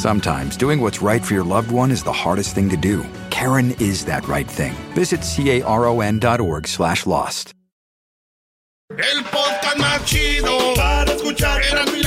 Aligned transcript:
Sometimes 0.00 0.56
doing 0.56 0.80
what's 0.80 1.02
right 1.02 1.22
for 1.22 1.34
your 1.34 1.44
loved 1.44 1.70
one 1.70 1.90
is 1.90 2.02
the 2.02 2.10
hardest 2.10 2.54
thing 2.54 2.70
to 2.70 2.76
do. 2.78 3.04
Karen 3.28 3.72
is 3.72 4.06
that 4.06 4.26
right 4.26 4.48
thing. 4.48 4.72
Visit 4.96 5.20
caron.org 5.20 6.66
slash 6.66 7.04
lost. 7.04 7.52
El 8.96 9.22
podcast 9.24 9.76
más 9.76 10.02
chido 10.06 10.74
para 10.74 11.12
escuchar. 11.12 11.60
Era 11.70 11.84
mi 11.92 11.99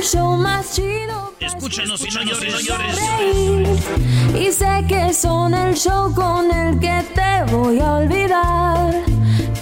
el 0.00 0.06
show 0.06 0.36
más 0.36 0.74
chido. 0.74 1.34
Escúchanos 1.40 2.00
y 2.06 2.10
no 2.10 2.22
llores, 2.22 2.54
no 2.54 2.60
llores. 2.60 2.96
Reír. 2.96 3.68
Y 4.34 4.50
sé 4.50 4.84
que 4.88 5.12
son 5.12 5.52
el 5.52 5.74
show 5.74 6.14
con 6.14 6.50
el 6.50 6.78
que 6.78 7.04
te 7.14 7.52
voy 7.52 7.78
a 7.80 7.96
olvidar. 7.96 8.94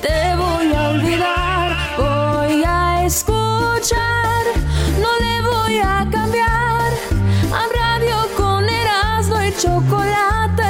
Te 0.00 0.36
voy 0.36 0.72
a 0.75 0.89
olvidar. 0.91 1.58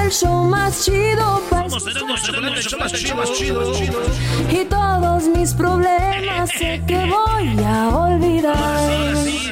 El 0.09 0.14
show 0.14 0.45
más 0.45 0.84
chido. 0.84 1.42
para 1.51 1.69
Somos 1.69 1.87
Erasmo 1.87 2.14
y 2.17 2.20
Chocolate, 2.20 2.59
el 2.59 2.64
show 2.64 2.81
más 2.81 2.92
chido, 2.92 3.14
más 3.17 3.33
chido, 3.33 3.61
más 3.61 3.78
chido. 3.78 4.03
y 4.51 4.64
todos 4.64 5.23
mis 5.28 5.53
problemas 5.53 6.51
sé 6.51 6.83
que 6.87 6.97
voy 6.97 7.64
a 7.64 7.89
olvidar. 7.89 8.56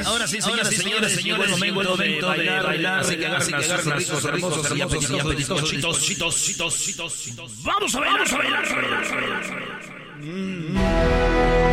Ahora 0.05 0.27
sí, 0.27 0.41
señoras 0.41 0.71
y 0.71 0.75
señores, 0.77 1.23
llegó 1.23 1.43
el 1.43 1.51
momento 1.51 1.97
de 1.97 2.21
bailar, 2.21 2.63
bailar, 2.65 2.99
así 2.99 3.17
que 3.17 3.25
agarren 3.27 3.93
a 3.93 4.01
sus 4.01 4.23
ricos, 4.23 4.25
hermosos 4.25 4.75
y 4.75 4.81
apetitosos, 4.81 5.69
chitos, 5.69 6.01
chitos, 6.01 6.35
chitos, 6.43 7.19
chitos. 7.19 7.63
Vamos 7.63 7.93
a 7.93 7.99
bailar, 7.99 8.17
vamos 8.17 8.33
a 8.33 8.37
bailar, 8.37 8.65
a 8.65 8.75
bailar, 8.75 9.03
a 9.03 9.15
bailar, 9.15 9.43
a 9.43 10.23
bailar. 10.23 11.66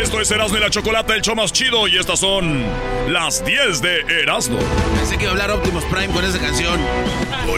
Esto 0.00 0.20
es 0.20 0.30
Erasmo 0.30 0.56
y 0.56 0.60
la 0.60 0.70
Chocolata, 0.70 1.16
el 1.16 1.22
show 1.22 1.34
más 1.34 1.52
chido, 1.52 1.88
y 1.88 1.98
estas 1.98 2.20
son 2.20 2.62
las 3.08 3.44
10 3.44 3.82
de 3.82 4.00
Erasmo. 4.22 4.56
Pensé 4.96 5.16
que 5.16 5.24
iba 5.24 5.32
a 5.32 5.32
hablar 5.32 5.50
Optimus 5.50 5.82
Prime 5.86 6.06
con 6.14 6.24
esa 6.24 6.38
canción. 6.38 6.78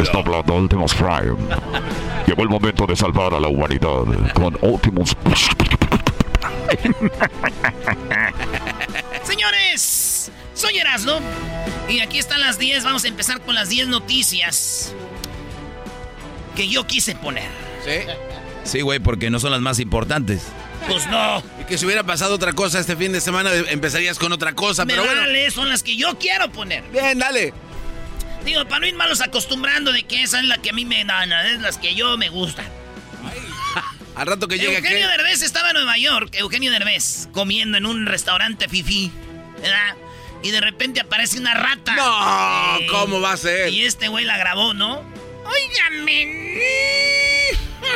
Está 0.01 0.19
hablando 0.19 0.55
Optimus 0.55 0.95
Prime. 0.95 1.37
Llegó 2.27 2.43
el 2.43 2.49
momento 2.49 2.87
de 2.87 2.97
salvar 2.97 3.34
a 3.34 3.41
la 3.41 3.49
humanidad 3.49 4.05
con 4.33 4.56
Optimus. 4.62 5.15
Señores, 9.22 10.33
soy 10.55 10.78
Erasmo 10.78 11.21
y 11.91 12.01
aquí 12.01 12.19
están 12.19 12.41
las 12.41 12.59
10. 12.59 12.84
Vamos 12.84 13.05
a 13.05 13.09
empezar 13.09 13.43
con 13.43 13.55
las 13.55 13.69
10 13.69 13.89
noticias 13.89 14.95
que 16.57 16.69
yo 16.69 16.87
quise 16.87 17.15
poner. 17.17 17.51
¿Sí? 17.84 18.07
Sí, 18.65 18.81
güey, 18.81 18.99
porque 18.99 19.28
no 19.28 19.39
son 19.41 19.51
las 19.51 19.61
más 19.61 19.78
importantes. 19.78 20.47
Pues 20.87 21.07
no. 21.09 21.43
Y 21.61 21.65
que 21.65 21.79
si 21.79 21.85
hubiera 21.87 22.03
pasado 22.05 22.35
otra 22.35 22.53
cosa 22.53 22.79
este 22.81 22.97
fin 22.97 23.13
de 23.13 23.21
semana, 23.21 23.53
empezarías 23.55 24.19
con 24.19 24.33
otra 24.33 24.55
cosa, 24.55 24.85
Me 24.85 24.93
pero 24.95 25.05
bueno. 25.05 25.21
vale, 25.21 25.51
son 25.51 25.69
las 25.69 25.83
que 25.83 25.97
yo 25.97 26.19
quiero 26.19 26.51
poner. 26.51 26.83
Bien, 26.91 27.19
dale. 27.19 27.53
Digo, 28.45 28.65
para 28.65 28.81
no 28.81 28.87
ir 28.87 28.95
malos 28.95 29.21
acostumbrando 29.21 29.93
de 29.93 30.05
que 30.05 30.23
esa 30.23 30.39
es 30.41 30.47
la 30.47 30.59
que 30.59 30.71
a 30.71 30.73
mí 30.73 30.85
me 30.85 31.05
dan, 31.05 31.31
es 31.33 31.61
las 31.61 31.77
que 31.79 31.95
yo 31.95 32.17
me 32.17 32.29
gustan. 32.31 32.67
Al 34.17 34.27
rato 34.27 34.49
que 34.49 34.57
llegue 34.59 34.77
Eugenio 34.79 35.07
aquel- 35.07 35.17
Derbez 35.19 35.43
estaba 35.43 35.69
en 35.71 35.75
Nueva 35.75 35.97
York, 35.99 36.31
Eugenio 36.35 36.73
Derbez, 36.73 37.29
comiendo 37.33 37.79
en 37.79 37.87
un 37.87 38.07
restaurante 38.07 38.69
fifi, 38.69 39.13
¿verdad? 39.63 39.95
Y 40.43 40.51
de 40.51 40.61
repente 40.63 41.01
aparece 41.01 41.39
una 41.39 41.53
rata. 41.55 41.95
No, 41.95 42.79
Eh, 42.81 42.87
¿cómo 42.91 43.21
va 43.21 43.33
a 43.33 43.37
ser? 43.37 43.69
Y 43.73 43.85
este 43.85 44.09
güey 44.09 44.25
la 44.25 44.39
grabó, 44.39 44.73
¿no? 44.75 45.03
Óigame. 45.45 46.71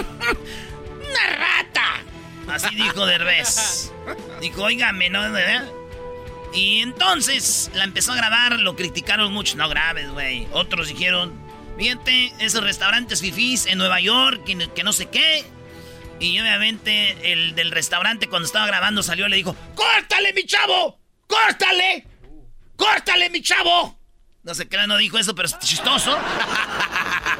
Una 1.00 1.36
rata. 1.36 2.02
Así 2.48 2.74
dijo 2.74 3.06
Derbez. 3.06 3.92
Dijo, 4.40 4.62
óigame, 4.62 5.10
¿no? 5.10 5.20
¿verdad? 5.32 5.70
Y 6.52 6.80
entonces 6.80 7.70
la 7.74 7.84
empezó 7.84 8.12
a 8.12 8.16
grabar, 8.16 8.60
lo 8.60 8.76
criticaron 8.76 9.32
mucho. 9.32 9.56
No 9.56 9.68
grabes, 9.68 10.10
güey. 10.10 10.46
Otros 10.52 10.88
dijeron, 10.88 11.32
fíjate, 11.76 12.32
esos 12.38 12.62
restaurantes 12.62 13.20
fifís 13.20 13.66
en 13.66 13.78
Nueva 13.78 14.00
York, 14.00 14.44
que, 14.44 14.70
que 14.72 14.84
no 14.84 14.92
sé 14.92 15.06
qué. 15.06 15.44
Y 16.20 16.38
obviamente 16.40 17.32
el 17.32 17.54
del 17.56 17.72
restaurante 17.72 18.28
cuando 18.28 18.46
estaba 18.46 18.66
grabando 18.66 19.02
salió 19.02 19.26
y 19.26 19.30
le 19.30 19.36
dijo, 19.36 19.56
¡Córtale, 19.74 20.32
mi 20.32 20.44
chavo! 20.46 20.98
¡Córtale! 21.26 22.06
¡Córtale, 22.76 23.30
mi 23.30 23.42
chavo! 23.42 23.98
No 24.44 24.54
sé 24.54 24.68
qué 24.68 24.76
no 24.86 24.96
dijo 24.98 25.18
eso, 25.18 25.34
pero 25.34 25.46
es 25.48 25.58
chistoso. 25.58 26.16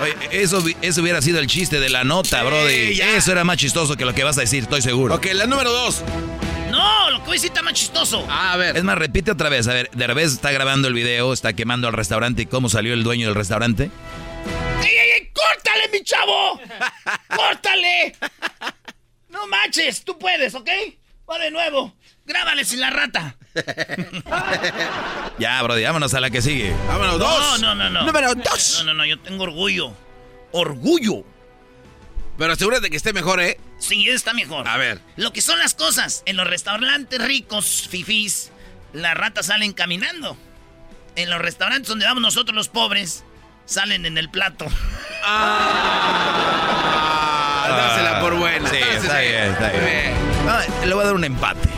Oye, 0.04 0.15
eso, 0.42 0.62
eso 0.82 1.03
hubiera 1.03 1.20
sido 1.22 1.38
el 1.38 1.47
chiste 1.47 1.81
de 1.81 1.88
la 1.88 2.04
nota, 2.04 2.42
brody. 2.42 2.94
ya. 2.94 3.16
Eso 3.16 3.32
era 3.32 3.44
más 3.44 3.56
chistoso 3.56 3.97
que 3.97 4.04
lo 4.04 4.15
que 4.15 4.22
vas 4.25 4.37
a 4.38 4.42
decir, 4.42 4.62
estoy 4.65 4.82
seguro. 4.82 5.15
Ok, 5.15 5.26
la 5.32 5.47
número 5.47 5.72
dos. 5.72 6.03
No, 6.70 7.10
lo 7.10 7.19
que 7.19 7.25
voy 7.25 7.31
a 7.31 7.34
decir 7.34 7.50
está 7.50 7.62
más 7.62 7.72
chistoso. 7.75 8.26
A 8.28 8.56
ver. 8.56 8.76
Es 8.76 8.84
más, 8.84 8.98
repite 8.98 9.31
otra 9.31 9.48
vez. 9.48 9.66
A 9.69 9.72
ver, 9.75 9.91
Derbez 9.94 10.32
está 10.32 10.50
grabando 10.53 10.88
el 10.88 10.94
video, 10.94 11.32
está 11.32 11.53
quemando 11.53 11.87
al 11.87 11.94
restaurante. 11.94 12.42
¿Y 12.42 12.47
cómo 12.47 12.69
salió 12.69 12.92
el 12.94 13.03
dueño 13.04 13.26
del 13.28 13.34
restaurante? 13.34 13.91
¡Ey, 14.82 14.88
ey, 14.88 15.10
ey! 15.20 15.31
¡Córtale, 15.32 15.88
mi 15.92 16.03
chavo! 16.03 16.60
¡Córtale! 17.34 18.15
No 19.28 19.48
manches, 19.48 20.04
tú 20.04 20.16
puedes, 20.16 20.54
¿ok? 20.54 20.69
Va 21.28 21.38
de 21.41 21.50
nuevo. 21.50 21.92
Grábale 22.26 22.64
sin 22.64 22.80
la 22.80 22.90
rata. 22.90 23.36
Ya, 25.38 25.60
brody, 25.62 25.82
vámonos 25.82 26.14
a 26.14 26.20
la 26.20 26.30
que 26.30 26.40
sigue. 26.40 26.72
Vámonos, 26.86 27.18
No, 27.18 27.24
dos. 27.24 27.60
no, 27.60 27.74
no, 27.74 27.90
no. 27.90 28.04
Número 28.04 28.34
dos. 28.36 28.76
No, 28.78 28.84
no, 28.84 28.94
no, 28.94 29.04
yo 29.04 29.18
tengo 29.18 29.42
orgullo. 29.44 29.92
Orgullo. 30.52 31.24
Pero 32.38 32.52
asegúrate 32.52 32.88
que 32.88 32.96
esté 32.96 33.12
mejor, 33.12 33.40
¿eh? 33.40 33.58
Sí, 33.78 34.08
está 34.08 34.32
mejor. 34.32 34.68
A 34.68 34.76
ver. 34.76 35.00
Lo 35.16 35.32
que 35.32 35.40
son 35.42 35.58
las 35.58 35.74
cosas. 35.74 36.22
En 36.26 36.36
los 36.36 36.46
restaurantes 36.46 37.20
ricos, 37.20 37.88
fifís, 37.90 38.52
las 38.92 39.16
ratas 39.16 39.46
salen 39.46 39.72
caminando. 39.72 40.36
En 41.16 41.30
los 41.30 41.41
restaurantes 41.41 41.88
donde 41.88 42.06
vamos 42.06 42.22
nosotros 42.22 42.54
los 42.54 42.68
pobres, 42.68 43.24
salen 43.66 44.06
en 44.06 44.16
el 44.18 44.30
plato. 44.30 44.66
Ah, 46.84 47.66
dásela 47.68 48.20
por 48.20 48.34
buena. 48.36 48.70
Sí, 48.70 48.77
está 48.77 49.18
bien, 49.20 49.50
está 49.53 49.68
bien. 49.70 50.15
No, 50.47 50.59
le 50.86 50.94
voy 50.94 51.03
a 51.03 51.06
dar 51.06 51.15
un 51.15 51.24
empate. 51.24 51.68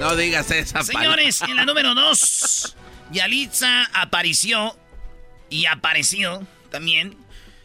No 0.00 0.14
digas 0.14 0.50
esa 0.50 0.82
Señores, 0.82 1.40
en 1.42 1.56
la 1.56 1.64
número 1.64 1.94
dos, 1.94 2.76
Yalitza 3.10 3.84
apareció 3.94 4.76
y 5.48 5.66
apareció 5.66 6.46
también 6.70 7.16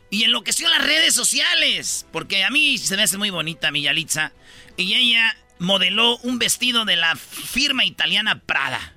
y 0.10 0.24
enloqueció 0.24 0.70
las 0.70 0.84
redes 0.84 1.14
sociales. 1.14 2.06
Porque 2.12 2.44
a 2.44 2.50
mí 2.50 2.78
se 2.78 2.96
me 2.96 3.04
hace 3.04 3.18
muy 3.18 3.30
bonita 3.30 3.72
mi 3.72 3.82
Yalitza. 3.82 4.32
Y 4.78 4.94
ella 4.94 5.36
modeló 5.60 6.18
un 6.20 6.40
vestido 6.40 6.86
de 6.86 6.96
la 6.96 7.16
firma 7.16 7.86
italiana 7.86 8.40
Prada. 8.40 8.94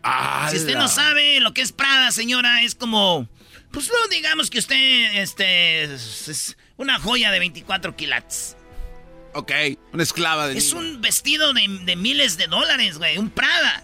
Si 0.50 0.56
usted 0.56 0.76
no 0.76 0.88
sabe 0.88 1.40
lo 1.40 1.54
que 1.54 1.62
es 1.62 1.72
Prada, 1.72 2.10
señora, 2.10 2.62
es 2.62 2.74
como... 2.74 3.28
Pues 3.70 3.88
no 3.88 4.08
digamos 4.08 4.50
que 4.50 4.60
usted 4.60 5.16
este, 5.16 5.82
es 5.82 6.28
es 6.28 6.56
una 6.76 7.00
joya 7.00 7.32
de 7.32 7.40
24 7.40 7.96
quilates. 7.96 8.56
Ok, 9.34 9.52
una 9.92 10.02
esclava 10.02 10.46
de 10.48 10.56
Es 10.56 10.72
niño. 10.72 10.86
un 10.86 11.00
vestido 11.00 11.52
de, 11.52 11.66
de 11.82 11.96
miles 11.96 12.36
de 12.36 12.46
dólares, 12.46 12.98
güey. 12.98 13.18
Un 13.18 13.30
Prada. 13.30 13.82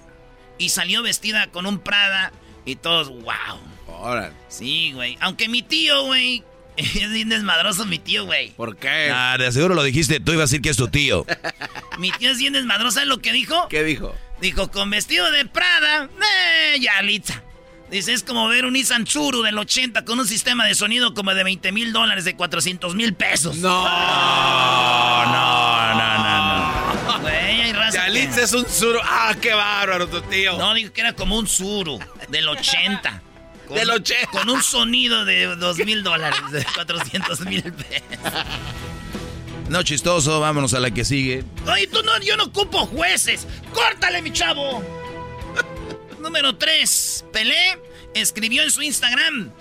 Y 0.58 0.69
salió 0.70 1.02
vestida 1.02 1.49
con 1.50 1.67
un 1.67 1.79
Prada 1.81 2.32
Y 2.64 2.76
todos, 2.76 3.08
wow. 3.08 3.58
Ahora. 3.88 4.32
Sí, 4.49 4.93
güey. 4.93 5.17
Aunque 5.20 5.49
mi 5.49 5.62
tío, 5.62 6.05
güey, 6.05 6.44
es 6.76 7.11
bien 7.11 7.29
desmadroso 7.29 7.85
mi 7.85 7.99
tío, 7.99 8.25
güey. 8.26 8.50
¿Por 8.52 8.76
qué? 8.76 9.11
Ah, 9.12 9.37
de 9.38 9.50
seguro 9.52 9.75
lo 9.75 9.82
dijiste, 9.82 10.20
tú 10.20 10.32
ibas 10.32 10.43
a 10.43 10.47
decir 10.47 10.62
que 10.62 10.70
es 10.70 10.76
tu 10.76 10.88
tío. 10.88 11.26
Mi 11.99 12.11
tío 12.12 12.31
es 12.31 12.38
bien 12.38 12.55
desmadroso, 12.55 12.93
¿sabes 12.93 13.08
lo 13.08 13.19
que 13.19 13.32
dijo? 13.32 13.69
¿Qué 13.69 13.82
dijo? 13.85 14.14
Dijo, 14.41 14.70
con 14.70 14.88
vestido 14.88 15.31
de 15.32 15.44
Prada, 15.44 16.08
eh, 16.75 16.79
ya, 16.81 17.02
Litza. 17.02 17.43
Dice, 17.91 18.13
es 18.13 18.23
como 18.23 18.47
ver 18.49 18.65
un 18.67 18.75
Nissan 18.75 19.05
Tsuru 19.05 19.43
del 19.43 19.59
80 19.59 20.05
con 20.05 20.21
un 20.21 20.27
sistema 20.27 20.65
de 20.65 20.75
sonido 20.77 21.13
como 21.13 21.35
de 21.35 21.43
20 21.43 21.73
mil 21.73 21.93
dólares, 21.93 22.25
de 22.25 22.37
400 22.37 22.95
mil 22.95 23.15
pesos. 23.15 23.57
No. 23.57 23.83
No, 23.85 25.27
no, 25.27 25.95
no, 25.95 27.13
no. 27.13 27.21
Güey, 27.21 27.61
hay 27.63 27.73
raza 27.73 27.91
que- 28.07 28.13
Yalitza 28.13 28.43
es 28.43 28.53
un 28.53 28.69
suro. 28.69 29.01
Ah, 29.05 29.35
qué 29.41 29.53
bárbaro 29.55 30.07
tu 30.09 30.21
tío. 30.23 30.57
No, 30.57 30.73
dijo 30.75 30.93
que 30.93 31.01
era 31.01 31.15
como 31.15 31.37
un 31.37 31.47
Tsuru 31.47 31.99
del 32.29 32.49
80. 32.49 33.23
Con- 33.67 33.77
Del 33.77 33.91
80. 33.91 34.31
Con 34.31 34.49
un 34.51 34.63
sonido 34.63 35.25
de 35.25 35.47
2 35.57 35.79
mil 35.79 36.03
dólares, 36.05 36.41
de 36.53 36.65
400 36.75 37.41
mil 37.41 37.73
pesos. 37.73 38.05
No 39.69 39.83
chistoso, 39.85 40.41
vámonos 40.41 40.75
a 40.75 40.81
la 40.81 40.91
que 40.91 41.05
sigue. 41.05 41.45
Oye, 41.73 41.87
tú 41.87 42.03
no, 42.03 42.19
yo 42.21 42.37
no 42.37 42.45
ocupo 42.45 42.87
jueces. 42.87 43.47
¡Córtale, 43.73 44.23
mi 44.23 44.33
chavo! 44.33 44.85
Número 46.21 46.57
3. 46.57 47.27
Pelé 47.33 47.79
escribió 48.15 48.63
en 48.63 48.71
su 48.71 48.83
Instagram. 48.83 49.53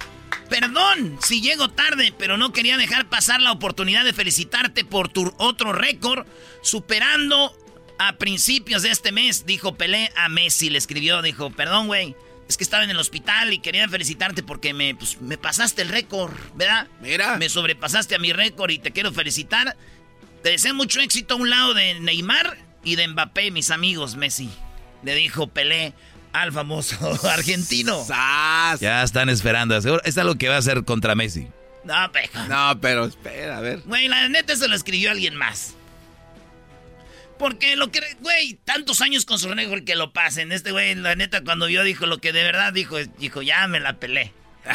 Perdón 0.49 1.17
si 1.23 1.41
llego 1.41 1.69
tarde, 1.69 2.13
pero 2.17 2.37
no 2.37 2.51
quería 2.51 2.77
dejar 2.77 3.07
pasar 3.07 3.39
la 3.39 3.51
oportunidad 3.51 4.03
de 4.03 4.13
felicitarte 4.13 4.83
por 4.83 5.07
tu 5.09 5.33
otro 5.37 5.73
récord, 5.73 6.25
superando 6.61 7.55
a 7.99 8.13
principios 8.13 8.81
de 8.81 8.91
este 8.91 9.11
mes, 9.11 9.45
dijo 9.45 9.75
Pelé 9.75 10.11
a 10.15 10.29
Messi. 10.29 10.69
Le 10.69 10.77
escribió, 10.77 11.21
dijo, 11.21 11.51
perdón, 11.51 11.87
güey, 11.87 12.15
es 12.47 12.57
que 12.57 12.63
estaba 12.63 12.83
en 12.83 12.89
el 12.89 12.97
hospital 12.97 13.53
y 13.53 13.59
quería 13.59 13.87
felicitarte 13.87 14.41
porque 14.41 14.73
me, 14.73 14.95
pues, 14.95 15.21
me 15.21 15.37
pasaste 15.37 15.83
el 15.83 15.89
récord, 15.89 16.33
¿verdad? 16.55 16.87
Mira. 17.01 17.37
Me 17.37 17.49
sobrepasaste 17.49 18.15
a 18.15 18.19
mi 18.19 18.33
récord 18.33 18.71
y 18.71 18.79
te 18.79 18.91
quiero 18.91 19.11
felicitar. 19.11 19.77
Te 20.41 20.49
deseo 20.49 20.73
mucho 20.73 20.99
éxito 20.99 21.35
a 21.35 21.37
un 21.37 21.49
lado 21.49 21.73
de 21.73 21.99
Neymar 21.99 22.57
y 22.83 22.95
de 22.95 23.07
Mbappé, 23.07 23.51
mis 23.51 23.69
amigos, 23.69 24.15
Messi. 24.15 24.49
Le 25.03 25.13
dijo 25.15 25.47
Pelé 25.47 25.93
al 26.33 26.51
famoso 26.51 26.97
argentino. 27.29 28.03
Sas. 28.05 28.79
Ya 28.79 29.03
están 29.03 29.29
esperando. 29.29 29.79
Seguro- 29.81 30.01
Es 30.05 30.17
algo 30.17 30.35
que 30.35 30.49
va 30.49 30.55
a 30.55 30.59
hacer 30.59 30.83
contra 30.85 31.15
Messi. 31.15 31.47
No, 31.83 32.11
peja. 32.11 32.47
No, 32.47 32.79
pero 32.81 33.05
espera, 33.05 33.57
a 33.57 33.61
ver. 33.61 33.81
Güey, 33.85 34.07
la 34.07 34.27
neta 34.29 34.55
se 34.55 34.67
lo 34.67 34.75
escribió 34.75 35.11
alguien 35.11 35.35
más. 35.35 35.73
Porque 37.39 37.77
lo 37.77 37.89
que, 37.89 38.01
güey, 38.19 38.59
tantos 38.65 38.99
años 39.01 39.23
con 39.23 39.39
su 39.39 39.47
récord 39.49 39.85
que 39.85 39.95
lo 39.95 40.11
pasen. 40.11 40.51
Este 40.51 40.71
güey, 40.71 40.93
la 40.95 41.15
neta, 41.15 41.41
cuando 41.43 41.67
vio, 41.67 41.83
dijo 41.83 42.05
lo 42.05 42.17
que 42.17 42.33
de 42.33 42.43
verdad 42.43 42.73
dijo, 42.73 42.97
dijo, 43.17 43.41
ya 43.41 43.65
me 43.67 43.79
la 43.79 43.93
pelé. 43.93 44.33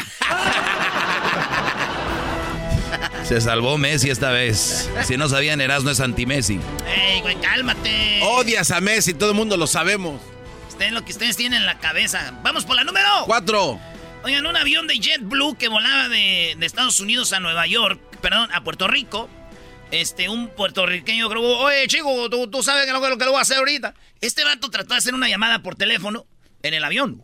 Se 3.23 3.41
salvó 3.41 3.77
Messi 3.77 4.09
esta 4.09 4.29
vez. 4.31 4.89
Si 5.03 5.17
no 5.17 5.27
sabían, 5.29 5.59
Erasmo 5.61 5.89
es 5.89 5.99
anti-Messi. 5.99 6.59
Ey, 6.87 7.21
güey, 7.21 7.35
cálmate. 7.41 8.19
Odias 8.23 8.71
a 8.71 8.81
Messi, 8.81 9.13
todo 9.13 9.31
el 9.31 9.35
mundo 9.35 9.57
lo 9.57 9.67
sabemos. 9.67 10.21
Ustedes 10.75 10.91
lo 10.91 11.05
que 11.05 11.13
ustedes 11.13 11.37
tienen 11.37 11.61
en 11.61 11.65
la 11.65 11.79
cabeza. 11.79 12.37
Vamos 12.43 12.65
por 12.65 12.75
la 12.75 12.83
número. 12.83 13.07
Cuatro. 13.27 13.79
Oigan, 14.25 14.45
un 14.45 14.57
avión 14.57 14.87
de 14.87 14.95
JetBlue 14.95 15.57
que 15.57 15.69
volaba 15.69 16.09
de, 16.09 16.55
de 16.57 16.65
Estados 16.65 16.99
Unidos 16.99 17.31
a 17.31 17.39
Nueva 17.39 17.65
York, 17.65 18.01
perdón, 18.19 18.49
a 18.51 18.61
Puerto 18.61 18.89
Rico. 18.89 19.29
Este, 19.91 20.27
un 20.27 20.49
puertorriqueño 20.49 21.29
creo, 21.29 21.41
oye, 21.41 21.87
chico, 21.87 22.29
¿tú, 22.29 22.49
tú 22.49 22.61
sabes 22.61 22.91
lo 22.91 23.01
que, 23.01 23.09
lo 23.09 23.17
que 23.17 23.23
lo 23.23 23.31
voy 23.31 23.39
a 23.39 23.43
hacer 23.43 23.59
ahorita. 23.59 23.93
Este 24.19 24.43
vato 24.43 24.69
trató 24.69 24.95
de 24.95 24.97
hacer 24.97 25.13
una 25.13 25.29
llamada 25.29 25.59
por 25.59 25.75
teléfono 25.75 26.25
en 26.61 26.73
el 26.73 26.83
avión. 26.83 27.23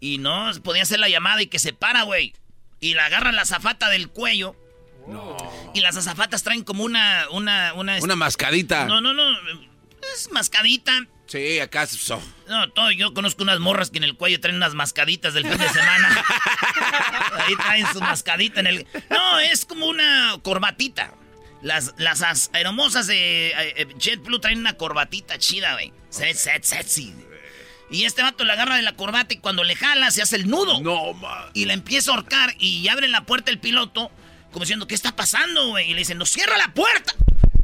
Y 0.00 0.16
no 0.16 0.50
podía 0.64 0.84
hacer 0.84 0.98
la 0.98 1.10
llamada 1.10 1.42
y 1.42 1.48
que 1.48 1.58
se 1.58 1.74
para, 1.74 2.04
güey. 2.04 2.32
Y 2.80 2.94
la 2.94 3.04
agarra 3.04 3.32
la 3.32 3.44
zafata 3.44 3.90
del 3.90 4.08
cuello. 4.08 4.56
Y 5.74 5.82
las 5.82 5.94
azafatas 5.94 6.42
traen 6.42 6.64
como 6.64 6.84
una, 6.84 7.26
una, 7.32 7.74
una... 7.74 7.98
Una 7.98 8.16
mascadita. 8.16 8.86
No, 8.86 9.02
no, 9.02 9.12
no. 9.12 9.67
Es 10.14 10.30
mascadita. 10.32 11.06
Sí, 11.26 11.60
acá. 11.60 11.86
so- 11.86 12.22
No, 12.48 12.70
todo, 12.70 12.90
yo 12.90 13.12
conozco 13.12 13.42
unas 13.42 13.60
morras 13.60 13.90
que 13.90 13.98
en 13.98 14.04
el 14.04 14.16
cuello 14.16 14.40
traen 14.40 14.56
unas 14.56 14.74
mascaditas 14.74 15.34
del 15.34 15.46
fin 15.46 15.58
de 15.58 15.68
semana. 15.68 16.24
Ahí 17.46 17.54
traen 17.56 17.86
su 17.92 18.00
mascadita 18.00 18.60
en 18.60 18.66
el... 18.66 18.86
No, 19.10 19.38
es 19.38 19.64
como 19.64 19.86
una 19.86 20.36
corbatita. 20.42 21.12
Las, 21.62 21.94
las 21.98 22.22
as- 22.22 22.50
hermosas 22.54 23.06
de 23.08 23.48
eh, 23.48 23.54
eh, 23.76 23.86
JetBlue 23.98 24.38
traen 24.40 24.58
una 24.60 24.74
corbatita 24.74 25.38
chida, 25.38 25.74
güey. 25.74 25.92
Se- 26.08 26.32
se- 26.34 26.62
Sexy. 26.62 27.14
Y 27.90 28.04
este 28.04 28.22
vato 28.22 28.44
le 28.44 28.52
agarra 28.52 28.76
de 28.76 28.82
la 28.82 28.96
corbata 28.96 29.32
y 29.34 29.38
cuando 29.38 29.64
le 29.64 29.74
jala 29.74 30.10
se 30.10 30.22
hace 30.22 30.36
el 30.36 30.48
nudo. 30.48 30.80
No, 30.82 31.14
man. 31.14 31.50
Y 31.54 31.64
la 31.64 31.72
empieza 31.74 32.10
a 32.10 32.14
ahorcar 32.14 32.54
y 32.58 32.86
abre 32.88 33.08
la 33.08 33.24
puerta 33.24 33.50
el 33.50 33.58
piloto 33.58 34.10
como 34.52 34.64
diciendo, 34.64 34.86
¿qué 34.86 34.94
está 34.94 35.14
pasando, 35.14 35.68
güey? 35.68 35.90
Y 35.90 35.92
le 35.92 35.98
dicen, 36.00 36.16
no, 36.18 36.24
cierra 36.26 36.56
la 36.56 36.72
puerta. 36.72 37.14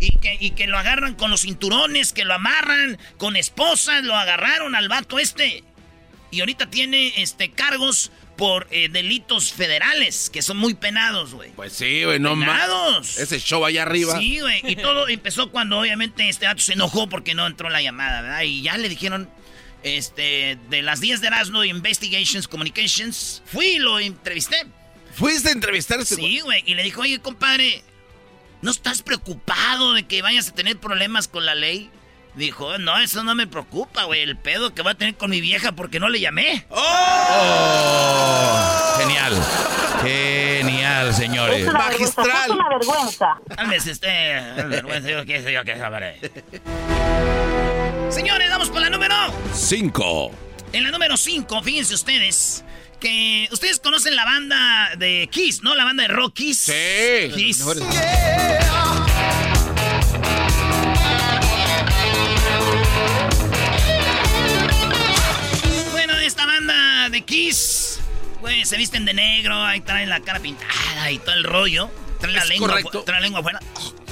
Y 0.06 0.18
que, 0.18 0.36
y 0.38 0.50
que 0.50 0.66
lo 0.66 0.78
agarran 0.78 1.14
con 1.14 1.30
los 1.30 1.42
cinturones, 1.42 2.12
que 2.12 2.24
lo 2.24 2.34
amarran 2.34 2.98
con 3.16 3.36
esposas, 3.36 4.04
lo 4.04 4.14
agarraron 4.14 4.74
al 4.74 4.88
vato 4.88 5.18
este. 5.18 5.64
Y 6.30 6.40
ahorita 6.40 6.68
tiene 6.68 7.12
este 7.22 7.50
cargos 7.50 8.10
por 8.36 8.66
eh, 8.70 8.88
delitos 8.88 9.52
federales, 9.52 10.30
que 10.30 10.42
son 10.42 10.56
muy 10.56 10.74
penados, 10.74 11.34
güey. 11.34 11.50
Pues 11.52 11.72
sí, 11.72 12.04
güey, 12.04 12.18
no 12.18 12.34
más. 12.34 13.18
Ese 13.18 13.38
show 13.38 13.64
allá 13.64 13.82
arriba. 13.82 14.18
Sí, 14.18 14.40
güey. 14.40 14.60
Y 14.64 14.76
todo 14.76 15.08
empezó 15.08 15.50
cuando 15.50 15.78
obviamente 15.78 16.28
este 16.28 16.46
vato 16.46 16.60
se 16.60 16.72
enojó 16.72 17.08
porque 17.08 17.34
no 17.34 17.46
entró 17.46 17.70
la 17.70 17.82
llamada, 17.82 18.22
¿verdad? 18.22 18.42
Y 18.42 18.62
ya 18.62 18.76
le 18.76 18.88
dijeron, 18.88 19.30
este, 19.82 20.58
de 20.70 20.82
las 20.82 21.00
10 21.00 21.20
de 21.20 21.26
Erasmo 21.28 21.64
Investigations 21.64 22.48
Communications, 22.48 23.42
fui 23.46 23.66
y 23.66 23.78
lo 23.78 24.00
entrevisté. 24.00 24.56
¿Fuiste 25.14 25.50
a 25.50 25.52
entrevistarse? 25.52 26.16
Sí, 26.16 26.40
güey. 26.40 26.64
Y 26.66 26.74
le 26.74 26.82
dijo, 26.82 27.02
oye, 27.02 27.20
compadre, 27.20 27.84
¿no 28.64 28.70
estás 28.70 29.02
preocupado 29.02 29.92
de 29.92 30.04
que 30.04 30.22
vayas 30.22 30.48
a 30.48 30.54
tener 30.54 30.78
problemas 30.78 31.28
con 31.28 31.44
la 31.44 31.54
ley? 31.54 31.90
Dijo, 32.34 32.78
no, 32.78 32.98
eso 32.98 33.22
no 33.22 33.34
me 33.34 33.46
preocupa, 33.46 34.04
güey. 34.04 34.22
El 34.22 34.38
pedo 34.38 34.72
que 34.72 34.80
va 34.80 34.92
a 34.92 34.94
tener 34.94 35.16
con 35.16 35.28
mi 35.30 35.42
vieja 35.42 35.72
porque 35.72 36.00
no 36.00 36.08
le 36.08 36.18
llamé. 36.18 36.64
Oh, 36.70 36.86
genial. 38.98 39.34
Genial, 40.02 41.12
señores. 41.14 41.70
Magistral. 41.70 42.50
una 42.50 42.70
vergüenza. 42.70 43.38
Cálmese 43.54 43.90
usted. 43.92 44.66
vergüenza, 44.66 45.10
yo 45.10 45.26
qué 45.26 45.42
sé, 45.42 45.52
yo 45.52 45.62
qué 45.62 45.76
sabré. 45.76 46.18
Señores, 48.10 48.48
vamos 48.48 48.70
por 48.70 48.80
la 48.80 48.88
número. 48.88 49.14
Cinco. 49.52 50.30
En 50.72 50.84
la 50.84 50.90
número 50.90 51.16
5, 51.18 51.62
fíjense 51.62 51.94
ustedes. 51.94 52.64
Ustedes 53.50 53.80
conocen 53.80 54.16
la 54.16 54.24
banda 54.24 54.92
de 54.96 55.28
Kiss, 55.30 55.62
¿no? 55.62 55.74
La 55.74 55.84
banda 55.84 56.04
de 56.04 56.08
rock 56.08 56.34
Kiss. 56.36 56.60
Sí. 56.60 57.30
Kiss. 57.34 57.62
Bueno, 65.92 66.18
esta 66.20 66.46
banda 66.46 67.10
de 67.10 67.20
Kiss, 67.20 68.00
güey, 68.40 68.64
se 68.64 68.78
visten 68.78 69.04
de 69.04 69.12
negro, 69.12 69.62
ahí 69.62 69.82
traen 69.82 70.08
la 70.08 70.20
cara 70.20 70.40
pintada 70.40 71.10
y 71.10 71.18
todo 71.18 71.34
el 71.34 71.44
rollo. 71.44 71.90
Traen 72.32 72.34
la 72.36 72.44
lengua, 72.44 72.68
correcto. 72.68 73.02
traen 73.04 73.20
la 73.20 73.26
lengua 73.26 73.40
afuera. 73.40 73.60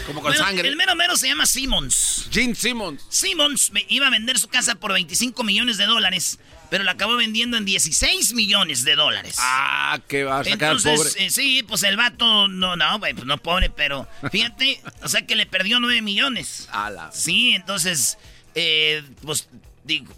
Como 0.07 0.21
con 0.21 0.31
Bueno, 0.33 0.45
sangre. 0.45 0.69
El 0.69 0.76
mero 0.76 0.95
mero 0.97 1.16
se 1.16 1.28
llama 1.28 1.47
Simmons. 1.47 2.26
Gene 2.31 2.54
Simmons. 2.54 3.04
Simmons 3.09 3.71
me- 3.73 3.87
iba 3.88 4.07
a 4.09 4.11
vender 4.11 4.38
su 4.38 4.49
casa 4.49 4.75
por 4.75 4.92
25 4.92 5.45
millones 5.45 5.76
de 5.76 5.87
dólares, 5.87 6.38
pero 6.71 6.83
la 6.83 6.92
acabó 6.92 7.16
vendiendo 7.16 7.57
en 7.57 7.64
16 7.64 8.35
millones 8.35 8.83
de 8.85 8.97
dólares. 8.97 9.37
Ah, 9.38 10.00
que 10.09 10.25
va 10.25 10.40
a 10.40 10.45
sacar 10.45 10.73
Entonces, 10.73 10.99
pobre. 11.12 11.26
eh, 11.26 11.31
sí, 11.31 11.62
pues 11.62 11.83
el 11.85 11.97
vato, 11.97 12.49
no, 12.49 12.75
no, 12.76 12.99
pues 13.00 13.25
no 13.25 13.38
pobre, 13.38 13.71
pero 13.71 14.09
fíjate, 14.31 14.81
o 15.02 15.09
sea 15.09 15.25
que 15.25 15.37
le 15.37 15.47
perdió 15.47 15.78
9 15.78 16.02
millones. 16.02 16.69
A 16.73 16.90
la- 16.90 17.12
Sí, 17.12 17.52
entonces, 17.54 18.19
eh, 18.57 19.04
pues 19.23 19.49
digo, 19.85 20.12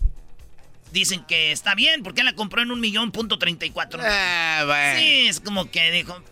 dicen 0.93 1.25
que 1.27 1.53
está 1.53 1.75
bien, 1.75 2.03
porque 2.03 2.23
la 2.23 2.35
compró 2.35 2.63
en 2.63 2.71
un 2.71 2.81
millón 2.81 3.11
punto 3.13 3.39
34. 3.39 4.01
Eh, 4.03 4.63
güey. 4.65 4.97
Sí, 4.99 5.29
es 5.29 5.41
como 5.41 5.71
que 5.71 5.91
dijo, 5.91 6.23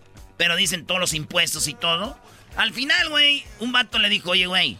pero 0.42 0.56
dicen 0.56 0.87
todos 0.87 1.00
los 1.00 1.14
impuestos 1.14 1.68
y 1.68 1.75
todo. 1.75 2.18
Al 2.56 2.72
final, 2.72 3.11
güey, 3.11 3.44
un 3.61 3.70
vato 3.70 4.00
le 4.00 4.08
dijo, 4.08 4.30
oye, 4.30 4.46
güey, 4.46 4.76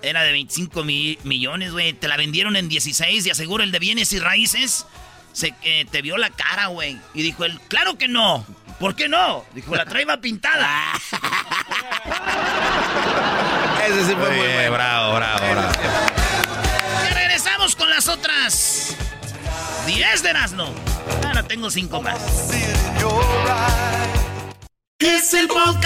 era 0.00 0.22
de 0.22 0.32
25 0.32 0.82
mi- 0.82 1.18
millones, 1.24 1.72
güey, 1.72 1.92
te 1.92 2.08
la 2.08 2.16
vendieron 2.16 2.56
en 2.56 2.70
16 2.70 3.26
y 3.26 3.30
aseguro 3.30 3.62
el 3.62 3.70
de 3.70 3.80
bienes 3.80 4.14
y 4.14 4.18
raíces. 4.18 4.86
Se, 5.34 5.52
eh, 5.62 5.84
te 5.90 6.00
vio 6.00 6.16
la 6.16 6.30
cara, 6.30 6.68
güey. 6.68 6.96
Y 7.12 7.20
dijo 7.20 7.44
él, 7.44 7.60
claro 7.68 7.98
que 7.98 8.08
no. 8.08 8.46
¿Por 8.80 8.96
qué 8.96 9.10
no? 9.10 9.44
Dijo, 9.52 9.76
la 9.76 9.84
traía 9.84 10.18
pintada. 10.22 10.84
Ese 13.86 14.06
sí 14.06 14.14
fue 14.14 14.30
muy 14.30 14.40
Oye, 14.40 14.54
bueno. 14.54 14.72
bravo, 14.72 15.14
bravo, 15.16 15.38
bravo. 15.50 15.72
Ya 17.04 17.10
regresamos 17.14 17.76
con 17.76 17.90
las 17.90 18.08
otras 18.08 18.96
10 19.86 20.22
de 20.22 20.30
Erasmo. 20.30 20.74
Ahora 21.26 21.42
tengo 21.42 21.70
5 21.70 22.00
más. 22.00 22.18
Es 25.00 25.32
el 25.32 25.46
podcast. 25.46 25.78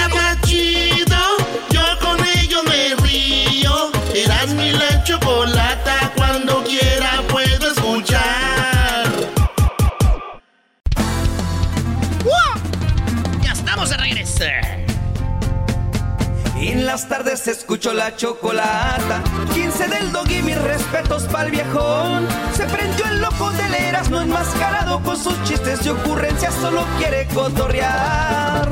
Escucho 17.46 17.94
la 17.94 18.14
chocolata. 18.16 19.22
15 19.54 19.88
del 19.88 20.12
dog 20.12 20.30
y 20.30 20.42
mis 20.42 20.60
respetos 20.60 21.22
pa'l 21.24 21.50
viejón. 21.50 22.28
Se 22.54 22.64
prendió 22.64 23.06
el 23.06 23.20
loco 23.20 23.50
del 23.52 23.74
Erasmo 23.74 24.20
enmascarado 24.20 25.02
con 25.02 25.16
sus 25.16 25.42
chistes 25.44 25.86
y 25.86 25.88
ocurrencias, 25.88 26.52
solo 26.54 26.84
quiere 26.98 27.26
cotorrear. 27.28 28.68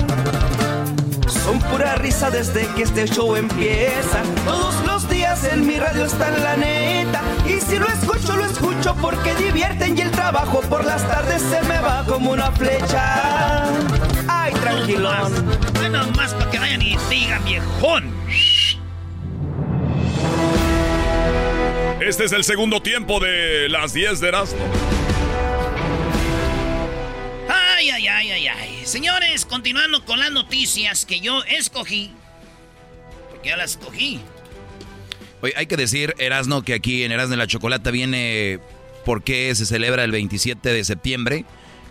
Son 1.28 1.58
pura 1.70 1.94
risa 1.94 2.30
desde 2.30 2.66
que 2.74 2.82
este 2.82 3.06
show 3.06 3.36
empieza. 3.36 4.22
Todos 4.44 4.74
los 4.84 5.08
días 5.08 5.42
en 5.44 5.66
mi 5.66 5.78
radio 5.78 6.04
está 6.04 6.28
en 6.28 6.44
la 6.44 6.56
neta. 6.56 7.22
Y 7.46 7.58
si 7.60 7.78
lo 7.78 7.86
escucho, 7.86 8.36
lo 8.36 8.44
escucho 8.44 8.94
porque 9.00 9.34
divierten 9.36 9.96
y 9.96 10.02
el 10.02 10.10
trabajo 10.10 10.60
por 10.68 10.84
las 10.84 11.02
tardes 11.08 11.40
se 11.40 11.62
me 11.62 11.78
va 11.80 12.04
como 12.06 12.32
una 12.32 12.52
flecha. 12.52 13.64
Ay, 14.28 14.52
tranquilón. 14.52 15.32
Bueno, 15.78 16.06
más 16.16 16.34
para 16.34 16.50
que 16.50 16.58
vayan 16.58 16.82
y 16.82 16.98
digan 17.08 17.44
viejón. 17.44 18.09
Este 22.00 22.24
es 22.24 22.32
el 22.32 22.44
segundo 22.44 22.80
tiempo 22.80 23.20
de 23.20 23.68
las 23.68 23.92
10 23.92 24.20
de 24.20 24.28
Erasmo. 24.28 24.58
Ay, 27.46 27.90
ay, 27.90 28.06
ay, 28.08 28.30
ay, 28.30 28.46
ay. 28.48 28.80
Señores, 28.84 29.44
continuando 29.44 30.02
con 30.06 30.18
las 30.18 30.32
noticias 30.32 31.04
que 31.04 31.20
yo 31.20 31.44
escogí. 31.44 32.10
Porque 33.30 33.50
yo 33.50 33.56
las 33.56 33.72
escogí. 33.72 34.18
Oye, 35.42 35.52
hay 35.56 35.66
que 35.66 35.76
decir, 35.76 36.14
Erasno, 36.16 36.62
que 36.62 36.72
aquí 36.72 37.04
en 37.04 37.12
Erasno 37.12 37.32
de 37.32 37.36
la 37.36 37.46
Chocolata 37.46 37.90
viene 37.90 38.60
porque 39.04 39.54
se 39.54 39.66
celebra 39.66 40.02
el 40.02 40.10
27 40.10 40.72
de 40.72 40.84
septiembre 40.84 41.44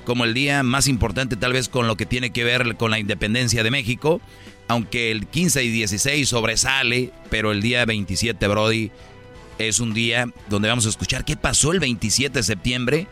como 0.06 0.26
el 0.26 0.34
día 0.34 0.64
más 0.64 0.88
importante 0.88 1.36
tal 1.36 1.54
vez 1.54 1.70
con 1.70 1.86
lo 1.86 1.98
que 1.98 2.08
tiene 2.08 2.32
que 2.32 2.44
ver 2.44 2.78
con 2.78 2.90
la 2.90 2.98
independencia 2.98 3.62
de 3.62 3.70
México. 3.70 4.22
Aunque 4.68 5.12
el 5.12 5.28
15 5.28 5.64
y 5.64 5.70
16 5.70 6.28
sobresale, 6.28 7.12
pero 7.30 7.52
el 7.52 7.62
día 7.62 7.86
27, 7.86 8.48
Brody, 8.48 8.92
es 9.60 9.80
un 9.80 9.94
día 9.94 10.28
donde 10.48 10.70
vamos 10.70 10.86
a 10.86 10.90
escuchar 10.90 11.26
qué 11.26 11.36
pasó 11.36 11.72
el 11.72 11.80
27 11.80 12.40
de 12.40 12.44
septiembre 12.44 13.08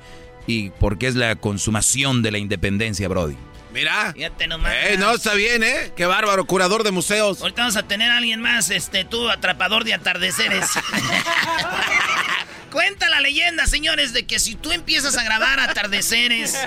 y 0.48 0.70
por 0.72 0.98
qué 0.98 1.08
es 1.08 1.16
la 1.16 1.36
consumación 1.36 2.24
de 2.24 2.32
la 2.32 2.38
independencia, 2.38 3.08
Brody. 3.08 3.36
Mira. 3.74 4.14
Fíjate 4.14 4.48
nomás. 4.48 4.74
Eh, 4.86 4.96
no, 4.98 5.14
está 5.14 5.34
bien, 5.34 5.62
¿eh? 5.62 5.92
Qué 5.96 6.06
bárbaro, 6.06 6.46
curador 6.46 6.84
de 6.84 6.92
museos. 6.92 7.42
Ahorita 7.42 7.62
vamos 7.62 7.76
a 7.76 7.84
tener 7.84 8.10
a 8.10 8.18
alguien 8.18 8.42
más, 8.42 8.70
este, 8.72 9.04
tú, 9.04 9.30
atrapador 9.30 9.84
de 9.84 9.94
atardeceres. 9.94 10.70
Cuenta 12.72 13.10
la 13.10 13.22
leyenda, 13.22 13.66
señores, 13.66 14.14
de 14.14 14.26
que 14.26 14.40
si 14.40 14.56
tú 14.56 14.72
empiezas 14.72 15.18
a 15.18 15.24
grabar 15.24 15.60
atardeceres, 15.60 16.58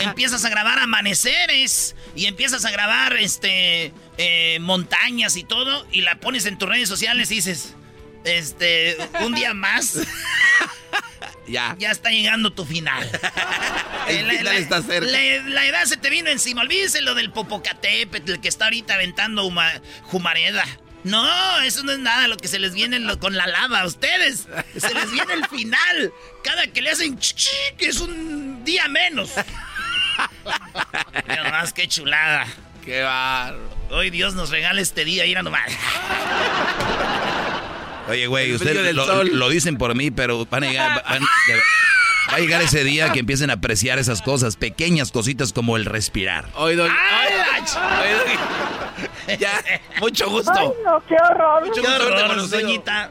empiezas 0.00 0.44
a 0.44 0.50
grabar 0.50 0.78
amaneceres 0.78 1.96
y 2.14 2.26
empiezas 2.26 2.64
a 2.64 2.70
grabar 2.70 3.16
este 3.16 3.92
eh, 4.18 4.58
montañas 4.60 5.36
y 5.36 5.44
todo, 5.44 5.86
y 5.90 6.02
la 6.02 6.20
pones 6.20 6.44
en 6.46 6.58
tus 6.58 6.68
redes 6.68 6.88
sociales 6.88 7.30
y 7.30 7.36
dices, 7.36 7.74
este, 8.24 8.96
un 9.20 9.34
día 9.34 9.54
más. 9.54 9.98
ya. 11.46 11.74
Ya 11.78 11.90
está 11.90 12.10
llegando 12.10 12.52
tu 12.52 12.64
final. 12.64 13.08
El 14.08 14.26
La- 14.26 14.32
final 14.32 14.44
la- 14.44 14.54
está 14.56 14.82
cerca. 14.82 15.10
La, 15.10 15.18
la 15.48 15.66
edad 15.66 15.84
se 15.84 15.96
te 15.98 16.08
vino 16.10 16.30
encima. 16.30 16.62
Olvídense 16.62 17.00
lo 17.02 17.14
del 17.14 17.30
Popocatépetl, 17.30 18.32
el 18.32 18.40
que 18.40 18.48
está 18.48 18.64
ahorita 18.66 18.94
aventando 18.94 19.44
huma- 19.44 19.80
Jumareda. 20.04 20.64
No, 21.04 21.60
eso 21.60 21.82
no 21.84 21.92
es 21.92 21.98
nada 22.00 22.26
lo 22.26 22.36
que 22.36 22.48
se 22.48 22.58
les 22.58 22.72
viene 22.74 22.98
lo- 22.98 23.18
con 23.20 23.36
la 23.36 23.46
lava 23.46 23.80
a 23.80 23.86
ustedes. 23.86 24.48
Se 24.76 24.94
les 24.94 25.10
viene 25.12 25.34
el 25.34 25.46
final. 25.46 26.12
Cada 26.42 26.66
que 26.68 26.80
le 26.82 26.90
hacen 26.90 27.18
que 27.76 27.86
es 27.86 28.00
un 28.00 28.64
día 28.64 28.88
menos. 28.88 29.30
Mira 31.28 31.44
nomás, 31.44 31.72
qué 31.72 31.86
chulada. 31.86 32.46
Qué 32.84 33.02
bárbaro. 33.02 33.76
Hoy 33.90 34.10
Dios 34.10 34.34
nos 34.34 34.50
regala 34.50 34.80
este 34.80 35.04
día, 35.04 35.24
mira 35.24 35.42
nomás. 35.42 35.70
Oye, 38.08 38.26
güey, 38.26 38.54
ustedes 38.54 38.94
lo, 38.94 39.24
lo 39.24 39.48
dicen 39.48 39.76
por 39.76 39.94
mí, 39.94 40.10
pero 40.10 40.46
van 40.46 40.64
a 40.64 40.68
llegar, 40.68 41.02
van- 41.08 41.22
va 42.30 42.36
a 42.36 42.38
llegar 42.38 42.62
ese 42.62 42.84
día 42.84 43.12
que 43.12 43.20
empiecen 43.20 43.50
a 43.50 43.54
apreciar 43.54 43.98
esas 43.98 44.22
cosas, 44.22 44.56
pequeñas 44.56 45.12
cositas 45.12 45.52
como 45.52 45.76
el 45.76 45.84
respirar. 45.84 46.46
Hoy, 46.54 46.74
doy. 46.76 46.90
¡Ay, 46.90 47.32
Oye, 48.02 48.14
Doggy. 48.14 49.38
Ya, 49.40 49.62
mucho 50.00 50.28
gusto. 50.30 50.52
Ay, 50.56 50.68
no, 50.84 51.02
qué 51.06 51.14
horror. 51.14 51.66
Mucho 51.66 51.82
Qué 51.82 51.88
horror, 51.88 52.48
doñita. 52.48 53.10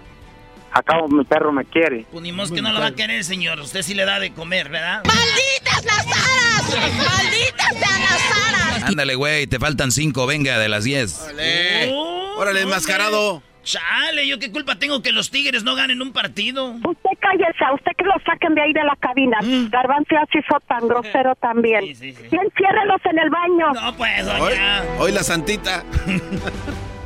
Acabo, 0.71 1.07
mi 1.07 1.23
perro 1.23 1.51
me 1.51 1.63
quiere. 1.65 2.05
Pues 2.11 2.21
ni 2.21 2.31
modo 2.31 2.53
que 2.53 2.61
no 2.61 2.71
lo 2.71 2.79
va 2.79 2.87
a 2.87 2.91
querer, 2.95 3.23
señor. 3.23 3.59
Usted 3.59 3.81
sí 3.83 3.93
le 3.93 4.05
da 4.05 4.19
de 4.19 4.33
comer, 4.33 4.69
¿verdad? 4.69 5.01
¡Malditas 5.05 5.85
las 5.85 6.05
aras! 6.05 6.95
¡Malditas 6.97 7.69
sean 7.79 8.01
las 8.01 8.21
aras! 8.53 8.83
Ándale, 8.83 9.15
güey, 9.15 9.47
te 9.47 9.59
faltan 9.59 9.91
cinco, 9.91 10.27
venga, 10.27 10.59
de 10.59 10.69
las 10.69 10.83
diez. 10.83 11.19
Órale, 11.21 11.89
Oh, 11.93 12.35
órale, 12.37 12.61
enmascarado. 12.61 13.41
Chale, 13.67 14.25
¿yo 14.25 14.39
qué 14.39 14.49
culpa 14.49 14.75
tengo 14.75 15.01
que 15.01 15.11
los 15.11 15.29
tigres 15.29 15.65
no 15.65 15.75
ganen 15.75 16.01
un 16.01 16.13
partido? 16.13 16.67
Usted 16.71 17.09
cállese, 17.19 17.65
a 17.65 17.73
usted 17.73 17.91
que 17.97 18.05
lo 18.05 18.13
saquen 18.25 18.55
de 18.55 18.61
ahí 18.61 18.71
de 18.71 18.81
la 18.81 18.95
cabina. 18.95 19.39
Garbanzo 19.69 20.11
ya 20.11 20.23
se 20.31 20.39
hizo 20.39 20.57
tan 20.69 20.87
grosero 20.87 21.35
también. 21.35 21.81
Sí, 21.81 21.95
sí, 21.95 22.13
sí. 22.13 22.27
Y 22.31 22.35
enciérrelos 22.37 23.01
en 23.03 23.19
el 23.19 23.29
baño. 23.29 23.73
No, 23.73 23.97
pues, 23.97 24.25
Hoy, 24.25 24.51
doña. 24.51 24.83
hoy 24.99 25.11
la 25.11 25.21
santita. 25.21 25.83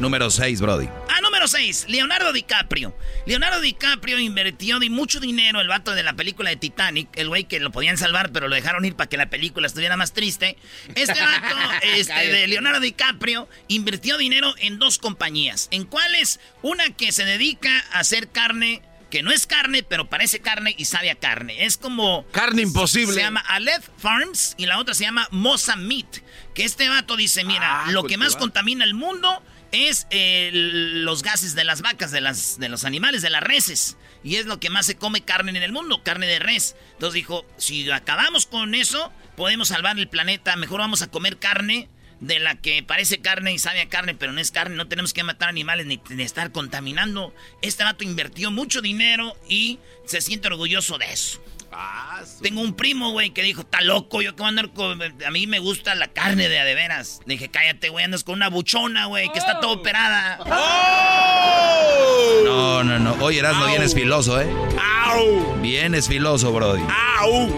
Número 0.00 0.30
seis, 0.30 0.60
Brody. 0.60 0.88
Ah, 1.08 1.20
número 1.20 1.48
6, 1.48 1.86
Leonardo 1.88 2.32
DiCaprio. 2.32 2.96
Leonardo 3.26 3.60
DiCaprio 3.60 4.20
invirtió 4.20 4.78
de 4.78 4.90
mucho 4.90 5.18
dinero 5.18 5.60
el 5.60 5.66
vato 5.66 5.92
de 5.92 6.04
la 6.04 6.14
película 6.14 6.50
de 6.50 6.56
Titanic, 6.56 7.08
el 7.16 7.28
güey 7.28 7.44
que 7.44 7.58
lo 7.58 7.72
podían 7.72 7.98
salvar, 7.98 8.30
pero 8.30 8.46
lo 8.46 8.54
dejaron 8.54 8.84
ir 8.84 8.94
para 8.94 9.08
que 9.08 9.16
la 9.16 9.28
película 9.28 9.66
estuviera 9.66 9.96
más 9.96 10.12
triste. 10.12 10.56
Este 10.94 11.20
vato 11.20 11.56
este, 11.82 12.12
de 12.14 12.46
Leonardo 12.46 12.80
DiCaprio 12.80 13.48
invirtió 13.66 14.16
dinero 14.18 14.54
en 14.58 14.78
dos 14.78 14.98
compañías. 14.98 15.66
¿En 15.72 15.84
cuáles? 15.84 16.38
Una 16.62 16.90
que 16.90 17.10
se 17.10 17.24
dedica 17.24 17.84
a 17.92 18.00
hacer 18.00 18.28
carne 18.28 18.82
que 19.10 19.22
no 19.22 19.30
es 19.30 19.46
carne, 19.46 19.82
pero 19.82 20.08
parece 20.08 20.40
carne 20.40 20.74
y 20.76 20.84
sabe 20.84 21.10
a 21.10 21.14
carne. 21.14 21.64
Es 21.64 21.78
como... 21.78 22.26
Carne 22.30 22.62
imposible. 22.62 23.14
Se 23.14 23.20
llama 23.20 23.40
Aleph 23.40 23.88
Farms 23.96 24.54
y 24.58 24.66
la 24.66 24.78
otra 24.78 24.94
se 24.94 25.04
llama 25.04 25.26
Mosa 25.30 25.76
Meat. 25.76 26.18
Que 26.54 26.64
este 26.64 26.88
vato 26.88 27.16
dice, 27.16 27.44
mira, 27.44 27.84
Ah, 27.84 27.90
lo 27.92 28.04
que 28.04 28.18
más 28.18 28.36
contamina 28.36 28.84
el 28.84 28.94
mundo 28.94 29.42
es 29.72 30.06
eh, 30.10 30.50
los 30.52 31.22
gases 31.22 31.54
de 31.54 31.64
las 31.64 31.82
vacas, 31.82 32.10
de, 32.10 32.20
las, 32.20 32.58
de 32.58 32.68
los 32.68 32.84
animales, 32.84 33.22
de 33.22 33.30
las 33.30 33.42
reses. 33.42 33.96
Y 34.24 34.36
es 34.36 34.46
lo 34.46 34.58
que 34.60 34.70
más 34.70 34.86
se 34.86 34.96
come 34.96 35.22
carne 35.22 35.50
en 35.50 35.62
el 35.62 35.72
mundo, 35.72 36.02
carne 36.02 36.26
de 36.26 36.38
res. 36.38 36.76
Entonces 36.92 37.14
dijo, 37.14 37.46
si 37.56 37.90
acabamos 37.90 38.46
con 38.46 38.74
eso, 38.74 39.12
podemos 39.36 39.68
salvar 39.68 39.98
el 39.98 40.08
planeta. 40.08 40.56
Mejor 40.56 40.80
vamos 40.80 41.02
a 41.02 41.10
comer 41.10 41.38
carne 41.38 41.88
de 42.20 42.40
la 42.40 42.56
que 42.56 42.82
parece 42.82 43.20
carne 43.20 43.52
y 43.52 43.58
sabe 43.58 43.80
a 43.80 43.88
carne, 43.88 44.14
pero 44.14 44.32
no 44.32 44.40
es 44.40 44.50
carne. 44.50 44.76
No 44.76 44.88
tenemos 44.88 45.12
que 45.12 45.22
matar 45.22 45.48
animales 45.48 45.86
ni, 45.86 46.00
estar 46.22 46.50
contaminando. 46.50 47.34
Este 47.62 47.84
vato 47.84 48.04
invirtió 48.04 48.50
mucho 48.50 48.80
dinero 48.80 49.36
y 49.48 49.78
se 50.04 50.20
siente 50.20 50.48
orgulloso 50.48 50.98
de 50.98 51.12
eso. 51.12 51.40
Ah, 51.80 52.22
su- 52.26 52.42
Tengo 52.42 52.60
un 52.60 52.74
primo, 52.74 53.12
güey, 53.12 53.30
que 53.30 53.40
dijo, 53.42 53.60
está 53.60 53.80
loco, 53.82 54.20
yo 54.20 54.34
que 54.34 54.38
voy 54.42 54.46
a 54.46 54.48
andar 54.48 54.72
con... 54.72 55.00
A 55.00 55.30
mí 55.30 55.46
me 55.46 55.60
gusta 55.60 55.94
la 55.94 56.08
carne 56.08 56.48
de 56.48 56.58
a 56.58 56.64
de 56.64 56.74
veras. 56.74 57.20
Le 57.24 57.34
dije, 57.34 57.50
cállate, 57.50 57.88
güey, 57.88 58.04
andas 58.04 58.24
con 58.24 58.34
una 58.34 58.48
buchona, 58.48 59.06
güey, 59.06 59.30
que 59.30 59.38
está 59.38 59.60
todo 59.60 59.74
operada. 59.74 60.40
¡Oh! 60.44 62.42
No, 62.44 62.82
no, 62.82 62.98
no. 62.98 63.12
Oye, 63.24 63.38
Erasmo, 63.38 63.62
Au. 63.62 63.68
vienes 63.68 63.94
filoso, 63.94 64.40
¿eh? 64.40 64.48
¡Au! 64.80 65.54
Vienes 65.60 66.08
filoso, 66.08 66.52
Brody. 66.52 66.82
¡Au! 67.18 67.48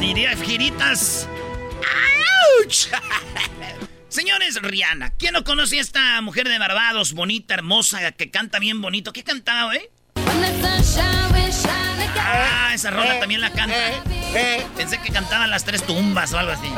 Diría 0.00 0.36
giritas. 0.36 1.26
¡Auch! 1.80 2.88
Señores, 4.08 4.60
Rihanna. 4.60 5.10
¿Quién 5.16 5.32
no 5.32 5.44
conoce 5.44 5.78
a 5.78 5.80
esta 5.80 6.20
mujer 6.20 6.46
de 6.48 6.58
Barbados, 6.58 7.14
bonita, 7.14 7.54
hermosa, 7.54 8.12
que 8.12 8.30
canta 8.30 8.58
bien 8.58 8.82
bonito? 8.82 9.12
¿Qué 9.14 9.24
cantaba, 9.24 9.64
güey? 9.66 9.88
Ah, 12.38 12.72
esa 12.74 12.90
rola 12.90 13.18
también 13.20 13.40
la 13.40 13.50
canta. 13.52 13.74
Pensé 14.76 14.98
que 15.00 15.10
cantaban 15.12 15.50
las 15.50 15.64
tres 15.64 15.84
tumbas 15.86 16.32
o 16.32 16.38
algo 16.38 16.52
así. 16.52 16.68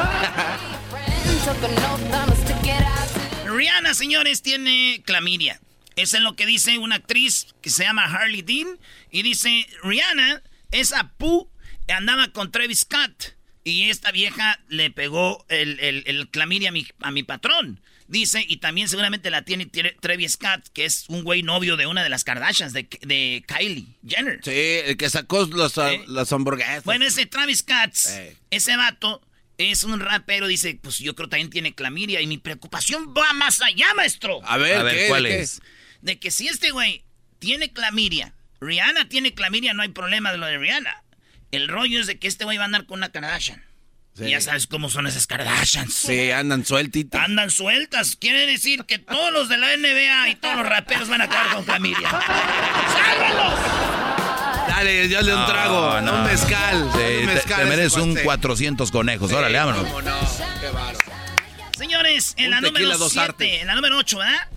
Rihanna, 3.46 3.94
señores, 3.94 4.42
tiene 4.42 5.02
clamidia. 5.04 5.60
Eso 5.96 6.16
es 6.16 6.22
lo 6.22 6.36
que 6.36 6.46
dice 6.46 6.78
una 6.78 6.96
actriz 6.96 7.48
que 7.60 7.70
se 7.70 7.84
llama 7.84 8.04
Harley 8.04 8.42
Dean. 8.42 8.78
Y 9.10 9.22
dice, 9.22 9.66
Rihanna, 9.82 10.42
esa 10.70 11.12
pu, 11.16 11.50
andaba 11.88 12.28
con 12.28 12.52
Travis 12.52 12.80
Scott. 12.80 13.34
Y 13.64 13.90
esta 13.90 14.12
vieja 14.12 14.60
le 14.68 14.90
pegó 14.90 15.44
el, 15.48 15.78
el- 15.80 16.04
el 16.06 16.28
clamidia 16.30 16.68
a 16.68 16.72
mi, 16.72 16.86
a 17.00 17.10
mi 17.10 17.22
patrón. 17.22 17.80
Dice, 18.08 18.42
y 18.48 18.56
también 18.56 18.88
seguramente 18.88 19.30
la 19.30 19.42
tiene 19.42 19.70
Tre- 19.70 19.94
Travis 20.00 20.32
Scott, 20.32 20.66
que 20.72 20.86
es 20.86 21.04
un 21.08 21.24
güey 21.24 21.42
novio 21.42 21.76
de 21.76 21.86
una 21.86 22.02
de 22.02 22.08
las 22.08 22.24
Kardashians, 22.24 22.72
de, 22.72 22.88
de 23.02 23.44
Kylie 23.46 23.84
Jenner. 24.06 24.40
Sí, 24.42 24.50
el 24.50 24.96
que 24.96 25.10
sacó 25.10 25.44
los, 25.44 25.76
¿Eh? 25.76 26.02
las 26.06 26.32
hamburguesas. 26.32 26.84
Bueno, 26.84 27.04
ese 27.04 27.26
Travis 27.26 27.58
Scott, 27.58 27.92
Eh. 28.08 28.34
ese 28.50 28.76
vato, 28.78 29.20
es 29.58 29.84
un 29.84 30.00
rapero, 30.00 30.46
dice, 30.46 30.78
pues 30.82 30.98
yo 31.00 31.14
creo 31.14 31.28
también 31.28 31.50
tiene 31.50 31.74
clamidia. 31.74 32.20
Y 32.22 32.26
mi 32.26 32.38
preocupación 32.38 33.12
va 33.14 33.32
más 33.34 33.60
allá, 33.60 33.92
maestro. 33.94 34.40
a 34.44 34.56
ver, 34.56 34.78
A 34.78 34.82
ver, 34.84 34.94
¿qué? 34.96 35.08
¿cuál 35.08 35.24
¿De 35.24 35.28
qué? 35.28 35.40
es? 35.40 35.60
De 36.00 36.18
que 36.18 36.30
si 36.30 36.48
este 36.48 36.70
güey 36.70 37.04
tiene 37.38 37.72
clamidia, 37.72 38.32
Rihanna 38.60 39.08
tiene 39.10 39.34
clamidia, 39.34 39.74
no 39.74 39.82
hay 39.82 39.88
problema 39.90 40.32
de 40.32 40.38
lo 40.38 40.46
de 40.46 40.56
Rihanna. 40.58 41.02
El 41.50 41.68
rollo 41.68 42.00
es 42.00 42.06
de 42.06 42.18
que 42.18 42.28
este 42.28 42.44
güey 42.44 42.56
va 42.56 42.64
a 42.64 42.66
andar 42.66 42.86
con 42.86 43.00
una 43.00 43.10
Kardashian. 43.12 43.62
Y 44.20 44.30
ya 44.30 44.40
sabes 44.40 44.66
cómo 44.66 44.88
son 44.90 45.06
esas 45.06 45.26
Kardashians. 45.26 45.94
Sí, 45.94 46.30
andan 46.30 46.64
sueltitas. 46.64 47.22
Andan 47.24 47.50
sueltas. 47.50 48.16
Quiere 48.16 48.46
decir 48.46 48.84
que 48.84 48.98
todos 48.98 49.32
los 49.32 49.48
de 49.48 49.58
la 49.58 49.76
NBA 49.76 50.28
y 50.30 50.34
todos 50.36 50.56
los 50.56 50.66
raperos 50.66 51.08
van 51.08 51.20
a 51.20 51.24
acabar 51.24 51.54
con 51.54 51.64
clamidia. 51.64 52.08
¡Sálvalos! 52.10 53.58
Dale, 54.68 55.08
ya 55.08 55.22
le 55.22 55.34
un 55.34 55.46
trago. 55.46 55.96
un 55.98 56.24
mezcal. 56.24 56.90
Sí, 56.92 56.98
un 56.98 57.26
te- 57.26 57.26
mezcal 57.26 57.56
te, 57.56 57.62
ese 57.62 57.70
mereces 57.70 57.96
un 57.98 58.10
cuate. 58.12 58.24
400 58.24 58.90
conejos. 58.90 59.32
Órale, 59.32 59.58
vámonos. 59.58 59.84
¿Cómo 59.84 60.02
no? 60.02 60.18
Qué 60.60 60.66
bárbaro. 60.68 60.98
Señores, 61.76 62.34
en 62.36 62.46
Un 62.46 62.50
la 62.50 62.60
número 62.60 62.98
dos 62.98 63.12
7, 63.12 63.24
artes. 63.24 63.60
en 63.62 63.66
la 63.68 63.74
número 63.76 63.96
8, 63.98 64.18
¿verdad? 64.18 64.48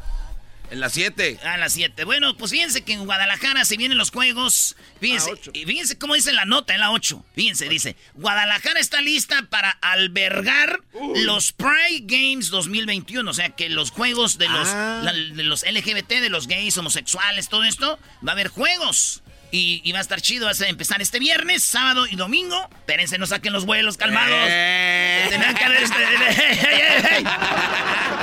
En 0.71 0.79
las 0.79 0.93
7. 0.93 1.39
A 1.43 1.57
las 1.57 1.73
7. 1.73 2.05
Bueno, 2.05 2.35
pues 2.37 2.51
fíjense 2.51 2.83
que 2.83 2.93
en 2.93 3.05
Guadalajara 3.05 3.65
se 3.65 3.75
vienen 3.75 3.97
los 3.97 4.09
juegos. 4.09 4.77
Fíjense, 5.01 5.31
y 5.53 5.65
fíjense 5.65 5.97
cómo 5.97 6.15
dice 6.15 6.31
la 6.31 6.45
nota 6.45 6.73
en 6.73 6.79
la 6.79 6.91
8. 6.91 7.23
Fíjense, 7.35 7.67
dice, 7.67 7.97
Guadalajara 8.13 8.79
está 8.79 9.01
lista 9.01 9.45
para 9.49 9.69
albergar 9.81 10.79
los 11.25 11.51
Pride 11.51 12.03
Games 12.03 12.49
2021. 12.49 13.29
O 13.29 13.33
sea, 13.33 13.49
que 13.49 13.67
los 13.69 13.91
juegos 13.91 14.37
de 14.37 14.47
los, 14.47 14.69
Ah. 14.69 15.01
la- 15.03 15.11
de 15.13 15.43
los 15.43 15.63
LGBT, 15.63 16.21
de 16.21 16.29
los 16.29 16.47
gays, 16.47 16.77
homosexuales, 16.77 17.49
todo 17.49 17.65
esto, 17.65 17.99
va 18.25 18.31
a 18.31 18.33
haber 18.33 18.47
juegos. 18.47 19.23
Y, 19.53 19.81
y 19.83 19.91
va 19.91 19.99
a 19.99 20.01
estar 20.01 20.21
chido, 20.21 20.45
va 20.45 20.53
a 20.57 20.69
empezar 20.69 21.01
este 21.01 21.19
viernes, 21.19 21.61
sábado 21.65 22.07
y 22.07 22.15
domingo. 22.15 22.69
Espérense, 22.77 23.17
no 23.17 23.27
saquen 23.27 23.51
los 23.51 23.65
vuelos, 23.65 23.97
calmados. 23.97 24.47
Eh. 24.49 25.25
Tenían 25.29 25.53
que 25.53 25.63
haber 25.65 25.83
este... 25.83 25.97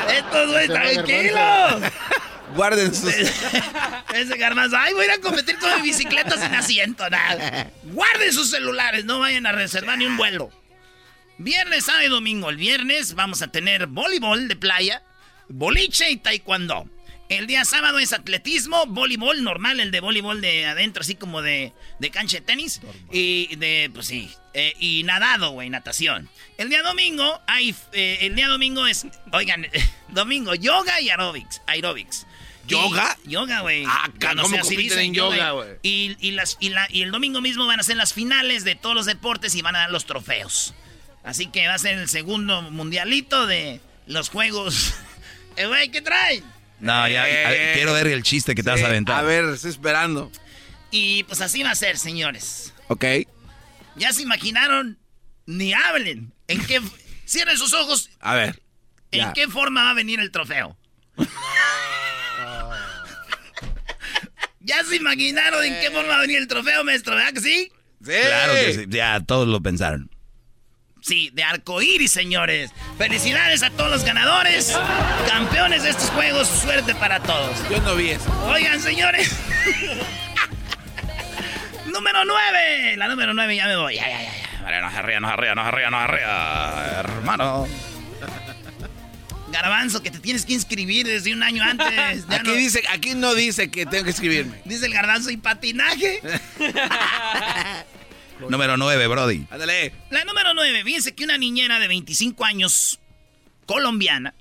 Estos 0.18 0.46
güeyes, 0.50 0.70
tranquilos. 0.72 1.92
Guarden 2.54 2.94
sus. 2.94 3.12
Ese 4.14 4.36
garbanzo, 4.36 4.76
ay, 4.76 4.94
voy 4.94 5.02
a 5.02 5.06
ir 5.06 5.10
a 5.12 5.18
competir 5.18 5.58
con 5.58 5.74
mi 5.76 5.82
bicicleta 5.82 6.36
sin 6.38 6.54
asiento, 6.54 7.08
nada. 7.10 7.70
Guarden 7.84 8.32
sus 8.32 8.50
celulares, 8.50 9.04
no 9.04 9.20
vayan 9.20 9.46
a 9.46 9.52
reservar 9.52 9.98
ni 9.98 10.06
un 10.06 10.16
vuelo. 10.16 10.50
Viernes, 11.38 11.84
sábado 11.84 12.04
y 12.04 12.08
domingo. 12.08 12.50
El 12.50 12.56
viernes 12.56 13.14
vamos 13.14 13.42
a 13.42 13.48
tener 13.48 13.86
voleibol 13.86 14.48
de 14.48 14.56
playa, 14.56 15.02
boliche 15.48 16.10
y 16.10 16.16
taekwondo. 16.16 16.88
El 17.28 17.46
día 17.46 17.64
sábado 17.66 17.98
es 17.98 18.14
atletismo, 18.14 18.86
voleibol 18.86 19.42
normal, 19.44 19.80
el 19.80 19.90
de 19.90 20.00
voleibol 20.00 20.40
de 20.40 20.64
adentro, 20.64 21.02
así 21.02 21.14
como 21.14 21.42
de, 21.42 21.74
de 21.98 22.10
cancha 22.10 22.38
de 22.38 22.40
tenis. 22.40 22.80
Y 23.12 23.54
de, 23.56 23.90
pues 23.92 24.06
sí, 24.06 24.30
eh, 24.54 24.72
y 24.78 25.02
nadado, 25.04 25.50
güey, 25.50 25.68
natación. 25.68 26.30
El 26.56 26.70
día 26.70 26.82
domingo 26.82 27.38
hay, 27.46 27.74
eh, 27.92 28.18
el 28.22 28.34
día 28.34 28.48
domingo 28.48 28.86
es, 28.86 29.06
oigan, 29.32 29.66
domingo, 30.08 30.54
yoga 30.54 31.00
y 31.02 31.10
aerobics, 31.10 31.60
aerobics. 31.66 32.26
¿Yoga? 32.66 33.16
Y- 33.26 33.30
yoga, 33.32 33.60
güey. 33.60 33.84
Ah, 33.86 34.10
Yo 34.18 34.34
no 34.34 34.42
¿cómo 34.42 34.58
compiten 34.60 34.98
en 34.98 35.14
yoga, 35.14 35.50
güey? 35.52 35.68
Y, 35.82 36.16
y 36.20 36.30
las, 36.32 36.56
y, 36.60 36.70
la- 36.70 36.88
y 36.90 37.02
el 37.02 37.10
domingo 37.10 37.40
mismo 37.42 37.66
van 37.66 37.80
a 37.80 37.82
ser 37.82 37.96
las 37.96 38.14
finales 38.14 38.64
de 38.64 38.74
todos 38.74 38.94
los 38.94 39.04
deportes 39.06 39.54
y 39.54 39.60
van 39.62 39.76
a 39.76 39.80
dar 39.80 39.90
los 39.90 40.06
trofeos. 40.06 40.74
Así 41.24 41.46
que 41.48 41.66
va 41.66 41.74
a 41.74 41.78
ser 41.78 41.98
el 41.98 42.08
segundo 42.08 42.62
mundialito 42.62 43.46
de 43.46 43.80
los 44.06 44.30
juegos. 44.30 44.94
Eh, 45.56 45.66
güey, 45.66 45.90
¿qué 45.90 46.00
traen? 46.00 46.44
No, 46.80 47.08
ya, 47.08 47.22
a- 47.24 47.54
Eh. 47.54 47.72
quiero 47.74 47.92
ver 47.92 48.06
el 48.08 48.22
chiste 48.22 48.54
que 48.54 48.62
te 48.62 48.70
vas 48.70 48.82
a 48.82 48.86
aventar. 48.86 49.18
A 49.18 49.22
ver, 49.22 49.44
estoy 49.46 49.70
esperando. 49.70 50.30
Y 50.90 51.24
pues 51.24 51.40
así 51.40 51.62
va 51.62 51.70
a 51.72 51.74
ser, 51.74 51.98
señores. 51.98 52.72
Ok. 52.88 53.04
Ya 53.96 54.12
se 54.12 54.22
imaginaron, 54.22 54.98
ni 55.46 55.72
hablen. 55.74 56.32
¿En 56.46 56.64
qué? 56.64 56.80
Cierren 57.26 57.58
sus 57.58 57.74
ojos. 57.74 58.10
A 58.20 58.34
ver. 58.34 58.62
¿En 59.10 59.20
Ya. 59.20 59.32
qué 59.32 59.48
forma 59.48 59.82
va 59.84 59.90
a 59.90 59.94
venir 59.94 60.20
el 60.20 60.30
trofeo? 60.30 60.76
¿Ya 64.60 64.84
se 64.84 64.96
imaginaron 64.96 65.64
en 65.64 65.80
qué 65.80 65.90
forma 65.90 66.08
va 66.08 66.16
a 66.18 66.20
venir 66.20 66.38
el 66.38 66.46
trofeo, 66.48 66.84
maestro? 66.84 67.14
¿Verdad 67.16 67.32
que 67.32 67.40
sí? 67.40 67.72
Sí. 68.04 68.12
Claro 68.26 68.54
que 68.54 68.74
sí, 68.74 68.84
ya 68.88 69.20
todos 69.20 69.48
lo 69.48 69.60
pensaron. 69.62 70.10
Sí, 71.00 71.30
de 71.32 71.44
arcoíris, 71.44 72.10
señores. 72.12 72.70
Felicidades 72.98 73.62
a 73.62 73.70
todos 73.70 73.90
los 73.90 74.04
ganadores, 74.04 74.76
campeones 75.28 75.82
de 75.84 75.90
estos 75.90 76.10
juegos. 76.10 76.48
Suerte 76.48 76.94
para 76.94 77.20
todos. 77.20 77.56
Yo 77.70 77.80
no 77.82 77.94
vi 77.94 78.10
eso. 78.10 78.30
Oigan, 78.46 78.80
señores. 78.80 79.32
número 81.86 82.24
9. 82.24 82.96
La 82.96 83.08
número 83.08 83.32
9, 83.34 83.56
ya 83.56 83.66
me 83.66 83.76
voy. 83.76 83.94
Ya, 83.96 84.08
ya, 84.08 84.22
ya. 84.22 84.32
Vale, 84.62 84.80
no 84.82 84.90
se 84.90 85.02
ría, 85.02 85.20
no 85.20 85.30
se 85.30 85.36
ría, 85.36 85.54
no 85.54 85.64
se 85.64 85.70
ría, 85.70 85.90
no 85.90 86.00
se 86.00 86.06
ría. 86.08 86.96
Hermano. 87.00 87.66
Garbanzo, 89.50 90.02
que 90.02 90.10
te 90.10 90.18
tienes 90.18 90.44
que 90.44 90.52
inscribir 90.52 91.06
desde 91.06 91.32
un 91.32 91.42
año 91.42 91.62
antes. 91.64 91.88
Ya 92.28 92.36
Aquí 92.36 92.50
no- 92.50 92.54
dice, 92.54 92.82
aquí 92.90 93.14
no 93.14 93.34
dice 93.34 93.70
que 93.70 93.86
tengo 93.86 94.04
que 94.04 94.10
escribirme. 94.10 94.60
Dice 94.66 94.84
el 94.86 94.92
garbanzo 94.92 95.30
y 95.30 95.38
patinaje. 95.38 96.20
Número 98.48 98.76
9, 98.76 99.06
Brody. 99.06 99.46
Ándale. 99.50 99.92
La 100.10 100.24
número 100.24 100.54
9. 100.54 100.84
Fíjense 100.84 101.14
que 101.14 101.24
una 101.24 101.38
niñera 101.38 101.78
de 101.78 101.88
25 101.88 102.44
años, 102.44 103.00
colombiana, 103.66 104.34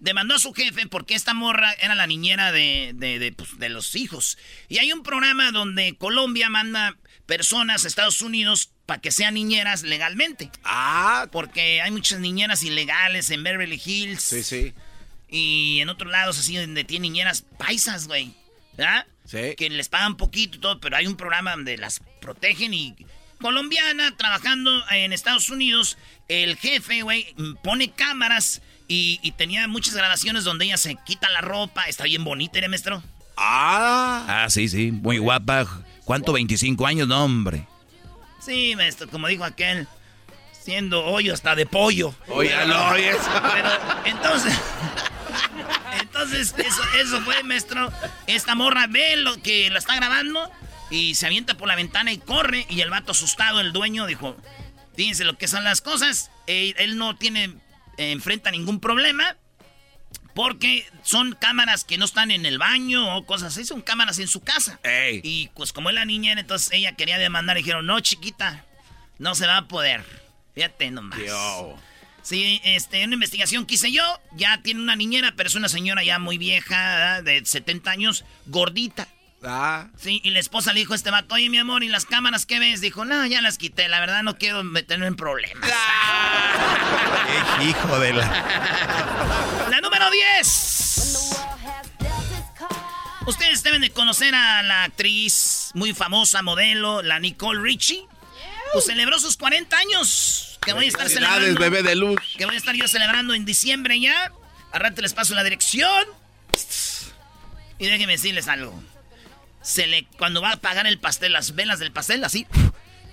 demandó 0.00 0.34
a 0.34 0.38
su 0.38 0.52
jefe 0.52 0.86
porque 0.86 1.14
esta 1.14 1.34
morra 1.34 1.72
era 1.80 1.94
la 1.94 2.06
niñera 2.06 2.52
de, 2.52 2.92
de, 2.94 3.18
de, 3.18 3.32
pues, 3.32 3.58
de 3.58 3.68
los 3.70 3.94
hijos. 3.94 4.38
Y 4.68 4.78
hay 4.78 4.92
un 4.92 5.02
programa 5.02 5.50
donde 5.50 5.96
Colombia 5.96 6.50
manda 6.50 6.96
personas 7.26 7.84
a 7.84 7.88
Estados 7.88 8.20
Unidos 8.20 8.70
para 8.86 9.00
que 9.00 9.10
sean 9.10 9.34
niñeras 9.34 9.82
legalmente. 9.82 10.50
Ah. 10.62 11.28
Porque 11.32 11.80
hay 11.80 11.90
muchas 11.90 12.20
niñeras 12.20 12.62
ilegales 12.62 13.30
en 13.30 13.42
Beverly 13.42 13.80
Hills. 13.82 14.22
Sí, 14.22 14.42
sí. 14.42 14.74
Y 15.28 15.80
en 15.80 15.88
otros 15.88 16.12
lados 16.12 16.38
así 16.38 16.56
donde 16.56 16.84
tienen 16.84 17.12
niñeras 17.12 17.44
paisas, 17.58 18.06
güey. 18.06 18.34
¿Verdad? 18.76 19.06
Sí. 19.24 19.54
Que 19.56 19.70
les 19.70 19.88
pagan 19.88 20.16
poquito 20.16 20.56
y 20.56 20.60
todo, 20.60 20.80
pero 20.80 20.96
hay 20.96 21.06
un 21.06 21.16
programa 21.16 21.52
donde 21.52 21.76
las 21.76 22.00
protegen 22.20 22.74
y... 22.74 22.94
Colombiana, 23.40 24.16
trabajando 24.16 24.70
en 24.90 25.12
Estados 25.12 25.50
Unidos, 25.50 25.98
el 26.28 26.56
jefe, 26.56 27.02
güey, 27.02 27.34
pone 27.62 27.90
cámaras 27.90 28.62
y, 28.88 29.20
y 29.22 29.32
tenía 29.32 29.68
muchas 29.68 29.94
grabaciones 29.94 30.44
donde 30.44 30.64
ella 30.64 30.78
se 30.78 30.96
quita 31.04 31.28
la 31.28 31.42
ropa. 31.42 31.84
Está 31.86 32.04
bien 32.04 32.24
bonita, 32.24 32.58
¿eh, 32.58 32.68
maestro? 32.68 33.02
Ah. 33.36 34.24
Ah, 34.28 34.46
sí, 34.50 34.68
sí, 34.68 34.92
muy 34.92 35.18
guapa. 35.18 35.66
¿Cuánto? 36.04 36.32
25 36.32 36.86
años, 36.86 37.08
no, 37.08 37.24
hombre. 37.24 37.66
Sí, 38.40 38.74
maestro, 38.76 39.08
como 39.08 39.26
dijo 39.28 39.44
aquel, 39.44 39.88
siendo 40.52 41.04
hoyo 41.04 41.34
hasta 41.34 41.54
de 41.54 41.66
pollo. 41.66 42.14
Oye 42.28 42.52
eso. 43.10 43.30
Pero, 43.52 43.70
entonces... 44.04 44.54
Entonces, 46.14 46.54
eso, 46.58 46.82
eso 46.96 47.20
fue, 47.22 47.42
maestro. 47.42 47.92
Esta 48.28 48.54
morra 48.54 48.86
ve 48.86 49.16
lo 49.16 49.42
que 49.42 49.68
la 49.70 49.80
está 49.80 49.96
grabando 49.96 50.48
y 50.90 51.16
se 51.16 51.26
avienta 51.26 51.56
por 51.56 51.66
la 51.66 51.74
ventana 51.74 52.12
y 52.12 52.18
corre. 52.18 52.66
Y 52.68 52.80
el 52.82 52.90
vato 52.90 53.12
asustado, 53.12 53.60
el 53.60 53.72
dueño, 53.72 54.06
dijo: 54.06 54.36
Fíjense 54.96 55.24
lo 55.24 55.36
que 55.36 55.48
son 55.48 55.64
las 55.64 55.80
cosas. 55.80 56.30
Él, 56.46 56.74
él 56.78 56.98
no 56.98 57.16
tiene, 57.16 57.54
eh, 57.98 58.12
enfrenta 58.12 58.50
ningún 58.50 58.78
problema. 58.80 59.36
Porque 60.34 60.84
son 61.04 61.36
cámaras 61.40 61.84
que 61.84 61.96
no 61.96 62.04
están 62.04 62.32
en 62.32 62.44
el 62.44 62.58
baño 62.58 63.16
o 63.16 63.24
cosas 63.24 63.52
así, 63.52 63.64
son 63.64 63.82
cámaras 63.82 64.18
en 64.18 64.26
su 64.26 64.40
casa. 64.40 64.80
Ey. 64.82 65.20
Y 65.22 65.48
pues 65.54 65.72
como 65.72 65.90
es 65.90 65.94
la 65.94 66.04
niñera, 66.04 66.40
entonces 66.40 66.72
ella 66.72 66.96
quería 66.96 67.18
demandar 67.18 67.56
y 67.56 67.60
dijeron, 67.60 67.86
no, 67.86 68.00
chiquita, 68.00 68.64
no 69.18 69.36
se 69.36 69.46
va 69.46 69.58
a 69.58 69.68
poder. 69.68 70.04
Fíjate 70.56 70.90
nomás. 70.90 71.20
Yo. 71.20 71.78
Sí, 72.24 72.60
este, 72.64 73.04
una 73.04 73.14
investigación 73.14 73.66
que 73.66 73.74
hice 73.74 73.92
yo, 73.92 74.02
ya 74.32 74.62
tiene 74.62 74.80
una 74.80 74.96
niñera, 74.96 75.34
pero 75.36 75.46
es 75.46 75.54
una 75.56 75.68
señora 75.68 76.02
ya 76.02 76.18
muy 76.18 76.38
vieja, 76.38 77.20
de 77.20 77.44
70 77.44 77.90
años, 77.90 78.24
gordita. 78.46 79.06
Ah. 79.44 79.88
Sí, 79.98 80.22
y 80.24 80.30
la 80.30 80.38
esposa 80.38 80.72
le 80.72 80.80
dijo 80.80 80.94
a 80.94 80.96
este 80.96 81.10
vato, 81.10 81.34
oye, 81.34 81.50
mi 81.50 81.58
amor, 81.58 81.84
¿y 81.84 81.88
las 81.88 82.06
cámaras 82.06 82.46
qué 82.46 82.58
ves? 82.58 82.80
Dijo, 82.80 83.04
no, 83.04 83.26
ya 83.26 83.42
las 83.42 83.58
quité, 83.58 83.90
la 83.90 84.00
verdad 84.00 84.22
no 84.22 84.38
quiero 84.38 84.64
meterme 84.64 85.06
en 85.06 85.16
problemas. 85.16 85.68
Hijo 87.62 87.98
de 87.98 88.14
la... 88.14 88.24
La 89.70 89.80
número 89.82 90.10
10. 90.10 91.44
Ustedes 93.26 93.62
deben 93.62 93.82
de 93.82 93.90
conocer 93.90 94.34
a 94.34 94.62
la 94.62 94.84
actriz 94.84 95.72
muy 95.74 95.92
famosa, 95.92 96.40
modelo, 96.42 97.02
la 97.02 97.18
Nicole 97.18 97.60
Richie. 97.60 98.06
Pues 98.72 98.86
celebró 98.86 99.18
sus 99.18 99.36
40 99.36 99.76
años. 99.76 100.53
Que 100.64 100.72
voy 100.72 100.86
a 100.86 100.88
estar 100.88 101.08
celebrando. 101.08 101.60
bebé 101.60 101.82
de 101.82 101.94
luz. 101.94 102.18
Que 102.36 102.46
voy 102.46 102.54
a 102.54 102.58
estar 102.58 102.74
yo 102.74 102.88
celebrando 102.88 103.34
en 103.34 103.44
diciembre 103.44 104.00
ya. 104.00 104.32
Rato 104.72 105.02
les 105.02 105.12
paso 105.12 105.34
la 105.34 105.44
dirección. 105.44 106.04
Y 107.78 107.86
déjenme 107.86 108.12
decirles 108.12 108.48
algo. 108.48 108.82
Se 109.62 109.86
le, 109.86 110.04
cuando 110.18 110.40
va 110.42 110.50
a 110.50 110.54
apagar 110.54 110.86
el 110.86 110.98
pastel, 110.98 111.32
las 111.32 111.54
velas 111.54 111.78
del 111.78 111.90
pastel, 111.90 112.22
así, 112.24 112.46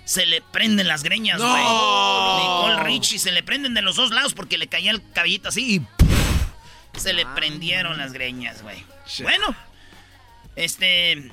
se 0.04 0.26
le 0.26 0.42
prenden 0.42 0.86
las 0.86 1.02
greñas, 1.02 1.38
¡No! 1.40 1.50
güey. 1.50 1.62
Nicole 1.62 2.82
Richie 2.84 3.18
se 3.18 3.32
le 3.32 3.42
prenden 3.42 3.74
de 3.74 3.82
los 3.82 3.96
dos 3.96 4.10
lados 4.10 4.34
porque 4.34 4.58
le 4.58 4.66
caía 4.66 4.90
el 4.90 5.02
cabellito 5.12 5.48
así 5.48 5.76
y 5.76 7.00
se 7.00 7.12
le 7.12 7.24
prendieron 7.26 7.96
las 7.98 8.12
greñas, 8.12 8.62
güey. 8.62 8.84
Bueno, 9.22 9.54
este. 10.56 11.30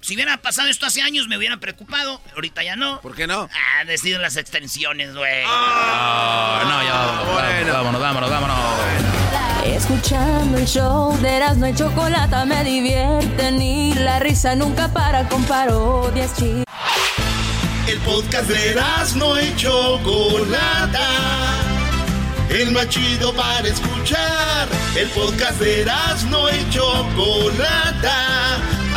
Si 0.00 0.14
hubiera 0.14 0.38
pasado 0.38 0.68
esto 0.68 0.86
hace 0.86 1.02
años, 1.02 1.28
me 1.28 1.36
hubiera 1.36 1.58
preocupado. 1.58 2.20
Ahorita 2.34 2.62
ya 2.62 2.74
no. 2.74 3.00
¿Por 3.00 3.14
qué 3.14 3.26
no? 3.26 3.48
Ah, 3.52 3.84
decido 3.84 4.18
las 4.18 4.36
extensiones, 4.36 5.14
güey. 5.14 5.44
Ah, 5.46 6.62
no, 6.64 6.82
ya 6.82 7.72
vámonos, 7.72 8.00
vámonos, 8.00 8.30
vámonos, 8.30 8.30
vámonos. 8.30 9.64
Escuchando 9.64 10.58
el 10.58 10.66
show 10.66 11.16
de 11.20 11.36
Erasmo 11.36 11.66
y 11.66 11.74
Chocolata 11.74 12.44
me 12.44 12.64
divierten 12.64 13.60
y 13.60 13.94
la 13.94 14.18
risa 14.18 14.54
nunca 14.54 14.92
para 14.92 15.28
con 15.28 15.44
parodias 15.44 16.34
chistes. 16.36 16.64
El 17.86 17.98
podcast 17.98 18.48
de 18.48 18.74
no 19.16 19.40
y 19.40 19.54
Chocolata. 19.56 21.08
El 22.48 22.72
más 22.72 22.88
chido 22.88 23.34
para 23.34 23.68
escuchar. 23.68 24.68
El 24.96 25.08
podcast 25.08 25.60
de 25.60 25.84
no 26.28 26.50
y 26.50 26.70
Chocolata. 26.70 28.79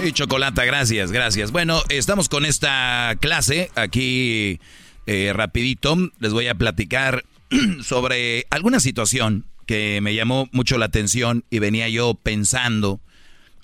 Sí, 0.00 0.12
chocolate, 0.12 0.64
gracias, 0.64 1.10
gracias. 1.10 1.50
Bueno, 1.50 1.82
estamos 1.88 2.28
con 2.28 2.44
esta 2.44 3.16
clase 3.20 3.72
aquí 3.74 4.60
eh, 5.06 5.32
rapidito. 5.34 5.96
Les 6.20 6.32
voy 6.32 6.46
a 6.46 6.54
platicar 6.54 7.24
sobre 7.82 8.46
alguna 8.50 8.78
situación 8.78 9.46
que 9.66 10.00
me 10.00 10.14
llamó 10.14 10.48
mucho 10.52 10.78
la 10.78 10.86
atención 10.86 11.44
y 11.50 11.58
venía 11.58 11.88
yo 11.88 12.14
pensando 12.14 13.00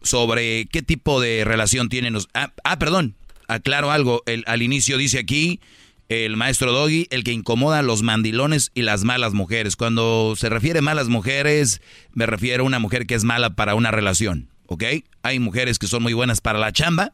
sobre 0.03 0.66
qué 0.66 0.83
tipo 0.83 1.20
de 1.20 1.44
relación 1.44 1.88
tienen 1.88 2.12
los... 2.12 2.29
Ah, 2.35 2.53
ah 2.64 2.81
perdón, 2.81 3.14
aclaro 3.47 3.92
algo. 3.92 4.23
El, 4.27 4.42
al 4.49 4.62
inicio 4.62 4.99
dice 4.99 5.20
aquí 5.20 5.61
el 6.09 6.37
maestro 6.37 6.73
Doggy, 6.73 7.07
el 7.11 7.23
que 7.23 7.33
incomoda 7.33 7.79
a 7.79 7.83
los 7.83 8.03
mandilones 8.03 8.73
y 8.75 8.83
las 8.83 9.05
malas 9.05 9.35
mujeres. 9.35 9.77
Cuando 9.77 10.35
se 10.37 10.49
refiere 10.49 10.81
a 10.81 10.83
malas 10.83 11.09
mujeres, 11.09 11.81
me 12.12 12.27
refiero 12.27 12.64
a 12.64 12.66
una 12.66 12.81
mujer 12.81 13.07
que 13.07 13.14
es 13.14 13.23
mala 13.23 13.55
para 13.55 13.77
una 13.77 13.92
relación, 13.92 14.49
¿ok? 14.66 14.85
Hay 15.22 15.38
mujeres 15.38 15.79
que 15.79 15.87
son 15.87 16.03
muy 16.03 16.12
buenas 16.12 16.40
para 16.40 16.59
la 16.59 16.72
chamba, 16.72 17.12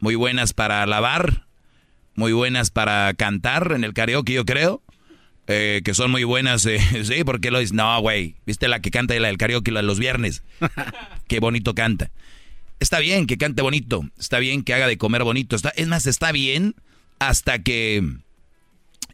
muy 0.00 0.14
buenas 0.14 0.52
para 0.52 0.84
lavar, 0.86 1.46
muy 2.14 2.32
buenas 2.32 2.70
para 2.70 3.12
cantar 3.14 3.72
en 3.72 3.84
el 3.84 3.94
karaoke, 3.94 4.32
yo 4.32 4.44
creo. 4.44 4.82
Eh, 5.52 5.82
que 5.84 5.94
son 5.94 6.12
muy 6.12 6.22
buenas, 6.22 6.64
eh, 6.66 6.78
sí, 7.04 7.24
porque 7.24 7.50
lo 7.50 7.58
dices, 7.58 7.72
no, 7.72 8.00
güey, 8.00 8.36
viste 8.46 8.68
la 8.68 8.80
que 8.80 8.92
canta 8.92 9.16
y 9.16 9.18
la 9.18 9.28
del 9.28 9.36
karaoke 9.36 9.72
la 9.72 9.80
de 9.80 9.86
los 9.86 9.98
viernes, 9.98 10.44
qué 11.28 11.40
bonito 11.40 11.74
canta. 11.74 12.10
Está 12.78 13.00
bien 13.00 13.26
que 13.26 13.36
cante 13.36 13.60
bonito, 13.60 14.08
está 14.16 14.38
bien 14.38 14.62
que 14.62 14.74
haga 14.74 14.86
de 14.86 14.96
comer 14.96 15.24
bonito, 15.24 15.56
está, 15.56 15.70
es 15.70 15.88
más, 15.88 16.06
está 16.06 16.30
bien 16.30 16.76
hasta 17.18 17.62
que 17.62 18.02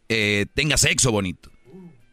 eh, 0.09 0.45
tenga 0.53 0.77
sexo 0.77 1.11
bonito. 1.11 1.51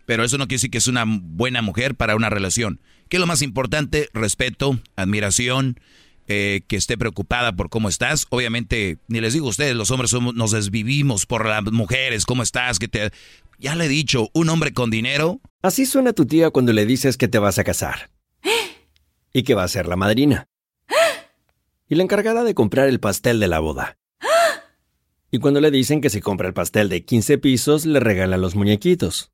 Pero 0.06 0.24
eso 0.24 0.38
no 0.38 0.46
quiere 0.46 0.56
decir 0.56 0.70
que 0.70 0.78
es 0.78 0.88
una 0.88 1.04
buena 1.06 1.62
mujer 1.62 1.94
para 1.94 2.16
una 2.16 2.28
relación. 2.30 2.80
¿Qué 3.14 3.18
es 3.18 3.20
lo 3.20 3.28
más 3.28 3.42
importante? 3.42 4.08
Respeto, 4.12 4.80
admiración, 4.96 5.78
que 6.26 6.64
esté 6.70 6.98
preocupada 6.98 7.54
por 7.54 7.70
cómo 7.70 7.88
estás. 7.88 8.26
Obviamente, 8.30 8.98
ni 9.06 9.20
les 9.20 9.34
digo 9.34 9.46
a 9.46 9.50
ustedes, 9.50 9.76
los 9.76 9.92
hombres 9.92 10.10
somos, 10.10 10.34
nos 10.34 10.50
desvivimos 10.50 11.24
por 11.24 11.46
las 11.46 11.62
mujeres, 11.70 12.26
cómo 12.26 12.42
estás, 12.42 12.80
que 12.80 12.88
te... 12.88 13.12
Ya 13.56 13.76
le 13.76 13.84
he 13.84 13.88
dicho, 13.88 14.30
un 14.32 14.48
hombre 14.48 14.72
con 14.72 14.90
dinero. 14.90 15.40
Así 15.62 15.86
suena 15.86 16.12
tu 16.12 16.26
tía 16.26 16.50
cuando 16.50 16.72
le 16.72 16.86
dices 16.86 17.16
que 17.16 17.28
te 17.28 17.38
vas 17.38 17.56
a 17.60 17.62
casar. 17.62 18.10
y 19.32 19.44
que 19.44 19.54
va 19.54 19.62
a 19.62 19.68
ser 19.68 19.86
la 19.86 19.94
madrina. 19.94 20.48
y 21.88 21.94
la 21.94 22.02
encargada 22.02 22.42
de 22.42 22.56
comprar 22.56 22.88
el 22.88 22.98
pastel 22.98 23.38
de 23.38 23.46
la 23.46 23.60
boda. 23.60 23.96
y 25.30 25.38
cuando 25.38 25.60
le 25.60 25.70
dicen 25.70 26.00
que 26.00 26.10
si 26.10 26.20
compra 26.20 26.48
el 26.48 26.54
pastel 26.54 26.88
de 26.88 27.04
15 27.04 27.38
pisos, 27.38 27.86
le 27.86 28.00
regala 28.00 28.38
los 28.38 28.56
muñequitos. 28.56 29.33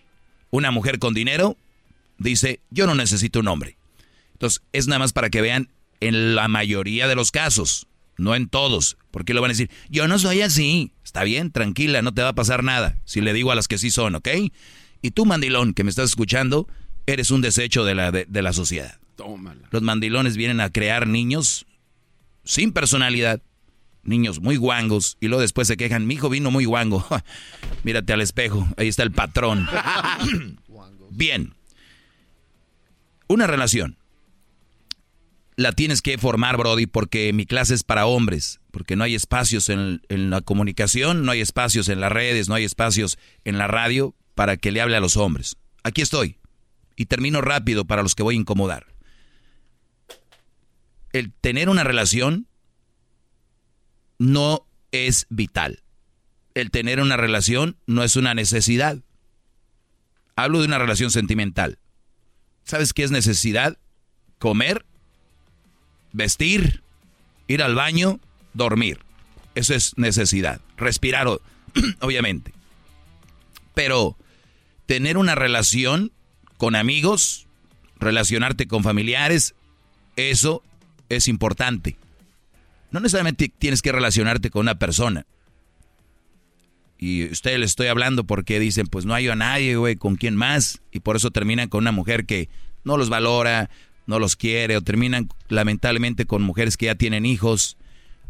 Una 0.51 0.71
mujer 0.71 0.99
con 0.99 1.13
dinero 1.13 1.57
dice, 2.17 2.59
yo 2.69 2.85
no 2.85 2.95
necesito 2.95 3.39
un 3.39 3.47
hombre. 3.47 3.77
Entonces, 4.33 4.61
es 4.73 4.87
nada 4.87 4.99
más 4.99 5.13
para 5.13 5.29
que 5.29 5.41
vean 5.41 5.69
en 5.99 6.35
la 6.35 6.47
mayoría 6.47 7.07
de 7.07 7.15
los 7.15 7.31
casos, 7.31 7.87
no 8.17 8.35
en 8.35 8.47
todos, 8.47 8.97
porque 9.11 9.33
lo 9.33 9.41
van 9.41 9.49
a 9.49 9.53
decir, 9.53 9.69
yo 9.89 10.07
no 10.07 10.19
soy 10.19 10.41
así. 10.41 10.91
Está 11.03 11.23
bien, 11.23 11.51
tranquila, 11.51 12.01
no 12.01 12.13
te 12.13 12.21
va 12.21 12.29
a 12.29 12.35
pasar 12.35 12.63
nada, 12.63 12.97
si 13.05 13.21
le 13.21 13.33
digo 13.33 13.51
a 13.51 13.55
las 13.55 13.67
que 13.67 13.77
sí 13.77 13.91
son, 13.91 14.15
¿ok? 14.15 14.27
Y 15.01 15.11
tú, 15.11 15.25
mandilón, 15.25 15.73
que 15.73 15.83
me 15.83 15.89
estás 15.89 16.09
escuchando, 16.09 16.67
eres 17.05 17.31
un 17.31 17.41
desecho 17.41 17.83
de 17.85 17.95
la, 17.95 18.11
de, 18.11 18.41
la 18.41 18.53
sociedad. 18.53 18.99
Tómala. 19.15 19.67
Los 19.71 19.81
mandilones 19.81 20.37
vienen 20.37 20.61
a 20.61 20.69
crear 20.69 21.07
niños 21.07 21.65
sin 22.43 22.71
personalidad, 22.71 23.41
niños 24.03 24.41
muy 24.41 24.57
guangos, 24.57 25.17
y 25.19 25.27
luego 25.27 25.41
después 25.41 25.67
se 25.67 25.77
quejan, 25.77 26.07
mi 26.07 26.15
hijo 26.15 26.29
vino 26.29 26.51
muy 26.51 26.65
guango. 26.65 27.05
Mírate 27.83 28.13
al 28.13 28.21
espejo, 28.21 28.67
ahí 28.77 28.87
está 28.87 29.03
el 29.03 29.11
patrón. 29.11 29.67
Bien, 31.09 31.53
una 33.27 33.47
relación 33.47 33.97
la 35.61 35.71
tienes 35.71 36.01
que 36.01 36.17
formar, 36.17 36.57
Brody, 36.57 36.87
porque 36.87 37.31
mi 37.33 37.45
clase 37.45 37.73
es 37.73 37.83
para 37.83 38.05
hombres, 38.05 38.59
porque 38.71 38.95
no 38.95 39.03
hay 39.03 39.15
espacios 39.15 39.69
en, 39.69 40.01
la 40.09 40.41
comunicación, 40.41 41.25
no 41.25 41.31
hay 41.31 41.41
espacios 41.41 41.89
en 41.89 42.01
las 42.01 42.11
redes, 42.11 42.49
no 42.49 42.55
hay 42.55 42.63
espacios 42.63 43.17
en 43.45 43.57
la 43.57 43.67
radio 43.67 44.15
para 44.35 44.57
que 44.57 44.71
le 44.71 44.81
hable 44.81 44.95
a 44.95 45.01
los 45.01 45.17
hombres. 45.17 45.57
Aquí 45.83 46.01
estoy. 46.01 46.37
Y 46.95 47.05
termino 47.05 47.41
rápido 47.41 47.85
para 47.85 48.03
los 48.03 48.15
que 48.15 48.23
voy 48.23 48.35
a 48.35 48.39
incomodar. 48.39 48.87
El 51.13 51.33
tener 51.33 51.69
una 51.69 51.83
relación 51.83 52.47
no 54.21 54.67
es 54.91 55.25
vital. 55.31 55.81
El 56.53 56.69
tener 56.69 56.99
una 56.99 57.17
relación 57.17 57.75
no 57.87 58.03
es 58.03 58.15
una 58.15 58.35
necesidad. 58.35 58.99
Hablo 60.35 60.59
de 60.59 60.67
una 60.67 60.77
relación 60.77 61.09
sentimental. 61.09 61.79
¿Sabes 62.63 62.93
qué 62.93 63.03
es 63.03 63.09
necesidad? 63.09 63.79
Comer, 64.37 64.85
vestir, 66.13 66.83
ir 67.47 67.63
al 67.63 67.73
baño, 67.73 68.19
dormir. 68.53 68.99
Eso 69.55 69.73
es 69.73 69.97
necesidad. 69.97 70.61
Respirar, 70.77 71.25
obviamente. 71.99 72.53
Pero 73.73 74.17
tener 74.85 75.17
una 75.17 75.33
relación 75.33 76.11
con 76.57 76.75
amigos, 76.75 77.47
relacionarte 77.99 78.67
con 78.67 78.83
familiares, 78.83 79.55
eso 80.15 80.61
es 81.09 81.27
importante. 81.27 81.97
No 82.91 82.99
necesariamente 82.99 83.51
tienes 83.57 83.81
que 83.81 83.91
relacionarte 83.91 84.49
con 84.49 84.61
una 84.61 84.75
persona. 84.75 85.25
Y 86.97 87.25
ustedes 87.31 87.59
les 87.59 87.71
estoy 87.71 87.87
hablando 87.87 88.25
porque 88.25 88.59
dicen, 88.59 88.85
pues 88.85 89.05
no 89.05 89.15
hay 89.15 89.27
a 89.27 89.35
nadie, 89.35 89.75
güey, 89.75 89.95
con 89.95 90.15
quién 90.15 90.35
más. 90.35 90.81
Y 90.91 90.99
por 90.99 91.15
eso 91.15 91.31
terminan 91.31 91.67
con 91.67 91.83
una 91.83 91.91
mujer 91.91 92.25
que 92.25 92.47
no 92.83 92.97
los 92.97 93.09
valora, 93.09 93.71
no 94.05 94.19
los 94.19 94.35
quiere, 94.35 94.77
o 94.77 94.81
terminan 94.81 95.29
lamentablemente 95.49 96.25
con 96.25 96.43
mujeres 96.43 96.77
que 96.77 96.87
ya 96.87 96.95
tienen 96.95 97.25
hijos, 97.25 97.77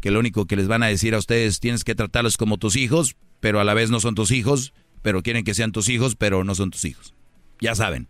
que 0.00 0.10
lo 0.10 0.20
único 0.20 0.46
que 0.46 0.56
les 0.56 0.68
van 0.68 0.82
a 0.82 0.86
decir 0.86 1.14
a 1.14 1.18
ustedes, 1.18 1.60
tienes 1.60 1.84
que 1.84 1.94
tratarlos 1.94 2.36
como 2.36 2.56
tus 2.56 2.76
hijos, 2.76 3.16
pero 3.40 3.60
a 3.60 3.64
la 3.64 3.74
vez 3.74 3.90
no 3.90 4.00
son 4.00 4.14
tus 4.14 4.30
hijos, 4.30 4.72
pero 5.02 5.22
quieren 5.22 5.44
que 5.44 5.54
sean 5.54 5.72
tus 5.72 5.88
hijos, 5.88 6.16
pero 6.16 6.44
no 6.44 6.54
son 6.54 6.70
tus 6.70 6.84
hijos. 6.84 7.14
Ya 7.60 7.74
saben. 7.74 8.08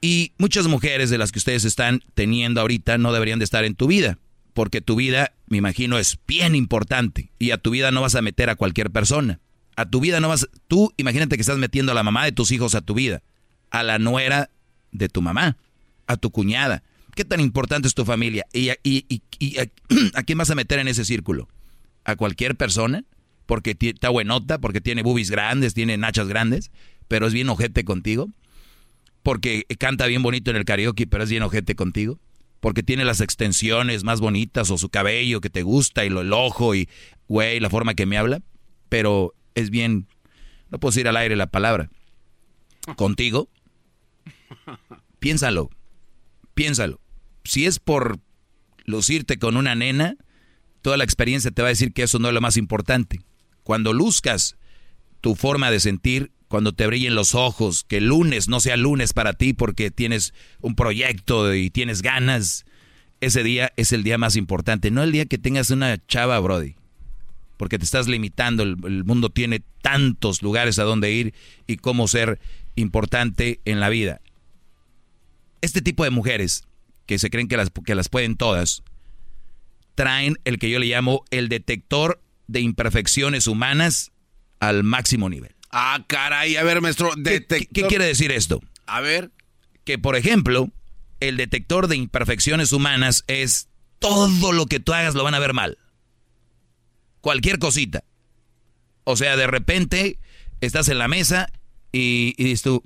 Y 0.00 0.32
muchas 0.38 0.66
mujeres 0.66 1.10
de 1.10 1.18
las 1.18 1.32
que 1.32 1.38
ustedes 1.38 1.64
están 1.64 2.02
teniendo 2.14 2.60
ahorita 2.60 2.98
no 2.98 3.12
deberían 3.12 3.38
de 3.38 3.44
estar 3.44 3.64
en 3.64 3.74
tu 3.74 3.86
vida, 3.86 4.18
porque 4.56 4.80
tu 4.80 4.96
vida, 4.96 5.34
me 5.48 5.58
imagino, 5.58 5.98
es 5.98 6.18
bien 6.26 6.54
importante 6.54 7.30
y 7.38 7.50
a 7.50 7.58
tu 7.58 7.72
vida 7.72 7.90
no 7.90 8.00
vas 8.00 8.14
a 8.14 8.22
meter 8.22 8.48
a 8.48 8.56
cualquier 8.56 8.90
persona. 8.90 9.38
A 9.76 9.84
tu 9.84 10.00
vida 10.00 10.18
no 10.18 10.28
vas, 10.28 10.48
tú 10.66 10.94
imagínate 10.96 11.36
que 11.36 11.42
estás 11.42 11.58
metiendo 11.58 11.92
a 11.92 11.94
la 11.94 12.02
mamá 12.02 12.24
de 12.24 12.32
tus 12.32 12.50
hijos 12.52 12.74
a 12.74 12.80
tu 12.80 12.94
vida, 12.94 13.22
a 13.70 13.82
la 13.82 13.98
nuera 13.98 14.48
de 14.92 15.10
tu 15.10 15.20
mamá, 15.20 15.58
a 16.06 16.16
tu 16.16 16.30
cuñada. 16.30 16.82
¿Qué 17.14 17.26
tan 17.26 17.40
importante 17.40 17.86
es 17.86 17.94
tu 17.94 18.06
familia? 18.06 18.46
¿Y, 18.50 18.70
y, 18.82 19.20
a, 20.14 20.22
quién 20.22 20.38
vas 20.38 20.48
a 20.48 20.54
meter 20.54 20.78
en 20.78 20.88
ese 20.88 21.04
círculo? 21.04 21.50
¿A 22.06 22.16
cualquier 22.16 22.56
persona? 22.56 23.04
Porque 23.44 23.76
está 23.78 24.08
buenota, 24.08 24.58
porque 24.58 24.80
tiene 24.80 25.02
boobies 25.02 25.30
grandes, 25.30 25.74
tiene 25.74 25.98
nachas 25.98 26.28
grandes, 26.28 26.70
pero 27.08 27.26
es 27.26 27.34
bien 27.34 27.50
ojete 27.50 27.84
contigo. 27.84 28.30
Porque 29.22 29.66
canta 29.78 30.06
bien 30.06 30.22
bonito 30.22 30.50
en 30.50 30.56
el 30.56 30.64
karaoke, 30.64 31.06
pero 31.06 31.24
es 31.24 31.28
bien 31.30 31.42
ojete 31.42 31.74
contigo. 31.74 32.18
Porque 32.66 32.82
tiene 32.82 33.04
las 33.04 33.20
extensiones 33.20 34.02
más 34.02 34.20
bonitas 34.20 34.72
o 34.72 34.76
su 34.76 34.88
cabello 34.88 35.40
que 35.40 35.50
te 35.50 35.62
gusta 35.62 36.04
y 36.04 36.08
lo, 36.08 36.22
el 36.22 36.32
ojo 36.32 36.74
y, 36.74 36.88
güey, 37.28 37.60
la 37.60 37.70
forma 37.70 37.94
que 37.94 38.06
me 38.06 38.18
habla. 38.18 38.40
Pero 38.88 39.36
es 39.54 39.70
bien, 39.70 40.08
no 40.68 40.80
puedo 40.80 40.90
decir 40.90 41.06
al 41.06 41.16
aire 41.16 41.36
la 41.36 41.46
palabra. 41.46 41.90
Contigo, 42.96 43.48
piénsalo, 45.20 45.70
piénsalo. 46.54 47.00
Si 47.44 47.66
es 47.66 47.78
por 47.78 48.18
lucirte 48.84 49.38
con 49.38 49.56
una 49.56 49.76
nena, 49.76 50.16
toda 50.82 50.96
la 50.96 51.04
experiencia 51.04 51.52
te 51.52 51.62
va 51.62 51.68
a 51.68 51.70
decir 51.70 51.92
que 51.92 52.02
eso 52.02 52.18
no 52.18 52.26
es 52.26 52.34
lo 52.34 52.40
más 52.40 52.56
importante. 52.56 53.20
Cuando 53.62 53.92
luzcas 53.92 54.56
tu 55.20 55.36
forma 55.36 55.70
de 55.70 55.78
sentir, 55.78 56.32
cuando 56.48 56.72
te 56.72 56.86
brillen 56.86 57.14
los 57.14 57.34
ojos, 57.34 57.84
que 57.84 57.98
el 57.98 58.06
lunes 58.06 58.48
no 58.48 58.60
sea 58.60 58.76
lunes 58.76 59.12
para 59.12 59.32
ti 59.32 59.52
porque 59.52 59.90
tienes 59.90 60.34
un 60.60 60.74
proyecto 60.74 61.54
y 61.54 61.70
tienes 61.70 62.02
ganas, 62.02 62.64
ese 63.20 63.42
día 63.42 63.72
es 63.76 63.92
el 63.92 64.02
día 64.02 64.18
más 64.18 64.36
importante, 64.36 64.90
no 64.90 65.02
el 65.02 65.12
día 65.12 65.26
que 65.26 65.38
tengas 65.38 65.70
una 65.70 66.04
chava, 66.06 66.38
Brody, 66.38 66.76
porque 67.56 67.78
te 67.78 67.84
estás 67.84 68.08
limitando, 68.08 68.62
el, 68.62 68.76
el 68.84 69.04
mundo 69.04 69.30
tiene 69.30 69.62
tantos 69.82 70.42
lugares 70.42 70.78
a 70.78 70.84
donde 70.84 71.12
ir 71.12 71.34
y 71.66 71.76
cómo 71.76 72.06
ser 72.08 72.38
importante 72.76 73.60
en 73.64 73.80
la 73.80 73.88
vida. 73.88 74.20
Este 75.62 75.80
tipo 75.80 76.04
de 76.04 76.10
mujeres 76.10 76.64
que 77.06 77.18
se 77.18 77.30
creen 77.30 77.48
que 77.48 77.56
las, 77.56 77.70
que 77.84 77.94
las 77.94 78.08
pueden 78.08 78.36
todas, 78.36 78.82
traen 79.94 80.38
el 80.44 80.58
que 80.58 80.70
yo 80.70 80.78
le 80.78 80.86
llamo 80.86 81.24
el 81.30 81.48
detector 81.48 82.20
de 82.46 82.60
imperfecciones 82.60 83.46
humanas 83.46 84.12
al 84.60 84.84
máximo 84.84 85.28
nivel. 85.28 85.55
Ah, 85.70 86.04
caray, 86.06 86.56
a 86.56 86.62
ver, 86.62 86.80
maestro, 86.80 87.10
¿Qué, 87.22 87.44
¿Qué, 87.46 87.82
quiere 87.86 88.06
decir 88.06 88.32
esto? 88.32 88.60
A 88.86 89.00
ver. 89.00 89.30
Que, 89.84 89.98
por 89.98 90.16
ejemplo, 90.16 90.70
el 91.20 91.36
detector 91.36 91.88
de 91.88 91.96
imperfecciones 91.96 92.72
humanas 92.72 93.24
es 93.26 93.68
todo 93.98 94.52
lo 94.52 94.66
que 94.66 94.80
tú 94.80 94.92
hagas 94.92 95.14
lo 95.14 95.24
van 95.24 95.34
a 95.34 95.38
ver 95.38 95.52
mal. 95.52 95.78
Cualquier 97.20 97.58
cosita. 97.58 98.04
O 99.04 99.16
sea, 99.16 99.36
de 99.36 99.46
repente 99.46 100.18
estás 100.60 100.88
en 100.88 100.98
la 100.98 101.08
mesa 101.08 101.50
y, 101.92 102.34
y 102.36 102.44
dices 102.44 102.62
tú, 102.62 102.84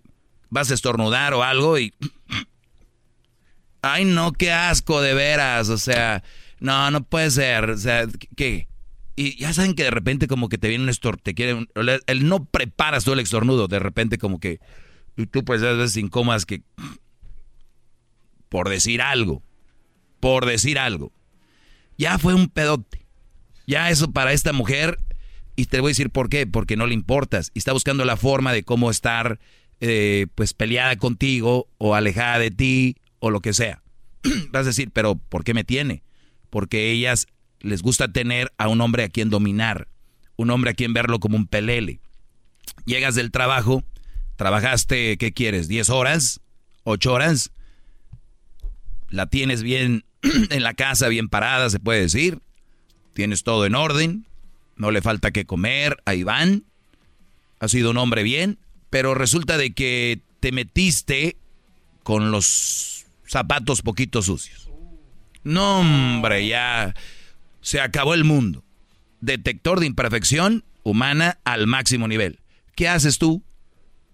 vas 0.48 0.70
a 0.70 0.74
estornudar 0.74 1.34
o 1.34 1.42
algo 1.42 1.78
y... 1.78 1.94
Ay, 3.82 4.04
no, 4.04 4.32
qué 4.32 4.52
asco, 4.52 5.00
de 5.00 5.14
veras. 5.14 5.70
O 5.70 5.78
sea, 5.78 6.22
no, 6.58 6.90
no 6.90 7.02
puede 7.02 7.30
ser. 7.30 7.70
O 7.70 7.78
sea, 7.78 8.06
¿qué? 8.36 8.68
Y 9.16 9.36
ya 9.36 9.52
saben 9.52 9.74
que 9.74 9.84
de 9.84 9.90
repente 9.90 10.26
como 10.28 10.48
que 10.48 10.58
te 10.58 10.68
viene 10.68 10.84
un 10.84 10.90
estornudo, 10.90 11.22
te 11.22 11.34
quiere, 11.34 11.66
el 12.06 12.28
no 12.28 12.44
preparas 12.44 13.04
tú 13.04 13.12
el 13.12 13.20
estornudo, 13.20 13.68
de 13.68 13.78
repente 13.78 14.18
como 14.18 14.40
que, 14.40 14.60
y 15.16 15.26
tú 15.26 15.44
pues 15.44 15.62
a 15.62 15.72
veces 15.72 15.96
incómodas 15.96 16.46
que, 16.46 16.62
por 18.48 18.68
decir 18.68 19.02
algo, 19.02 19.42
por 20.20 20.46
decir 20.46 20.78
algo, 20.78 21.12
ya 21.98 22.18
fue 22.18 22.34
un 22.34 22.48
pedote. 22.48 23.06
Ya 23.66 23.90
eso 23.90 24.10
para 24.10 24.32
esta 24.32 24.52
mujer, 24.52 24.98
y 25.54 25.66
te 25.66 25.80
voy 25.80 25.90
a 25.90 25.92
decir 25.92 26.10
por 26.10 26.28
qué, 26.28 26.46
porque 26.46 26.76
no 26.76 26.86
le 26.86 26.94
importas, 26.94 27.50
y 27.54 27.58
está 27.58 27.72
buscando 27.72 28.04
la 28.04 28.16
forma 28.16 28.52
de 28.52 28.62
cómo 28.62 28.90
estar, 28.90 29.38
eh, 29.80 30.26
pues 30.34 30.54
peleada 30.54 30.96
contigo, 30.96 31.68
o 31.78 31.94
alejada 31.94 32.38
de 32.38 32.50
ti, 32.50 32.96
o 33.18 33.30
lo 33.30 33.40
que 33.40 33.52
sea. 33.52 33.82
Vas 34.50 34.62
a 34.62 34.70
decir, 34.70 34.90
pero 34.92 35.16
¿por 35.16 35.44
qué 35.44 35.54
me 35.54 35.64
tiene? 35.64 36.02
Porque 36.48 36.90
ellas 36.90 37.26
les 37.60 37.82
gusta 37.82 38.12
tener 38.12 38.52
a 38.58 38.68
un 38.68 38.80
hombre 38.80 39.04
a 39.04 39.08
quien 39.08 39.30
dominar, 39.30 39.88
un 40.36 40.50
hombre 40.50 40.70
a 40.70 40.74
quien 40.74 40.92
verlo 40.92 41.20
como 41.20 41.36
un 41.36 41.46
pelele. 41.46 42.00
Llegas 42.86 43.14
del 43.14 43.30
trabajo, 43.30 43.84
trabajaste, 44.36 45.16
¿qué 45.18 45.32
quieres? 45.32 45.68
¿10 45.68 45.90
horas? 45.90 46.40
¿8 46.84 47.10
horas? 47.10 47.52
La 49.10 49.26
tienes 49.26 49.62
bien 49.62 50.04
en 50.50 50.62
la 50.62 50.74
casa, 50.74 51.08
bien 51.08 51.28
parada, 51.28 51.70
se 51.70 51.80
puede 51.80 52.00
decir. 52.00 52.40
Tienes 53.12 53.42
todo 53.42 53.66
en 53.66 53.74
orden, 53.74 54.26
no 54.76 54.90
le 54.90 55.02
falta 55.02 55.30
que 55.30 55.44
comer, 55.44 55.96
ahí 56.06 56.22
van. 56.22 56.64
Has 57.58 57.72
sido 57.72 57.90
un 57.90 57.98
hombre 57.98 58.22
bien, 58.22 58.58
pero 58.88 59.14
resulta 59.14 59.58
de 59.58 59.72
que 59.72 60.20
te 60.40 60.52
metiste 60.52 61.36
con 62.02 62.30
los 62.30 63.04
zapatos 63.26 63.82
poquito 63.82 64.22
sucios. 64.22 64.70
No, 65.42 65.80
hombre, 65.80 66.46
ya 66.46 66.94
se 67.60 67.80
acabó 67.80 68.14
el 68.14 68.24
mundo. 68.24 68.64
Detector 69.20 69.80
de 69.80 69.86
imperfección 69.86 70.64
humana 70.82 71.38
al 71.44 71.66
máximo 71.66 72.08
nivel. 72.08 72.40
¿Qué 72.74 72.88
haces 72.88 73.18
tú? 73.18 73.42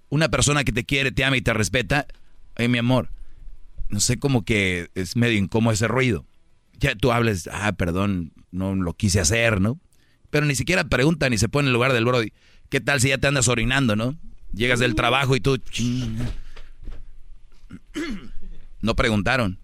Una 0.08 0.28
persona 0.28 0.64
que 0.64 0.72
te 0.72 0.84
quiere, 0.84 1.12
te 1.12 1.24
ama 1.24 1.36
y 1.36 1.42
te 1.42 1.52
respeta. 1.52 2.06
Ay, 2.56 2.68
mi 2.68 2.78
amor, 2.78 3.10
no 3.88 4.00
sé 4.00 4.18
cómo 4.18 4.44
que 4.44 4.90
es 4.94 5.16
medio 5.16 5.38
incómodo 5.38 5.72
ese 5.72 5.88
ruido. 5.88 6.26
Ya 6.78 6.94
tú 6.94 7.12
hables, 7.12 7.48
ah, 7.52 7.72
perdón, 7.72 8.32
no 8.50 8.74
lo 8.74 8.94
quise 8.94 9.20
hacer, 9.20 9.60
¿no? 9.60 9.80
Pero 10.30 10.46
ni 10.46 10.54
siquiera 10.54 10.84
pregunta 10.88 11.30
ni 11.30 11.38
se 11.38 11.48
pone 11.48 11.66
en 11.66 11.68
el 11.68 11.74
lugar 11.74 11.92
del 11.92 12.04
brody. 12.04 12.32
¿Qué 12.68 12.80
tal 12.80 13.00
si 13.00 13.08
ya 13.08 13.18
te 13.18 13.28
andas 13.28 13.48
orinando, 13.48 13.96
no? 13.96 14.16
Llegas 14.52 14.80
del 14.80 14.94
trabajo 14.94 15.36
y 15.36 15.40
tú... 15.40 15.60
No 18.80 18.94
preguntaron. 18.94 19.58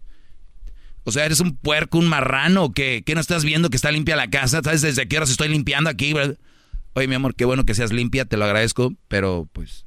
O 1.04 1.10
sea, 1.10 1.24
¿eres 1.26 1.40
un 1.40 1.56
puerco, 1.56 1.98
un 1.98 2.06
marrano 2.06 2.64
o 2.64 2.72
qué? 2.72 3.02
¿Qué 3.04 3.14
no 3.14 3.20
estás 3.20 3.44
viendo 3.44 3.70
que 3.70 3.76
está 3.76 3.90
limpia 3.90 4.14
la 4.14 4.30
casa? 4.30 4.60
¿Sabes 4.62 4.82
desde 4.82 5.08
qué 5.08 5.16
horas 5.16 5.30
estoy 5.30 5.48
limpiando 5.48 5.90
aquí? 5.90 6.14
Oye, 6.94 7.08
mi 7.08 7.14
amor, 7.14 7.34
qué 7.34 7.44
bueno 7.44 7.64
que 7.64 7.74
seas 7.74 7.92
limpia, 7.92 8.24
te 8.24 8.36
lo 8.36 8.44
agradezco, 8.44 8.94
pero 9.08 9.48
pues 9.52 9.84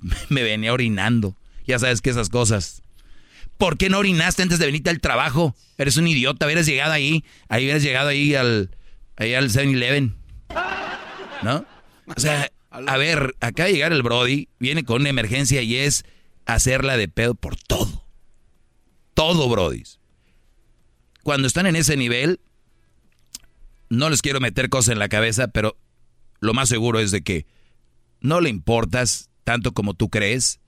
me 0.28 0.42
venía 0.42 0.72
orinando. 0.72 1.36
Ya 1.66 1.78
sabes 1.78 2.00
que 2.00 2.10
esas 2.10 2.28
cosas. 2.28 2.82
¿Por 3.58 3.76
qué 3.76 3.90
no 3.90 3.98
orinaste 3.98 4.42
antes 4.42 4.58
de 4.58 4.66
venirte 4.66 4.90
al 4.90 5.00
trabajo? 5.00 5.54
Eres 5.76 5.96
un 5.96 6.06
idiota, 6.06 6.46
hubieras 6.46 6.66
llegado 6.66 6.92
ahí, 6.92 7.24
ahí 7.48 7.64
hubieras 7.64 7.82
llegado 7.82 8.08
ahí 8.08 8.34
al, 8.34 8.70
ahí 9.16 9.34
al 9.34 9.50
7-Eleven. 9.50 10.14
¿No? 11.42 11.66
O 12.06 12.20
sea, 12.20 12.50
a 12.70 12.96
ver, 12.96 13.34
acá 13.40 13.64
de 13.64 13.72
llegar 13.72 13.92
el 13.92 14.02
Brody, 14.02 14.48
viene 14.58 14.84
con 14.84 15.02
una 15.02 15.10
emergencia 15.10 15.60
y 15.62 15.76
es 15.76 16.04
hacerla 16.46 16.96
de 16.96 17.08
pedo 17.08 17.34
por 17.34 17.56
todo. 17.56 18.04
Todo, 19.14 19.48
Brody 19.48 19.82
cuando 21.30 21.46
están 21.46 21.66
en 21.66 21.76
ese 21.76 21.96
nivel, 21.96 22.40
no 23.88 24.10
les 24.10 24.20
quiero 24.20 24.40
meter 24.40 24.68
cosas 24.68 24.94
en 24.94 24.98
la 24.98 25.08
cabeza, 25.08 25.46
pero 25.46 25.76
lo 26.40 26.54
más 26.54 26.68
seguro 26.68 26.98
es 26.98 27.12
de 27.12 27.22
que 27.22 27.46
no 28.20 28.40
le 28.40 28.50
importas 28.50 29.30
tanto 29.44 29.70
como 29.70 29.94
tú 29.94 30.08
crees 30.08 30.58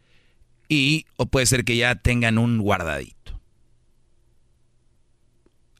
y 0.68 1.06
o 1.16 1.26
puede 1.26 1.46
ser 1.46 1.64
que 1.64 1.76
ya 1.76 1.96
tengan 1.96 2.38
un 2.38 2.58
guardadito. 2.58 3.40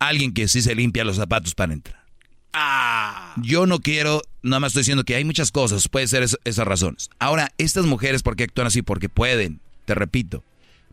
Alguien 0.01 0.35
que 0.35 0.49
sí 0.49 0.61
se 0.61 0.75
limpia 0.75 1.05
los 1.05 1.15
zapatos 1.15 1.55
para 1.55 1.75
entrar. 1.75 2.05
Ah. 2.53 3.37
Yo 3.41 3.67
no 3.67 3.79
quiero, 3.79 4.23
nada 4.43 4.59
más 4.59 4.71
estoy 4.71 4.81
diciendo 4.81 5.05
que 5.05 5.15
hay 5.15 5.25
muchas 5.25 5.53
cosas, 5.53 5.89
puede 5.89 6.09
ser 6.09 6.25
esas 6.25 6.67
razones. 6.67 7.09
Ahora, 7.21 7.53
estas 7.57 7.87
mujeres, 7.87 8.25
¿por 8.25 8.35
qué 8.35 8.43
actúan 8.43 8.67
así? 8.67 8.83
Porque 8.83 9.09
pueden, 9.09 9.61
te 9.85 9.95
repito. 9.95 10.43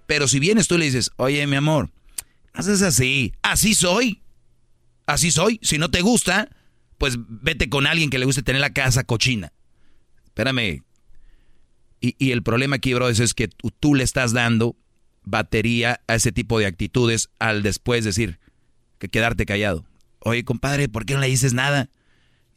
Pero 0.05 0.27
si 0.27 0.37
vienes 0.37 0.67
tú 0.67 0.75
y 0.75 0.77
le 0.77 0.85
dices, 0.85 1.09
oye, 1.17 1.47
mi 1.47 1.55
amor, 1.55 1.89
Haces 2.59 2.81
así. 2.81 3.31
Así 3.41 3.73
soy. 3.73 4.21
Así 5.05 5.31
soy. 5.31 5.61
Si 5.63 5.77
no 5.77 5.89
te 5.89 6.01
gusta, 6.01 6.49
pues 6.97 7.15
vete 7.17 7.69
con 7.69 7.87
alguien 7.87 8.09
que 8.09 8.19
le 8.19 8.25
guste 8.25 8.43
tener 8.43 8.59
la 8.59 8.73
casa 8.73 9.05
cochina. 9.05 9.53
Espérame. 10.25 10.83
Y, 12.01 12.31
el 12.31 12.43
problema 12.43 12.75
aquí, 12.75 12.93
bro, 12.93 13.07
es 13.07 13.33
que 13.33 13.47
tú, 13.47 13.95
le 13.95 14.03
estás 14.03 14.33
dando 14.33 14.75
batería 15.23 16.01
a 16.07 16.15
ese 16.15 16.33
tipo 16.33 16.59
de 16.59 16.65
actitudes 16.65 17.29
al 17.39 17.63
después 17.63 18.03
decir 18.03 18.39
que 18.97 19.07
quedarte 19.07 19.45
callado. 19.45 19.85
Oye, 20.19 20.43
compadre, 20.43 20.89
¿por 20.89 21.05
qué 21.05 21.13
no 21.13 21.21
le 21.21 21.27
dices 21.27 21.53
nada? 21.53 21.89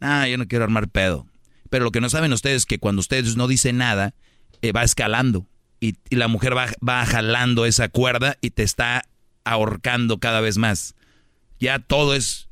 Ah, 0.00 0.26
yo 0.26 0.36
no 0.36 0.48
quiero 0.48 0.64
armar 0.64 0.88
pedo. 0.88 1.28
Pero 1.70 1.84
lo 1.84 1.92
que 1.92 2.00
no 2.00 2.10
saben 2.10 2.32
ustedes 2.32 2.56
es 2.56 2.66
que 2.66 2.80
cuando 2.80 2.98
ustedes 2.98 3.36
no 3.36 3.46
dicen 3.46 3.76
nada, 3.76 4.14
eh, 4.62 4.72
va 4.72 4.82
escalando. 4.82 5.46
Y, 5.78 5.94
la 6.10 6.26
mujer 6.26 6.56
va, 6.56 6.66
va 6.86 7.06
jalando 7.06 7.66
esa 7.66 7.88
cuerda 7.88 8.36
y 8.40 8.50
te 8.50 8.64
está 8.64 9.04
ahorcando 9.44 10.18
cada 10.18 10.40
vez 10.40 10.58
más. 10.58 10.94
Ya 11.58 11.78
todo 11.78 12.14
es 12.14 12.48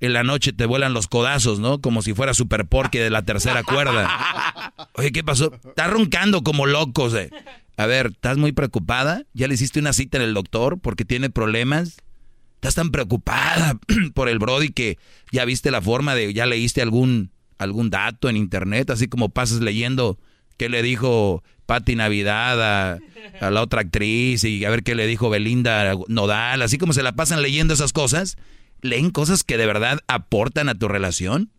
en 0.00 0.12
la 0.12 0.22
noche 0.22 0.52
te 0.52 0.66
vuelan 0.66 0.92
los 0.92 1.06
codazos, 1.06 1.60
¿no? 1.60 1.80
Como 1.80 2.02
si 2.02 2.12
fuera 2.12 2.34
Super 2.34 2.66
Porky 2.66 2.98
de 2.98 3.10
la 3.10 3.22
tercera 3.22 3.62
cuerda. 3.62 4.74
Oye, 4.94 5.12
¿qué 5.12 5.24
pasó? 5.24 5.52
Está 5.54 5.86
roncando 5.86 6.42
como 6.42 6.66
loco, 6.66 7.14
eh. 7.16 7.30
A 7.76 7.86
ver, 7.86 8.08
¿estás 8.08 8.36
muy 8.36 8.52
preocupada? 8.52 9.24
¿Ya 9.32 9.48
le 9.48 9.54
hiciste 9.54 9.80
una 9.80 9.92
cita 9.92 10.18
en 10.18 10.24
el 10.24 10.34
doctor 10.34 10.78
porque 10.78 11.04
tiene 11.04 11.30
problemas? 11.30 11.96
¿Estás 12.56 12.74
tan 12.74 12.90
preocupada 12.90 13.78
por 14.14 14.28
el 14.28 14.38
Brody 14.38 14.70
que 14.70 14.98
ya 15.32 15.44
viste 15.44 15.70
la 15.70 15.80
forma 15.80 16.14
de, 16.14 16.32
ya 16.34 16.46
leíste 16.46 16.82
algún, 16.82 17.30
algún 17.58 17.90
dato 17.90 18.28
en 18.28 18.36
internet, 18.36 18.90
así 18.90 19.08
como 19.08 19.30
pasas 19.30 19.60
leyendo 19.60 20.18
qué 20.56 20.68
le 20.68 20.82
dijo 20.82 21.42
Patti 21.66 21.96
Navidad 21.96 22.62
a, 22.62 23.50
la 23.50 23.62
otra 23.62 23.80
actriz 23.80 24.44
y 24.44 24.64
a 24.64 24.70
ver 24.70 24.82
qué 24.82 24.94
le 24.94 25.06
dijo 25.06 25.30
Belinda 25.30 25.94
Nodal, 26.08 26.62
así 26.62 26.78
como 26.78 26.92
se 26.92 27.02
la 27.02 27.12
pasan 27.12 27.42
leyendo 27.42 27.74
esas 27.74 27.92
cosas? 27.92 28.36
leen 28.84 29.10
cosas 29.10 29.42
que 29.42 29.56
de 29.56 29.66
verdad 29.66 30.00
aportan 30.06 30.68
a 30.68 30.74
tu 30.74 30.88
relación? 30.88 31.50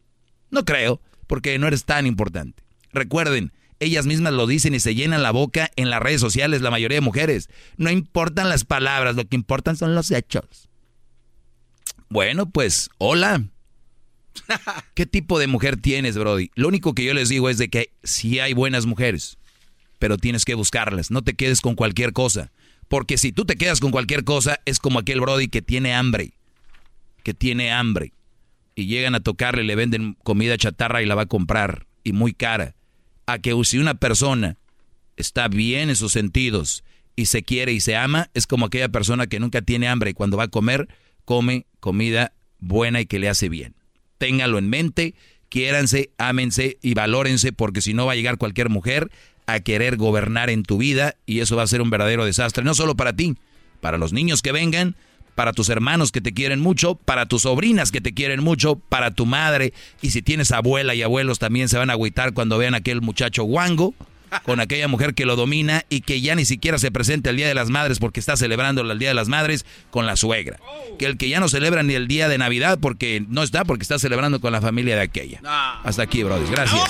No 0.51 0.63
creo, 0.63 1.01
porque 1.27 1.57
no 1.57 1.67
eres 1.67 1.83
tan 1.83 2.05
importante. 2.05 2.63
Recuerden, 2.93 3.51
ellas 3.79 4.05
mismas 4.05 4.33
lo 4.33 4.47
dicen 4.47 4.75
y 4.75 4.79
se 4.79 4.95
llenan 4.95 5.23
la 5.23 5.31
boca 5.31 5.69
en 5.75 5.89
las 5.89 6.01
redes 6.01 6.21
sociales, 6.21 6.61
la 6.61 6.71
mayoría 6.71 6.97
de 6.97 7.01
mujeres. 7.01 7.49
No 7.77 7.89
importan 7.89 8.47
las 8.47 8.63
palabras, 8.63 9.15
lo 9.15 9.25
que 9.25 9.35
importan 9.35 9.75
son 9.75 9.95
los 9.95 10.11
hechos. 10.11 10.69
Bueno, 12.09 12.49
pues, 12.49 12.89
hola. 12.99 13.43
¿Qué 14.93 15.05
tipo 15.05 15.39
de 15.39 15.47
mujer 15.47 15.77
tienes, 15.77 16.17
Brody? 16.17 16.51
Lo 16.55 16.67
único 16.67 16.93
que 16.93 17.03
yo 17.03 17.13
les 17.13 17.29
digo 17.29 17.49
es 17.49 17.57
de 17.57 17.69
que 17.69 17.91
sí 18.03 18.39
hay 18.39 18.53
buenas 18.53 18.85
mujeres, 18.85 19.37
pero 19.99 20.17
tienes 20.17 20.45
que 20.45 20.55
buscarlas. 20.55 21.11
No 21.11 21.21
te 21.21 21.33
quedes 21.33 21.61
con 21.61 21.75
cualquier 21.75 22.13
cosa. 22.13 22.51
Porque 22.87 23.17
si 23.17 23.31
tú 23.31 23.45
te 23.45 23.55
quedas 23.55 23.79
con 23.79 23.91
cualquier 23.91 24.23
cosa, 24.23 24.59
es 24.65 24.79
como 24.79 24.99
aquel 24.99 25.21
Brody 25.21 25.47
que 25.47 25.61
tiene 25.61 25.93
hambre 25.93 26.33
que 27.25 27.33
tiene 27.33 27.71
hambre 27.71 28.13
y 28.75 28.85
llegan 28.85 29.15
a 29.15 29.19
tocarle, 29.19 29.63
le 29.63 29.75
venden 29.75 30.15
comida 30.23 30.57
chatarra 30.57 31.01
y 31.01 31.07
la 31.07 31.15
va 31.15 31.23
a 31.23 31.25
comprar 31.25 31.87
y 32.03 32.13
muy 32.13 32.35
cara. 32.35 32.75
A 33.25 33.39
que 33.39 33.59
si 33.63 33.79
una 33.79 33.95
persona 33.95 34.57
está 35.17 35.47
bien 35.47 35.89
en 35.89 35.95
sus 35.95 36.11
sentidos 36.11 36.83
y 37.15 37.25
se 37.25 37.41
quiere 37.41 37.73
y 37.73 37.79
se 37.79 37.95
ama, 37.95 38.29
es 38.35 38.45
como 38.45 38.67
aquella 38.67 38.89
persona 38.89 39.25
que 39.25 39.39
nunca 39.39 39.63
tiene 39.63 39.87
hambre 39.87 40.11
y 40.11 40.13
cuando 40.13 40.37
va 40.37 40.43
a 40.43 40.49
comer, 40.49 40.87
come 41.25 41.65
comida 41.79 42.31
buena 42.59 43.01
y 43.01 43.07
que 43.07 43.17
le 43.17 43.27
hace 43.27 43.49
bien. 43.49 43.73
Téngalo 44.25 44.57
en 44.57 44.67
mente, 44.67 45.13
quiéranse, 45.49 46.09
ámense 46.17 46.79
y 46.81 46.95
valórense 46.95 47.53
porque 47.53 47.83
si 47.83 47.93
no 47.93 48.07
va 48.07 48.13
a 48.13 48.15
llegar 48.15 48.39
cualquier 48.39 48.69
mujer 48.69 49.11
a 49.45 49.59
querer 49.59 49.97
gobernar 49.97 50.49
en 50.49 50.63
tu 50.63 50.79
vida 50.79 51.13
y 51.27 51.41
eso 51.41 51.55
va 51.55 51.61
a 51.61 51.67
ser 51.67 51.79
un 51.79 51.91
verdadero 51.91 52.25
desastre, 52.25 52.63
no 52.63 52.73
solo 52.73 52.95
para 52.95 53.15
ti, 53.15 53.35
para 53.81 53.99
los 53.99 54.13
niños 54.13 54.41
que 54.41 54.51
vengan, 54.51 54.95
para 55.35 55.53
tus 55.53 55.69
hermanos 55.69 56.11
que 56.11 56.21
te 56.21 56.33
quieren 56.33 56.59
mucho, 56.59 56.95
para 56.95 57.27
tus 57.27 57.43
sobrinas 57.43 57.91
que 57.91 58.01
te 58.01 58.15
quieren 58.15 58.43
mucho, 58.43 58.77
para 58.77 59.11
tu 59.11 59.27
madre. 59.27 59.73
Y 60.01 60.09
si 60.09 60.23
tienes 60.23 60.51
abuela 60.51 60.95
y 60.95 61.03
abuelos 61.03 61.37
también 61.37 61.69
se 61.69 61.77
van 61.77 61.91
a 61.91 61.93
agüitar 61.93 62.33
cuando 62.33 62.57
vean 62.57 62.73
a 62.73 62.77
aquel 62.77 63.03
muchacho 63.03 63.43
guango 63.43 63.93
con 64.43 64.59
aquella 64.59 64.87
mujer 64.87 65.13
que 65.13 65.25
lo 65.25 65.35
domina 65.35 65.85
y 65.89 66.01
que 66.01 66.21
ya 66.21 66.35
ni 66.35 66.45
siquiera 66.45 66.77
se 66.77 66.91
presenta 66.91 67.29
el 67.29 67.37
Día 67.37 67.47
de 67.47 67.53
las 67.53 67.69
Madres 67.69 67.99
porque 67.99 68.19
está 68.19 68.37
celebrando 68.37 68.81
el 68.81 68.99
Día 68.99 69.09
de 69.09 69.15
las 69.15 69.27
Madres 69.27 69.65
con 69.91 70.05
la 70.05 70.15
suegra. 70.15 70.59
Que 70.99 71.05
el 71.05 71.17
que 71.17 71.29
ya 71.29 71.39
no 71.39 71.49
celebra 71.49 71.83
ni 71.83 71.93
el 71.93 72.07
Día 72.07 72.27
de 72.27 72.37
Navidad 72.37 72.79
porque 72.81 73.23
no 73.27 73.43
está 73.43 73.65
porque 73.65 73.83
está 73.83 73.99
celebrando 73.99 74.39
con 74.39 74.51
la 74.51 74.61
familia 74.61 74.95
de 74.95 75.01
aquella. 75.01 75.41
Hasta 75.83 76.03
aquí, 76.03 76.23
brothers. 76.23 76.51
Gracias. 76.51 76.81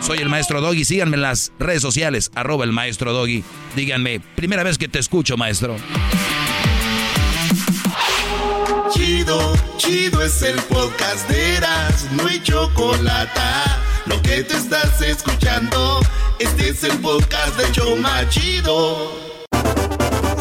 Soy 0.00 0.18
el 0.18 0.28
maestro 0.28 0.60
Doggy. 0.60 0.84
Síganme 0.84 1.16
en 1.16 1.22
las 1.22 1.52
redes 1.58 1.82
sociales, 1.82 2.30
arroba 2.34 2.64
el 2.64 2.72
maestro 2.72 3.12
Doggy. 3.12 3.44
Díganme, 3.76 4.20
primera 4.20 4.62
vez 4.62 4.78
que 4.78 4.88
te 4.88 4.98
escucho, 4.98 5.36
maestro. 5.36 5.76
Chido, 8.92 9.54
chido 9.78 10.22
es 10.22 10.42
el 10.42 10.56
podcast 10.62 11.28
de 11.28 11.56
Eras, 11.56 12.08
no 12.12 12.26
hay 12.26 12.42
chocolate. 12.42 13.40
Lo 14.06 14.20
que 14.20 14.42
te 14.42 14.56
estás 14.56 15.00
escuchando, 15.00 16.00
este 16.40 16.70
es 16.70 16.82
el 16.82 16.98
podcast 16.98 17.56
de 17.56 17.70
Choma 17.70 18.28
Chido. 18.28 19.12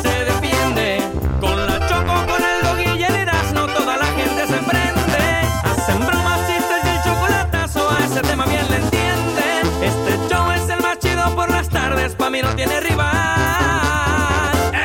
Se 0.02 0.26
defiende 0.26 1.00
con 1.40 1.56
la 1.56 1.80
choco, 1.88 2.26
con 2.26 2.44
el 2.44 2.64
dog 2.64 2.98
y 2.98 3.04
el 3.04 3.28
toda 3.54 3.98
la 3.98 4.06
gente 4.06 4.48
se 4.48 4.58
prende. 4.64 5.48
Hacen 5.64 6.00
bromas, 6.08 6.40
chistes 6.48 6.86
y 6.86 6.90
el 6.90 7.04
chocolatazo, 7.04 7.90
a 7.92 8.06
ese 8.06 8.22
tema 8.22 8.46
bien 8.46 8.68
le 8.70 8.78
entiende. 8.78 9.62
Este 9.84 10.34
show 10.34 10.52
es 10.52 10.68
el 10.68 10.82
más 10.82 10.98
chido 10.98 11.36
por 11.36 11.50
las 11.50 11.70
tardes, 11.70 12.16
pa' 12.16 12.32
mí 12.32 12.42
no 12.42 12.56
tiene 12.56 12.80
rival. 12.80 13.12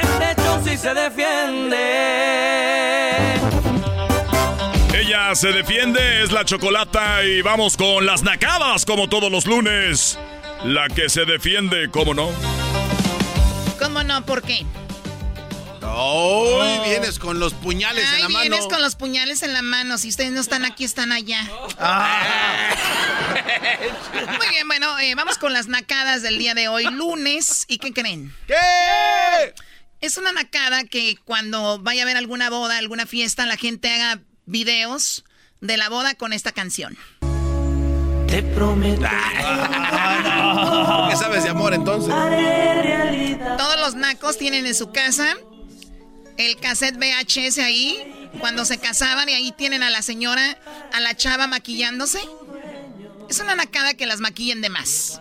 Este 0.02 0.42
show 0.42 0.60
sí 0.62 0.76
se 0.76 0.92
defiende 0.92 2.15
se 5.34 5.52
defiende, 5.52 6.22
es 6.22 6.30
la 6.30 6.44
chocolata 6.44 7.24
y 7.24 7.42
vamos 7.42 7.76
con 7.76 8.06
las 8.06 8.22
nacadas 8.22 8.84
como 8.84 9.08
todos 9.08 9.30
los 9.30 9.46
lunes. 9.46 10.18
La 10.64 10.88
que 10.88 11.08
se 11.08 11.24
defiende, 11.24 11.90
¿cómo 11.90 12.14
no? 12.14 12.30
¿Cómo 13.78 14.02
no? 14.04 14.24
¿Por 14.24 14.42
qué? 14.42 14.64
Oh, 15.82 16.82
vienes 16.84 17.18
con 17.18 17.38
los 17.38 17.54
puñales 17.54 18.04
en 18.14 18.20
la 18.20 18.28
mano. 18.28 18.40
Vienes 18.40 18.66
con 18.66 18.80
los 18.82 18.94
puñales 18.94 19.42
en 19.42 19.52
la 19.52 19.62
mano. 19.62 19.98
Si 19.98 20.08
ustedes 20.08 20.32
no 20.32 20.40
están 20.40 20.64
aquí, 20.64 20.84
están 20.84 21.12
allá. 21.12 21.40
Ah. 21.78 22.74
Muy 24.38 24.48
bien, 24.48 24.66
bueno, 24.68 24.98
eh, 24.98 25.14
vamos 25.14 25.38
con 25.38 25.52
las 25.52 25.68
nacadas 25.68 26.22
del 26.22 26.38
día 26.38 26.54
de 26.54 26.68
hoy, 26.68 26.84
lunes. 26.84 27.64
¿Y 27.68 27.78
qué 27.78 27.92
creen? 27.92 28.34
¿Qué? 28.46 29.54
Es 30.00 30.16
una 30.18 30.32
nacada 30.32 30.84
que 30.84 31.16
cuando 31.24 31.78
vaya 31.78 32.02
a 32.02 32.04
haber 32.04 32.16
alguna 32.16 32.50
boda, 32.50 32.78
alguna 32.78 33.06
fiesta, 33.06 33.46
la 33.46 33.56
gente 33.56 33.92
haga 33.92 34.20
videos 34.46 35.24
de 35.60 35.76
la 35.76 35.88
boda 35.88 36.14
con 36.14 36.32
esta 36.32 36.52
canción. 36.52 36.96
Te 38.28 38.42
prometo. 38.42 39.06
¿Qué 41.10 41.16
sabes 41.16 41.44
de 41.44 41.50
amor 41.50 41.74
entonces? 41.74 42.12
Todos 43.56 43.80
los 43.80 43.94
nacos 43.94 44.38
tienen 44.38 44.66
en 44.66 44.74
su 44.74 44.90
casa 44.90 45.36
el 46.36 46.56
cassette 46.58 46.96
VHS 46.96 47.58
ahí 47.58 48.30
cuando 48.40 48.64
se 48.64 48.78
casaban 48.78 49.28
y 49.28 49.32
ahí 49.32 49.52
tienen 49.52 49.82
a 49.82 49.90
la 49.90 50.02
señora, 50.02 50.58
a 50.92 51.00
la 51.00 51.16
chava 51.16 51.46
maquillándose. 51.46 52.20
Es 53.30 53.40
una 53.40 53.54
nacada 53.54 53.94
que 53.94 54.06
las 54.06 54.20
maquillen 54.20 54.60
de 54.60 54.68
más. 54.68 55.20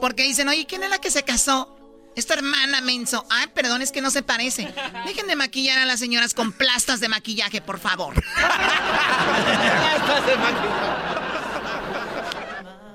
Porque 0.00 0.22
dicen, 0.22 0.48
oye, 0.48 0.66
¿quién 0.66 0.82
es 0.82 0.90
la 0.90 0.98
que 0.98 1.10
se 1.10 1.22
casó? 1.22 1.77
Esta 2.18 2.34
hermana 2.34 2.80
menso. 2.80 3.24
Ay, 3.30 3.46
perdón, 3.54 3.80
es 3.80 3.92
que 3.92 4.00
no 4.00 4.10
se 4.10 4.24
parece. 4.24 4.74
Dejen 5.06 5.28
de 5.28 5.36
maquillar 5.36 5.78
a 5.78 5.84
las 5.84 6.00
señoras 6.00 6.34
con 6.34 6.50
plastas 6.50 6.98
de 6.98 7.08
maquillaje, 7.08 7.60
por 7.60 7.78
favor. 7.78 8.12
plastas 8.34 10.26
de 10.26 10.36
maquillaje. 10.36 10.98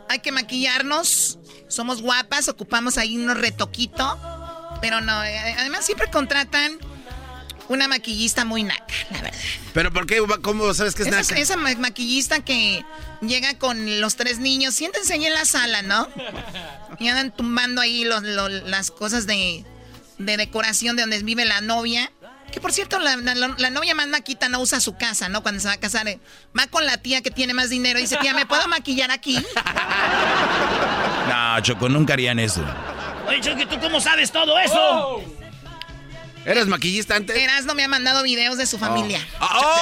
Hay 0.09 0.19
que 0.19 0.33
maquillarnos. 0.33 1.39
Somos 1.69 2.01
guapas, 2.01 2.49
ocupamos 2.49 2.97
ahí 2.97 3.15
unos 3.17 3.38
retoquito. 3.38 4.19
Pero 4.81 4.99
no, 4.99 5.23
eh, 5.23 5.55
además 5.57 5.86
siempre 5.86 6.12
contratan 6.12 6.77
una 7.69 7.87
maquillista 7.87 8.45
muy 8.45 8.63
naca, 8.63 8.93
la 9.11 9.21
verdad. 9.21 9.39
¿Pero 9.73 9.91
por 9.91 10.05
qué? 10.05 10.21
¿Cómo 10.41 10.73
sabes 10.73 10.95
que 10.95 11.03
es 11.03 11.09
naca? 11.09 11.37
Esa 11.37 11.57
maquillista 11.57 12.39
que 12.43 12.83
llega 13.21 13.57
con 13.57 14.01
los 14.01 14.15
tres 14.15 14.39
niños. 14.39 14.75
Siéntense 14.75 15.13
ahí 15.13 15.25
en 15.25 15.33
la 15.33 15.45
sala, 15.45 15.81
¿no? 15.81 16.07
Y 16.99 17.07
andan 17.07 17.31
tumbando 17.31 17.81
ahí 17.81 18.05
las 18.05 18.91
cosas 18.91 19.25
de, 19.25 19.65
decoración 20.17 20.95
de 20.95 21.03
donde 21.03 21.21
vive 21.23 21.45
la 21.45 21.61
novia. 21.61 22.11
Que 22.51 22.61
por 22.61 22.71
cierto, 22.71 22.99
la, 22.99 23.15
novia 23.71 23.95
más 23.95 24.07
naquita 24.07 24.47
no 24.47 24.59
usa 24.59 24.79
su 24.79 24.95
casa, 24.95 25.27
¿no? 25.27 25.41
Cuando 25.41 25.59
se 25.59 25.67
va 25.67 25.73
a 25.73 25.79
casar, 25.79 26.07
eh, 26.07 26.19
va 26.57 26.67
con 26.67 26.85
la 26.85 26.97
tía 26.97 27.21
que 27.21 27.31
tiene 27.31 27.55
más 27.55 27.69
dinero 27.71 27.97
y 27.97 28.03
dice, 28.03 28.17
tía, 28.17 28.35
¿me 28.35 28.45
puedo 28.45 28.67
maquillar 28.67 29.11
aquí? 29.11 29.43
No, 31.23 31.61
Choco, 31.61 31.87
nunca 31.87 32.13
harían 32.13 32.37
eso. 32.37 32.61
Oye, 33.27 33.39
Choco, 33.39 33.65
¿tú 33.65 33.79
cómo 33.79 34.01
sabes 34.01 34.29
todo 34.29 34.59
eso? 34.59 34.75
Oh. 34.75 35.42
¿Eres 36.46 36.67
maquillista 36.67 37.15
antes? 37.15 37.37
Eras 37.37 37.65
no 37.65 37.75
me 37.75 37.83
ha 37.83 37.87
mandado 37.87 38.23
videos 38.23 38.58
de 38.58 38.65
su 38.65 38.77
familia. 38.77 39.25
Oh. 39.39 39.79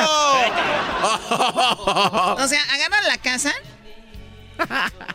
¡Oh! 0.00 2.36
O 2.38 2.48
sea, 2.48 2.62
agarran 2.72 3.04
la 3.06 3.18
casa. 3.18 3.52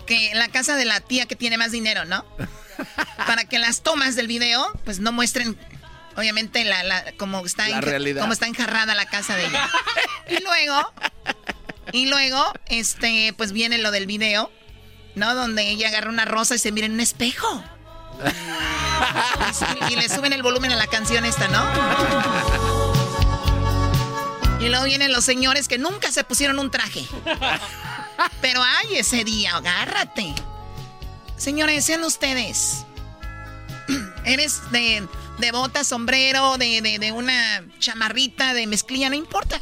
Que 0.05 0.31
la 0.35 0.47
casa 0.49 0.75
de 0.75 0.85
la 0.85 0.99
tía 1.01 1.25
que 1.25 1.35
tiene 1.35 1.57
más 1.57 1.71
dinero, 1.71 2.05
¿no? 2.05 2.25
Para 3.27 3.45
que 3.45 3.59
las 3.59 3.81
tomas 3.81 4.15
del 4.15 4.27
video, 4.27 4.71
pues 4.85 4.99
no 4.99 5.11
muestren 5.11 5.57
Obviamente, 6.15 6.63
la, 6.63 6.83
la, 6.83 7.11
como, 7.17 7.45
está 7.45 7.67
La 7.69 7.81
realidad. 7.81 8.21
como 8.21 8.33
está 8.33 8.47
enjarrada 8.47 8.93
la 8.93 9.05
casa 9.05 9.35
de 9.35 9.45
ella. 9.45 9.69
y 10.29 10.43
luego, 10.43 10.93
y 11.91 12.05
luego, 12.05 12.43
este, 12.67 13.33
pues 13.35 13.51
viene 13.51 13.77
lo 13.79 13.91
del 13.91 14.05
video, 14.05 14.51
¿no? 15.15 15.33
Donde 15.33 15.69
ella 15.69 15.87
agarra 15.87 16.09
una 16.09 16.25
rosa 16.25 16.55
y 16.55 16.59
se 16.59 16.71
mira 16.71 16.85
en 16.85 16.93
un 16.93 16.99
espejo. 16.99 17.63
Y 19.89 19.95
le 19.95 20.09
suben 20.09 20.33
el 20.33 20.41
volumen 20.43 20.71
a 20.71 20.75
la 20.75 20.87
canción 20.87 21.25
esta, 21.25 21.47
¿no? 21.47 21.63
Y 24.59 24.69
luego 24.69 24.85
vienen 24.85 25.11
los 25.11 25.25
señores 25.25 25.67
que 25.67 25.77
nunca 25.77 26.11
se 26.11 26.23
pusieron 26.23 26.57
un 26.59 26.71
traje. 26.71 27.05
Pero 28.41 28.61
ay, 28.63 28.95
ese 28.97 29.23
día, 29.25 29.55
agárrate. 29.57 30.33
Señores, 31.37 31.83
sean 31.83 32.03
ustedes. 32.03 32.85
Eres 34.23 34.61
de, 34.71 35.05
de 35.39 35.51
bota, 35.51 35.83
sombrero, 35.83 36.57
de, 36.57 36.81
de- 36.99 37.11
una 37.11 37.63
chamarrita, 37.79 38.53
de 38.53 38.65
mezclilla, 38.67 39.09
no 39.09 39.15
importa. 39.15 39.59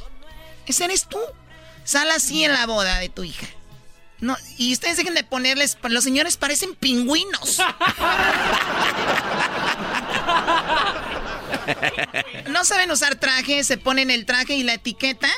Ese 0.67 0.85
eres 0.85 1.07
tú. 1.07 1.19
Sal 1.83 2.11
así 2.11 2.43
en 2.43 2.53
la 2.53 2.67
boda 2.67 2.99
de 2.99 3.09
tu 3.09 3.23
hija. 3.23 3.47
No, 4.21 4.37
y 4.57 4.71
ustedes 4.73 4.97
dejen 4.97 5.15
de 5.15 5.23
ponerles. 5.23 5.77
Los 5.83 6.03
señores 6.03 6.37
parecen 6.37 6.75
pingüinos. 6.75 7.59
No 12.49 12.63
saben 12.65 12.91
usar 12.91 13.15
traje, 13.15 13.63
se 13.63 13.77
ponen 13.77 14.11
el 14.11 14.25
traje 14.25 14.53
y 14.55 14.63
la 14.63 14.73
etiqueta. 14.73 15.29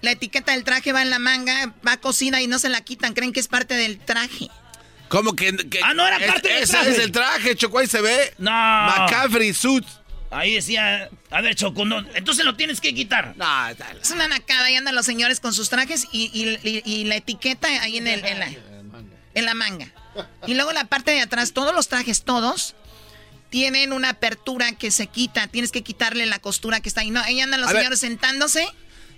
La 0.00 0.12
etiqueta 0.12 0.52
del 0.52 0.64
traje 0.64 0.92
va 0.92 1.02
en 1.02 1.10
la 1.10 1.18
manga, 1.18 1.74
va 1.86 1.96
cosida 1.96 2.40
y 2.42 2.46
no 2.46 2.58
se 2.58 2.68
la 2.68 2.82
quitan. 2.82 3.14
Creen 3.14 3.32
que 3.32 3.40
es 3.40 3.48
parte 3.48 3.74
del 3.74 3.98
traje. 3.98 4.48
¿Cómo 5.08 5.34
que, 5.34 5.56
que- 5.68 5.80
Ah, 5.82 5.94
no 5.94 6.06
era 6.06 6.16
es- 6.18 6.26
parte 6.30 6.48
del 6.48 6.62
ese 6.62 6.72
traje. 6.72 6.90
es 6.90 6.98
el 6.98 7.12
traje, 7.12 7.56
Choco, 7.56 7.78
ahí 7.78 7.86
se 7.86 8.00
ve. 8.00 8.34
No. 8.38 8.50
McCaffrey 8.50 9.54
suit. 9.54 9.84
Ahí 10.34 10.54
decía, 10.54 11.08
a 11.30 11.40
ver, 11.40 11.54
Choco, 11.54 11.84
no, 11.84 11.98
entonces 12.14 12.44
lo 12.44 12.56
tienes 12.56 12.80
que 12.80 12.94
quitar. 12.94 13.34
No, 13.36 13.68
Es 14.02 14.10
una 14.10 14.28
nacada 14.28 14.70
y 14.70 14.76
andan 14.76 14.94
los 14.94 15.06
señores 15.06 15.40
con 15.40 15.52
sus 15.54 15.68
trajes 15.68 16.06
y, 16.12 16.30
y- 16.32 16.68
y- 16.68 16.82
y 16.84 17.04
la 17.04 17.16
etiqueta 17.16 17.68
ahí 17.82 17.98
en, 17.98 18.06
el, 18.06 18.24
en, 18.24 18.38
la, 18.40 18.48
en 19.34 19.44
la 19.44 19.54
manga. 19.54 19.88
Y 20.46 20.54
luego 20.54 20.72
la 20.72 20.84
parte 20.84 21.10
de 21.12 21.20
atrás, 21.20 21.52
todos 21.52 21.74
los 21.74 21.88
trajes, 21.88 22.22
todos, 22.24 22.74
tienen 23.50 23.92
una 23.92 24.10
apertura 24.10 24.72
que 24.72 24.90
se 24.90 25.06
quita. 25.06 25.46
Tienes 25.48 25.70
que 25.72 25.82
quitarle 25.82 26.26
la 26.26 26.38
costura 26.40 26.80
que 26.80 26.88
está 26.88 27.02
ahí. 27.02 27.10
No, 27.10 27.20
ahí 27.20 27.40
andan 27.40 27.60
los 27.60 27.70
A 27.70 27.72
ver. 27.72 27.82
señores 27.82 28.00
sentándose. 28.00 28.68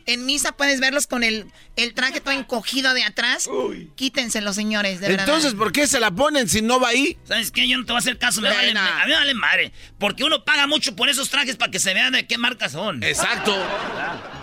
En 0.07 0.24
misa 0.24 0.52
puedes 0.52 0.78
verlos 0.78 1.09
con 1.09 1.24
el, 1.24 1.46
el 1.74 1.92
traje 1.92 2.20
todo 2.20 2.32
encogido 2.32 2.94
de 2.94 3.02
atrás. 3.02 3.48
Quítense 3.96 4.40
los 4.40 4.54
señores, 4.54 5.00
de 5.00 5.09
verdad. 5.09 5.26
Entonces, 5.26 5.54
¿por 5.54 5.72
qué 5.72 5.88
se 5.88 5.98
la 5.98 6.12
ponen 6.12 6.48
si 6.48 6.62
no 6.62 6.78
va 6.78 6.90
ahí? 6.90 7.18
¿Sabes 7.24 7.50
qué? 7.50 7.66
Yo 7.68 7.76
no 7.76 7.84
te 7.84 7.92
voy 7.92 7.96
a 7.96 7.98
hacer 7.98 8.16
caso, 8.16 8.40
me 8.40 8.48
vale, 8.48 8.70
a 8.70 9.04
mí 9.04 9.11
me 9.11 9.14
vale 9.14 9.34
madre. 9.34 9.72
Porque 9.98 10.22
uno 10.22 10.44
paga 10.44 10.68
mucho 10.68 10.94
por 10.94 11.09
esos 11.09 11.28
trajes 11.28 11.57
para 11.57 11.72
que 11.72 11.80
se 11.80 11.92
vean 11.92 12.12
de 12.12 12.24
qué 12.26 12.38
marca 12.38 12.68
son. 12.68 13.02
Exacto. 13.02 13.52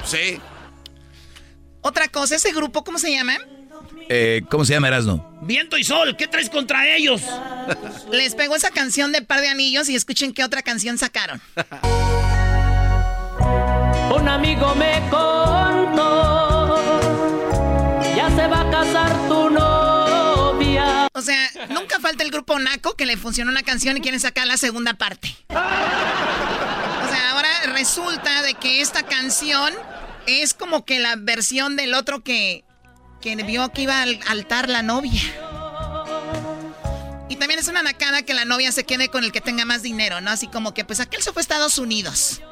Sí. 0.05 0.38
Otra 1.80 2.09
cosa, 2.09 2.36
ese 2.36 2.51
grupo, 2.51 2.84
¿cómo 2.84 2.99
se 2.99 3.11
llama? 3.11 3.38
Eh, 4.09 4.41
¿Cómo 4.49 4.66
se 4.66 4.74
llama 4.74 4.89
Erasno? 4.89 5.38
Viento 5.41 5.78
y 5.78 5.86
sol, 5.86 6.18
¿qué 6.18 6.28
traes 6.28 6.49
contra 6.49 6.93
ellos? 6.93 7.22
Les 8.11 8.36
pegó 8.36 8.55
esa 8.57 8.72
canción 8.72 9.14
de 9.14 9.22
Par 9.22 9.39
de 9.41 9.47
Anillos 9.47 9.88
y 9.89 9.95
escuchen 9.95 10.34
qué 10.34 10.43
otra 10.43 10.61
canción 10.61 10.97
sacaron. 10.97 11.41
Un 14.16 14.30
amigo 14.30 14.76
me 14.76 15.01
O 21.16 21.22
sea, 21.22 21.38
nunca 21.70 21.99
falta 21.99 22.24
el 22.24 22.32
grupo 22.32 22.57
Naco 22.57 22.95
que 22.95 23.05
le 23.05 23.18
funcionó 23.18 23.51
una 23.51 23.61
canción 23.61 23.95
y 23.95 24.01
quieren 24.01 24.20
sacar 24.20 24.47
la 24.47 24.57
segunda 24.57 24.95
parte. 24.95 25.36
O 25.49 25.53
sea, 25.53 27.32
ahora 27.32 27.49
resulta 27.68 28.41
de 28.41 28.55
que 28.55 28.82
esta 28.82 29.03
canción 29.03 29.72
es 30.26 30.55
como 30.55 30.86
que 30.86 30.99
la 30.99 31.16
versión 31.16 31.76
del 31.76 31.93
otro 31.93 32.24
que, 32.24 32.64
que 33.22 33.36
vio 33.36 33.72
que 33.72 33.84
iba 33.84 34.01
al 34.01 34.20
altar 34.28 34.70
la 34.70 34.82
novia. 34.82 35.22
Y 37.30 37.36
también 37.36 37.59
es 37.59 37.68
una 37.68 37.84
nacada 37.84 38.24
que 38.24 38.34
la 38.34 38.45
novia 38.45 38.72
se 38.72 38.84
quede 38.84 39.09
con 39.09 39.24
el 39.24 39.32
que 39.32 39.41
tenga 39.41 39.66
más 39.66 39.84
dinero, 39.84 40.20
¿no? 40.20 40.32
Así 40.32 40.47
como 40.47 40.74
que, 40.74 40.84
pues 40.84 40.99
aquel 40.99 41.22
se 41.22 41.32
fue 41.32 41.41
a 41.41 41.43
Estados 41.43 41.78
Unidos. 41.78 42.41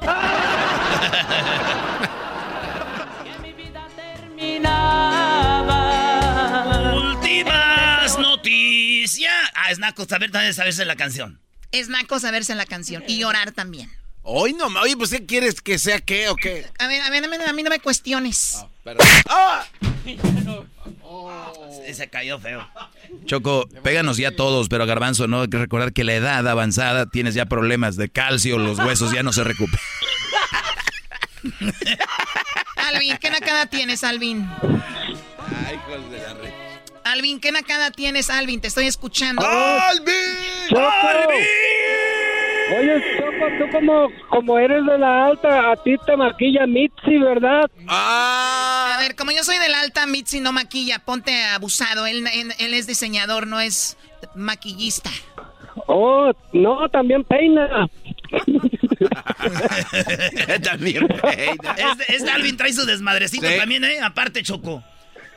Últimas 8.12 8.18
noticias. 8.18 9.32
Ah, 9.54 9.70
es 9.70 9.78
Naco, 9.78 10.04
saber 10.06 10.30
también 10.30 10.54
saberse 10.54 10.84
la 10.84 10.96
canción. 10.96 11.40
Es 11.70 11.88
naco 11.88 12.20
saberse 12.20 12.54
la 12.54 12.66
canción 12.66 13.02
y 13.06 13.18
llorar 13.18 13.52
también. 13.52 13.90
Hoy 14.22 14.52
no, 14.52 14.66
oye, 14.66 14.96
pues 14.96 15.10
¿qué 15.10 15.24
quieres 15.24 15.62
que 15.62 15.78
sea 15.78 16.00
qué 16.00 16.28
o 16.28 16.36
qué? 16.36 16.66
A 16.78 16.86
ver, 16.86 17.00
a 17.00 17.10
ver, 17.10 17.24
a 17.24 17.28
mí, 17.28 17.36
a 17.48 17.52
mí 17.52 17.62
no 17.62 17.70
me 17.70 17.80
cuestiones. 17.80 18.64
¡Ah! 19.28 19.64
Se, 21.86 21.94
se 21.94 22.08
cayó 22.08 22.38
feo. 22.38 22.68
Choco, 23.24 23.66
péganos 23.82 24.18
ya 24.18 24.36
todos, 24.36 24.68
pero 24.68 24.84
Garbanzo, 24.84 25.26
no 25.26 25.42
hay 25.42 25.48
que 25.48 25.58
recordar 25.58 25.94
que 25.94 26.04
la 26.04 26.12
edad 26.14 26.46
avanzada 26.46 27.06
tienes 27.06 27.34
ya 27.34 27.46
problemas 27.46 27.96
de 27.96 28.10
calcio, 28.10 28.58
los 28.58 28.78
huesos 28.78 29.12
ya 29.12 29.22
no 29.22 29.32
se 29.32 29.42
recuperan. 29.42 29.80
Alvin, 32.76 33.16
¿qué 33.16 33.30
nacada 33.30 33.66
tienes, 33.66 34.04
Alvin? 34.04 34.48
Ay, 35.66 35.74
hijos 35.74 36.10
de 36.10 36.18
la 36.18 36.34
re... 36.34 36.61
Alvin, 37.04 37.40
¿qué 37.40 37.52
nacada 37.52 37.90
tienes, 37.90 38.30
Alvin? 38.30 38.60
Te 38.60 38.68
estoy 38.68 38.86
escuchando. 38.86 39.44
¡Alvin! 39.46 40.76
Oye, 42.78 43.02
Choco, 43.18 43.46
tú 43.58 43.70
como, 43.70 44.08
como 44.30 44.58
eres 44.58 44.84
de 44.86 44.98
la 44.98 45.26
alta, 45.26 45.72
a 45.72 45.76
ti 45.76 45.94
te 46.06 46.16
maquilla 46.16 46.66
Mitzi, 46.66 47.18
¿verdad? 47.18 47.70
Ah. 47.86 48.94
A 48.96 49.00
ver, 49.02 49.14
como 49.14 49.30
yo 49.32 49.44
soy 49.44 49.58
del 49.58 49.74
alta, 49.74 50.06
Mitzi 50.06 50.40
no 50.40 50.52
maquilla, 50.52 50.98
ponte 51.00 51.44
abusado. 51.44 52.06
Él, 52.06 52.26
él- 52.32 52.54
él 52.58 52.74
es 52.74 52.86
diseñador, 52.86 53.46
no 53.46 53.60
es 53.60 53.98
maquillista. 54.34 55.10
Oh, 55.86 56.32
no, 56.52 56.88
también 56.88 57.24
peina. 57.24 57.88
También 60.62 61.06
peina. 61.08 61.74
Este, 61.76 62.14
este 62.16 62.30
Alvin 62.30 62.56
trae 62.56 62.72
su 62.72 62.86
desmadrecito 62.86 63.46
Sí. 63.46 63.56
también, 63.58 63.84
¿eh? 63.84 64.00
Aparte, 64.02 64.42
Choco. 64.42 64.82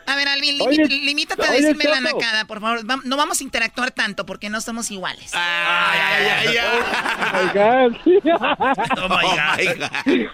A 0.08 0.16
ver, 0.16 0.28
Alvin, 0.28 0.62
Oye, 0.62 0.84
limi- 0.84 1.03
limítate 1.06 1.41
a 1.45 1.49
oye, 1.51 1.62
decirme 1.62 1.86
la 1.86 1.99
nacada, 2.01 2.45
por 2.45 2.62
favor. 2.62 2.82
No 3.06 3.18
vamos 3.18 3.41
a 3.41 3.43
interactuar 3.43 3.91
tanto 3.91 4.26
porque 4.26 4.49
no 4.49 4.62
somos 4.62 4.91
iguales. 4.91 5.32
Ay, 5.34 5.99
ay, 6.01 6.26
ay, 6.47 6.58
ay. 6.58 7.39
Oigan. 7.49 7.97
Oh 8.97 9.10
my 9.10 9.80
God. 9.80 10.30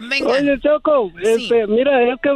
Venga. 0.00 0.28
Oye, 0.32 0.58
Choco, 0.60 1.10
Sí. 1.22 1.44
este, 1.44 1.66
mira, 1.68 2.02
es 2.12 2.20
que 2.22 2.30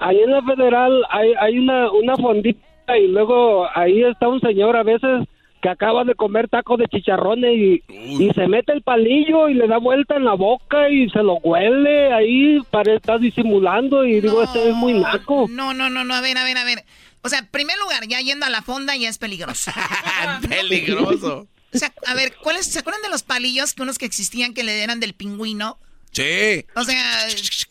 ahí 0.00 0.18
en 0.20 0.30
la 0.32 0.42
federal 0.42 1.04
hay, 1.10 1.32
hay 1.40 1.58
una, 1.58 1.90
una 1.92 2.16
fondita 2.16 2.98
y 2.98 3.08
luego 3.08 3.68
ahí 3.76 4.02
está 4.02 4.28
un 4.28 4.40
señor 4.40 4.76
a 4.76 4.82
veces 4.82 5.26
que 5.64 5.70
acaba 5.70 6.04
de 6.04 6.14
comer 6.14 6.46
tacos 6.50 6.78
de 6.78 6.86
chicharrones 6.88 7.56
y, 7.56 7.82
y 7.88 8.30
se 8.34 8.46
mete 8.48 8.74
el 8.74 8.82
palillo 8.82 9.48
y 9.48 9.54
le 9.54 9.66
da 9.66 9.78
vuelta 9.78 10.14
en 10.14 10.26
la 10.26 10.34
boca 10.34 10.90
y 10.90 11.08
se 11.08 11.22
lo 11.22 11.36
huele 11.36 12.12
ahí 12.12 12.58
para 12.70 12.92
estar 12.92 13.18
disimulando 13.18 14.04
y 14.04 14.20
digo, 14.20 14.42
este 14.42 14.68
es 14.68 14.74
muy 14.74 14.92
naco. 14.92 15.46
No, 15.48 15.72
no, 15.72 15.88
no, 15.88 16.04
no, 16.04 16.14
a 16.14 16.20
ver, 16.20 16.36
a 16.36 16.44
ver, 16.44 16.58
a 16.58 16.64
ver. 16.64 16.84
O 17.22 17.30
sea, 17.30 17.38
en 17.38 17.46
primer 17.46 17.78
lugar, 17.78 18.06
ya 18.06 18.20
yendo 18.20 18.44
a 18.44 18.50
la 18.50 18.60
fonda 18.60 18.94
ya 18.94 19.08
es 19.08 19.16
peligroso. 19.16 19.72
Peligroso. 20.50 21.48
O 21.72 21.78
sea, 21.78 21.94
a 22.08 22.12
ver, 22.12 22.36
¿cuáles, 22.42 22.66
¿se 22.66 22.80
acuerdan 22.80 23.00
de 23.00 23.08
los 23.08 23.22
palillos 23.22 23.72
que 23.72 23.80
unos 23.80 23.96
que 23.96 24.04
existían 24.04 24.52
que 24.52 24.64
le 24.64 24.82
eran 24.82 25.00
del 25.00 25.14
pingüino? 25.14 25.78
Sí. 26.12 26.66
O 26.76 26.84
sea, 26.84 27.26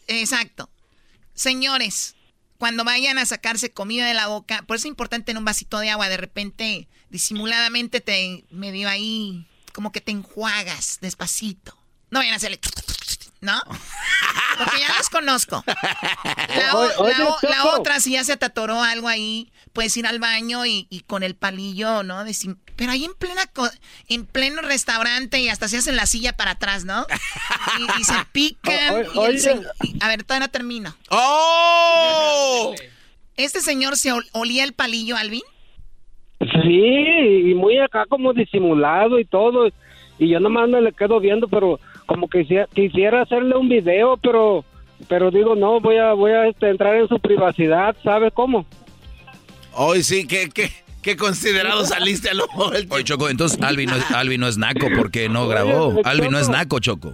exacto. 0.07 0.67
Señores, 1.35 2.15
cuando 2.57 2.83
vayan 2.83 3.19
a 3.19 3.25
sacarse 3.27 3.69
comida 3.69 4.07
de 4.07 4.15
la 4.15 4.25
boca, 4.25 4.63
por 4.65 4.77
eso 4.77 4.87
es 4.87 4.89
importante 4.89 5.29
en 5.29 5.37
un 5.37 5.45
vasito 5.45 5.77
de 5.77 5.91
agua, 5.91 6.09
de 6.09 6.17
repente, 6.17 6.87
disimuladamente 7.13 8.01
te 8.01 8.43
medio 8.49 8.89
ahí, 8.89 9.47
como 9.71 9.91
que 9.93 10.01
te 10.01 10.11
enjuagas 10.11 10.97
despacito. 10.99 11.77
No 12.09 12.19
vayan 12.19 12.33
a 12.33 12.37
hacerle... 12.37 12.59
¿No? 13.41 13.61
Porque 14.57 14.79
ya 14.79 14.97
los 14.97 15.09
conozco. 15.09 15.63
La, 15.67 16.75
o- 16.75 16.79
Oye, 16.79 16.93
oye, 16.97 17.17
la 17.17 17.25
o- 17.29 17.37
la 17.43 17.57
Choco. 17.57 17.69
otra, 17.81 17.99
si 17.99 18.11
ya 18.13 18.23
se 18.23 18.37
te 18.37 18.45
atoró 18.45 18.81
algo 18.81 19.09
ahí, 19.09 19.51
puedes 19.73 19.97
ir 19.97 20.07
al 20.07 20.19
baño 20.19 20.65
y, 20.65 20.87
y 20.89 21.01
con 21.01 21.23
el 21.23 21.35
palillo, 21.35 22.03
¿no? 22.03 22.23
Decim- 22.23 22.57
Pero 22.77 22.91
ahí 22.93 23.03
en 23.03 23.13
plena 23.15 23.45
co- 23.47 23.69
en 24.07 24.25
pleno 24.25 24.61
restaurante 24.61 25.39
y 25.41 25.49
hasta 25.49 25.67
se 25.67 25.77
hacen 25.79 25.97
la 25.97 26.05
silla 26.05 26.37
para 26.37 26.51
atrás, 26.51 26.85
¿no? 26.85 27.05
Y, 27.79 28.01
y 28.01 28.03
se 28.05 28.13
pican. 28.31 28.93
O- 28.93 28.95
o- 28.95 29.01
y 29.01 29.05
el 29.29 29.35
oye. 29.35 29.39
se- 29.39 29.61
y- 29.83 29.97
a 30.01 30.07
ver, 30.07 30.23
todavía 30.23 30.47
no 30.47 30.51
termino. 30.51 30.95
¡Oh! 31.09 32.73
¿Este 33.35 33.59
señor 33.61 33.97
se 33.97 34.13
ol- 34.13 34.29
olía 34.31 34.63
el 34.63 34.71
palillo, 34.73 35.17
Alvin? 35.17 35.43
Sí, 36.51 37.49
y 37.51 37.53
muy 37.53 37.77
acá 37.77 38.05
como 38.07 38.33
disimulado 38.33 39.19
y 39.19 39.25
todo. 39.25 39.69
Y 40.19 40.29
yo 40.29 40.39
nomás 40.39 40.69
me 40.69 40.81
le 40.81 40.91
quedo 40.91 41.19
viendo, 41.19 41.47
pero 41.47 41.79
como 42.05 42.27
que 42.27 42.41
quisiera, 42.41 42.67
quisiera 42.73 43.21
hacerle 43.21 43.55
un 43.55 43.69
video, 43.69 44.17
pero 44.17 44.65
pero 45.07 45.31
digo, 45.31 45.55
no, 45.55 45.79
voy 45.79 45.97
a 45.97 46.13
voy 46.13 46.31
a 46.31 46.47
este, 46.47 46.69
entrar 46.69 46.95
en 46.95 47.07
su 47.07 47.19
privacidad, 47.19 47.95
¿sabe 48.03 48.31
cómo? 48.31 48.65
Hoy 49.73 50.03
sí, 50.03 50.27
qué, 50.27 50.49
qué, 50.49 50.71
qué 51.01 51.17
considerado 51.17 51.85
saliste 51.85 52.29
a 52.29 52.33
lo 52.33 52.45
Oye, 52.55 53.03
Choco, 53.03 53.29
entonces 53.29 53.59
Alvin 53.61 53.89
no, 53.89 53.95
es, 53.95 54.11
Alvin 54.11 54.39
no 54.39 54.47
es 54.47 54.57
naco 54.57 54.87
porque 54.95 55.29
no 55.29 55.47
grabó. 55.47 55.99
Alvin 56.03 56.31
no 56.31 56.39
es 56.39 56.47
Choco. 56.47 56.57
naco, 56.57 56.79
Choco. 56.79 57.13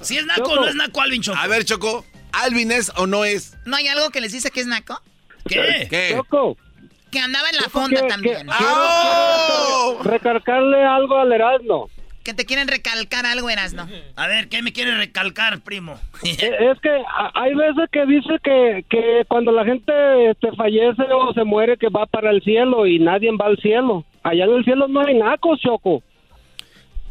Si 0.00 0.16
es 0.16 0.26
naco 0.26 0.52
o 0.52 0.56
no 0.56 0.66
es 0.66 0.74
naco 0.74 1.00
Alvin 1.00 1.22
Choco. 1.22 1.38
A 1.38 1.46
ver, 1.46 1.64
Choco, 1.64 2.04
¿Alvin 2.32 2.72
es 2.72 2.90
o 2.96 3.06
no 3.06 3.24
es? 3.24 3.56
¿No 3.66 3.76
hay 3.76 3.88
algo 3.88 4.10
que 4.10 4.20
les 4.20 4.32
dice 4.32 4.50
que 4.50 4.60
es 4.60 4.66
naco? 4.66 5.00
¿Qué? 5.46 5.86
¿Qué? 5.90 6.14
Choco. 6.16 6.56
Que 7.12 7.20
andaba 7.20 7.48
en 7.50 7.56
la 7.56 7.68
fonda 7.68 8.00
que- 8.00 8.08
también. 8.08 8.46
que- 8.48 8.54
quiero 8.58 10.02
Recargarle 10.02 10.82
algo 10.84 11.18
al 11.18 11.32
Erasmo. 11.32 11.88
Que 12.24 12.34
te 12.34 12.46
quieren 12.46 12.68
recalcar 12.68 13.26
algo, 13.26 13.50
Erasno. 13.50 13.88
A 14.14 14.26
ver, 14.28 14.48
¿qué 14.48 14.62
me 14.62 14.72
quiere 14.72 14.96
recalcar, 14.96 15.60
primo? 15.60 15.98
Eh, 16.24 16.70
Es 16.72 16.80
que 16.80 17.02
hay 17.34 17.52
veces 17.54 17.88
que 17.90 18.06
dice 18.06 18.38
que, 18.44 18.84
que 18.88 19.24
cuando 19.28 19.50
la 19.50 19.64
gente 19.64 19.92
este, 20.30 20.52
fallece 20.52 21.02
o 21.12 21.32
se 21.34 21.42
muere 21.44 21.76
que 21.76 21.88
va 21.88 22.06
para 22.06 22.30
el 22.30 22.40
cielo 22.42 22.86
y 22.86 22.98
nadie 23.00 23.28
va 23.36 23.46
al 23.46 23.58
cielo. 23.58 24.04
Allá 24.22 24.44
en 24.44 24.52
el 24.52 24.64
cielo 24.64 24.86
no 24.86 25.00
hay 25.04 25.14
nacos, 25.18 25.58
Choco. 25.60 26.02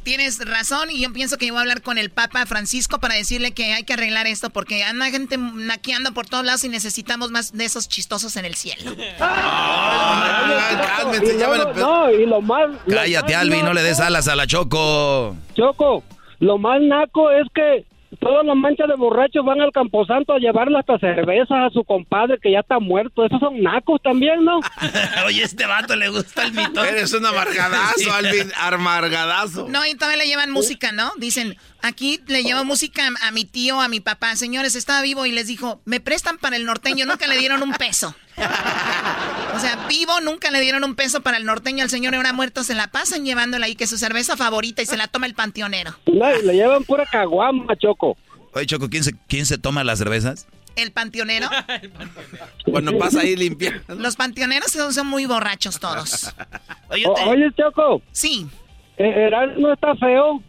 Tienes 0.04 0.44
razón 0.44 0.90
y 0.90 1.02
yo 1.02 1.14
pienso 1.14 1.38
que 1.38 1.52
voy 1.52 1.60
a 1.60 1.62
hablar 1.62 1.84
con 1.84 2.00
el 2.00 2.10
Papa 2.10 2.46
Francisco 2.48 3.00
para 3.00 3.14
decirle 3.16 3.52
que 3.52 3.74
hay 3.74 3.84
que 3.84 3.94
arreglar 3.94 4.26
esto 4.26 4.50
porque 4.50 4.84
anda 4.84 5.12
gente 5.12 5.38
naqueando 5.38 6.12
por 6.12 6.26
todos 6.26 6.44
lados 6.44 6.64
y 6.64 6.70
necesitamos 6.70 7.30
más 7.30 7.52
de 7.56 7.66
esos 7.66 7.88
chistosos 7.88 8.36
en 8.36 8.46
el 8.46 8.56
cielo. 8.56 8.96
cálmense, 10.98 11.38
ya 11.38 11.50
van 11.50 11.60
a 11.60 11.64
empezar. 11.64 11.90
No, 11.90 12.12
y 12.12 12.26
lo 12.26 12.42
más... 12.42 12.70
lo 12.86 12.96
Cállate, 12.96 13.36
Alvin, 13.36 13.64
no 13.64 13.74
le 13.74 13.84
des 13.84 14.00
alas 14.00 14.28
a 14.28 14.36
la 14.36 14.48
Choco. 14.48 15.36
Choco, 15.54 16.04
lo 16.40 16.58
más 16.58 16.82
naco 16.82 17.30
es 17.30 17.46
que 17.54 17.86
todas 18.20 18.46
las 18.46 18.56
manchas 18.56 18.88
de 18.88 18.96
borrachos 18.96 19.46
van 19.46 19.62
al 19.62 19.72
camposanto 19.72 20.34
a 20.34 20.40
llevarle 20.40 20.78
hasta 20.80 21.00
cerveza 21.00 21.66
a 21.66 21.70
su 21.70 21.84
compadre 21.84 22.38
que 22.42 22.52
ya 22.52 22.60
está 22.60 22.80
muerto. 22.80 23.26
Esos 23.26 23.40
son 23.40 23.62
nacos 23.62 24.02
también, 24.02 24.44
¿no? 24.44 24.60
Oye, 25.26 25.44
este 25.44 25.66
vato 25.66 25.96
le 25.96 26.10
gusta 26.10 26.44
el 26.44 26.54
mito. 26.54 26.84
Eres 26.84 27.14
un 27.14 27.26
amargadazo. 27.26 28.14
Alvin, 28.14 28.52
amargadazo. 28.60 29.68
No, 29.70 29.86
y 29.86 29.96
todavía 29.96 30.18
le 30.18 30.28
llevan 30.28 30.52
música, 30.52 30.92
¿no? 30.92 31.12
Dicen, 31.18 31.58
aquí 31.82 32.20
le 32.28 32.44
llevo 32.44 32.66
música 32.66 33.08
a, 33.08 33.28
a 33.28 33.32
mi 33.32 33.46
tío, 33.46 33.80
a 33.80 33.88
mi 33.88 34.00
papá. 34.00 34.36
Señores, 34.36 34.76
estaba 34.76 35.02
vivo 35.02 35.26
y 35.26 35.32
les 35.32 35.48
dijo, 35.48 35.82
me 35.86 36.00
prestan 36.00 36.38
para 36.38 36.56
el 36.56 36.66
norteño, 36.66 37.06
nunca 37.06 37.28
le 37.28 37.38
dieron 37.38 37.64
un 37.64 37.74
peso. 37.74 38.16
O 39.56 39.60
sea, 39.60 39.86
vivo, 39.90 40.14
nunca 40.22 40.50
le 40.50 40.60
dieron 40.62 40.84
un 40.86 40.96
peso 40.96 41.22
para 41.22 41.38
el 41.38 41.46
norteño. 41.46 41.84
Al 41.84 41.90
señor 41.90 42.16
ahora 42.16 42.32
muerto 42.34 42.64
se 42.64 42.74
la 42.74 42.88
pasan 42.88 43.26
llevándole 43.26 43.66
ahí 43.66 43.76
que 43.76 43.84
es 43.84 43.90
su 43.90 43.98
cerveza 43.98 44.38
favorita 44.38 44.82
y 44.82 44.86
se 44.86 44.96
la 44.98 45.08
toma 45.08 45.26
el 45.28 45.36
panteonero. 45.36 45.94
No, 46.12 46.36
y 46.36 46.42
le 46.46 46.54
llevan 46.54 46.84
pura 46.86 47.06
caguama, 47.06 47.76
Choco. 47.78 48.18
Oye, 48.54 48.66
Choco, 48.66 48.90
¿quién 48.90 49.04
se, 49.04 49.14
quién 49.28 49.46
se 49.46 49.58
toma 49.58 49.84
las 49.84 50.00
cervezas? 50.00 50.48
¿El 50.78 50.92
panteonero? 50.94 51.50
Cuando 52.72 52.98
pasa 52.98 53.20
ahí 53.22 53.36
limpia. 53.36 53.84
Los 53.90 54.16
panteoneros 54.16 54.72
son, 54.72 54.94
son 54.94 55.08
muy 55.08 55.26
borrachos 55.26 55.80
todos. 55.80 56.34
Oye, 56.90 57.06
O- 57.06 57.30
oye, 57.30 57.52
Choco. 57.58 58.02
Sí. 58.14 58.48
Eh, 58.98 59.28
Erasmo 59.28 59.74
está 59.74 59.96
feo. 59.96 60.42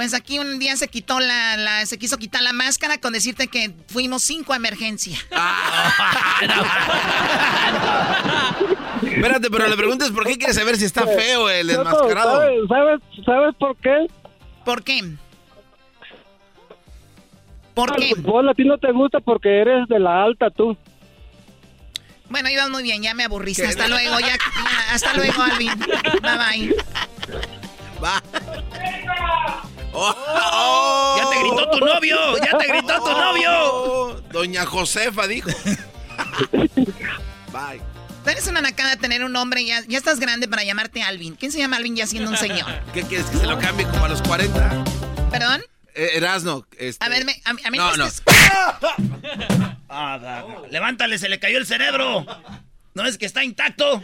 Pues 0.00 0.14
aquí 0.14 0.38
un 0.38 0.58
día 0.58 0.74
se 0.78 0.88
quitó 0.88 1.20
la, 1.20 1.58
la- 1.58 1.84
se 1.84 1.98
quiso 1.98 2.16
quitar 2.16 2.40
la 2.40 2.54
máscara 2.54 2.96
con 2.96 3.12
decirte 3.12 3.48
que 3.48 3.70
fuimos 3.88 4.22
cinco 4.22 4.54
a 4.54 4.56
emergencia. 4.56 5.18
Espérate, 9.02 9.50
pero 9.50 9.68
le 9.68 9.76
preguntas 9.76 10.10
por 10.10 10.24
qué 10.24 10.38
quiere 10.38 10.54
saber 10.54 10.78
si 10.78 10.86
está 10.86 11.06
feo 11.06 11.50
el 11.50 11.68
Choco, 11.68 11.82
enmascarado. 11.82 12.40
¿sabes, 12.40 12.60
sabes, 12.66 13.00
sabes 13.26 13.54
por 13.58 13.76
qué? 13.76 14.06
¿Por 14.64 14.82
qué? 14.82 15.02
¿Por 17.74 17.94
qué? 17.96 18.08
El 18.12 18.16
fútbol 18.22 18.48
a 18.48 18.54
ti 18.54 18.64
no 18.64 18.78
te 18.78 18.92
gusta 18.92 19.20
porque 19.20 19.60
eres 19.60 19.86
de 19.86 19.98
la 19.98 20.24
alta 20.24 20.48
tú. 20.48 20.78
Bueno, 22.30 22.48
ibas 22.48 22.70
muy 22.70 22.82
bien, 22.82 23.02
ya 23.02 23.12
me 23.12 23.24
aburriste. 23.24 23.66
Hasta 23.66 23.86
luego, 23.86 24.18
ya, 24.18 24.28
ya, 24.28 24.38
hasta 24.94 25.12
luego, 25.12 25.42
Alvin. 25.42 25.78
Bye 26.22 26.38
bye. 26.38 26.74
Va. 28.02 28.22
Ya 29.92 31.30
te 31.30 31.38
gritó 31.40 31.70
tu 31.70 31.78
novio, 31.84 32.16
ya 32.38 32.58
te 32.58 32.66
gritó 32.66 33.02
tu 33.02 33.10
novio. 33.12 34.22
Doña 34.32 34.64
Josefa 34.66 35.26
dijo. 35.26 35.50
Bye. 37.52 37.80
Tú 38.24 38.30
eres 38.30 38.46
una 38.48 38.60
nacada 38.60 38.96
tener 38.96 39.24
un 39.24 39.32
nombre, 39.32 39.64
ya, 39.64 39.82
ya 39.88 39.96
estás 39.98 40.20
grande 40.20 40.46
para 40.46 40.62
llamarte 40.62 41.02
Alvin. 41.02 41.34
¿Quién 41.36 41.50
se 41.52 41.58
llama 41.58 41.76
Alvin 41.78 41.96
ya 41.96 42.06
siendo 42.06 42.30
un 42.30 42.36
señor? 42.36 42.66
¿Qué 42.92 43.02
quieres 43.02 43.26
que 43.28 43.38
se 43.38 43.46
lo 43.46 43.58
cambie 43.58 43.86
como 43.86 44.04
a 44.04 44.08
los 44.08 44.20
40? 44.22 44.84
¿Perdón? 45.30 45.62
Eh, 45.94 46.10
Erasno, 46.14 46.66
este... 46.78 47.04
A 47.04 47.08
ver, 47.08 47.24
me- 47.24 47.40
a, 47.44 47.52
mí- 47.54 47.62
a 47.64 47.70
mí 47.70 47.78
No, 47.78 47.96
no, 47.96 48.06
estés- 48.06 48.22
Ah, 49.88 50.18
da- 50.22 50.44
levántale, 50.70 51.18
se 51.18 51.28
le 51.28 51.40
cayó 51.40 51.58
el 51.58 51.66
cerebro. 51.66 52.24
¿No 52.94 53.04
es 53.06 53.18
que 53.18 53.26
está 53.26 53.42
intacto? 53.42 54.00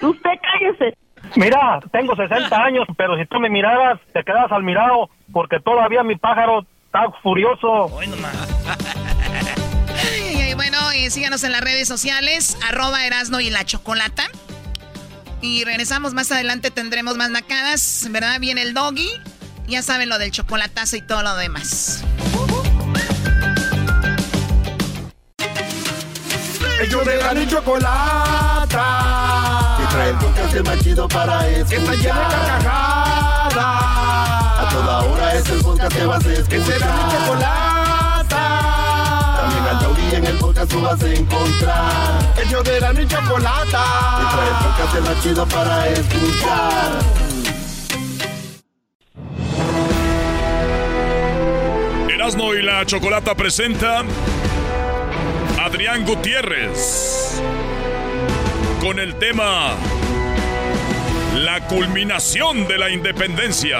Usted 0.00 0.30
cállese. 0.42 0.96
Mira, 1.36 1.80
tengo 1.90 2.14
60 2.14 2.56
años, 2.56 2.86
pero 2.96 3.16
si 3.16 3.24
tú 3.26 3.40
me 3.40 3.48
miraras, 3.48 3.98
te 4.12 4.22
quedas 4.22 4.52
al 4.52 4.62
mirado, 4.62 5.08
porque 5.32 5.58
todavía 5.60 6.02
mi 6.02 6.16
pájaro 6.16 6.66
está 6.86 7.10
furioso. 7.22 7.90
Ay, 7.98 8.12
bueno, 10.54 10.78
eh, 10.94 11.10
síganos 11.10 11.42
en 11.44 11.52
las 11.52 11.62
redes 11.62 11.88
sociales, 11.88 12.58
arroba 12.68 13.06
Erasno 13.06 13.40
y 13.40 13.50
la 13.50 13.64
Chocolata. 13.64 14.24
Y 15.40 15.64
regresamos 15.64 16.14
más 16.14 16.30
adelante, 16.30 16.70
tendremos 16.70 17.16
más 17.16 17.30
nacadas, 17.30 18.06
¿verdad? 18.10 18.38
Viene 18.38 18.62
el 18.62 18.74
doggy. 18.74 19.10
Ya 19.66 19.82
saben 19.82 20.08
lo 20.08 20.18
del 20.18 20.30
chocolatazo 20.30 20.96
y 20.96 21.02
todo 21.02 21.22
lo 21.22 21.34
demás. 21.36 22.04
Ellos 26.80 27.06
de 27.06 27.16
la 27.16 27.34
ni 27.34 27.46
chocolata. 27.46 29.51
Trae 29.92 30.08
el 30.08 30.16
podcast 30.16 30.66
más 30.66 30.78
chido 30.80 31.06
para 31.06 31.46
escuchar. 31.48 31.68
Que 31.68 31.76
está 31.76 31.92
llena 31.92 32.20
de 32.20 32.34
carcajadas. 32.34 33.56
A 33.56 34.68
toda 34.72 35.00
hora 35.02 35.34
es 35.34 35.50
el 35.50 35.60
podcast 35.60 35.94
que 35.94 36.06
vas 36.06 36.24
a 36.24 36.32
escuchar. 36.32 36.48
Que 36.48 36.64
será 36.64 36.86
mi 36.86 37.02
chocolata. 37.12 38.44
También 39.36 39.64
al 39.66 39.78
taurí 39.80 40.14
en 40.14 40.26
el 40.26 40.38
podcast 40.38 40.70
tú 40.72 40.80
vas 40.80 41.02
a 41.02 41.12
encontrar. 41.12 42.34
Ellos 42.42 42.64
de 42.64 42.80
la 42.80 42.92
ni 42.94 43.06
chocolata. 43.06 43.84
Que 44.18 44.24
trae 44.34 44.48
el 44.48 44.54
podcast 44.64 44.94
más 45.08 45.22
chido 45.22 45.46
para 45.46 45.88
escuchar. 45.88 46.92
Erasmo 52.08 52.54
y 52.54 52.62
la 52.62 52.86
Chocolata 52.86 53.34
presenta 53.34 54.04
Adrián 55.58 56.06
Gutiérrez 56.06 57.42
con 58.82 58.98
el 58.98 59.16
tema 59.16 59.74
La 61.36 61.66
culminación 61.68 62.66
de 62.66 62.78
la 62.78 62.90
independencia 62.90 63.78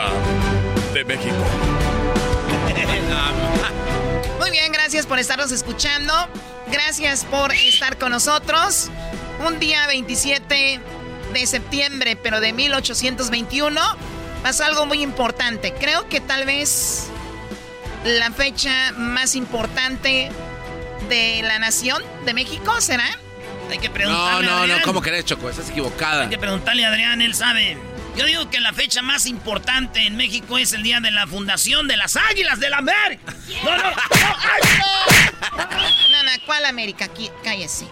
de 0.94 1.04
México. 1.04 1.34
Muy 4.38 4.52
bien, 4.52 4.70
gracias 4.70 5.06
por 5.06 5.18
estarnos 5.18 5.50
escuchando. 5.50 6.14
Gracias 6.70 7.24
por 7.24 7.52
estar 7.52 7.98
con 7.98 8.12
nosotros. 8.12 8.90
Un 9.44 9.58
día 9.58 9.88
27 9.88 10.78
de 11.32 11.46
septiembre, 11.48 12.14
pero 12.14 12.38
de 12.38 12.52
1821, 12.52 13.80
pasó 14.44 14.64
algo 14.64 14.86
muy 14.86 15.02
importante. 15.02 15.74
Creo 15.74 16.08
que 16.08 16.20
tal 16.20 16.46
vez 16.46 17.08
la 18.04 18.30
fecha 18.30 18.92
más 18.92 19.34
importante 19.34 20.30
de 21.08 21.42
la 21.42 21.58
nación 21.58 22.00
de 22.24 22.34
México, 22.34 22.80
¿será? 22.80 23.10
Hay 23.72 23.78
que 23.78 23.88
No, 23.88 23.94
preguntarle 23.94 24.28
a 24.28 24.50
no, 24.50 24.56
no, 24.56 24.62
Adrián. 24.62 24.80
¿cómo 24.84 25.00
crees, 25.02 25.24
Choco? 25.24 25.48
Estás 25.48 25.70
equivocada. 25.70 26.22
Hay 26.24 26.28
que 26.28 26.38
preguntarle 26.38 26.84
a 26.84 26.88
Adrián, 26.88 27.22
él 27.22 27.34
sabe. 27.34 27.78
Yo 28.16 28.26
digo 28.26 28.50
que 28.50 28.60
la 28.60 28.72
fecha 28.74 29.00
más 29.00 29.24
importante 29.26 30.06
en 30.06 30.16
México 30.16 30.58
es 30.58 30.74
el 30.74 30.82
día 30.82 31.00
de 31.00 31.10
la 31.10 31.26
fundación 31.26 31.88
de 31.88 31.96
las 31.96 32.16
Águilas 32.16 32.60
del 32.60 32.74
América. 32.74 33.34
No, 33.64 33.70
no, 33.76 33.82
no, 33.82 33.88
ay, 33.90 34.90
No, 36.10 36.22
no, 36.22 36.30
¿cuál 36.44 36.66
América? 36.66 37.06
Aquí, 37.06 37.30
cállese. 37.42 37.86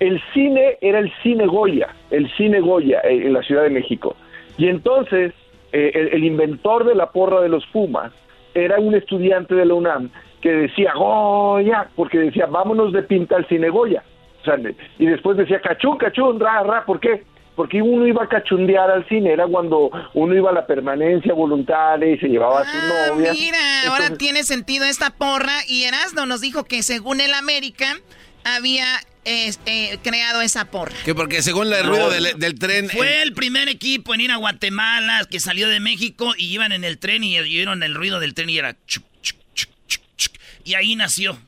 el 0.00 0.20
cine, 0.34 0.78
era 0.80 0.98
el 0.98 1.12
cine 1.22 1.46
Goya, 1.46 1.88
el 2.10 2.30
cine 2.36 2.60
Goya 2.60 3.00
eh, 3.04 3.26
en 3.26 3.32
la 3.32 3.42
Ciudad 3.42 3.62
de 3.62 3.70
México. 3.70 4.16
Y 4.58 4.68
entonces, 4.68 5.32
eh, 5.72 5.92
el, 5.94 6.08
el 6.08 6.24
inventor 6.24 6.84
de 6.84 6.94
la 6.94 7.10
porra 7.10 7.40
de 7.40 7.48
los 7.48 7.64
Pumas 7.66 8.12
era 8.54 8.78
un 8.78 8.94
estudiante 8.94 9.54
de 9.54 9.64
la 9.64 9.74
UNAM 9.74 10.10
que 10.40 10.52
decía 10.52 10.92
Goya, 10.94 11.88
porque 11.94 12.18
decía, 12.18 12.46
vámonos 12.46 12.92
de 12.92 13.02
pinta 13.04 13.36
al 13.36 13.46
cine 13.46 13.70
Goya. 13.70 14.02
O 14.42 14.44
sea, 14.44 14.58
y 14.98 15.06
después 15.06 15.36
decía 15.36 15.60
cachún, 15.60 15.96
cachún, 15.98 16.40
ra, 16.40 16.64
ra, 16.64 16.84
¿por 16.84 16.98
qué? 16.98 17.22
Porque 17.54 17.82
uno 17.82 18.06
iba 18.06 18.24
a 18.24 18.28
cachundear 18.28 18.90
al 18.90 19.06
cine, 19.08 19.32
era 19.32 19.46
cuando 19.46 19.90
uno 20.14 20.34
iba 20.34 20.50
a 20.50 20.54
la 20.54 20.66
permanencia 20.66 21.34
voluntaria 21.34 22.14
y 22.14 22.18
se 22.18 22.28
llevaba 22.28 22.60
a 22.60 22.64
su 22.64 22.76
novia. 23.12 23.30
Ah, 23.30 23.34
Mira, 23.34 23.82
ahora 23.88 24.16
tiene 24.16 24.42
sentido 24.42 24.86
esta 24.86 25.10
porra 25.10 25.60
y 25.68 25.84
Erasmo 25.84 26.24
nos 26.24 26.40
dijo 26.40 26.64
que 26.64 26.82
según 26.82 27.20
el 27.20 27.34
América 27.34 27.98
había 28.44 28.86
eh, 29.24 29.52
eh, 29.66 29.98
creado 30.02 30.40
esa 30.40 30.70
porra. 30.70 30.94
Que 31.04 31.14
porque 31.14 31.42
según 31.42 31.72
el 31.72 31.86
ruido 31.86 32.10
del, 32.10 32.38
del 32.38 32.58
tren... 32.58 32.88
Fue 32.88 33.22
el 33.22 33.34
primer 33.34 33.68
equipo 33.68 34.14
en 34.14 34.22
ir 34.22 34.30
a 34.32 34.36
Guatemala 34.36 35.26
que 35.30 35.38
salió 35.38 35.68
de 35.68 35.78
México 35.78 36.32
y 36.36 36.52
iban 36.52 36.72
en 36.72 36.84
el 36.84 36.98
tren 36.98 37.22
y 37.22 37.38
oyeron 37.38 37.82
el 37.82 37.94
ruido 37.94 38.18
del 38.18 38.34
tren 38.34 38.50
y 38.50 38.58
era... 38.58 38.76
chuc, 38.86 39.04
chuc, 39.20 39.36
chuc, 39.52 39.70
chuc, 39.86 40.02
chuc, 40.16 40.32
y 40.64 40.74
ahí 40.74 40.96
nació. 40.96 41.38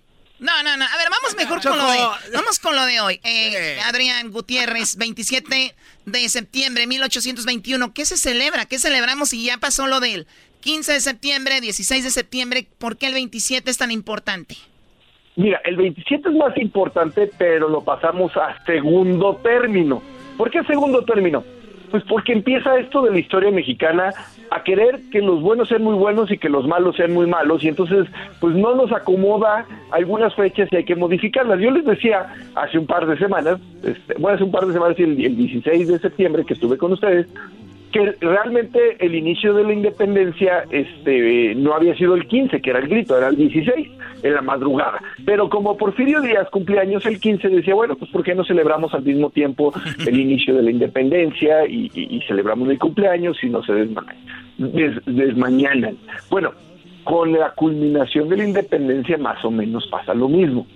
No, 0.44 0.62
no, 0.62 0.76
no. 0.76 0.84
A 0.84 0.96
ver, 0.98 1.08
vamos 1.10 1.34
mejor 1.38 1.62
con 1.62 1.78
lo 1.78 1.90
de, 1.90 1.98
vamos 2.34 2.58
con 2.58 2.76
lo 2.76 2.84
de 2.84 3.00
hoy. 3.00 3.18
Eh, 3.24 3.78
Adrián 3.86 4.30
Gutiérrez, 4.30 4.98
27 4.98 5.74
de 6.04 6.28
septiembre 6.28 6.82
de 6.82 6.86
1821. 6.88 7.94
¿Qué 7.94 8.04
se 8.04 8.18
celebra? 8.18 8.66
¿Qué 8.66 8.78
celebramos 8.78 9.30
si 9.30 9.46
ya 9.46 9.56
pasó 9.56 9.86
lo 9.86 10.00
del 10.00 10.26
15 10.60 10.92
de 10.92 11.00
septiembre, 11.00 11.62
16 11.62 12.04
de 12.04 12.10
septiembre? 12.10 12.66
¿Por 12.76 12.98
qué 12.98 13.06
el 13.06 13.14
27 13.14 13.70
es 13.70 13.78
tan 13.78 13.90
importante? 13.90 14.56
Mira, 15.36 15.62
el 15.64 15.76
27 15.76 16.28
es 16.28 16.34
más 16.34 16.54
importante, 16.58 17.30
pero 17.38 17.70
lo 17.70 17.82
pasamos 17.82 18.30
a 18.36 18.62
segundo 18.66 19.36
término. 19.36 20.02
¿Por 20.36 20.50
qué 20.50 20.62
segundo 20.64 21.06
término? 21.06 21.42
Pues 21.94 22.02
porque 22.08 22.32
empieza 22.32 22.76
esto 22.76 23.02
de 23.02 23.12
la 23.12 23.20
historia 23.20 23.52
mexicana 23.52 24.12
a 24.50 24.64
querer 24.64 24.98
que 25.12 25.20
los 25.20 25.40
buenos 25.40 25.68
sean 25.68 25.84
muy 25.84 25.94
buenos 25.94 26.28
y 26.32 26.38
que 26.38 26.48
los 26.48 26.66
malos 26.66 26.96
sean 26.96 27.12
muy 27.12 27.28
malos 27.28 27.62
y 27.62 27.68
entonces 27.68 28.08
pues 28.40 28.56
no 28.56 28.74
nos 28.74 28.90
acomoda 28.90 29.64
algunas 29.92 30.34
fechas 30.34 30.68
y 30.72 30.76
hay 30.78 30.84
que 30.84 30.96
modificarlas. 30.96 31.60
Yo 31.60 31.70
les 31.70 31.84
decía 31.84 32.34
hace 32.56 32.80
un 32.80 32.86
par 32.88 33.06
de 33.06 33.16
semanas, 33.16 33.60
este, 33.84 34.14
bueno, 34.14 34.34
hace 34.34 34.42
un 34.42 34.50
par 34.50 34.66
de 34.66 34.72
semanas, 34.72 34.98
el, 34.98 35.24
el 35.24 35.36
16 35.36 35.86
de 35.86 35.98
septiembre 36.00 36.44
que 36.44 36.54
estuve 36.54 36.76
con 36.78 36.94
ustedes, 36.94 37.28
que 37.94 38.12
realmente 38.20 38.96
el 38.98 39.14
inicio 39.14 39.54
de 39.54 39.62
la 39.62 39.72
independencia 39.72 40.64
este 40.70 41.54
no 41.54 41.74
había 41.74 41.94
sido 41.96 42.14
el 42.16 42.26
15, 42.26 42.60
que 42.60 42.70
era 42.70 42.80
el 42.80 42.88
grito, 42.88 43.16
era 43.16 43.28
el 43.28 43.36
16, 43.36 43.88
en 44.24 44.34
la 44.34 44.42
madrugada. 44.42 45.00
Pero 45.24 45.48
como 45.48 45.76
Porfirio 45.76 46.20
Díaz 46.20 46.50
cumpleaños 46.50 47.06
el 47.06 47.20
15, 47.20 47.48
decía, 47.50 47.74
bueno, 47.74 47.94
pues 47.94 48.10
¿por 48.10 48.24
qué 48.24 48.34
no 48.34 48.44
celebramos 48.44 48.92
al 48.94 49.04
mismo 49.04 49.30
tiempo 49.30 49.72
el 50.06 50.18
inicio 50.18 50.56
de 50.56 50.62
la 50.64 50.70
independencia 50.72 51.66
y, 51.68 51.88
y- 51.94 52.20
celebramos 52.26 52.68
el 52.68 52.78
cumpleaños 52.80 53.36
y 53.44 53.48
no 53.48 53.62
se 53.62 53.72
desma- 53.72 54.04
des- 54.58 55.00
desmañanan? 55.06 55.96
Bueno, 56.30 56.50
con 57.04 57.32
la 57.32 57.50
culminación 57.50 58.28
de 58.28 58.38
la 58.38 58.44
independencia 58.44 59.18
más 59.18 59.44
o 59.44 59.50
menos 59.52 59.86
pasa 59.86 60.14
lo 60.14 60.28
mismo. 60.28 60.66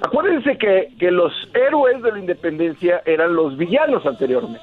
Acuérdense 0.00 0.56
que, 0.56 0.90
que 0.98 1.10
los 1.10 1.32
héroes 1.54 2.00
de 2.02 2.12
la 2.12 2.18
independencia 2.20 3.02
eran 3.04 3.34
los 3.34 3.56
villanos 3.56 4.06
anteriormente. 4.06 4.60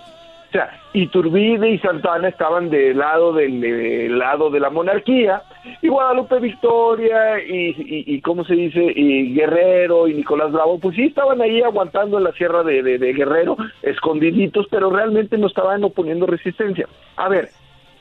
O 0.49 0.51
sea, 0.51 0.79
Iturbide 0.93 1.69
y 1.69 1.79
Santana 1.79 2.29
estaban 2.29 2.69
del 2.69 2.97
lado 2.97 3.33
del, 3.33 3.59
del 3.59 4.17
lado 4.17 4.49
de 4.49 4.59
la 4.59 4.69
monarquía 4.69 5.41
y 5.81 5.87
Guadalupe 5.87 6.39
Victoria 6.39 7.39
y, 7.45 8.21
¿cómo 8.21 8.45
se 8.45 8.53
dice? 8.53 8.93
Y 8.95 9.33
Guerrero 9.33 10.07
y 10.07 10.13
Nicolás 10.13 10.51
Bravo, 10.51 10.79
pues 10.79 10.95
sí 10.95 11.03
estaban 11.05 11.41
ahí 11.41 11.61
aguantando 11.61 12.17
en 12.17 12.25
la 12.25 12.31
sierra 12.33 12.63
de, 12.63 12.97
Guerrero, 12.97 13.57
escondiditos, 13.81 14.67
pero 14.69 14.89
realmente 14.89 15.37
no 15.37 15.47
estaban 15.47 15.83
oponiendo 15.83 16.25
resistencia. 16.25 16.87
A 17.17 17.29
ver, 17.29 17.49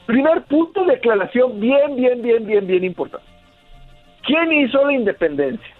primer 0.07 0.43
punto 0.43 0.85
de 0.85 0.95
aclaración 0.95 1.61
bien, 1.61 1.97
bien, 1.97 2.23
bien, 2.23 2.47
bien, 2.47 2.67
bien 2.67 2.85
importante. 2.85 3.27
¿Quién 4.23 4.53
hizo 4.53 4.85
la 4.85 4.93
independencia? 4.93 5.75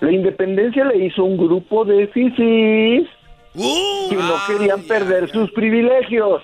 La 0.00 0.10
independencia 0.10 0.84
le 0.84 1.04
hizo 1.04 1.24
un 1.24 1.36
grupo 1.36 1.84
de 1.84 2.06
fifís 2.08 3.08
que 3.54 4.16
no 4.16 4.34
querían 4.46 4.82
perder 4.82 5.30
sus 5.30 5.50
privilegios. 5.52 6.42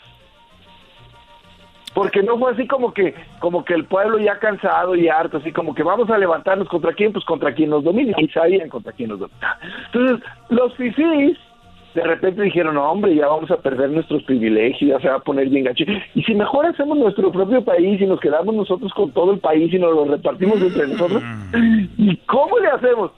Porque 1.94 2.22
no 2.22 2.38
fue 2.38 2.52
así 2.52 2.66
como 2.66 2.92
que, 2.92 3.14
como 3.40 3.64
que 3.64 3.72
el 3.72 3.86
pueblo 3.86 4.18
ya 4.18 4.38
cansado 4.38 4.94
y 4.94 5.08
harto, 5.08 5.38
así 5.38 5.50
como 5.50 5.74
que 5.74 5.82
vamos 5.82 6.10
a 6.10 6.18
levantarnos 6.18 6.68
contra 6.68 6.92
quién, 6.92 7.12
pues 7.12 7.24
contra 7.24 7.54
quien 7.54 7.70
nos 7.70 7.84
domine, 7.84 8.14
y 8.18 8.28
sabían 8.28 8.68
contra 8.68 8.92
quién 8.92 9.08
nos 9.08 9.20
domina. 9.20 9.58
Entonces, 9.86 10.26
los 10.50 10.74
fifís 10.76 11.38
de 11.96 12.02
repente 12.02 12.42
dijeron, 12.42 12.74
no, 12.74 12.90
hombre, 12.92 13.14
ya 13.14 13.26
vamos 13.26 13.50
a 13.50 13.56
perder 13.56 13.88
nuestros 13.88 14.22
privilegios, 14.24 14.90
ya 14.90 15.00
se 15.00 15.08
va 15.08 15.16
a 15.16 15.20
poner 15.20 15.48
bien 15.48 15.64
gacho. 15.64 15.84
Y 16.14 16.22
si 16.24 16.34
mejor 16.34 16.66
hacemos 16.66 16.98
nuestro 16.98 17.32
propio 17.32 17.64
país 17.64 17.98
y 17.98 18.04
nos 18.04 18.20
quedamos 18.20 18.54
nosotros 18.54 18.92
con 18.92 19.12
todo 19.12 19.32
el 19.32 19.38
país 19.38 19.72
y 19.72 19.78
nos 19.78 19.94
lo 19.94 20.04
repartimos 20.04 20.60
entre 20.60 20.88
nosotros, 20.88 21.22
¿y 21.96 22.14
cómo 22.26 22.58
le 22.58 22.68
hacemos? 22.68 23.12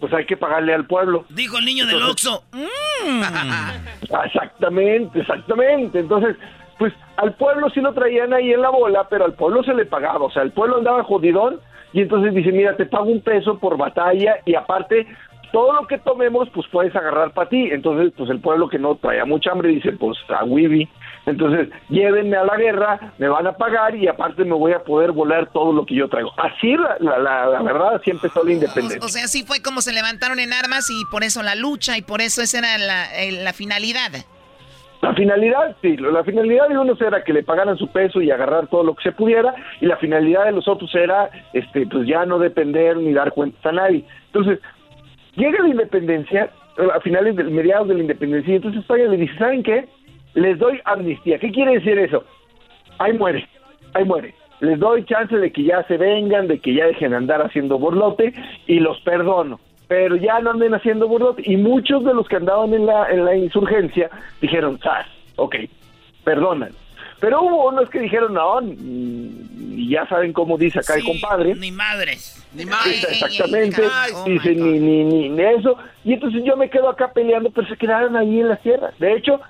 Pues 0.00 0.12
hay 0.12 0.26
que 0.26 0.36
pagarle 0.36 0.74
al 0.74 0.86
pueblo. 0.86 1.24
Dijo 1.30 1.58
el 1.58 1.64
niño 1.64 1.86
del 1.86 2.02
Oxxo. 2.02 2.44
Exactamente, 4.24 5.20
exactamente. 5.20 5.98
Entonces, 5.98 6.36
pues 6.78 6.92
al 7.16 7.34
pueblo 7.34 7.68
sí 7.70 7.80
lo 7.80 7.92
traían 7.92 8.32
ahí 8.32 8.52
en 8.52 8.62
la 8.62 8.70
bola, 8.70 9.08
pero 9.08 9.24
al 9.24 9.34
pueblo 9.34 9.62
se 9.64 9.74
le 9.74 9.86
pagaba. 9.86 10.26
O 10.26 10.30
sea, 10.30 10.42
el 10.42 10.52
pueblo 10.52 10.78
andaba 10.78 11.04
jodidón 11.04 11.60
y 11.92 12.02
entonces 12.02 12.34
dice, 12.34 12.52
mira, 12.52 12.76
te 12.76 12.86
pago 12.86 13.06
un 13.06 13.20
peso 13.20 13.58
por 13.58 13.76
batalla 13.76 14.36
y 14.44 14.54
aparte 14.54 15.06
todo 15.52 15.72
lo 15.72 15.86
que 15.86 15.98
tomemos, 15.98 16.48
pues 16.50 16.66
puedes 16.70 16.94
agarrar 16.94 17.32
para 17.32 17.48
ti. 17.48 17.68
Entonces, 17.70 18.12
pues 18.16 18.30
el 18.30 18.40
pueblo 18.40 18.68
que 18.68 18.78
no 18.78 18.96
traía 18.96 19.24
mucha 19.24 19.50
hambre 19.50 19.70
dice, 19.70 19.92
pues 19.92 20.18
a 20.28 20.44
Wibi. 20.44 20.88
Entonces, 21.28 21.68
llévenme 21.90 22.36
a 22.36 22.44
la 22.44 22.56
guerra, 22.56 23.12
me 23.18 23.28
van 23.28 23.46
a 23.46 23.52
pagar 23.52 23.94
y 23.94 24.08
aparte 24.08 24.44
me 24.44 24.54
voy 24.54 24.72
a 24.72 24.82
poder 24.82 25.12
volar 25.12 25.50
todo 25.52 25.72
lo 25.72 25.84
que 25.84 25.94
yo 25.94 26.08
traigo. 26.08 26.32
Así, 26.38 26.74
la, 26.76 26.96
la, 27.00 27.18
la- 27.18 27.46
la 27.50 27.62
verdad, 27.62 27.96
así 27.96 28.10
empezó 28.10 28.42
la 28.42 28.52
independencia. 28.52 29.00
O 29.04 29.08
sea, 29.08 29.24
así 29.24 29.44
fue 29.44 29.60
como 29.62 29.80
se 29.82 29.92
levantaron 29.92 30.40
en 30.40 30.52
armas 30.52 30.88
y 30.90 31.04
por 31.10 31.24
eso 31.24 31.42
la 31.42 31.54
lucha 31.54 31.98
y 31.98 32.02
por 32.02 32.20
eso 32.22 32.40
esa 32.42 32.58
era 32.60 32.78
la, 32.78 33.22
eh, 33.22 33.32
la 33.32 33.52
finalidad. 33.52 34.10
La 35.02 35.14
finalidad, 35.14 35.76
sí, 35.80 35.96
la 35.98 36.24
finalidad 36.24 36.66
de 36.68 36.76
unos 36.78 37.00
era 37.00 37.22
que 37.22 37.32
le 37.32 37.44
pagaran 37.44 37.76
su 37.76 37.86
peso 37.92 38.20
y 38.20 38.30
agarrar 38.32 38.66
todo 38.66 38.82
lo 38.82 38.94
que 38.96 39.04
se 39.04 39.12
pudiera, 39.12 39.54
y 39.80 39.86
la 39.86 39.96
finalidad 39.98 40.46
de 40.46 40.52
los 40.52 40.66
otros 40.66 40.92
era, 40.94 41.30
este, 41.52 41.86
pues 41.86 42.08
ya 42.08 42.24
no 42.26 42.38
depender 42.40 42.96
ni 42.96 43.12
dar 43.12 43.30
cuentas 43.32 43.64
a 43.66 43.70
nadie. 43.72 44.04
Entonces, 44.32 44.58
llega 45.36 45.62
la 45.62 45.68
independencia, 45.68 46.50
a 46.94 47.00
finales 47.00 47.36
de 47.36 47.44
mediados 47.44 47.86
de 47.86 47.94
la 47.94 48.00
independencia, 48.00 48.52
y 48.52 48.56
entonces 48.56 48.80
España 48.80 49.04
le 49.04 49.18
dice, 49.18 49.38
¿saben 49.38 49.62
qué? 49.62 49.88
Les 50.38 50.58
doy 50.58 50.80
amnistía. 50.84 51.38
¿Qué 51.38 51.50
quiere 51.50 51.74
decir 51.74 51.98
eso? 51.98 52.24
Ahí 52.98 53.12
muere, 53.12 53.48
ahí 53.94 54.04
muere. 54.04 54.34
Les 54.60 54.78
doy 54.78 55.04
chance 55.04 55.36
de 55.36 55.52
que 55.52 55.64
ya 55.64 55.82
se 55.84 55.96
vengan, 55.96 56.48
de 56.48 56.58
que 56.58 56.74
ya 56.74 56.86
dejen 56.86 57.10
de 57.10 57.16
andar 57.16 57.42
haciendo 57.42 57.78
borlote, 57.78 58.32
y 58.66 58.80
los 58.80 59.00
perdono. 59.00 59.60
Pero 59.88 60.16
ya 60.16 60.38
no 60.40 60.50
anden 60.50 60.74
haciendo 60.74 61.08
borlote. 61.08 61.42
Y 61.44 61.56
muchos 61.56 62.04
de 62.04 62.14
los 62.14 62.28
que 62.28 62.36
andaban 62.36 62.72
en 62.74 62.86
la, 62.86 63.10
en 63.10 63.24
la 63.24 63.36
insurgencia 63.36 64.10
dijeron, 64.40 64.78
¡zas! 64.82 65.06
Ok, 65.36 65.56
perdonan. 66.24 66.72
Pero 67.20 67.42
hubo 67.42 67.68
unos 67.68 67.90
que 67.90 67.98
dijeron, 67.98 68.34
no, 68.34 68.60
y 68.62 69.88
ya 69.90 70.06
saben 70.06 70.32
cómo 70.32 70.56
dice 70.56 70.78
acá 70.78 70.94
el 70.94 71.04
compadre. 71.04 71.54
Ni 71.56 71.72
madres. 71.72 72.46
Ni 72.54 72.62
Exactamente, 72.62 73.82
dice 74.24 74.54
ni, 74.54 74.78
ni, 74.78 75.04
ni, 75.04 75.28
ni 75.28 75.42
eso. 75.42 75.76
Y 76.04 76.12
entonces 76.14 76.42
yo 76.44 76.56
me 76.56 76.70
quedo 76.70 76.88
acá 76.88 77.12
peleando, 77.12 77.50
pero 77.50 77.66
se 77.66 77.76
quedaron 77.76 78.16
ahí 78.16 78.40
en 78.40 78.48
la 78.48 78.56
sierra. 78.58 78.90
De 78.98 79.14
hecho, 79.14 79.40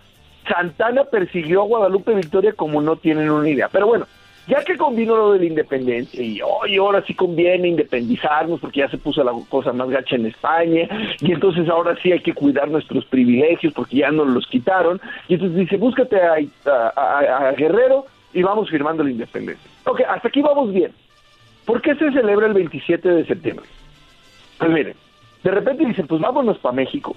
Santana 0.48 1.04
persiguió 1.04 1.62
a 1.62 1.66
Guadalupe 1.66 2.14
Victoria 2.14 2.52
como 2.52 2.80
no 2.80 2.96
tienen 2.96 3.30
una 3.30 3.48
idea. 3.48 3.68
Pero 3.68 3.86
bueno, 3.86 4.06
ya 4.46 4.64
que 4.64 4.76
combinó 4.78 5.14
lo 5.16 5.32
de 5.32 5.40
la 5.40 5.44
independencia 5.44 6.22
y 6.22 6.40
hoy 6.40 6.76
ahora 6.78 7.02
sí 7.06 7.12
conviene 7.14 7.68
independizarnos 7.68 8.60
porque 8.60 8.80
ya 8.80 8.88
se 8.88 8.96
puso 8.98 9.22
la 9.22 9.32
cosa 9.50 9.72
más 9.74 9.90
gacha 9.90 10.16
en 10.16 10.26
España 10.26 10.88
y 11.20 11.32
entonces 11.32 11.68
ahora 11.68 11.96
sí 12.02 12.12
hay 12.12 12.20
que 12.20 12.32
cuidar 12.32 12.68
nuestros 12.68 13.04
privilegios 13.04 13.74
porque 13.74 13.98
ya 13.98 14.10
nos 14.10 14.26
los 14.28 14.46
quitaron 14.46 15.00
y 15.28 15.34
entonces 15.34 15.58
dice 15.58 15.76
búscate 15.76 16.16
a, 16.20 16.36
a- 16.66 16.92
a- 16.96 17.48
a 17.48 17.52
Guerrero 17.52 18.06
y 18.32 18.42
vamos 18.42 18.70
firmando 18.70 19.04
la 19.04 19.10
independencia. 19.10 19.70
Ok, 19.84 20.00
hasta 20.08 20.28
aquí 20.28 20.40
vamos 20.40 20.72
bien. 20.72 20.92
¿Por 21.66 21.82
qué 21.82 21.94
se 21.96 22.10
celebra 22.12 22.46
el 22.46 22.54
27 22.54 23.06
de 23.06 23.26
septiembre? 23.26 23.66
Pues 24.58 24.70
miren, 24.70 24.94
de 25.44 25.50
repente 25.50 25.84
dicen, 25.84 26.06
pues 26.06 26.20
vámonos 26.22 26.56
para 26.58 26.74
México. 26.74 27.14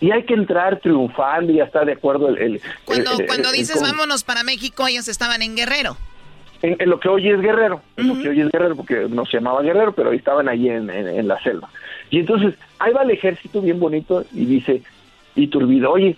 Y 0.00 0.10
hay 0.10 0.24
que 0.24 0.34
entrar 0.34 0.78
triunfando 0.80 1.52
y 1.52 1.56
ya 1.56 1.64
está 1.64 1.84
de 1.84 1.92
acuerdo 1.92 2.28
el... 2.28 2.38
el- 2.38 2.60
Cuando, 2.84 3.12
el- 3.12 3.20
el- 3.22 3.26
cuando 3.26 3.50
dices 3.52 3.80
vámonos 3.80 4.24
para 4.24 4.42
México, 4.42 4.86
ellos 4.86 5.08
estaban 5.08 5.40
en 5.42 5.56
Guerrero. 5.56 5.96
en, 6.62 6.76
en 6.78 6.90
lo 6.90 7.00
que 7.00 7.08
hoy 7.08 7.30
es 7.30 7.40
Guerrero, 7.40 7.80
en 7.96 8.08
lo 8.08 8.14
que 8.22 8.28
hoy 8.28 8.40
es 8.40 8.50
Guerrero, 8.50 8.76
porque 8.76 9.06
no 9.08 9.24
se 9.26 9.38
llamaba 9.38 9.62
Guerrero, 9.62 9.92
pero 9.94 10.10
ahí 10.10 10.18
estaban 10.18 10.48
ahí 10.48 10.68
en, 10.68 10.90
en- 10.90 11.08
en 11.08 11.28
la 11.28 11.40
selva. 11.42 11.68
Y 12.10 12.20
entonces, 12.20 12.54
ahí 12.78 12.92
va 12.92 13.02
el 13.02 13.10
ejército 13.10 13.60
bien 13.62 13.80
bonito 13.80 14.24
y 14.32 14.44
dice, 14.44 14.82
Iturbide, 15.34 15.86
oye, 15.86 16.16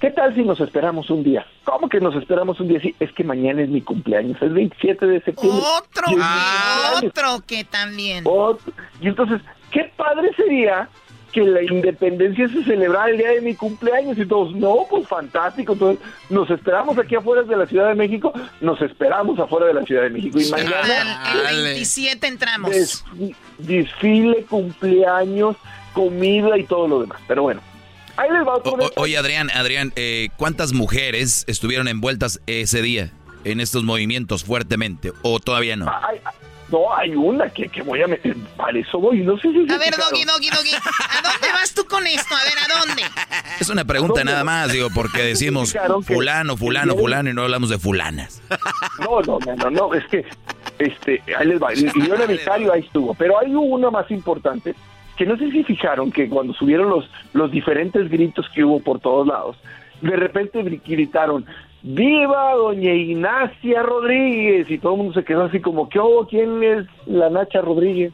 ¿qué 0.00 0.10
tal 0.10 0.34
si 0.34 0.42
nos 0.42 0.60
esperamos 0.60 1.08
un 1.10 1.22
día? 1.24 1.46
¿Cómo 1.64 1.88
que 1.88 1.98
nos 2.00 2.14
esperamos 2.16 2.58
un 2.60 2.68
día? 2.68 2.80
Sí, 2.80 2.94
es 3.00 3.12
que 3.12 3.24
mañana 3.24 3.62
es 3.62 3.68
mi 3.68 3.80
cumpleaños, 3.80 4.36
es 4.36 4.42
el 4.42 4.54
27 4.54 5.06
de 5.06 5.20
septiembre. 5.22 5.60
Otro, 5.78 6.02
Y 6.08 6.10
cumpleaños. 6.14 7.04
otro 7.04 7.44
que 7.46 7.64
también. 7.64 8.24
Otro. 8.26 8.72
Y 9.00 9.08
entonces, 9.08 9.40
qué 9.70 9.90
padre 9.96 10.30
sería 10.36 10.88
que 11.32 11.42
la 11.42 11.62
independencia 11.62 12.48
se 12.48 12.64
celebrara 12.64 13.10
el 13.10 13.18
día 13.18 13.30
de 13.30 13.40
mi 13.40 13.54
cumpleaños 13.54 14.18
y 14.18 14.26
todos, 14.26 14.54
no, 14.54 14.78
pues 14.90 15.06
fantástico, 15.08 15.72
entonces 15.74 16.04
nos 16.28 16.50
esperamos 16.50 16.98
aquí 16.98 17.14
afuera 17.14 17.42
de 17.42 17.56
la 17.56 17.66
Ciudad 17.66 17.88
de 17.88 17.94
México, 17.94 18.32
nos 18.60 18.80
esperamos 18.82 19.38
afuera 19.38 19.66
de 19.66 19.74
la 19.74 19.82
Ciudad 19.82 20.02
de 20.02 20.10
México 20.10 20.38
y 20.40 20.50
mañana 20.50 21.32
El, 21.50 21.56
el 21.56 21.62
27 21.64 22.26
entramos. 22.26 22.70
des- 22.70 23.04
desfile, 23.58 24.44
cumpleaños, 24.48 25.56
comida 25.92 26.56
y 26.58 26.64
todo 26.64 26.88
lo 26.88 27.00
demás. 27.00 27.20
Pero 27.28 27.42
bueno, 27.42 27.60
ahí 28.16 28.30
les 28.30 28.46
va 28.46 28.56
otro 28.56 28.72
O- 28.72 28.86
o- 28.86 28.90
oye, 28.96 29.16
Adrián, 29.16 29.50
Adrián, 29.54 29.92
eh, 29.96 30.28
¿cuántas 30.36 30.72
mujeres 30.72 31.44
estuvieron 31.46 31.88
envueltas 31.88 32.40
ese 32.46 32.82
día 32.82 33.12
en 33.44 33.60
estos 33.60 33.84
movimientos 33.84 34.44
fuertemente? 34.44 35.12
¿O 35.22 35.40
todavía 35.40 35.76
no? 35.76 35.86
Ay, 35.88 36.18
ay, 36.24 36.32
no, 36.70 36.94
hay 36.94 37.14
una 37.14 37.48
que, 37.50 37.68
que 37.68 37.82
voy 37.82 38.02
a 38.02 38.06
meter, 38.06 38.36
para 38.56 38.78
eso 38.78 38.98
voy, 38.98 39.18
no 39.20 39.36
sé 39.38 39.50
si... 39.52 39.58
A 39.72 39.78
ver. 39.78 39.94
Doggy, 39.96 40.24
Doggy, 40.24 40.50
Doggy. 40.50 40.74
¿A 40.74 41.22
dónde 41.22 41.48
vas 41.52 41.74
tú 41.74 41.84
con 41.86 42.06
esto? 42.06 42.34
A 42.34 42.44
ver, 42.44 42.52
¿a 42.58 42.78
dónde? 42.86 43.02
Es 43.60 43.68
una 43.68 43.84
pregunta 43.84 44.22
nada 44.24 44.44
más, 44.44 44.72
digo, 44.72 44.88
porque 44.94 45.22
decimos 45.22 45.74
fulano, 46.04 46.56
fulano, 46.56 46.94
fulano 46.96 47.30
y 47.30 47.34
no 47.34 47.42
hablamos 47.42 47.70
de 47.70 47.78
fulanas. 47.78 48.42
No, 49.00 49.20
no, 49.22 49.38
no, 49.40 49.56
no, 49.56 49.70
no, 49.70 49.94
es 49.94 50.04
que, 50.06 50.24
este, 50.78 51.22
ahí 51.38 51.46
les 51.46 51.62
va, 51.62 51.74
y 51.74 51.82
yo 52.06 52.14
era 52.14 52.26
vicario, 52.26 52.72
ahí 52.72 52.80
estuvo, 52.80 53.14
pero 53.14 53.38
hay 53.38 53.54
una 53.54 53.90
más 53.90 54.10
importante, 54.10 54.74
que 55.16 55.26
no 55.26 55.36
sé 55.36 55.50
si 55.50 55.64
fijaron 55.64 56.10
que 56.10 56.28
cuando 56.28 56.54
subieron 56.54 56.88
los, 56.88 57.04
los 57.34 57.50
diferentes 57.50 58.08
gritos 58.08 58.46
que 58.54 58.64
hubo 58.64 58.80
por 58.80 59.00
todos 59.00 59.26
lados, 59.26 59.56
de 60.00 60.16
repente 60.16 60.60
gri- 60.64 60.80
gritaron, 60.86 61.44
¡Viva 61.82 62.54
doña 62.54 62.92
Ignacia 62.92 63.82
Rodríguez! 63.82 64.70
Y 64.70 64.78
todo 64.78 64.92
el 64.92 64.98
mundo 64.98 65.14
se 65.14 65.24
quedó 65.24 65.44
así 65.44 65.60
como, 65.60 65.88
¿qué 65.88 65.98
hubo? 65.98 66.26
¿Quién 66.26 66.62
es 66.62 66.86
la 67.06 67.30
Nacha 67.30 67.60
Rodríguez? 67.62 68.12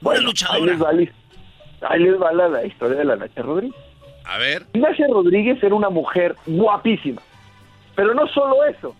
Bueno, 0.00 0.30
ahí 0.50 0.62
les 0.62 0.82
va, 0.82 0.90
ahí 0.90 1.98
les 1.98 2.20
va 2.20 2.32
la, 2.32 2.48
la 2.48 2.64
historia 2.64 2.98
de 2.98 3.04
la 3.04 3.16
Nacha 3.16 3.42
Rodríguez. 3.42 3.76
A 4.24 4.38
ver. 4.38 4.66
Ignacia 4.72 5.06
Rodríguez 5.08 5.62
era 5.62 5.74
una 5.74 5.90
mujer 5.90 6.34
guapísima, 6.46 7.20
pero 7.94 8.14
no 8.14 8.26
solo 8.28 8.64
eso, 8.64 8.94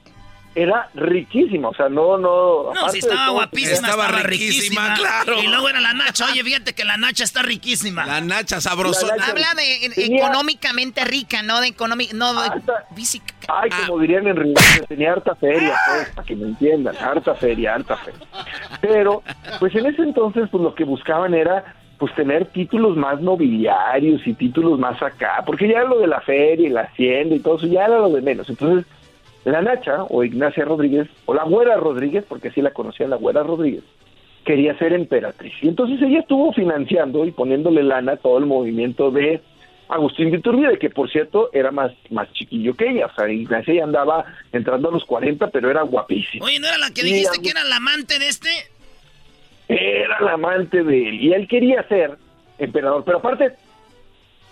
era 0.54 0.88
riquísima, 0.94 1.68
o 1.68 1.74
sea, 1.74 1.88
no, 1.88 2.16
no... 2.18 2.72
No, 2.74 2.88
si 2.90 2.98
estaba 2.98 3.26
todo, 3.26 3.34
guapísima, 3.34 3.74
Estaba 3.74 4.06
estaba, 4.06 4.22
riquísima, 4.24 4.88
riquísima. 4.88 4.94
claro. 5.24 5.42
Y 5.42 5.46
luego 5.46 5.68
era 5.68 5.80
la 5.80 5.92
Nacha. 5.94 6.26
Oye, 6.32 6.42
fíjate 6.42 6.74
que 6.74 6.84
la 6.84 6.96
Nacha 6.96 7.22
está 7.24 7.42
riquísima. 7.42 8.04
La 8.06 8.20
Nacha 8.20 8.60
sabrosona. 8.60 9.14
La 9.16 9.22
Nacha- 9.26 9.30
Habla 9.30 9.54
de 9.54 9.90
Tenía- 9.94 10.18
económicamente 10.26 11.04
rica, 11.04 11.42
no 11.42 11.60
de 11.60 11.68
económica, 11.68 12.12
no 12.16 12.34
de 12.42 12.50
física. 12.96 13.34
Ay, 13.46 13.70
Ah. 13.72 13.84
como 13.86 14.00
dirían 14.00 14.26
en 14.26 14.36
Río, 14.36 14.54
tenía 14.88 15.12
harta 15.12 15.34
feria, 15.36 15.74
pues, 15.88 16.08
para 16.10 16.26
que 16.26 16.34
me 16.36 16.46
entiendan, 16.46 16.96
harta 16.96 17.34
feria, 17.34 17.74
harta 17.74 17.96
feria. 17.96 18.20
Pero, 18.80 19.22
pues 19.60 19.74
en 19.76 19.86
ese 19.86 20.02
entonces, 20.02 20.48
pues 20.50 20.62
lo 20.62 20.74
que 20.74 20.84
buscaban 20.84 21.34
era, 21.34 21.74
pues 21.98 22.14
tener 22.14 22.46
títulos 22.46 22.96
más 22.96 23.20
nobiliarios 23.20 24.26
y 24.26 24.34
títulos 24.34 24.78
más 24.78 25.00
acá, 25.02 25.42
porque 25.46 25.68
ya 25.68 25.82
lo 25.84 25.98
de 25.98 26.06
la 26.06 26.20
feria 26.20 26.66
y 26.68 26.70
la 26.70 26.82
hacienda 26.82 27.34
y 27.34 27.40
todo 27.40 27.56
eso 27.58 27.66
ya 27.66 27.84
era 27.86 27.98
lo 27.98 28.10
de 28.10 28.22
menos. 28.22 28.48
Entonces, 28.48 28.84
la 29.44 29.62
Nacha, 29.62 30.04
o 30.04 30.24
Ignacia 30.24 30.64
Rodríguez, 30.64 31.08
o 31.26 31.34
la 31.34 31.44
Güera 31.44 31.76
Rodríguez, 31.76 32.24
porque 32.28 32.48
así 32.48 32.60
la 32.60 32.72
conocía 32.72 33.08
la 33.08 33.16
Güera 33.16 33.42
Rodríguez, 33.42 33.84
quería 34.44 34.76
ser 34.78 34.92
emperatriz. 34.92 35.54
Y 35.62 35.68
entonces 35.68 36.00
ella 36.02 36.20
estuvo 36.20 36.52
financiando 36.52 37.24
y 37.24 37.30
poniéndole 37.30 37.82
lana 37.82 38.12
a 38.12 38.16
todo 38.16 38.38
el 38.38 38.46
movimiento 38.46 39.10
de 39.10 39.40
Agustín 39.88 40.30
de 40.30 40.38
Iturbide, 40.38 40.78
que 40.78 40.90
por 40.90 41.10
cierto 41.10 41.50
era 41.52 41.70
más, 41.70 41.92
más 42.10 42.30
chiquillo 42.32 42.74
que 42.74 42.90
ella. 42.90 43.06
O 43.06 43.14
sea, 43.14 43.30
Ignacia 43.30 43.74
ya 43.74 43.84
andaba 43.84 44.24
entrando 44.52 44.90
a 44.90 44.92
los 44.92 45.04
40, 45.04 45.48
pero 45.48 45.70
era 45.70 45.82
guapísima. 45.82 46.44
Oye, 46.44 46.60
¿no 46.60 46.66
era 46.66 46.78
la 46.78 46.90
que 46.90 47.02
dijiste 47.02 47.40
que 47.42 47.50
era 47.50 47.64
la 47.64 47.76
amante 47.76 48.18
de 48.18 48.28
este? 48.28 48.50
Era 49.68 50.20
la 50.20 50.32
amante 50.32 50.82
de 50.82 51.08
él. 51.08 51.20
Y 51.22 51.32
él 51.32 51.48
quería 51.48 51.82
ser 51.88 52.18
emperador. 52.58 53.02
Pero 53.04 53.18
aparte, 53.18 53.52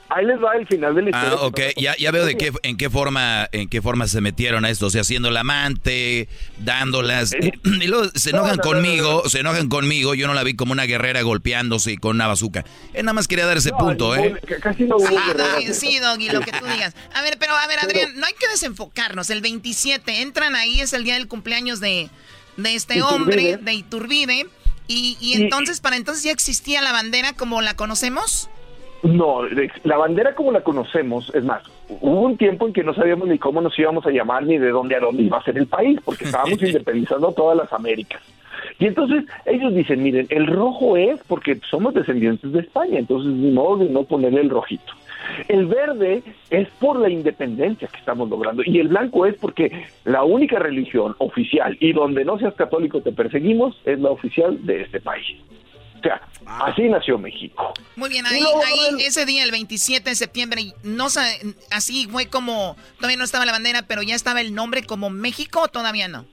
ahí 0.08 0.24
les 0.24 0.38
va 0.42 0.54
el 0.56 0.66
final 0.66 0.94
de 0.94 1.02
la 1.02 1.10
Ah, 1.12 1.24
historia. 1.32 1.46
ok, 1.46 1.60
ya, 1.76 1.96
ya 1.96 2.10
veo 2.10 2.24
de 2.24 2.36
qué, 2.36 2.52
en 2.62 2.76
qué 2.76 2.88
forma, 2.90 3.48
en 3.52 3.68
qué 3.68 3.82
forma 3.82 4.06
se 4.08 4.20
metieron 4.20 4.64
a 4.64 4.70
esto, 4.70 4.86
o 4.86 4.90
sea, 4.90 5.00
haciendo 5.02 5.30
la 5.30 5.40
amante, 5.40 6.28
dándolas, 6.58 7.32
y 7.64 7.86
luego 7.86 8.06
se 8.14 8.32
No, 8.32 8.38
enojan 8.38 8.56
no, 8.58 8.62
no, 8.64 8.70
conmigo, 8.70 9.28
se 9.28 9.40
enojan 9.40 9.68
conmigo, 9.68 10.14
yo 10.14 10.26
no 10.26 10.34
la 10.34 10.42
vi 10.44 10.54
como 10.54 10.72
una 10.72 10.84
guerrera 10.84 11.22
golpeándose 11.22 11.98
con 11.98 12.16
una 12.16 12.26
bazuca. 12.26 12.64
Él 12.94 13.04
nada 13.04 13.12
más 13.14 13.28
quería 13.28 13.46
dar 13.46 13.56
ese 13.56 13.70
No, 13.70 13.78
punto, 13.78 14.14
¿eh? 14.16 14.34
Casi 14.62 14.84
no 14.84 14.96
hubo. 14.96 15.06
Doggy, 15.06 15.72
sí, 15.74 15.98
Doggy, 15.98 16.30
lo 16.30 16.40
que 16.40 16.52
tú 16.52 16.64
digas. 16.66 16.94
A 17.14 17.22
ver, 17.22 17.36
pero 17.38 17.54
a 17.56 17.66
ver, 17.66 17.78
Adrián, 17.80 18.12
no 18.18 18.26
hay 18.26 18.34
que 18.38 18.48
desenfocarnos. 18.48 19.30
El 19.30 19.40
27, 19.40 20.22
entran 20.22 20.54
ahí, 20.54 20.80
es 20.80 20.92
el 20.92 21.04
día 21.04 21.14
del 21.14 21.28
cumpleaños 21.28 21.80
de, 21.80 22.08
de 22.56 22.74
este 22.74 22.96
Iturbide. 22.98 23.14
hombre, 23.14 23.56
de 23.60 23.74
Iturbide. 23.74 24.46
Y, 24.88 25.16
y 25.20 25.32
Y- 25.32 25.42
entonces, 25.42 25.80
para 25.80 25.96
entonces 25.96 26.22
ya 26.22 26.30
existía 26.32 26.80
la 26.82 26.92
bandera 26.92 27.32
como 27.32 27.60
la 27.60 27.74
conocemos. 27.74 28.48
No, 29.06 29.42
la 29.84 29.96
bandera 29.96 30.34
como 30.34 30.52
la 30.52 30.62
conocemos, 30.62 31.32
es 31.34 31.44
más, 31.44 31.62
hubo 31.88 32.22
un 32.22 32.36
tiempo 32.36 32.66
en 32.66 32.72
que 32.72 32.82
no 32.82 32.94
sabíamos 32.94 33.28
ni 33.28 33.38
cómo 33.38 33.60
nos 33.60 33.78
íbamos 33.78 34.04
a 34.06 34.10
llamar 34.10 34.44
ni 34.44 34.58
de 34.58 34.70
dónde 34.70 34.96
a 34.96 35.00
dónde 35.00 35.22
iba 35.22 35.38
a 35.38 35.44
ser 35.44 35.56
el 35.58 35.66
país, 35.66 36.00
porque 36.04 36.24
estábamos 36.24 36.60
independizando 36.62 37.32
todas 37.32 37.56
las 37.56 37.72
Américas. 37.72 38.20
Y 38.78 38.86
entonces 38.86 39.24
ellos 39.44 39.74
dicen, 39.74 40.02
miren, 40.02 40.26
el 40.30 40.46
rojo 40.46 40.96
es 40.96 41.20
porque 41.26 41.58
somos 41.70 41.94
descendientes 41.94 42.52
de 42.52 42.60
España, 42.60 42.98
entonces 42.98 43.32
ni 43.32 43.50
modo 43.50 43.78
de 43.78 43.90
no 43.90 44.04
ponerle 44.04 44.40
el 44.40 44.50
rojito. 44.50 44.92
El 45.48 45.66
verde 45.66 46.22
es 46.50 46.68
por 46.80 46.98
la 46.98 47.08
independencia 47.08 47.88
que 47.88 47.98
estamos 47.98 48.28
logrando 48.28 48.62
y 48.64 48.78
el 48.78 48.88
blanco 48.88 49.26
es 49.26 49.34
porque 49.36 49.86
la 50.04 50.24
única 50.24 50.58
religión 50.58 51.14
oficial 51.18 51.76
y 51.80 51.92
donde 51.92 52.24
no 52.24 52.38
seas 52.38 52.54
católico 52.54 53.00
te 53.00 53.12
perseguimos 53.12 53.80
es 53.84 53.98
la 53.98 54.10
oficial 54.10 54.64
de 54.64 54.82
este 54.82 55.00
país. 55.00 55.26
Sea, 56.06 56.20
así 56.60 56.88
nació 56.88 57.18
México. 57.18 57.74
Muy 57.96 58.08
bien, 58.08 58.24
ahí, 58.26 58.40
ahí 58.40 59.04
ese 59.04 59.26
día, 59.26 59.42
el 59.42 59.50
27 59.50 60.08
de 60.08 60.14
septiembre, 60.14 60.72
no 60.84 61.08
así 61.72 62.06
fue 62.06 62.26
como, 62.26 62.76
todavía 62.96 63.16
no 63.16 63.24
estaba 63.24 63.44
la 63.44 63.52
bandera, 63.52 63.82
pero 63.82 64.02
ya 64.02 64.14
estaba 64.14 64.40
el 64.40 64.54
nombre 64.54 64.84
como 64.84 65.10
México 65.10 65.66
todavía 65.68 66.06
no. 66.06 66.26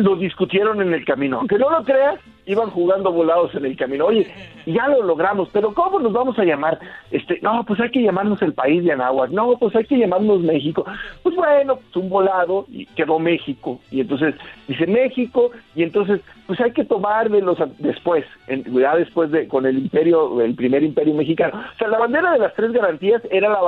Lo 0.00 0.16
discutieron 0.16 0.80
en 0.80 0.94
el 0.94 1.04
camino. 1.04 1.38
Aunque 1.38 1.58
no 1.58 1.70
lo 1.70 1.84
creas, 1.84 2.18
iban 2.46 2.70
jugando 2.70 3.12
volados 3.12 3.54
en 3.54 3.64
el 3.64 3.76
camino. 3.76 4.06
Oye, 4.06 4.26
ya 4.66 4.88
lo 4.88 5.02
logramos, 5.02 5.48
pero 5.52 5.72
¿cómo 5.72 6.00
nos 6.00 6.12
vamos 6.12 6.38
a 6.38 6.44
llamar? 6.44 6.78
Este, 7.10 7.38
no, 7.42 7.64
pues 7.64 7.80
hay 7.80 7.90
que 7.90 8.02
llamarnos 8.02 8.42
el 8.42 8.52
país 8.52 8.84
de 8.84 8.92
Anáhuac. 8.92 9.30
No, 9.30 9.56
pues 9.58 9.74
hay 9.76 9.84
que 9.84 9.98
llamarnos 9.98 10.40
México. 10.40 10.84
Pues 11.22 11.36
bueno, 11.36 11.76
pues 11.76 11.96
un 11.96 12.08
volado 12.08 12.66
y 12.68 12.86
quedó 12.86 13.18
México. 13.18 13.80
Y 13.90 14.00
entonces 14.00 14.34
dice 14.66 14.86
México 14.86 15.50
y 15.74 15.82
entonces 15.82 16.20
pues 16.46 16.60
hay 16.60 16.72
que 16.72 16.84
tomar 16.84 17.30
de 17.30 17.40
después, 17.78 18.24
en, 18.48 18.64
ya 18.76 18.96
después 18.96 19.30
de 19.30 19.46
con 19.46 19.66
el 19.66 19.78
imperio, 19.78 20.40
el 20.40 20.54
primer 20.54 20.82
imperio 20.82 21.14
mexicano. 21.14 21.60
O 21.74 21.78
sea, 21.78 21.88
la 21.88 21.98
bandera 21.98 22.32
de 22.32 22.38
las 22.38 22.54
tres 22.54 22.72
garantías 22.72 23.22
era 23.30 23.48
la 23.48 23.60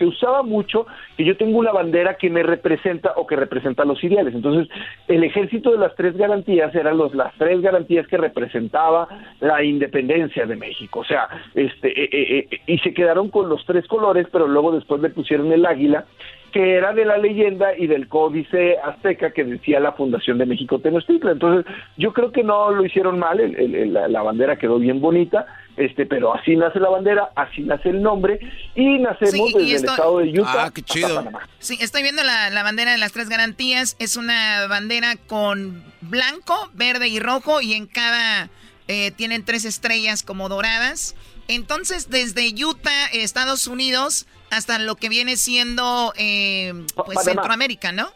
se 0.00 0.06
usaba 0.06 0.42
mucho 0.42 0.86
que 1.18 1.26
yo 1.26 1.36
tengo 1.36 1.58
una 1.58 1.72
bandera 1.72 2.14
que 2.14 2.30
me 2.30 2.42
representa 2.42 3.12
o 3.16 3.26
que 3.26 3.36
representa 3.36 3.84
los 3.84 4.02
ideales. 4.02 4.34
Entonces, 4.34 4.66
el 5.08 5.22
ejército 5.24 5.70
de 5.72 5.76
las 5.78 5.94
tres 5.94 6.16
garantías 6.16 6.74
eran 6.74 6.96
los, 6.96 7.14
las 7.14 7.34
tres 7.36 7.60
garantías 7.60 8.06
que 8.06 8.16
representaba 8.16 9.06
la 9.40 9.62
independencia 9.62 10.46
de 10.46 10.56
México. 10.56 11.00
O 11.00 11.04
sea, 11.04 11.28
este, 11.54 11.88
eh, 11.88 12.08
eh, 12.12 12.46
eh, 12.50 12.60
y 12.66 12.78
se 12.78 12.94
quedaron 12.94 13.28
con 13.28 13.50
los 13.50 13.62
tres 13.66 13.86
colores, 13.86 14.26
pero 14.32 14.48
luego 14.48 14.72
después 14.72 15.02
le 15.02 15.10
pusieron 15.10 15.52
el 15.52 15.66
águila, 15.66 16.06
que 16.52 16.74
era 16.76 16.92
de 16.94 17.04
la 17.04 17.18
leyenda 17.18 17.76
y 17.76 17.86
del 17.86 18.08
códice 18.08 18.76
azteca 18.82 19.32
que 19.32 19.44
decía 19.44 19.78
la 19.80 19.92
fundación 19.92 20.38
de 20.38 20.46
México 20.46 20.78
Tenochtitlan. 20.78 21.34
Entonces, 21.34 21.70
yo 21.98 22.12
creo 22.14 22.32
que 22.32 22.42
no 22.42 22.70
lo 22.70 22.84
hicieron 22.84 23.18
mal, 23.18 23.38
el- 23.38 23.54
el- 23.74 23.92
la 23.92 24.22
bandera 24.22 24.56
quedó 24.56 24.78
bien 24.78 25.00
bonita, 25.00 25.46
este, 25.80 26.06
pero 26.06 26.34
así 26.34 26.54
nace 26.56 26.78
la 26.78 26.88
bandera, 26.88 27.30
así 27.34 27.62
nace 27.62 27.88
el 27.90 28.02
nombre, 28.02 28.38
y 28.74 28.98
nacemos 28.98 29.32
Sí, 29.32 29.54
y 29.58 29.72
desde 29.72 29.74
esto- 29.76 29.86
el 29.88 29.94
estado 29.94 30.18
de 30.18 30.40
Utah 30.40 30.64
Ah, 30.66 30.70
qué 30.74 30.80
hasta 30.82 30.94
chido. 30.94 31.14
Panamá. 31.16 31.48
Sí, 31.58 31.78
estoy 31.80 32.02
viendo 32.02 32.22
la, 32.22 32.50
la 32.50 32.62
bandera 32.62 32.92
de 32.92 32.98
las 32.98 33.12
tres 33.12 33.28
garantías. 33.28 33.96
Es 33.98 34.16
una 34.16 34.66
bandera 34.68 35.16
con 35.26 35.82
blanco, 36.00 36.54
verde 36.74 37.08
y 37.08 37.18
rojo 37.20 37.60
y 37.60 37.72
en 37.74 37.86
cada 37.86 38.48
eh, 38.88 39.10
tienen 39.12 39.44
tres 39.44 39.64
estrellas 39.64 40.22
como 40.22 40.48
doradas. 40.48 41.14
Entonces, 41.48 42.10
desde 42.10 42.48
Utah, 42.64 43.06
Estados 43.12 43.66
Unidos, 43.66 44.26
hasta 44.50 44.78
lo 44.78 44.96
que 44.96 45.08
viene 45.08 45.36
siendo 45.36 46.12
eh, 46.16 46.72
pues 46.94 47.06
Panamá. 47.16 47.22
Centroamérica, 47.22 47.92
¿no? 47.92 48.08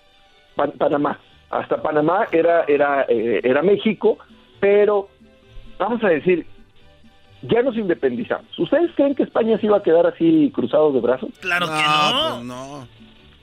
Pa- 0.56 0.66
Panamá. 0.72 1.20
Hasta 1.50 1.80
Panamá 1.80 2.26
era, 2.32 2.64
era, 2.66 3.06
eh, 3.08 3.40
era 3.44 3.62
México, 3.62 4.18
pero 4.60 5.08
vamos 5.78 6.02
a 6.02 6.08
decir, 6.08 6.46
ya 7.48 7.62
nos 7.62 7.76
independizamos. 7.76 8.58
¿Ustedes 8.58 8.90
creen 8.94 9.14
que 9.14 9.24
España 9.24 9.58
se 9.58 9.66
iba 9.66 9.78
a 9.78 9.82
quedar 9.82 10.06
así 10.06 10.50
cruzado 10.54 10.92
de 10.92 11.00
brazos? 11.00 11.30
Claro 11.40 11.66
que 11.66 11.72
no. 11.72 12.34
pues 12.34 12.44
no. 12.44 12.88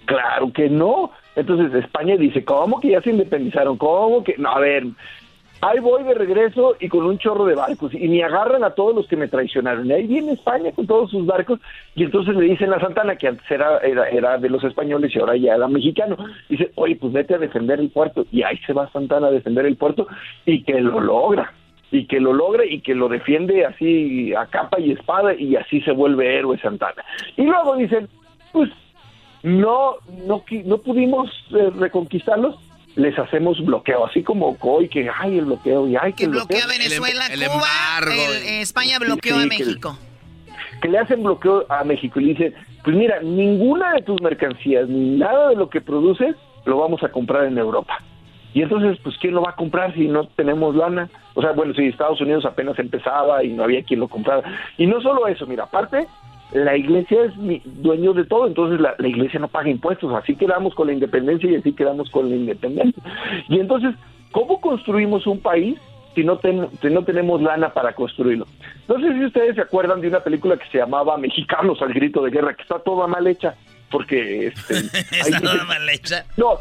Claro 0.06 0.54
que 0.54 0.70
no. 0.70 1.12
Entonces 1.36 1.74
España 1.84 2.18
dice, 2.18 2.43
¿cómo 2.43 2.80
que 2.80 2.89
ya 2.89 3.02
se 3.02 3.12
independizaron? 3.12 3.78
¿Cómo 3.78 4.24
que? 4.24 4.36
No, 4.38 4.49
a 4.52 4.60
ver, 4.60 4.86
Ahí 5.64 5.80
voy 5.80 6.04
de 6.04 6.16
regreso 6.16 6.76
y 6.80 6.89
con 6.89 7.06
un 7.06 7.20
chorro 7.20 7.45
de 7.45 7.54
barcos 7.54 7.93
y 7.93 8.08
me 8.08 8.24
agarran 8.24 8.64
a 8.64 8.72
todos 8.72 8.95
los 8.95 9.08
que 9.08 9.16
me 9.16 9.28
traicionaron. 9.28 9.86
Y 9.86 9.91
ahí 9.91 10.08
viene 10.08 10.32
España 10.32 10.72
con 10.72 10.88
todos 10.88 11.12
sus 11.12 11.24
barcos 11.24 11.60
y 11.93 12.04
entonces 12.04 12.36
le 12.36 12.45
dicen 12.45 12.74
a 12.74 12.80
Santana, 12.80 13.16
que 13.16 13.28
antes 13.28 13.49
era, 13.49 13.78
era, 13.78 14.10
era 14.10 14.39
de 14.39 14.49
los 14.49 14.64
españoles 14.64 15.16
y 15.16 15.20
ahora 15.20 15.38
ya 15.38 15.54
era 15.54 15.68
mexicano, 15.68 16.18
dice, 16.49 16.72
oye, 16.76 16.95
pues 16.95 17.14
vete 17.14 17.36
a 17.36 17.38
defender 17.38 17.80
el 17.80 17.91
puerto. 17.91 18.26
Y 18.32 18.41
ahí 18.41 18.58
se 18.66 18.74
va 18.74 18.89
Santana 18.91 19.28
a 19.28 19.32
defender 19.32 19.68
el 19.68 19.78
puerto 19.78 20.08
y 20.47 20.64
que 20.64 20.82
lo 20.82 20.99
logra 20.99 21.54
y 21.92 22.08
que 22.08 22.20
lo 22.20 22.34
logre 22.34 22.68
y 22.72 22.82
que 22.82 22.96
lo 22.96 23.10
defiende 23.10 23.66
así 23.66 24.34
a 24.34 24.46
capa 24.46 24.80
y 24.80 24.92
espada 24.92 25.34
y 25.34 25.56
así 25.58 25.82
se 25.82 25.92
vuelve 25.92 26.38
héroe 26.38 26.58
Santana. 26.60 27.04
Y 27.38 27.44
luego 27.44 27.76
dicen, 27.76 28.08
pues 28.54 28.70
no 29.44 29.96
no 30.26 30.44
qui- 30.46 30.64
no 30.64 30.78
pudimos 30.78 31.30
eh, 31.54 31.70
reconquistarlos, 31.78 32.56
les 32.96 33.18
hacemos 33.18 33.64
bloqueo, 33.66 34.06
así 34.06 34.22
como 34.24 34.56
hoy 34.62 34.88
que 34.89 35.10
hay 35.10 35.38
el 35.39 35.46
bloqueo 35.46 35.88
y 35.88 35.96
hay 35.96 36.12
que 36.14 36.18
Que 36.18 36.24
el 36.26 36.30
bloqueo. 36.32 36.58
bloquea 36.60 36.68
Venezuela, 36.78 37.26
El- 37.28 37.42
el 37.44 37.50
Cuba, 37.50 37.64
embargo. 38.00 38.22
el- 38.32 38.44
eh, 38.48 38.62
España 38.62 39.00
bloqueó 39.00 39.36
Sí, 39.36 39.39
a 39.39 39.44
que- 39.44 39.48
México. 39.64 39.98
que 40.82 40.88
le 40.89 40.98
hacen 41.00 41.24
bloqueo 41.24 41.66
a 41.70 41.84
México 41.84 42.20
y 42.20 42.24
le 42.26 42.30
dicen, 42.34 42.54
pues 42.84 42.96
mira, 42.96 43.20
ninguna 43.22 43.94
de 43.94 44.02
tus 44.02 44.22
mercancías, 44.22 44.88
ni 44.88 45.18
nada 45.18 45.50
de 45.50 45.56
lo 45.56 45.70
que 45.70 45.82
produces, 45.82 46.36
lo 46.66 46.78
vamos 46.78 47.04
a 47.04 47.10
comprar 47.10 47.46
en 47.46 47.58
Europa. 47.58 47.98
Y 48.54 48.62
entonces, 48.62 48.97
pues, 49.04 49.16
¿quién 49.20 49.34
lo 49.34 49.41
va 49.41 49.52
a 49.52 49.56
comprar 49.56 49.93
si 49.93 50.08
no 50.08 50.26
tenemos 50.28 50.76
lana? 50.76 51.10
O 51.36 51.41
sea, 51.41 51.52
bueno, 51.54 51.74
si 51.74 51.86
Estados 51.88 52.20
Unidos 52.20 52.45
apenas 52.45 52.78
empezaba 52.80 53.43
y 53.43 53.49
no 53.49 53.64
había 53.64 53.84
quien 53.84 53.99
lo 54.02 54.08
comprara. 54.10 54.43
Y 54.78 54.88
no 54.88 54.99
solo 55.02 55.28
eso, 55.28 55.45
mira, 55.47 55.64
aparte, 55.64 56.06
la 56.54 56.76
iglesia 56.76 57.24
es 57.26 57.38
mi- 57.38 57.62
dueño 57.66 58.12
de 58.14 58.26
todo, 58.26 58.45
entonces 58.47 58.80
la, 58.82 58.93
la 58.97 59.08
iglesia 59.08 59.39
no 59.39 59.47
paga 59.47 59.70
impuestos, 59.70 60.14
así 60.14 60.36
quedamos 60.36 60.76
con 60.76 60.88
la 60.88 60.93
independencia 60.93 61.49
y 61.49 61.56
así 61.56 61.72
quedamos 61.72 62.10
con 62.10 62.30
la 62.30 62.36
independencia. 62.36 63.02
Y 63.47 63.58
entonces, 63.60 63.95
¿cómo 64.34 64.60
construimos 64.60 65.26
un 65.28 65.39
país 65.39 65.78
si 66.14 66.26
no, 66.26 66.38
ten- 66.39 66.68
si 66.82 66.88
no 66.89 67.06
tenemos 67.06 67.41
lana 67.41 67.70
para 67.70 67.93
construirlo? 67.93 68.47
No 68.89 68.99
sé 68.99 69.14
si 69.14 69.24
ustedes 69.26 69.56
se 69.56 69.62
acuerdan 69.62 70.02
de 70.02 70.10
una 70.10 70.20
película 70.20 70.58
que 70.58 70.68
se 70.70 70.80
llamaba 70.80 71.18
Mexicanos 71.18 71.82
al 71.82 71.93
grito 71.93 72.22
de 72.22 72.32
guerra, 72.32 72.54
que 72.54 72.64
está 72.64 72.80
toda 72.80 73.08
mal 73.08 73.26
hecha, 73.28 73.56
porque... 73.89 74.47
Este, 74.47 74.74
Está 75.18 75.39
toda 75.39 75.64
mal 75.64 75.88
hecha. 75.88 76.26
no, 76.36 76.58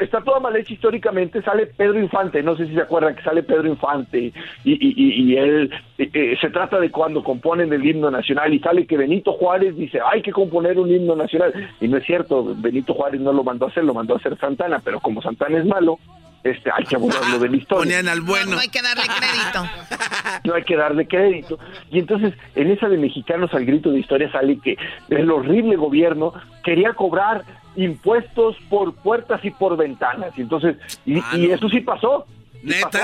está 0.00 0.20
toda 0.22 0.40
mal 0.40 0.56
hecha 0.56 0.72
históricamente. 0.74 1.42
Sale 1.42 1.66
Pedro 1.66 1.98
Infante, 2.00 2.42
no 2.42 2.56
sé 2.56 2.66
si 2.66 2.74
se 2.74 2.80
acuerdan 2.82 3.14
que 3.14 3.22
sale 3.22 3.42
Pedro 3.42 3.68
Infante 3.68 4.18
y, 4.18 4.32
y, 4.64 4.94
y- 4.96 5.32
y 5.32 5.36
él 5.36 5.70
eh, 5.98 6.10
eh, 6.12 6.36
se 6.40 6.50
trata 6.50 6.78
de 6.80 6.90
cuando 6.90 7.22
componen 7.22 7.72
el 7.72 7.84
himno 7.86 8.10
nacional 8.10 8.52
y 8.54 8.58
sale 8.60 8.86
que 8.86 8.96
Benito 8.96 9.32
Juárez 9.32 9.76
dice 9.76 9.98
hay 10.04 10.22
que 10.22 10.32
componer 10.32 10.78
un 10.78 10.90
himno 10.90 11.14
nacional 11.16 11.52
y 11.80 11.88
no 11.88 11.96
es 11.98 12.04
cierto. 12.04 12.54
Benito 12.56 12.94
Juárez 12.94 13.20
no 13.20 13.32
lo 13.32 13.44
mandó 13.44 13.66
a 13.66 13.68
hacer, 13.68 13.84
lo 13.84 13.94
mandó 13.94 14.14
a 14.14 14.18
hacer 14.18 14.36
Santana, 14.38 14.80
pero 14.84 15.00
como 15.00 15.22
Santana 15.22 15.58
es 15.58 15.66
malo, 15.66 15.98
este 16.44 16.70
hay 16.72 16.84
que 16.84 16.96
borrarlo 16.96 17.38
de 17.38 17.48
la 17.48 17.56
historia. 17.56 17.82
Ponían 17.98 18.08
al 18.08 18.20
bueno. 18.22 18.52
No 18.52 18.58
hay 18.60 18.68
que 18.68 18.80
darle 18.80 19.02
crédito. 19.02 19.98
no 20.44 20.54
hay 20.54 20.62
que 20.62 20.76
darle 20.76 21.06
crédito. 21.08 21.58
Y 21.90 21.98
entonces, 21.98 22.32
en 22.54 22.70
esa 22.70 22.88
de 22.88 22.96
Mexicanos 22.96 23.52
al 23.52 23.64
grito 23.64 23.90
de 23.90 23.98
historia 24.00 24.30
sale 24.30 24.58
que 24.62 24.76
el 25.10 25.30
horrible 25.30 25.76
gobierno 25.76 26.32
quería 26.64 26.92
cobrar 26.94 27.42
impuestos 27.82 28.56
por 28.68 28.94
puertas 28.94 29.42
y 29.44 29.50
por 29.50 29.76
ventanas. 29.76 30.32
Y 30.36 30.42
entonces, 30.42 30.76
y, 31.06 31.18
y 31.36 31.50
eso 31.50 31.68
sí 31.68 31.80
pasó. 31.80 32.26
Y 32.62 32.72
pasó, 32.82 32.98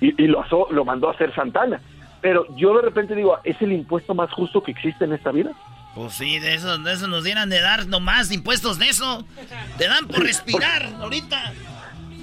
y, 0.00 0.12
lo, 0.28 0.40
asó- 0.42 0.68
lo 0.70 0.84
mandó 0.84 1.08
a 1.08 1.12
hacer 1.12 1.34
Santana. 1.34 1.80
Pero 2.20 2.46
yo 2.56 2.74
de 2.76 2.82
repente 2.82 3.14
digo, 3.14 3.38
¿es 3.44 3.60
el 3.60 3.72
impuesto 3.72 4.14
más 4.14 4.30
justo 4.32 4.62
que 4.62 4.70
existe 4.70 5.04
en 5.04 5.12
esta 5.12 5.30
vida? 5.32 5.50
Pues 5.94 6.12
sí, 6.14 6.38
de 6.38 6.54
eso, 6.54 6.78
de 6.78 6.92
eso 6.92 7.08
nos 7.08 7.24
dieran 7.24 7.48
de 7.50 7.60
dar 7.60 7.86
nomás 7.86 8.30
impuestos 8.32 8.78
de 8.78 8.88
eso. 8.88 9.24
Te 9.78 9.88
dan 9.88 10.06
por 10.06 10.20
respirar 10.20 10.84
ahorita. 11.00 11.52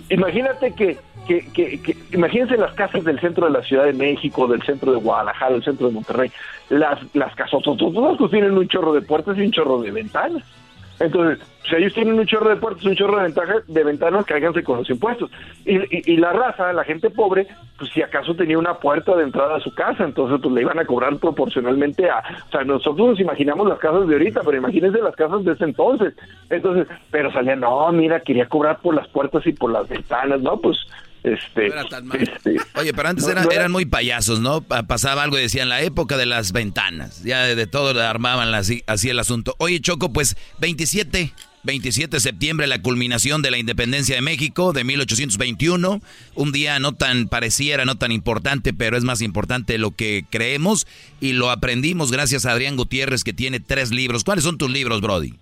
Imagínate 0.09 0.73
que, 0.73 0.97
que, 1.27 1.45
que, 1.51 1.81
que- 1.81 1.97
imagínense 2.13 2.57
las 2.57 2.73
casas 2.73 3.03
del 3.03 3.19
centro 3.19 3.45
de 3.47 3.51
la 3.51 3.63
Ciudad 3.63 3.85
de 3.85 3.93
México, 3.93 4.47
del 4.47 4.61
centro 4.63 4.91
de 4.91 4.99
Guadalajara, 4.99 5.53
del 5.53 5.63
centro 5.63 5.87
de 5.87 5.93
Monterrey, 5.93 6.31
las, 6.69 6.99
las 7.15 7.33
casas, 7.35 7.61
todas 7.63 8.17
pues 8.17 8.31
tienen 8.31 8.57
un 8.57 8.67
chorro 8.67 8.93
de 8.93 9.01
puertas 9.01 9.37
y 9.37 9.41
un 9.41 9.51
chorro 9.51 9.81
de 9.81 9.91
ventanas. 9.91 10.43
Entonces, 11.03 11.39
si 11.69 11.75
ellos 11.75 11.93
tienen 11.93 12.17
un 12.19 12.25
chorro 12.25 12.49
de 12.49 12.55
puertas, 12.55 12.83
un 12.85 12.95
chorro 12.95 13.17
de, 13.17 13.23
ventaja- 13.23 13.61
de 13.67 13.83
ventanas, 13.83 14.25
cáiganse 14.25 14.63
con 14.63 14.77
los 14.77 14.89
impuestos. 14.89 15.29
Y, 15.65 15.77
y- 15.77 16.13
y 16.13 16.17
la 16.17 16.31
raza, 16.33 16.71
la 16.73 16.83
gente 16.83 17.09
pobre, 17.09 17.47
pues 17.77 17.91
si 17.91 18.01
acaso 18.01 18.35
tenía 18.35 18.57
una 18.57 18.75
puerta 18.75 19.15
de 19.15 19.23
entrada 19.23 19.57
a 19.57 19.59
su 19.59 19.73
casa, 19.75 20.03
entonces 20.03 20.39
pues 20.41 20.53
le 20.55 20.61
iban 20.61 20.79
a 20.79 20.85
cobrar 20.85 21.15
proporcionalmente 21.17 22.09
a... 22.09 22.19
O 22.47 22.51
sea, 22.51 22.63
nosotros 22.63 23.07
nos 23.09 23.19
imaginamos 23.19 23.67
las 23.67 23.79
casas 23.79 24.07
de 24.07 24.13
ahorita, 24.15 24.41
pero 24.45 24.57
imagínense 24.57 24.99
las 25.01 25.15
casas 25.15 25.43
de 25.43 25.51
ese 25.53 25.65
entonces. 25.65 26.13
Entonces, 26.49 26.87
pero 27.11 27.31
salían, 27.31 27.59
no, 27.59 27.91
mira, 27.91 28.21
quería 28.21 28.47
cobrar 28.47 28.79
por 28.79 28.95
las 28.95 29.07
puertas 29.09 29.45
y 29.45 29.53
por 29.53 29.71
las 29.71 29.87
ventanas, 29.89 30.41
¿no? 30.41 30.57
Pues, 30.57 30.77
este... 31.23 31.67
este, 32.19 32.57
Oye, 32.75 32.93
pero 32.93 33.09
antes 33.09 33.25
No, 33.25 33.31
eran, 33.31 33.43
no 33.45 33.51
era- 33.51 33.61
eran 33.61 33.71
muy 33.71 33.85
payasos, 33.85 34.39
¿no? 34.39 34.61
Pa- 34.61 34.83
Pasaba 34.83 35.23
algo 35.23 35.37
y 35.37 35.41
decían 35.41 35.69
la 35.69 35.81
época 35.81 36.17
de 36.17 36.25
las 36.25 36.51
ventanas. 36.51 37.23
Ya 37.23 37.43
de, 37.43 37.55
de 37.55 37.67
todo 37.67 37.99
armaban 38.01 38.53
así, 38.53 38.83
así 38.87 39.09
el 39.09 39.19
asunto. 39.19 39.55
Oye, 39.59 39.79
Choco, 39.79 40.11
pues 40.11 40.35
27, 40.59 41.31
27 41.63 42.17
de 42.17 42.19
septiembre, 42.19 42.67
la 42.67 42.81
culminación 42.81 43.41
de 43.41 43.51
la 43.51 43.57
independencia 43.57 44.15
de 44.15 44.21
México 44.21 44.73
de 44.73 44.83
1821. 44.83 46.01
Un 46.35 46.51
día 46.51 46.77
no 46.79 46.91
tan 46.93 47.27
pareciera, 47.29 47.85
no 47.85 47.95
tan 47.97 48.11
importante, 48.11 48.73
pero 48.73 48.97
es 48.97 49.03
más 49.05 49.21
importante 49.21 49.77
lo 49.77 49.91
que 49.91 50.25
creemos 50.29 50.85
y 51.21 51.31
lo 51.33 51.49
aprendimos 51.51 52.11
gracias 52.11 52.45
a 52.45 52.51
Adrián 52.51 52.75
Gutiérrez, 52.75 53.23
que 53.23 53.31
tiene 53.33 53.61
tres 53.61 53.91
libros. 53.91 54.23
¿Cuáles 54.25 54.43
son 54.43 54.57
tus 54.57 54.69
libros, 54.69 54.99
Brody? 54.99 55.35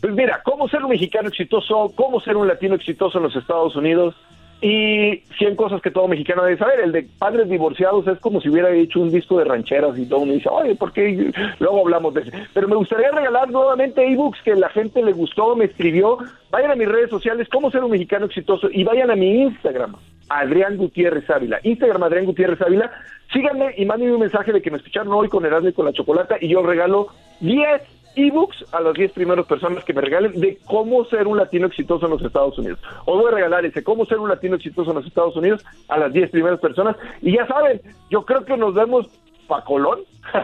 Pues 0.00 0.12
mira, 0.12 0.42
cómo 0.44 0.68
ser 0.68 0.82
un 0.82 0.90
mexicano 0.90 1.28
exitoso, 1.28 1.92
cómo 1.94 2.20
ser 2.20 2.36
un 2.36 2.48
latino 2.48 2.74
exitoso 2.74 3.18
en 3.18 3.24
los 3.24 3.36
Estados 3.36 3.76
Unidos 3.76 4.14
y 4.60 5.22
100 5.38 5.56
cosas 5.56 5.80
que 5.80 5.90
todo 5.90 6.08
mexicano 6.08 6.42
debe 6.42 6.58
saber. 6.58 6.80
El 6.80 6.92
de 6.92 7.08
padres 7.18 7.48
divorciados 7.48 8.06
es 8.08 8.18
como 8.18 8.40
si 8.40 8.48
hubiera 8.48 8.70
hecho 8.70 9.00
un 9.00 9.10
disco 9.10 9.38
de 9.38 9.44
rancheras 9.44 9.96
y 9.98 10.06
todo 10.06 10.20
uno 10.20 10.32
dice, 10.32 10.48
oye, 10.48 10.74
¿por 10.74 10.92
qué? 10.92 11.32
Luego 11.60 11.80
hablamos 11.80 12.14
de 12.14 12.22
eso. 12.22 12.30
Pero 12.54 12.68
me 12.68 12.76
gustaría 12.76 13.10
regalar 13.10 13.50
nuevamente 13.50 14.04
ebooks 14.06 14.42
que 14.42 14.54
la 14.54 14.68
gente 14.70 15.02
le 15.02 15.12
gustó, 15.12 15.54
me 15.54 15.66
escribió. 15.66 16.18
Vayan 16.50 16.72
a 16.72 16.76
mis 16.76 16.88
redes 16.88 17.10
sociales, 17.10 17.48
cómo 17.50 17.70
ser 17.70 17.84
un 17.84 17.90
mexicano 17.90 18.26
exitoso 18.26 18.68
y 18.72 18.82
vayan 18.82 19.10
a 19.10 19.16
mi 19.16 19.42
Instagram, 19.42 19.94
Adrián 20.28 20.76
Gutiérrez 20.76 21.28
Ávila. 21.30 21.60
Instagram, 21.62 22.02
Adrián 22.02 22.26
Gutiérrez 22.26 22.60
Ávila. 22.60 22.90
Síganme 23.32 23.74
y 23.76 23.84
mándenme 23.84 24.14
un 24.14 24.20
mensaje 24.20 24.52
de 24.52 24.62
que 24.62 24.70
me 24.70 24.78
escucharon 24.78 25.12
hoy 25.12 25.28
con 25.28 25.44
Erasmo 25.44 25.68
y 25.68 25.72
con 25.72 25.84
la 25.84 25.92
Chocolata 25.92 26.36
y 26.40 26.48
yo 26.48 26.62
regalo 26.62 27.08
10 27.40 27.97
ebooks 28.16 28.64
a 28.72 28.80
las 28.80 28.94
10 28.94 29.12
primeras 29.12 29.46
personas 29.46 29.84
que 29.84 29.92
me 29.92 30.00
regalen 30.00 30.32
de 30.40 30.58
cómo 30.66 31.04
ser 31.06 31.26
un 31.26 31.38
latino 31.38 31.66
exitoso 31.66 32.06
en 32.06 32.12
los 32.12 32.22
Estados 32.22 32.58
Unidos. 32.58 32.80
Os 33.04 33.20
voy 33.20 33.28
a 33.32 33.34
regalar 33.34 33.64
ese, 33.64 33.84
cómo 33.84 34.04
ser 34.06 34.18
un 34.18 34.28
latino 34.28 34.56
exitoso 34.56 34.90
en 34.90 34.96
los 34.96 35.06
Estados 35.06 35.36
Unidos 35.36 35.64
a 35.88 35.98
las 35.98 36.12
10 36.12 36.30
primeras 36.30 36.60
personas. 36.60 36.96
Y 37.22 37.36
ya 37.36 37.46
saben, 37.46 37.80
yo 38.10 38.24
creo 38.24 38.44
que 38.44 38.56
nos 38.56 38.74
vemos 38.74 39.06
pa' 39.46 39.64
Colón. 39.64 40.00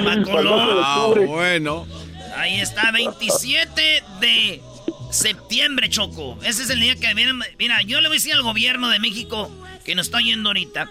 Ah, 0.00 1.12
bueno. 1.26 1.86
Ahí 2.36 2.60
está, 2.60 2.92
27 2.92 3.82
de 4.20 4.62
septiembre, 5.10 5.88
Choco. 5.88 6.38
Ese 6.44 6.62
es 6.62 6.70
el 6.70 6.80
día 6.80 6.94
que 6.94 7.12
viene. 7.14 7.32
Mira, 7.58 7.82
yo 7.82 8.00
le 8.00 8.08
voy 8.08 8.16
a 8.16 8.18
decir 8.18 8.32
al 8.32 8.42
gobierno 8.42 8.88
de 8.88 8.98
México 8.98 9.50
que 9.84 9.94
nos 9.94 10.06
está 10.06 10.18
oyendo 10.18 10.50
ahorita. 10.50 10.90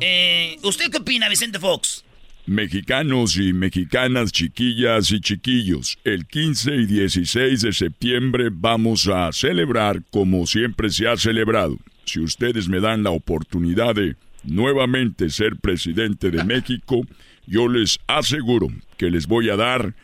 Eh, 0.00 0.56
¿Usted 0.62 0.90
qué 0.90 0.98
opina, 0.98 1.28
Vicente 1.28 1.58
Fox? 1.58 2.04
Mexicanos 2.46 3.36
y 3.36 3.52
mexicanas, 3.52 4.32
chiquillas 4.32 5.12
y 5.12 5.20
chiquillos, 5.20 5.98
el 6.04 6.26
15 6.26 6.74
y 6.74 6.86
16 6.86 7.60
de 7.60 7.72
septiembre 7.72 8.48
vamos 8.50 9.06
a 9.08 9.30
celebrar 9.32 10.02
como 10.10 10.46
siempre 10.46 10.90
se 10.90 11.06
ha 11.06 11.16
celebrado. 11.16 11.76
Si 12.04 12.18
ustedes 12.18 12.68
me 12.68 12.80
dan 12.80 13.02
la 13.02 13.10
oportunidad 13.10 13.94
de 13.94 14.16
nuevamente 14.42 15.30
ser 15.30 15.56
presidente 15.56 16.30
de 16.30 16.42
México, 16.44 17.02
yo 17.46 17.68
les 17.68 17.98
aseguro 18.06 18.68
que 18.96 19.10
les 19.10 19.26
voy 19.26 19.50
a 19.50 19.56
dar 19.56 19.94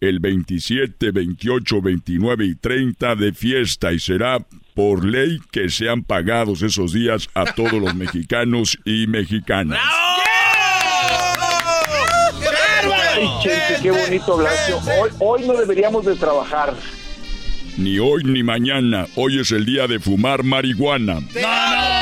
el 0.00 0.20
27, 0.20 1.10
28, 1.12 1.80
29 1.80 2.44
y 2.44 2.54
30 2.56 3.16
de 3.16 3.32
fiesta 3.32 3.92
y 3.92 3.98
será 3.98 4.38
por 4.74 5.04
ley 5.04 5.40
que 5.50 5.70
sean 5.70 6.02
pagados 6.02 6.62
esos 6.62 6.92
días 6.92 7.30
a 7.34 7.44
todos 7.54 7.80
los 7.80 7.94
mexicanos 7.96 8.78
y 8.84 9.06
mexicanas. 9.06 9.80
Ay, 13.16 13.28
Chente, 13.42 13.82
qué 13.82 13.90
bonito 13.90 14.34
hablaste. 14.34 14.74
Hoy, 14.74 15.10
hoy 15.18 15.46
no 15.46 15.54
deberíamos 15.54 16.04
de 16.04 16.16
trabajar. 16.16 16.74
Ni 17.78 17.98
hoy 17.98 18.24
ni 18.24 18.42
mañana. 18.42 19.06
Hoy 19.16 19.40
es 19.40 19.50
el 19.52 19.64
día 19.64 19.86
de 19.86 19.98
fumar 20.00 20.42
marihuana. 20.42 21.14
Vamos 21.14 21.95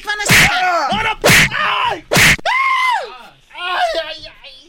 ¿qué, 0.00 0.06
van 0.06 0.20
a 0.20 0.22
hacer? 0.22 2.06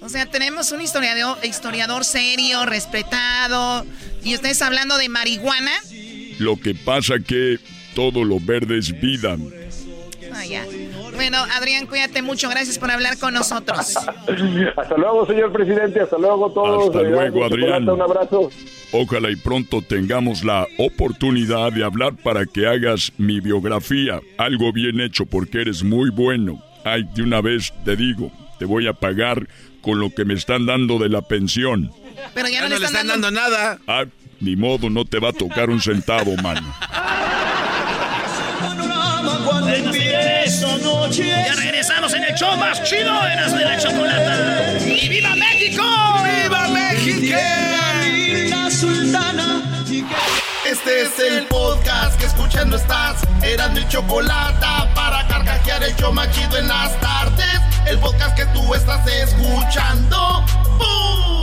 O 0.02 0.10
sea, 0.10 0.26
tenemos 0.26 0.72
un 0.72 0.82
historiador, 0.82 1.38
historiador 1.44 2.04
serio, 2.04 2.66
respetado, 2.66 3.86
¿Y 4.24 4.36
ustedes 4.36 4.62
hablando 4.62 4.98
de 4.98 5.10
marihuana? 5.10 5.72
Lo 6.40 6.58
que 6.58 6.74
pasa 6.76 7.16
que 7.20 7.60
todo 7.94 8.24
lo 8.24 8.40
verde 8.40 8.78
es 8.78 8.98
vida. 9.00 9.38
Ah, 10.36 10.46
ya. 10.46 10.66
Bueno, 11.16 11.38
Adrián, 11.38 11.86
cuídate 11.86 12.22
mucho. 12.22 12.50
Gracias 12.50 12.80
por 12.80 12.92
hablar 12.92 13.18
con 13.18 13.34
nosotros. 13.34 13.98
Hasta 14.78 14.98
luego, 14.98 15.26
señor 15.26 15.52
presidente. 15.52 16.02
Hasta 16.02 16.18
luego 16.18 16.52
todos. 16.52 16.88
Hasta 16.88 17.02
luego, 17.04 17.46
Adrián. 17.46 17.88
Un 17.88 18.02
abrazo. 18.02 18.50
Ojalá 18.92 19.32
y 19.32 19.36
pronto 19.36 19.82
tengamos 19.82 20.44
la 20.44 20.68
oportunidad 20.78 21.72
de 21.72 21.84
hablar 21.84 22.16
para 22.16 22.46
que 22.46 22.68
hagas 22.68 23.12
mi 23.18 23.40
biografía. 23.40 24.20
Algo 24.38 24.72
bien 24.72 25.02
hecho 25.02 25.26
porque 25.26 25.62
eres 25.62 25.84
muy 25.84 26.10
bueno. 26.12 26.62
Ay, 26.84 27.04
de 27.16 27.24
una 27.24 27.42
vez 27.42 27.74
te 27.86 27.96
digo, 27.96 28.32
te 28.60 28.66
voy 28.66 28.88
a 28.88 28.94
pagar 28.94 29.48
con 29.82 30.00
lo 30.00 30.10
que 30.10 30.26
me 30.26 30.34
están 30.34 30.66
dando 30.66 31.00
de 31.00 31.10
la 31.10 31.22
pensión. 31.22 31.92
Pero 32.34 32.50
ya 32.50 32.62
no, 32.62 32.78
le 32.78 32.86
están 32.86 33.08
dando 33.08 33.32
nada. 33.32 33.80
Ah, 33.88 34.06
ni 34.40 34.56
modo, 34.56 34.90
no 34.90 35.06
te 35.06 35.20
va 35.20 35.30
a 35.30 35.34
tocar 35.34 35.70
un 35.70 35.82
centavo, 35.82 36.36
mano. 36.38 36.74
Ya 41.48 41.56
regresamos 41.56 42.14
en 42.14 42.24
el 42.24 42.36
show 42.36 42.56
más 42.58 42.84
chido, 42.84 43.28
Erasmo 43.28 43.58
de 43.58 43.66
la 43.66 43.78
Chocolata. 43.78 44.78
¡Y 44.86 45.10
viva 45.10 45.36
México! 45.36 45.84
¡Viva 46.24 46.68
México! 46.68 47.38
Este 50.66 51.02
es 51.02 51.20
el 51.20 51.46
podcast 51.48 52.20
que 52.20 52.26
escuchando 52.28 52.78
estás. 52.78 53.22
Eran 53.42 53.74
mi 53.74 53.88
Chocolata 53.88 54.94
para 54.94 55.28
carcajear 55.28 55.84
el 55.84 55.96
show 55.96 56.14
más 56.14 56.30
chido 56.32 56.58
en 56.58 56.68
las 56.68 57.00
tardes. 57.00 57.60
El 57.88 57.98
podcast 57.98 58.36
que 58.38 58.46
tú 58.48 58.76
estás 58.76 59.06
escuchando. 59.08 60.46
¡Bum! 60.78 61.43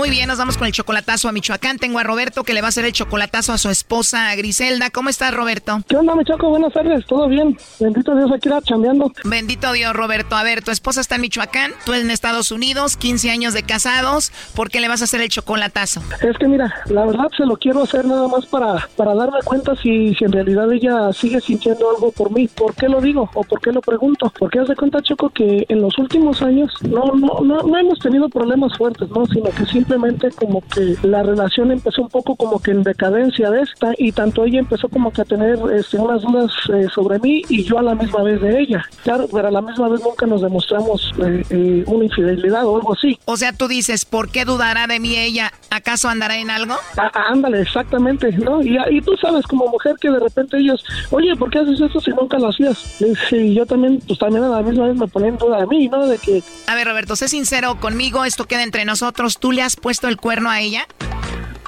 Muy 0.00 0.08
bien, 0.08 0.28
nos 0.28 0.38
vamos 0.38 0.56
con 0.56 0.66
el 0.66 0.72
chocolatazo 0.72 1.28
a 1.28 1.32
Michoacán. 1.32 1.76
Tengo 1.76 1.98
a 1.98 2.02
Roberto 2.02 2.42
que 2.42 2.54
le 2.54 2.62
va 2.62 2.68
a 2.68 2.70
hacer 2.70 2.86
el 2.86 2.92
chocolatazo 2.92 3.52
a 3.52 3.58
su 3.58 3.68
esposa 3.68 4.34
Griselda. 4.34 4.88
¿Cómo 4.88 5.10
estás, 5.10 5.34
Roberto? 5.34 5.78
¿Qué 5.86 5.94
onda, 5.94 6.14
mi 6.14 6.24
Choco? 6.24 6.48
Buenas 6.48 6.72
tardes, 6.72 7.04
¿todo 7.04 7.28
bien? 7.28 7.58
Bendito 7.78 8.16
Dios, 8.16 8.32
aquí 8.32 8.48
era 8.48 8.62
chambeando. 8.62 9.12
Bendito 9.24 9.70
Dios, 9.72 9.92
Roberto. 9.92 10.36
A 10.36 10.42
ver, 10.42 10.64
tu 10.64 10.70
esposa 10.70 11.02
está 11.02 11.16
en 11.16 11.20
Michoacán, 11.20 11.72
tú 11.84 11.92
en 11.92 12.10
Estados 12.10 12.50
Unidos, 12.50 12.96
15 12.96 13.30
años 13.30 13.52
de 13.52 13.62
casados. 13.62 14.32
¿Por 14.56 14.70
qué 14.70 14.80
le 14.80 14.88
vas 14.88 15.02
a 15.02 15.04
hacer 15.04 15.20
el 15.20 15.28
chocolatazo? 15.28 16.00
Es 16.22 16.38
que 16.38 16.48
mira, 16.48 16.74
la 16.86 17.04
verdad 17.04 17.28
se 17.36 17.44
lo 17.44 17.58
quiero 17.58 17.82
hacer 17.82 18.06
nada 18.06 18.26
más 18.26 18.46
para, 18.46 18.88
para 18.96 19.14
darme 19.14 19.40
cuenta 19.44 19.76
si, 19.76 20.14
si 20.14 20.24
en 20.24 20.32
realidad 20.32 20.72
ella 20.72 21.12
sigue 21.12 21.42
sintiendo 21.42 21.90
algo 21.90 22.10
por 22.10 22.30
mí. 22.30 22.48
¿Por 22.48 22.74
qué 22.74 22.88
lo 22.88 23.02
digo 23.02 23.28
o 23.34 23.44
por 23.44 23.60
qué 23.60 23.70
lo 23.70 23.82
pregunto? 23.82 24.32
Porque 24.38 24.60
haz 24.60 24.68
de 24.68 24.76
cuenta, 24.76 25.02
Choco, 25.02 25.28
que 25.28 25.66
en 25.68 25.82
los 25.82 25.98
últimos 25.98 26.40
años 26.40 26.72
no, 26.80 27.04
no, 27.14 27.40
no, 27.44 27.62
no 27.64 27.78
hemos 27.78 27.98
tenido 27.98 28.30
problemas 28.30 28.74
fuertes, 28.78 29.06
¿no? 29.10 29.26
Sino 29.26 29.50
que 29.50 29.66
simplemente 29.90 30.30
como 30.30 30.62
que 30.62 30.96
la 31.02 31.24
relación 31.24 31.72
empezó 31.72 32.02
un 32.02 32.08
poco 32.08 32.36
como 32.36 32.60
que 32.60 32.70
en 32.70 32.84
decadencia 32.84 33.50
de 33.50 33.62
esta 33.62 33.92
y 33.98 34.12
tanto 34.12 34.44
ella 34.44 34.60
empezó 34.60 34.88
como 34.88 35.12
que 35.12 35.22
a 35.22 35.24
tener 35.24 35.58
este, 35.74 35.96
unas 35.96 36.22
dudas 36.22 36.52
eh, 36.72 36.86
sobre 36.94 37.18
mí 37.18 37.42
y 37.48 37.64
yo 37.64 37.80
a 37.80 37.82
la 37.82 37.96
misma 37.96 38.22
vez 38.22 38.40
de 38.40 38.60
ella. 38.60 38.84
Claro, 39.02 39.26
pero 39.32 39.48
a 39.48 39.50
la 39.50 39.60
misma 39.60 39.88
vez 39.88 40.00
nunca 40.00 40.26
nos 40.26 40.42
demostramos 40.42 41.12
eh, 41.24 41.42
eh, 41.50 41.84
una 41.86 42.04
infidelidad 42.04 42.64
o 42.66 42.76
algo 42.76 42.92
así. 42.92 43.18
O 43.24 43.36
sea, 43.36 43.52
tú 43.52 43.66
dices, 43.66 44.04
¿por 44.04 44.30
qué 44.30 44.44
dudará 44.44 44.86
de 44.86 45.00
mí 45.00 45.16
ella? 45.16 45.52
¿Acaso 45.70 46.08
andará 46.08 46.36
en 46.36 46.50
algo? 46.50 46.74
Ah, 46.96 47.10
ah, 47.12 47.24
ándale, 47.30 47.62
exactamente, 47.62 48.30
¿no? 48.32 48.62
Y, 48.62 48.78
y 48.90 49.00
tú 49.00 49.16
sabes 49.20 49.44
como 49.46 49.66
mujer 49.66 49.96
que 50.00 50.10
de 50.10 50.20
repente 50.20 50.56
ellos, 50.56 50.84
oye, 51.10 51.34
¿por 51.34 51.50
qué 51.50 51.58
haces 51.58 51.80
esto 51.80 52.00
si 52.00 52.10
nunca 52.12 52.38
lo 52.38 52.48
hacías? 52.48 53.00
Y 53.32 53.54
yo 53.54 53.66
también, 53.66 54.00
pues 54.06 54.20
también 54.20 54.44
a 54.44 54.48
la 54.48 54.62
misma 54.62 54.86
vez 54.86 54.96
me 54.96 55.08
ponen 55.08 55.36
duda 55.36 55.58
de 55.60 55.66
mí, 55.66 55.88
¿no? 55.88 56.06
De 56.06 56.18
que... 56.18 56.42
A 56.68 56.76
ver, 56.76 56.86
Roberto, 56.86 57.16
sé 57.16 57.26
sincero 57.26 57.80
conmigo, 57.80 58.24
esto 58.24 58.44
queda 58.44 58.62
entre 58.62 58.84
nosotros. 58.84 59.38
¿Tú 59.38 59.52
le 59.52 59.62
has 59.62 59.76
puesto 59.80 60.08
el 60.08 60.16
cuerno 60.16 60.50
a 60.50 60.60
ella? 60.60 60.86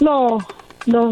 No, 0.01 0.39
no. 0.87 1.11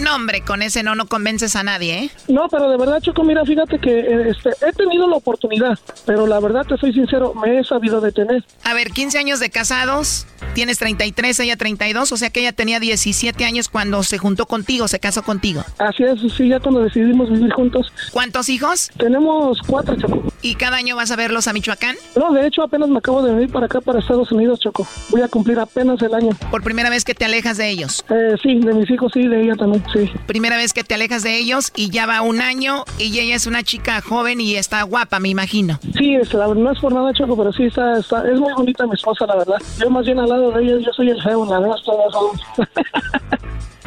No, 0.00 0.14
hombre, 0.14 0.40
con 0.42 0.62
ese 0.62 0.82
no, 0.82 0.94
no 0.94 1.06
convences 1.06 1.56
a 1.56 1.62
nadie, 1.62 1.98
¿eh? 2.04 2.10
No, 2.28 2.48
pero 2.48 2.70
de 2.70 2.78
verdad, 2.78 3.00
Choco, 3.00 3.22
mira, 3.22 3.44
fíjate 3.44 3.78
que 3.78 4.00
eh, 4.00 4.30
este, 4.30 4.50
he 4.66 4.72
tenido 4.72 5.06
la 5.06 5.16
oportunidad, 5.16 5.78
pero 6.06 6.26
la 6.26 6.40
verdad, 6.40 6.64
te 6.66 6.76
soy 6.78 6.92
sincero, 6.92 7.34
me 7.34 7.58
he 7.58 7.64
sabido 7.64 8.00
detener. 8.00 8.44
A 8.64 8.72
ver, 8.72 8.90
15 8.90 9.18
años 9.18 9.40
de 9.40 9.50
casados, 9.50 10.26
tienes 10.54 10.78
33, 10.78 11.38
ella 11.40 11.56
32, 11.56 12.12
o 12.12 12.16
sea 12.16 12.30
que 12.30 12.40
ella 12.40 12.52
tenía 12.52 12.80
17 12.80 13.44
años 13.44 13.68
cuando 13.68 14.02
se 14.02 14.16
juntó 14.18 14.46
contigo, 14.46 14.88
se 14.88 15.00
casó 15.00 15.22
contigo. 15.22 15.62
Así 15.78 16.04
es, 16.04 16.20
sí, 16.34 16.48
ya 16.48 16.60
cuando 16.60 16.80
decidimos 16.80 17.30
vivir 17.30 17.52
juntos. 17.52 17.92
¿Cuántos 18.12 18.48
hijos? 18.48 18.90
Tenemos 18.96 19.58
cuatro, 19.66 19.96
Choco. 19.96 20.32
¿Y 20.42 20.54
cada 20.54 20.78
año 20.78 20.96
vas 20.96 21.10
a 21.10 21.16
verlos 21.16 21.46
a 21.48 21.52
Michoacán? 21.52 21.96
No, 22.16 22.32
de 22.32 22.46
hecho, 22.46 22.62
apenas 22.62 22.88
me 22.88 22.98
acabo 22.98 23.22
de 23.22 23.34
venir 23.34 23.50
para 23.50 23.66
acá, 23.66 23.80
para 23.80 23.98
Estados 23.98 24.32
Unidos, 24.32 24.60
Choco. 24.60 24.86
Voy 25.10 25.20
a 25.20 25.28
cumplir 25.28 25.58
apenas 25.58 26.00
el 26.00 26.14
año. 26.14 26.30
¿Por 26.50 26.62
primera 26.62 26.88
vez 26.88 27.04
que 27.04 27.14
te 27.14 27.26
alejas 27.26 27.58
de 27.58 27.68
ellos? 27.68 28.04
Eh, 28.08 28.36
sí, 28.42 28.58
de 28.60 28.72
mis 28.72 28.90
hijos, 28.90 29.12
sí, 29.12 29.26
de 29.28 29.42
ella 29.42 29.54
también, 29.56 29.84
sí. 29.92 30.10
Primera 30.26 30.56
vez 30.56 30.72
que 30.72 30.84
te 30.84 30.94
alejas 30.94 31.22
de 31.22 31.38
ellos 31.38 31.72
y 31.76 31.90
ya 31.90 32.06
va 32.06 32.22
un 32.22 32.40
año 32.40 32.84
y 32.98 33.18
ella 33.18 33.34
es 33.34 33.46
una 33.46 33.62
chica 33.62 34.00
joven 34.00 34.40
y 34.40 34.56
está 34.56 34.82
guapa, 34.82 35.20
me 35.20 35.28
imagino. 35.28 35.78
Sí, 35.96 36.14
es, 36.14 36.32
no 36.34 36.72
es 36.72 36.78
por 36.78 36.92
nada, 36.92 37.12
Choco, 37.12 37.36
pero 37.36 37.52
sí 37.52 37.64
está, 37.64 37.98
está, 37.98 38.28
es 38.28 38.38
muy 38.38 38.52
bonita 38.54 38.86
mi 38.86 38.94
esposa, 38.94 39.26
la 39.26 39.36
verdad. 39.36 39.56
Yo 39.78 39.90
más 39.90 40.04
bien 40.06 40.18
al 40.18 40.28
lado 40.28 40.52
de 40.52 40.62
ella, 40.62 40.78
yo 40.78 40.92
soy 40.92 41.10
el 41.10 41.22
feo, 41.22 41.44
la 41.44 41.60
verdad, 41.60 41.76
todos 41.84 42.40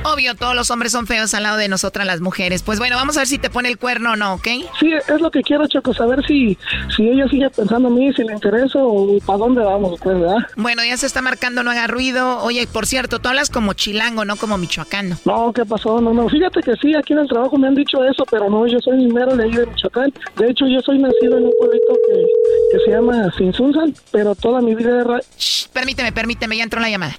Obvio, 0.06 0.36
todos 0.36 0.54
los 0.54 0.70
hombres 0.70 0.92
son 0.92 1.08
feos 1.08 1.34
al 1.34 1.44
lado 1.44 1.58
de 1.58 1.70
nosotras 1.70 2.06
las 2.06 2.20
mujeres. 2.20 2.62
Pues 2.62 2.78
bueno, 2.78 2.98
vamos 2.98 3.16
a 3.16 3.22
ver 3.22 3.28
si 3.28 3.38
te 3.38 3.50
pone 3.50 3.70
el 3.70 3.78
cuerno 3.78 4.12
o 4.12 4.16
no, 4.18 4.34
¿ok? 4.34 4.48
Sí, 4.80 4.92
es 4.92 5.22
lo 5.22 5.32
que 5.32 5.42
quiero, 5.42 5.66
Choco, 5.68 5.94
saber 5.94 6.26
si, 6.28 6.58
si 6.96 7.08
ella 7.08 7.26
sigue 7.30 7.50
pensando 7.50 7.88
a 7.88 7.92
mí, 7.92 8.12
si 8.14 8.24
le 8.24 8.34
interesa 8.34 8.80
o 8.80 9.18
para 9.26 9.40
dónde 9.40 9.64
vamos, 9.64 10.00
pues, 10.02 10.20
¿verdad? 10.20 10.38
Bueno, 10.58 10.84
ya 10.84 10.98
se 10.98 11.06
está 11.06 11.22
marcando, 11.22 11.64
no 11.64 11.72
haga 11.72 11.88
ruido. 11.88 12.40
Oye, 12.44 12.68
por 12.68 12.86
cierto, 12.86 13.20
tú 13.20 13.30
hablas 13.30 13.50
como 13.50 13.74
chilango, 13.74 14.26
no 14.26 14.36
como 14.36 14.58
michoacano. 14.58 15.18
No, 15.24 15.54
¿qué 15.54 15.66
pasó? 15.66 16.02
No, 16.02 16.14
no, 16.14 16.28
fíjate 16.28 16.62
que 16.62 16.76
sí, 16.76 16.94
aquí 16.96 17.14
en 17.14 17.20
el 17.20 17.30
trabajo 17.30 17.58
me 17.58 17.68
han 17.68 17.76
dicho 17.76 18.04
eso, 18.04 18.26
pero 18.30 18.50
no, 18.50 18.68
yo 18.68 18.80
soy 18.80 19.08
mero 19.08 19.38
de 19.38 19.46
ahí 19.46 19.52
de 19.52 19.66
Michoacán. 19.66 20.14
De 20.36 20.50
hecho, 20.50 20.68
yo 20.68 20.82
soy 20.82 21.00
nacido 21.00 21.38
en 21.38 21.46
un 21.46 21.54
pueblito 21.58 21.94
que, 22.08 22.26
que 22.72 22.84
se 22.86 22.92
llama 22.92 23.32
Sinsunzan, 23.38 23.96
pero 24.12 24.36
toda 24.36 24.60
mi 24.62 24.76
vida 24.76 25.02
era... 25.02 25.22
Shh, 25.38 25.70
permíteme, 25.72 26.12
permíteme, 26.12 26.58
ya 26.58 26.64
entró 26.64 26.82
la 26.82 26.90
llamada. 26.90 27.16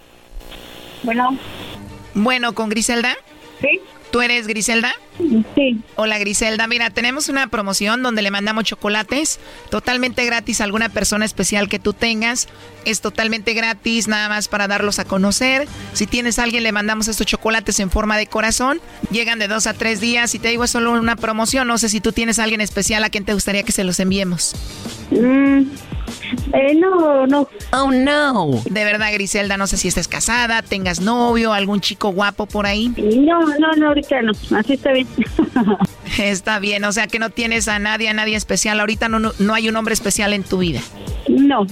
Bueno. 1.03 1.39
Bueno, 2.15 2.55
¿con 2.55 2.69
Griselda? 2.69 3.17
Sí. 3.61 3.81
¿Tú 4.15 4.23
eres 4.23 4.47
Griselda? 4.47 4.95
Sí. 5.57 5.81
Hola 5.97 6.19
Griselda, 6.19 6.69
mira, 6.69 6.91
tenemos 6.91 7.29
una 7.29 7.49
promoción 7.49 8.01
donde 8.01 8.23
le 8.23 8.31
mandamos 8.31 8.63
chocolates 8.63 9.41
totalmente 9.71 10.25
gratis 10.25 10.61
a 10.61 10.65
alguna 10.65 10.89
persona 10.89 11.25
especial 11.25 11.69
que 11.69 11.81
tú 11.81 11.95
tengas. 11.95 12.47
Es 12.85 13.01
totalmente 13.01 13.55
gratis, 13.55 14.07
nada 14.07 14.29
más 14.29 14.47
para 14.47 14.69
darlos 14.69 15.01
a 15.01 15.05
conocer. 15.05 15.67
Si 15.95 16.07
tienes 16.07 16.39
a 16.39 16.45
alguien, 16.45 16.63
le 16.63 16.71
mandamos 16.71 17.09
estos 17.09 17.27
chocolates 17.27 17.81
en 17.81 17.91
forma 17.91 18.17
de 18.17 18.29
corazón. 18.29 18.81
Llegan 19.11 19.41
de 19.41 19.49
dos 19.49 19.67
a 19.67 19.75
tres 19.75 20.01
días 20.01 20.33
y 20.37 20.39
te 20.39 20.47
digo, 20.47 20.63
es 20.63 20.71
solo 20.71 20.93
una 20.93 21.17
promoción. 21.17 21.67
No 21.67 21.77
sé 21.77 21.89
si 21.89 22.01
tú 22.01 22.13
tienes 22.13 22.39
a 22.39 22.45
alguien 22.45 22.61
especial 22.61 23.03
a 23.03 23.11
quien 23.11 23.25
te 23.25 23.35
gustaría 23.35 23.65
que 23.65 23.73
se 23.73 23.83
los 23.83 23.99
enviemos. 23.99 24.55
Mm, 25.11 25.63
eh, 26.53 26.75
no, 26.75 27.27
no. 27.27 27.49
Oh, 27.73 27.91
no. 27.91 28.63
De 28.65 28.85
verdad, 28.85 29.13
Griselda, 29.13 29.57
no 29.57 29.67
sé 29.67 29.77
si 29.77 29.89
estés 29.89 30.09
casada, 30.09 30.63
tengas 30.63 31.01
novio, 31.01 31.53
algún 31.53 31.81
chico 31.81 32.11
guapo 32.11 32.47
por 32.47 32.67
ahí. 32.67 32.89
No, 32.97 33.41
no, 33.59 33.73
no, 33.77 33.89
ahorita 33.89 34.23
no. 34.23 34.33
Así 34.57 34.75
está 34.75 34.93
bien. 34.93 35.09
Está 36.19 36.59
bien, 36.61 36.85
o 36.85 36.93
sea 36.93 37.09
que 37.09 37.19
no 37.19 37.31
tienes 37.31 37.67
a 37.67 37.79
nadie, 37.79 38.09
a 38.09 38.15
nadie 38.15 38.37
especial. 38.37 38.79
Ahorita 38.79 39.09
no, 39.09 39.19
no, 39.19 39.33
no 39.39 39.55
hay 39.55 39.69
un 39.69 39.77
hombre 39.77 39.95
especial 39.95 40.33
en 40.33 40.45
tu 40.45 40.59
vida. 40.59 40.81
No. 41.29 41.67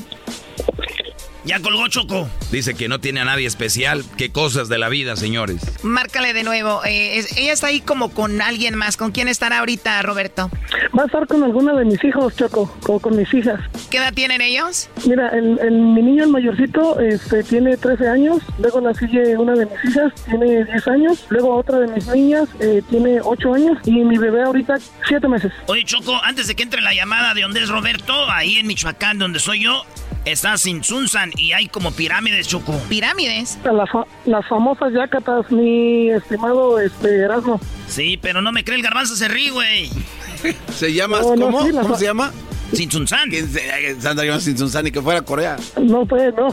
Ya 1.44 1.58
colgó 1.60 1.88
Choco. 1.88 2.28
Dice 2.52 2.74
que 2.74 2.88
no 2.88 3.00
tiene 3.00 3.20
a 3.20 3.24
nadie 3.24 3.46
especial. 3.46 4.04
Qué 4.16 4.30
cosas 4.30 4.68
de 4.68 4.78
la 4.78 4.88
vida, 4.88 5.16
señores. 5.16 5.60
Márcale 5.82 6.32
de 6.34 6.44
nuevo. 6.44 6.84
Eh, 6.84 7.18
es- 7.18 7.36
ella 7.36 7.52
está 7.52 7.66
ahí 7.66 7.80
como 7.80 8.10
con 8.12 8.40
alguien 8.40 8.76
más. 8.76 8.96
¿Con 8.96 9.10
quién 9.10 9.26
estará 9.26 9.58
ahorita, 9.58 10.00
Roberto? 10.02 10.50
Va 10.96 11.02
a 11.02 11.06
estar 11.06 11.26
con 11.26 11.42
alguna 11.42 11.74
de 11.74 11.84
mis 11.84 12.02
hijos, 12.04 12.36
Choco, 12.36 12.72
o 12.86 13.00
con 13.00 13.16
mis 13.16 13.32
hijas. 13.34 13.58
¿Qué 13.90 13.96
edad 13.96 14.12
tienen 14.14 14.40
ellos? 14.40 14.88
Mira, 15.06 15.30
el, 15.30 15.58
el- 15.60 15.72
mi 15.80 16.02
niño, 16.02 16.24
el 16.24 16.30
mayorcito, 16.30 17.00
este, 17.00 17.42
tiene 17.42 17.76
13 17.76 18.08
años. 18.08 18.38
Luego 18.58 18.80
la 18.80 18.94
sigue 18.94 19.36
una 19.36 19.54
de 19.54 19.66
mis 19.66 19.84
hijas, 19.90 20.12
tiene 20.28 20.64
10 20.64 20.86
años. 20.88 21.24
Luego 21.30 21.56
otra 21.56 21.78
de 21.80 21.88
mis 21.88 22.06
niñas, 22.06 22.48
eh, 22.60 22.82
tiene 22.88 23.18
8 23.22 23.54
años. 23.54 23.78
Y 23.84 23.90
mi 23.92 24.16
bebé 24.16 24.44
ahorita, 24.44 24.74
7 25.08 25.26
meses. 25.26 25.52
Oye, 25.66 25.82
Choco, 25.84 26.20
antes 26.22 26.46
de 26.46 26.54
que 26.54 26.62
entre 26.62 26.82
la 26.82 26.94
llamada 26.94 27.34
de 27.34 27.42
donde 27.42 27.62
es 27.62 27.68
Roberto, 27.68 28.30
ahí 28.30 28.58
en 28.58 28.66
Michoacán, 28.68 29.18
donde 29.18 29.40
soy 29.40 29.64
yo, 29.64 29.84
está 30.24 30.56
Sinsunzan 30.56 31.30
y 31.36 31.52
hay 31.52 31.68
como 31.68 31.92
pirámides, 31.92 32.48
Choco. 32.48 32.78
¿Pirámides? 32.88 33.58
Las, 33.64 33.88
las 34.24 34.46
famosas 34.48 34.92
yacatas, 34.92 35.50
mi 35.50 36.10
estimado 36.10 36.78
este, 36.80 37.20
Erasmo. 37.20 37.60
Sí, 37.88 38.18
pero 38.20 38.42
no 38.42 38.52
me 38.52 38.64
cree 38.64 38.76
el 38.76 38.82
garbanzo 38.82 39.16
se 39.16 39.28
ríe, 39.28 39.50
güey. 39.50 39.90
¿Se 40.74 40.92
llama? 40.92 41.20
¿Cómo? 41.20 41.58
¿Cómo 41.58 41.96
se 41.96 42.04
llama? 42.04 42.32
Sinsunzan. 42.72 43.30
Sandra 44.00 44.24
llama 44.24 44.40
Sinsunzan, 44.40 44.84
ni 44.84 44.90
que 44.90 45.02
fuera 45.02 45.22
Corea. 45.22 45.56
No, 45.80 46.06
pues, 46.06 46.34
no. 46.34 46.48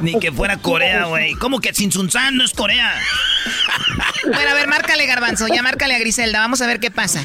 Ni 0.00 0.18
que 0.18 0.32
fuera 0.32 0.56
Corea, 0.56 1.04
güey. 1.06 1.34
¿Cómo 1.34 1.60
que 1.60 1.72
Sinsunzan 1.72 2.36
no 2.36 2.44
es 2.44 2.52
Corea? 2.52 2.92
bueno, 4.24 4.50
a 4.50 4.54
ver, 4.54 4.66
márcale, 4.66 5.06
garbanzo. 5.06 5.46
Ya 5.48 5.62
márcale 5.62 5.94
a 5.94 5.98
Griselda. 6.00 6.40
Vamos 6.40 6.60
a 6.60 6.66
ver 6.66 6.80
qué 6.80 6.90
pasa. 6.90 7.24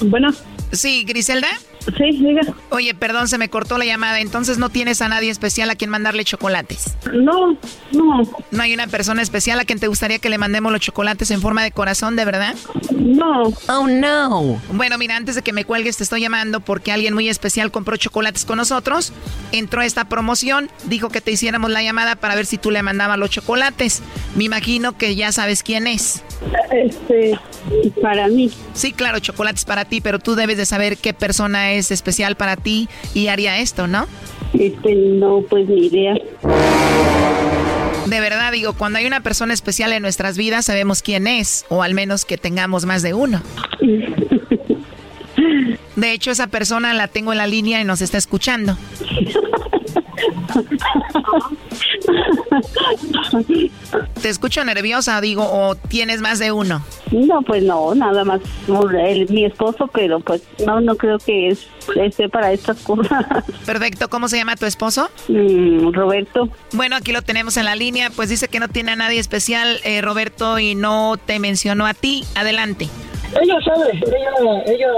Bueno. 0.00 0.32
Sí, 0.72 1.04
Griselda. 1.04 1.48
Sí, 1.96 2.10
diga. 2.18 2.42
Oye, 2.70 2.94
perdón, 2.94 3.28
se 3.28 3.38
me 3.38 3.48
cortó 3.48 3.78
la 3.78 3.84
llamada. 3.84 4.20
Entonces 4.20 4.58
no 4.58 4.68
tienes 4.68 5.00
a 5.00 5.08
nadie 5.08 5.30
especial 5.30 5.70
a 5.70 5.76
quien 5.76 5.90
mandarle 5.90 6.24
chocolates. 6.24 6.96
No, 7.12 7.56
no. 7.92 8.22
¿No 8.50 8.62
hay 8.62 8.74
una 8.74 8.86
persona 8.86 9.22
especial 9.22 9.58
a 9.60 9.64
quien 9.64 9.78
te 9.78 9.88
gustaría 9.88 10.18
que 10.18 10.28
le 10.28 10.38
mandemos 10.38 10.72
los 10.72 10.80
chocolates 10.80 11.30
en 11.30 11.40
forma 11.40 11.62
de 11.62 11.70
corazón, 11.70 12.16
de 12.16 12.24
verdad? 12.24 12.54
No. 12.92 13.52
Oh, 13.68 13.86
no. 13.86 14.60
Bueno, 14.72 14.98
mira, 14.98 15.16
antes 15.16 15.34
de 15.34 15.42
que 15.42 15.52
me 15.52 15.64
cuelgues, 15.64 15.96
te 15.96 16.02
estoy 16.02 16.20
llamando 16.20 16.60
porque 16.60 16.92
alguien 16.92 17.14
muy 17.14 17.28
especial 17.28 17.70
compró 17.70 17.96
chocolates 17.96 18.44
con 18.44 18.58
nosotros. 18.58 19.12
Entró 19.52 19.80
a 19.80 19.86
esta 19.86 20.08
promoción, 20.08 20.70
dijo 20.84 21.08
que 21.08 21.20
te 21.20 21.30
hiciéramos 21.30 21.70
la 21.70 21.82
llamada 21.82 22.16
para 22.16 22.34
ver 22.34 22.46
si 22.46 22.58
tú 22.58 22.70
le 22.70 22.82
mandabas 22.82 23.18
los 23.18 23.30
chocolates. 23.30 24.02
Me 24.36 24.44
imagino 24.44 24.96
que 24.96 25.14
ya 25.16 25.32
sabes 25.32 25.62
quién 25.62 25.86
es. 25.86 26.22
Este, 26.70 27.38
para 28.00 28.28
mí. 28.28 28.50
Sí, 28.74 28.92
claro, 28.92 29.18
chocolates 29.20 29.64
para 29.64 29.84
ti, 29.84 30.00
pero 30.00 30.18
tú 30.18 30.34
debes 30.34 30.56
de 30.56 30.66
saber 30.66 30.96
qué 30.98 31.14
persona 31.14 31.72
es 31.72 31.77
especial 31.78 32.36
para 32.36 32.56
ti 32.56 32.88
y 33.14 33.28
haría 33.28 33.58
esto, 33.58 33.86
¿no? 33.86 34.06
Este, 34.58 34.94
no, 34.94 35.42
pues 35.48 35.68
ni 35.68 35.86
idea. 35.86 36.14
De 38.06 38.20
verdad 38.20 38.52
digo, 38.52 38.72
cuando 38.72 38.98
hay 38.98 39.06
una 39.06 39.20
persona 39.22 39.52
especial 39.52 39.92
en 39.92 40.02
nuestras 40.02 40.36
vidas 40.38 40.64
sabemos 40.66 41.02
quién 41.02 41.26
es, 41.26 41.66
o 41.68 41.82
al 41.82 41.94
menos 41.94 42.24
que 42.24 42.38
tengamos 42.38 42.86
más 42.86 43.02
de 43.02 43.14
uno. 43.14 43.42
De 45.96 46.12
hecho, 46.12 46.30
esa 46.30 46.46
persona 46.46 46.94
la 46.94 47.08
tengo 47.08 47.32
en 47.32 47.38
la 47.38 47.48
línea 47.48 47.80
y 47.80 47.84
nos 47.84 48.02
está 48.02 48.18
escuchando. 48.18 48.78
Te 54.20 54.28
escucho 54.28 54.64
nerviosa, 54.64 55.20
digo, 55.20 55.44
o 55.44 55.74
tienes 55.74 56.20
más 56.20 56.38
de 56.38 56.52
uno. 56.52 56.82
No, 57.10 57.42
pues 57.42 57.62
no, 57.62 57.94
nada 57.94 58.24
más 58.24 58.40
mi 59.30 59.44
esposo, 59.44 59.88
pero 59.92 60.20
pues 60.20 60.42
no, 60.66 60.80
no 60.80 60.96
creo 60.96 61.18
que 61.18 61.48
es, 61.48 61.66
esté 61.96 62.28
para 62.28 62.52
estas 62.52 62.78
cosas. 62.80 63.24
Perfecto, 63.66 64.08
¿cómo 64.08 64.28
se 64.28 64.36
llama 64.36 64.56
tu 64.56 64.66
esposo? 64.66 65.10
Mm, 65.28 65.92
Roberto. 65.92 66.48
Bueno, 66.72 66.96
aquí 66.96 67.12
lo 67.12 67.22
tenemos 67.22 67.56
en 67.56 67.64
la 67.64 67.76
línea, 67.76 68.10
pues 68.10 68.28
dice 68.28 68.48
que 68.48 68.60
no 68.60 68.68
tiene 68.68 68.92
a 68.92 68.96
nadie 68.96 69.18
especial, 69.18 69.80
eh, 69.84 70.02
Roberto, 70.02 70.58
y 70.58 70.74
no 70.74 71.16
te 71.24 71.38
mencionó 71.38 71.86
a 71.86 71.94
ti. 71.94 72.24
Adelante. 72.34 72.88
Ella 73.40 73.58
sabe, 73.64 73.90
ella, 73.92 74.62
ella 74.66 74.88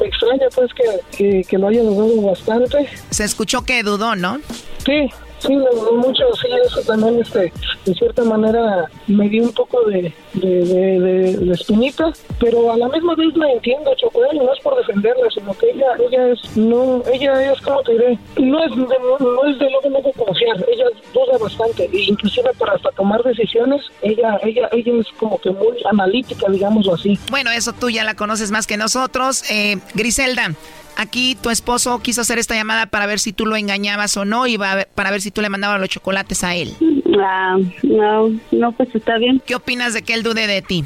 me 0.00 0.06
extraña 0.06 0.46
pues 0.54 0.70
que, 0.74 1.16
que, 1.16 1.44
que 1.44 1.58
lo 1.58 1.68
haya 1.68 1.82
dudado 1.82 2.22
bastante. 2.22 2.88
Se 3.10 3.24
escuchó 3.24 3.62
que 3.62 3.82
dudó, 3.82 4.14
¿no? 4.14 4.38
Sí, 4.84 5.10
Sí, 5.40 5.56
me 5.56 5.70
gustó 5.70 5.92
mucho, 5.94 6.24
sí, 6.40 6.48
eso 6.64 6.82
también, 6.82 7.20
este, 7.20 7.52
de 7.86 7.94
cierta 7.94 8.22
manera, 8.24 8.84
me 9.06 9.28
dio 9.28 9.44
un 9.44 9.52
poco 9.52 9.84
de, 9.84 10.12
de, 10.34 11.00
de, 11.00 11.52
espinita, 11.52 12.12
pero 12.38 12.70
a 12.70 12.76
la 12.76 12.88
misma 12.88 13.14
vez 13.14 13.34
la 13.36 13.50
entiendo, 13.50 13.90
Chocolate, 13.96 14.36
no 14.36 14.52
es 14.52 14.60
por 14.60 14.76
defenderla, 14.76 15.28
sino 15.32 15.54
que 15.54 15.70
ella, 15.70 15.86
ella 15.98 16.28
es, 16.28 16.56
no, 16.56 17.02
ella 17.10 17.52
es, 17.52 17.60
como 17.62 17.82
te 17.82 17.92
diré, 17.92 18.18
no 18.36 18.64
es 18.64 18.70
de, 18.70 18.96
no 19.20 19.44
es 19.46 19.58
de 19.58 19.70
lo 19.70 19.80
que 19.80 19.88
no 19.88 20.02
confiar, 20.02 20.56
ella 20.68 20.84
duda 21.14 21.38
bastante, 21.38 21.88
e 21.90 22.02
inclusive 22.02 22.50
para 22.58 22.74
hasta 22.74 22.90
tomar 22.92 23.22
decisiones, 23.22 23.82
ella, 24.02 24.38
ella, 24.42 24.68
ella 24.72 24.92
es 25.00 25.06
como 25.18 25.38
que 25.38 25.50
muy 25.50 25.76
analítica, 25.90 26.50
digámoslo 26.50 26.94
así. 26.94 27.18
Bueno, 27.30 27.50
eso 27.50 27.72
tú 27.72 27.88
ya 27.88 28.04
la 28.04 28.14
conoces 28.14 28.50
más 28.50 28.66
que 28.66 28.76
nosotros, 28.76 29.44
eh, 29.50 29.78
Griselda. 29.94 30.54
Aquí 31.00 31.34
tu 31.34 31.48
esposo 31.48 31.98
quiso 32.00 32.20
hacer 32.20 32.38
esta 32.38 32.54
llamada 32.54 32.84
para 32.84 33.06
ver 33.06 33.20
si 33.20 33.32
tú 33.32 33.46
lo 33.46 33.56
engañabas 33.56 34.18
o 34.18 34.26
no 34.26 34.46
y 34.46 34.58
para 34.58 35.10
ver 35.10 35.22
si 35.22 35.30
tú 35.30 35.40
le 35.40 35.48
mandabas 35.48 35.80
los 35.80 35.88
chocolates 35.88 36.44
a 36.44 36.54
él. 36.54 36.74
Ah, 37.18 37.56
no, 37.82 38.28
no, 38.52 38.72
pues 38.72 38.94
está 38.94 39.16
bien. 39.16 39.40
¿Qué 39.46 39.54
opinas 39.54 39.94
de 39.94 40.02
que 40.02 40.12
él 40.12 40.22
dude 40.22 40.46
de 40.46 40.60
ti? 40.60 40.84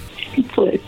Pues 0.55 0.81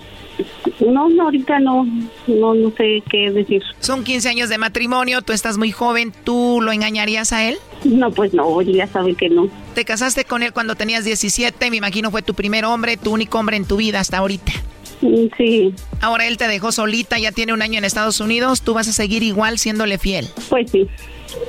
no, 0.78 1.08
no, 1.08 1.24
ahorita 1.24 1.58
no, 1.58 1.84
no, 2.28 2.54
no 2.54 2.70
sé 2.76 3.02
qué 3.10 3.32
decir. 3.32 3.64
Son 3.80 4.04
15 4.04 4.28
años 4.28 4.48
de 4.48 4.58
matrimonio, 4.58 5.22
tú 5.22 5.32
estás 5.32 5.58
muy 5.58 5.72
joven, 5.72 6.12
¿tú 6.22 6.60
lo 6.62 6.70
engañarías 6.70 7.32
a 7.32 7.48
él? 7.48 7.58
No, 7.82 8.12
pues 8.12 8.32
no, 8.32 8.62
ya 8.62 8.86
sabe 8.86 9.16
que 9.16 9.28
no. 9.28 9.48
Te 9.74 9.84
casaste 9.84 10.24
con 10.24 10.44
él 10.44 10.52
cuando 10.52 10.76
tenías 10.76 11.04
17, 11.04 11.68
me 11.72 11.78
imagino 11.78 12.12
fue 12.12 12.22
tu 12.22 12.34
primer 12.34 12.64
hombre, 12.64 12.96
tu 12.96 13.10
único 13.12 13.40
hombre 13.40 13.56
en 13.56 13.64
tu 13.64 13.76
vida 13.76 13.98
hasta 13.98 14.18
ahorita. 14.18 14.52
Sí. 15.00 15.74
Ahora 16.00 16.26
él 16.26 16.36
te 16.36 16.48
dejó 16.48 16.72
solita, 16.72 17.18
ya 17.18 17.32
tiene 17.32 17.52
un 17.52 17.62
año 17.62 17.78
en 17.78 17.84
Estados 17.84 18.20
Unidos, 18.20 18.62
¿tú 18.62 18.74
vas 18.74 18.88
a 18.88 18.92
seguir 18.92 19.22
igual 19.22 19.58
siéndole 19.58 19.98
fiel? 19.98 20.28
Pues 20.48 20.70
sí. 20.70 20.88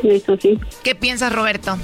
Eso 0.04 0.38
sí. 0.40 0.60
¿Qué 0.84 0.96
piensas, 0.96 1.34
Roberto? 1.34 1.78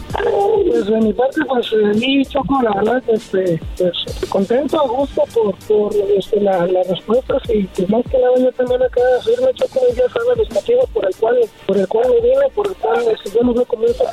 Pues 0.67 0.85
de 0.85 0.99
mi 0.99 1.13
parte, 1.13 1.41
pues 1.47 1.69
de 1.71 1.93
mí, 1.99 2.25
Choco, 2.25 2.61
la 2.61 2.73
verdad, 2.73 3.03
este, 3.07 3.59
pues 3.77 3.93
contento, 4.29 4.79
a 4.79 4.87
gusto 4.87 5.23
por, 5.33 5.55
por 5.59 5.93
este, 6.17 6.41
la, 6.41 6.65
las 6.67 6.87
respuestas 6.87 7.41
y 7.49 7.63
pues 7.63 7.89
más 7.89 8.03
que 8.09 8.17
nada 8.17 8.33
yo 8.37 8.51
también 8.53 8.81
acá 8.83 9.01
decirme, 9.17 9.53
Choco, 9.53 9.79
ya 9.95 10.09
sabe 10.09 10.35
los 10.37 10.51
motivos 10.51 10.89
por 10.91 11.05
el 11.05 11.15
cual, 11.15 11.35
por 11.65 11.77
el 11.77 11.87
cual 11.87 12.09
me 12.09 12.21
vine, 12.21 12.49
por 12.55 12.67
el 12.67 12.75
cual 12.75 13.03
este, 13.07 13.37
yo 13.37 13.43
no 13.43 13.53
veo 13.53 13.65
como 13.65 13.85
esa 13.85 14.03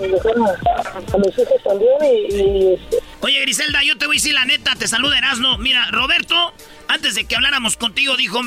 de 0.00 0.08
dejar 0.08 0.34
a, 0.38 1.14
a, 1.14 1.18
mis 1.18 1.38
hijos 1.38 1.62
también 1.64 1.96
y, 2.02 2.34
y 2.34 2.74
este... 2.74 2.98
Oye, 3.22 3.40
Griselda, 3.42 3.82
yo 3.84 3.96
te 3.98 4.06
voy 4.06 4.16
a 4.16 4.18
decir 4.18 4.34
la 4.34 4.44
neta, 4.44 4.74
te 4.76 4.88
saluda 4.88 5.18
Erasno. 5.18 5.58
Mira, 5.58 5.90
Roberto, 5.90 6.52
antes 6.90 7.14
de 7.14 7.24
que 7.24 7.36
habláramos 7.36 7.76
contigo, 7.76 8.16
dijo, 8.16 8.40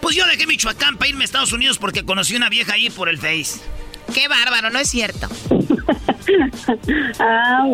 pues 0.00 0.14
yo 0.14 0.26
dejé 0.26 0.46
Michoacán 0.46 0.98
para 0.98 1.08
irme 1.08 1.24
a 1.24 1.26
Estados 1.26 1.52
Unidos 1.52 1.78
porque 1.78 2.04
conocí 2.04 2.36
una 2.36 2.48
vieja 2.48 2.74
ahí 2.74 2.90
por 2.90 3.08
el 3.08 3.18
Face. 3.18 3.60
Qué 4.14 4.28
bárbaro, 4.28 4.70
no 4.70 4.78
es 4.78 4.88
cierto. 4.88 5.28
ah, 7.18 7.64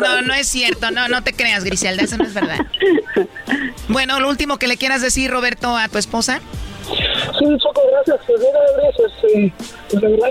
No, 0.00 0.22
no 0.22 0.34
es 0.34 0.46
cierto, 0.46 0.90
no, 0.90 1.08
no 1.08 1.22
te 1.22 1.32
creas, 1.32 1.64
Griselda, 1.64 2.04
eso 2.04 2.16
no 2.16 2.24
es 2.24 2.34
verdad. 2.34 2.58
Bueno, 3.88 4.20
lo 4.20 4.28
último 4.28 4.58
que 4.58 4.68
le 4.68 4.76
quieras 4.76 5.00
decir, 5.00 5.30
Roberto, 5.30 5.76
a 5.76 5.88
tu 5.88 5.98
esposa. 5.98 6.40
Sí, 7.38 7.44
Choco, 7.58 7.82
gracias. 7.90 8.20
Pues 8.26 8.40
mira, 8.40 8.60
gracias. 8.76 9.12
Eh, 9.24 9.52
pues 9.90 10.02
de 10.02 10.08
verdad, 10.08 10.28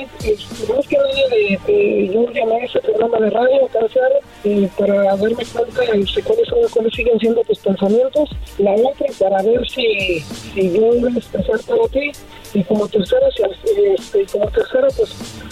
más 0.75 0.87
que 0.87 0.97
nada, 0.97 1.09
de, 1.29 1.59
de, 1.67 2.07
yo 2.13 2.31
llamé 2.31 2.55
a 2.55 2.65
ese 2.65 2.79
programa 2.79 3.19
de 3.19 3.29
radio, 3.29 3.67
Carciar, 3.71 4.11
eh, 4.43 4.69
para 4.77 5.03
darme 5.03 5.35
cuenta 5.35 5.81
de 5.81 5.87
cuáles, 6.23 6.47
son, 6.47 6.69
cuáles 6.73 6.93
siguen 6.93 7.19
siendo 7.19 7.41
tus 7.43 7.59
pensamientos. 7.59 8.29
La 8.57 8.71
otra, 8.71 9.07
para 9.19 9.41
ver 9.43 9.67
si, 9.69 10.19
si 10.53 10.73
yo 10.73 10.81
voy 10.81 11.13
a 11.13 11.17
expresar 11.17 11.59
para 11.67 11.87
ti. 11.89 12.11
Y 12.53 12.63
como 12.63 12.87
tercera, 12.87 13.27
si, 13.35 13.43
este, 13.81 14.25
como 14.31 14.49
tercera, 14.49 14.87
pues 14.95 15.09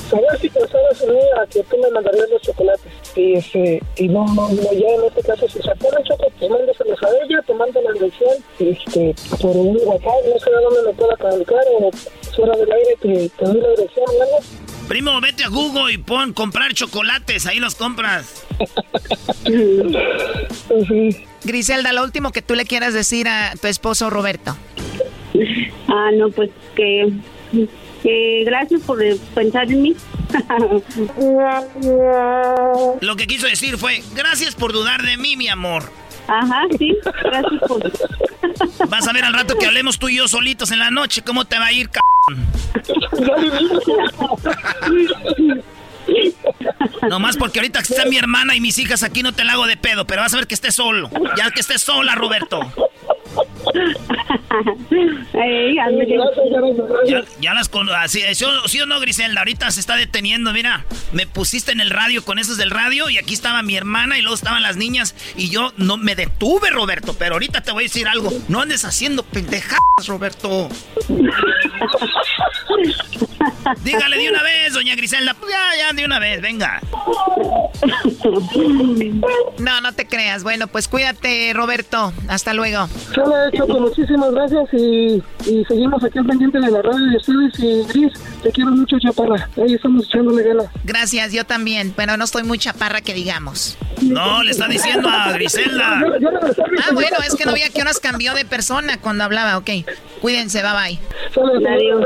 saber 0.09 0.39
si 0.39 0.49
pensaras 0.49 1.01
en 1.01 1.13
mí 1.13 1.19
a 1.41 1.45
que 1.47 1.63
tú 1.63 1.77
me 1.77 1.89
mandarías 1.91 2.29
los 2.29 2.41
chocolates. 2.41 2.91
Y, 3.15 3.35
este, 3.35 3.81
y 3.95 4.09
no, 4.09 4.25
no, 4.25 4.49
no, 4.49 4.73
ya 4.73 4.87
en 4.87 5.05
este 5.07 5.23
caso, 5.23 5.47
si 5.47 5.61
se 5.61 5.71
acuerdan 5.71 6.03
chocolate, 6.03 6.35
te 6.37 6.49
mándaselos 6.49 7.03
a 7.03 7.07
ella, 7.23 7.41
te 7.47 7.53
mando 7.53 7.81
la 7.81 7.91
dirección 7.93 8.31
este, 8.59 9.15
por 9.41 9.55
un 9.55 9.77
WhatsApp, 9.85 10.33
no 10.33 10.39
sé 10.39 10.49
a 10.49 10.61
dónde 10.61 10.91
me 10.91 10.93
pueda 10.93 11.15
comunicar 11.15 11.63
o 11.79 11.91
fuera 12.35 12.57
del 12.57 12.71
aire 12.71 12.97
te, 13.01 13.29
te 13.29 13.45
doy 13.45 13.61
la 13.61 13.69
dirección, 13.69 14.05
¿no? 14.19 14.65
Primo, 14.87 15.19
vete 15.19 15.43
a 15.43 15.47
Google 15.47 15.93
y 15.93 15.97
pon 15.97 16.33
comprar 16.33 16.73
chocolates, 16.73 17.47
ahí 17.47 17.59
los 17.59 17.75
compras. 17.75 18.45
Griselda, 21.43 21.93
lo 21.93 22.03
último 22.03 22.31
que 22.31 22.41
tú 22.41 22.53
le 22.53 22.65
quieras 22.65 22.93
decir 22.93 23.27
a 23.27 23.53
tu 23.59 23.67
esposo 23.67 24.09
Roberto. 24.09 24.55
Ah, 25.87 26.11
no, 26.13 26.29
pues 26.29 26.51
que, 26.75 27.11
que 28.03 28.43
gracias 28.45 28.81
por 28.81 28.99
pensar 29.33 29.71
en 29.71 29.81
mí. 29.81 29.95
Lo 33.01 33.15
que 33.15 33.27
quiso 33.27 33.47
decir 33.47 33.77
fue, 33.77 34.03
gracias 34.15 34.55
por 34.55 34.73
dudar 34.73 35.01
de 35.01 35.17
mí, 35.17 35.37
mi 35.37 35.47
amor. 35.47 35.91
Ajá, 36.27 36.63
sí, 36.77 36.97
gracias 37.23 37.61
por... 37.67 37.83
Vas 38.89 39.07
a 39.07 39.13
ver 39.13 39.23
al 39.25 39.33
rato 39.33 39.57
que 39.57 39.67
hablemos 39.67 39.99
tú 39.99 40.09
y 40.09 40.17
yo 40.17 40.27
solitos 40.27 40.71
en 40.71 40.79
la 40.79 40.89
noche, 40.91 41.21
¿cómo 41.21 41.45
te 41.45 41.59
va 41.59 41.67
a 41.67 41.71
ir, 41.71 41.89
c 41.91 41.99
No 47.09 47.19
más 47.19 47.37
porque 47.37 47.59
ahorita 47.59 47.81
que 47.83 47.93
está 47.93 48.05
mi 48.05 48.17
hermana 48.17 48.55
y 48.55 48.61
mis 48.61 48.77
hijas 48.79 49.03
aquí 49.03 49.23
no 49.23 49.33
te 49.33 49.43
la 49.43 49.53
hago 49.53 49.67
de 49.67 49.77
pedo, 49.77 50.05
pero 50.05 50.21
vas 50.21 50.33
a 50.33 50.37
ver 50.37 50.47
que 50.47 50.55
estés 50.55 50.75
solo. 50.75 51.09
Ya 51.37 51.51
que 51.51 51.61
estés 51.61 51.81
sola, 51.81 52.15
Roberto. 52.15 52.59
Ya, 57.07 57.23
ya 57.41 57.53
las 57.53 57.69
con 57.69 57.89
así, 57.89 58.21
¿sí, 58.33 58.45
o- 58.45 58.67
sí 58.67 58.79
o 58.81 58.85
no, 58.85 58.99
Griselda? 58.99 59.41
Ahorita 59.41 59.69
se 59.71 59.79
está 59.79 59.95
deteniendo, 59.95 60.53
mira. 60.53 60.85
Me 61.11 61.27
pusiste 61.27 61.71
en 61.71 61.81
el 61.81 61.89
radio 61.89 62.23
con 62.23 62.39
esos 62.39 62.57
del 62.57 62.71
radio 62.71 63.09
y 63.09 63.17
aquí 63.17 63.33
estaba 63.33 63.61
mi 63.61 63.75
hermana 63.75 64.17
y 64.17 64.21
luego 64.21 64.35
estaban 64.35 64.63
las 64.63 64.77
niñas 64.77 65.15
y 65.35 65.49
yo 65.49 65.73
no 65.77 65.97
me 65.97 66.15
detuve, 66.15 66.69
Roberto. 66.69 67.15
Pero 67.17 67.33
ahorita 67.35 67.61
te 67.61 67.71
voy 67.71 67.83
a 67.83 67.87
decir 67.87 68.07
algo. 68.07 68.31
No 68.47 68.61
andes 68.61 68.85
haciendo 68.85 69.23
pendejadas, 69.23 69.79
Roberto. 70.07 70.69
Dígale 73.83 74.17
de 74.17 74.29
una 74.29 74.43
vez, 74.43 74.73
doña 74.73 74.95
Griselda. 74.95 75.33
Pues 75.33 75.51
ya, 75.51 75.77
ya, 75.77 75.93
de 75.93 76.05
una 76.05 76.19
vez, 76.19 76.41
venga. 76.41 76.81
No, 79.59 79.81
no 79.81 79.93
te 79.93 80.07
creas. 80.07 80.43
Bueno, 80.43 80.67
pues 80.67 80.87
cuídate, 80.87 81.51
Roberto. 81.53 82.13
Hasta 82.27 82.53
luego. 82.53 82.87
Muchísimas 83.67 84.31
gracias 84.31 84.73
y, 84.73 85.23
y 85.45 85.65
seguimos 85.67 86.03
aquí 86.03 86.19
al 86.19 86.25
pendiente 86.25 86.59
de 86.59 86.71
la 86.71 86.81
radio 86.81 87.05
de 87.05 87.17
ustedes 87.17 87.59
y 87.59 87.83
Gris, 87.87 88.13
te 88.43 88.51
quiero 88.51 88.71
mucho, 88.71 88.97
chaparra. 88.99 89.49
Ahí 89.57 89.73
estamos 89.73 90.05
echándole 90.05 90.43
ganas. 90.43 90.67
Gracias, 90.83 91.33
yo 91.33 91.45
también. 91.45 91.93
Pero 91.95 92.17
no 92.17 92.25
estoy 92.25 92.43
muy 92.43 92.57
chaparra 92.57 93.01
que 93.01 93.13
digamos. 93.13 93.77
No, 94.01 94.43
le 94.43 94.51
está 94.51 94.67
diciendo 94.67 95.09
a 95.09 95.31
Griselda. 95.33 96.03
Ah, 96.85 96.91
bueno, 96.93 97.17
es 97.25 97.35
que 97.35 97.45
no 97.45 97.53
veía 97.53 97.69
que 97.69 97.81
unas 97.81 97.99
cambió 97.99 98.33
de 98.33 98.45
persona 98.45 98.99
cuando 98.99 99.23
hablaba. 99.23 99.57
Ok, 99.57 99.69
cuídense, 100.21 100.61
bye 100.61 100.71
bye. 100.71 100.99
Adiós. 101.67 102.05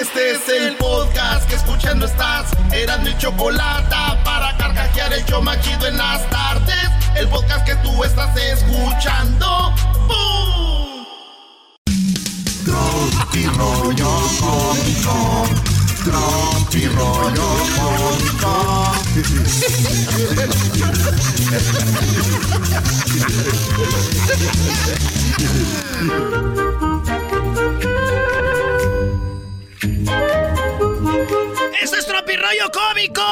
Este 0.00 0.30
es 0.30 0.48
el 0.48 0.76
podcast 0.76 1.46
que 1.46 1.56
escuchando 1.56 2.06
estás. 2.06 2.46
Eran 2.72 3.04
mi 3.04 3.14
chocolate 3.18 3.94
para 4.24 4.56
carcajear 4.56 5.12
el 5.12 5.22
show 5.26 5.42
más 5.42 5.60
chido 5.60 5.86
en 5.86 5.98
las 5.98 6.26
tardes. 6.30 6.88
El 7.16 7.28
podcast 7.28 7.66
que 7.66 7.74
tú 7.76 8.02
estás 8.02 8.34
escuchando. 8.34 9.74
¡Bum! 10.08 11.04
Tropi 12.64 13.44
rollo. 13.58 14.22
Tropi 16.02 16.86
rollo 16.86 17.48
cómico. 17.76 18.70
¡Esto 31.80 31.96
es 31.96 32.06
Tropirollo 32.06 32.70
Cómico! 32.72 33.22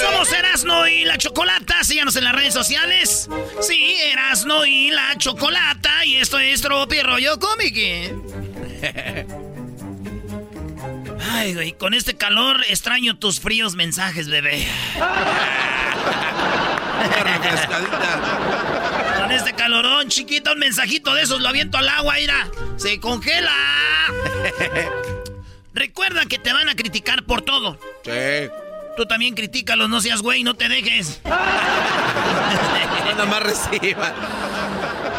Somos 0.00 0.32
Erasno 0.32 0.86
y 0.86 1.04
la 1.04 1.18
Chocolata. 1.18 1.82
Síganos 1.82 2.16
en 2.16 2.24
las 2.24 2.34
redes 2.34 2.54
sociales. 2.54 3.28
Sí, 3.60 3.96
Erasno 4.12 4.64
y 4.66 4.90
la 4.90 5.16
Chocolata. 5.18 6.04
Y 6.04 6.16
esto 6.16 6.38
es 6.38 6.60
Tropirollo 6.62 7.38
Cómico. 7.38 7.80
Ay, 11.32 11.54
güey, 11.54 11.72
con 11.72 11.94
este 11.94 12.16
calor 12.16 12.62
extraño 12.68 13.18
tus 13.18 13.40
fríos 13.40 13.74
mensajes, 13.74 14.28
bebé. 14.28 14.66
Con 19.18 19.32
este 19.32 19.54
calorón, 19.54 20.08
chiquito, 20.08 20.52
un 20.52 20.58
mensajito 20.58 21.14
de 21.14 21.22
esos 21.22 21.40
lo 21.40 21.48
aviento 21.48 21.78
al 21.78 21.88
agua, 21.88 22.14
mira. 22.18 22.48
Se 22.76 23.00
congela. 23.00 23.52
Recuerda 25.74 26.24
que 26.26 26.38
te 26.38 26.52
van 26.52 26.68
a 26.68 26.76
criticar 26.76 27.24
por 27.24 27.42
todo. 27.42 27.78
Sí. 28.04 28.48
Tú 28.96 29.06
también 29.06 29.34
critícalos, 29.34 29.90
no 29.90 30.00
seas 30.00 30.22
güey, 30.22 30.44
no 30.44 30.54
te 30.54 30.68
dejes. 30.68 31.20
Nada 31.24 33.24
más 33.26 33.42
reciba. 33.42 34.14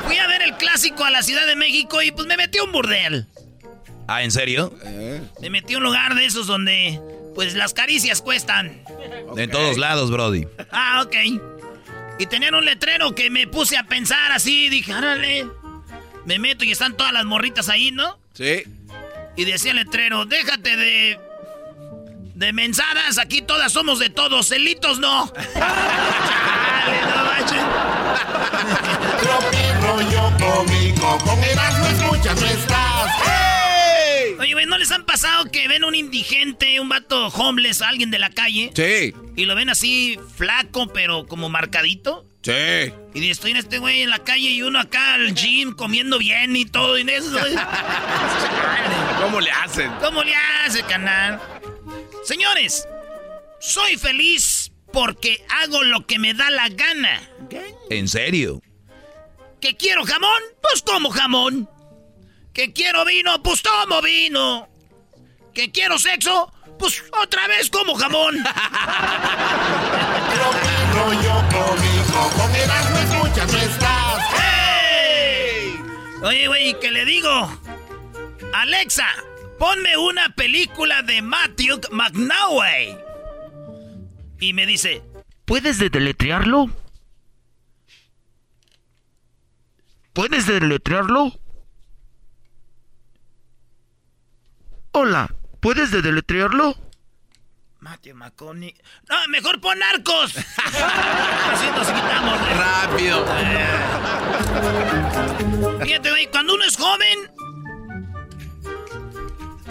Fui 0.06 0.18
a 0.18 0.27
ver 0.27 0.44
el 0.44 0.56
clásico 0.56 1.03
a 1.03 1.10
la 1.10 1.23
Ciudad 1.23 1.45
de 1.45 1.57
México 1.57 2.02
y 2.02 2.11
pues 2.11 2.26
me 2.26 2.38
metí 2.38 2.57
a 2.57 2.64
un 2.64 2.72
burdel. 2.72 3.27
Ah, 4.07 4.23
¿en 4.23 4.32
serio? 4.32 4.73
Me 5.41 5.49
metí 5.49 5.73
a 5.73 5.77
un 5.77 5.84
lugar 5.84 6.15
de 6.15 6.26
esos 6.26 6.48
donde 6.48 7.02
pues 7.34 7.53
las 7.53 7.73
caricias 7.73 8.22
cuestan. 8.22 8.82
En 9.36 9.52
todos 9.52 9.77
lados, 9.77 10.10
Brody. 10.10 10.48
Ah, 10.72 11.03
ok. 11.06 11.15
Y 12.18 12.27
tenían 12.27 12.56
un 12.56 12.64
letrero 12.64 13.14
que 13.14 13.30
me 13.30 13.45
puse 13.45 13.77
a 13.77 13.84
pensar 13.84 14.32
así, 14.32 14.69
dije, 14.69 14.94
árale. 14.94 15.45
Me 16.26 16.40
meto 16.40 16.64
y 16.64 16.72
están 16.72 16.95
todas 16.95 17.11
las 17.11 17.26
morritas 17.26 17.68
ahí, 17.68 17.91
¿no? 17.91 18.18
Sí. 18.34 18.64
Y 19.36 19.45
decía 19.45 19.72
el 19.72 19.78
letrero, 19.78 20.26
déjate 20.26 20.76
de... 20.76 21.20
De 22.36 22.52
mensadas, 22.52 23.18
aquí 23.18 23.41
todas 23.41 23.72
somos 23.72 23.98
de 23.98 24.10
todos, 24.10 24.49
celitos 24.49 24.99
no. 24.99 25.32
Chale, 25.53 27.02
no 27.16 27.24
manches. 27.24 27.62
Rollo 29.86 30.32
cómico. 30.40 31.18
Con 31.24 31.44
Erasmo 31.44 31.86
escuchas 31.88 32.41
no 32.41 32.48
estás. 32.48 33.12
¡Hey! 33.24 34.36
Oye, 34.40 34.53
güey, 34.53 34.66
¿no 34.66 34.78
les 34.78 34.91
han 34.91 35.06
pasado 35.06 35.45
que 35.52 35.68
ven 35.68 35.84
un 35.84 35.95
indigente, 35.95 36.80
un 36.80 36.90
vato 36.90 37.28
homeless, 37.28 37.82
alguien 37.82 38.12
de 38.12 38.20
la 38.20 38.30
calle? 38.30 38.72
Sí. 38.76 39.14
Y 39.36 39.45
lo 39.45 39.56
ven 39.56 39.70
así 39.70 40.20
flaco, 40.36 40.88
pero 40.88 41.26
como 41.28 41.49
marcadito. 41.49 42.26
Sí. 42.45 42.93
Y 43.15 43.30
estoy 43.31 43.51
en 43.51 43.57
este 43.57 43.80
güey 43.80 44.03
en 44.03 44.11
la 44.11 44.19
calle 44.19 44.51
y 44.51 44.61
uno 44.61 44.80
acá 44.80 45.15
al 45.15 45.34
gym 45.34 45.73
comiendo 45.73 46.19
bien 46.19 46.55
y 46.55 46.65
todo. 46.65 46.95
Y 46.95 47.09
eso, 47.09 47.31
¿Cómo 49.19 49.41
le 49.41 49.49
hacen? 49.49 49.91
¿Cómo 49.99 50.23
le 50.23 50.35
hace, 50.35 50.84
canal? 50.84 51.41
Señores, 52.23 52.88
soy 53.59 53.97
feliz 53.97 54.72
porque 54.93 55.43
hago 55.63 55.81
lo 55.85 56.05
que 56.05 56.19
me 56.19 56.35
da 56.35 56.51
la 56.51 56.69
gana. 56.69 57.19
¿En 57.89 58.07
serio? 58.07 58.61
¿Que 59.59 59.76
quiero 59.76 60.05
jamón? 60.05 60.43
Pues 60.61 60.84
como 60.84 61.09
jamón. 61.09 61.67
¿Que 62.53 62.73
quiero 62.73 63.05
vino? 63.05 63.41
Pues 63.41 63.63
tomo 63.63 64.03
vino. 64.03 64.69
¿Que 65.51 65.72
quiero 65.72 65.97
sexo? 65.97 66.53
Pues 66.77 67.03
otra 67.19 67.47
vez 67.47 67.72
como 67.72 67.95
jamón. 67.95 68.35
Tropi 70.35 70.67
rollo 70.93 71.94
Erasmo. 72.56 72.96
Oye, 76.24 76.48
güey, 76.48 76.80
¿qué 76.80 76.92
le 76.92 77.06
digo? 77.06 77.30
Alexa, 78.54 79.08
ponme 79.60 79.96
una 79.98 80.34
película 80.36 81.04
de 81.04 81.22
Matthew 81.22 81.82
McNaughey. 81.92 82.98
Y 84.40 84.54
me 84.54 84.66
dice, 84.66 85.04
¿puedes 85.46 85.78
deletrearlo? 85.78 86.70
¿Puedes 90.14 90.48
deletrearlo? 90.48 91.34
Hola, 94.94 95.36
¿puedes 95.60 95.92
deletrearlo? 95.92 96.76
Matthew 97.86 98.16
McConaughey. 98.16 98.74
No, 99.07 99.16
mejor 99.30 99.62
pon 99.62 99.78
narcos. 99.78 100.36
Así 100.38 101.68
nos 101.76 101.88
quitamos. 101.88 102.40
de- 102.41 102.53
Rápido. 102.56 103.26
Fíjate, 105.84 106.10
güey, 106.10 106.26
cuando 106.32 106.56
uno 106.56 106.64
es 106.66 106.78
joven, 106.78 107.30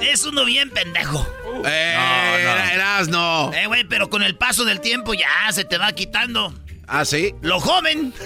es 0.01 0.24
uno 0.24 0.45
bien 0.45 0.70
pendejo. 0.70 1.27
Eh, 1.65 1.95
No, 1.97 2.39
no. 2.39 2.70
Eras 2.70 3.09
no. 3.09 3.53
Eh, 3.53 3.66
güey, 3.66 3.82
pero 3.82 4.09
con 4.09 4.23
el 4.23 4.36
paso 4.36 4.65
del 4.65 4.81
tiempo 4.81 5.12
ya 5.15 5.51
se 5.51 5.65
te 5.65 5.77
va 5.77 5.91
quitando. 5.93 6.55
¿Ah, 6.86 7.05
sí? 7.05 7.35
Lo 7.41 7.59
joven. 7.59 8.15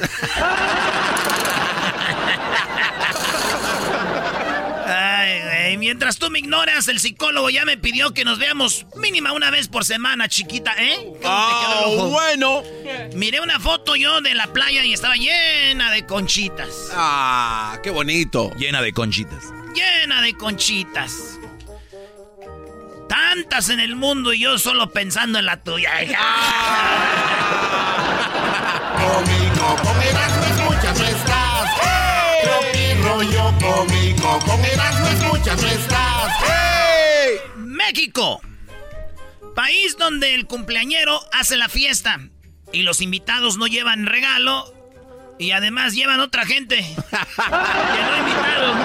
Ay, 4.86 5.40
güey, 5.42 5.66
mientras 5.78 6.18
tú 6.18 6.30
me 6.30 6.40
ignoras, 6.40 6.88
el 6.88 7.00
psicólogo 7.00 7.48
ya 7.50 7.64
me 7.64 7.76
pidió 7.78 8.12
que 8.12 8.24
nos 8.24 8.38
veamos 8.38 8.86
mínima 8.96 9.32
una 9.32 9.50
vez 9.50 9.68
por 9.68 9.84
semana, 9.84 10.28
chiquita, 10.28 10.74
¿eh? 10.76 10.96
¿Cómo 11.00 11.14
te 11.14 11.22
quedó 11.22 11.92
el 11.92 11.98
Oh, 11.98 12.08
bueno. 12.10 12.62
Miré 13.14 13.40
una 13.40 13.58
foto 13.58 13.96
yo 13.96 14.20
de 14.20 14.34
la 14.34 14.52
playa 14.52 14.84
y 14.84 14.92
estaba 14.92 15.14
llena 15.14 15.90
de 15.90 16.04
conchitas. 16.06 16.90
Ah, 16.92 17.78
qué 17.82 17.90
bonito. 17.90 18.50
Llena 18.56 18.82
de 18.82 18.92
conchitas. 18.92 19.44
llena 19.74 20.20
de 20.20 20.34
conchitas. 20.34 21.38
Tantas 23.08 23.70
en 23.70 23.80
el 23.80 23.96
mundo 23.96 24.34
y 24.34 24.40
yo 24.40 24.58
solo 24.58 24.90
pensando 24.90 25.38
en 25.38 25.46
la 25.46 25.62
tuya. 25.62 25.92
Cómico. 28.98 29.76
Con 29.82 30.02
escuchas 30.02 31.00
estás. 31.00 31.70
Rollo 33.02 33.54
cómico. 33.60 34.38
Con 34.44 34.64
Escuchas 35.38 35.62
no 35.62 35.68
estás. 35.68 36.32
México. 37.54 38.40
País 39.54 39.96
donde 39.96 40.34
el 40.34 40.46
cumpleañero 40.46 41.20
hace 41.32 41.56
la 41.56 41.68
fiesta 41.68 42.18
y 42.72 42.82
los 42.82 43.00
invitados 43.00 43.56
no 43.56 43.68
llevan 43.68 44.06
regalo 44.06 44.74
y 45.38 45.52
además 45.52 45.94
llevan 45.94 46.18
otra 46.18 46.44
gente 46.44 46.76
que 46.76 48.02
no 48.02 48.18
invitaron. 48.18 48.78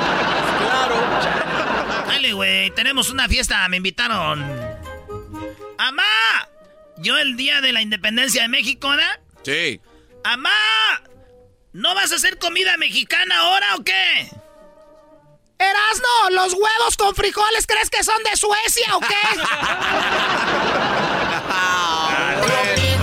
Claro. 0.59 2.05
Dale, 2.07 2.33
güey, 2.33 2.69
tenemos 2.75 3.09
una 3.09 3.27
fiesta, 3.27 3.67
me 3.67 3.77
invitaron. 3.77 4.45
¡Amá! 5.79 6.03
Yo 6.97 7.17
el 7.17 7.35
día 7.35 7.61
de 7.61 7.73
la 7.73 7.81
independencia 7.81 8.43
de 8.43 8.47
México, 8.49 8.89
¿verdad? 8.89 9.19
Sí. 9.41 9.81
¡Amá! 10.23 10.51
¿No 11.71 11.95
vas 11.95 12.11
a 12.11 12.15
hacer 12.17 12.37
comida 12.37 12.77
mexicana 12.77 13.39
ahora 13.39 13.75
o 13.75 13.83
qué? 13.83 14.29
Erasno, 15.63 16.29
¿los 16.31 16.53
huevos 16.53 16.97
con 16.97 17.15
frijoles 17.15 17.65
crees 17.67 17.89
que 17.89 18.03
son 18.03 18.21
de 18.23 18.35
Suecia 18.37 18.97
o 18.97 18.99
qué? 18.99 19.15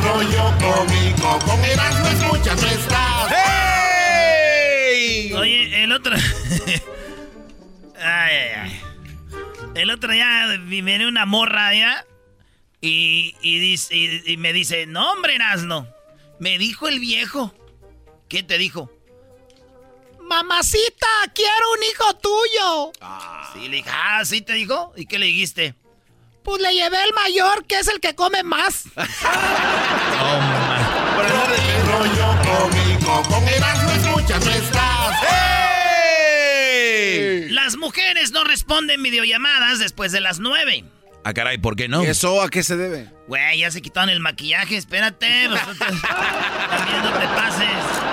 rollo 0.03 0.53
cómico, 0.59 1.39
con 1.47 1.65
Erasmo 1.65 2.09
escuchas 2.09 2.61
nuestras. 2.63 3.33
¡Hey! 3.35 5.33
Oye, 5.33 5.85
el 5.85 5.93
otro. 5.93 6.15
ay, 7.97 8.37
ay, 8.37 8.51
ay. 8.57 8.81
El 9.75 9.91
otro 9.91 10.13
día 10.13 10.47
viene 10.67 11.07
una 11.07 11.27
morra 11.27 11.75
ya. 11.75 12.05
Y, 12.81 13.37
y, 13.41 13.59
dice, 13.61 13.95
y, 13.95 14.33
y 14.33 14.37
me 14.37 14.53
dice: 14.53 14.87
No, 14.87 15.13
hombre, 15.13 15.37
Erasno. 15.37 15.87
Me 16.39 16.59
dijo 16.59 16.89
el 16.89 16.99
viejo. 16.99 17.55
¿Qué 18.29 18.43
te 18.43 18.59
dijo? 18.59 18.91
Mamacita, 20.31 21.09
quiero 21.35 21.73
un 21.77 21.83
hijo 21.83 22.15
tuyo. 22.19 22.93
Sí, 23.53 23.69
le 23.69 23.79
dije, 23.79 23.91
ah, 23.93 24.25
¿sí 24.25 24.41
te 24.43 24.53
dijo? 24.53 24.93
¿Y 24.95 25.07
qué 25.07 25.19
le 25.19 25.27
dijiste? 25.27 25.75
Pues 26.45 26.63
le 26.63 26.73
llevé 26.73 27.03
el 27.03 27.13
mayor, 27.13 27.67
que 27.67 27.81
es 27.81 27.89
el 27.89 27.99
que 27.99 28.15
come 28.15 28.45
más. 28.45 28.85
rollo 31.85 32.37
cómico, 32.45 33.23
con 33.29 33.49
Erasmo 33.49 33.91
escuchas 33.91 34.45
nuestras. 34.45 35.17
Las 37.51 37.77
mujeres 37.77 38.31
no 38.31 38.45
responden 38.45 39.03
videollamadas 39.03 39.81
después 39.81 40.13
de 40.13 40.21
las 40.21 40.39
nueve. 40.39 40.85
Ah, 41.25 41.35
caray, 41.35 41.59
¿por 41.59 41.75
qué 41.75 41.89
no? 41.89 42.03
¿Eso 42.03 42.41
a 42.41 42.49
qué 42.49 42.63
se 42.63 42.77
debe? 42.77 43.11
Güey, 43.27 43.59
ya 43.59 43.73
se 43.73 43.83
quitaron 43.83 44.11
el 44.11 44.21
maquillaje, 44.21 44.77
espérate. 44.77 45.49
También 45.79 47.03
no 47.03 47.19
te 47.19 47.27
pases. 47.27 48.10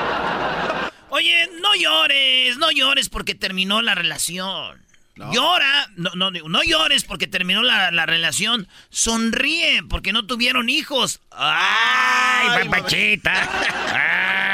Oye, 1.09 1.49
no 1.61 1.75
llores, 1.75 2.57
no 2.57 2.71
llores 2.71 3.09
porque 3.09 3.35
terminó 3.35 3.81
la 3.81 3.95
relación. 3.95 4.81
Llora, 5.31 5.89
no, 5.95 6.11
no, 6.15 6.29
no 6.29 6.63
llores 6.63 7.03
porque 7.03 7.25
terminó 7.25 7.63
la, 7.63 7.89
la 7.91 8.05
relación. 8.05 8.67
Sonríe 8.89 9.81
porque 9.89 10.13
no 10.13 10.27
tuvieron 10.27 10.69
hijos. 10.69 11.21
¡Ay! 11.31 12.47
¡Ay, 12.51 12.69
papachita! 12.69 14.43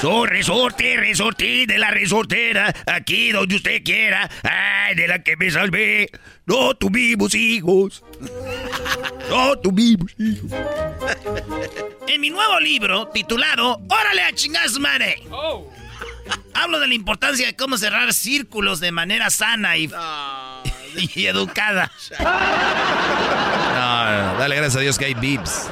Soy 0.00 0.28
resorte, 0.28 0.96
resorte 0.96 1.66
de 1.66 1.78
la 1.78 1.90
resortera. 1.90 2.74
Aquí 2.86 3.30
donde 3.30 3.56
usted 3.56 3.82
quiera. 3.84 4.28
¡Ay, 4.42 4.94
de 4.94 5.06
la 5.08 5.22
que 5.22 5.36
me 5.36 5.50
salvé! 5.50 6.10
No 6.46 6.74
tuvimos 6.74 7.34
hijos. 7.34 8.02
No 9.28 9.56
tuvimos 9.58 10.12
hijos. 10.18 10.50
En 12.08 12.20
mi 12.20 12.30
nuevo 12.30 12.58
libro, 12.60 13.08
titulado 13.08 13.80
¡Órale 13.88 14.22
a 14.22 14.32
chingar 14.32 14.68
su 14.68 14.80
madre! 14.80 15.22
Hablo 16.54 16.80
de 16.80 16.88
la 16.88 16.94
importancia 16.94 17.46
de 17.46 17.56
cómo 17.56 17.78
cerrar 17.78 18.12
círculos 18.12 18.80
de 18.80 18.92
manera 18.92 19.30
sana 19.30 19.76
y, 19.76 19.90
y 21.14 21.26
educada. 21.26 21.90
No, 23.70 24.04
no, 24.04 24.38
dale 24.38 24.56
gracias 24.56 24.76
a 24.76 24.80
Dios 24.80 24.98
que 24.98 25.06
hay 25.06 25.14
beeps. 25.14 25.70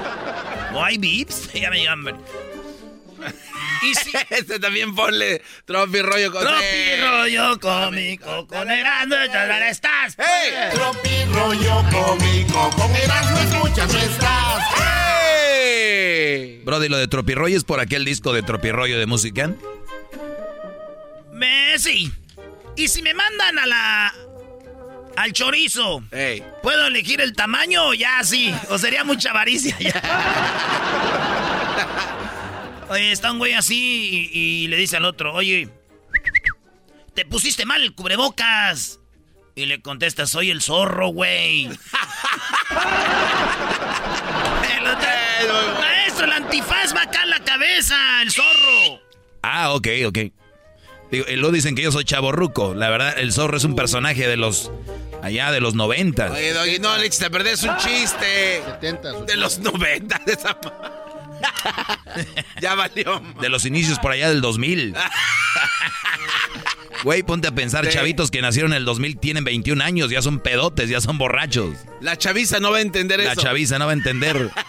¿O 0.73 0.83
hay 0.83 0.97
beeps? 0.97 1.53
Ya 1.55 1.71
me 1.71 1.83
llaman. 1.85 2.17
Y 3.83 3.95
si... 3.95 4.13
este 4.31 4.59
también 4.59 4.95
ponle 4.95 5.43
tropi 5.65 6.03
rollo 6.03 6.33
con 6.33 6.43
Tropi 6.43 7.01
rollo 7.01 7.61
cómico 7.61 8.47
con 8.47 8.71
Erasmo 8.71 9.17
¿dónde 9.17 9.69
estás? 9.69 10.17
¡Hey! 10.19 10.71
Tropi 10.75 11.25
rollo 11.33 11.85
cómico, 11.91 12.71
con 12.71 12.95
Erasmo 12.95 13.39
escuchas 13.39 13.93
nuestras. 13.93 14.65
¡Hey! 14.77 16.63
Brody, 16.65 16.89
lo 16.89 16.99
de 16.99 17.09
Tropirroyo 17.09 17.57
es 17.57 17.65
por 17.65 17.81
aquel 17.81 18.05
disco 18.05 18.33
de 18.33 18.43
Tropirroyo 18.43 18.99
de 18.99 19.07
música. 19.07 19.51
Me, 21.33 21.79
sí. 21.79 22.13
Y 22.77 22.89
si 22.89 23.01
me 23.03 23.15
mandan 23.15 23.59
a 23.59 23.67
la... 23.67 24.15
Al 25.17 25.33
chorizo, 25.33 26.05
¡Hey! 26.13 26.45
¿puedo 26.63 26.87
elegir 26.87 27.21
el 27.21 27.33
tamaño 27.33 27.89
o 27.89 27.95
ya 27.95 28.23
sí? 28.23 28.55
¿O 28.69 28.79
sería 28.79 29.03
mucha 29.03 29.31
avaricia 29.31 29.77
ya? 29.81 30.01
Oye, 32.91 33.13
está 33.13 33.33
un 33.33 33.39
güey 33.39 33.53
así 33.55 34.31
y, 34.33 34.39
y 34.65 34.69
le 34.69 34.77
dice 34.77 34.97
al 34.97 35.05
otro, 35.05 35.35
oye, 35.35 35.69
te 37.15 37.25
pusiste 37.25 37.67
mal 37.67 37.83
el 37.83 37.95
cubrebocas. 37.95 39.01
Y 39.55 39.67
le 39.67 39.83
contesta, 39.83 40.25
soy 40.27 40.51
el 40.51 40.63
zorro, 40.63 41.09
güey. 41.09 41.65
El 44.77 44.87
otro, 44.87 45.81
Maestro, 45.81 46.27
el 46.27 46.33
antifaz 46.33 46.95
va 46.95 47.03
acá 47.03 47.25
en 47.25 47.31
la 47.31 47.41
cabeza, 47.43 48.23
el 48.23 48.31
zorro. 48.31 49.01
Ah, 49.43 49.73
ok, 49.73 49.89
ok. 50.07 50.19
Digo, 51.11 51.27
eh, 51.27 51.37
lo 51.37 51.51
dicen 51.51 51.75
que 51.75 51.83
yo 51.83 51.91
soy 51.91 52.05
chaborruco. 52.05 52.75
La 52.75 52.89
verdad, 52.89 53.19
el 53.19 53.33
zorro 53.33 53.57
es 53.57 53.65
un 53.65 53.75
personaje 53.75 54.29
de 54.29 54.37
los... 54.37 54.71
Allá 55.23 55.51
de 55.51 55.61
los 55.61 55.75
90. 55.75 56.31
Oye, 56.31 56.53
Doggy, 56.53 56.79
no, 56.79 56.91
Alex, 56.91 57.19
te 57.19 57.29
perdés 57.29 57.65
un 57.65 57.77
chiste. 57.79 58.63
70. 58.65 59.23
De 59.23 59.37
los 59.37 59.59
90 59.59 60.21
de 60.25 60.33
esa... 60.33 60.57
ya 62.61 62.75
valió. 62.75 63.21
De 63.41 63.49
los 63.49 63.65
inicios 63.65 63.99
por 63.99 64.13
allá 64.13 64.29
del 64.29 64.41
2000. 64.41 64.95
Güey, 67.05 67.23
ponte 67.23 67.47
a 67.47 67.53
pensar, 67.53 67.87
Sí. 67.87 67.93
chavitos 67.93 68.33
que 68.33 68.43
nacieron 68.43 68.73
en 68.73 68.79
el 68.79 68.85
2000 68.85 69.21
tienen 69.21 69.45
21 69.45 69.85
años, 69.85 70.11
ya 70.11 70.21
son 70.21 70.41
pedotes, 70.41 70.91
ya 70.91 71.01
son 71.01 71.17
borrachos. 71.17 71.77
La 72.01 72.19
chaviza 72.19 72.59
no 72.59 72.73
va 72.73 72.79
a 72.79 72.81
entender 72.81 73.21
La 73.21 73.35
eso. 73.35 73.43
chaviza 73.43 73.79
no 73.79 73.85
va 73.87 73.93
a 73.93 73.95
entender. 73.95 74.51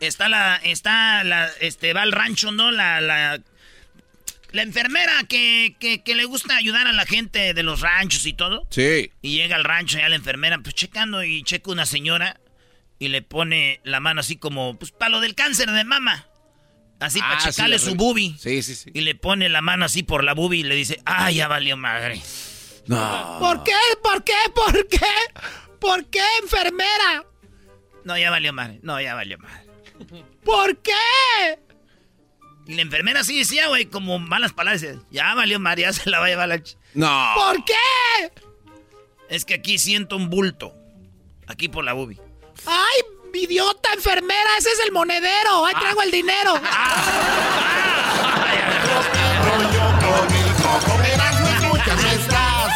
Está 0.00 0.28
la, 0.28 0.56
está 0.62 1.24
la, 1.24 1.48
este, 1.60 1.94
va 1.94 2.02
al 2.02 2.12
rancho, 2.12 2.52
¿no? 2.52 2.70
La, 2.70 3.00
la, 3.00 3.40
la 4.52 4.62
enfermera 4.62 5.24
que, 5.26 5.74
que, 5.80 6.02
que 6.02 6.14
le 6.14 6.26
gusta 6.26 6.54
ayudar 6.56 6.86
a 6.86 6.92
la 6.92 7.06
gente 7.06 7.54
de 7.54 7.62
los 7.62 7.80
ranchos 7.80 8.26
y 8.26 8.34
todo. 8.34 8.66
Sí. 8.70 9.10
Y 9.22 9.36
llega 9.36 9.56
al 9.56 9.64
rancho 9.64 9.96
ya 9.96 10.10
la 10.10 10.16
enfermera, 10.16 10.58
pues 10.58 10.74
checando 10.74 11.24
y 11.24 11.42
checa 11.44 11.70
una 11.70 11.86
señora 11.86 12.38
y 12.98 13.08
le 13.08 13.22
pone 13.22 13.80
la 13.84 14.00
mano 14.00 14.20
así 14.20 14.36
como, 14.36 14.78
pues 14.78 14.90
para 14.92 15.10
lo 15.10 15.20
del 15.20 15.34
cáncer 15.34 15.70
de 15.70 15.84
mama. 15.84 16.26
Así 16.98 17.18
para 17.20 17.36
Ah, 17.36 17.40
sí, 17.40 17.50
checarle 17.50 17.78
su 17.78 17.94
bubi. 17.94 18.36
Sí, 18.38 18.62
sí, 18.62 18.74
sí. 18.74 18.90
Y 18.94 19.02
le 19.02 19.14
pone 19.14 19.48
la 19.50 19.60
mano 19.60 19.84
así 19.84 20.02
por 20.02 20.24
la 20.24 20.32
bubi 20.32 20.60
y 20.60 20.62
le 20.62 20.74
dice, 20.74 21.00
ah, 21.04 21.30
ya 21.30 21.46
valió 21.48 21.76
madre. 21.76 22.20
No. 22.86 23.36
¿Por 23.40 23.62
qué? 23.64 23.72
¿Por 24.02 24.24
qué? 24.24 24.32
¿Por 24.54 24.88
qué? 24.88 25.06
¿Por 25.78 26.06
qué, 26.06 26.22
enfermera? 26.42 27.24
No, 28.04 28.16
ya 28.16 28.30
valió 28.30 28.52
madre. 28.52 28.78
No, 28.82 28.98
ya 29.00 29.14
valió 29.14 29.38
madre. 29.38 29.66
¿Por 30.44 30.78
qué? 30.78 30.92
Y 32.66 32.74
la 32.74 32.82
enfermera 32.82 33.24
sí 33.24 33.38
decía, 33.38 33.68
güey, 33.68 33.86
como 33.86 34.18
malas 34.18 34.52
palabras. 34.52 34.84
Ya 35.10 35.34
valió 35.34 35.60
madre, 35.60 35.82
ya 35.82 35.92
se 35.92 36.08
la 36.08 36.18
va 36.18 36.26
a 36.26 36.28
llevar 36.28 36.48
la... 36.48 36.56
ch-". 36.56 36.76
No. 36.94 37.32
¿Por 37.34 37.64
qué? 37.64 38.32
Es 39.28 39.44
que 39.44 39.54
aquí 39.54 39.78
siento 39.78 40.16
un 40.16 40.30
bulto. 40.30 40.72
Aquí 41.46 41.68
por 41.68 41.84
la 41.84 41.92
bubi. 41.92 42.18
¡Ay, 42.66 43.02
idiota 43.34 43.92
enfermera! 43.94 44.50
¡Ese 44.58 44.70
es 44.70 44.80
el 44.84 44.92
monedero! 44.92 45.64
¡Ahí 45.64 45.74
traigo 45.74 46.02
el 46.02 46.10
dinero! 46.10 46.60
Nuestras. 52.02 52.72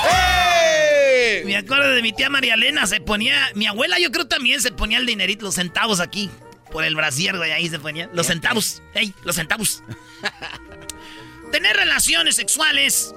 Me 1.45 1.57
acuerdo 1.57 1.91
de 1.91 2.03
mi 2.03 2.13
tía 2.13 2.31
María 2.31 2.55
Elena, 2.55 2.87
se 2.87 3.01
ponía... 3.01 3.51
Mi 3.55 3.67
abuela 3.67 3.99
yo 3.99 4.11
creo 4.11 4.27
también 4.27 4.61
se 4.61 4.71
ponía 4.71 4.99
el 4.99 5.07
dinerito, 5.07 5.45
los 5.45 5.57
centavos 5.57 6.01
aquí. 6.01 6.31
Por 6.71 6.85
el 6.85 6.95
brasier, 6.95 7.37
güey, 7.37 7.51
ahí 7.51 7.69
se 7.69 7.79
ponía. 7.79 8.09
Los 8.13 8.29
centavos. 8.29 8.83
¡Ey, 8.95 9.13
los 9.25 9.37
centavos! 9.37 9.83
Tener 11.53 11.77
relaciones 11.77 12.37
sexuales 12.37 13.13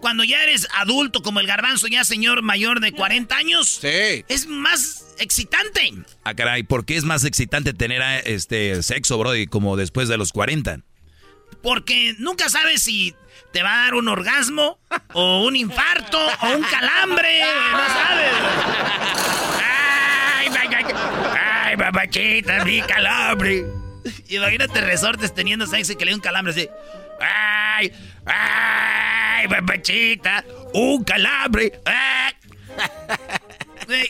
cuando 0.00 0.24
ya 0.24 0.42
eres 0.42 0.66
adulto, 0.74 1.22
como 1.22 1.40
el 1.40 1.46
garbanzo, 1.46 1.86
ya 1.86 2.04
señor 2.04 2.42
mayor 2.42 2.80
de 2.80 2.92
40 2.92 3.36
años, 3.36 3.78
Sí. 3.80 4.24
es 4.28 4.46
más 4.46 5.06
excitante. 5.18 5.92
Ah, 6.24 6.34
caray, 6.34 6.62
¿por 6.62 6.84
qué 6.84 6.96
es 6.96 7.04
más 7.04 7.24
excitante 7.24 7.72
tener 7.74 8.02
ah, 8.02 8.18
este 8.18 8.82
sexo, 8.82 9.18
Brody, 9.18 9.46
como 9.46 9.76
después 9.76 10.08
de 10.08 10.16
los 10.16 10.32
40? 10.32 10.80
Porque 11.62 12.14
nunca 12.18 12.48
sabes 12.48 12.82
si 12.82 13.14
te 13.52 13.62
va 13.62 13.74
a 13.74 13.84
dar 13.84 13.94
un 13.94 14.08
orgasmo, 14.08 14.78
o 15.12 15.44
un 15.44 15.56
infarto, 15.56 16.18
o 16.18 16.50
un 16.56 16.62
calambre. 16.62 17.40
No 17.72 17.86
sabes. 17.88 18.32
Ay, 19.62 20.48
ay, 20.48 20.68
ay, 20.74 20.84
ay, 21.66 21.76
papachita, 21.76 22.64
mi 22.64 22.80
calambre. 22.82 23.66
Imagínate 24.28 24.80
resortes 24.80 25.34
teniendo 25.34 25.66
sexo 25.66 25.92
y 25.92 25.96
que 25.96 26.04
le 26.04 26.12
dé 26.12 26.14
un 26.14 26.20
calambre 26.22 26.52
así. 26.52 26.68
Ay, 27.20 27.92
ay, 28.24 29.48
papachita, 29.48 30.44
un 30.72 31.04
calambre. 31.04 31.80
Ay. 31.84 32.34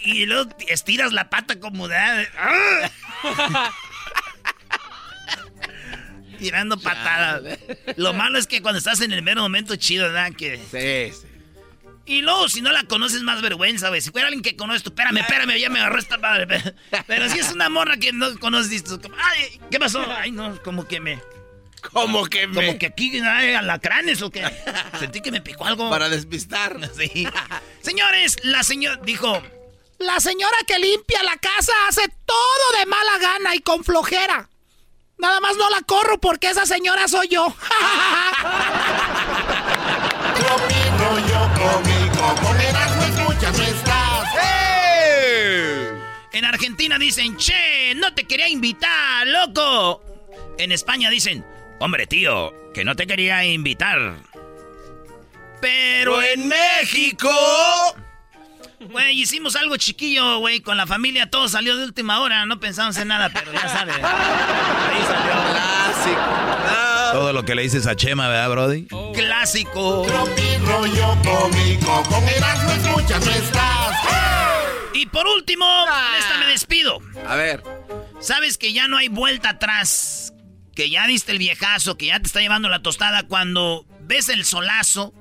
Y 0.05 0.27
luego 0.27 0.51
estiras 0.69 1.13
la 1.13 1.31
pata 1.31 1.59
como 1.59 1.89
de... 1.89 1.97
¡ah! 1.97 3.71
Tirando 6.39 6.79
patadas. 6.79 7.59
Lo 7.97 8.13
malo 8.13 8.39
es 8.39 8.47
que 8.47 8.63
cuando 8.63 8.79
estás 8.79 9.01
en 9.01 9.13
el 9.13 9.23
mero 9.23 9.43
momento 9.43 9.77
chido, 9.77 10.07
¿verdad? 10.07 10.33
Que... 10.33 10.57
Sí, 10.57 11.13
sí. 11.21 11.27
Y 12.07 12.23
luego, 12.23 12.49
si 12.49 12.61
no 12.61 12.73
la 12.73 12.83
conoces, 12.85 13.23
más 13.23 13.41
vergüenza, 13.41 13.89
güey. 13.89 14.01
Si 14.01 14.11
fuera 14.11 14.29
alguien 14.29 14.43
que 14.43 14.57
conoces, 14.57 14.83
tú, 14.83 14.91
espérame, 14.91 15.19
espérame, 15.19 15.59
ya 15.59 15.69
me 15.71 15.79
agarró 15.79 15.99
esta 15.99 16.19
madre. 16.19 16.75
Pero 17.07 17.29
si 17.29 17.39
es 17.39 17.53
una 17.53 17.69
morra 17.69 17.99
que 17.99 18.13
no 18.13 18.37
conoces, 18.39 18.71
dices, 18.71 18.99
como, 19.01 19.15
ay, 19.17 19.61
¿qué 19.71 19.79
pasó? 19.79 20.05
Ay, 20.11 20.33
no, 20.33 20.61
como 20.63 20.89
que 20.89 20.99
me... 20.99 21.21
Como 21.81 22.27
que 22.27 22.47
me... 22.47 22.67
Como 22.67 22.79
que 22.79 22.87
aquí 22.87 23.19
hay 23.21 23.55
alacranes 23.55 24.23
o 24.23 24.31
qué. 24.31 24.45
Sentí 24.99 25.21
que 25.21 25.31
me 25.31 25.41
picó 25.41 25.65
algo. 25.67 25.91
Para 25.91 26.09
despistar. 26.09 26.79
Sí. 27.01 27.27
Señores, 27.81 28.37
la 28.43 28.63
señora 28.63 29.01
dijo... 29.05 29.43
La 29.99 30.21
señora 30.21 30.57
que 30.67 30.79
limpia 30.79 31.23
la 31.23 31.37
casa 31.37 31.73
hace 31.89 32.03
todo 32.25 32.79
de 32.79 32.87
mala 32.87 33.19
gana 33.19 33.55
y 33.55 33.61
con 33.61 33.85
flojera. 33.85 34.49
Nada 35.19 35.41
más 35.41 35.57
no 35.57 35.69
la 35.71 35.83
corro 35.83 36.19
porque 36.19 36.51
esa 36.51 36.67
señora 36.67 37.07
soy 37.09 37.29
yo. 37.29 37.47
En 46.33 46.45
Argentina 46.45 46.99
dicen, 46.99 47.37
che, 47.37 47.95
no 47.97 48.15
te 48.15 48.25
quería 48.25 48.49
invitar, 48.49 49.27
loco. 49.27 50.03
En 50.59 50.73
España 50.73 51.11
dicen, 51.11 51.45
hombre, 51.81 52.07
tío, 52.07 52.55
que 52.73 52.85
no 52.85 52.95
te 52.95 53.07
quería 53.07 53.45
invitar. 53.45 54.15
Pero 55.61 56.23
en 56.23 56.47
México... 56.49 57.29
Güey, 58.81 59.21
hicimos 59.21 59.57
algo 59.57 59.77
chiquillo, 59.77 60.39
güey, 60.39 60.61
con 60.61 60.77
la 60.79 60.87
familia, 60.87 61.29
todo 61.29 61.49
salió 61.49 61.77
de 61.77 61.85
última 61.85 62.21
hora, 62.21 62.47
no 62.47 62.59
pensamos 62.61 62.97
en 62.97 63.09
nada, 63.09 63.29
pero 63.29 63.53
ya 63.53 63.69
sabes. 63.69 63.95
Ahí 64.03 65.03
salió. 65.07 65.33
Clásico. 65.53 66.51
Todo 67.13 67.33
lo 67.35 67.45
que 67.45 67.55
le 67.55 67.63
dices 67.63 67.87
a 67.87 67.95
Chema, 67.97 68.29
¿verdad, 68.29 68.51
Brody? 68.51 68.87
Clásico. 69.13 70.07
Tropi 70.07 70.57
rollo 70.65 71.19
cómico, 71.23 72.03
con 72.09 72.25
escuchas. 72.25 73.29
Y 74.95 75.07
por 75.07 75.27
último, 75.27 75.67
esta 76.19 76.39
me 76.39 76.47
despido. 76.47 77.01
A 77.27 77.35
ver. 77.35 77.63
Sabes 78.21 78.57
que 78.57 78.73
ya 78.73 78.87
no 78.87 78.97
hay 78.97 79.09
vuelta 79.09 79.51
atrás, 79.51 80.33
que 80.75 80.91
ya 80.91 81.07
diste 81.07 81.33
el 81.33 81.39
viejazo, 81.39 81.97
que 81.97 82.07
ya 82.07 82.21
te 82.21 82.27
está 82.27 82.41
llevando 82.41 82.69
la 82.69 82.83
tostada 82.83 83.25
cuando 83.25 83.87
ves 84.03 84.29
el 84.29 84.45
solazo 84.45 85.15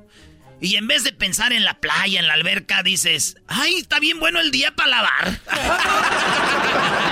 y 0.62 0.76
en 0.76 0.88
vez 0.88 1.04
de 1.04 1.14
pensar 1.14 1.54
en 1.54 1.64
la 1.64 1.80
playa, 1.80 2.20
en 2.20 2.28
la 2.28 2.34
alberca, 2.34 2.84
dices, 2.84 3.38
ay, 3.48 3.76
está 3.76 4.00
bien 4.00 4.20
bueno 4.20 4.40
el 4.40 4.52
día 4.52 4.76
para 4.76 4.90
lavar. 4.90 5.40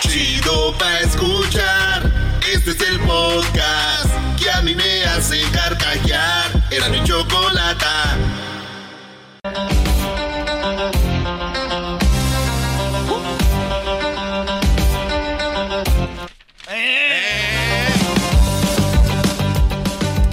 Chido 0.00 0.76
pa' 0.78 1.00
escuchar, 1.00 2.12
este 2.52 2.70
es 2.70 2.80
el 2.80 2.98
podcast 3.00 4.10
que 4.38 4.50
a 4.50 4.62
mí 4.62 4.74
me 4.74 5.04
hace 5.04 5.42
carcajear. 5.50 6.50
Era 6.70 6.88
mi 6.88 7.02
chocolata. 7.04 8.16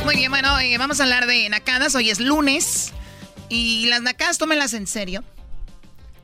Muy 0.04 0.16
bien, 0.16 0.32
bueno, 0.32 0.60
eh, 0.60 0.78
vamos 0.78 1.00
a 1.00 1.04
hablar 1.04 1.26
de 1.28 1.50
nacadas. 1.50 1.96
Hoy 1.96 2.10
es 2.10 2.20
lunes. 2.20 2.94
Y 3.50 3.88
las 3.88 4.02
nacadas, 4.02 4.38
tómenlas 4.38 4.74
en 4.74 4.88
serio. 4.88 5.24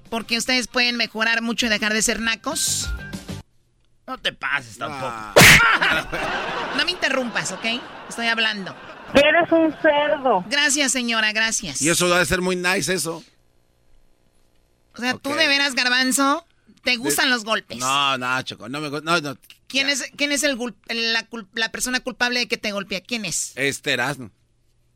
Porque 0.09 0.37
ustedes 0.37 0.67
pueden 0.67 0.97
mejorar 0.97 1.41
mucho 1.41 1.65
y 1.65 1.69
dejar 1.69 1.93
de 1.93 2.01
ser 2.01 2.19
nacos. 2.19 2.89
No 4.07 4.17
te 4.17 4.33
pases 4.33 4.77
tampoco. 4.77 5.13
No 6.77 6.85
me 6.85 6.91
interrumpas, 6.91 7.51
¿ok? 7.51 7.65
Estoy 8.09 8.27
hablando. 8.27 8.75
Eres 9.13 9.51
un 9.51 9.75
cerdo. 9.81 10.43
Gracias, 10.49 10.91
señora, 10.91 11.31
gracias. 11.33 11.81
Y 11.81 11.89
eso 11.89 12.09
debe 12.09 12.25
ser 12.25 12.41
muy 12.41 12.55
nice, 12.55 12.93
eso. 12.93 13.23
O 14.95 14.99
sea, 14.99 15.13
tú 15.15 15.33
de 15.33 15.47
veras, 15.47 15.75
garbanzo, 15.75 16.45
te 16.83 16.97
gustan 16.97 17.29
los 17.29 17.43
golpes. 17.43 17.77
No, 17.77 18.17
no, 18.17 18.41
Choco, 18.43 18.69
no 18.69 18.79
me 18.79 18.89
no, 18.89 19.21
no. 19.21 19.37
¿Quién 19.71 19.89
es, 19.89 20.03
quién 20.17 20.31
es 20.33 20.43
el, 20.43 20.57
la, 20.89 21.27
la 21.53 21.71
persona 21.71 22.01
culpable 22.01 22.39
de 22.41 22.47
que 22.47 22.57
te 22.57 22.71
golpea? 22.73 23.01
¿Quién 23.01 23.23
es? 23.25 23.53
Este 23.55 23.93
Erasmo. 23.93 24.31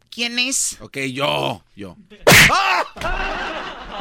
¿Quién 0.09 0.37
es? 0.37 0.77
Ok, 0.81 0.97
yo, 1.11 1.63
yo. 1.75 1.97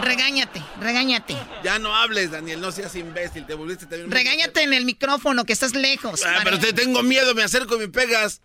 Regáñate, 0.02 0.62
regáñate. 0.80 1.36
Ya 1.62 1.78
no 1.78 1.94
hables, 1.94 2.32
Daniel, 2.32 2.60
no 2.60 2.72
seas 2.72 2.94
imbécil, 2.96 3.46
te 3.46 3.54
volviste 3.54 3.86
también... 3.86 4.10
Regáñate 4.10 4.62
en 4.62 4.74
el 4.74 4.84
micrófono, 4.84 5.44
que 5.44 5.52
estás 5.52 5.74
lejos. 5.74 6.22
Ah, 6.26 6.40
pero 6.42 6.58
te 6.58 6.72
tengo 6.72 7.02
miedo, 7.02 7.34
me 7.34 7.42
acerco 7.42 7.76
y 7.76 7.78
me 7.78 7.88
pegas. 7.88 8.40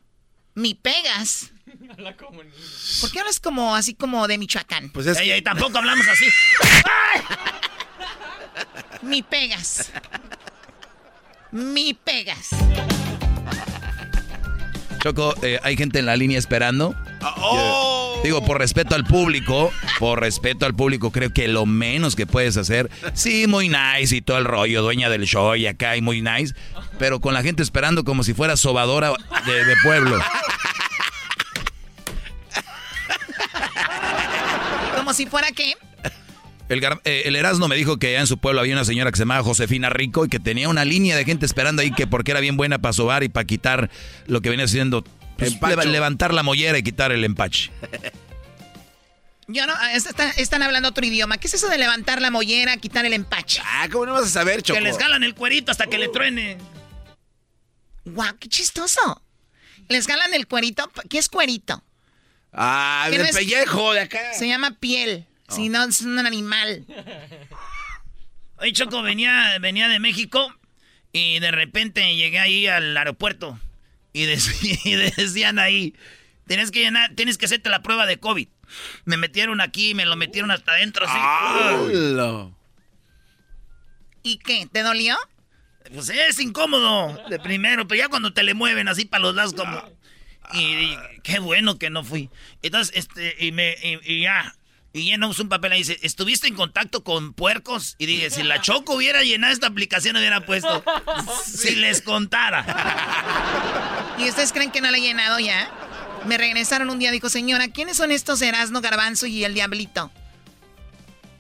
¿Mi 0.54 0.76
pegas? 0.76 1.52
¿Por 3.02 3.12
qué 3.12 3.20
hablas 3.20 3.40
como 3.40 3.76
así 3.76 3.94
como 3.96 4.28
de 4.28 4.38
Michoacán? 4.38 4.90
Pues 4.92 5.08
es 5.08 5.18
Ey, 5.18 5.32
ey, 5.32 5.42
tampoco 5.42 5.80
hablamos 5.80 6.08
así. 6.08 6.26
Mi 9.02 9.24
pegas. 9.24 9.92
Mi 11.52 11.94
pegas. 11.94 12.50
Choco, 15.02 15.34
eh, 15.42 15.60
hay 15.64 15.78
gente 15.78 16.00
en 16.00 16.06
la 16.06 16.16
línea 16.18 16.38
esperando. 16.38 16.94
Oh. 17.22 18.16
Yo- 18.18 18.22
digo, 18.24 18.46
por 18.46 18.60
respeto 18.60 18.96
al 18.96 19.06
público, 19.06 19.72
por 19.98 20.20
respeto 20.20 20.66
al 20.66 20.74
público, 20.76 21.12
creo 21.12 21.32
que 21.32 21.48
lo 21.48 21.66
menos 21.66 22.16
que 22.18 22.28
puedes 22.28 22.58
hacer, 22.58 22.90
sí, 23.14 23.48
muy 23.48 23.70
nice 23.70 24.16
y 24.18 24.22
todo 24.22 24.38
el 24.38 24.46
rollo, 24.46 24.82
dueña 24.82 25.10
del 25.10 25.24
show 25.26 25.56
y 25.56 25.68
acá 25.68 25.96
y 25.96 26.02
muy 26.02 26.22
nice, 26.22 26.54
pero 26.98 27.22
con 27.22 27.34
la 27.34 27.42
gente 27.44 27.64
esperando 27.64 28.04
como 28.04 28.24
si 28.24 28.34
fuera 28.34 28.58
sobadora 28.58 29.14
de, 29.46 29.66
de 29.66 29.76
pueblo. 29.84 30.20
Como 34.96 35.14
si 35.14 35.26
fuera 35.26 35.48
qué? 35.52 35.76
El, 36.70 36.84
eh, 37.04 37.24
el 37.26 37.36
Erasmo 37.36 37.68
me 37.68 37.76
dijo 37.76 37.98
que 37.98 38.08
allá 38.10 38.20
en 38.22 38.28
su 38.28 38.38
pueblo 38.38 38.62
había 38.62 38.74
una 38.76 38.86
señora 38.86 39.12
que 39.12 39.18
se 39.18 39.24
llamaba 39.24 39.44
Josefina 39.44 39.90
Rico 39.90 40.24
y 40.26 40.30
que 40.30 40.40
tenía 40.40 40.70
una 40.70 40.86
línea 40.86 41.18
de 41.18 41.26
gente 41.26 41.46
esperando 41.46 41.82
ahí 41.82 41.92
que 41.92 42.06
porque 42.08 42.32
era 42.32 42.40
bien 42.40 42.58
buena 42.58 42.78
para 42.80 42.94
sobar 42.94 43.24
y 43.24 43.30
para 43.30 43.46
quitar 43.46 43.90
lo 44.28 44.42
que 44.42 44.50
venía 44.50 44.68
siendo 44.68 45.04
pues, 45.38 45.58
levantar 45.88 46.34
la 46.34 46.44
mollera 46.44 46.78
y 46.78 46.84
quitar 46.84 47.12
el 47.12 47.24
empache. 47.24 47.72
Yo 49.48 49.66
no, 49.66 49.74
está- 49.96 50.30
están 50.32 50.62
hablando 50.62 50.90
otro 50.90 51.04
idioma. 51.04 51.40
¿Qué 51.40 51.48
es 51.48 51.56
eso 51.56 51.70
de 51.70 51.80
levantar 51.80 52.22
la 52.22 52.30
mollera, 52.30 52.78
quitar 52.78 53.04
el 53.08 53.14
empache? 53.14 53.60
Ah, 53.66 53.88
¿cómo 53.92 54.06
no 54.06 54.14
vas 54.14 54.26
a 54.26 54.30
saber, 54.30 54.62
Choco? 54.62 54.78
Que 54.78 54.84
les 54.84 54.96
jalan 55.00 55.24
el 55.24 55.34
cuerito 55.34 55.72
hasta 55.72 55.88
que 55.88 55.98
le 55.98 56.08
truene. 56.10 56.58
¡Guau, 58.06 58.38
qué 58.40 58.48
chistoso! 58.48 59.24
¿Les 59.88 60.06
jalan 60.06 60.36
el 60.36 60.46
cuerito? 60.46 60.92
¿Qué 61.10 61.18
es 61.18 61.30
cuerito? 61.30 61.84
Ah, 62.54 63.08
¿Qué 63.10 63.14
del 63.18 63.24
no 63.24 63.30
es- 63.30 63.36
pellejo 63.36 63.94
de 63.94 64.02
acá. 64.02 64.20
Se 64.36 64.48
llama 64.48 64.78
piel. 64.80 65.26
Si 65.50 65.70
no, 65.70 65.84
es 65.86 66.02
un 66.02 66.20
animal. 66.20 66.86
Oye, 68.58 68.74
Choco, 68.74 69.02
venía, 69.02 69.58
venía 69.60 69.88
de 69.88 70.00
México 70.00 70.54
y 71.12 71.40
de 71.40 71.52
repente 71.52 72.16
llegué 72.16 72.40
ahí 72.40 72.68
al 72.68 72.96
aeropuerto 72.96 73.60
y, 74.14 74.26
dec- 74.26 74.82
y 74.86 74.96
decían 74.96 75.60
ahí, 75.60 75.96
tienes 76.48 76.72
que 76.72 76.82
llenar, 76.82 77.14
tienes 77.16 77.38
que 77.38 77.46
hacerte 77.46 77.70
la 77.70 77.82
prueba 77.82 78.06
de 78.06 78.18
COVID. 78.20 78.48
Me 79.06 79.18
metieron 79.18 79.62
aquí, 79.62 79.96
me 79.96 80.06
lo 80.06 80.16
metieron 80.16 80.52
hasta 80.52 80.74
adentro, 80.74 81.06
así. 81.08 81.18
¿Y 84.24 84.38
qué? 84.38 84.68
¿Te 84.72 84.84
dolió? 84.84 85.18
Pues 85.94 86.10
es 86.10 86.40
incómodo 86.40 87.18
de 87.30 87.40
primero, 87.40 87.88
pero 87.88 88.00
ya 88.00 88.10
cuando 88.10 88.34
te 88.34 88.44
le 88.44 88.54
mueven 88.54 88.88
así 88.88 89.06
para 89.06 89.24
los 89.24 89.36
lados 89.36 89.54
como... 89.54 89.82
Y, 90.54 90.60
y 90.60 90.98
qué 91.24 91.40
bueno 91.40 91.78
que 91.80 91.90
no 91.90 92.04
fui. 92.04 92.30
Entonces, 92.64 92.96
este, 92.96 93.36
y 93.40 93.52
me, 93.52 93.76
y, 93.84 94.00
y 94.14 94.22
ya, 94.22 94.56
y 94.92 95.04
llenamos 95.04 95.40
un 95.40 95.50
papel 95.50 95.74
ahí, 95.74 95.80
dice, 95.80 96.00
¿estuviste 96.02 96.48
en 96.48 96.56
contacto 96.56 97.04
con 97.04 97.34
puercos? 97.34 97.96
Y 98.00 98.08
dije, 98.08 98.32
si 98.32 98.42
la 98.42 98.60
Choco 98.60 98.96
hubiera 98.96 99.24
llenado 99.24 99.54
esta 99.54 99.68
aplicación, 99.68 100.16
hubiera 100.16 100.46
puesto, 100.46 100.84
si 101.46 101.76
les 101.76 102.02
contara. 102.02 102.66
¿Y 104.18 104.28
ustedes 104.28 104.52
creen 104.52 104.72
que 104.72 104.82
no 104.82 104.90
la 104.90 104.98
he 104.98 105.02
llenado 105.02 105.40
ya? 105.40 105.70
Me 106.26 106.38
regresaron 106.38 106.90
un 106.90 106.98
día, 106.98 107.12
dijo, 107.12 107.30
señora, 107.30 107.68
¿quiénes 107.68 107.98
son 107.98 108.12
estos 108.12 108.42
Erasmo, 108.42 108.82
Garbanzo 108.82 109.28
y 109.28 109.44
el 109.44 109.54
Diablito? 109.54 110.12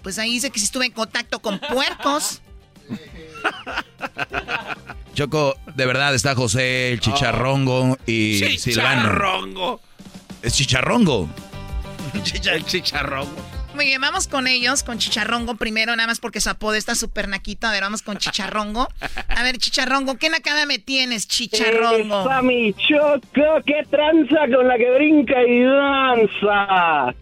Pues 0.03 0.19
ahí 0.19 0.31
dice 0.31 0.51
que 0.51 0.59
si 0.59 0.65
estuve 0.65 0.85
en 0.85 0.91
contacto 0.91 1.39
con 1.39 1.59
puercos. 1.59 2.41
Choco, 5.15 5.57
de 5.75 5.85
verdad 5.85 6.13
está 6.13 6.35
José, 6.35 6.93
el 6.93 6.99
chicharrongo 6.99 7.97
y 8.05 8.57
Silvano. 8.57 9.01
Chicharrongo. 9.01 9.81
Es 10.41 10.53
chicharrongo. 10.53 11.29
El 12.51 12.65
chicharrongo. 12.65 13.59
Muy 13.75 13.85
bien, 13.85 14.01
vamos 14.01 14.27
con 14.27 14.47
ellos, 14.47 14.83
con 14.83 14.97
Chicharrongo 14.97 15.55
primero, 15.55 15.95
nada 15.95 16.07
más 16.07 16.19
porque 16.19 16.41
su 16.41 16.49
apodo 16.49 16.73
está 16.73 16.95
súper 16.95 17.27
naquito. 17.27 17.67
A 17.67 17.71
ver, 17.71 17.83
vamos 17.83 18.01
con 18.01 18.17
Chicharrongo. 18.17 18.89
A 19.27 19.43
ver, 19.43 19.57
Chicharrongo, 19.57 20.17
¿qué 20.17 20.29
nacada 20.29 20.65
me 20.65 20.79
tienes, 20.79 21.27
Chicharrongo? 21.27 22.21
Esa 22.21 22.41
mi 22.41 22.73
choco, 22.73 23.63
qué 23.65 23.85
tranza 23.89 24.39
con 24.53 24.67
la 24.67 24.77
que 24.77 24.91
brinca 24.91 25.41
y 25.43 25.63
danza. 25.63 27.15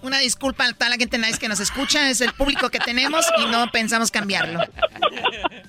Una 0.00 0.18
disculpa 0.18 0.64
a 0.64 0.72
toda 0.72 0.90
la 0.90 0.96
gente 0.96 1.18
nice 1.18 1.38
que 1.38 1.48
nos 1.48 1.60
escucha, 1.60 2.08
es 2.08 2.20
el 2.20 2.32
público 2.32 2.70
que 2.70 2.78
tenemos 2.78 3.26
y 3.38 3.46
no 3.46 3.70
pensamos 3.72 4.10
cambiarlo. 4.10 4.60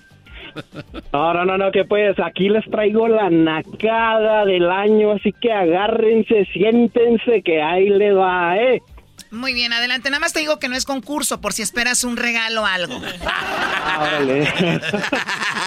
No, 1.14 1.34
no, 1.34 1.46
no, 1.46 1.58
no, 1.58 1.72
que 1.72 1.86
pues 1.86 2.18
aquí 2.20 2.50
les 2.50 2.64
traigo 2.70 3.08
la 3.08 3.30
nacada 3.30 4.46
del 4.46 4.70
año, 4.70 5.12
así 5.14 5.32
que 5.34 5.52
agárrense, 5.52 6.46
siéntense 6.54 7.42
que 7.44 7.62
ahí 7.62 7.90
le 7.90 8.14
va, 8.14 8.58
¿eh? 8.58 8.82
Muy 9.32 9.54
bien, 9.54 9.72
adelante. 9.74 10.10
Nada 10.10 10.20
más 10.22 10.34
te 10.34 10.40
digo 10.40 10.58
que 10.58 10.70
no 10.70 10.76
es 10.76 10.86
concurso, 10.86 11.40
por 11.40 11.54
si 11.54 11.62
esperas 11.62 12.04
un 12.04 12.18
regalo 12.18 12.64
o 12.64 12.66
algo. 12.66 12.96
Órale. 14.00 14.48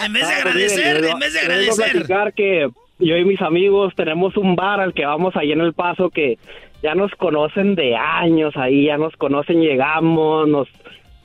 En 0.04 0.12
vez 0.12 0.26
de 0.26 0.34
Ah, 0.34 0.38
pues, 0.42 0.46
agradecer, 0.46 1.04
en 1.04 1.18
vez 1.20 1.32
de 1.32 1.40
agradecer. 1.40 1.92
platicar 1.92 2.32
que 2.34 2.68
yo 2.98 3.16
y 3.16 3.24
mis 3.24 3.40
amigos 3.40 3.94
tenemos 3.94 4.36
un 4.36 4.56
bar 4.56 4.80
al 4.80 4.94
que 4.94 5.04
vamos 5.06 5.36
ahí 5.36 5.52
en 5.52 5.60
El 5.60 5.74
Paso 5.74 6.10
que 6.10 6.38
ya 6.82 6.94
nos 6.96 7.12
conocen 7.12 7.76
de 7.76 7.94
años 7.96 8.56
ahí, 8.56 8.86
ya 8.86 8.96
nos 8.96 9.14
conocen, 9.16 9.60
llegamos, 9.60 10.48
nos 10.48 10.68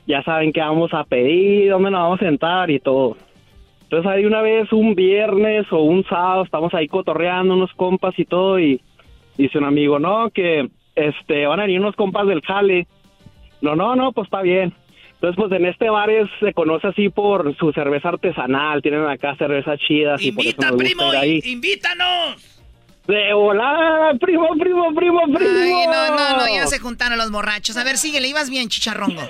ya 0.06 0.22
saben 0.22 0.52
qué 0.52 0.60
vamos 0.60 0.94
a 0.94 1.02
pedir, 1.04 1.70
dónde 1.70 1.90
nos 1.90 2.00
vamos 2.02 2.20
a 2.22 2.24
sentar 2.24 2.70
y 2.70 2.78
todo. 2.78 3.16
Entonces 3.90 4.10
ahí 4.10 4.24
una 4.26 4.42
vez, 4.42 4.70
un 4.72 4.94
viernes 4.94 5.66
o 5.70 5.78
un 5.78 6.04
sábado, 6.04 6.44
estamos 6.44 6.74
ahí 6.74 6.88
cotorreando 6.88 7.54
unos 7.54 7.72
compas 7.72 8.12
y 8.18 8.24
todo 8.26 8.58
y 8.60 8.82
dice 9.38 9.56
un 9.58 9.64
amigo, 9.64 9.98
no, 9.98 10.28
que 10.30 10.68
este 10.94 11.46
van 11.46 11.60
a 11.60 11.62
venir 11.62 11.80
unos 11.80 11.96
compas 11.96 12.26
del 12.26 12.42
jale. 12.42 12.86
No, 13.62 13.74
no, 13.74 13.96
no, 13.96 14.12
pues 14.12 14.26
está 14.26 14.42
bien. 14.42 14.74
Entonces, 15.14 15.36
pues 15.36 15.50
en 15.58 15.66
este 15.66 15.88
bar 15.90 16.10
es- 16.10 16.28
se 16.38 16.52
conoce 16.52 16.88
así 16.88 17.08
por 17.08 17.56
su 17.56 17.72
cerveza 17.72 18.10
artesanal, 18.10 18.82
tienen 18.82 19.04
acá 19.06 19.34
cervezas 19.36 19.80
chidas 19.80 20.20
y 20.22 20.32
por 20.32 20.44
eso 20.44 20.50
Invita, 20.50 20.70
nos 20.70 20.72
gusta 20.76 20.84
primo, 20.94 21.12
ir 21.14 21.18
ahí. 21.18 21.40
in- 21.44 21.52
invítanos. 21.54 22.54
De 23.06 23.32
volada, 23.32 24.12
primo, 24.20 24.48
primo, 24.60 24.94
primo, 24.94 25.20
primo. 25.34 25.50
Ay, 25.62 25.86
no, 25.86 26.14
no, 26.14 26.36
no, 26.36 26.46
ya 26.54 26.66
se 26.66 26.78
juntaron 26.78 27.16
los 27.16 27.30
borrachos. 27.30 27.76
A 27.78 27.84
ver, 27.84 27.96
sigue, 27.96 28.20
le 28.20 28.28
ibas 28.28 28.50
bien, 28.50 28.68
Chicharrongo. 28.68 29.22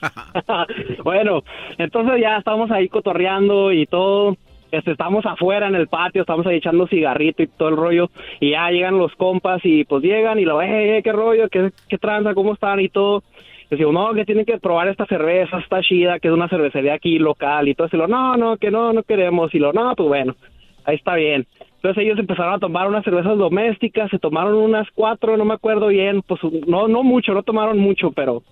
bueno, 1.04 1.42
entonces 1.78 2.20
ya 2.20 2.38
estamos 2.38 2.70
ahí 2.70 2.88
cotorreando 2.88 3.72
y 3.72 3.86
todo. 3.86 4.36
Este, 4.70 4.92
estamos 4.92 5.24
afuera 5.24 5.66
en 5.66 5.74
el 5.74 5.88
patio, 5.88 6.20
estamos 6.20 6.46
ahí 6.46 6.56
echando 6.56 6.86
cigarrito 6.86 7.42
y 7.42 7.46
todo 7.46 7.70
el 7.70 7.76
rollo. 7.76 8.10
Y 8.40 8.50
ya 8.50 8.70
llegan 8.70 8.98
los 8.98 9.14
compas 9.14 9.60
y 9.64 9.84
pues 9.84 10.02
llegan 10.02 10.38
y 10.38 10.44
lo, 10.44 10.60
eh, 10.60 11.00
qué 11.02 11.12
rollo, 11.12 11.48
qué, 11.48 11.70
qué 11.88 11.98
tranza, 11.98 12.34
cómo 12.34 12.54
están 12.54 12.80
y 12.80 12.88
todo. 12.88 13.22
Y 13.66 13.76
decimos, 13.76 13.94
no, 13.94 14.14
que 14.14 14.24
tienen 14.24 14.44
que 14.44 14.58
probar 14.58 14.88
esta 14.88 15.06
cerveza, 15.06 15.58
está 15.58 15.80
chida, 15.80 16.18
que 16.18 16.28
es 16.28 16.34
una 16.34 16.48
cervecería 16.48 16.94
aquí 16.94 17.18
local 17.18 17.68
y 17.68 17.74
todo. 17.74 17.88
Y 17.92 17.96
lo, 17.96 18.08
no, 18.08 18.36
no, 18.36 18.56
que 18.58 18.70
no, 18.70 18.92
no 18.92 19.02
queremos. 19.02 19.54
Y 19.54 19.58
lo, 19.58 19.72
no, 19.72 19.94
pues 19.94 20.08
bueno, 20.08 20.36
ahí 20.84 20.96
está 20.96 21.14
bien. 21.14 21.46
Entonces 21.76 22.02
ellos 22.02 22.18
empezaron 22.18 22.54
a 22.54 22.58
tomar 22.58 22.88
unas 22.88 23.04
cervezas 23.04 23.38
domésticas, 23.38 24.10
se 24.10 24.18
tomaron 24.18 24.54
unas 24.56 24.88
cuatro, 24.94 25.36
no 25.36 25.44
me 25.44 25.54
acuerdo 25.54 25.86
bien, 25.88 26.22
pues 26.22 26.40
no, 26.66 26.88
no 26.88 27.04
mucho, 27.04 27.32
no 27.32 27.44
tomaron 27.44 27.78
mucho, 27.78 28.10
pero 28.10 28.42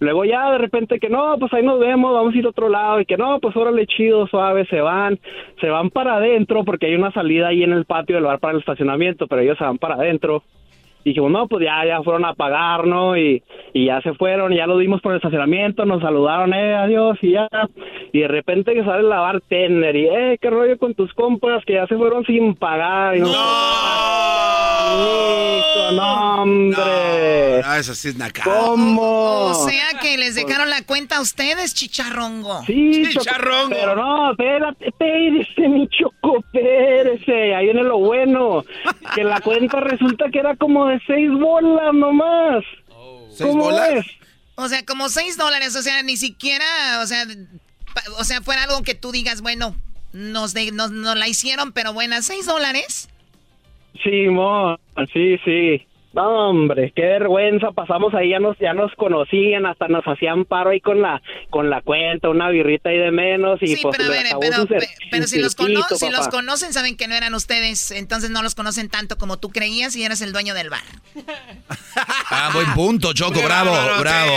luego 0.00 0.24
ya 0.24 0.50
de 0.52 0.58
repente 0.58 0.98
que 0.98 1.08
no, 1.08 1.36
pues 1.38 1.52
ahí 1.52 1.62
nos 1.62 1.78
vemos, 1.78 2.12
vamos 2.12 2.34
a 2.34 2.38
ir 2.38 2.46
a 2.46 2.50
otro 2.50 2.68
lado 2.68 3.00
y 3.00 3.06
que 3.06 3.16
no, 3.16 3.38
pues 3.40 3.56
órale 3.56 3.86
chido, 3.86 4.26
suave, 4.26 4.66
se 4.66 4.80
van, 4.80 5.18
se 5.60 5.68
van 5.68 5.90
para 5.90 6.16
adentro 6.16 6.64
porque 6.64 6.86
hay 6.86 6.94
una 6.94 7.12
salida 7.12 7.48
ahí 7.48 7.62
en 7.62 7.72
el 7.72 7.84
patio 7.84 8.16
del 8.16 8.24
bar 8.24 8.38
para 8.38 8.54
el 8.54 8.60
estacionamiento, 8.60 9.26
pero 9.26 9.42
ellos 9.42 9.58
se 9.58 9.64
van 9.64 9.78
para 9.78 9.94
adentro. 9.94 10.42
Dijimos, 11.06 11.30
no, 11.30 11.46
pues 11.46 11.64
ya, 11.64 11.86
ya 11.86 12.02
fueron 12.02 12.24
a 12.24 12.34
pagar, 12.34 12.84
¿no? 12.84 13.16
Y, 13.16 13.40
y 13.72 13.86
ya 13.86 14.00
se 14.00 14.12
fueron, 14.14 14.52
ya 14.52 14.66
lo 14.66 14.76
dimos 14.76 15.00
por 15.00 15.12
el 15.12 15.18
estacionamiento, 15.18 15.84
nos 15.84 16.02
saludaron, 16.02 16.52
eh, 16.52 16.74
adiós, 16.74 17.16
y 17.22 17.30
ya. 17.30 17.48
Y 18.12 18.22
de 18.22 18.26
repente 18.26 18.74
que 18.74 18.82
sale 18.84 19.04
la 19.04 19.20
bartender 19.20 19.94
y, 19.94 20.06
eh, 20.08 20.38
qué 20.40 20.50
rollo 20.50 20.76
con 20.78 20.94
tus 20.94 21.12
compas 21.14 21.64
que 21.64 21.74
ya 21.74 21.86
se 21.86 21.94
fueron 21.96 22.24
sin 22.24 22.56
pagar. 22.56 23.16
Y 23.16 23.20
nosotros, 23.20 23.44
"Hijo, 24.96 25.92
no, 25.92 26.42
hombre. 26.42 27.62
No, 27.64 27.74
eso 27.74 27.94
sí 27.94 28.08
es 28.08 28.16
nacada. 28.18 28.58
¿Cómo? 28.58 29.46
O 29.46 29.54
sea 29.54 29.98
que 30.00 30.16
les 30.18 30.34
dejaron 30.34 30.70
la 30.70 30.82
cuenta 30.84 31.18
a 31.18 31.20
ustedes, 31.20 31.74
Chicharrongo. 31.74 32.62
Sí, 32.66 33.04
Choco, 33.12 33.26
pero 33.70 33.94
no, 33.96 34.30
espérate, 34.32 34.88
espérese, 34.88 35.68
mi 35.68 35.88
choco, 35.88 36.38
espérese. 36.38 37.54
Ahí 37.54 37.66
viene 37.66 37.82
lo 37.82 37.98
bueno. 37.98 38.64
Que 39.14 39.24
la 39.24 39.40
cuenta 39.40 39.80
resulta 39.80 40.30
que 40.30 40.38
era 40.38 40.56
como 40.56 40.86
de 40.86 40.95
seis 41.06 41.30
bolas 41.30 41.94
nomás. 41.94 42.64
¿Cómo 43.40 43.70
es? 43.78 44.06
O 44.54 44.68
sea, 44.68 44.84
como 44.84 45.08
seis 45.08 45.36
dólares, 45.36 45.76
o 45.76 45.82
sea, 45.82 46.02
ni 46.02 46.16
siquiera, 46.16 46.64
o 47.02 47.06
sea, 47.06 47.24
pa- 47.94 48.10
o 48.18 48.24
sea, 48.24 48.40
fuera 48.40 48.62
algo 48.64 48.82
que 48.82 48.94
tú 48.94 49.12
digas, 49.12 49.42
bueno, 49.42 49.76
nos, 50.12 50.54
de- 50.54 50.72
nos, 50.72 50.90
nos 50.90 51.16
la 51.16 51.28
hicieron, 51.28 51.72
pero 51.72 51.92
buena, 51.92 52.22
seis 52.22 52.46
dólares. 52.46 53.08
Sí, 54.02 54.28
mo, 54.28 54.78
sí, 55.12 55.36
sí. 55.44 55.86
No, 56.16 56.48
hombre, 56.48 56.92
qué 56.96 57.02
vergüenza. 57.02 57.72
Pasamos 57.72 58.14
ahí, 58.14 58.30
ya 58.30 58.38
nos, 58.38 58.58
ya 58.58 58.72
nos 58.72 58.90
conocían, 58.96 59.66
hasta 59.66 59.86
nos 59.88 60.02
hacían 60.06 60.46
paro 60.46 60.70
ahí 60.70 60.80
con 60.80 61.02
la, 61.02 61.20
con 61.50 61.68
la 61.68 61.82
cuenta, 61.82 62.30
una 62.30 62.48
birrita 62.48 62.88
ahí 62.88 62.96
de 62.96 63.10
menos 63.10 63.62
y 63.62 63.66
Sí, 63.66 63.78
pues 63.82 63.94
pero 63.98 64.08
a 64.10 64.12
ver, 64.12 64.24
pero, 64.40 64.54
su 64.62 64.66
pero 65.10 65.26
si, 65.26 65.38
los, 65.38 65.54
cono- 65.54 65.68
circuito, 65.68 65.96
si 65.96 66.08
los 66.10 66.20
papá. 66.20 66.30
conocen, 66.30 66.72
saben 66.72 66.96
que 66.96 67.06
no 67.06 67.14
eran 67.14 67.34
ustedes, 67.34 67.90
entonces 67.90 68.30
no 68.30 68.42
los 68.42 68.54
conocen 68.54 68.88
tanto 68.88 69.18
como 69.18 69.36
tú 69.38 69.50
creías 69.50 69.94
y 69.94 70.04
eres 70.04 70.22
el 70.22 70.32
dueño 70.32 70.54
del 70.54 70.70
bar. 70.70 70.80
Ah, 72.30 72.50
buen 72.54 72.72
punto, 72.74 73.12
Choco, 73.12 73.42
bravo, 73.42 73.72
bravo. 74.00 74.32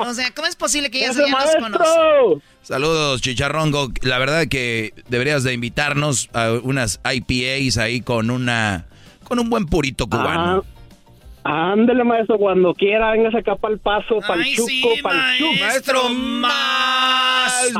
O 0.00 0.14
sea, 0.14 0.30
¿cómo 0.34 0.48
es 0.48 0.56
posible 0.56 0.90
que 0.90 1.04
ellos 1.04 1.16
¡Ese 1.16 1.26
ya 1.26 1.38
los 1.38 1.54
conocen? 1.54 1.70
maestro! 1.70 2.42
Saludos, 2.62 3.20
Chicharrongo. 3.20 3.92
La 4.02 4.18
verdad 4.18 4.46
que 4.48 4.94
deberías 5.08 5.44
de 5.44 5.52
invitarnos 5.52 6.28
a 6.32 6.52
unas 6.62 7.00
IPAs 7.04 7.76
ahí 7.78 8.00
con 8.00 8.30
una 8.30 8.86
con 9.30 9.38
un 9.38 9.48
buen 9.48 9.64
purito 9.64 10.08
cubano. 10.08 10.64
Ándele, 11.44 12.02
maestro, 12.02 12.36
cuando 12.36 12.74
quiera, 12.74 13.12
véngase 13.12 13.38
acá 13.38 13.54
para 13.54 13.74
el 13.74 13.80
paso, 13.80 14.18
para 14.26 14.42
el 14.42 14.56
chuco, 14.56 14.88
para 15.02 15.36
el 15.36 15.60
Maestro, 15.60 16.08
más. 16.10 17.70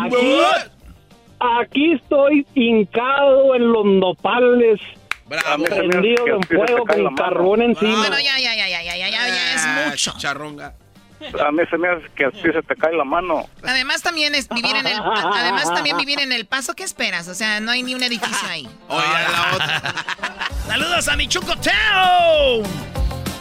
Aquí, 1.40 1.92
estoy 1.94 2.46
hincado 2.54 3.56
en 3.56 3.72
los 3.72 3.84
nopales. 3.84 4.80
Bravo. 5.26 5.64
Prendido 5.64 6.26
en 6.26 6.42
fuego 6.44 6.86
con 6.86 7.14
carbón 7.16 7.62
encima. 7.62 7.98
Bueno, 7.98 8.16
ya, 8.18 8.38
ya, 8.38 8.54
ya, 8.54 8.68
ya, 8.68 8.82
ya, 8.82 8.96
ya, 8.96 9.10
ya. 9.10 9.90
Ah, 9.90 9.94
charronga. 9.96 10.74
A 11.20 11.52
mí 11.52 11.62
se 11.68 11.76
me 11.76 11.88
hace 11.88 12.06
que 12.14 12.24
así 12.24 12.40
se 12.40 12.62
te 12.62 12.74
cae 12.76 12.94
la 12.94 13.04
mano. 13.04 13.48
Además 13.62 14.02
también 14.02 14.34
es 14.34 14.48
vivir 14.48 14.74
en 14.74 14.86
el 14.86 14.98
además 15.00 15.72
también 15.74 15.96
vivir 15.98 16.20
en 16.20 16.32
el 16.32 16.46
paso, 16.46 16.74
¿qué 16.74 16.84
esperas? 16.84 17.28
O 17.28 17.34
sea, 17.34 17.60
no 17.60 17.70
hay 17.70 17.82
ni 17.82 17.94
un 17.94 18.02
edificio 18.02 18.48
ahí. 18.48 18.68
Oye, 18.88 19.06
la 19.06 19.50
otra. 19.54 19.94
Saludos 20.66 21.08
a 21.08 21.16
mi 21.16 21.28
Chucoteo. 21.28 22.62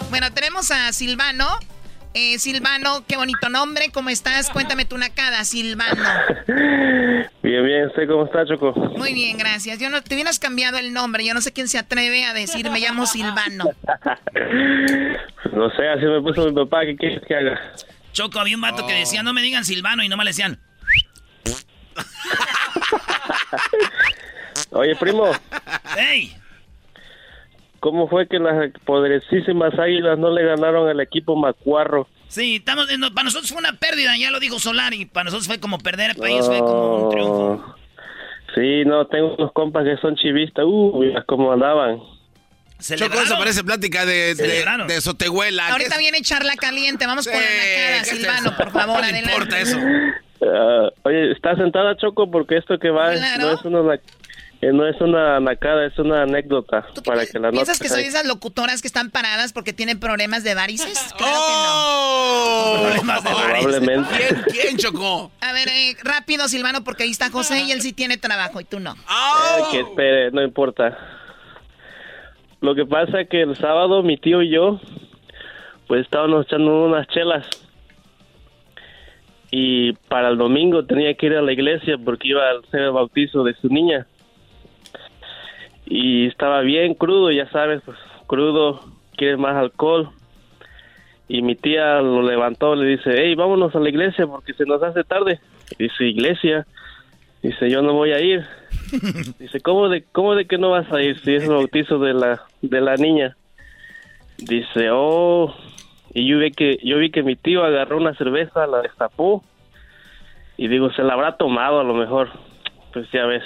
Bueno, 0.09 0.31
tenemos 0.33 0.71
a 0.71 0.91
Silvano. 0.91 1.59
Eh, 2.13 2.39
Silvano, 2.39 3.05
qué 3.07 3.17
bonito 3.17 3.49
nombre. 3.49 3.89
¿Cómo 3.93 4.09
estás? 4.09 4.49
Cuéntame 4.49 4.85
tu 4.85 4.97
nacada, 4.97 5.43
Silvano. 5.45 6.03
Bien, 7.41 7.65
bien, 7.65 7.87
¿usted 7.87 8.07
cómo 8.07 8.25
está, 8.25 8.45
Choco? 8.45 8.73
Muy 8.97 9.13
bien, 9.13 9.37
gracias. 9.37 9.79
Yo 9.79 9.89
no 9.89 10.03
te 10.03 10.13
hubieras 10.13 10.39
cambiado 10.39 10.77
el 10.77 10.93
nombre. 10.93 11.25
Yo 11.25 11.33
no 11.33 11.41
sé 11.41 11.53
quién 11.53 11.67
se 11.67 11.77
atreve 11.77 12.25
a 12.25 12.33
decir 12.33 12.69
me 12.69 12.79
llamo 12.79 13.05
Silvano. 13.05 13.65
No 15.53 15.69
sé, 15.71 15.87
así 15.87 16.05
me 16.05 16.21
puso 16.21 16.45
mi 16.45 16.53
papá, 16.53 16.85
¿qué 16.85 16.95
quieres 16.95 17.21
que 17.27 17.35
haga? 17.35 17.59
Choco, 18.13 18.39
había 18.39 18.55
un 18.55 18.61
vato 18.61 18.85
que 18.85 18.93
decía, 18.93 19.23
no 19.23 19.33
me 19.33 19.41
digan 19.41 19.65
Silvano 19.65 20.03
y 20.03 20.09
no 20.09 20.15
me 20.15 20.23
le 20.23 20.29
decían. 20.29 20.59
Oye, 24.71 24.95
primo, 24.95 25.31
¡Ey! 25.97 26.35
¿Cómo 27.79 28.07
fue 28.07 28.27
que 28.27 28.39
las 28.39 28.71
poderosísimas 28.85 29.77
águilas 29.79 30.17
no 30.17 30.31
le 30.31 30.43
ganaron 30.45 30.87
al 30.89 30.99
equipo 30.99 31.35
Macuarro? 31.35 32.07
Sí, 32.27 32.57
estamos, 32.57 32.85
no, 32.97 33.11
para 33.13 33.25
nosotros 33.25 33.49
fue 33.51 33.59
una 33.59 33.73
pérdida, 33.73 34.15
ya 34.17 34.29
lo 34.31 34.39
dijo 34.39 34.59
Solari. 34.59 35.05
Para 35.05 35.25
nosotros 35.25 35.47
fue 35.47 35.59
como 35.59 35.79
perder, 35.79 36.15
para 36.15 36.29
ellos 36.29 36.47
fue 36.47 36.59
como 36.59 37.05
un 37.05 37.09
triunfo. 37.11 37.75
Sí, 38.55 38.83
no, 38.85 39.05
tengo 39.07 39.35
unos 39.35 39.51
compas 39.53 39.83
que 39.85 39.97
son 39.97 40.15
chivistas, 40.15 40.65
uh, 40.65 40.99
mira 40.99 41.23
cómo 41.27 41.51
andaban. 41.51 41.99
Choco, 42.95 43.19
eso 43.19 43.37
parece 43.37 43.63
plática 43.63 44.05
de, 44.05 44.35
de, 44.35 44.65
de 44.87 45.01
Sotehuela. 45.01 45.65
¿Qué 45.65 45.71
Ahorita 45.73 45.95
es? 45.95 45.99
viene 45.99 46.21
charla 46.21 46.55
caliente. 46.55 47.05
Vamos 47.05 47.27
con 47.27 47.35
la 47.35 47.41
nacada, 47.41 47.63
¿qué 47.65 47.97
es 47.99 48.07
Silvano, 48.07 48.55
por 48.55 48.71
favor, 48.71 49.01
No 49.01 49.17
importa 49.17 49.59
eso. 49.59 49.77
Ah, 50.41 50.89
oye, 51.03 51.31
¿está 51.33 51.55
sentada, 51.57 51.97
Choco? 51.97 52.31
Porque 52.31 52.55
esto 52.57 52.79
que 52.79 52.89
va 52.89 53.11
Claro. 53.13 53.41
no 53.41 53.53
es 53.53 53.65
una... 53.65 53.99
eh, 54.61 54.71
No 54.73 54.87
es 54.87 54.99
una 55.01 55.39
nacada, 55.39 55.85
es 55.85 55.97
una 55.97 56.23
anécdota 56.23 56.85
para 57.05 57.25
que 57.25 57.39
la 57.39 57.51
¿Piensas 57.51 57.79
que 57.79 57.89
soy 57.89 58.03
esas 58.03 58.25
locutoras 58.25 58.81
que 58.81 58.87
están 58.87 59.09
paradas 59.09 59.53
porque 59.53 59.73
tienen 59.73 59.99
problemas 59.99 60.43
de 60.43 60.55
varices? 60.55 61.13
Claro 61.17 61.33
¡Oh! 61.37 62.77
Problemas 62.81 63.23
de 63.23 63.33
varices. 63.33 63.63
Probablemente. 63.63 64.15
¿Quién, 64.17 64.43
quién 64.51 64.77
chocó? 64.77 65.31
que 65.31 65.45
no. 65.45 65.47
A 65.49 65.53
ver, 65.53 65.67
eh, 65.69 65.95
rápido, 66.03 66.47
Silvano, 66.47 66.83
porque 66.83 67.03
ahí 67.03 67.11
está 67.11 67.29
José 67.29 67.61
y 67.61 67.71
él 67.71 67.81
sí 67.81 67.93
tiene 67.93 68.17
trabajo 68.17 68.59
y 68.61 68.65
tú 68.65 68.79
no. 68.79 68.91
Eh, 68.93 69.63
que 69.71 69.79
espere, 69.81 70.31
no 70.31 70.41
importa. 70.43 70.97
Lo 72.61 72.75
que 72.75 72.85
pasa 72.85 73.21
es 73.21 73.29
que 73.29 73.41
el 73.41 73.55
sábado 73.55 74.03
mi 74.03 74.17
tío 74.17 74.41
y 74.41 74.51
yo 74.51 74.79
pues 75.89 76.01
estábamos 76.01 76.45
echando 76.45 76.85
unas 76.85 77.07
chelas. 77.07 77.47
Y 79.49 79.93
para 80.07 80.29
el 80.29 80.37
domingo 80.37 80.85
tenía 80.85 81.15
que 81.15 81.25
ir 81.25 81.33
a 81.33 81.41
la 81.41 81.51
iglesia 81.51 81.97
porque 81.97 82.27
iba 82.27 82.43
a 82.43 82.59
hacer 82.59 82.81
el 82.81 82.91
bautizo 82.91 83.43
de 83.43 83.55
su 83.55 83.69
niña. 83.69 84.05
Y 85.89 86.27
estaba 86.27 86.61
bien 86.61 86.93
crudo, 86.93 87.31
ya 87.31 87.49
sabes, 87.49 87.81
pues 87.83 87.97
crudo, 88.27 88.79
quiere 89.17 89.35
más 89.37 89.55
alcohol. 89.55 90.11
Y 91.27 91.41
mi 91.41 91.55
tía 91.55 91.99
lo 92.01 92.21
levantó, 92.21 92.75
le 92.75 92.87
dice, 92.87 93.11
hey, 93.15 93.35
vámonos 93.35 93.75
a 93.75 93.79
la 93.79 93.89
iglesia 93.89 94.25
porque 94.27 94.53
se 94.53 94.65
nos 94.65 94.81
hace 94.81 95.03
tarde. 95.03 95.39
Dice, 95.77 96.05
iglesia. 96.05 96.65
Dice, 97.41 97.69
yo 97.69 97.81
no 97.81 97.93
voy 97.93 98.11
a 98.11 98.21
ir. 98.21 98.45
Dice, 99.39 99.59
¿cómo 99.61 99.89
de, 99.89 100.03
cómo 100.11 100.35
de 100.35 100.45
que 100.45 100.57
no 100.57 100.71
vas 100.71 100.91
a 100.91 101.01
ir 101.01 101.19
si 101.19 101.35
es 101.35 101.43
el 101.43 101.49
bautizo 101.49 101.99
de 101.99 102.13
la, 102.13 102.41
de 102.61 102.81
la 102.81 102.95
niña? 102.95 103.35
Dice, 104.37 104.89
oh, 104.91 105.53
y 106.13 106.27
yo 106.27 106.39
vi 106.39 106.51
que, 106.51 106.79
yo 106.83 106.97
vi 106.97 107.11
que 107.11 107.23
mi 107.23 107.35
tío 107.35 107.63
agarró 107.63 107.97
una 107.97 108.13
cerveza, 108.15 108.67
la 108.67 108.81
destapó, 108.81 109.43
y 110.57 110.67
digo, 110.67 110.91
se 110.91 111.03
la 111.03 111.13
habrá 111.13 111.37
tomado 111.37 111.79
a 111.79 111.83
lo 111.83 111.93
mejor, 111.93 112.29
pues 112.93 113.09
ya 113.11 113.25
ves. 113.25 113.43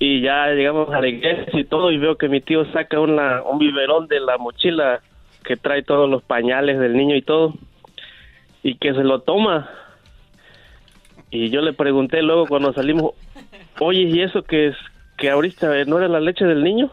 Y 0.00 0.20
ya 0.20 0.46
llegamos 0.48 0.90
a 0.90 1.00
la 1.00 1.08
iglesia 1.08 1.58
y 1.58 1.64
todo, 1.64 1.90
y 1.90 1.98
veo 1.98 2.16
que 2.16 2.28
mi 2.28 2.40
tío 2.40 2.64
saca 2.72 3.00
una, 3.00 3.42
un 3.42 3.58
biberón 3.58 4.06
de 4.06 4.20
la 4.20 4.38
mochila 4.38 5.00
que 5.44 5.56
trae 5.56 5.82
todos 5.82 6.08
los 6.08 6.22
pañales 6.22 6.78
del 6.78 6.96
niño 6.96 7.16
y 7.16 7.22
todo, 7.22 7.54
y 8.62 8.76
que 8.76 8.94
se 8.94 9.02
lo 9.02 9.20
toma. 9.20 9.68
Y 11.30 11.50
yo 11.50 11.62
le 11.62 11.72
pregunté 11.72 12.22
luego 12.22 12.46
cuando 12.46 12.72
salimos, 12.72 13.12
oye, 13.80 14.02
¿y 14.02 14.22
eso 14.22 14.42
que 14.42 14.68
es 14.68 14.76
que 15.16 15.30
ahorita 15.30 15.84
no 15.86 15.98
era 15.98 16.08
la 16.08 16.20
leche 16.20 16.44
del 16.44 16.62
niño? 16.62 16.92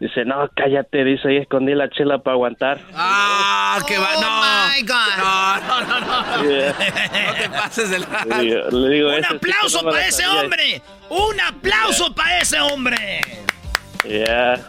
Dice, 0.00 0.24
no, 0.24 0.48
cállate, 0.54 1.04
dice, 1.04 1.28
ahí 1.28 1.36
escondí 1.38 1.72
la 1.74 1.88
chela 1.88 2.18
para 2.18 2.34
aguantar. 2.34 2.80
¡Ah, 2.94 3.78
qué 3.86 3.96
va! 3.96 4.08
Oh 4.16 4.20
¡No! 4.20 4.74
my 4.74 4.82
God. 4.82 5.16
No, 5.18 5.56
no, 5.60 5.80
no, 5.80 6.00
no. 6.00 6.42
No 6.44 7.34
te 7.34 7.48
pases 7.48 7.90
de 7.90 7.98
la... 8.00 8.24
Le 8.24 8.42
digo- 8.42 8.70
le 8.70 8.94
digo, 8.94 9.08
¡Un 9.08 9.14
"Ese 9.14 9.22
sí 9.22 9.28
que 9.28 9.36
aplauso 9.36 9.82
no 9.82 9.90
para 9.90 10.06
ese 10.06 10.22
sabía". 10.22 10.40
hombre! 10.42 10.82
¡Un 11.08 11.40
aplauso 11.40 12.14
para 12.14 12.38
ese 12.40 12.60
hombre! 12.60 13.20
Ya, 14.08 14.60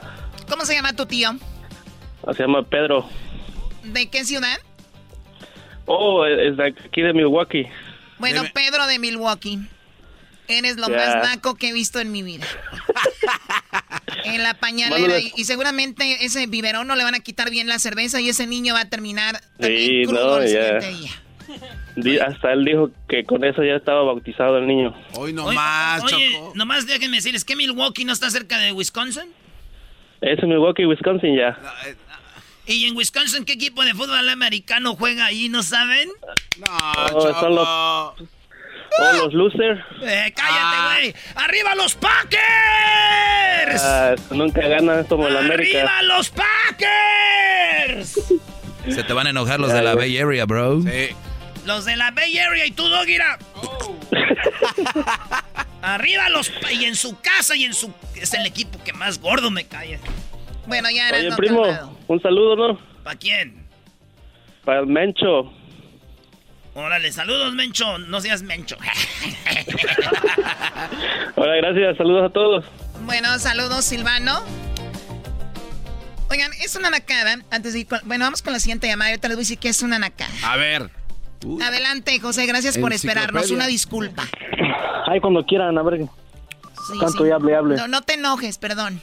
¿Cómo 0.47 0.63
se 0.63 0.75
llama 0.75 0.93
tu 0.93 1.05
tío? 1.05 1.31
se 2.33 2.43
llama 2.43 2.61
Pedro. 2.63 3.09
¿De 3.83 4.09
qué 4.09 4.23
ciudad? 4.23 4.57
Oh, 5.87 6.25
es 6.25 6.55
de 6.55 6.67
aquí 6.67 7.01
de 7.01 7.13
Milwaukee. 7.13 7.67
Bueno, 8.19 8.43
Pedro 8.53 8.85
de 8.87 8.97
Milwaukee. 8.99 9.59
Eres 10.47 10.77
lo 10.77 10.89
más 10.89 11.15
naco 11.23 11.55
que 11.55 11.69
he 11.69 11.73
visto 11.73 11.99
en 11.99 12.11
mi 12.11 12.21
vida. 12.23 12.45
en 14.25 14.43
la 14.43 14.53
pañalera. 14.55 15.19
Y, 15.19 15.31
y 15.35 15.45
seguramente 15.45 16.23
ese 16.25 16.47
biberón 16.47 16.87
no 16.87 16.95
le 16.95 17.03
van 17.03 17.15
a 17.15 17.19
quitar 17.19 17.49
bien 17.49 17.67
la 17.67 17.79
cerveza 17.79 18.19
y 18.21 18.29
ese 18.29 18.47
niño 18.47 18.73
va 18.73 18.81
a 18.81 18.89
terminar 18.89 19.41
Sí, 19.59 20.03
crudo 20.05 20.37
no, 20.37 20.41
el 20.43 20.53
ya. 20.53 20.79
siguiente 20.81 20.89
día. 21.01 21.11
Di- 21.95 22.19
hasta 22.19 22.51
él 22.53 22.65
dijo 22.65 22.91
que 23.07 23.23
con 23.23 23.43
eso 23.45 23.63
ya 23.63 23.75
estaba 23.75 24.03
bautizado 24.03 24.57
el 24.57 24.67
niño. 24.67 24.93
Hoy 25.13 25.31
no 25.33 25.45
Oye, 25.45 25.57
Choco. 26.33 26.51
nomás 26.55 26.85
déjenme 26.87 27.17
decir, 27.17 27.35
¿es 27.35 27.45
que 27.45 27.55
Milwaukee 27.55 28.03
no 28.05 28.13
está 28.13 28.29
cerca 28.29 28.57
de 28.57 28.71
Wisconsin? 28.73 29.31
Es 30.21 30.39
en 30.41 30.49
Milwaukee, 30.49 30.85
Wisconsin 30.85 31.37
ya. 31.37 31.57
¿Y 32.67 32.85
en 32.85 32.97
Wisconsin 32.97 33.45
qué 33.45 33.53
equipo 33.53 33.83
de 33.83 33.93
fútbol 33.93 34.27
americano 34.27 34.95
juega 34.95 35.25
ahí, 35.27 35.49
no 35.49 35.61
saben? 35.61 36.09
Oh, 37.13 37.33
son 37.39 37.55
los, 37.55 38.29
oh, 38.99 39.17
los 39.23 39.33
losers. 39.33 39.79
Eh, 40.01 40.33
cállate, 40.35 40.77
güey. 40.93 41.15
¡Arriba 41.35 41.75
los 41.75 41.95
Packers! 41.95 43.81
Ah, 43.83 44.15
nunca 44.31 44.67
ganan 44.67 45.03
como 45.05 45.27
el 45.27 45.37
América. 45.37 45.79
¡Arriba 45.79 46.01
los 46.03 46.29
Packers! 46.31 48.19
Se 48.89 49.03
te 49.03 49.13
van 49.13 49.27
a 49.27 49.29
enojar 49.31 49.59
los 49.59 49.73
de 49.73 49.81
la 49.81 49.95
Bay 49.95 50.17
Area, 50.17 50.45
bro. 50.45 50.81
Los 51.65 51.85
de 51.85 51.95
la 51.95 52.11
Bay 52.11 52.37
Area 52.37 52.65
y 52.65 52.71
tú, 52.71 52.87
Dogira. 52.87 53.39
Arriba 55.81 56.29
los... 56.29 56.51
Y 56.71 56.85
en 56.85 56.95
su 56.95 57.19
casa 57.19 57.55
y 57.55 57.63
en 57.63 57.73
su... 57.73 57.93
Es 58.15 58.33
el 58.33 58.45
equipo 58.45 58.83
que 58.83 58.93
más 58.93 59.19
gordo 59.19 59.51
me 59.51 59.65
cae. 59.65 59.99
Bueno, 60.67 60.89
ya 60.89 61.09
era 61.09 61.17
Oye, 61.19 61.29
no 61.29 61.35
primo, 61.35 61.63
calmado. 61.63 61.97
un 62.07 62.21
saludo, 62.21 62.55
¿no? 62.55 62.79
¿Para 63.03 63.17
quién? 63.17 63.65
Para 64.63 64.79
el 64.79 64.87
Mencho. 64.87 65.51
Órale, 66.75 67.11
saludos, 67.11 67.53
Mencho. 67.55 67.97
No 67.99 68.19
seas 68.21 68.43
Mencho. 68.43 68.75
Hola, 71.35 71.55
gracias. 71.55 71.97
Saludos 71.97 72.29
a 72.29 72.33
todos. 72.33 72.65
Bueno, 73.05 73.39
saludos, 73.39 73.85
Silvano. 73.85 74.41
Oigan, 76.29 76.51
es 76.61 76.75
una 76.75 76.89
nacada. 76.89 77.37
Antes 77.49 77.73
de 77.73 77.79
ir 77.79 77.87
con- 77.87 78.01
Bueno, 78.05 78.25
vamos 78.25 78.41
con 78.41 78.51
la 78.51 78.59
siguiente 78.59 78.87
llamada. 78.87 79.11
Ahorita 79.11 79.29
les 79.29 79.37
voy 79.37 79.41
a 79.41 79.45
decir 79.45 79.57
que 79.59 79.69
es 79.69 79.81
una 79.83 79.99
nacada. 79.99 80.31
A 80.43 80.57
ver. 80.57 80.89
Adelante, 81.63 82.19
José. 82.19 82.45
Gracias 82.45 82.77
por 82.77 82.91
esperarnos. 82.91 83.49
Una 83.51 83.67
disculpa. 83.67 84.25
Ay, 85.07 85.21
cuando 85.21 85.45
quieran, 85.45 85.77
a 85.77 85.83
ver. 85.83 86.01
Sí, 86.01 86.99
Tanto 86.99 87.23
sí. 87.23 87.29
y 87.29 87.31
hable, 87.31 87.55
hable. 87.55 87.75
No, 87.77 87.87
no 87.87 88.01
te 88.01 88.15
enojes, 88.15 88.57
perdón. 88.57 89.01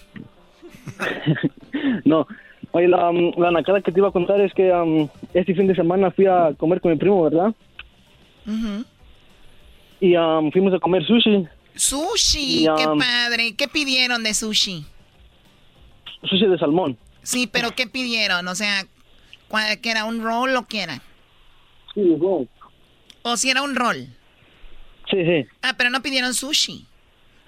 No. 2.05 2.27
Oye, 2.73 2.89
la, 2.89 3.11
um, 3.11 3.33
la 3.39 3.51
nacada 3.51 3.81
que 3.83 3.93
te 3.93 4.01
iba 4.01 4.09
a 4.09 4.13
contar 4.13 4.41
es 4.41 4.53
que 4.55 4.73
um, 4.73 5.09
este 5.35 5.55
fin 5.55 5.67
de 5.67 5.75
semana 5.75 6.11
fui 6.11 6.27
a 6.27 6.53
comer 6.57 6.81
con 6.81 6.91
mi 6.93 6.97
primo, 6.99 7.23
¿verdad? 7.23 7.55
Ujú. 8.47 8.85
Y 10.01 10.17
um, 10.17 10.51
fuimos 10.51 10.73
a 10.75 10.79
comer 10.79 11.05
sushi. 11.07 11.47
Sushi, 11.75 12.65
Y, 12.65 12.69
qué 12.77 12.87
um, 12.89 12.99
padre. 12.99 13.55
¿Qué 13.57 13.69
pidieron 13.69 14.23
de 14.23 14.33
sushi? 14.35 14.85
Sushi 16.25 16.47
de 16.47 16.59
salmón. 16.59 16.97
Sí, 17.23 17.47
pero 17.47 17.73
¿qué 17.73 17.87
pidieron? 17.87 18.49
O 18.49 18.55
sea, 18.55 18.85
¿cuál- 19.49 19.81
¿que 19.81 19.91
era 19.91 20.05
un 20.05 20.23
roll 20.23 20.57
o 20.57 20.67
qué 20.67 20.83
era? 20.83 21.01
Sí, 21.95 22.01
wow. 22.19 22.49
O 23.23 23.37
si 23.37 23.51
era 23.51 23.63
un 23.63 23.75
roll. 23.77 24.07
Sí, 25.11 25.19
sí. 25.25 25.47
Ah, 25.63 25.75
pero 25.77 25.91
no 25.91 26.01
pidieron 26.03 26.33
sushi. 26.35 26.87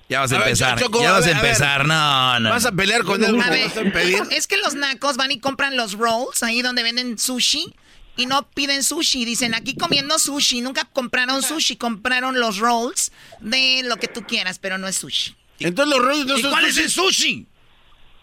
Ya 0.08 0.20
vas 0.20 0.32
a 0.32 0.36
A 0.36 0.38
ver, 0.40 0.48
empezar. 0.48 0.78
Choco, 0.78 1.00
ya 1.00 1.12
vas 1.12 1.24
a 1.24 1.26
ver, 1.26 1.36
a 1.36 1.40
ver. 1.40 1.50
empezar. 1.50 1.86
No, 1.86 2.40
no. 2.40 2.50
¿Vas 2.50 2.66
a 2.66 2.72
pelear 2.72 3.04
con 3.04 3.22
él 3.24 3.36
es 4.30 4.46
que 4.46 4.56
los 4.58 4.74
nacos 4.74 5.16
van 5.16 5.30
y 5.30 5.40
compran 5.40 5.76
los 5.76 5.94
rolls 5.94 6.42
ahí 6.42 6.62
donde 6.62 6.82
venden 6.82 7.18
sushi 7.18 7.74
y 8.16 8.26
no 8.26 8.48
piden 8.50 8.82
sushi. 8.82 9.24
Dicen 9.24 9.54
aquí 9.54 9.74
comiendo 9.76 10.18
sushi. 10.18 10.60
Nunca 10.60 10.84
compraron 10.84 11.42
sushi, 11.42 11.76
compraron 11.76 12.38
los 12.38 12.58
rolls 12.58 13.12
de 13.40 13.82
lo 13.84 13.96
que 13.96 14.08
tú 14.08 14.22
quieras, 14.22 14.58
pero 14.58 14.78
no 14.78 14.88
es 14.88 14.96
sushi. 14.96 15.34
Entonces 15.60 15.96
los 15.96 16.04
rollos 16.04 16.26
no 16.26 16.38
¿Y 16.38 16.42
son 16.42 16.50
cuál 16.50 16.64
es 16.66 16.76
el 16.76 16.90
sushi? 16.90 17.46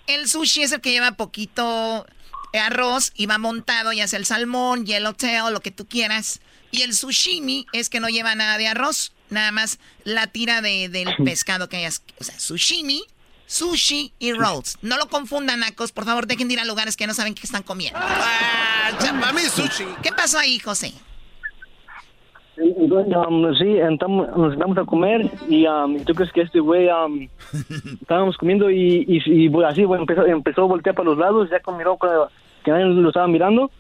El 0.07 0.27
sushi 0.27 0.63
es 0.63 0.71
el 0.71 0.81
que 0.81 0.91
lleva 0.91 1.13
poquito 1.13 2.05
arroz 2.53 3.11
y 3.15 3.25
va 3.25 3.37
montado, 3.37 3.93
ya 3.93 4.07
sea 4.07 4.19
el 4.19 4.25
salmón, 4.25 4.85
yellowtail, 4.85 5.53
lo 5.53 5.61
que 5.61 5.71
tú 5.71 5.87
quieras. 5.87 6.41
Y 6.71 6.83
el 6.83 6.93
sushimi 6.93 7.67
es 7.73 7.89
que 7.89 7.99
no 7.99 8.07
lleva 8.07 8.33
nada 8.35 8.57
de 8.57 8.67
arroz, 8.67 9.13
nada 9.29 9.51
más 9.51 9.79
la 10.03 10.27
tira 10.27 10.61
de, 10.61 10.89
del 10.89 11.09
pescado 11.25 11.69
que 11.69 11.77
hayas. 11.77 12.03
O 12.19 12.23
sea, 12.23 12.39
sushimi, 12.39 13.03
sushi 13.45 14.13
y 14.19 14.33
rolls. 14.33 14.77
No 14.81 14.97
lo 14.97 15.07
confundan, 15.07 15.59
nacos. 15.59 15.91
Por 15.91 16.05
favor, 16.05 16.27
dejen 16.27 16.47
de 16.47 16.55
ir 16.55 16.59
a 16.59 16.65
lugares 16.65 16.95
que 16.95 17.07
no 17.07 17.13
saben 17.13 17.35
qué 17.35 17.41
están 17.43 17.63
comiendo. 17.63 17.99
Ah, 18.01 18.91
para 19.19 19.33
mí 19.33 19.41
es 19.41 19.51
sushi. 19.51 19.85
¿Qué 20.01 20.11
pasó 20.11 20.39
ahí, 20.39 20.59
José? 20.59 20.93
Um, 22.57 23.55
sí, 23.55 23.77
entramos, 23.77 24.27
nos 24.37 24.51
sentamos 24.51 24.77
a 24.77 24.83
comer 24.83 25.29
y 25.49 25.65
um, 25.65 25.95
¿y 25.95 26.03
tú 26.03 26.13
crees 26.13 26.31
que 26.31 26.41
este 26.41 26.59
güey 26.59 26.89
um, 26.89 27.27
estábamos 28.01 28.37
comiendo 28.37 28.69
y, 28.69 29.05
y, 29.07 29.21
y, 29.25 29.47
bueno, 29.47 29.69
así 29.69 29.83
bueno, 29.83 30.03
empezó, 30.03 30.25
empezó 30.25 30.61
a 30.63 30.67
voltear 30.67 30.93
para 30.93 31.09
los 31.09 31.17
lados, 31.17 31.49
ya 31.49 31.59
con 31.61 31.77
miró 31.77 31.97
que, 31.97 32.07
que 32.63 32.71
nadie 32.71 32.85
lo 32.85 33.07
estaba 33.07 33.27
mirando, 33.27 33.71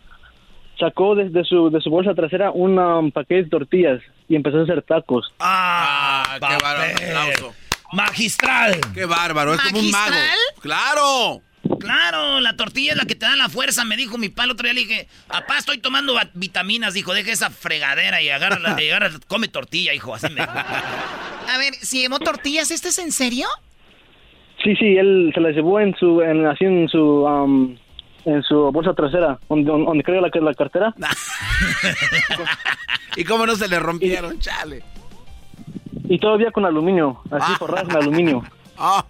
sacó 0.81 1.15
desde 1.15 1.45
su, 1.45 1.69
de 1.69 1.79
su 1.79 1.89
bolsa 1.89 2.13
trasera 2.13 2.51
un 2.51 2.77
um, 2.77 3.11
paquete 3.11 3.43
de 3.43 3.49
tortillas 3.49 4.01
y 4.27 4.35
empezó 4.35 4.59
a 4.59 4.63
hacer 4.63 4.81
tacos. 4.81 5.33
¡Ah! 5.39 6.23
qué 6.33 6.39
bárbaro, 6.39 6.81
aplauso. 6.81 7.53
¡Magistral! 7.93 8.81
Qué 8.93 9.05
bárbaro, 9.05 9.53
es 9.53 9.61
como 9.61 9.79
un 9.79 9.91
mago. 9.91 10.09
¿Magistral? 10.09 10.39
¡Claro! 10.61 11.41
Claro, 11.79 12.39
la 12.39 12.55
tortilla 12.55 12.91
es 12.91 12.97
la 12.97 13.05
que 13.05 13.15
te 13.15 13.25
da 13.25 13.35
la 13.35 13.49
fuerza, 13.49 13.85
me 13.85 13.95
dijo 13.97 14.17
mi 14.17 14.29
pa 14.29 14.43
el 14.43 14.51
otro 14.51 14.65
día. 14.65 14.73
Le 14.73 14.81
dije, 14.81 15.07
papá, 15.27 15.57
estoy 15.57 15.77
tomando 15.77 16.15
vitaminas. 16.33 16.93
Dijo, 16.93 17.13
deja 17.13 17.31
esa 17.31 17.49
fregadera 17.49 18.21
y 18.21 18.29
agarra, 18.29 18.59
y 18.81 18.89
agarra 18.89 19.09
come 19.27 19.47
tortilla, 19.47 19.93
hijo. 19.93 20.13
Así 20.13 20.27
me 20.29 20.41
dijo. 20.41 20.51
A 20.51 21.57
ver, 21.57 21.73
si 21.75 22.01
llevó 22.01 22.19
tortillas, 22.19 22.71
¿esto 22.71 22.87
es 22.87 22.99
en 22.99 23.11
serio? 23.11 23.47
Sí, 24.63 24.75
sí, 24.75 24.97
él 24.97 25.31
se 25.33 25.41
las 25.41 25.55
llevó 25.55 25.79
en 25.79 25.95
su, 25.95 26.21
en, 26.21 26.45
así 26.45 26.65
en 26.65 26.87
su, 26.87 26.99
um, 26.99 27.75
en 28.25 28.43
su 28.43 28.71
bolsa 28.71 28.93
trasera, 28.93 29.39
donde, 29.49 29.71
donde 29.71 30.03
creo 30.03 30.21
la, 30.21 30.29
que 30.29 30.39
la 30.39 30.53
cartera. 30.53 30.93
¿Y 33.15 33.23
cómo 33.23 33.45
no 33.45 33.55
se 33.55 33.67
le 33.67 33.79
rompieron? 33.79 34.39
Chale. 34.39 34.83
Y 36.03 36.19
todavía 36.19 36.51
con 36.51 36.65
aluminio, 36.65 37.21
así 37.31 37.53
forradas 37.55 37.89
en 37.89 37.97
aluminio. 37.97 38.43
Ah, 38.83 39.05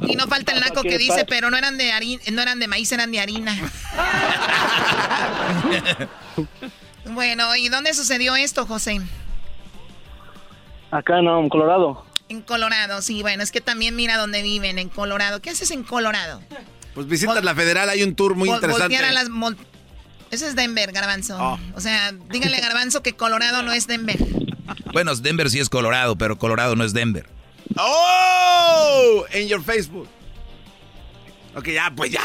Y 0.00 0.16
no 0.16 0.26
falta 0.26 0.52
el 0.52 0.58
naco 0.58 0.82
¿Qué 0.82 0.88
que 0.88 0.98
dice, 0.98 1.24
pero 1.24 1.50
no 1.50 1.56
eran 1.56 1.78
de 1.78 1.92
harina, 1.92 2.20
no 2.32 2.42
eran 2.42 2.58
de 2.58 2.66
maíz, 2.66 2.90
eran 2.90 3.12
de 3.12 3.20
harina. 3.20 3.54
bueno, 7.04 7.54
¿y 7.54 7.68
dónde 7.68 7.94
sucedió 7.94 8.34
esto, 8.34 8.66
José? 8.66 9.00
Acá 10.90 11.20
en 11.20 11.28
um, 11.28 11.48
Colorado. 11.48 12.04
En 12.28 12.42
Colorado, 12.42 13.02
sí, 13.02 13.22
bueno, 13.22 13.44
es 13.44 13.52
que 13.52 13.60
también 13.60 13.94
mira 13.94 14.16
dónde 14.16 14.42
viven, 14.42 14.80
en 14.80 14.88
Colorado. 14.88 15.40
¿Qué 15.40 15.50
haces 15.50 15.70
en 15.70 15.84
Colorado? 15.84 16.40
Pues 16.94 17.06
visitas 17.06 17.42
la 17.44 17.54
federal, 17.54 17.88
hay 17.88 18.02
un 18.02 18.14
tour 18.14 18.34
muy 18.34 18.48
Vol- 18.48 18.54
interesante. 18.56 18.94
Voltear 18.96 19.04
a 19.04 19.12
las, 19.12 19.28
Ese 20.30 20.48
es 20.48 20.54
Denver, 20.56 20.92
Garbanzo. 20.92 21.36
Oh. 21.40 21.58
O 21.74 21.80
sea, 21.80 22.12
dígale 22.30 22.56
a 22.56 22.60
Garbanzo 22.60 23.02
que 23.02 23.14
Colorado 23.14 23.62
no 23.62 23.72
es 23.72 23.86
Denver. 23.86 24.18
Bueno, 24.92 25.14
Denver 25.14 25.50
sí 25.50 25.60
es 25.60 25.68
Colorado, 25.68 26.16
pero 26.16 26.38
Colorado 26.38 26.76
no 26.76 26.84
es 26.84 26.92
Denver. 26.92 27.26
¡Oh! 27.76 29.24
En 29.32 29.48
your 29.48 29.62
Facebook. 29.62 30.08
Ok, 31.54 31.68
ya, 31.68 31.92
pues 31.94 32.10
ya. 32.12 32.20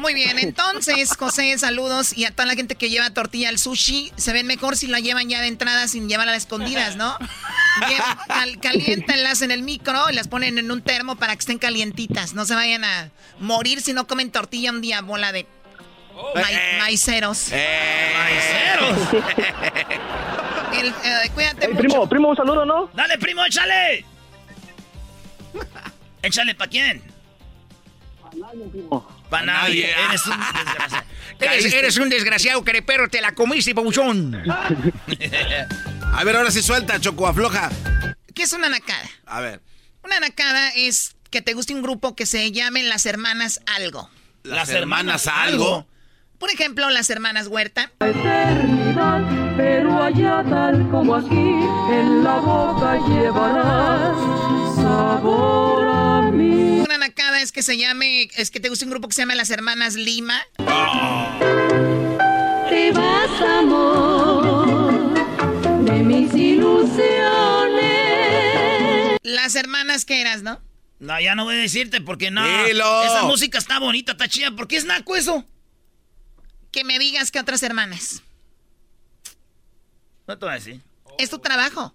Muy 0.00 0.14
bien, 0.14 0.38
entonces, 0.40 1.16
José, 1.16 1.56
saludos. 1.58 2.16
Y 2.16 2.24
a 2.24 2.30
toda 2.30 2.46
la 2.46 2.54
gente 2.54 2.74
que 2.74 2.90
lleva 2.90 3.10
tortilla 3.10 3.48
al 3.48 3.58
sushi, 3.58 4.12
se 4.16 4.32
ven 4.32 4.46
mejor 4.46 4.76
si 4.76 4.86
la 4.86 4.98
llevan 5.00 5.28
ya 5.28 5.40
de 5.40 5.48
entrada 5.48 5.86
sin 5.88 6.08
llevarla 6.08 6.32
a 6.32 6.34
las 6.34 6.44
escondidas, 6.44 6.96
¿no? 6.96 7.16
Cal- 8.26 8.58
caliéntenlas 8.60 9.42
en 9.42 9.50
el 9.50 9.62
micro 9.62 10.10
y 10.10 10.14
las 10.14 10.28
ponen 10.28 10.58
en 10.58 10.70
un 10.70 10.82
termo 10.82 11.16
para 11.16 11.34
que 11.34 11.40
estén 11.40 11.58
calientitas. 11.58 12.34
No 12.34 12.44
se 12.44 12.54
vayan 12.54 12.84
a 12.84 13.10
morir 13.38 13.80
si 13.80 13.92
no 13.92 14.06
comen 14.06 14.30
tortilla 14.30 14.70
un 14.70 14.80
día, 14.80 15.00
bola 15.02 15.32
de 15.32 15.46
ma- 16.34 16.78
maiceros. 16.80 17.48
¡Maiceros! 18.14 18.98
El, 20.72 20.86
eh, 20.88 21.30
cuídate 21.34 21.68
mucho. 21.68 21.78
primo, 21.78 22.08
primo, 22.08 22.28
un 22.30 22.36
saludo, 22.36 22.64
¿no? 22.64 22.90
¡Dale, 22.94 23.18
primo, 23.18 23.44
échale! 23.44 24.04
¿Échale 26.22 26.54
pa' 26.54 26.66
quién? 26.68 27.02
Pa' 28.22 28.30
nadie. 28.36 28.64
Eres 29.38 30.26
un 30.26 30.38
desgraciado. 30.54 31.04
Eres, 31.40 31.72
eres 31.72 31.96
un 31.96 32.08
desgraciado, 32.08 32.64
perro, 32.64 33.08
te 33.08 33.20
la 33.20 33.32
comiste, 33.32 33.74
pabuchón. 33.74 34.42
A 36.12 36.24
ver, 36.24 36.36
ahora 36.36 36.50
sí 36.50 36.60
suelta, 36.62 37.00
Choco, 37.00 37.26
afloja. 37.26 37.70
¿Qué 38.34 38.42
es 38.42 38.52
una 38.52 38.68
nacada? 38.68 39.08
A 39.26 39.40
ver. 39.40 39.60
Una 40.02 40.20
nacada 40.20 40.70
es 40.74 41.14
que 41.30 41.40
te 41.42 41.54
guste 41.54 41.74
un 41.74 41.82
grupo 41.82 42.14
que 42.16 42.26
se 42.26 42.50
llamen 42.52 42.88
las 42.88 43.06
hermanas 43.06 43.60
algo. 43.66 44.10
Las 44.42 44.70
hermanas 44.70 45.26
algo. 45.28 45.86
Por 46.38 46.50
ejemplo, 46.50 46.88
las 46.90 47.10
hermanas 47.10 47.46
Huerta. 47.48 47.92
eternidad, 48.00 49.56
pero 49.56 50.02
allá 50.02 50.42
tal 50.48 50.88
como 50.90 51.14
aquí, 51.16 51.34
en 51.36 52.24
la 52.24 52.36
boca 52.36 52.98
llevarás 53.08 54.16
sabor 54.76 55.86
a 55.86 56.30
mí. 56.32 56.69
Es 57.40 57.52
que 57.52 57.62
se 57.62 57.78
llame, 57.78 58.28
es 58.36 58.50
que 58.50 58.60
te 58.60 58.68
guste 58.68 58.84
un 58.84 58.90
grupo 58.90 59.08
que 59.08 59.14
se 59.14 59.22
llame 59.22 59.34
las 59.34 59.48
hermanas 59.48 59.94
Lima. 59.94 60.42
Te 60.58 60.64
vas, 62.92 63.40
amor, 63.40 65.14
de 65.84 66.02
mis 66.02 66.34
ilusiones. 66.34 67.80
Las 69.22 69.54
hermanas 69.54 70.04
que 70.04 70.20
eras, 70.20 70.42
¿no? 70.42 70.60
No, 70.98 71.18
ya 71.18 71.34
no 71.34 71.44
voy 71.44 71.54
a 71.54 71.60
decirte 71.60 72.02
porque 72.02 72.30
no. 72.30 72.42
Dilo. 72.66 73.04
Esa 73.04 73.22
música 73.22 73.56
está 73.56 73.78
bonita, 73.78 74.12
está 74.12 74.28
chida. 74.28 74.50
¿Por 74.50 74.68
qué 74.68 74.76
es 74.76 74.84
naco 74.84 75.16
eso? 75.16 75.46
Que 76.70 76.84
me 76.84 76.98
digas 76.98 77.30
que 77.30 77.40
otras 77.40 77.62
hermanas. 77.62 78.22
No 80.26 80.38
te 80.38 80.44
voy 80.44 80.52
a 80.52 80.58
decir. 80.58 80.82
Es 81.18 81.30
tu 81.30 81.38
trabajo. 81.38 81.94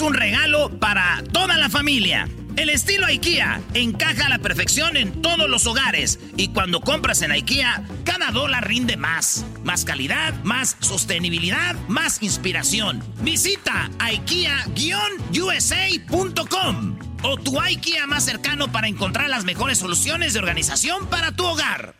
un 0.00 0.14
regalo 0.14 0.70
para 0.78 1.24
toda 1.32 1.56
la 1.56 1.68
familia. 1.68 2.28
El 2.56 2.70
estilo 2.70 3.06
IKEA 3.06 3.60
encaja 3.74 4.26
a 4.26 4.28
la 4.28 4.38
perfección 4.38 4.96
en 4.96 5.20
todos 5.22 5.48
los 5.48 5.66
hogares 5.66 6.20
y 6.36 6.46
cuando 6.48 6.80
compras 6.80 7.22
en 7.22 7.32
IKEA, 7.32 7.82
cada 8.04 8.30
dólar 8.30 8.68
rinde 8.68 8.96
más. 8.96 9.44
Más 9.64 9.84
calidad, 9.84 10.34
más 10.44 10.76
sostenibilidad, 10.80 11.74
más 11.88 12.22
inspiración. 12.22 13.02
Visita 13.22 13.90
IKEA-USA.com 13.98 16.98
o 17.24 17.36
tu 17.36 17.60
IKEA 17.60 18.06
más 18.06 18.24
cercano 18.24 18.70
para 18.70 18.86
encontrar 18.86 19.28
las 19.28 19.44
mejores 19.44 19.78
soluciones 19.78 20.34
de 20.34 20.38
organización 20.38 21.08
para 21.08 21.32
tu 21.32 21.44
hogar. 21.44 21.94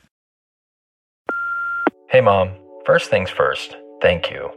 Hey, 2.09 2.21
Mom. 2.21 2.51
First 2.85 3.11
things 3.11 3.31
first, 3.31 3.77
thank 4.03 4.31
you. 4.31 4.51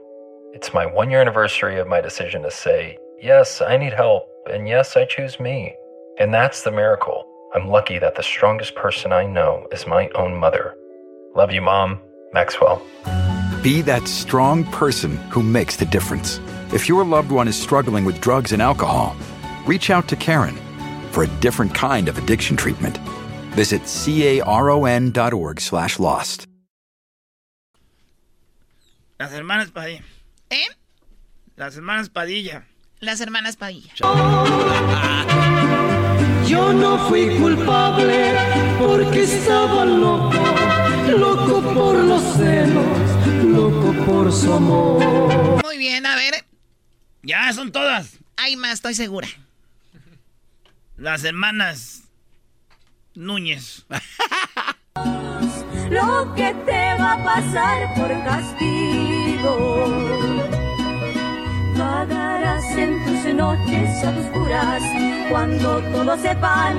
It's 0.53 0.73
my 0.73 0.85
one 0.85 1.09
year 1.09 1.21
anniversary 1.21 1.79
of 1.79 1.87
my 1.87 2.01
decision 2.01 2.43
to 2.43 2.51
say, 2.51 2.97
yes, 3.21 3.61
I 3.61 3.77
need 3.77 3.93
help, 3.93 4.27
and 4.51 4.67
yes, 4.67 4.95
I 4.95 5.05
choose 5.05 5.39
me. 5.39 5.75
And 6.19 6.33
that's 6.33 6.63
the 6.63 6.71
miracle. 6.71 7.25
I'm 7.53 7.67
lucky 7.67 7.99
that 7.99 8.15
the 8.15 8.23
strongest 8.23 8.75
person 8.75 9.11
I 9.11 9.25
know 9.25 9.67
is 9.71 9.87
my 9.87 10.09
own 10.15 10.35
mother. 10.35 10.75
Love 11.35 11.51
you, 11.51 11.61
Mom. 11.61 12.01
Maxwell. 12.33 12.81
Be 13.63 13.81
that 13.83 14.07
strong 14.07 14.63
person 14.65 15.17
who 15.29 15.41
makes 15.41 15.75
the 15.75 15.85
difference. 15.85 16.39
If 16.73 16.87
your 16.89 17.05
loved 17.05 17.31
one 17.31 17.47
is 17.47 17.59
struggling 17.59 18.05
with 18.05 18.21
drugs 18.21 18.51
and 18.51 18.61
alcohol, 18.61 19.15
reach 19.65 19.89
out 19.89 20.07
to 20.09 20.15
Karen 20.15 20.57
for 21.11 21.23
a 21.23 21.27
different 21.39 21.73
kind 21.73 22.07
of 22.09 22.17
addiction 22.17 22.57
treatment. 22.57 22.97
Visit 23.55 23.81
caron.org 23.87 25.61
slash 25.61 25.99
lost. 25.99 26.47
Las 29.19 29.31
hermanas 29.31 29.71
Padilla. 29.71 30.03
¿Eh? 30.51 30.67
Las 31.57 31.75
hermanas 31.75 32.09
Padilla. 32.09 32.65
Las 32.99 33.21
hermanas 33.21 33.55
Padilla. 33.57 33.93
Yo 36.47 36.73
no 36.73 37.07
fui 37.07 37.29
culpable 37.37 38.33
porque 38.79 39.23
estaba 39.23 39.85
loco, 39.85 40.33
loco 41.07 41.61
por 41.73 41.95
los 42.03 42.23
celos, 42.37 42.85
loco 43.43 43.93
por 44.05 44.33
su 44.33 44.51
amor. 44.51 45.63
Muy 45.63 45.77
bien, 45.77 46.07
a 46.07 46.15
ver. 46.15 46.43
Ya 47.21 47.53
son 47.53 47.71
todas. 47.71 48.17
Hay 48.35 48.55
más, 48.55 48.73
estoy 48.73 48.95
segura. 48.95 49.27
Las 50.95 51.23
hermanas 51.23 52.01
Núñez. 53.13 53.85
Lo 55.89 56.33
que 56.35 56.53
te 56.65 56.95
va 56.99 57.13
a 57.13 57.23
pasar 57.23 57.93
por 57.95 58.23
castigo. 58.23 59.87
Vagarás 61.77 62.65
en 62.77 63.05
tus 63.05 63.33
noches 63.33 64.03
oscuras 64.03 64.81
cuando 65.29 65.79
todos 65.91 66.19
sepan. 66.21 66.77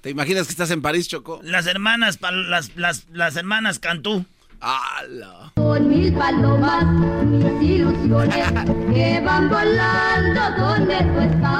¿Te 0.00 0.10
imaginas 0.10 0.46
que 0.46 0.52
estás 0.52 0.70
en 0.70 0.80
París, 0.80 1.08
Choco? 1.08 1.40
Las 1.42 1.66
hermanas, 1.66 2.16
pa- 2.16 2.30
las, 2.32 2.74
las, 2.76 3.06
las 3.12 3.36
hermanas 3.36 3.78
Cantú. 3.78 4.24
¡Hala! 4.60 5.52
Con 5.56 5.88
mil 5.88 6.12
palomas, 6.14 6.84
mis 7.26 7.70
ilusiones 7.70 8.52
que 8.94 9.20
van 9.24 9.48
volando 9.48 10.40
donde 10.56 10.96
tú 10.96 11.20
estás. 11.20 11.50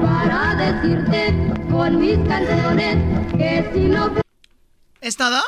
Para 0.00 0.54
decirte 0.56 1.34
con 1.70 1.98
mis 1.98 2.18
canciones 2.28 2.96
que 3.36 3.70
si 3.72 3.80
no 3.80 4.14
¿Es 5.00 5.16
todo? 5.16 5.40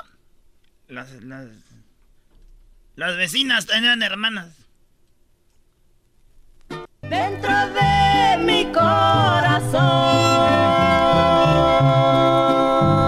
Las, 0.88 1.10
las, 1.22 1.46
las 2.96 3.16
vecinas 3.16 3.66
eran 3.74 4.02
hermanas. 4.02 4.48
dentro 7.02 7.50
de 7.74 8.38
mi 8.44 8.72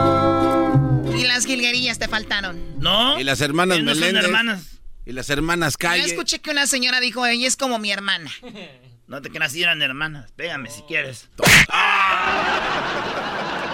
corazón. 0.05 1.17
Y 1.17 1.25
las 1.25 1.47
jilguerillas 1.47 1.99
te 1.99 2.09
faltaron. 2.09 2.79
No. 2.81 3.19
Y 3.19 3.25
las 3.25 3.41
hermanas 3.41 3.79
no 3.81 3.93
son 3.93 4.01
Meléndez. 4.01 4.25
hermanas. 4.25 4.81
Y 5.07 5.13
las 5.13 5.29
hermanas 5.31 5.75
Yo 5.75 5.79
Calle. 5.89 6.05
escuché 6.05 6.39
que 6.41 6.51
una 6.51 6.67
señora 6.67 6.99
dijo, 7.01 7.25
ella 7.27 7.47
es 7.47 7.57
como 7.57 7.79
mi 7.79 7.91
hermana. 7.93 8.31
No 9.07 9.21
te 9.21 9.29
creas 9.29 9.53
si 9.53 9.63
eran 9.63 9.83
hermanas. 9.83 10.33
Pégame 10.35 10.71
si 10.71 10.81
quieres. 10.85 11.29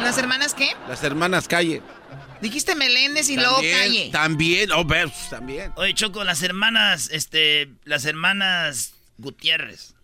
¿Las 0.03 0.19
hermanas 0.19 0.55
qué? 0.55 0.71
Las 0.89 1.05
hermanas 1.05 1.47
Calle. 1.47 1.83
Dijiste 2.41 2.75
Meléndez 2.75 3.29
y 3.29 3.37
luego 3.37 3.57
También, 3.57 3.79
Calle. 3.79 4.11
También, 4.11 4.73
oh, 4.73 4.85
ves, 4.85 5.13
también. 5.29 5.73
Oye, 5.77 5.95
Choco, 5.95 6.25
las 6.25 6.43
hermanas, 6.43 7.09
este, 7.13 7.69
las 7.85 8.05
hermanas 8.05 8.95
Gutiérrez. 9.19 9.95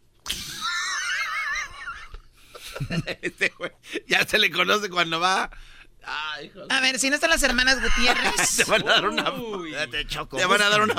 Este 3.23 3.55
güey, 3.57 3.71
ya 4.07 4.27
se 4.27 4.39
le 4.39 4.51
conoce 4.51 4.91
cuando 4.91 5.19
va. 5.19 5.51
Ay, 6.05 6.47
hijo. 6.47 6.61
A 6.69 6.81
ver, 6.81 6.99
si 6.99 7.09
no 7.09 7.15
están 7.15 7.31
las 7.31 7.43
hermanas 7.43 7.81
Gutiérrez. 7.81 8.57
Te 8.59 8.65
van 8.65 8.83
a 8.83 8.93
dar 8.93 9.07
una. 9.09 9.33
Date, 9.73 10.07
Choco. 10.07 10.37
Te 10.37 10.45
van 10.45 10.61
a 10.61 10.69
dar 10.69 10.83
una. 10.83 10.95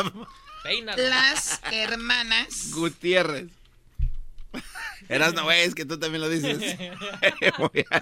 Las 0.98 1.62
hermanas. 1.72 2.72
Gutiérrez. 2.72 3.46
Eras 5.10 5.34
no, 5.34 5.44
güey, 5.44 5.62
es 5.62 5.74
que 5.76 5.86
tú 5.86 5.98
también 6.00 6.22
lo 6.22 6.30
dices. 6.30 6.58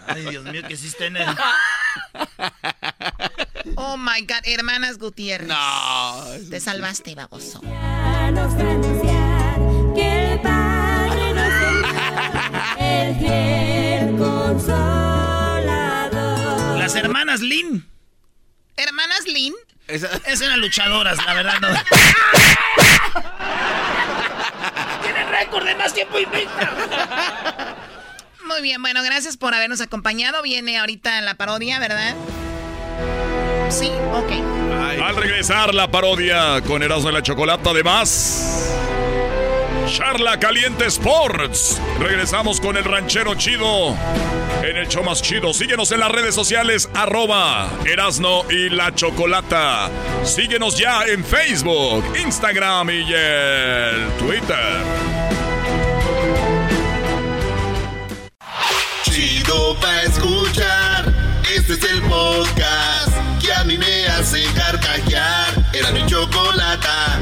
Ay, 0.07 0.25
Dios 0.29 0.43
mío, 0.45 0.61
que 0.67 0.75
sí 0.77 0.87
está 0.87 1.05
en 1.05 1.17
el... 1.17 1.27
Oh 3.77 3.97
my 3.97 4.21
God, 4.21 4.41
hermanas 4.45 4.97
Gutiérrez. 4.99 5.47
No. 5.47 6.23
Te 6.49 6.59
salvaste, 6.59 7.13
baboso. 7.15 7.61
que 7.61 7.67
el 10.33 10.39
Padre 10.41 11.33
nos 11.33 11.53
el 12.79 13.15
fiel 13.19 14.17
consolador. 14.17 16.77
Las 16.79 16.95
hermanas 16.95 17.41
Lin. 17.41 17.85
¿Hermanas 18.77 19.25
Lin? 19.27 19.53
Esa- 19.87 20.09
Es 20.27 20.41
unas 20.41 20.57
luchadoras, 20.59 21.17
la 21.25 21.33
verdad. 21.33 21.59
No. 21.59 21.69
Récord 25.39 25.65
de 25.65 25.75
más 25.75 25.93
tiempo 25.93 26.19
invicta. 26.19 27.75
Muy 28.45 28.61
bien, 28.61 28.81
bueno, 28.81 29.01
gracias 29.03 29.37
por 29.37 29.53
habernos 29.53 29.81
acompañado. 29.81 30.41
Viene 30.43 30.77
ahorita 30.77 31.19
la 31.21 31.33
parodia, 31.33 31.79
¿verdad? 31.79 32.15
Sí, 33.69 33.91
ok. 34.13 35.01
Al 35.01 35.15
regresar 35.15 35.73
la 35.73 35.89
parodia 35.89 36.61
con 36.61 36.83
Erasmo 36.83 37.09
y 37.09 37.13
la 37.13 37.23
Chocolata, 37.23 37.71
además. 37.71 38.71
Charla 39.87 40.39
Caliente 40.39 40.85
Sports. 40.85 41.81
Regresamos 41.99 42.61
con 42.61 42.77
el 42.77 42.83
ranchero 42.83 43.35
chido. 43.35 43.95
En 44.63 44.77
el 44.77 44.87
show 44.87 45.03
más 45.03 45.21
chido. 45.21 45.53
Síguenos 45.53 45.91
en 45.91 45.99
las 45.99 46.11
redes 46.11 46.33
sociales, 46.33 46.89
arroba 46.93 47.69
Erasno 47.85 48.43
y 48.49 48.69
la 48.69 48.93
Chocolata. 48.95 49.89
Síguenos 50.23 50.77
ya 50.77 51.03
en 51.05 51.23
Facebook, 51.23 52.03
Instagram 52.17 52.89
y 52.89 53.13
el 53.13 54.07
Twitter. 54.17 55.24
Chido 59.75 59.79
pa' 59.79 60.01
escuchar. 60.03 61.13
Este 61.55 61.73
es 61.73 61.83
el 61.83 62.01
podcast 62.03 63.09
que 63.41 63.53
a 63.53 63.63
mí 63.63 63.77
me 63.77 64.07
hace 64.07 64.43
carcajear. 64.53 65.53
Era 65.73 65.91
mi 65.91 66.05
chocolata. 66.05 67.19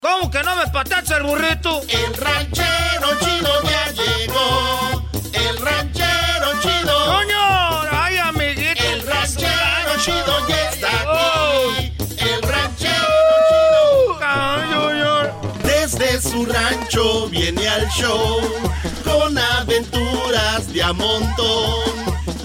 ¿Cómo 0.00 0.30
que 0.30 0.42
no 0.42 0.56
me 0.56 0.66
patacha 0.68 1.16
el 1.16 1.24
burrito? 1.24 1.80
El 1.88 2.14
ranchero 2.14 3.18
chido 3.20 3.62
ya 3.62 3.92
llegó. 3.92 4.27
Su 16.38 16.46
rancho 16.46 17.28
viene 17.30 17.66
al 17.66 17.88
show 17.88 18.40
con 19.02 19.36
aventuras 19.36 20.72
de 20.72 20.82
a 20.84 20.92
montón. 20.92 21.74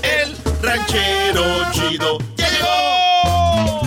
El 0.01 0.35
ranchero 0.63 1.43
chido 1.71 2.17
ya 2.35 2.49
llegó. 2.49 3.81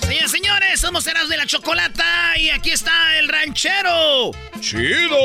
Señores, 0.00 0.30
señores, 0.30 0.80
somos 0.80 1.06
Eras 1.06 1.28
de 1.28 1.36
la 1.36 1.44
Chocolata 1.46 2.38
y 2.38 2.48
aquí 2.48 2.70
está 2.70 3.18
el 3.18 3.28
ranchero. 3.28 4.30
¡Chido! 4.60 5.18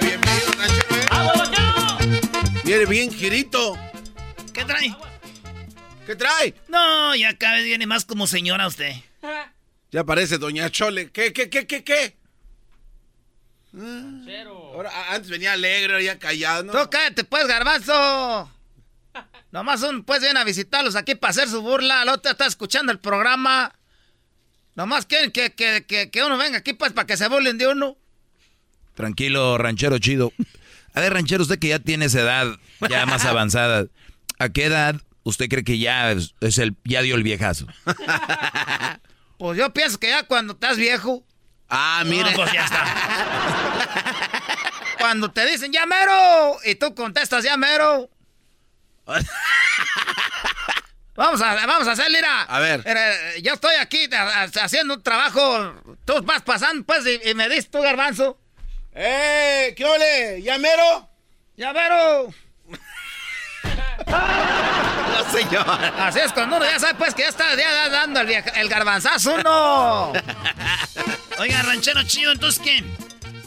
Bienvenido, 0.00 0.52
ranchero. 0.56 0.96
¿eh? 0.96 2.20
Viene 2.64 2.86
bien 2.86 3.12
girito. 3.12 3.76
¿Qué 4.54 4.64
trae? 4.64 4.96
¿Qué 6.06 6.16
trae? 6.16 6.54
No, 6.68 7.14
ya 7.14 7.36
cada 7.38 7.54
vez 7.56 7.64
viene 7.64 7.86
más 7.86 8.04
como 8.04 8.26
señora 8.26 8.66
usted. 8.66 8.92
Ya 9.90 10.04
parece 10.04 10.38
Doña 10.38 10.70
Chole. 10.70 11.10
¿Qué, 11.10 11.32
qué, 11.32 11.48
qué, 11.48 11.66
qué, 11.66 11.84
qué? 11.84 12.16
Ahora, 14.74 14.90
a- 14.90 15.14
antes 15.14 15.30
venía 15.30 15.52
alegre, 15.52 15.92
ahora 15.94 16.04
ya 16.04 16.18
callado. 16.18 16.64
¿no? 16.64 16.72
Tú 16.72 16.90
cállate, 16.90 17.24
pues, 17.24 17.46
garbanzo. 17.46 18.50
Nomás 19.50 19.82
un, 19.82 20.02
pues, 20.04 20.20
viene 20.20 20.40
a 20.40 20.44
visitarlos 20.44 20.96
aquí 20.96 21.14
para 21.14 21.30
hacer 21.30 21.48
su 21.48 21.62
burla. 21.62 22.04
La 22.04 22.14
otra 22.14 22.32
está 22.32 22.46
escuchando 22.46 22.90
el 22.90 22.98
programa. 22.98 23.74
Nomás 24.74 25.06
quieren 25.06 25.30
que, 25.30 25.52
que, 25.52 25.84
que, 25.86 26.10
que 26.10 26.24
uno 26.24 26.36
venga 26.38 26.58
aquí, 26.58 26.72
pues, 26.72 26.92
para 26.92 27.06
que 27.06 27.16
se 27.16 27.28
burlen 27.28 27.58
de 27.58 27.68
uno. 27.68 27.96
Tranquilo, 28.94 29.56
ranchero 29.58 29.98
chido. 29.98 30.32
A 30.94 31.00
ver, 31.00 31.12
ranchero, 31.12 31.42
usted 31.42 31.58
que 31.58 31.68
ya 31.68 31.78
tiene 31.78 32.06
esa 32.06 32.20
edad 32.20 32.46
ya 32.90 33.06
más 33.06 33.24
avanzada, 33.26 33.86
¿a 34.38 34.48
qué 34.50 34.64
edad 34.64 34.96
usted 35.24 35.48
cree 35.48 35.64
que 35.64 35.78
ya 35.78 36.12
es, 36.12 36.34
es 36.40 36.58
el 36.58 36.76
ya 36.84 37.02
dio 37.02 37.14
el 37.16 37.22
viejazo? 37.22 37.66
Pues 39.38 39.58
yo 39.58 39.72
pienso 39.74 39.98
que 39.98 40.08
ya 40.08 40.22
cuando 40.22 40.52
estás 40.52 40.76
viejo. 40.76 41.24
Ah, 41.68 42.04
mire. 42.06 42.30
No, 42.30 42.36
pues 42.36 42.52
ya 42.52 42.64
está. 42.64 42.84
cuando 45.00 45.32
te 45.32 45.44
dicen 45.46 45.72
ya 45.72 45.84
mero 45.84 46.58
y 46.64 46.76
tú 46.76 46.94
contestas 46.94 47.42
ya 47.42 47.56
mero. 47.56 48.08
Vamos 51.14 51.42
a, 51.42 51.66
vamos 51.66 51.86
a 51.88 51.92
hacer, 51.92 52.10
mira. 52.10 52.42
A 52.42 52.58
ver. 52.60 52.82
Mira, 52.86 53.36
Yo 53.42 53.52
estoy 53.52 53.74
aquí 53.76 54.08
a- 54.14 54.44
a- 54.44 54.64
haciendo 54.64 54.94
un 54.94 55.02
trabajo. 55.02 55.74
Tú 56.06 56.22
vas 56.22 56.40
pasando, 56.42 56.84
pues, 56.86 57.04
y, 57.06 57.28
y 57.28 57.34
me 57.34 57.48
dices 57.50 57.70
tú, 57.70 57.82
garbanzo. 57.82 58.38
¡Eh! 58.94 59.74
¿Qué 59.76 59.84
ole? 59.84 60.40
¿Ya 60.42 60.56
mero? 60.58 61.10
¡Ya 61.56 61.72
mero! 61.74 62.32
No, 65.12 65.30
señor. 65.30 65.66
Así 65.98 66.18
es 66.20 66.32
cuando 66.32 66.56
uno 66.56 66.64
ya 66.64 66.78
sabe, 66.78 66.94
pues, 66.94 67.14
que 67.14 67.22
ya 67.22 67.28
está 67.28 67.54
ya 67.54 67.88
dando 67.88 68.20
el, 68.20 68.30
el 68.30 68.68
garbanzazo 68.68 69.34
uno. 69.34 70.12
Oiga, 71.38 71.62
ranchero 71.62 72.02
chido, 72.04 72.32
entonces, 72.32 72.60
¿qué? 72.62 72.84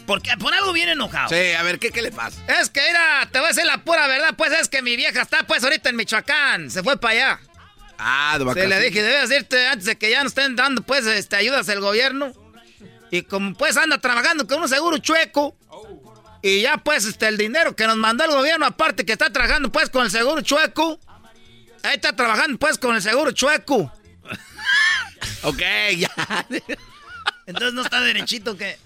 Porque 0.06 0.32
por 0.38 0.54
algo 0.54 0.72
viene 0.74 0.92
enojado. 0.92 1.30
Sí, 1.30 1.54
a 1.54 1.64
ver, 1.64 1.80
¿qué, 1.80 1.90
qué 1.90 2.02
le 2.02 2.12
pasa? 2.12 2.38
Es 2.60 2.70
que, 2.70 2.82
mira, 2.88 3.28
te 3.32 3.40
voy 3.40 3.46
a 3.46 3.50
decir 3.50 3.66
la 3.66 3.80
pura 3.80 4.08
verdad, 4.08 4.36
pues, 4.38 4.52
es 4.54 4.70
que 4.70 4.82
mi 4.82 4.96
vieja 4.96 5.22
está, 5.22 5.44
pues, 5.48 5.64
ahorita 5.64 5.90
en 5.90 5.96
Michoacán. 5.96 6.70
Se 6.70 6.84
fue 6.84 6.98
para 7.00 7.14
allá. 7.14 7.40
Ah, 7.98 8.34
de 8.34 8.40
Se 8.40 8.46
vacaciones. 8.46 8.80
le 8.80 8.86
dije, 8.86 9.02
debes 9.02 9.32
irte 9.32 9.68
antes 9.68 9.86
de 9.86 9.98
que 9.98 10.12
ya 10.12 10.24
nos 10.24 10.32
estén 10.32 10.56
dando, 10.56 10.82
pues, 10.84 11.06
este, 11.08 11.36
ayudas 11.38 11.66
del 11.66 11.80
gobierno. 11.80 12.32
Y 13.10 13.24
como, 13.24 13.54
pues, 13.56 13.78
anda 13.78 13.98
trabajando 14.00 14.46
con 14.46 14.62
un 14.62 14.70
seguro 14.70 14.98
chueco. 15.00 15.56
Y 16.48 16.62
ya, 16.62 16.78
pues, 16.78 17.06
este, 17.06 17.28
el 17.28 17.40
dinero 17.40 17.76
que 17.76 17.88
nos 17.88 17.98
mandó 17.98 18.24
el 18.24 18.30
gobierno, 18.30 18.68
aparte 18.68 19.04
que 19.04 19.14
está 19.14 19.32
trabajando, 19.32 19.72
pues, 19.72 19.90
con 19.90 20.06
el 20.06 20.12
seguro 20.12 20.42
chueco. 20.42 21.00
Ahí 21.82 21.96
está 21.96 22.16
trabajando, 22.16 22.60
pues, 22.60 22.78
con 22.78 22.96
el 22.96 23.02
seguro 23.02 23.32
chueco. 23.32 23.92
Ok, 25.42 25.62
ya. 25.98 26.12
Entonces 27.48 27.74
no 27.74 27.82
está 27.82 28.00
derechito 28.02 28.56
que... 28.56 28.78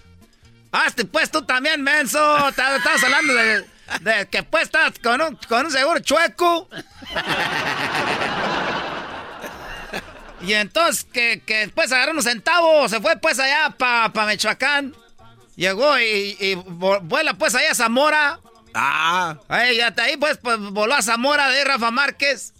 Hazte, 0.72 1.04
pues, 1.04 1.30
tú 1.30 1.42
también, 1.42 1.82
menso. 1.82 2.48
Estamos 2.48 3.04
hablando 3.04 3.34
de, 3.34 3.66
de 4.00 4.28
que, 4.30 4.42
pues, 4.42 4.62
estás 4.64 4.98
con 4.98 5.20
un, 5.20 5.36
con 5.46 5.66
un 5.66 5.72
seguro 5.72 6.00
chueco. 6.00 6.66
Y 10.42 10.54
entonces 10.54 11.04
que, 11.04 11.42
que 11.44 11.58
después 11.58 11.92
agarró 11.92 12.12
unos 12.12 12.24
centavos, 12.24 12.90
se 12.90 12.98
fue 12.98 13.18
pues 13.18 13.38
allá 13.38 13.74
para 13.76 14.10
pa 14.10 14.24
Michoacán. 14.24 14.94
Llegó 15.60 15.96
y, 15.98 16.54
vuela 16.54 17.34
pues 17.34 17.54
allá 17.54 17.72
a 17.72 17.74
Zamora. 17.74 18.40
Ah. 18.72 19.36
Ahí, 19.46 19.76
ya 19.76 19.88
está 19.88 20.04
ahí 20.04 20.16
pues, 20.16 20.38
pues 20.38 20.58
voló 20.58 20.94
a 20.94 21.02
Zamora 21.02 21.50
de 21.50 21.58
ahí 21.58 21.64
Rafa 21.64 21.90
Márquez. 21.90 22.54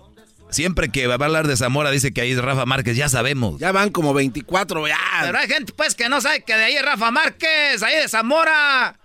Siempre 0.51 0.91
que 0.91 1.07
va 1.07 1.15
a 1.15 1.25
hablar 1.25 1.47
de 1.47 1.57
Zamora 1.57 1.91
dice 1.91 2.13
que 2.13 2.21
ahí 2.21 2.33
es 2.33 2.39
Rafa 2.39 2.67
Márquez, 2.67 2.99
ya 2.99 3.09
sabemos. 3.09 3.59
Ya 3.59 3.73
van 3.73 3.89
como 3.89 4.13
24, 4.13 4.87
ya. 4.87 4.99
Pero 5.23 5.39
hay 5.39 5.49
gente 5.49 5.73
pues 5.73 5.95
que 5.95 6.11
no 6.11 6.21
sabe 6.21 6.45
que 6.45 6.55
de 6.55 6.65
ahí 6.65 6.77
es 6.77 6.85
Rafa 6.85 7.11
Márquez, 7.11 7.83
ahí 7.83 7.97
de 7.97 8.07
Zamora. 8.07 8.99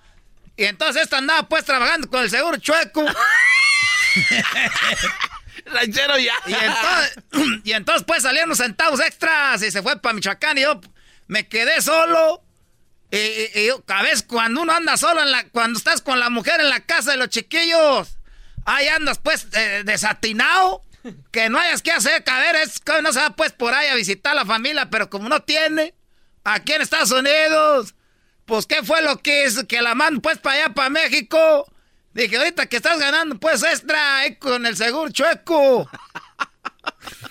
Y 0.58 0.66
entonces 0.66 1.04
esta 1.04 1.20
andaba 1.20 1.48
pues 1.48 1.64
trabajando 1.64 2.10
con 2.10 2.22
el 2.22 2.30
seguro 2.30 2.58
chueco. 2.58 3.06
Ranchero 5.68 6.20
ya. 6.20 6.34
Y 6.48 6.54
entonces, 6.54 7.18
y 7.64 7.72
entonces 7.72 8.04
pues 8.06 8.24
salieron 8.24 8.50
unos 8.50 8.58
centavos 8.58 9.00
extras 9.00 9.64
y 9.64 9.72
se 9.72 9.82
fue 9.82 10.02
para 10.02 10.12
Michoacán 10.12 10.58
y 10.58 10.64
yo 10.64 10.82
me 11.28 11.48
quedé 11.48 11.82
solo. 11.82 12.45
Y 13.12 13.68
yo, 13.68 13.84
a 13.88 14.04
veces 14.04 14.24
cuando 14.24 14.62
uno 14.62 14.74
anda 14.74 14.98
solo, 14.98 15.22
en 15.22 15.32
la, 15.32 15.48
cuando 15.50 15.78
estás 15.78 16.02
con 16.02 16.20
la 16.20 16.30
mujer 16.30 16.60
en 16.60 16.70
la 16.70 16.82
casa 16.82 17.12
de 17.12 17.18
los 17.18 17.30
chiquillos, 17.30 18.18
ahí 18.66 18.88
andas 18.88 19.20
pues 19.20 19.48
eh, 19.54 19.84
desatinado, 19.86 20.82
que 21.32 21.50
no 21.50 21.60
hayas 21.60 21.82
que 21.82 21.92
hacer, 21.92 22.24
que 22.24 22.32
a 22.32 22.40
ver, 22.40 22.56
es 22.56 22.82
no 23.02 23.14
se 23.14 23.20
va 23.20 23.36
pues 23.36 23.52
por 23.52 23.74
ahí 23.74 23.88
a 23.88 23.96
visitar 23.96 24.34
a 24.34 24.36
la 24.36 24.46
familia, 24.46 24.90
pero 24.90 25.10
como 25.10 25.30
no 25.30 25.44
tiene, 25.44 25.94
aquí 26.44 26.74
en 26.74 26.82
Estados 26.82 27.12
Unidos, 27.12 27.96
pues 28.46 28.66
qué 28.66 28.84
fue 28.84 29.02
lo 29.02 29.18
que 29.22 29.46
hizo, 29.46 29.68
que 29.68 29.82
la 29.82 29.96
mandan 29.96 30.22
pues 30.22 30.38
para 30.40 30.66
allá, 30.66 30.74
para 30.74 30.90
México. 30.90 31.72
Dije, 32.14 32.38
ahorita 32.38 32.68
que 32.68 32.78
estás 32.78 32.98
ganando 33.00 33.38
pues 33.40 33.62
extra 33.64 34.20
ahí 34.20 34.36
con 34.38 34.66
el 34.66 34.78
seguro 34.78 35.12
chueco. 35.12 35.90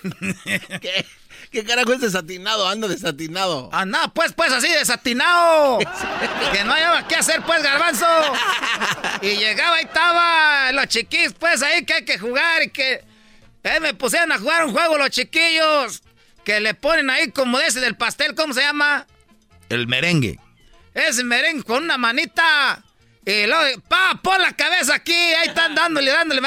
¿Qué? 0.81 1.07
¿Qué 1.55 1.63
carajo 1.65 1.93
es 1.93 2.01
desatinado? 2.01 2.67
Ando 2.67 2.89
desatinado. 2.89 3.71
Anda, 3.73 4.09
pues, 4.09 4.33
pues 4.33 4.53
así, 4.53 4.67
desatinado. 4.67 5.79
que 6.53 6.65
no 6.65 6.73
haya 6.73 7.07
qué 7.07 7.15
hacer, 7.15 7.43
pues, 7.43 7.63
garbanzo. 7.63 8.05
Y 9.23 9.37
llegaba 9.37 9.81
y 9.81 9.85
estaba 9.85 10.73
los 10.73 10.89
chiquillos, 10.89 11.33
pues, 11.39 11.63
ahí 11.63 11.85
que 11.85 11.95
hay 11.95 12.05
que 12.05 12.19
jugar 12.19 12.65
y 12.65 12.71
que... 12.71 13.05
Eh, 13.63 13.79
me 13.81 13.95
pusieron 13.95 14.33
a 14.33 14.39
jugar 14.39 14.65
un 14.65 14.73
juego 14.73 14.99
los 14.99 15.11
chiquillos. 15.11 16.03
Que 16.45 16.59
le 16.59 16.75
ponen 16.75 17.09
ahí 17.09 17.31
como 17.31 17.61
ese 17.61 17.79
del 17.79 17.97
pastel, 17.97 18.35
¿cómo 18.35 18.53
se 18.53 18.63
llama? 18.63 19.07
El 19.69 19.87
merengue. 19.87 20.41
Ese 20.93 21.23
merengue 21.23 21.63
con 21.63 21.85
una 21.85 21.97
manita. 21.97 22.83
Y 23.25 23.47
luego, 23.47 23.81
pa, 23.83 24.19
pon 24.21 24.43
la 24.43 24.57
cabeza 24.57 24.97
aquí. 24.97 25.13
Ahí 25.13 25.47
están 25.47 25.77
dándole, 25.77 26.11
dándole. 26.11 26.43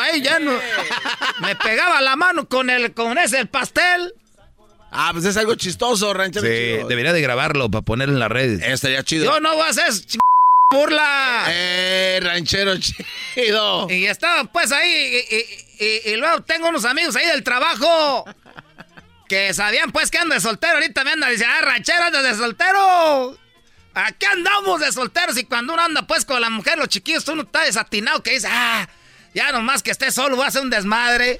Ahí 0.00 0.20
ya 0.22 0.38
no. 0.38 0.52
Me 1.40 1.56
pegaba 1.56 2.00
la 2.00 2.16
mano 2.16 2.48
con 2.48 2.70
el, 2.70 2.92
con 2.94 3.16
ese 3.18 3.40
el 3.40 3.48
pastel. 3.48 4.14
Ah, 4.90 5.10
pues 5.12 5.24
es 5.26 5.36
algo 5.36 5.54
chistoso, 5.54 6.14
ranchero 6.14 6.46
Sí, 6.46 6.52
chido. 6.52 6.88
debería 6.88 7.12
de 7.12 7.20
grabarlo 7.20 7.70
para 7.70 7.82
ponerlo 7.82 8.14
en 8.14 8.20
las 8.20 8.30
redes. 8.30 8.62
Estaría 8.62 9.02
chido. 9.04 9.24
Yo 9.26 9.40
no 9.40 9.54
voy 9.54 9.66
a 9.66 9.70
hacer 9.70 9.84
burla. 10.72 11.44
Eh, 11.48 12.20
ranchero 12.22 12.74
chido. 12.78 13.86
Y 13.90 14.06
estaba 14.06 14.44
pues 14.44 14.72
ahí. 14.72 14.90
Y, 15.30 15.36
y- 15.36 15.84
y- 15.86 16.10
y 16.12 16.16
luego 16.16 16.42
tengo 16.42 16.68
unos 16.68 16.84
amigos 16.84 17.16
ahí 17.16 17.26
del 17.26 17.42
trabajo. 17.42 18.24
Que 19.28 19.52
sabían 19.52 19.92
pues 19.92 20.10
que 20.10 20.18
ando 20.18 20.34
de 20.34 20.40
soltero. 20.40 20.74
Ahorita 20.74 21.04
me 21.04 21.12
andan 21.12 21.30
diciendo, 21.30 21.54
ah, 21.58 21.62
ranchero, 21.62 22.02
andas 22.04 22.22
de 22.24 22.34
soltero. 22.34 23.38
Aquí 23.94 24.24
andamos 24.26 24.80
de 24.80 24.90
solteros. 24.92 25.36
Y 25.36 25.44
cuando 25.44 25.74
uno 25.74 25.82
anda 25.82 26.06
pues 26.06 26.24
con 26.24 26.40
la 26.40 26.48
mujer, 26.50 26.78
los 26.78 26.88
chiquillos, 26.88 27.28
uno 27.28 27.42
está 27.42 27.62
desatinado 27.64 28.22
que 28.22 28.30
dice, 28.32 28.48
ah, 28.50 28.88
ya 29.34 29.52
nomás 29.52 29.82
que 29.82 29.90
esté 29.90 30.10
solo, 30.10 30.36
voy 30.36 30.44
a 30.44 30.48
hacer 30.48 30.62
un 30.62 30.70
desmadre. 30.70 31.38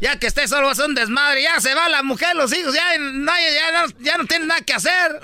Ya 0.00 0.18
que 0.18 0.26
esté 0.26 0.46
solo, 0.46 0.62
voy 0.62 0.70
a 0.70 0.72
hacer 0.72 0.84
un 0.86 0.94
desmadre. 0.94 1.42
Ya 1.42 1.58
se 1.60 1.74
va 1.74 1.88
la 1.88 2.02
mujer, 2.02 2.36
los 2.36 2.52
hijos, 2.52 2.74
ya 2.74 2.98
no, 2.98 3.32
ya 3.32 3.86
no, 3.86 3.92
ya 4.00 4.18
no 4.18 4.26
tienen 4.26 4.48
nada 4.48 4.60
que 4.60 4.74
hacer. 4.74 5.20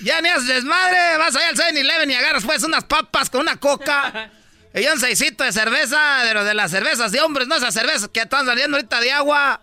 Ya 0.00 0.20
ni 0.20 0.28
haces 0.28 0.46
desmadre. 0.46 1.18
Vas 1.18 1.36
allá 1.36 1.48
al 1.48 1.56
7-Eleven 1.56 2.10
y 2.10 2.14
agarras 2.14 2.44
pues 2.44 2.62
unas 2.62 2.84
papas 2.84 3.28
con 3.28 3.42
una 3.42 3.56
coca. 3.56 4.30
Y 4.74 4.86
un 4.86 5.00
seisito 5.00 5.42
de 5.42 5.52
cerveza, 5.52 6.24
de, 6.24 6.44
de 6.44 6.54
las 6.54 6.70
cervezas 6.70 7.10
de 7.10 7.20
hombres, 7.20 7.48
no 7.48 7.56
esas 7.56 7.72
cervezas 7.72 8.08
que 8.08 8.20
están 8.20 8.44
saliendo 8.44 8.76
ahorita 8.76 9.00
de 9.00 9.10
agua. 9.10 9.62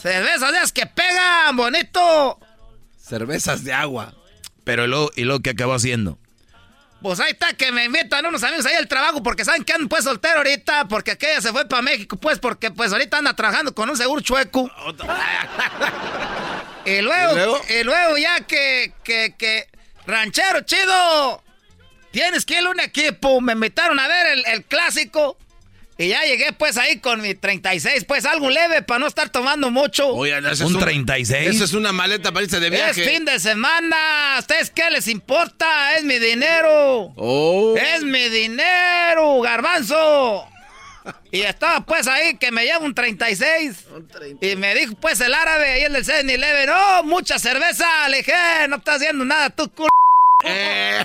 Cervezas 0.00 0.52
de 0.52 0.58
esas 0.58 0.72
que 0.72 0.86
pegan, 0.86 1.56
bonito. 1.56 2.38
Cervezas 2.96 3.64
de 3.64 3.72
agua. 3.72 4.14
Pero 4.62 4.86
luego, 4.86 5.10
¿y 5.16 5.24
luego 5.24 5.42
qué 5.42 5.50
acabó 5.50 5.74
haciendo? 5.74 6.18
Pues 7.04 7.20
ahí 7.20 7.32
está 7.32 7.52
que 7.52 7.70
me 7.70 7.84
invitan 7.84 8.24
unos 8.24 8.42
amigos 8.44 8.64
ahí 8.64 8.76
al 8.76 8.88
trabajo 8.88 9.22
porque 9.22 9.44
saben 9.44 9.62
que 9.62 9.74
ando 9.74 9.90
pues 9.90 10.04
soltero 10.04 10.38
ahorita, 10.38 10.88
porque 10.88 11.10
aquella 11.10 11.38
se 11.42 11.52
fue 11.52 11.68
para 11.68 11.82
México, 11.82 12.16
pues 12.16 12.38
porque 12.38 12.70
pues 12.70 12.94
ahorita 12.94 13.18
anda 13.18 13.36
trabajando 13.36 13.74
con 13.74 13.90
un 13.90 13.96
seguro 13.98 14.22
chueco. 14.22 14.70
y, 16.86 17.02
luego, 17.02 17.32
¿Y 17.32 17.34
luego? 17.34 17.60
y 17.68 17.82
luego 17.82 18.16
ya 18.16 18.40
que, 18.46 18.94
que, 19.04 19.34
que, 19.36 19.68
ranchero 20.06 20.62
chido, 20.62 21.44
tienes 22.10 22.46
que 22.46 22.58
ir 22.58 22.64
a 22.64 22.70
un 22.70 22.80
equipo, 22.80 23.38
me 23.42 23.52
invitaron 23.52 24.00
a 24.00 24.08
ver 24.08 24.26
el, 24.28 24.46
el 24.46 24.64
clásico. 24.64 25.36
Y 25.96 26.08
ya 26.08 26.22
llegué 26.24 26.52
pues 26.52 26.76
ahí 26.76 26.98
con 26.98 27.20
mi 27.20 27.34
36, 27.36 28.04
pues 28.04 28.24
algo 28.24 28.50
leve 28.50 28.82
para 28.82 28.98
no 28.98 29.06
estar 29.06 29.28
tomando 29.28 29.70
mucho. 29.70 30.08
Oye, 30.08 30.40
no, 30.40 30.50
es 30.50 30.60
¿Un 30.60 30.76
36? 30.78 31.54
Eso 31.54 31.64
es 31.64 31.72
una 31.72 31.92
maleta 31.92 32.32
para 32.32 32.44
irse 32.44 32.58
de 32.58 32.68
viaje. 32.68 33.04
Es 33.04 33.10
fin 33.10 33.24
de 33.24 33.38
semana. 33.38 34.36
¿A 34.36 34.40
ustedes 34.40 34.70
qué 34.70 34.90
les 34.90 35.06
importa? 35.06 35.94
Es 35.96 36.02
mi 36.02 36.18
dinero. 36.18 37.12
Oh. 37.16 37.76
Es 37.76 38.02
mi 38.02 38.28
dinero, 38.28 39.40
garbanzo. 39.40 40.48
Y 41.30 41.42
estaba 41.42 41.84
pues 41.84 42.08
ahí 42.08 42.38
que 42.38 42.50
me 42.50 42.64
lleva 42.64 42.78
un 42.78 42.94
36. 42.94 43.84
Y 44.40 44.56
me 44.56 44.74
dijo 44.74 44.94
pues 44.96 45.20
el 45.20 45.32
árabe 45.32 45.70
ahí 45.74 45.82
el 45.82 45.92
del 45.92 46.04
7-Eleven, 46.04 46.70
oh, 46.70 47.02
mucha 47.04 47.38
cerveza. 47.38 48.08
Le 48.08 48.16
dije, 48.18 48.32
"Eh, 48.32 48.68
no 48.68 48.76
estás 48.76 48.96
haciendo 48.96 49.24
nada, 49.24 49.50
tú 49.50 49.70
culo. 49.70 49.88
Eh. 50.44 51.04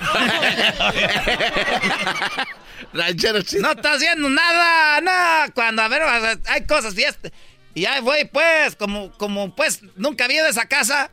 Ranchero 2.92 3.42
chido. 3.42 3.62
No 3.62 3.72
estás 3.72 3.96
haciendo 3.96 4.28
nada, 4.28 5.00
nada. 5.00 5.48
Cuando 5.50 5.82
a 5.82 5.88
ver, 5.88 6.02
hay 6.46 6.66
cosas 6.66 6.96
y 6.98 7.02
este. 7.04 7.32
Y 7.74 7.84
ahí 7.86 8.00
voy, 8.00 8.24
pues, 8.24 8.74
como, 8.76 9.12
como 9.12 9.54
pues 9.54 9.80
nunca 9.96 10.24
había 10.24 10.42
de 10.42 10.50
esa 10.50 10.66
casa. 10.66 11.10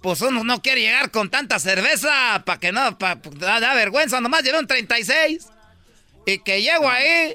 Pues 0.00 0.20
uno 0.20 0.44
no 0.44 0.60
quiere 0.62 0.80
llegar 0.82 1.10
con 1.10 1.30
tanta 1.30 1.58
cerveza 1.58 2.42
para 2.44 2.60
que 2.60 2.72
no, 2.72 2.98
pa, 2.98 3.18
da, 3.36 3.60
da 3.60 3.74
vergüenza. 3.74 4.20
Nomás 4.20 4.42
llevé 4.42 4.58
un 4.58 4.66
36. 4.66 5.46
Y 6.26 6.38
que 6.38 6.62
llego 6.62 6.88
ahí, 6.88 7.34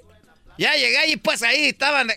ya 0.58 0.74
llegué 0.74 0.98
ahí, 0.98 1.16
pues 1.18 1.44
ahí 1.44 1.66
estaban 1.68 2.12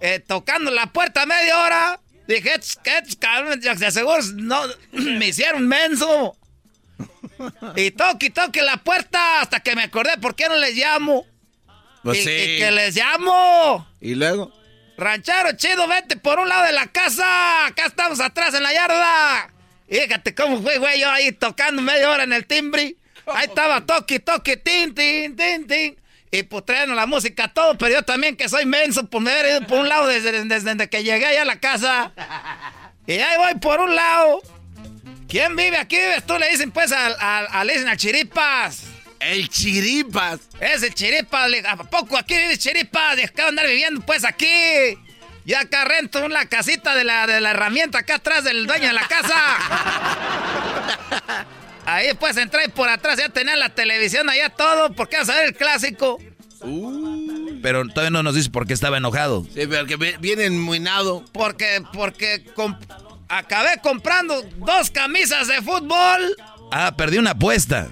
eh, 0.00 0.20
tocando 0.26 0.70
la 0.70 0.86
puerta 0.86 1.26
media 1.26 1.58
hora. 1.60 2.00
Dije, 2.26 2.54
"Estos- 2.54 2.76
que 2.82 2.98
estos 2.98 3.16
cabrones, 3.16 3.60
de 3.80 3.90
seguro 3.90 4.18
no, 4.34 4.62
me 4.92 5.28
hicieron 5.28 5.66
menso. 5.66 6.36
Y 7.76 7.90
toque 7.92 8.30
toque 8.30 8.62
la 8.62 8.78
puerta 8.78 9.40
hasta 9.40 9.60
que 9.60 9.74
me 9.76 9.84
acordé 9.84 10.16
por 10.18 10.34
qué 10.34 10.48
no 10.48 10.56
les 10.56 10.74
llamo. 10.74 11.26
Pues 12.02 12.18
y, 12.18 12.22
sí. 12.24 12.30
y 12.30 12.58
que 12.58 12.70
les 12.70 12.96
llamo. 12.96 13.86
Y 14.00 14.14
luego. 14.14 14.52
Ranchero 14.96 15.52
chido, 15.56 15.86
vete 15.86 16.16
por 16.16 16.40
un 16.40 16.48
lado 16.48 16.64
de 16.64 16.72
la 16.72 16.86
casa. 16.88 17.66
Acá 17.66 17.86
estamos 17.86 18.20
atrás 18.20 18.54
en 18.54 18.62
la 18.62 18.72
yarda. 18.72 19.52
Y 19.88 19.96
Fíjate 19.96 20.34
cómo 20.34 20.60
fue, 20.60 20.78
güey, 20.78 21.00
yo 21.00 21.10
ahí 21.10 21.32
tocando 21.32 21.80
media 21.82 22.10
hora 22.10 22.24
en 22.24 22.32
el 22.32 22.46
timbre. 22.46 22.96
Ahí 23.26 23.46
estaba 23.46 23.86
toque, 23.86 24.20
toque, 24.20 24.56
tin, 24.56 24.94
tin, 24.94 25.36
tin, 25.36 25.66
tin. 25.66 25.96
Y 26.30 26.42
pues 26.42 26.64
traen 26.66 26.94
la 26.94 27.06
música 27.06 27.48
todo, 27.48 27.78
pero 27.78 27.94
yo 27.94 28.02
también 28.02 28.36
que 28.36 28.48
soy 28.48 28.66
menso, 28.66 29.08
pues 29.08 29.22
me 29.22 29.30
haber 29.30 29.46
ido 29.46 29.66
por 29.66 29.78
un 29.78 29.88
lado 29.88 30.06
desde, 30.06 30.32
desde, 30.32 30.60
desde 30.60 30.90
que 30.90 31.02
llegué 31.02 31.26
allá 31.26 31.42
a 31.42 31.46
la 31.46 31.58
casa. 31.60 32.12
Y 33.06 33.12
ahí 33.12 33.38
voy 33.38 33.54
por 33.60 33.80
un 33.80 33.94
lado. 33.96 34.42
¿Quién 35.28 35.56
vive 35.56 35.76
aquí? 35.76 35.96
Vives 35.96 36.24
tú, 36.26 36.38
le 36.38 36.48
dicen 36.50 36.70
pues 36.70 36.92
al, 36.92 37.16
al, 37.20 37.46
al- 37.50 37.66
le 37.66 37.74
dicen 37.74 37.88
al 37.88 37.96
Chiripas. 37.96 38.82
El 39.20 39.48
Chiripas. 39.48 40.40
Es 40.60 40.82
el 40.82 40.94
Chiripas. 40.94 41.50
le- 41.50 41.66
¿A 41.66 41.76
poco 41.76 42.16
aquí 42.16 42.36
vive 42.36 42.56
Chiripas? 42.56 43.16
Deja 43.16 43.32
de 43.34 43.42
andar 43.42 43.66
viviendo 43.66 44.00
pues 44.02 44.24
aquí. 44.24 44.46
Ya 45.44 45.60
acá 45.60 45.84
rento 45.84 46.24
una 46.24 46.46
casita 46.46 46.94
de 46.94 47.04
la, 47.04 47.26
de 47.26 47.40
la 47.40 47.50
herramienta 47.50 47.98
acá 48.00 48.16
atrás 48.16 48.44
del 48.44 48.66
dueño 48.66 48.86
de 48.88 48.92
la 48.92 49.06
casa. 49.08 49.34
Ahí 51.86 52.08
pues 52.20 52.36
entré 52.36 52.68
por 52.68 52.88
atrás, 52.88 53.18
ya 53.18 53.30
tenía 53.30 53.56
la 53.56 53.70
televisión 53.70 54.28
allá 54.28 54.50
todo, 54.50 54.92
porque 54.92 55.16
vas 55.16 55.28
a 55.30 55.36
ver 55.36 55.46
el 55.46 55.54
clásico. 55.54 56.18
Pero 57.62 57.86
todavía 57.88 58.10
no 58.10 58.22
nos 58.22 58.34
dice 58.34 58.50
por 58.50 58.66
qué 58.66 58.74
estaba 58.74 58.98
enojado. 58.98 59.44
Sí, 59.54 59.66
pero 59.66 59.86
que 59.86 59.96
vi- 59.96 60.16
viene 60.20 60.44
enmuinado. 60.44 61.24
Porque, 61.32 61.82
porque 61.94 62.44
com- 62.54 62.78
acabé 63.28 63.78
comprando 63.82 64.42
dos 64.56 64.90
camisas 64.90 65.48
de 65.48 65.62
fútbol. 65.62 66.36
Ah, 66.70 66.94
perdí 66.96 67.18
una 67.18 67.30
apuesta. 67.30 67.88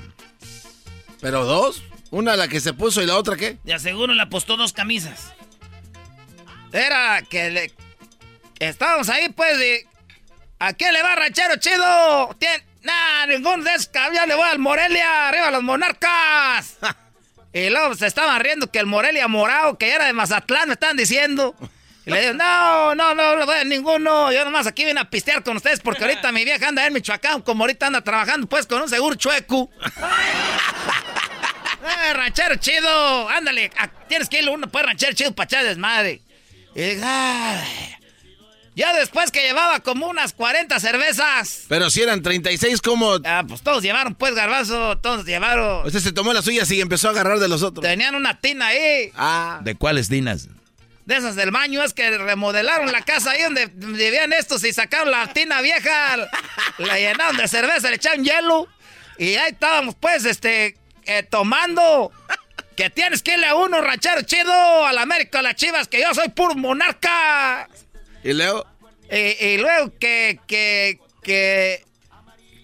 ¿Pero 1.20 1.44
dos? 1.44 1.82
Una 2.10 2.36
la 2.36 2.48
que 2.48 2.60
se 2.60 2.72
puso 2.72 3.02
y 3.02 3.06
la 3.06 3.16
otra 3.16 3.36
qué? 3.36 3.58
De 3.64 3.74
aseguro 3.74 4.14
le 4.14 4.22
apostó 4.22 4.56
dos 4.56 4.72
camisas. 4.72 5.32
Era 6.72 7.22
que 7.22 7.50
le... 7.50 7.72
Estábamos 8.58 9.08
ahí, 9.08 9.28
pues, 9.30 9.58
y... 9.58 9.86
¿A 10.58 10.72
quién 10.72 10.92
le 10.92 11.02
va, 11.02 11.14
ranchero 11.14 11.56
chido? 11.56 12.34
Tien... 12.38 12.62
Nah, 12.82 13.26
ningún 13.26 13.64
de 13.64 13.74
esos 13.74 13.88
cabrones, 13.88 14.20
ya 14.20 14.26
le 14.26 14.36
voy 14.36 14.48
al 14.48 14.60
Morelia, 14.60 15.28
arriba 15.28 15.50
los 15.50 15.62
monarcas. 15.62 16.76
y 17.52 17.68
luego 17.68 17.94
se 17.96 18.06
estaban 18.06 18.40
riendo 18.40 18.70
que 18.70 18.78
el 18.78 18.86
Morelia 18.86 19.26
morado, 19.26 19.76
que 19.76 19.92
era 19.92 20.06
de 20.06 20.12
Mazatlán, 20.12 20.68
me 20.68 20.74
estaban 20.74 20.96
diciendo. 20.96 21.56
Y 22.06 22.10
le 22.12 22.20
digo, 22.20 22.34
no, 22.34 22.94
no, 22.94 23.14
no, 23.14 23.36
no 23.36 23.44
voy 23.46 23.56
a 23.56 23.64
ninguno. 23.64 24.30
Yo 24.32 24.44
nomás 24.44 24.66
aquí 24.68 24.84
vine 24.84 25.00
a 25.00 25.10
pistear 25.10 25.42
con 25.42 25.56
ustedes 25.56 25.80
porque 25.80 26.04
ahorita 26.04 26.30
mi 26.32 26.44
vieja 26.44 26.68
anda 26.68 26.86
en 26.86 26.92
Michoacán, 26.92 27.42
como 27.42 27.64
ahorita 27.64 27.88
anda 27.88 28.00
trabajando, 28.02 28.46
pues, 28.46 28.66
con 28.66 28.80
un 28.80 28.88
seguro 28.88 29.14
chueco. 29.16 29.70
Eh, 32.08 32.12
ranchero 32.14 32.56
chido, 32.56 33.28
ándale, 33.28 33.70
tienes 34.08 34.28
que 34.28 34.40
ir 34.42 34.48
uno, 34.48 34.66
pues, 34.68 34.84
ranchero 34.84 35.12
chido 35.12 35.32
para 35.32 35.44
echar 35.44 35.64
desmadre. 35.64 36.20
Y. 36.74 36.96
Ya 38.74 38.92
después 38.92 39.30
que 39.30 39.40
llevaba 39.40 39.80
como 39.80 40.06
unas 40.06 40.32
40 40.34 40.78
cervezas. 40.80 41.62
Pero 41.68 41.88
si 41.88 42.02
eran 42.02 42.22
36, 42.22 42.82
¿cómo? 42.82 43.18
Ah, 43.24 43.44
pues 43.48 43.62
todos 43.62 43.82
llevaron, 43.82 44.14
pues, 44.16 44.34
garbanzo, 44.34 44.98
todos 44.98 45.24
llevaron. 45.24 45.90
Sea, 45.90 46.00
se 46.00 46.12
tomó 46.12 46.32
las 46.34 46.44
suyas 46.44 46.70
y 46.72 46.80
empezó 46.80 47.08
a 47.08 47.12
agarrar 47.12 47.38
de 47.38 47.48
los 47.48 47.62
otros. 47.62 47.82
Tenían 47.82 48.14
una 48.14 48.38
tina 48.38 48.66
ahí, 48.66 49.12
Ah. 49.16 49.60
¿De 49.62 49.76
cuáles 49.76 50.08
dinas? 50.08 50.48
De 51.06 51.16
esas 51.16 51.36
del 51.36 51.50
baño, 51.52 51.82
es 51.82 51.94
que 51.94 52.10
remodelaron 52.18 52.92
la 52.92 53.00
casa 53.02 53.30
ahí 53.30 53.42
donde 53.42 53.66
vivían 53.72 54.32
estos 54.32 54.62
y 54.64 54.72
sacaron 54.72 55.10
la 55.10 55.32
tina 55.32 55.60
vieja, 55.62 56.16
la 56.78 56.98
llenaron 56.98 57.36
de 57.36 57.48
cerveza, 57.48 57.88
le 57.88 57.96
echaron 57.96 58.24
hielo. 58.24 58.68
Y 59.18 59.36
ahí 59.36 59.52
estábamos, 59.52 59.94
pues, 59.94 60.24
este, 60.26 60.76
eh, 61.06 61.22
tomando. 61.22 62.12
Que 62.76 62.90
tienes 62.90 63.22
que 63.22 63.32
irle 63.32 63.46
a 63.46 63.54
uno, 63.54 63.80
ranchero 63.80 64.20
chido, 64.22 64.84
a 64.84 64.92
la 64.92 65.00
América, 65.02 65.38
a 65.38 65.42
las 65.42 65.54
chivas, 65.54 65.88
que 65.88 66.00
yo 66.00 66.12
soy 66.12 66.28
puro 66.28 66.54
monarca. 66.54 67.66
Y 68.22 68.34
luego. 68.34 68.66
Y, 69.10 69.16
y 69.46 69.56
luego 69.58 69.92
que, 69.98 70.38
que, 70.46 70.98
que, 71.22 71.82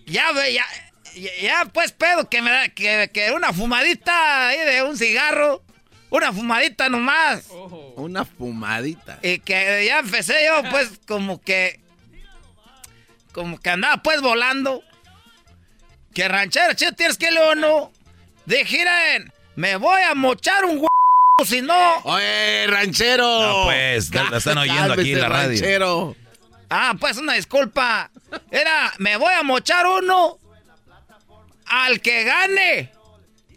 ya, 0.05 0.33
ve- 0.33 0.53
ya, 0.53 0.67
ya, 1.15 1.31
ya, 1.41 1.65
pues 1.67 1.93
pedo, 1.93 2.29
que 2.29 2.43
me 2.43 2.51
da, 2.51 2.69
que, 2.69 3.09
que 3.15 3.31
una 3.31 3.53
fumadita 3.55 4.49
ahí 4.49 4.59
de 4.59 4.83
un 4.83 4.99
cigarro, 4.99 5.63
una 6.13 6.33
fumadita 6.33 6.89
nomás. 6.89 7.47
Una 7.97 8.25
fumadita. 8.25 9.19
Y 9.23 9.39
que 9.41 9.85
ya 9.87 9.99
empecé 10.01 10.35
yo, 10.47 10.69
pues, 10.71 11.01
como 11.09 11.41
que, 11.41 11.81
como 13.33 13.59
que 13.59 13.71
andaba, 13.71 14.03
pues, 14.03 14.21
volando. 14.21 14.83
Que 16.15 16.29
ranchero, 16.29 16.75
chido, 16.75 16.93
tienes 16.93 17.17
que 17.17 17.29
o 17.39 17.55
no. 17.55 17.91
Dije, 18.45 18.79
"Miren, 18.79 19.33
me 19.57 19.77
voy 19.77 20.03
a 20.03 20.15
mochar 20.15 20.65
un 20.67 20.81
hue- 20.81 20.89
si 21.47 21.63
no. 21.63 21.97
Oye, 22.05 22.67
ranchero. 22.69 23.25
No, 23.41 23.65
pues, 23.65 24.15
la- 24.15 24.31
la 24.31 24.37
están 24.37 24.59
oyendo 24.59 24.93
aquí 24.93 25.13
en 25.13 25.21
la 25.21 25.29
radio. 25.29 25.49
Ranchero. 25.49 26.17
Ah, 26.69 26.95
pues 27.01 27.17
una 27.17 27.33
disculpa. 27.35 28.11
Era, 28.51 28.93
me 28.99 29.17
voy 29.17 29.33
a 29.33 29.43
mochar 29.43 29.87
uno 29.87 30.39
al 31.67 32.01
que 32.01 32.25
gane 32.25 32.91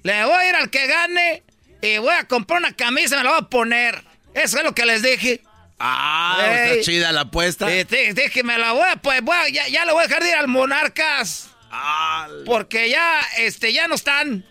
Le 0.04 0.24
voy 0.26 0.34
a 0.34 0.50
ir 0.50 0.56
al 0.56 0.70
que 0.70 0.86
gane 0.88 1.44
y 1.86 1.98
voy 1.98 2.14
a 2.14 2.26
comprar 2.26 2.60
una 2.60 2.74
camisa 2.74 3.16
y 3.16 3.18
me 3.18 3.24
la 3.24 3.30
voy 3.32 3.40
a 3.40 3.50
poner. 3.50 4.04
Eso 4.34 4.58
es 4.58 4.64
lo 4.64 4.74
que 4.74 4.86
les 4.86 5.02
dije. 5.02 5.42
Ah, 5.80 6.38
está 6.42 6.84
chida 6.84 7.12
la 7.12 7.22
apuesta. 7.22 7.68
dije, 7.68 8.44
me 8.44 8.58
la 8.58 8.72
voy 8.72 8.88
a, 8.90 8.96
pues, 8.98 9.22
ya, 9.52 9.68
ya 9.68 9.86
le 9.86 9.92
voy 9.92 10.04
a 10.04 10.08
dejar 10.08 10.24
de 10.24 10.30
ir 10.30 10.36
al 10.36 10.48
Monarcas. 10.48 11.50
Porque 12.46 12.90
ya, 12.90 13.22
este, 13.38 13.74
ya 13.74 13.88
no 13.88 13.96
están. 13.96 14.46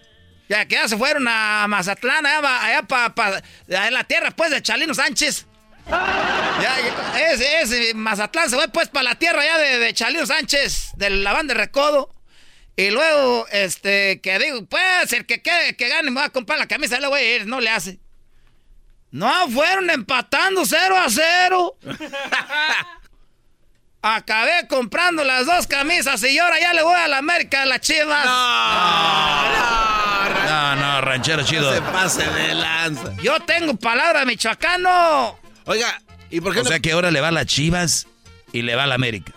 Ya 0.48 0.66
que 0.66 0.74
ya 0.74 0.88
se 0.88 0.98
fueron 0.98 1.26
a 1.26 1.66
Mazatlán, 1.68 2.26
allá, 2.26 2.64
allá 2.64 2.82
para 2.82 3.42
la 3.66 4.04
tierra, 4.04 4.30
pues, 4.32 4.50
de 4.50 4.60
Chalino 4.62 4.94
Sánchez. 4.94 5.46
Ya, 5.88 7.30
ese, 7.30 7.60
ese, 7.62 7.94
Mazatlán 7.94 8.50
se 8.50 8.56
fue, 8.56 8.68
pues, 8.68 8.88
para 8.88 9.04
la 9.04 9.14
tierra 9.14 9.42
ya 9.44 9.56
de, 9.58 9.78
de 9.78 9.94
Chalino 9.94 10.26
Sánchez, 10.26 10.90
de 10.96 11.10
la 11.10 11.32
banda 11.32 11.54
de 11.54 11.60
Recodo. 11.60 12.14
Y 12.76 12.90
luego, 12.90 13.46
este, 13.52 14.20
que 14.20 14.38
digo, 14.38 14.66
pues, 14.66 15.12
el 15.12 15.26
que, 15.26 15.40
que, 15.42 15.76
que 15.76 15.88
gane 15.88 16.10
me 16.10 16.20
va 16.20 16.26
a 16.26 16.30
comprar 16.30 16.58
la 16.58 16.66
camisa, 16.66 16.98
le 16.98 17.06
voy 17.06 17.20
a 17.20 17.36
ir, 17.36 17.46
no 17.46 17.60
le 17.60 17.70
hace. 17.70 18.00
No, 19.12 19.48
fueron 19.48 19.90
empatando 19.90 20.66
0 20.66 20.96
a 20.98 21.08
0. 21.08 21.78
Acabé 24.02 24.66
comprando 24.68 25.22
las 25.22 25.46
dos 25.46 25.68
camisas 25.68 26.22
y 26.24 26.36
ahora 26.36 26.60
ya 26.60 26.74
le 26.74 26.82
voy 26.82 26.96
a 26.96 27.06
la 27.06 27.18
América 27.18 27.60
de 27.60 27.66
las 27.66 27.80
Chivas. 27.80 28.26
No, 28.26 29.48
no, 30.46 30.76
no, 30.76 31.00
ranchero 31.00 31.44
chido. 31.44 31.72
se 31.72 31.80
pase 31.80 32.28
de 32.28 32.54
lanza. 32.54 33.14
Yo 33.22 33.38
tengo 33.40 33.76
palabra 33.76 34.24
michoacano. 34.24 35.38
Oiga, 35.64 36.02
¿y 36.28 36.40
por 36.40 36.52
qué 36.52 36.60
O 36.60 36.64
sea 36.64 36.80
que 36.80 36.92
ahora 36.92 37.10
le 37.12 37.20
va 37.20 37.28
a 37.28 37.32
las 37.32 37.46
Chivas 37.46 38.08
y 38.52 38.62
le 38.62 38.74
va 38.74 38.82
a 38.82 38.86
la 38.88 38.96
América. 38.96 39.32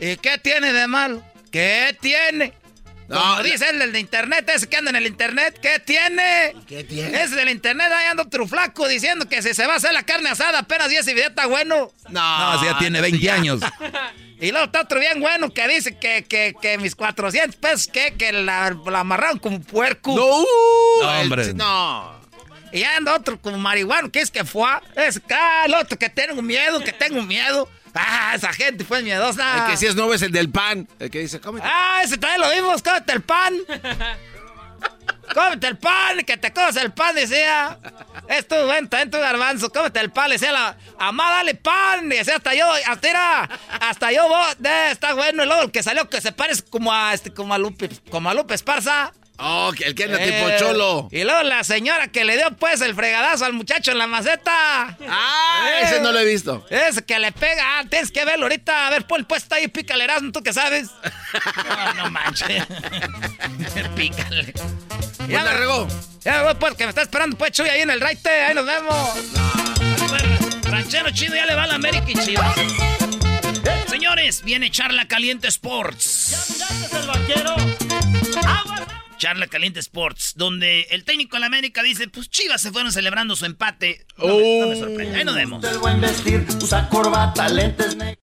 ¿Y 0.00 0.16
qué 0.16 0.38
tiene 0.38 0.72
de 0.72 0.86
malo? 0.86 1.22
¿Qué 1.50 1.96
tiene? 2.00 2.52
No, 3.08 3.18
Como 3.18 3.42
dice 3.42 3.70
el 3.70 3.78
del 3.78 3.96
internet, 3.96 4.50
ese 4.54 4.68
que 4.68 4.76
anda 4.76 4.90
en 4.90 4.96
el 4.96 5.06
internet, 5.06 5.58
¿qué 5.62 5.78
tiene? 5.78 6.54
¿Qué 6.66 6.84
tiene? 6.84 7.22
Ese 7.22 7.36
del 7.36 7.48
internet 7.48 7.90
ahí 7.90 8.06
anda 8.06 8.22
otro 8.22 8.46
flaco 8.46 8.86
diciendo 8.86 9.26
que 9.26 9.40
si 9.40 9.54
se 9.54 9.66
va 9.66 9.74
a 9.74 9.76
hacer 9.78 9.94
la 9.94 10.02
carne 10.02 10.28
asada 10.28 10.58
apenas 10.58 10.90
10 10.90 11.08
y 11.08 11.14
video 11.14 11.28
está 11.30 11.46
bueno. 11.46 11.90
No, 12.10 12.54
no 12.54 12.64
ya 12.64 12.76
tiene 12.78 13.00
20 13.00 13.30
años. 13.30 13.60
y 14.40 14.50
luego 14.50 14.66
está 14.66 14.82
otro 14.82 15.00
bien 15.00 15.20
bueno 15.20 15.48
que 15.48 15.66
dice 15.68 15.96
que, 15.96 16.24
que, 16.24 16.54
que 16.60 16.76
mis 16.76 16.94
400 16.94 17.56
pesos, 17.56 17.86
que, 17.86 18.12
que 18.12 18.30
la, 18.30 18.76
la 18.84 19.00
amarraron 19.00 19.38
como 19.38 19.60
puerco. 19.60 20.14
No, 20.14 20.44
no 21.02 21.20
hombre. 21.20 21.54
no. 21.54 22.18
Y 22.72 22.82
anda 22.82 23.14
otro 23.14 23.40
como 23.40 23.56
marihuano, 23.56 24.10
que 24.12 24.20
es 24.20 24.30
que 24.30 24.44
fue. 24.44 24.68
Es 24.96 25.20
ah, 25.30 25.62
el 25.64 25.74
otro 25.74 25.98
que 25.98 26.10
tengo 26.10 26.42
miedo, 26.42 26.80
que 26.80 26.92
tengo 26.92 27.22
miedo. 27.22 27.68
Ah, 27.94 28.32
esa 28.34 28.52
gente 28.52 28.84
fue 28.84 29.02
miedosa. 29.02 29.58
El 29.58 29.70
que 29.70 29.76
sí 29.76 29.86
es 29.86 29.94
nuevo 29.94 30.14
es 30.14 30.22
el 30.22 30.32
del 30.32 30.50
pan. 30.50 30.88
El 30.98 31.10
que 31.10 31.20
dice, 31.20 31.40
cómete. 31.40 31.66
Ah, 31.68 32.00
ese 32.04 32.18
también 32.18 32.40
lo 32.40 32.50
vimos, 32.54 32.82
cómete 32.82 33.12
el 33.12 33.22
pan. 33.22 33.54
cómete 35.34 35.66
el 35.66 35.76
pan, 35.78 36.24
que 36.24 36.36
te 36.36 36.52
comes 36.52 36.76
el 36.76 36.92
pan, 36.92 37.14
decía. 37.14 37.78
Esto, 38.28 38.66
bueno, 38.66 38.88
también 38.88 39.10
tu 39.10 39.18
garbanzo, 39.18 39.70
cómete 39.70 40.00
el 40.00 40.10
pan, 40.10 40.30
decía 40.30 40.52
la. 40.52 40.76
Amá, 40.98 41.30
dale 41.30 41.54
pan, 41.54 42.08
decía 42.08 42.36
hasta 42.36 42.54
yo, 42.54 42.66
hasta 42.86 43.08
era, 43.08 43.42
hasta 43.80 44.12
yo, 44.12 44.28
de, 44.58 44.90
está 44.90 45.14
bueno. 45.14 45.42
Y 45.44 45.46
luego 45.46 45.62
el 45.62 45.70
que 45.70 45.82
salió 45.82 46.08
que 46.08 46.20
se 46.20 46.32
parece 46.32 46.62
como 46.64 46.92
a, 46.92 47.14
este, 47.14 47.32
como 47.32 47.54
a 47.54 47.58
Lupe, 47.58 47.88
como 48.10 48.28
a 48.28 48.34
Lupe 48.34 48.54
Esparza. 48.54 49.12
Oh, 49.40 49.72
el 49.78 49.94
que 49.94 50.04
anda 50.04 50.18
tipo 50.18 50.48
eh, 50.48 50.56
cholo. 50.58 51.08
Y 51.12 51.22
luego 51.22 51.42
la 51.44 51.62
señora 51.62 52.08
que 52.08 52.24
le 52.24 52.36
dio 52.36 52.50
pues 52.56 52.80
el 52.80 52.94
fregadazo 52.94 53.44
al 53.44 53.52
muchacho 53.52 53.92
en 53.92 53.98
la 53.98 54.08
maceta. 54.08 54.96
Ah, 55.08 55.70
ese 55.80 56.00
no 56.00 56.10
lo 56.10 56.18
he 56.18 56.24
visto. 56.24 56.66
Ese 56.70 57.04
que 57.04 57.18
le 57.20 57.30
pega. 57.30 57.78
Ah, 57.78 57.84
tienes 57.88 58.10
que 58.10 58.24
verlo 58.24 58.46
ahorita. 58.46 58.88
A 58.88 58.90
ver, 58.90 59.06
pon 59.06 59.20
el 59.20 59.26
puesto 59.26 59.54
ahí, 59.54 59.68
pícale 59.68 60.04
Erasmo, 60.04 60.32
tú 60.32 60.42
que 60.42 60.52
sabes. 60.52 60.88
no, 61.68 61.94
no 61.94 62.10
manches. 62.10 62.66
pícale. 63.94 64.52
Ya 65.28 65.44
me 65.44 65.52
regó. 65.52 65.86
Ya, 66.24 66.54
pues, 66.58 66.74
que 66.74 66.84
me 66.84 66.90
está 66.90 67.02
esperando, 67.02 67.36
pues, 67.38 67.52
Chuy, 67.52 67.68
ahí 67.68 67.82
en 67.82 67.90
el 67.90 68.00
raite. 68.00 68.28
Ahí 68.28 68.54
nos 68.54 68.66
vemos. 68.66 69.10
ranchero 70.64 71.10
chido 71.10 71.36
ya 71.36 71.46
le 71.46 71.54
va 71.54 71.62
a 71.62 71.66
la 71.68 71.74
América 71.74 72.06
y 72.08 72.14
Chivas. 72.14 72.56
Señores, 73.88 74.42
viene 74.42 74.70
Charla 74.70 75.06
Caliente 75.06 75.46
Sports. 75.48 76.56
¿Ya 76.58 76.66
miraste 76.74 76.96
el 76.98 77.06
vaquero? 77.06 77.56
Charla 79.18 79.48
Caliente 79.48 79.80
Sports, 79.80 80.34
donde 80.36 80.86
el 80.90 81.04
técnico 81.04 81.36
de 81.36 81.40
la 81.40 81.46
América 81.46 81.82
dice, 81.82 82.08
pues 82.08 82.30
Chivas 82.30 82.62
se 82.62 82.70
fueron 82.70 82.92
celebrando 82.92 83.34
su 83.36 83.44
empate. 83.44 84.06
No, 84.16 84.26
me, 84.26 84.64
oh. 84.64 84.76
sorprende. 84.76 85.18
Ahí 85.18 85.24
nos 85.24 85.34
vemos. 85.34 85.62
Lentes 87.48 87.96
negros. 87.96 88.18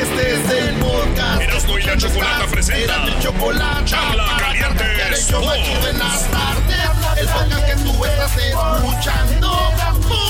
Este 0.00 0.34
es 0.34 0.50
el 0.50 0.74
podcast. 0.76 1.42
Erasmo 1.42 1.78
y 1.78 1.82
la 1.82 1.96
Chocolata 1.96 2.46
presenta. 2.46 3.04
el 3.04 3.18
chocolate. 3.20 3.84
Charla 3.84 4.36
Caliente 4.38 4.84
Sports. 5.14 5.68
En 5.90 5.98
las 5.98 6.30
tardes. 6.30 6.76
El 7.18 7.26
podcast 7.26 7.66
que 7.66 7.74
tú 7.82 8.04
estás 8.04 8.36
escuchando. 8.36 9.72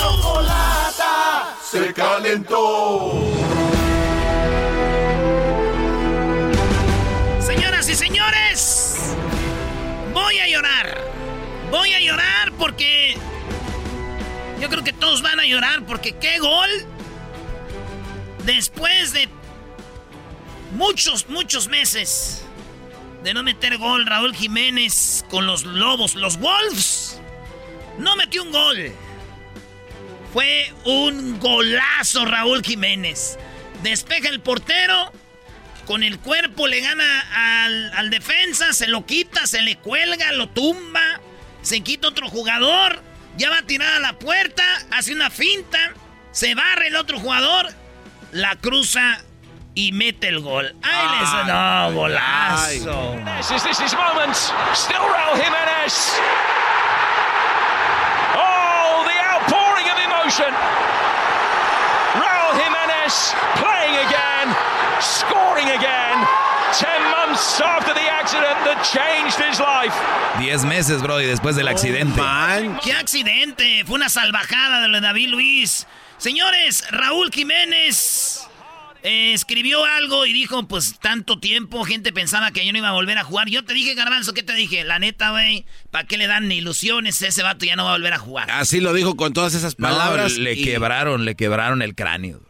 Chocolata. 0.01 1.57
Se 1.71 1.93
calentó. 1.93 3.82
Voy 10.13 10.39
a 10.39 10.49
llorar. 10.49 10.99
Voy 11.71 11.93
a 11.93 12.01
llorar 12.01 12.53
porque... 12.59 13.17
Yo 14.61 14.69
creo 14.69 14.85
que 14.85 14.93
todos 14.93 15.23
van 15.23 15.41
a 15.41 15.47
llorar 15.47 15.85
porque 15.87 16.13
qué 16.17 16.39
gol. 16.39 16.71
Después 18.45 19.13
de 19.13 19.29
muchos, 20.73 21.29
muchos 21.29 21.69
meses 21.69 22.45
de 23.23 23.35
no 23.35 23.43
meter 23.43 23.79
gol, 23.79 24.07
Raúl 24.07 24.35
Jiménez 24.35 25.25
con 25.31 25.47
los 25.47 25.65
Lobos, 25.65 26.15
los 26.15 26.39
Wolves, 26.39 27.21
no 27.99 28.17
metió 28.17 28.43
un 28.43 28.53
gol. 28.53 28.93
Fue 30.33 30.73
un 30.85 31.39
golazo 31.39 32.25
Raúl 32.25 32.63
Jiménez. 32.63 33.39
Despeja 33.83 34.29
el 34.29 34.41
portero 34.41 35.13
con 35.87 36.03
el 36.03 36.19
cuerpo 36.19 36.67
le 36.67 36.81
gana 36.81 37.95
al, 37.97 38.11
defensa, 38.11 38.73
se 38.73 38.87
lo 38.87 39.05
quita, 39.07 39.47
se 39.47 39.63
le 39.63 39.77
cuelga, 39.77 40.33
lo 40.33 40.49
tumba, 40.49 41.21
se 41.63 41.81
quita 41.81 42.09
otro 42.09 42.29
jugador, 42.29 43.03
ya 43.37 43.51
va 43.51 43.59
a 43.59 43.63
tirar 43.63 43.95
a 43.95 44.01
la 44.01 44.19
puerta, 44.19 44.65
hace 44.91 45.13
una 45.13 45.31
finta, 45.31 45.79
se 46.31 46.55
barre 46.55 46.89
el 46.89 46.97
otro 46.97 47.19
jugador, 47.19 47.69
la 48.33 48.57
cruza 48.57 49.21
y 49.75 49.93
mete 49.93 50.29
el 50.29 50.41
gol. 50.41 50.75
¡Ay, 50.83 51.21
les 51.21 51.47
no, 51.47 51.93
golazo! 51.93 53.17
This 53.65 53.81
is 53.81 53.95
moment. 53.95 54.35
Still 54.75 54.99
Raúl 54.99 55.39
Jiménez. 55.41 56.21
Oh, 58.37 59.05
the 59.07 59.19
outpouring 59.33 59.89
of 59.89 59.99
emotion. 59.99 60.53
Raúl 62.15 62.61
Jiménez 62.61 63.35
playing 63.57 63.97
again. 64.07 64.82
Scoring 65.03 65.69
again. 65.69 66.27
Ten 66.79 67.03
months 67.11 67.61
after 67.61 67.93
the 67.93 68.09
accident 68.09 68.57
that 68.65 68.83
changed 68.83 69.39
his 69.39 69.61
life. 69.61 69.93
Diez 70.39 70.65
meses, 70.65 71.03
bro, 71.03 71.21
y 71.21 71.27
después 71.27 71.55
del 71.55 71.69
accidente. 71.69 72.21
¡Qué 72.83 72.93
accidente! 72.93 73.85
Fue 73.85 73.97
una 73.97 74.09
salvajada 74.09 74.81
de 74.81 74.89
lo 74.89 75.01
de 75.01 75.07
David 75.07 75.29
Luis. 75.29 75.87
Señores, 76.17 76.85
Raúl 76.91 77.31
Jiménez 77.31 78.49
eh, 79.03 79.33
escribió 79.35 79.85
algo 79.85 80.25
y 80.25 80.33
dijo, 80.33 80.67
pues 80.69 80.99
tanto 81.01 81.41
tiempo, 81.41 81.85
gente 81.85 82.13
pensaba 82.13 82.53
que 82.53 82.65
yo 82.65 82.73
no 82.73 82.79
iba 82.79 82.89
a 82.89 82.93
volver 82.93 83.19
a 83.19 83.25
jugar. 83.25 83.49
Yo 83.49 83.65
te 83.65 83.75
dije, 83.75 83.95
Garbanzo, 83.95 84.33
¿qué 84.33 84.43
te 84.43 84.55
dije? 84.55 84.85
La 84.85 84.99
neta, 84.99 85.33
güey, 85.33 85.67
¿para 85.91 86.07
qué 86.07 86.17
le 86.17 86.29
dan 86.29 86.51
ilusiones? 86.51 87.21
Ese 87.21 87.43
vato 87.43 87.67
ya 87.67 87.77
no 87.77 87.85
va 87.85 87.91
a 87.91 87.95
volver 87.95 88.15
a 88.15 88.19
jugar. 88.19 88.51
Así 88.51 88.81
lo 88.81 88.93
dijo 88.95 89.17
con 89.17 89.33
todas 89.33 89.55
esas 89.55 89.75
palabras. 89.75 90.39
le 90.39 90.57
quebraron, 90.57 91.25
le 91.25 91.35
quebraron 91.35 91.83
el 91.83 91.95
cráneo. 91.95 92.41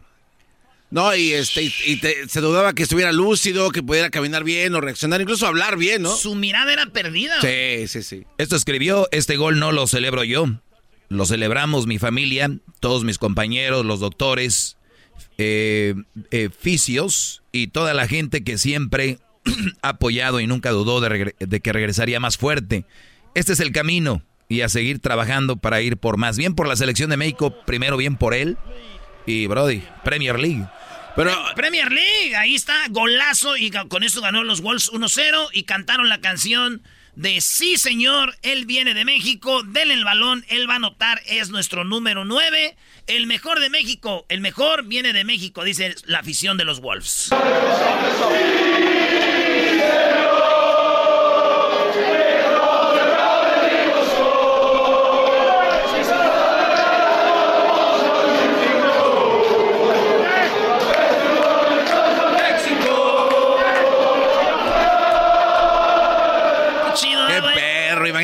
No, 0.93 1.15
y 1.15 1.33
este 1.33 1.63
y, 1.63 1.99
se 2.27 2.39
dudaba 2.39 2.73
que 2.73 2.83
estuviera 2.83 3.11
lúcido, 3.11 3.71
que 3.71 3.81
pudiera 3.81 4.11
caminar 4.11 4.43
bien 4.43 4.75
o 4.75 4.79
reaccionar, 4.79 5.19
incluso 5.21 5.47
hablar 5.47 5.75
bien, 5.75 6.03
¿no? 6.03 6.15
Su 6.15 6.35
mirada 6.35 6.71
era 6.71 6.85
perdida. 6.85 7.41
Sí, 7.41 7.87
sí, 7.87 8.03
sí. 8.03 8.27
Esto 8.37 8.55
escribió, 8.55 9.07
este 9.11 9.35
gol 9.35 9.57
no 9.57 9.71
lo 9.71 9.87
celebro 9.87 10.23
yo. 10.23 10.45
Lo 11.09 11.25
celebramos 11.25 11.87
mi 11.87 11.97
familia, 11.97 12.59
todos 12.79 13.03
mis 13.05 13.17
compañeros, 13.17 13.83
los 13.87 14.01
doctores, 14.01 14.77
eh, 15.39 15.95
eh, 16.29 16.49
fisios 16.55 17.41
y 17.51 17.69
toda 17.69 17.95
la 17.95 18.07
gente 18.07 18.43
que 18.43 18.59
siempre 18.59 19.17
ha 19.81 19.89
apoyado 19.89 20.41
y 20.41 20.45
nunca 20.45 20.69
dudó 20.69 21.01
de, 21.01 21.33
de 21.39 21.59
que 21.59 21.73
regresaría 21.73 22.19
más 22.19 22.37
fuerte. 22.37 22.85
Este 23.33 23.53
es 23.53 23.59
el 23.61 23.71
camino 23.71 24.21
y 24.47 24.61
a 24.61 24.69
seguir 24.69 24.99
trabajando 24.99 25.55
para 25.55 25.81
ir 25.81 25.97
por 25.97 26.17
más. 26.17 26.37
Bien 26.37 26.53
por 26.53 26.67
la 26.67 26.75
selección 26.75 27.09
de 27.09 27.17
México, 27.17 27.65
primero 27.65 27.97
bien 27.97 28.15
por 28.15 28.35
él. 28.35 28.59
Y 29.25 29.47
Brody, 29.47 29.81
Premier 30.03 30.37
League. 30.37 30.67
Pero, 31.15 31.31
Premier 31.55 31.91
League, 31.91 32.35
ahí 32.35 32.55
está, 32.55 32.75
golazo 32.89 33.55
y 33.55 33.69
con 33.89 34.03
eso 34.03 34.21
ganó 34.21 34.43
los 34.43 34.61
Wolves 34.61 34.91
1-0 34.91 35.49
y 35.53 35.63
cantaron 35.63 36.09
la 36.09 36.21
canción 36.21 36.81
de 37.15 37.39
Sí 37.41 37.77
señor, 37.77 38.35
él 38.41 38.65
viene 38.65 38.95
de 38.95 39.05
México, 39.05 39.61
denle 39.63 39.93
el 39.93 40.03
balón, 40.03 40.43
él 40.49 40.67
va 40.67 40.73
a 40.73 40.77
anotar, 40.77 41.21
es 41.27 41.49
nuestro 41.49 41.83
número 41.83 42.25
9, 42.25 42.75
el 43.05 43.27
mejor 43.27 43.59
de 43.59 43.69
México, 43.69 44.25
el 44.29 44.41
mejor 44.41 44.85
viene 44.85 45.13
de 45.13 45.23
México, 45.23 45.63
dice 45.63 45.95
la 46.05 46.19
afición 46.19 46.57
de 46.57 46.65
los 46.65 46.79
Wolves. 46.81 47.29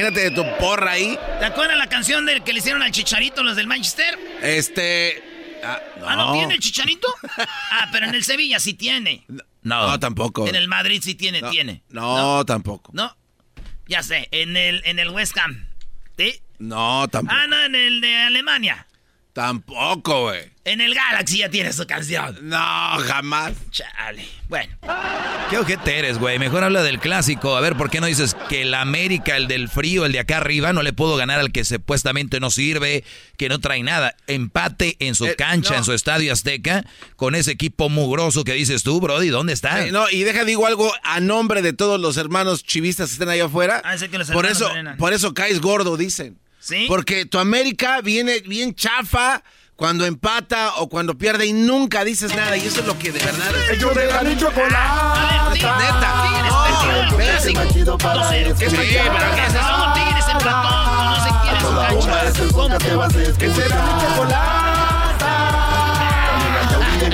Imagínate 0.09 0.19
de 0.21 0.31
tu 0.31 0.57
porra 0.57 0.91
ahí. 0.91 1.17
¿Te 1.39 1.45
acuerdas 1.45 1.77
la 1.77 1.87
canción 1.87 2.25
del 2.25 2.43
que 2.43 2.53
le 2.53 2.59
hicieron 2.59 2.81
al 2.83 2.91
Chicharito 2.91 3.43
los 3.43 3.55
del 3.55 3.67
Manchester? 3.67 4.17
Este. 4.41 5.23
Ah, 5.63 5.79
Ah, 6.05 6.15
¿no 6.15 6.33
tiene 6.33 6.53
el 6.53 6.59
Chicharito? 6.59 7.07
ah, 7.71 7.89
pero 7.91 8.07
en 8.07 8.15
el 8.15 8.23
Sevilla 8.23 8.59
sí 8.59 8.73
tiene. 8.73 9.25
No, 9.61 9.99
tampoco. 9.99 10.47
En 10.47 10.55
el 10.55 10.67
Madrid 10.67 11.01
sí 11.03 11.15
tiene, 11.15 11.41
No, 11.41 11.49
tiene. 11.49 11.83
No, 11.89 12.45
tampoco. 12.45 12.91
No. 12.93 13.15
Ya 13.87 14.03
sé, 14.03 14.29
en 14.31 14.55
el, 14.55 14.81
en 14.85 14.99
el 14.99 15.09
West 15.09 15.37
Ham. 15.37 15.67
¿Sí? 16.17 16.41
No, 16.59 17.07
tampoco. 17.09 17.37
Ah, 17.37 17.47
no, 17.47 17.61
en 17.65 17.75
el 17.75 18.01
de 18.01 18.15
Alemania. 18.15 18.87
Tampoco, 19.39 20.23
güey. 20.23 20.41
En 20.65 20.81
el 20.81 20.93
Galaxy 20.93 21.37
ya 21.37 21.49
tiene 21.49 21.71
su 21.71 21.87
canción. 21.87 22.37
No, 22.41 22.57
jamás. 22.57 23.53
Chale. 23.71 24.27
Bueno. 24.49 24.75
¿Qué 25.49 25.57
ojete 25.57 25.97
eres, 25.97 26.17
güey? 26.19 26.37
Mejor 26.37 26.63
habla 26.65 26.83
del 26.83 26.99
clásico. 26.99 27.55
A 27.55 27.61
ver, 27.61 27.77
¿por 27.77 27.89
qué 27.89 28.01
no 28.01 28.07
dices 28.07 28.35
que 28.49 28.63
el 28.63 28.73
América, 28.73 29.37
el 29.37 29.47
del 29.47 29.69
frío, 29.69 30.05
el 30.05 30.11
de 30.11 30.19
acá 30.19 30.37
arriba, 30.37 30.73
no 30.73 30.83
le 30.83 30.91
pudo 30.91 31.15
ganar 31.15 31.39
al 31.39 31.53
que 31.53 31.63
supuestamente 31.63 32.41
no 32.41 32.51
sirve, 32.51 33.05
que 33.37 33.47
no 33.47 33.59
trae 33.59 33.81
nada? 33.81 34.13
Empate 34.27 34.97
en 34.99 35.15
su 35.15 35.25
Eh, 35.25 35.35
cancha, 35.37 35.71
no. 35.71 35.77
en 35.77 35.83
su 35.85 35.93
estadio 35.93 36.33
Azteca, 36.33 36.85
con 37.15 37.33
ese 37.33 37.51
equipo 37.51 37.87
mugroso 37.87 38.43
que 38.43 38.53
dices 38.53 38.83
tú, 38.83 38.99
Brody. 38.99 39.29
¿Dónde 39.29 39.53
está? 39.53 39.85
Eh, 39.87 39.91
no, 39.91 40.09
y 40.09 40.23
deja 40.23 40.43
digo 40.43 40.67
algo 40.67 40.91
a 41.03 41.21
nombre 41.21 41.61
de 41.61 41.71
todos 41.71 41.99
los 41.99 42.17
hermanos 42.17 42.63
chivistas 42.63 43.07
que 43.07 43.13
estén 43.13 43.29
allá 43.29 43.45
afuera. 43.45 43.81
Ah, 43.85 43.97
sé 43.97 44.09
que 44.09 44.17
los 44.17 44.29
por 44.29 44.45
eso, 44.45 44.69
por 44.97 45.13
eso 45.13 45.33
caes 45.33 45.61
gordo, 45.61 45.95
dicen. 45.95 46.37
¿Sí? 46.59 46.85
Porque 46.87 47.25
tu 47.25 47.39
América 47.39 48.01
viene 48.01 48.39
bien 48.41 48.75
chafa 48.75 49.41
cuando 49.75 50.05
empata 50.05 50.75
o 50.77 50.89
cuando 50.89 51.17
pierde 51.17 51.45
y 51.45 51.53
nunca 51.53 52.03
dices 52.03 52.35
nada. 52.35 52.57
Y 52.57 52.67
eso 52.67 52.81
es 52.81 52.85
lo 52.85 52.97
que 52.99 53.11
de 53.11 53.19
verdad 53.19 53.51
es. 53.63 53.71
Ellos 53.77 53.95
de 53.95 54.05
la 54.07 54.37
chocolate. 54.37 55.49
Neta. 55.53 56.23
Tigres 56.23 56.51
No, 56.51 56.63
perdió 56.63 56.91
el 56.91 56.97
espérate. 57.07 57.53
clásico 57.53 57.97
2-0. 57.97 58.55
Sí, 58.57 58.65
pero 58.69 58.81
¿qué 59.35 59.45
es 59.45 59.53
eso? 59.53 59.63
Somos 59.67 59.93
Tigres 59.93 60.25
empató 60.31 60.69
con 60.85 61.05
no 61.05 61.15
sé 61.23 61.29
quién 61.43 61.55
es. 61.55 61.61
Será 63.55 63.77
mi 63.85 63.91
chocolate. 64.01 64.68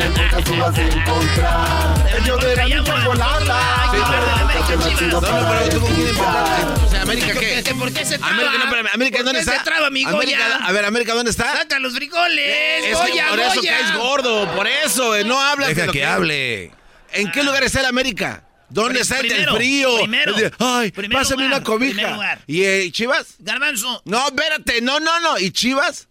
Mira, 0.09 0.29
ya 0.31 0.37
viene 0.37 0.37
el 0.37 0.43
podcast 0.43 0.47
que 0.49 0.59
vas 0.59 0.77
a 0.77 0.81
encontrar. 0.81 2.17
Ellos 2.21 2.41
de 2.41 2.55
la 2.55 2.65
ni 2.65 2.83
chocolate. 2.83 3.45
Sí, 3.45 4.95
pero- 4.99 5.21
No, 5.21 5.21
no, 5.21 5.49
pero 5.49 5.79
tú. 5.79 5.85
O 5.85 6.89
sea, 6.89 7.01
¿América 7.01 7.33
qué? 7.39 7.63
¿Que 7.63 7.75
¿Por 7.75 7.91
qué 7.93 8.05
se 8.05 8.17
traba? 8.17 8.33
América, 8.33 8.57
no, 8.57 8.63
espérame, 8.65 8.87
¿América 8.93 9.17
¿Por 9.17 9.25
dónde 9.25 9.39
está? 9.41 9.57
se 9.57 9.63
traba, 9.63 9.89
mi 9.89 10.03
América, 10.03 10.37
Goya? 10.49 10.65
a 10.65 10.71
ver, 10.71 10.85
¿América 10.85 11.13
dónde 11.13 11.31
está? 11.31 11.57
Saca 11.57 11.79
los 11.79 11.93
frijoles, 11.95 12.85
Es 12.85 12.97
Goya, 12.97 13.27
por 13.29 13.39
eso 13.39 13.61
caes 13.61 13.93
gordo, 13.95 14.55
por 14.55 14.67
eso, 14.67 15.15
eh, 15.15 15.23
no 15.23 15.39
hablas 15.41 15.69
Deja 15.69 15.81
de 15.81 15.87
lo 15.87 15.93
que 15.93 16.05
hable. 16.05 16.71
¿En 17.13 17.31
qué 17.31 17.43
lugar 17.43 17.63
está 17.63 17.79
el 17.81 17.85
América? 17.85 18.43
¿Dónde 18.69 19.01
está 19.01 19.17
el 19.19 19.23
del 19.29 19.31
primero, 19.45 19.55
frío? 19.55 19.97
primero, 19.99 20.35
El 20.35 20.41
de, 20.41 20.51
Ay, 20.59 20.91
primer 20.91 21.17
pásame 21.19 21.43
lugar, 21.43 21.59
una 21.59 21.63
cobija. 21.65 21.93
primer 21.93 22.13
lugar. 22.13 22.39
¿Y 22.47 22.63
eh, 22.63 22.91
Chivas? 22.91 23.35
Garbanzo. 23.39 24.01
No, 24.05 24.27
espérate, 24.27 24.81
no, 24.81 24.99
no, 24.99 25.19
no. 25.19 25.37
¿Y 25.37 25.51
Chivas? 25.51 26.07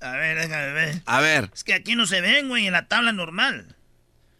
A 0.00 0.12
ver, 0.12 0.36
déjame 0.38 0.72
ver. 0.72 1.02
A 1.06 1.20
ver. 1.20 1.50
Es 1.54 1.64
que 1.64 1.74
aquí 1.74 1.94
no 1.96 2.06
se 2.06 2.20
ven, 2.20 2.48
güey, 2.48 2.66
en 2.66 2.72
la 2.72 2.86
tabla 2.88 3.12
normal. 3.12 3.74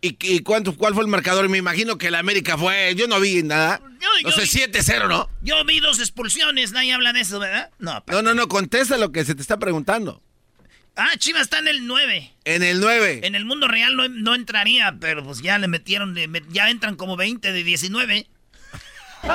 ¿Y, 0.02 0.16
y 0.20 0.40
cuánto, 0.40 0.76
cuál 0.76 0.94
fue 0.94 1.02
el 1.02 1.08
marcador? 1.08 1.48
Me 1.48 1.58
imagino 1.58 1.96
que 1.98 2.08
el 2.08 2.14
América 2.14 2.56
fue. 2.58 2.94
Yo 2.94 3.08
no 3.08 3.18
vi 3.18 3.42
nada. 3.42 3.80
yo 4.22 4.28
no 4.28 4.30
sé, 4.30 4.42
vi- 4.42 4.72
7-0, 4.72 5.08
¿no? 5.08 5.28
Yo 5.42 5.64
vi 5.64 5.80
dos 5.80 5.98
expulsiones, 5.98 6.72
nadie 6.72 6.92
habla 6.92 7.12
de 7.12 7.20
eso, 7.22 7.38
¿verdad? 7.40 7.70
No. 7.78 8.04
No, 8.06 8.22
no, 8.22 8.34
no, 8.34 8.46
contesta 8.48 8.98
lo 8.98 9.10
que 9.12 9.24
se 9.24 9.34
te 9.34 9.40
está 9.42 9.56
preguntando. 9.58 10.22
Ah, 10.94 11.10
Chivas 11.18 11.42
está 11.42 11.58
en 11.58 11.68
el 11.68 11.86
9. 11.86 12.32
En 12.44 12.62
el 12.62 12.80
9. 12.80 13.20
En 13.24 13.34
el 13.34 13.44
mundo 13.44 13.68
real 13.68 13.96
no, 13.96 14.08
no 14.08 14.34
entraría, 14.34 14.96
pero 15.00 15.24
pues 15.24 15.40
ya 15.42 15.58
le 15.58 15.68
metieron, 15.68 16.14
le 16.14 16.28
met- 16.28 16.46
ya 16.50 16.70
entran 16.70 16.96
como 16.96 17.16
20 17.16 17.52
de 17.52 17.64
19. 17.64 18.26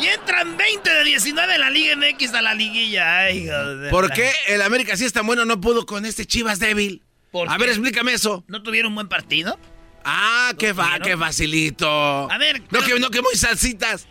y 0.00 0.06
entran 0.06 0.56
20 0.56 0.90
de 0.90 1.04
19 1.04 1.54
en 1.54 1.60
la 1.60 1.70
Liga 1.70 1.96
MX 1.96 2.34
a 2.34 2.42
la 2.42 2.54
liguilla. 2.54 3.18
Ay, 3.20 3.44
hijo 3.44 3.76
de 3.76 3.90
¿Por 3.90 4.12
qué 4.12 4.30
el 4.48 4.62
América 4.62 4.96
sí 4.96 5.04
es 5.04 5.12
tan 5.12 5.26
bueno 5.26 5.44
no 5.44 5.60
pudo 5.60 5.86
con 5.86 6.04
este 6.04 6.26
Chivas 6.26 6.58
débil? 6.58 7.02
¿Por 7.32 7.48
A 7.48 7.52
qué? 7.52 7.58
ver, 7.58 7.68
explícame 7.70 8.12
eso. 8.12 8.44
¿No 8.48 8.62
tuvieron 8.62 8.90
un 8.92 8.96
buen 8.96 9.08
partido? 9.08 9.58
Ah, 10.04 10.52
qué, 10.58 10.72
fa 10.72 10.98
qué 11.00 11.16
facilito. 11.16 11.88
A 12.30 12.38
ver, 12.38 12.62
No, 12.70 12.80
que, 12.80 12.98
no, 13.00 13.10
que 13.10 13.22
muy 13.22 13.34
salsitas. 13.34 14.06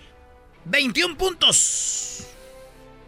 21 0.65 1.17
puntos. 1.17 2.25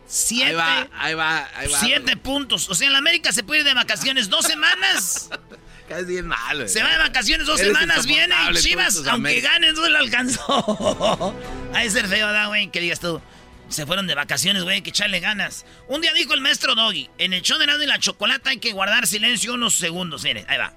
7 0.10 0.46
Ahí 0.46 0.56
va, 0.56 0.88
ahí 0.98 1.14
va, 1.16 1.50
ahí 1.56 1.68
va. 1.70 1.80
7 1.80 2.16
puntos. 2.18 2.70
O 2.70 2.76
sea, 2.76 2.88
en 2.88 2.94
la 2.94 3.00
América 3.00 3.32
se 3.34 3.44
puede 3.44 3.60
ir 3.62 3.66
de 3.66 3.74
vacaciones 3.74 4.30
dos 4.30 4.46
semanas. 4.46 5.30
Caes 5.88 6.06
bien 6.06 6.28
mal, 6.28 6.58
güey. 6.58 6.70
Se 6.70 6.84
va 6.84 6.92
de 6.92 6.98
vacaciones 6.98 7.48
dos 7.48 7.60
Eres 7.60 7.74
semanas, 7.74 8.06
viene 8.06 8.36
y 8.52 8.56
Chivas, 8.56 9.06
aunque 9.08 9.40
ganes, 9.42 9.74
no 9.76 9.88
le 9.88 9.98
alcanzó. 9.98 11.36
Ha 11.74 11.82
de 11.84 11.90
ser 11.90 12.08
feo, 12.08 12.28
¿verdad, 12.28 12.48
güey? 12.48 12.72
Que 12.72 12.80
digas 12.80 13.00
tú. 13.00 13.22
Se 13.70 13.86
fueron 13.86 14.08
de 14.08 14.16
vacaciones, 14.16 14.64
güey, 14.64 14.82
que 14.82 14.90
echarle 14.90 15.20
ganas. 15.20 15.66
Un 15.88 16.02
día 16.02 16.14
dijo 16.14 16.34
el 16.34 16.42
maestro 16.42 16.76
Doggy, 16.76 17.10
en 17.18 17.34
el 17.34 17.42
show 17.42 17.58
de 17.58 17.66
Erasmo 17.66 17.84
y 17.84 17.88
la 17.88 18.00
Chocolata 18.00 18.50
hay 18.52 18.58
que 18.58 18.72
guardar 18.72 19.06
silencio 19.06 19.54
unos 19.54 19.76
segundos. 19.76 20.24
Mire, 20.24 20.46
ahí 20.48 20.58
va. 20.58 20.74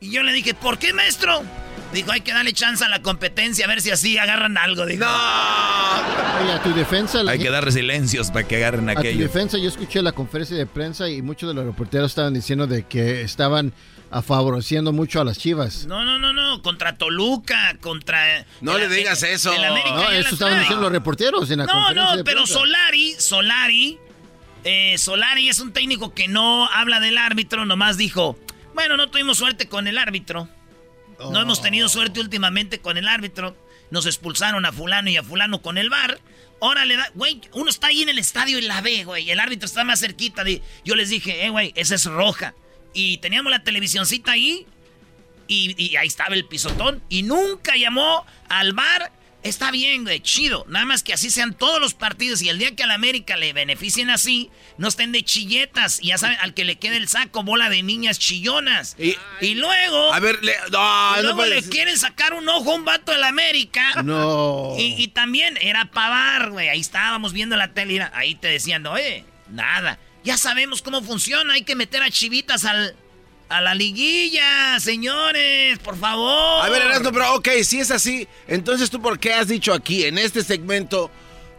Y 0.00 0.10
yo 0.10 0.22
le 0.22 0.32
dije, 0.32 0.52
¿por 0.54 0.78
qué, 0.78 0.92
maestro? 0.92 1.42
Dijo, 1.94 2.12
hay 2.12 2.20
que 2.20 2.32
darle 2.32 2.52
chance 2.52 2.84
a 2.84 2.88
la 2.88 3.00
competencia, 3.00 3.64
a 3.64 3.68
ver 3.68 3.80
si 3.80 3.90
así 3.90 4.18
agarran 4.18 4.58
algo. 4.58 4.84
Dijo. 4.84 5.04
Oye, 5.04 6.52
a 6.52 6.62
tu 6.62 6.74
defensa... 6.74 7.20
Hay 7.28 7.38
que 7.38 7.50
darle 7.50 7.72
silencios 7.72 8.30
para 8.30 8.46
que 8.46 8.56
agarren 8.56 8.90
A 8.90 8.94
tu 8.94 8.98
aquello. 9.00 9.22
defensa, 9.22 9.56
yo 9.58 9.68
escuché 9.68 10.02
la 10.02 10.12
conferencia 10.12 10.56
de 10.56 10.66
prensa 10.66 11.08
y 11.08 11.22
muchos 11.22 11.48
de 11.48 11.54
los 11.54 11.64
reporteros 11.64 12.10
estaban 12.10 12.34
diciendo 12.34 12.66
de 12.66 12.82
que 12.84 13.22
estaban 13.22 13.72
favoreciendo 14.22 14.92
mucho 14.92 15.20
a 15.20 15.24
las 15.24 15.38
Chivas. 15.38 15.86
No, 15.86 16.04
no, 16.04 16.18
no, 16.18 16.32
no, 16.32 16.62
contra 16.62 16.96
Toluca, 16.96 17.76
contra... 17.80 18.44
No 18.60 18.76
le 18.78 18.88
digas 18.88 19.22
eso. 19.22 19.52
No, 19.56 20.10
eso 20.10 20.34
estaban 20.34 20.58
diciendo 20.58 20.82
los 20.82 20.92
reporteros 20.92 21.50
en 21.50 21.58
la 21.58 21.64
No, 21.66 21.72
conferencia 21.72 22.10
no, 22.10 22.16
de 22.18 22.24
pero 22.24 22.42
prensa. 22.42 22.54
Solari, 22.54 23.14
Solari, 23.18 23.98
eh, 24.64 24.96
Solari 24.98 25.48
es 25.48 25.58
un 25.60 25.72
técnico 25.72 26.12
que 26.14 26.28
no 26.28 26.66
habla 26.68 27.00
del 27.00 27.18
árbitro, 27.18 27.64
nomás 27.66 27.96
dijo, 27.96 28.38
bueno, 28.74 28.96
no 28.96 29.08
tuvimos 29.10 29.38
suerte 29.38 29.68
con 29.68 29.86
el 29.86 29.98
árbitro. 29.98 30.48
No 31.30 31.40
hemos 31.40 31.62
tenido 31.62 31.88
suerte 31.88 32.20
últimamente 32.20 32.80
con 32.80 32.96
el 32.96 33.08
árbitro. 33.08 33.56
Nos 33.90 34.06
expulsaron 34.06 34.64
a 34.66 34.72
fulano 34.72 35.10
y 35.10 35.16
a 35.16 35.22
fulano 35.22 35.62
con 35.62 35.78
el 35.78 35.90
bar. 35.90 36.20
Ahora 36.60 36.84
le 36.84 36.96
da, 36.96 37.10
güey, 37.14 37.40
uno 37.52 37.68
está 37.70 37.88
ahí 37.88 38.02
en 38.02 38.08
el 38.08 38.18
estadio 38.18 38.58
y 38.58 38.62
la 38.62 38.80
ve, 38.80 39.04
güey. 39.04 39.30
El 39.30 39.40
árbitro 39.40 39.66
está 39.66 39.84
más 39.84 40.00
cerquita. 40.00 40.44
De, 40.44 40.62
yo 40.84 40.94
les 40.94 41.10
dije, 41.10 41.44
eh, 41.44 41.50
güey, 41.50 41.72
esa 41.76 41.94
es 41.94 42.04
roja. 42.06 42.54
Y 42.92 43.18
teníamos 43.18 43.50
la 43.50 43.62
televisioncita 43.62 44.32
ahí 44.32 44.66
y, 45.46 45.74
y 45.82 45.96
ahí 45.96 46.06
estaba 46.06 46.34
el 46.34 46.46
pisotón. 46.46 47.02
Y 47.08 47.22
nunca 47.22 47.76
llamó 47.76 48.24
al 48.48 48.72
bar. 48.72 49.12
Está 49.44 49.70
bien, 49.70 50.04
güey, 50.04 50.20
chido. 50.20 50.64
Nada 50.68 50.86
más 50.86 51.02
que 51.02 51.12
así 51.12 51.30
sean 51.30 51.52
todos 51.54 51.78
los 51.80 51.92
partidos. 51.92 52.40
Y 52.42 52.48
el 52.48 52.58
día 52.58 52.74
que 52.74 52.82
a 52.82 52.86
la 52.86 52.94
América 52.94 53.36
le 53.36 53.52
beneficien 53.52 54.08
así, 54.08 54.50
no 54.78 54.88
estén 54.88 55.12
de 55.12 55.22
chilletas. 55.22 55.98
Y 56.02 56.08
ya 56.08 56.18
saben, 56.18 56.38
al 56.40 56.54
que 56.54 56.64
le 56.64 56.76
quede 56.78 56.96
el 56.96 57.08
saco, 57.08 57.42
bola 57.42 57.68
de 57.68 57.82
niñas 57.82 58.18
chillonas. 58.18 58.96
Y, 58.98 59.54
luego. 59.54 60.12
A 60.14 60.18
ver, 60.18 60.42
le- 60.42 60.56
no, 60.72 61.18
y 61.18 61.22
luego 61.22 61.44
le 61.44 61.62
quieren 61.62 61.98
sacar 61.98 62.32
un 62.32 62.48
ojo 62.48 62.72
a 62.72 62.74
un 62.74 62.84
vato 62.86 63.12
de 63.12 63.18
la 63.18 63.28
América. 63.28 64.02
No. 64.02 64.74
Y, 64.78 64.94
y 65.02 65.08
también 65.08 65.58
era 65.60 65.90
pavar, 65.90 66.50
güey. 66.50 66.70
Ahí 66.70 66.80
estábamos 66.80 67.34
viendo 67.34 67.54
la 67.56 67.72
tele. 67.74 67.92
mira, 67.92 68.10
Ahí 68.14 68.34
te 68.34 68.48
decían, 68.48 68.86
oye, 68.86 69.24
nada. 69.50 69.98
Ya 70.24 70.38
sabemos 70.38 70.80
cómo 70.80 71.02
funciona. 71.02 71.52
Hay 71.52 71.64
que 71.64 71.76
meter 71.76 72.02
a 72.02 72.10
chivitas 72.10 72.64
al, 72.64 72.96
a 73.54 73.60
la 73.60 73.74
liguilla, 73.74 74.80
señores. 74.80 75.78
Por 75.78 75.96
favor. 75.96 76.64
A 76.64 76.68
ver, 76.68 76.82
Erasmo, 76.82 77.12
pero 77.12 77.34
ok, 77.36 77.48
si 77.62 77.78
es 77.78 77.90
así, 77.92 78.26
entonces 78.48 78.90
tú 78.90 79.00
por 79.00 79.20
qué 79.20 79.32
has 79.32 79.46
dicho 79.46 79.72
aquí, 79.72 80.04
en 80.04 80.18
este 80.18 80.42
segmento, 80.42 81.10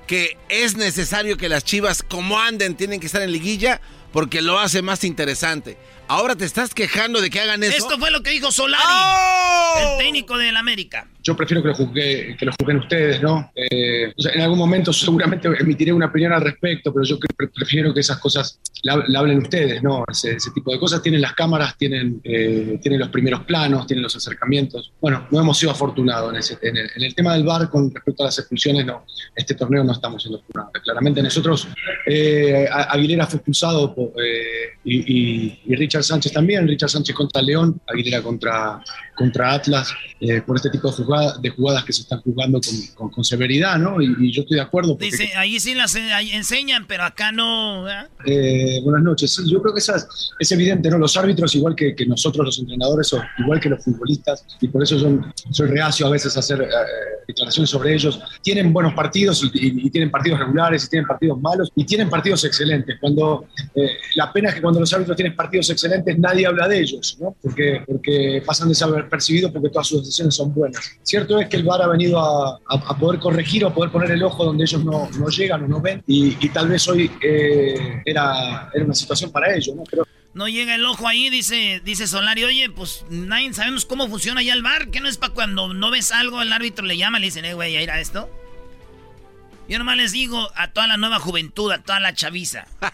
que 0.05 0.38
es 0.49 0.76
necesario 0.76 1.38
que 1.38 1.47
las 1.47 1.63
chivas, 1.63 2.03
como 2.03 2.39
anden, 2.39 2.76
tienen 2.76 2.99
que 2.99 3.05
estar 3.05 3.22
en 3.22 3.31
liguilla, 3.31 3.80
porque 4.11 4.41
lo 4.41 4.59
hace 4.59 4.81
más 4.81 5.05
interesante. 5.05 5.77
Ahora 6.07 6.35
te 6.35 6.43
estás 6.45 6.73
quejando 6.73 7.22
de 7.22 7.30
que 7.30 7.39
hagan 7.39 7.63
eso. 7.63 7.77
Esto 7.77 7.97
fue 7.97 8.11
lo 8.11 8.22
que 8.22 8.31
dijo 8.31 8.51
Solari, 8.51 8.84
¡Oh! 8.85 9.76
el 9.93 10.05
técnico 10.05 10.38
del 10.38 10.57
América. 10.57 11.07
Yo 11.26 11.35
prefiero 11.35 11.64
que 11.64 11.69
lo, 11.69 11.73
juzgue- 11.76 12.38
que 12.38 12.45
lo 12.45 12.52
juzguen 12.52 12.77
ustedes, 12.77 13.19
¿no? 13.19 13.52
Eh, 13.56 14.14
en 14.35 14.41
algún 14.41 14.60
momento 14.60 14.93
seguramente 14.93 15.47
emitiré 15.60 15.91
una 15.91 16.06
opinión 16.06 16.31
al 16.34 16.41
respecto, 16.41 16.93
pero 16.93 17.03
yo 17.03 17.18
prefiero 17.52 17.91
que 17.95 18.02
esas 18.02 18.19
cosas 18.19 18.60
la, 18.84 19.03
hablen 19.18 19.39
ustedes, 19.39 19.81
¿no? 19.81 20.03
Ese, 20.07 20.38
tipo 20.53 20.72
de 20.72 20.77
cosas. 20.80 21.02
Tienen 21.02 21.22
las 21.22 21.34
cámaras, 21.34 21.76
tienen, 21.80 22.22
eh, 22.23 22.77
tienen 22.80 22.99
los 22.99 23.10
primeros 23.10 23.43
planos, 23.45 23.88
tienen 23.88 24.03
los 24.03 24.15
acercamientos. 24.15 24.91
Bueno, 25.02 25.27
no 25.31 25.39
hemos 25.39 25.57
sido 25.57 25.72
afortunados 25.72 26.31
en, 26.31 26.38
ese, 26.38 26.60
en, 26.61 26.77
el, 26.77 26.89
en 26.95 27.03
el 27.03 27.15
tema 27.15 27.34
del 27.34 27.43
VAR 27.43 27.69
con 27.72 27.91
respecto 27.91 28.22
a 28.22 28.27
las 28.27 28.38
expulsiones, 28.38 28.85
no. 28.85 29.03
Este 29.35 29.56
torneo 29.56 29.84
no 29.84 29.93
estamos 29.93 30.22
siendo 30.22 30.38
afortunados. 30.38 30.73
Claramente 30.84 31.23
nosotros, 31.23 31.68
eh, 32.06 32.68
Aguilera 32.72 33.26
fue 33.26 33.38
expulsado 33.38 33.95
eh, 34.23 34.77
y- 34.84 35.60
y 35.65 35.76
Richard 35.76 36.03
Sánchez 36.03 36.31
también. 36.34 36.68
Richard 36.68 36.89
Sánchez 36.91 37.15
contra 37.15 37.41
León, 37.41 37.81
Aguilera 37.88 38.22
contra, 38.22 38.80
contra 39.15 39.53
Atlas 39.53 39.93
eh, 40.19 40.41
por 40.41 40.57
este 40.57 40.69
tipo 40.69 40.89
de, 40.91 41.03
jugada- 41.03 41.37
de 41.39 41.49
jugadas 41.49 41.83
que 41.85 41.93
se 41.93 42.01
están 42.01 42.21
jugando 42.21 42.59
con, 42.61 42.75
con- 42.95 43.09
con 43.11 43.23
severidad, 43.23 43.77
¿no? 43.77 44.01
Y, 44.01 44.13
y 44.19 44.31
yo 44.31 44.41
estoy 44.41 44.55
de 44.57 44.61
acuerdo. 44.63 44.89
Porque, 44.93 45.05
Dice, 45.05 45.29
ahí 45.35 45.59
sí 45.59 45.73
las 45.73 45.95
ahí 45.95 46.31
enseñan, 46.31 46.85
pero 46.87 47.03
acá 47.03 47.31
no. 47.31 47.85
Eh, 48.25 48.81
buenas 48.83 49.03
noches. 49.03 49.33
Sí, 49.33 49.49
yo 49.49 49.61
creo 49.61 49.73
que 49.73 49.79
esa 49.79 49.95
es, 50.39 50.51
evidente, 50.51 50.89
¿no? 50.89 50.97
Los 50.97 51.15
árbitros, 51.17 51.55
igual 51.55 51.75
que, 51.75 51.95
que 51.95 52.05
nosotros 52.05 52.45
los 52.45 52.59
entrenadores, 52.59 53.11
o 53.13 53.21
igual 53.39 53.59
que 53.59 53.69
los 53.69 53.83
futbolistas, 53.83 54.45
y 54.61 54.67
por 54.67 54.83
eso 54.83 54.97
yo 54.97 55.19
soy 55.51 55.67
reacio 55.69 56.07
a 56.07 56.09
veces 56.09 56.35
a 56.35 56.39
hacer 56.39 56.61
eh, 56.61 56.67
declaraciones 57.27 57.69
sobre 57.69 57.93
ellos, 57.93 58.19
tienen 58.41 58.71
buenos 58.73 58.93
partidos 58.93 59.43
y, 59.43 59.47
y- 59.47 59.87
y 59.87 59.89
tienen 59.89 60.11
partidos 60.11 60.39
regulares 60.39 60.85
y 60.85 60.89
tienen 60.89 61.07
partidos 61.07 61.39
malos 61.41 61.71
y 61.75 61.85
tienen 61.85 62.09
partidos 62.09 62.43
excelentes. 62.45 62.97
Cuando 62.99 63.45
La 64.15 64.31
pena 64.31 64.49
es 64.49 64.55
que 64.55 64.61
cuando 64.61 64.79
los 64.79 64.91
árbitros 64.93 65.15
tienen 65.15 65.35
partidos 65.35 65.69
excelentes 65.69 66.17
nadie 66.19 66.45
habla 66.45 66.67
de 66.67 66.79
ellos, 66.81 67.17
¿no? 67.19 67.35
Porque, 67.41 67.81
porque 67.87 68.43
pasan 68.45 68.69
desapercibidos 68.69 69.05
porque 69.52 69.69
todas 69.69 69.88
sus 69.88 69.99
decisiones 70.03 70.36
son 70.36 70.53
buenas. 70.53 70.98
Cierto 71.03 71.40
es 71.40 71.48
que 71.49 71.57
el 71.57 71.64
VAR 71.64 71.82
ha 71.82 71.88
venido 71.88 72.19
a, 72.19 72.56
a- 72.56 72.60
a 72.91 72.98
poder 72.98 73.19
corregir 73.19 73.64
o 73.65 73.68
a 73.69 73.73
poder 73.73 73.91
poner 73.91 74.11
el 74.11 74.23
ojo 74.23 74.44
donde 74.45 74.64
ellos 74.64 74.84
no, 74.84 75.10
no 75.18 75.27
llegan 75.30 75.64
o 75.64 75.68
no 75.68 75.82
ven 75.82 76.03
y, 76.07 76.38
y 76.44 76.49
tal 76.49 76.68
vez 76.69 76.88
hoy 76.88 77.11
eh, 77.22 78.02
era, 78.06 78.69
era 78.73 78.86
una 78.86 78.94
situación 78.94 79.32
para 79.32 79.53
ellos, 79.56 79.76
¿no? 79.76 79.84
Pero 79.90 80.07
No 80.34 80.48
llega 80.48 80.76
el 80.76 80.86
ojo 80.86 81.07
ahí, 81.07 81.30
dice, 81.30 81.82
dice 81.86 82.07
Solari, 82.07 82.44
oye, 82.44 82.69
pues 82.69 83.06
nadie 83.10 83.53
sabemos 83.53 83.86
cómo 83.86 84.07
funciona 84.10 84.41
ya 84.44 84.53
el 84.53 84.64
bar, 84.64 84.90
que 84.91 84.99
no 84.99 85.07
es 85.07 85.18
para 85.18 85.34
cuando 85.34 85.73
no 85.73 85.91
ves 85.91 86.11
algo, 86.11 86.41
el 86.41 86.52
árbitro 86.52 86.86
le 86.86 86.98
llama, 86.98 87.19
le 87.19 87.27
dicen, 87.27 87.45
eh, 87.45 87.53
güey, 87.53 87.73
ya 87.73 87.82
irá 87.82 87.99
esto. 88.02 88.30
Yo 89.68 89.80
nomás 89.80 89.98
les 89.98 90.11
digo 90.11 90.49
a 90.56 90.72
toda 90.73 90.86
la 90.88 90.98
nueva 90.98 91.19
juventud, 91.19 91.72
a 91.72 91.82
toda 91.82 91.99
la 91.99 92.14
chaviza. 92.14 92.68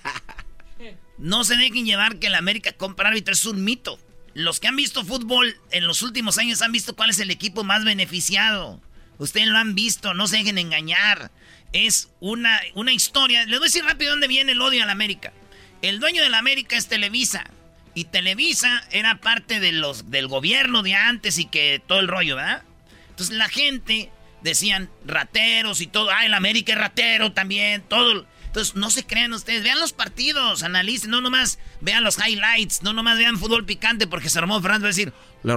No 1.18 1.44
se 1.44 1.56
dejen 1.56 1.86
llevar 1.86 2.18
que 2.18 2.26
el 2.28 2.34
América 2.34 2.72
compra 2.74 3.10
árbitro, 3.10 3.34
es 3.34 3.46
un 3.46 3.64
mito. 3.64 4.00
Los 4.34 4.60
que 4.60 4.68
han 4.68 4.76
visto 4.76 5.04
fútbol 5.04 5.58
en 5.72 5.88
los 5.88 6.02
últimos 6.02 6.38
años 6.38 6.62
han 6.62 6.72
visto 6.72 6.96
cuál 6.96 7.10
es 7.10 7.20
el 7.20 7.32
equipo 7.32 7.64
más 7.64 7.84
beneficiado. 7.84 8.82
Ustedes 9.18 9.48
lo 9.48 9.58
han 9.58 9.76
visto, 9.76 10.14
no 10.14 10.28
se 10.28 10.38
dejen 10.38 10.58
engañar. 10.58 11.32
Es 11.74 12.10
una, 12.20 12.60
una 12.74 12.94
historia. 12.94 13.46
Les 13.46 13.60
voy 13.60 13.66
a 13.66 13.70
decir 13.70 13.84
rápido 13.84 14.12
dónde 14.12 14.28
viene 14.28 14.54
el 14.54 14.62
odio 14.62 14.84
al 14.84 14.90
América. 14.90 15.34
El 15.82 16.00
dueño 16.00 16.24
de 16.24 16.30
la 16.30 16.40
América 16.40 16.78
es 16.78 16.88
Televisa. 16.88 17.46
Y 17.94 18.06
Televisa 18.06 18.84
era 18.92 19.20
parte 19.20 19.60
de 19.60 19.74
los, 19.74 20.10
del 20.10 20.28
gobierno 20.28 20.82
de 20.82 20.96
antes 20.96 21.38
y 21.38 21.46
que 21.46 21.82
todo 21.86 22.00
el 22.00 22.08
rollo, 22.08 22.38
¿verdad? 22.38 22.64
Entonces 23.10 23.36
la 23.36 23.50
gente 23.50 24.10
decían 24.42 24.90
rateros 25.06 25.82
y 25.82 25.88
todo. 25.88 26.10
Ah, 26.10 26.26
el 26.26 26.34
América 26.34 26.74
es 26.74 26.80
ratero 26.80 27.34
también, 27.34 27.84
todo. 27.84 28.26
Entonces 28.52 28.76
no 28.76 28.92
se 28.92 29.06
crean 29.06 29.32
ustedes, 29.32 29.64
vean 29.64 29.80
los 29.80 29.94
partidos, 29.94 30.62
analicen, 30.64 31.10
no 31.10 31.22
nomás 31.22 31.58
vean 31.80 32.04
los 32.04 32.18
highlights, 32.18 32.84
no 32.84 32.92
nomás 32.92 33.18
vean 33.18 33.40
fútbol 33.40 33.64
picante 33.66 34.08
porque 34.08 34.30
se 34.30 34.40
armó 34.40 34.62
Fran 34.62 34.82
va 34.82 34.88
a 34.88 34.90
decir, 34.90 35.14
Le 35.42 35.56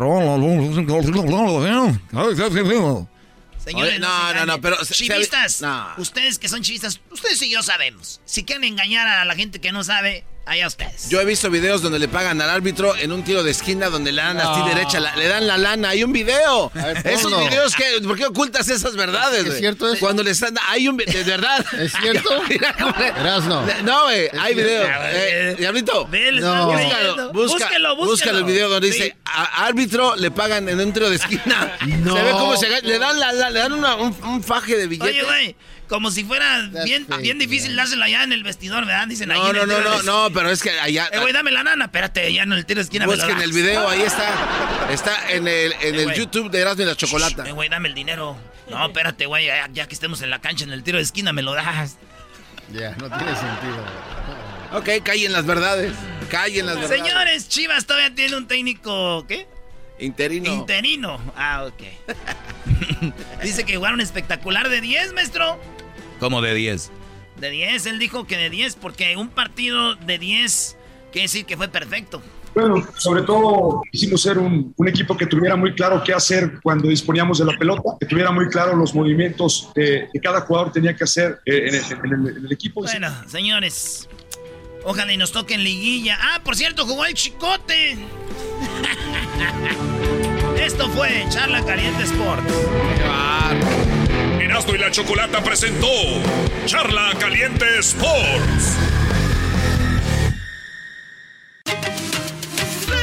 Señores, 3.58 3.94
Oye, 3.94 3.98
no, 3.98 4.06
no, 4.06 4.30
engañen. 4.30 4.46
no, 4.46 4.60
pero 4.60 4.76
chivistas, 4.84 5.60
no. 5.60 5.88
ustedes 5.96 6.38
que 6.38 6.48
son 6.48 6.62
chivistas, 6.62 7.00
ustedes 7.10 7.42
y 7.42 7.50
yo 7.50 7.64
sabemos. 7.64 8.20
Si 8.24 8.44
quieren 8.44 8.62
engañar 8.62 9.08
a 9.08 9.24
la 9.24 9.34
gente 9.34 9.60
que 9.60 9.72
no 9.72 9.82
sabe, 9.82 10.24
allá 10.46 10.66
ustedes. 10.66 11.08
Yo 11.08 11.20
he 11.20 11.24
visto 11.24 11.50
videos 11.50 11.82
donde 11.82 11.98
le 11.98 12.08
pagan 12.08 12.40
al 12.40 12.50
árbitro 12.50 12.94
en 12.96 13.12
un 13.12 13.22
tiro 13.24 13.42
de 13.42 13.50
esquina 13.50 13.88
donde 13.88 14.12
le 14.12 14.22
dan 14.22 14.38
así 14.40 14.60
No. 14.60 14.68
derecha, 14.68 15.00
la- 15.00 15.14
le 15.16 15.28
dan 15.28 15.46
la 15.46 15.56
lana. 15.58 15.90
Hay 15.90 16.04
un 16.04 16.12
video. 16.12 16.70
ver, 16.74 17.06
Esos 17.06 17.30
videos 17.48 17.74
que, 17.74 17.84
¿por 18.02 18.16
qué 18.16 18.26
ocultas 18.26 18.68
esas 18.68 18.94
verdades? 18.96 19.40
¿Es 19.40 19.46
güey? 19.46 19.58
cierto 19.60 19.88
eso? 19.92 20.00
Cuando 20.00 20.22
le 20.22 20.30
están, 20.32 20.54
hay 20.68 20.88
un, 20.88 20.96
de 20.96 21.22
verdad. 21.24 21.64
¿Es 21.80 21.92
cierto? 22.00 22.30
Erasno. 23.16 23.62
No, 23.84 24.04
güey, 24.04 24.26
Es 24.26 24.34
hay 24.34 24.54
cierto. 24.54 24.70
video. 24.72 24.82
A 24.94 24.98
ver, 24.98 25.14
Eh, 25.14 25.54
Diablito, 25.58 26.08
No. 26.40 26.66
búscalo, 26.72 27.32
busca- 27.32 27.32
búsquelo. 27.64 27.96
búscalo 27.96 28.38
el 28.38 28.44
video 28.44 28.68
donde 28.68 28.92
Sí. 28.92 28.98
dice 29.02 29.16
a- 29.24 29.66
árbitro 29.66 30.16
le 30.16 30.30
pagan 30.30 30.68
en 30.68 30.80
un 30.80 30.92
tiro 30.92 31.08
de 31.10 31.16
esquina. 31.16 31.76
No. 32.04 32.16
Se 32.16 32.22
ve 32.22 32.30
cómo 32.32 32.56
se 32.56 32.68
le 32.82 32.98
dan 32.98 33.18
la, 33.18 33.32
la- 33.32 33.50
le 33.50 33.58
dan 33.60 33.72
una- 33.72 33.96
un, 33.96 34.14
un 34.24 34.42
faje 34.42 34.76
de 34.76 34.86
billetes. 34.86 35.10
Oye, 35.14 35.22
güey, 35.24 35.56
como 35.88 36.10
si 36.10 36.24
fuera 36.24 36.62
bien, 36.84 37.06
fake, 37.06 37.20
bien 37.20 37.38
difícil 37.38 37.76
dárselo 37.76 38.04
allá 38.04 38.22
en 38.24 38.32
el 38.32 38.42
vestidor, 38.42 38.86
¿verdad? 38.86 39.06
Dicen 39.08 39.30
ahí 39.30 39.38
no, 39.38 39.48
en 39.50 39.56
no, 39.56 39.66
no, 39.66 39.80
no, 39.80 40.02
no, 40.02 40.30
pero 40.34 40.50
es 40.50 40.62
que 40.62 40.70
allá. 40.70 41.08
Eh, 41.12 41.18
güey, 41.20 41.32
dame 41.32 41.50
la 41.50 41.62
nana. 41.62 41.86
Espérate, 41.86 42.32
ya 42.32 42.42
en 42.44 42.52
el 42.52 42.64
tiro 42.66 42.78
de 42.78 42.84
esquina 42.84 43.06
me 43.06 43.12
lo 43.12 43.18
Busquen 43.18 43.36
das. 43.36 43.44
el 43.44 43.52
video, 43.52 43.88
ahí 43.88 44.02
está. 44.02 44.88
Está 44.90 45.30
en 45.30 45.48
el, 45.48 45.72
en 45.80 45.94
Eh, 45.94 46.02
el. 46.04 46.14
YouTube 46.14 46.50
de 46.50 46.60
Erasmo 46.60 46.82
y 46.82 46.86
la 46.86 46.94
Chocolata. 46.96 47.46
Eh, 47.48 47.52
güey, 47.52 47.68
dame 47.68 47.88
el 47.88 47.94
dinero. 47.94 48.36
No, 48.70 48.86
espérate, 48.86 49.26
güey, 49.26 49.46
ya, 49.46 49.68
ya 49.72 49.86
que 49.86 49.94
estemos 49.94 50.20
en 50.22 50.30
la 50.30 50.40
cancha, 50.40 50.64
en 50.64 50.72
el 50.72 50.82
tiro 50.82 50.98
de 50.98 51.04
esquina, 51.04 51.32
me 51.32 51.42
lo 51.42 51.54
das. 51.54 51.96
Ya, 52.72 52.90
no 52.92 53.08
tiene 53.08 53.34
sentido. 53.36 53.84
Ok, 54.72 54.88
callen 55.04 55.32
las 55.32 55.44
verdades. 55.46 55.92
Callen 56.30 56.66
las 56.66 56.76
verdades. 56.80 56.98
Señores, 57.02 57.48
Chivas 57.48 57.84
todavía 57.86 58.14
tiene 58.14 58.36
un 58.36 58.46
técnico, 58.48 59.24
¿qué? 59.28 59.46
Interino. 60.00 60.52
Interino. 60.52 61.20
Ah, 61.36 61.64
ok. 61.66 61.82
Dice 63.42 63.64
que 63.64 63.76
jugaron 63.76 64.00
espectacular 64.00 64.68
de 64.68 64.80
10, 64.80 65.12
maestro. 65.14 65.58
Como 66.20 66.40
de 66.42 66.54
10. 66.54 66.90
De 67.40 67.50
10, 67.50 67.86
él 67.86 67.98
dijo 67.98 68.26
que 68.26 68.36
de 68.36 68.50
10, 68.50 68.76
porque 68.76 69.16
un 69.16 69.28
partido 69.28 69.96
de 69.96 70.18
10 70.18 70.76
quiere 71.12 71.24
decir 71.24 71.44
que 71.44 71.56
fue 71.56 71.68
perfecto. 71.68 72.22
Bueno, 72.54 72.86
sobre 72.96 73.22
todo 73.22 73.82
quisimos 73.90 74.22
ser 74.22 74.38
un, 74.38 74.72
un 74.76 74.88
equipo 74.88 75.16
que 75.16 75.26
tuviera 75.26 75.56
muy 75.56 75.74
claro 75.74 76.00
qué 76.04 76.12
hacer 76.14 76.60
cuando 76.62 76.88
disponíamos 76.88 77.38
de 77.40 77.46
la 77.46 77.58
pelota, 77.58 77.82
que 77.98 78.06
tuviera 78.06 78.30
muy 78.30 78.48
claro 78.48 78.76
los 78.76 78.94
movimientos 78.94 79.70
que 79.74 80.06
cada 80.22 80.42
jugador 80.42 80.70
tenía 80.70 80.94
que 80.94 81.02
hacer 81.02 81.40
eh, 81.46 81.66
en, 81.68 81.74
el, 81.74 81.84
en 81.84 82.12
el- 82.28 82.36
en 82.36 82.46
el 82.46 82.52
equipo. 82.52 82.82
Bueno, 82.82 83.08
señores, 83.26 84.08
ojalá 84.84 85.12
y 85.12 85.16
nos 85.16 85.32
toquen 85.32 85.64
liguilla. 85.64 86.16
Ah, 86.20 86.40
por 86.44 86.54
cierto, 86.54 86.86
jugó 86.86 87.04
el 87.04 87.14
chicote. 87.14 87.98
Esto 90.64 90.88
fue 90.88 91.26
Charla 91.28 91.62
Caliente 91.62 92.04
Sport. 92.04 92.42
Erasmo 94.40 94.74
y 94.74 94.78
la 94.78 94.90
Chocolata 94.90 95.42
presentó 95.42 95.86
Charla 96.64 97.10
Caliente 97.18 97.66
Sports. 97.80 98.78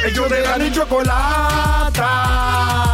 Ellos 0.04 0.30
de 0.30 0.42
la 0.42 0.58
ni 0.58 0.72
chocolata. 0.72 2.02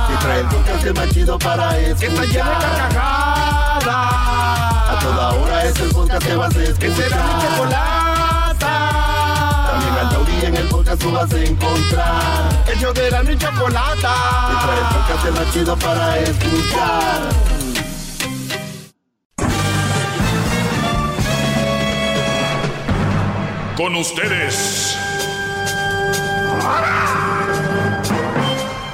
Que 0.10 0.18
trae 0.18 0.40
el 0.42 0.48
podcast 0.48 0.98
más 0.98 1.10
chido 1.14 1.40
para 1.40 1.80
escuchar. 1.80 2.00
Que 2.00 2.08
está 2.08 2.26
llena 2.26 2.50
de 2.50 2.66
carcajadas. 2.66 3.86
A 3.88 5.00
toda 5.02 5.30
hora 5.30 5.64
es 5.64 5.80
el 5.80 5.90
podcast 5.92 6.28
que 6.28 6.36
vas 6.36 6.54
a 6.54 6.64
escuchar. 6.64 6.80
Que 6.80 6.92
será 6.92 7.24
mi 7.24 7.42
chocolata. 7.42 7.97
Taurí 10.38 10.46
en 10.46 10.56
el 10.56 10.68
podcast 10.68 11.02
tú 11.02 11.12
vas 11.12 11.34
a 11.34 11.44
encontrar. 11.44 12.64
Ellos 12.76 12.94
de 12.94 13.12
la 13.12 13.24
ni 13.24 13.38
chocolata. 13.38 14.16
Trae 14.64 14.78
el 14.78 14.86
podcast 14.96 15.40
más 15.40 15.54
chido 15.54 15.78
para 15.78 16.20
escuchar. 16.20 17.30
Con 23.76 23.96
ustedes. 23.96 24.98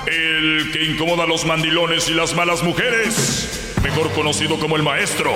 El 0.07 0.71
que 0.71 0.83
incomoda 0.83 1.23
a 1.23 1.27
los 1.27 1.45
mandilones 1.45 2.09
y 2.09 2.13
las 2.13 2.35
malas 2.35 2.63
mujeres. 2.63 3.73
Mejor 3.81 4.11
conocido 4.11 4.59
como 4.59 4.75
el 4.75 4.83
maestro. 4.83 5.31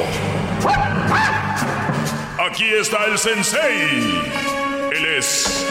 Aquí 2.49 2.65
está 2.79 3.05
el 3.05 3.17
sensei. 3.17 4.21
Él 4.91 5.05
es. 5.17 5.66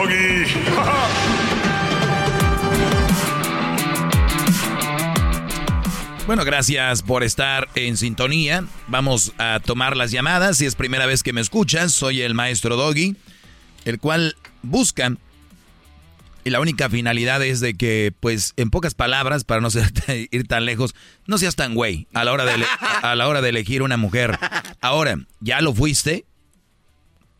Doggy. 0.00 0.44
Bueno, 6.26 6.44
gracias 6.44 7.02
por 7.02 7.24
estar 7.24 7.68
en 7.74 7.96
sintonía. 7.96 8.64
Vamos 8.86 9.32
a 9.38 9.58
tomar 9.58 9.96
las 9.96 10.12
llamadas. 10.12 10.58
Si 10.58 10.66
es 10.66 10.76
primera 10.76 11.04
vez 11.04 11.24
que 11.24 11.32
me 11.32 11.40
escuchas, 11.40 11.92
soy 11.92 12.22
el 12.22 12.34
maestro 12.34 12.76
Doggy, 12.76 13.16
el 13.84 13.98
cual 13.98 14.36
busca 14.62 15.16
y 16.44 16.50
la 16.50 16.60
única 16.60 16.88
finalidad 16.88 17.42
es 17.42 17.58
de 17.58 17.74
que, 17.74 18.12
pues, 18.20 18.52
en 18.56 18.70
pocas 18.70 18.94
palabras, 18.94 19.42
para 19.42 19.60
no 19.60 19.70
ser, 19.70 19.90
ir 20.30 20.46
tan 20.46 20.66
lejos, 20.66 20.94
no 21.26 21.36
seas 21.36 21.56
tan 21.56 21.74
güey 21.74 22.06
a 22.14 22.22
la 22.22 22.32
hora 22.32 22.44
de 22.44 22.64
a 23.02 23.14
la 23.16 23.26
hora 23.26 23.40
de 23.40 23.48
elegir 23.48 23.82
una 23.82 23.96
mujer. 23.96 24.38
Ahora, 24.80 25.16
ya 25.40 25.60
lo 25.60 25.74
fuiste, 25.74 26.26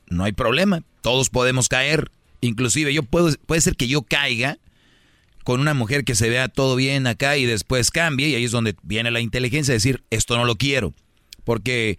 no 0.09 0.25
hay 0.25 0.33
problema. 0.33 0.83
Todos 1.01 1.31
podemos 1.31 1.69
caer. 1.69 2.11
Inclusive 2.41 2.93
yo 2.93 3.03
puedo, 3.03 3.31
puede 3.47 3.61
ser 3.61 3.77
que 3.77 3.89
yo 3.89 4.03
caiga 4.03 4.59
con 5.45 5.61
una 5.61 5.75
mujer 5.75 6.05
que 6.05 6.15
se 6.15 6.29
vea 6.29 6.49
todo 6.49 6.77
bien 6.77 7.07
acá 7.07 7.37
y 7.37 7.47
después 7.47 7.91
cambie 7.91 8.29
y 8.29 8.35
ahí 8.35 8.45
es 8.45 8.51
donde 8.51 8.77
viene 8.83 9.11
la 9.11 9.21
inteligencia 9.21 9.73
de 9.73 9.77
decir 9.77 10.05
esto 10.11 10.37
no 10.37 10.45
lo 10.45 10.57
quiero. 10.57 10.95
Porque 11.45 11.99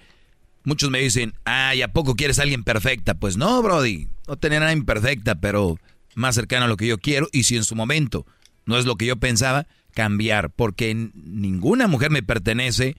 muchos 0.63 0.89
me 0.89 0.99
dicen, 0.99 1.33
ay, 1.43 1.81
¿a 1.81 1.91
poco 1.91 2.15
quieres 2.15 2.39
a 2.39 2.43
alguien 2.43 2.63
perfecta? 2.63 3.15
Pues 3.15 3.37
no, 3.37 3.61
Brody, 3.61 4.07
no 4.27 4.37
tener 4.37 4.59
nada 4.59 4.73
imperfecta, 4.73 5.35
pero 5.35 5.77
más 6.15 6.35
cercano 6.35 6.65
a 6.65 6.67
lo 6.67 6.77
que 6.77 6.87
yo 6.87 6.97
quiero 6.97 7.27
y 7.31 7.43
si 7.43 7.57
en 7.57 7.63
su 7.63 7.75
momento 7.75 8.25
no 8.65 8.77
es 8.77 8.85
lo 8.85 8.95
que 8.95 9.05
yo 9.05 9.17
pensaba, 9.17 9.67
cambiar, 9.93 10.51
porque 10.51 10.93
ninguna 11.13 11.87
mujer 11.87 12.11
me 12.11 12.23
pertenece. 12.23 12.95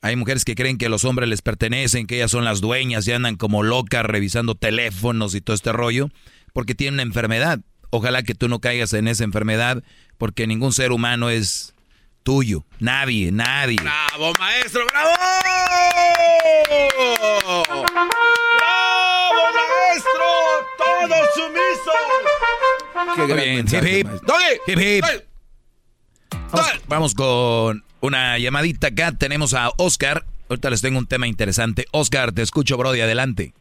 Hay 0.00 0.16
mujeres 0.16 0.44
que 0.44 0.54
creen 0.54 0.78
que 0.78 0.88
los 0.88 1.04
hombres 1.04 1.28
les 1.28 1.42
pertenecen, 1.42 2.06
que 2.06 2.16
ellas 2.16 2.30
son 2.30 2.44
las 2.44 2.60
dueñas 2.60 3.06
y 3.06 3.12
andan 3.12 3.36
como 3.36 3.62
locas 3.62 4.04
revisando 4.04 4.54
teléfonos 4.54 5.34
y 5.34 5.40
todo 5.40 5.54
este 5.54 5.72
rollo, 5.72 6.10
porque 6.56 6.74
tienen 6.74 6.94
una 6.94 7.02
enfermedad. 7.02 7.60
ojalá 7.90 8.22
que 8.22 8.34
tú 8.34 8.48
no 8.48 8.60
caigas 8.60 8.94
en 8.94 9.08
esa 9.08 9.24
enfermedad, 9.24 9.84
porque 10.16 10.46
ningún 10.46 10.72
ser 10.72 10.90
humano 10.90 11.28
es 11.28 11.74
tuyo. 12.22 12.64
Nadie, 12.80 13.30
nadie. 13.30 13.76
¡Bravo, 13.82 14.32
maestro! 14.38 14.86
¡Bravo! 14.86 15.12
¡Bravo, 18.56 19.42
maestro! 19.52 20.24
¡Todo 20.78 21.16
sumiso! 21.34 21.92
Qué 23.16 23.34
bien. 23.34 23.66
Hip, 23.68 23.84
hip. 23.84 24.08
Hip, 24.66 24.78
hip. 24.78 25.04
Vamos, 26.52 26.70
vamos 26.88 27.14
con 27.14 27.84
una 28.00 28.38
llamadita 28.38 28.86
acá. 28.86 29.12
Tenemos 29.12 29.52
a 29.52 29.72
Oscar. 29.76 30.24
Ahorita 30.48 30.70
les 30.70 30.80
tengo 30.80 30.98
un 30.98 31.06
tema 31.06 31.26
interesante. 31.26 31.84
Oscar, 31.90 32.32
te 32.32 32.40
escucho, 32.40 32.78
Brody. 32.78 33.02
Adelante. 33.02 33.52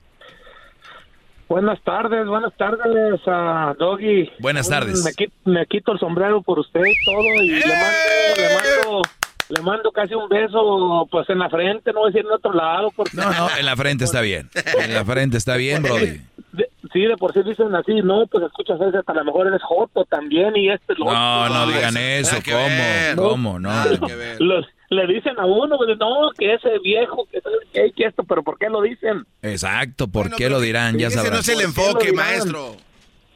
Buenas 1.47 1.79
tardes, 1.83 2.25
buenas 2.27 2.53
tardes 2.57 3.21
a 3.27 3.75
Doggy. 3.77 4.29
Buenas 4.39 4.67
tardes. 4.67 5.03
Me 5.03 5.13
quito, 5.13 5.33
me 5.45 5.65
quito 5.67 5.91
el 5.93 5.99
sombrero 5.99 6.41
por 6.41 6.59
usted 6.59 6.81
y 6.81 7.05
todo 7.05 7.21
y 7.43 7.49
le 7.49 7.65
mando, 7.67 8.35
le 8.37 8.53
mando, 8.55 9.01
le 9.49 9.61
mando 9.61 9.91
casi 9.91 10.15
un 10.15 10.27
beso 10.27 11.07
pues 11.11 11.29
en 11.29 11.37
la 11.39 11.49
frente, 11.49 11.93
no 11.93 11.99
voy 11.99 12.09
a 12.09 12.11
decir 12.13 12.25
en 12.25 12.31
otro 12.33 12.51
lado. 12.51 12.91
Porque... 12.95 13.15
No, 13.15 13.31
no, 13.31 13.47
en 13.57 13.65
la 13.65 13.75
frente 13.75 14.05
está 14.05 14.21
bien. 14.21 14.49
En 14.81 14.93
la 14.93 15.05
frente 15.05 15.37
está 15.37 15.55
bien, 15.55 15.83
Brody. 15.83 16.19
De- 16.51 16.69
sí, 16.91 17.01
de 17.01 17.15
por 17.17 17.31
sí 17.33 17.43
dicen 17.43 17.75
así, 17.75 17.93
no, 18.01 18.25
pues 18.25 18.43
escuchas 18.45 18.79
ese, 18.81 18.97
a 19.05 19.13
lo 19.13 19.25
mejor 19.25 19.45
eres 19.47 19.61
joto 19.61 20.03
también 20.05 20.55
y 20.55 20.69
este 20.71 20.95
lo 20.97 21.05
No, 21.05 21.41
otro. 21.43 21.53
no 21.53 21.67
digan 21.67 21.95
eso. 21.97 22.37
¿Cómo? 22.43 23.29
¿Cómo? 23.29 23.59
No. 23.59 23.71
Los- 24.39 24.65
le 24.89 25.07
dicen 25.07 25.39
a 25.39 25.45
uno, 25.45 25.77
pues, 25.77 25.97
no, 25.97 26.31
que 26.37 26.53
ese 26.53 26.79
viejo, 26.79 27.27
que 27.31 27.41
sabe 27.41 27.91
que 27.91 28.05
esto, 28.05 28.23
pero 28.23 28.43
¿por 28.43 28.57
qué 28.57 28.69
lo 28.69 28.81
dicen? 28.81 29.25
Exacto. 29.41 30.07
¿Por 30.07 30.35
qué 30.35 30.49
lo 30.49 30.59
dirán? 30.59 30.97
Ya 30.97 31.07
ese 31.07 31.17
sabrán. 31.17 31.33
no 31.33 31.39
es 31.39 31.49
el 31.49 31.61
enfoque, 31.61 32.13
maestro. 32.13 32.75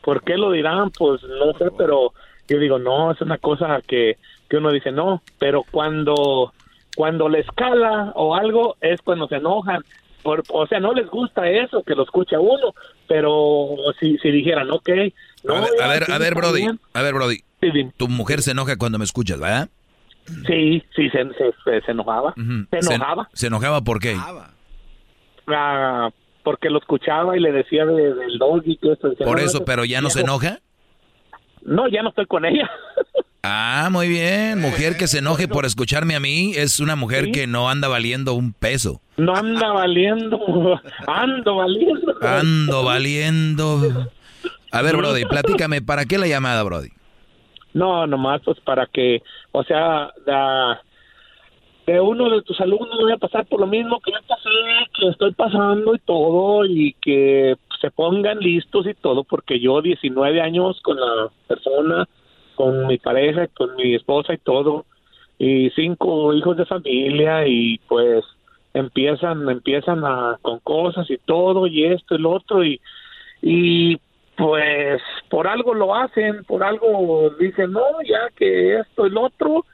¿Por 0.03 0.23
qué 0.23 0.37
lo 0.37 0.51
dirán? 0.51 0.91
Pues 0.91 1.21
no 1.23 1.53
sé, 1.57 1.65
pero 1.77 2.13
yo 2.47 2.59
digo, 2.59 2.79
no, 2.79 3.11
es 3.11 3.21
una 3.21 3.37
cosa 3.37 3.81
que, 3.85 4.17
que 4.49 4.57
uno 4.57 4.71
dice, 4.71 4.91
no, 4.91 5.21
pero 5.37 5.63
cuando, 5.69 6.53
cuando 6.95 7.29
le 7.29 7.39
escala 7.39 8.11
o 8.15 8.35
algo 8.35 8.75
es 8.81 9.01
cuando 9.01 9.27
se 9.27 9.35
enojan. 9.35 9.83
Por, 10.23 10.43
o 10.49 10.67
sea, 10.67 10.81
no 10.81 10.93
les 10.93 11.07
gusta 11.07 11.49
eso, 11.49 11.81
que 11.83 11.95
lo 11.95 12.03
escucha 12.03 12.39
uno, 12.39 12.73
pero 13.07 13.69
si, 13.99 14.17
si 14.17 14.31
dijeran, 14.31 14.69
ok, 14.69 14.89
no, 15.43 15.55
A 15.55 15.87
ver, 15.87 16.11
a 16.11 16.17
ver, 16.17 16.33
a 16.33 16.35
Brody. 16.35 16.61
bien. 16.61 16.79
A 16.93 17.01
ver, 17.01 17.13
Brody. 17.13 17.43
Tu 17.95 18.07
mujer 18.07 18.41
se 18.41 18.51
enoja 18.51 18.77
cuando 18.77 18.97
me 18.97 19.05
escuchas, 19.05 19.39
¿verdad? 19.39 19.69
Sí, 20.47 20.83
sí, 20.95 21.09
se, 21.09 21.23
se, 21.33 21.53
se- 21.63 21.81
se 21.85 21.91
enojaba. 21.91 22.33
Se 22.35 22.93
enojaba. 22.95 23.29
¿Se 23.33 23.47
enojaba 23.47 23.81
por 23.81 23.99
qué? 23.99 24.15
Ah, 25.47 26.09
porque 26.43 26.69
lo 26.69 26.79
escuchaba 26.79 27.35
y 27.37 27.39
le 27.39 27.51
decía 27.51 27.85
de- 27.85 28.13
del 28.13 28.37
dog 28.37 28.61
y 28.65 28.77
todo 28.77 28.93
eso. 28.93 29.11
Por 29.23 29.39
no, 29.39 29.45
eso, 29.45 29.65
pero 29.65 29.85
ya 29.85 30.01
no 30.01 30.09
se 30.09 30.21
enoja. 30.21 30.59
No, 31.63 31.87
ya 31.87 32.01
no 32.03 32.09
estoy 32.09 32.25
con 32.25 32.45
ella. 32.45 32.69
Ah, 33.41 33.87
muy 33.89 34.09
bien. 34.09 34.59
Mujer 34.59 34.97
que 34.97 35.07
se 35.07 35.19
enoje 35.19 35.47
por 35.47 35.65
escucharme 35.65 36.13
a 36.13 36.19
mí 36.19 36.51
es 36.57 36.81
una 36.81 36.97
mujer 36.97 37.31
que 37.31 37.47
no 37.47 37.69
anda 37.69 37.87
valiendo 37.87 38.33
un 38.33 38.51
peso. 38.51 38.99
No 39.15 39.33
anda 39.33 39.71
valiendo, 39.71 40.37
ando 41.07 41.55
valiendo. 41.55 42.15
Ando 42.21 42.83
valiendo. 42.83 44.11
A 44.73 44.81
ver, 44.81 44.97
Brody, 44.97 45.23
platícame, 45.23 45.81
¿para 45.81 46.03
qué 46.03 46.17
la 46.17 46.27
llamada, 46.27 46.61
Brody? 46.63 46.89
No, 47.73 48.07
nomás 48.07 48.41
pues 48.43 48.59
para 48.61 48.85
que, 48.87 49.21
o 49.51 49.63
sea, 49.63 50.11
da, 50.25 50.81
de 51.89 51.99
uno 51.99 52.29
de 52.29 52.43
tus 52.43 52.59
alumnos 52.61 52.89
no 52.97 53.03
vaya 53.03 53.15
a 53.15 53.19
pasar 53.19 53.45
por 53.47 53.59
lo 53.59 53.67
mismo 53.67 53.99
que 53.99 54.11
yo 54.11 54.19
pasé, 54.27 54.49
que 54.93 55.07
estoy 55.07 55.33
pasando 55.33 55.95
y 55.95 55.99
todo, 55.99 56.65
y 56.65 56.93
que 57.01 57.55
se 57.81 57.89
pongan 57.89 58.39
listos 58.39 58.85
y 58.85 58.93
todo, 58.93 59.23
porque 59.23 59.59
yo 59.59 59.81
19 59.81 60.41
años 60.41 60.79
con 60.81 60.99
la 60.99 61.29
persona, 61.47 62.07
con 62.55 62.87
mi 62.87 62.97
pareja, 62.97 63.47
con 63.47 63.75
mi 63.75 63.95
esposa 63.95 64.33
y 64.33 64.37
todo, 64.37 64.85
y 65.39 65.71
cinco 65.71 66.33
hijos 66.33 66.57
de 66.57 66.65
familia, 66.65 67.47
y 67.47 67.79
pues 67.87 68.23
empiezan, 68.73 69.49
empiezan 69.49 70.05
a, 70.05 70.37
con 70.41 70.59
cosas 70.59 71.09
y 71.09 71.17
todo, 71.17 71.65
y 71.65 71.85
esto 71.85 72.15
y 72.15 72.19
lo 72.19 72.31
otro, 72.33 72.63
y, 72.63 72.79
y 73.41 73.97
pues 74.39 75.01
por 75.29 75.47
algo 75.47 75.73
lo 75.73 75.93
hacen, 75.93 76.43
por 76.45 76.63
algo 76.63 77.29
dicen, 77.39 77.73
no, 77.73 77.83
ya 78.05 78.29
que 78.35 78.79
esto 78.79 79.07
lo 79.09 79.23
otro, 79.23 79.65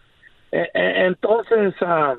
Eh, 0.51 0.69
eh, 0.73 0.93
entonces, 1.07 1.73
ah, 1.81 2.15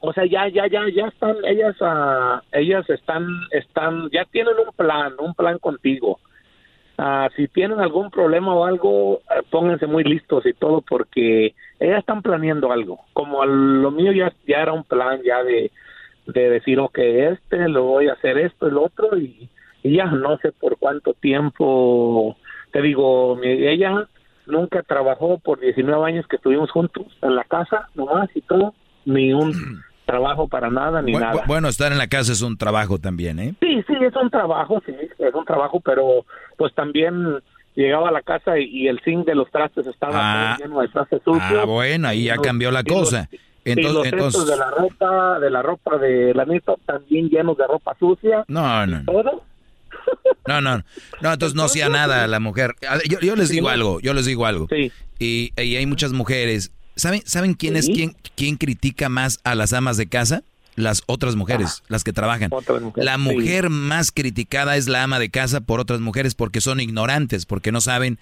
o 0.00 0.12
sea, 0.12 0.24
ya, 0.24 0.46
ya, 0.48 0.68
ya, 0.68 0.82
ya 0.88 1.06
están, 1.08 1.36
ellas, 1.44 1.76
ah, 1.80 2.42
ellas 2.52 2.88
están, 2.88 3.26
están, 3.50 4.08
ya 4.12 4.24
tienen 4.26 4.54
un 4.64 4.72
plan, 4.76 5.14
un 5.18 5.34
plan 5.34 5.58
contigo. 5.58 6.20
Ah, 6.98 7.28
si 7.34 7.48
tienen 7.48 7.80
algún 7.80 8.10
problema 8.10 8.54
o 8.54 8.64
algo, 8.64 9.20
eh, 9.30 9.42
pónganse 9.50 9.86
muy 9.86 10.04
listos 10.04 10.46
y 10.46 10.52
todo 10.52 10.80
porque 10.82 11.54
ellas 11.80 12.00
están 12.00 12.22
planeando 12.22 12.70
algo. 12.70 13.00
Como 13.14 13.44
lo 13.44 13.90
mío 13.90 14.12
ya, 14.12 14.32
ya 14.46 14.58
era 14.62 14.72
un 14.72 14.84
plan 14.84 15.20
ya 15.24 15.42
de, 15.42 15.70
de 16.26 16.50
decir, 16.50 16.78
ok, 16.78 16.98
este, 16.98 17.68
lo 17.68 17.82
voy 17.84 18.08
a 18.08 18.12
hacer 18.12 18.38
esto 18.38 18.70
lo 18.70 18.84
otro 18.84 19.16
y, 19.18 19.48
ya 19.82 20.06
no 20.06 20.36
sé 20.38 20.52
por 20.52 20.76
cuánto 20.78 21.14
tiempo, 21.14 22.36
te 22.72 22.82
digo, 22.82 23.36
mi- 23.36 23.48
ella 23.68 24.06
nunca 24.46 24.82
trabajó 24.82 25.38
por 25.38 25.60
19 25.60 26.04
años 26.06 26.26
que 26.26 26.36
estuvimos 26.36 26.70
juntos 26.70 27.06
en 27.22 27.34
la 27.36 27.44
casa, 27.44 27.88
nomás 27.94 28.28
y 28.34 28.40
todo, 28.42 28.74
ni 29.04 29.32
un 29.32 29.52
trabajo 30.06 30.48
para 30.48 30.70
nada, 30.70 31.00
ni 31.02 31.12
Bu- 31.12 31.20
nada. 31.20 31.42
bu- 31.42 31.46
bueno, 31.46 31.68
estar 31.68 31.92
en 31.92 31.98
la 31.98 32.08
casa 32.08 32.32
es 32.32 32.42
un 32.42 32.56
trabajo 32.56 32.98
también, 32.98 33.38
¿eh? 33.38 33.54
Sí, 33.60 33.82
sí, 33.86 33.94
es 34.00 34.14
un 34.16 34.28
trabajo, 34.30 34.82
sí, 34.84 34.92
es 35.18 35.34
un 35.34 35.44
trabajo, 35.44 35.80
pero 35.80 36.24
pues 36.56 36.74
también 36.74 37.38
llegaba 37.76 38.08
a 38.08 38.12
la 38.12 38.22
casa 38.22 38.58
y, 38.58 38.64
y 38.64 38.88
el 38.88 39.00
zinc 39.04 39.24
de 39.26 39.34
los 39.36 39.48
trastes 39.50 39.86
estaba 39.86 40.52
Ah. 40.52 40.56
lleno 40.58 40.80
de 40.80 40.88
trastes 40.88 41.22
sucios. 41.24 41.60
Ah, 41.60 41.64
bueno, 41.64 42.08
ahí 42.08 42.24
ya 42.24 42.34
los- 42.36 42.44
cambió 42.44 42.70
la 42.72 42.80
y 42.80 42.90
los- 42.90 42.98
cosa. 43.00 43.28
y 43.30 43.36
los 43.36 43.76
Entonces, 43.86 44.12
entonces, 44.12 44.46
de 44.46 44.56
la 44.56 44.70
ropa, 44.70 45.38
de 45.38 45.50
la 45.50 45.62
ropa 45.62 45.96
de 45.98 46.34
la 46.34 46.44
neta, 46.44 46.74
también 46.86 47.28
llenos 47.28 47.56
de 47.56 47.66
ropa 47.68 47.94
sucia. 47.98 48.44
no, 48.48 48.86
no, 48.86 48.98
no, 48.98 49.04
Todo. 49.04 49.42
No, 50.46 50.60
no, 50.60 50.82
no, 51.20 51.32
entonces 51.32 51.54
no 51.54 51.64
hacía 51.64 51.88
nada 51.88 52.26
la 52.26 52.40
mujer. 52.40 52.74
Ver, 52.80 53.02
Yo, 53.08 53.20
yo 53.20 53.36
les 53.36 53.48
digo 53.50 53.68
algo, 53.68 54.00
yo 54.00 54.14
les 54.14 54.26
digo 54.26 54.46
algo. 54.46 54.68
Y, 55.18 55.52
y 55.56 55.76
hay 55.76 55.86
muchas 55.86 56.12
mujeres. 56.12 56.70
¿Saben, 56.96 57.22
¿saben 57.24 57.54
quién 57.54 57.76
es 57.76 57.86
quién, 57.86 58.16
quién 58.36 58.56
critica 58.56 59.08
más 59.08 59.40
a 59.44 59.54
las 59.54 59.72
amas 59.72 59.96
de 59.96 60.06
casa? 60.06 60.42
Las 60.76 61.02
otras 61.06 61.36
mujeres, 61.36 61.82
las 61.88 62.04
que 62.04 62.12
trabajan. 62.12 62.50
La 62.96 63.14
sí. 63.16 63.20
mujer 63.20 63.70
más 63.70 64.12
criticada 64.12 64.76
es 64.76 64.88
la 64.88 65.02
ama 65.02 65.18
de 65.18 65.28
casa 65.28 65.60
por 65.60 65.80
otras 65.80 66.00
mujeres 66.00 66.34
porque 66.34 66.60
son 66.60 66.80
ignorantes, 66.80 67.44
porque 67.44 67.72
no 67.72 67.80
saben 67.80 68.18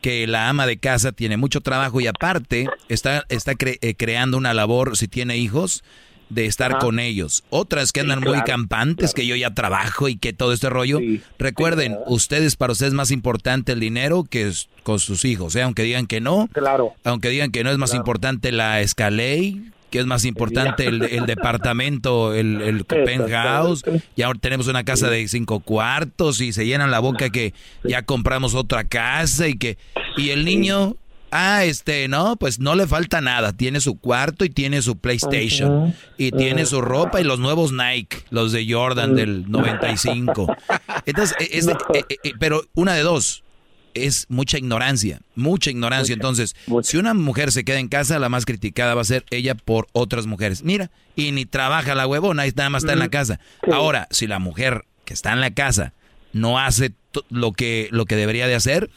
que 0.00 0.26
la 0.26 0.48
ama 0.48 0.66
de 0.66 0.78
casa 0.78 1.10
tiene 1.12 1.36
mucho 1.36 1.60
trabajo 1.60 2.00
y 2.00 2.06
aparte 2.06 2.68
está, 2.88 3.24
está 3.28 3.52
cre- 3.54 3.78
eh, 3.82 3.94
creando 3.96 4.36
una 4.38 4.54
labor, 4.54 4.96
si 4.96 5.08
tiene 5.08 5.36
hijos, 5.38 5.82
de 6.30 6.46
estar 6.46 6.72
Ajá. 6.72 6.80
con 6.80 6.98
ellos. 6.98 7.44
Otras 7.50 7.92
que 7.92 8.00
Sí, 8.00 8.04
andan 8.04 8.20
muy 8.20 8.32
claro, 8.32 8.44
campantes, 8.46 9.14
que 9.14 9.26
yo 9.26 9.34
ya 9.36 9.54
trabajo 9.54 10.08
y 10.08 10.16
que 10.16 10.32
todo 10.32 10.52
este 10.52 10.68
rollo. 10.70 11.00
Recuerden, 11.38 11.96
ustedes, 12.06 12.56
para 12.56 12.72
ustedes 12.72 12.92
es 12.92 12.94
más 12.96 13.10
importante 13.10 13.72
el 13.72 13.80
dinero 13.80 14.24
que 14.28 14.48
es 14.48 14.68
con 14.82 14.98
sus 14.98 15.24
hijos. 15.24 15.54
¿eh? 15.56 15.62
Aunque 15.62 15.82
digan 15.82 16.06
que 16.06 16.20
no. 16.20 16.48
Claro. 16.52 16.94
Aunque 17.04 17.30
digan 17.30 17.50
que 17.50 17.64
no 17.64 17.70
es 17.70 17.78
más 17.78 17.94
importante 17.94 18.52
la 18.52 18.80
escaley, 18.80 19.70
que 19.90 20.00
es 20.00 20.06
más 20.06 20.24
importante 20.26 20.86
el, 20.86 21.02
el 21.02 21.26
departamento, 21.26 22.34
el, 22.34 22.60
el 22.60 22.84
penthouse. 22.84 23.82
Y 24.16 24.22
ahora 24.22 24.38
tenemos 24.38 24.66
una 24.68 24.84
casa 24.84 25.08
de 25.10 25.26
cinco 25.28 25.60
cuartos 25.60 26.40
y 26.40 26.52
se 26.52 26.66
llenan 26.66 26.90
la 26.90 26.98
boca 27.00 27.30
que 27.30 27.54
ya 27.84 28.02
compramos 28.02 28.54
otra 28.54 28.84
casa 28.84 29.48
y 29.48 29.54
que... 29.56 29.78
Y 30.16 30.30
el 30.30 30.44
niño... 30.44 30.96
Ah, 31.30 31.64
este, 31.64 32.08
no, 32.08 32.36
pues 32.36 32.58
no 32.58 32.74
le 32.74 32.86
falta 32.86 33.20
nada. 33.20 33.52
Tiene 33.52 33.80
su 33.80 33.98
cuarto 33.98 34.44
y 34.44 34.50
tiene 34.50 34.80
su 34.82 34.96
PlayStation. 34.98 35.94
Y 36.16 36.30
tiene 36.32 36.64
su 36.66 36.80
ropa 36.80 37.20
y 37.20 37.24
los 37.24 37.38
nuevos 37.38 37.72
Nike, 37.72 38.18
los 38.30 38.52
de 38.52 38.66
Jordan 38.72 39.14
del 39.14 39.50
95. 39.50 40.46
Entonces, 41.06 41.36
e- 41.40 41.58
es 41.58 41.66
de- 41.66 41.76
e- 41.94 42.04
e- 42.08 42.28
e- 42.30 42.32
pero 42.38 42.62
una 42.74 42.94
de 42.94 43.02
dos, 43.02 43.44
es 43.94 44.26
mucha 44.28 44.58
ignorancia, 44.58 45.20
mucha 45.34 45.70
ignorancia. 45.70 46.12
Entonces, 46.14 46.54
si 46.82 46.96
una 46.98 47.14
mujer 47.14 47.52
se 47.52 47.64
queda 47.64 47.78
en 47.78 47.88
casa, 47.88 48.18
la 48.18 48.28
más 48.28 48.44
criticada 48.46 48.94
va 48.94 49.00
a 49.02 49.04
ser 49.04 49.24
ella 49.30 49.54
por 49.54 49.88
otras 49.92 50.26
mujeres. 50.26 50.62
Mira, 50.62 50.90
y 51.16 51.32
ni 51.32 51.44
trabaja 51.46 51.94
la 51.94 52.06
huevona, 52.06 52.44
nada 52.54 52.70
más 52.70 52.84
está 52.84 52.92
en 52.92 53.00
la 53.00 53.08
casa. 53.08 53.40
Ahora, 53.72 54.06
si 54.10 54.26
la 54.26 54.38
mujer 54.38 54.84
que 55.04 55.14
está 55.14 55.32
en 55.32 55.40
la 55.40 55.50
casa 55.50 55.92
no 56.32 56.58
hace 56.58 56.92
lo 57.30 57.52
que, 57.52 57.88
lo 57.90 58.04
que 58.04 58.14
debería 58.16 58.46
de 58.46 58.54
hacer, 58.54 58.90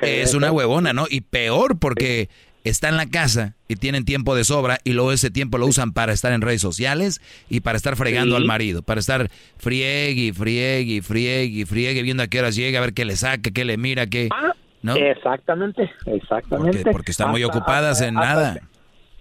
que 0.00 0.22
es 0.22 0.34
una 0.34 0.50
huevona, 0.52 0.92
¿no? 0.92 1.06
Y 1.10 1.20
peor 1.22 1.78
porque 1.78 2.28
está 2.64 2.88
en 2.88 2.96
la 2.96 3.06
casa 3.06 3.54
y 3.68 3.76
tienen 3.76 4.04
tiempo 4.06 4.34
de 4.34 4.42
sobra 4.44 4.78
y 4.84 4.92
luego 4.94 5.12
ese 5.12 5.30
tiempo 5.30 5.58
lo 5.58 5.66
usan 5.66 5.92
para 5.92 6.12
estar 6.12 6.32
en 6.32 6.40
redes 6.40 6.62
sociales 6.62 7.20
y 7.50 7.60
para 7.60 7.76
estar 7.76 7.94
fregando 7.96 8.36
Sí. 8.36 8.42
al 8.42 8.46
marido, 8.48 8.80
para 8.82 9.00
estar 9.00 9.28
friegue, 9.58 10.32
friegue, 10.32 11.02
friegue, 11.02 11.66
friegue, 11.66 12.02
viendo 12.02 12.22
a 12.22 12.26
qué 12.26 12.38
horas 12.40 12.56
llega, 12.56 12.78
a 12.78 12.82
ver 12.82 12.94
qué 12.94 13.04
le 13.04 13.16
saca, 13.16 13.50
qué 13.50 13.64
le 13.64 13.76
mira, 13.76 14.06
qué... 14.06 14.28
¿No? 14.82 14.96
Exactamente, 14.96 15.90
exactamente. 16.06 16.78
Porque, 16.78 16.92
porque 16.92 17.10
están 17.10 17.30
muy 17.30 17.42
Hasta- 17.42 17.58
ocupadas 17.58 17.92
hasta- 17.92 18.06
en 18.08 18.18
hasta- 18.18 18.34
nada. 18.34 18.60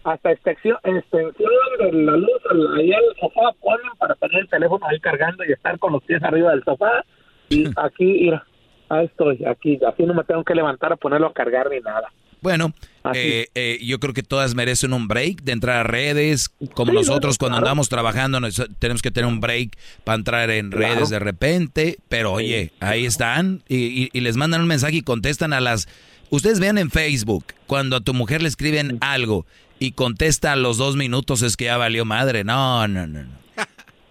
Hasta 0.05 0.31
extensión, 0.33 0.77
extensión 0.83 1.49
de 1.79 1.91
la 2.03 2.17
luz, 2.17 2.29
ahí 2.77 2.91
al 2.91 3.03
sofá 3.21 3.41
ponen 3.61 3.89
para 3.97 4.15
tener 4.15 4.41
el 4.41 4.49
teléfono 4.49 4.85
ahí 4.85 4.99
cargando 4.99 5.45
y 5.45 5.53
estar 5.53 5.79
con 5.79 5.93
los 5.93 6.03
pies 6.03 6.21
arriba 6.23 6.51
del 6.51 6.61
sofá. 6.65 7.05
Y 7.47 7.63
aquí, 7.77 8.03
mira, 8.05 8.45
ahí 8.93 9.05
estoy, 9.05 9.43
aquí, 9.45 9.79
así 9.87 10.03
no 10.03 10.13
me 10.13 10.23
tengo 10.23 10.43
que 10.43 10.55
levantar 10.55 10.93
a 10.93 10.95
ponerlo 10.95 11.27
a 11.27 11.33
cargar 11.33 11.69
ni 11.69 11.79
nada. 11.79 12.11
Bueno, 12.41 12.73
eh, 13.13 13.47
eh, 13.55 13.79
yo 13.81 13.99
creo 14.01 14.13
que 14.13 14.21
todas 14.21 14.53
merecen 14.53 14.91
un 14.91 15.07
break 15.07 15.43
de 15.43 15.53
entrar 15.53 15.77
a 15.77 15.83
redes, 15.83 16.49
como 16.73 16.91
nosotros 16.91 17.37
cuando 17.37 17.57
andamos 17.59 17.87
trabajando 17.87 18.41
nos- 18.41 18.61
tenemos 18.79 19.01
que 19.01 19.11
tener 19.11 19.27
un 19.29 19.39
break 19.39 19.77
para 20.03 20.17
entrar 20.17 20.49
en 20.49 20.69
Claro. 20.69 20.95
redes 20.95 21.09
de 21.09 21.19
repente, 21.19 21.97
pero 22.09 22.33
oye, 22.33 22.73
ahí 22.81 23.05
están 23.05 23.61
y, 23.69 23.77
y- 23.77 24.09
y 24.11 24.19
les 24.19 24.35
mandan 24.35 24.59
un 24.61 24.67
mensaje 24.67 24.97
y 24.97 25.01
contestan 25.03 25.53
a 25.53 25.61
las... 25.61 25.87
Ustedes 26.31 26.59
vean 26.59 26.77
en 26.77 26.89
Facebook, 26.91 27.45
cuando 27.65 27.95
a 27.95 28.01
tu 28.01 28.13
mujer 28.13 28.41
le 28.41 28.49
escriben 28.49 28.97
algo 28.99 29.45
y 29.79 29.91
contesta 29.93 30.51
a 30.51 30.55
los 30.57 30.77
dos 30.77 30.97
minutos 30.97 31.43
es 31.43 31.55
que 31.55 31.65
ya 31.65 31.77
valió 31.77 32.03
madre. 32.03 32.43
No, 32.43 32.87
no, 32.89 33.07
no. 33.07 33.21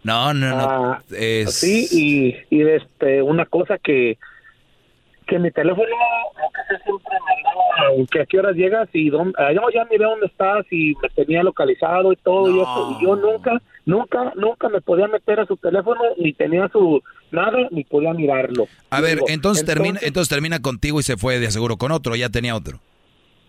No, 0.04 0.32
no, 0.34 0.50
no. 0.50 0.56
no. 0.56 0.92
Ah, 0.94 1.02
Es- 1.10 1.54
Sí, 1.54 1.86
y, 1.92 2.56
y 2.56 2.62
este, 2.62 3.20
una 3.22 3.44
cosa 3.46 3.76
que, 3.78 4.18
que 5.32 5.38
mi 5.38 5.50
teléfono, 5.50 5.88
lo 5.88 6.50
que 6.52 6.60
sé 6.68 6.82
siempre 6.84 7.14
me 7.24 7.32
andaba, 7.38 8.06
que 8.10 8.20
a 8.20 8.26
qué 8.26 8.38
horas 8.38 8.54
llegas 8.54 8.86
y 8.92 9.08
dónde, 9.08 9.32
ah, 9.38 9.50
yo 9.50 9.62
ya 9.72 9.86
miré 9.86 10.04
dónde 10.04 10.26
estás 10.26 10.66
y 10.70 10.94
me 11.00 11.08
tenía 11.08 11.42
localizado 11.42 12.12
y 12.12 12.16
todo 12.16 12.50
y 12.50 12.60
eso, 12.60 12.98
y 13.00 13.02
yo 13.02 13.16
nunca, 13.16 13.62
nunca, 13.86 14.34
nunca 14.36 14.68
me 14.68 14.82
podía 14.82 15.08
meter 15.08 15.40
a 15.40 15.46
su 15.46 15.56
teléfono, 15.56 16.02
ni 16.18 16.34
tenía 16.34 16.68
su 16.68 17.02
nada, 17.30 17.66
ni 17.70 17.82
podía 17.82 18.12
mirarlo. 18.12 18.66
A 18.90 19.00
ver, 19.00 19.14
Digo, 19.14 19.26
entonces, 19.30 19.64
termina, 19.64 20.00
entonces 20.02 20.28
termina 20.28 20.60
contigo 20.60 21.00
y 21.00 21.02
se 21.02 21.16
fue 21.16 21.38
de 21.38 21.46
aseguro 21.46 21.78
con 21.78 21.92
otro, 21.92 22.14
ya 22.14 22.28
tenía 22.28 22.54
otro. 22.54 22.78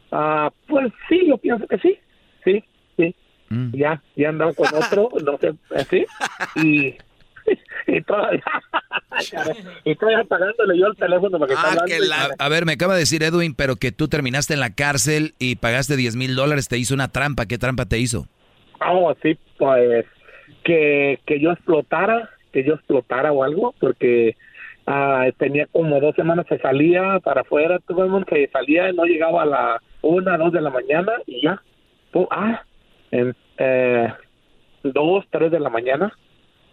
Ah, 0.09 0.53
pues 0.69 0.89
sí, 1.09 1.27
yo 1.27 1.37
pienso 1.37 1.67
que 1.67 1.79
sí, 1.79 1.97
sí, 2.45 2.63
sí. 2.95 3.13
Mm. 3.49 3.75
Ya, 3.75 4.01
ya 4.15 4.29
andaba 4.29 4.53
con 4.53 4.67
otro, 4.73 5.09
no 5.25 5.37
sé, 5.37 5.53
así, 5.75 6.05
y, 6.55 6.95
y 7.87 8.01
todavía, 8.01 8.43
y 9.83 9.95
todavía 9.95 10.23
pagándole 10.25 10.77
yo 10.79 10.87
el 10.87 10.95
teléfono 10.95 11.37
para 11.39 11.47
que 11.47 11.53
está 11.53 11.85
y- 11.87 12.31
A, 12.39 12.49
ver, 12.49 12.65
me 12.65 12.73
acaba 12.73 12.93
de 12.93 13.01
decir 13.01 13.23
Edwin, 13.23 13.53
pero 13.55 13.75
que 13.75 13.91
tú 13.91 14.07
terminaste 14.07 14.53
en 14.53 14.59
la 14.59 14.73
cárcel 14.73 15.33
y 15.39 15.55
pagaste 15.55 15.95
10 15.95 16.15
mil 16.15 16.35
dólares, 16.35 16.67
te 16.67 16.77
hizo 16.77 16.93
una 16.93 17.09
trampa. 17.09 17.45
¿Qué 17.45 17.57
trampa 17.57 17.85
te 17.85 17.99
hizo? 17.99 18.27
Oh, 18.85 19.13
sí, 19.21 19.37
pues 19.57 20.05
que, 20.63 21.19
que 21.25 21.39
yo 21.39 21.51
explotara, 21.51 22.29
que 22.51 22.63
yo 22.63 22.73
explotara 22.75 23.31
o 23.31 23.43
algo, 23.43 23.73
porque 23.79 24.35
ah, 24.87 25.27
tenía 25.37 25.67
como 25.67 25.99
dos 25.99 26.15
semanas 26.15 26.45
que 26.47 26.57
salía 26.59 27.19
para 27.23 27.41
afuera, 27.41 27.79
todo 27.87 28.03
el 28.03 28.09
mundo 28.09 28.25
que 28.25 28.49
salía 28.51 28.89
y 28.89 28.95
no 28.95 29.05
llegaba 29.05 29.43
a 29.43 29.45
la 29.45 29.81
una, 30.01 30.37
dos 30.37 30.51
de 30.51 30.61
la 30.61 30.69
mañana 30.69 31.13
y 31.25 31.41
ya. 31.43 31.61
Pu- 32.11 32.27
ah, 32.31 32.63
en, 33.11 33.35
eh, 33.57 34.11
dos, 34.83 35.25
tres 35.31 35.51
de 35.51 35.59
la 35.59 35.69
mañana. 35.69 36.11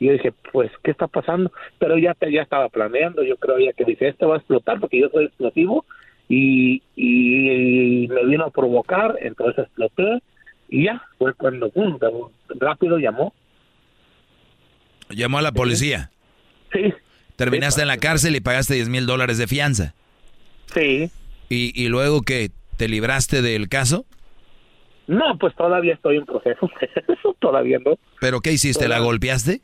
Y 0.01 0.07
yo 0.07 0.13
dije, 0.15 0.33
pues, 0.53 0.73
¿qué 0.83 0.91
está 0.91 1.07
pasando? 1.07 1.53
Pero 1.79 1.97
ya, 1.99 2.15
te- 2.15 2.33
ya 2.33 2.43
estaba 2.43 2.69
planeando, 2.71 3.23
yo 3.23 3.37
creo 3.37 3.59
ya 3.59 3.73
que 3.75 3.85
dije, 3.85 4.09
este 4.09 4.27
va 4.27 4.35
a 4.35 4.39
explotar 4.39 4.81
porque 4.81 4.99
yo 4.99 5.09
soy 5.11 5.27
explosivo 5.27 5.85
y, 6.29 6.83
y, 6.97 8.09
me 8.09 8.25
vino 8.25 8.45
a 8.47 8.51
provocar, 8.51 9.17
entonces 9.21 9.65
exploté 9.67 10.23
y 10.71 10.85
ya, 10.85 11.03
fue 11.19 11.35
cuando 11.35 11.69
pum, 11.71 11.99
rápido 12.59 12.99
llamó. 12.99 13.35
Llamó 15.11 15.39
a 15.39 15.43
la 15.43 15.53
policía. 15.53 16.11
Sí. 16.73 16.95
Terminaste 17.37 17.83
en 17.83 17.89
la 17.89 17.97
cárcel 17.99 18.37
y 18.37 18.41
pagaste 18.41 18.75
10 18.75 18.89
mil 18.89 19.07
dólares 19.07 19.39
de 19.39 19.47
fianza. 19.47 19.95
Sí. 20.67 21.11
¿Y, 21.49 21.73
y 21.75 21.89
luego 21.89 22.23
que 22.23 22.51
te 22.77 22.89
libraste 22.89 23.43
del 23.43 23.69
caso? 23.69 24.07
No, 25.09 25.37
pues 25.39 25.55
todavía 25.57 25.95
estoy 25.95 26.19
en 26.19 26.25
proceso, 26.27 26.71
eso 27.09 27.37
todavía 27.41 27.79
no. 27.85 27.99
¿Pero 28.21 28.41
qué 28.41 28.53
hiciste? 28.53 28.87
¿La 28.87 29.01
golpeaste? 29.01 29.61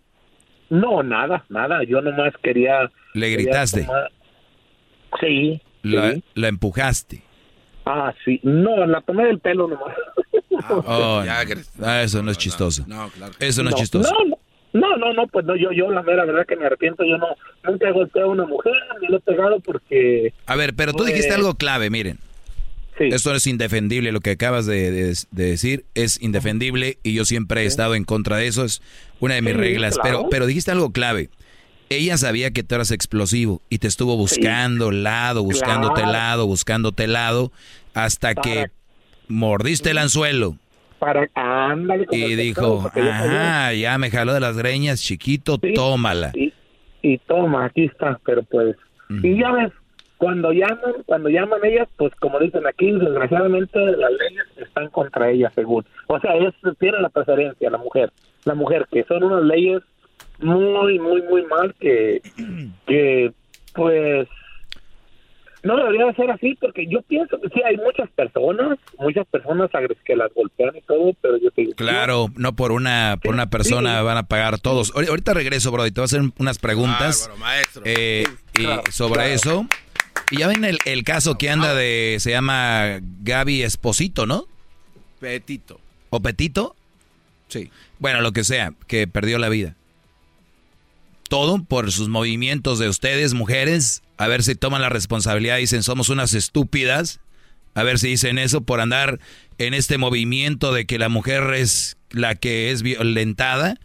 No, 0.71 1.03
nada, 1.03 1.45
nada, 1.49 1.83
yo 1.85 2.01
nomás 2.01 2.33
quería... 2.43 2.91
¿Le 3.15 3.31
quería 3.31 3.37
gritaste? 3.47 3.85
tomar- 3.85 4.11
Sí. 5.21 5.61
La, 5.83 6.13
sí. 6.13 6.25
la 6.35 6.49
empujaste. 6.49 7.23
Ah, 7.85 8.13
sí, 8.25 8.41
no, 8.43 8.85
la 8.87 9.01
tomé 9.03 9.27
del 9.27 9.39
pelo 9.39 9.69
nomás. 9.69 9.95
Oh, 10.69 11.23
ah, 11.29 12.03
eso 12.03 12.23
no 12.23 12.31
es 12.31 12.39
chistoso. 12.39 12.85
Eso 13.39 13.63
no, 13.63 13.69
es 13.71 13.75
chistoso. 13.77 14.11
No, 14.13 14.37
no, 14.73 14.97
no, 14.97 15.13
no, 15.13 15.27
pues 15.29 15.45
no, 15.45 15.55
yo, 15.55 15.71
yo 15.71 15.91
la 15.93 16.03
mera 16.03 16.25
verdad 16.25 16.47
que 16.47 16.57
me 16.57 16.65
arrepiento, 16.67 17.05
yo 17.05 17.19
no, 17.19 17.27
nunca 17.63 17.89
he 17.89 17.93
golpeado 17.93 18.31
a 18.31 18.33
una 18.33 18.47
mujer, 18.47 18.73
ni 19.01 19.09
le 19.09 19.19
he 19.19 19.21
pegado 19.21 19.61
porque... 19.61 20.33
A 20.47 20.57
ver, 20.57 20.75
pero 20.75 20.93
tú 20.93 20.99
Pues- 20.99 21.09
dijiste 21.13 21.35
algo 21.35 21.55
clave, 21.55 21.91
miren. 21.91 22.19
Esto 22.99 23.35
es 23.35 23.47
indefendible, 23.47 24.11
lo 24.13 24.21
que 24.21 24.31
acabas 24.31 24.67
de, 24.67 24.91
de- 24.91 25.17
de 25.31 25.45
decir 25.45 25.85
es 25.95 26.21
indefendible 26.23 26.99
y 27.03 27.13
yo 27.15 27.25
siempre 27.25 27.63
he 27.63 27.67
estado 27.67 27.95
en 27.95 28.05
contra 28.05 28.37
de 28.39 28.47
eso, 28.47 28.65
es 28.65 28.81
una 29.21 29.35
de 29.35 29.43
mis 29.43 29.53
Sí, 29.53 29.59
reglas. 29.59 29.99
claro. 29.99 30.19
Pero, 30.19 30.31
pero 30.31 30.47
dijiste 30.47 30.71
algo 30.71 30.93
clave. 30.93 31.29
Ella 31.89 32.17
sabía 32.19 32.51
que 32.51 32.63
tú 32.65 32.75
eras 32.75 32.91
explosivo 32.91 33.63
y 33.71 33.79
te 33.79 33.87
estuvo 33.87 34.17
buscando 34.17 34.91
lado, 34.91 35.45
buscándote 35.45 36.01
Claro. 36.03 36.13
lado, 36.13 36.47
buscándote 36.47 37.07
lado, 37.07 37.53
hasta 37.95 38.35
que 38.35 38.67
mordiste 39.29 39.91
el 39.91 39.99
anzuelo 39.99 40.57
Para, 40.99 41.29
ándale. 41.35 42.07
y 42.11 42.35
dijo, 42.35 42.91
ajá, 42.95 43.73
ya 43.75 43.99
me 43.99 44.11
jaló 44.11 44.33
de 44.35 44.41
las 44.41 44.57
greñas, 44.57 45.01
chiquito, 45.03 45.59
tómala. 45.75 46.33
Y, 46.35 46.53
y 47.03 47.19
toma, 47.19 47.67
aquí 47.67 47.85
está, 47.85 48.19
pero 48.25 48.43
pues... 48.45 48.75
Y 49.23 49.39
ya 49.39 49.53
ves, 49.53 49.71
cuando 50.19 50.53
llaman, 50.53 50.95
cuando 51.05 51.29
llaman 51.29 51.61
ellas, 51.65 51.89
pues 51.97 52.15
como 52.17 52.39
dicen 52.39 52.67
aquí, 52.67 52.91
desgraciadamente 52.93 53.79
las 53.79 54.11
leyes 54.13 54.45
están 54.57 54.89
contra 54.91 55.31
ellas, 55.31 55.53
según. 55.55 55.85
O 56.07 56.19
sea, 56.21 56.35
ellos 56.37 56.55
tienen 56.79 57.03
la 57.03 57.09
preferencia, 57.11 57.71
la 57.71 57.79
mujer. 57.79 58.11
La 58.45 58.55
mujer, 58.55 58.87
que 58.91 59.05
son 59.05 59.23
unas 59.25 59.43
leyes 59.45 59.83
muy, 60.39 60.99
muy, 60.99 61.23
muy 61.23 61.43
mal 61.47 61.75
que, 61.79 62.21
que 62.87 63.33
pues 63.75 64.27
no 65.63 65.77
debería 65.77 66.07
de 66.07 66.15
ser 66.15 66.31
así 66.31 66.57
porque 66.61 66.87
yo 66.87 67.03
pienso 67.03 67.41
que 67.41 67.49
sí 67.49 67.61
hay 67.65 67.77
muchas 67.77 68.09
personas, 68.11 68.79
muchas 68.99 69.27
personas 69.27 69.69
agres- 69.75 69.99
que 70.05 70.15
las 70.15 70.33
golpean 70.33 70.77
y 70.77 70.81
todo, 70.83 71.13
pero 71.21 71.37
yo 71.39 71.51
te 71.51 71.63
digo, 71.63 71.73
Claro, 71.75 72.29
no 72.37 72.55
por 72.55 72.71
una 72.71 73.19
por 73.21 73.35
una 73.35 73.51
persona 73.51 74.01
van 74.03 74.17
a 74.17 74.23
pagar 74.29 74.61
todos. 74.61 74.95
Ahori- 74.95 75.09
Ahorita 75.09 75.35
regreso, 75.35 75.73
bro, 75.73 75.85
y 75.87 75.91
te 75.91 76.01
voy 76.01 76.05
a 76.05 76.07
hacer 76.07 76.21
unas 76.39 76.59
preguntas 76.59 77.29
eh, 77.85 78.25
y 78.57 78.93
sobre 78.93 79.15
claro. 79.15 79.31
eso. 79.35 79.67
Y 80.31 80.39
ya 80.39 80.49
ven 80.49 80.65
el, 80.65 80.79
el 80.85 81.05
caso 81.05 81.39
que 81.39 81.51
anda 81.51 81.75
de, 81.75 82.17
se 82.21 82.31
llama 82.31 83.01
Gaby 83.23 83.63
Esposito, 83.63 84.27
¿no? 84.27 84.47
Petito. 85.21 85.81
¿O 86.11 86.21
Petito? 86.21 86.77
Sí. 87.49 87.71
Bueno, 87.99 88.21
lo 88.21 88.33
que 88.33 88.45
sea, 88.45 88.75
que 88.87 89.07
perdió 89.07 89.39
la 89.39 89.49
vida. 89.49 89.77
Todo 91.29 91.63
por 91.63 91.91
sus 91.93 92.09
movimientos 92.09 92.79
de 92.79 92.89
ustedes, 92.89 93.35
mujeres. 93.35 94.03
A 94.17 94.29
ver 94.29 94.43
si 94.43 94.55
toman 94.55 94.83
la 94.83 94.89
responsabilidad 94.89 95.59
y 95.59 95.63
dicen, 95.63 95.83
somos 95.83 96.09
unas 96.09 96.35
estúpidas. 96.35 97.21
A 97.75 97.83
ver 97.83 97.99
si 97.99 98.09
dicen 98.09 98.39
eso 98.39 98.63
por 98.63 98.81
andar 98.81 99.21
en 99.59 99.75
este 99.75 99.99
movimiento 99.99 100.73
de 100.73 100.87
que 100.87 100.99
la 100.99 101.09
mujer 101.09 101.55
es 101.55 101.97
la 102.11 102.35
que 102.35 102.71
es 102.71 102.83
violentada. 102.83 103.79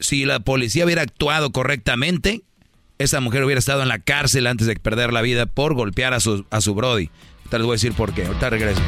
Si 0.00 0.24
la 0.24 0.40
policía 0.40 0.84
hubiera 0.84 1.02
actuado 1.02 1.52
correctamente, 1.52 2.42
esa 3.02 3.20
mujer 3.20 3.44
hubiera 3.44 3.58
estado 3.58 3.82
en 3.82 3.88
la 3.88 3.98
cárcel 3.98 4.46
antes 4.46 4.66
de 4.66 4.76
perder 4.76 5.12
la 5.12 5.22
vida 5.22 5.46
por 5.46 5.74
golpear 5.74 6.14
a 6.14 6.20
su, 6.20 6.46
a 6.50 6.60
su 6.60 6.74
Brody. 6.74 7.10
Ahorita 7.38 7.58
les 7.58 7.66
voy 7.66 7.72
a 7.72 7.76
decir 7.76 7.92
por 7.94 8.12
qué. 8.14 8.24
Ahorita 8.26 8.50
regreso. 8.50 8.80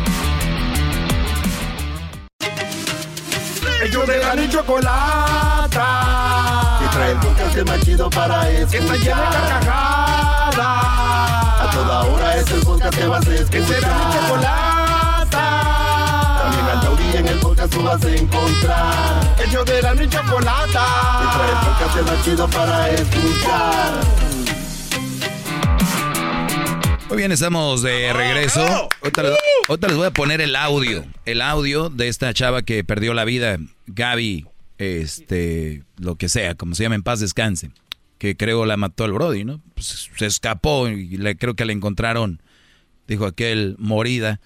Ellos 3.82 4.06
de 4.06 4.18
la 4.18 4.34
ni 4.34 4.48
chocolata. 4.48 5.88
Y 6.84 6.88
trae 6.94 7.12
el 7.12 7.18
podcast 7.18 7.56
más 7.66 7.80
chido 7.80 8.08
para 8.10 8.50
escuchar. 8.50 8.70
Que 8.70 8.78
está 8.78 8.96
llena 8.96 9.30
de 9.30 9.36
carcajadas. 9.36 10.58
A 11.60 11.70
toda 11.72 12.04
hora 12.04 12.36
es 12.36 12.50
el 12.50 12.60
podcast 12.60 12.98
que 12.98 13.06
vas 13.06 13.26
a 13.26 13.34
escuchar. 13.34 13.50
Que 13.50 13.62
será 13.66 13.94
mi 13.94 14.14
chocolata. 14.14 14.73
El 17.34 17.40
podcast 17.40 17.72
tú 17.72 17.82
vas 17.82 18.04
a 18.04 18.16
encontrar. 18.16 19.36
Ellos 19.46 19.64
de 19.66 19.82
la 19.82 19.94
ni 19.94 20.08
chocolata. 20.08 20.86
Y 21.22 21.36
trae 21.36 21.50
el 21.50 21.58
podcast 21.66 22.10
más 22.10 22.24
chido 22.24 22.48
para 22.48 22.90
escuchar. 22.90 24.00
Muy 27.08 27.18
bien, 27.18 27.32
estamos 27.32 27.82
de 27.82 28.12
regreso. 28.12 28.60
Ahorita 29.02 29.22
les, 29.22 29.38
ahorita 29.68 29.88
les 29.88 29.96
voy 29.96 30.06
a 30.06 30.10
poner 30.10 30.40
el 30.40 30.56
audio. 30.56 31.04
El 31.26 31.42
audio 31.42 31.90
de 31.90 32.08
esta 32.08 32.32
chava 32.32 32.62
que 32.62 32.82
perdió 32.84 33.14
la 33.14 33.24
vida, 33.24 33.58
Gaby, 33.86 34.46
este, 34.78 35.82
lo 35.98 36.16
que 36.16 36.28
sea, 36.28 36.54
como 36.54 36.74
se 36.74 36.84
llama, 36.84 36.94
en 36.94 37.02
paz 37.02 37.20
descanse. 37.20 37.70
Que 38.18 38.36
creo 38.36 38.64
la 38.64 38.76
mató 38.76 39.04
el 39.04 39.12
Brody, 39.12 39.44
¿no? 39.44 39.60
Pues, 39.74 40.10
se 40.16 40.26
escapó 40.26 40.88
y 40.88 41.16
le, 41.18 41.36
creo 41.36 41.54
que 41.54 41.64
la 41.64 41.72
encontraron, 41.72 42.40
dijo 43.06 43.26
aquel, 43.26 43.76
morida. 43.78 44.40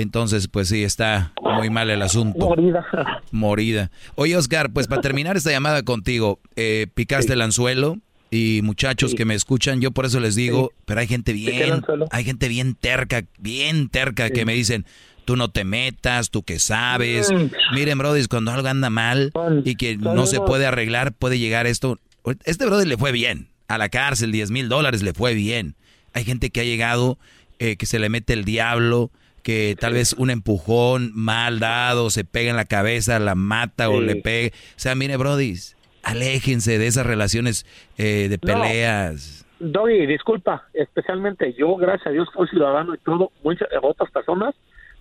Entonces, 0.00 0.46
pues 0.48 0.68
sí, 0.68 0.84
está 0.84 1.32
muy 1.42 1.70
mal 1.70 1.90
el 1.90 2.02
asunto. 2.02 2.38
Morida. 2.38 2.86
Morida. 3.32 3.90
Oye, 4.14 4.36
Oscar, 4.36 4.70
pues 4.72 4.86
para 4.86 5.00
terminar 5.02 5.36
esta 5.36 5.50
llamada 5.50 5.82
contigo, 5.82 6.38
eh, 6.56 6.86
picaste 6.94 7.32
el 7.32 7.42
anzuelo 7.42 7.98
y 8.30 8.60
muchachos 8.62 9.14
que 9.14 9.24
me 9.24 9.34
escuchan, 9.34 9.80
yo 9.80 9.90
por 9.90 10.06
eso 10.06 10.20
les 10.20 10.34
digo, 10.34 10.70
pero 10.84 11.00
hay 11.00 11.06
gente 11.06 11.32
bien, 11.32 11.82
hay 12.10 12.24
gente 12.24 12.48
bien 12.48 12.74
terca, 12.74 13.24
bien 13.38 13.88
terca 13.88 14.30
que 14.30 14.44
me 14.44 14.52
dicen, 14.52 14.84
tú 15.24 15.34
no 15.34 15.50
te 15.50 15.64
metas, 15.64 16.30
tú 16.30 16.42
que 16.42 16.58
sabes. 16.58 17.32
Mm. 17.32 17.74
Miren, 17.74 17.98
Brody, 17.98 18.24
cuando 18.26 18.52
algo 18.52 18.68
anda 18.68 18.90
mal 18.90 19.32
y 19.64 19.74
que 19.76 19.96
no 19.96 20.26
se 20.26 20.40
puede 20.40 20.66
arreglar, 20.66 21.12
puede 21.12 21.38
llegar 21.38 21.66
esto. 21.66 21.98
Este 22.44 22.66
Brody 22.66 22.86
le 22.86 22.96
fue 22.96 23.12
bien, 23.12 23.48
a 23.66 23.78
la 23.78 23.88
cárcel, 23.88 24.30
10 24.30 24.50
mil 24.50 24.68
dólares 24.68 25.02
le 25.02 25.12
fue 25.12 25.34
bien. 25.34 25.74
Hay 26.12 26.24
gente 26.24 26.50
que 26.50 26.60
ha 26.60 26.64
llegado, 26.64 27.18
eh, 27.58 27.76
que 27.76 27.86
se 27.86 27.98
le 27.98 28.08
mete 28.08 28.32
el 28.32 28.44
diablo, 28.44 29.10
que 29.42 29.76
tal 29.78 29.94
vez 29.94 30.12
un 30.14 30.30
empujón 30.30 31.10
mal 31.14 31.58
dado, 31.60 32.10
se 32.10 32.24
pega 32.24 32.50
en 32.50 32.56
la 32.56 32.64
cabeza, 32.64 33.18
la 33.18 33.34
mata 33.34 33.88
o 33.90 34.00
le 34.00 34.16
pega. 34.16 34.48
O 34.54 34.78
sea, 34.78 34.94
mire, 34.94 35.16
Brody, 35.16 35.54
aléjense 36.02 36.78
de 36.78 36.86
esas 36.86 37.06
relaciones 37.06 37.66
eh, 37.96 38.28
de 38.28 38.38
peleas. 38.38 39.44
Doggy, 39.60 40.06
disculpa, 40.06 40.64
especialmente 40.72 41.52
yo, 41.58 41.74
gracias 41.76 42.06
a 42.06 42.10
Dios, 42.10 42.28
soy 42.32 42.46
ciudadano 42.48 42.94
y 42.94 42.98
todo, 42.98 43.32
muchas 43.42 43.68
otras 43.82 44.10
personas 44.12 44.54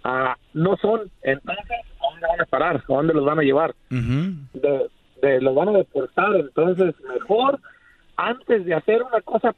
ah, 0.03 0.35
no 0.53 0.75
son. 0.77 1.11
Entonces, 1.21 1.65
¿a 1.69 2.09
dónde 2.11 2.27
van 2.27 2.41
a 2.41 2.45
parar? 2.45 2.75
¿A 2.77 2.83
dónde 2.87 3.13
los 3.13 3.23
van 3.25 3.39
a 3.39 3.43
llevar? 3.43 3.75
de, 3.89 4.87
de- 5.21 5.41
los 5.41 5.53
van 5.53 5.69
a 5.69 5.73
deportar. 5.73 6.35
Entonces, 6.35 6.95
mejor, 7.13 7.59
antes 8.15 8.65
de 8.65 8.73
hacer 8.73 9.03
una 9.03 9.21
cosa, 9.21 9.53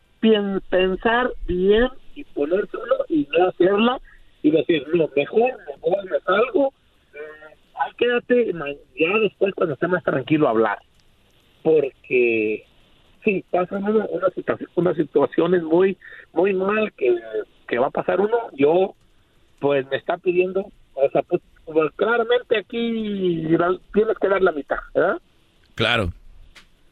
pensar 0.69 1.31
bien 1.47 1.87
y 2.15 2.25
ponérselo 2.25 3.05
y 3.07 3.25
no 3.37 3.47
hacerla 3.47 3.99
y 4.41 4.51
decir, 4.51 4.85
no, 4.93 5.09
mejor 5.15 5.51
me 5.67 5.77
voy, 5.79 6.05
me 6.09 6.19
salgo, 6.21 6.73
eh, 7.13 7.55
ahí 7.75 7.91
quédate, 7.97 8.53
ya 8.97 9.19
después 9.19 9.53
cuando 9.55 9.73
esté 9.73 9.87
más 9.87 10.03
tranquilo 10.03 10.47
hablar. 10.47 10.79
Porque 11.61 12.65
sí, 13.23 13.43
pasan 13.51 13.83
una, 13.83 14.05
una 14.05 14.29
situación, 14.29 14.69
unas 14.75 14.95
situaciones 14.95 15.63
muy, 15.63 15.97
muy 16.33 16.53
mal 16.53 16.91
que, 16.93 17.15
que 17.67 17.79
va 17.79 17.87
a 17.87 17.91
pasar 17.91 18.21
uno. 18.21 18.37
Yo, 18.53 18.95
pues 19.59 19.85
me 19.89 19.97
está 19.97 20.17
pidiendo, 20.17 20.71
o 20.93 21.09
sea, 21.11 21.21
pues, 21.23 21.41
pues, 21.65 21.91
claramente 21.95 22.57
aquí 22.57 23.45
tienes 23.93 24.17
que 24.19 24.29
dar 24.29 24.41
la 24.41 24.51
mitad, 24.51 24.77
¿verdad? 24.93 25.17
Claro. 25.75 26.13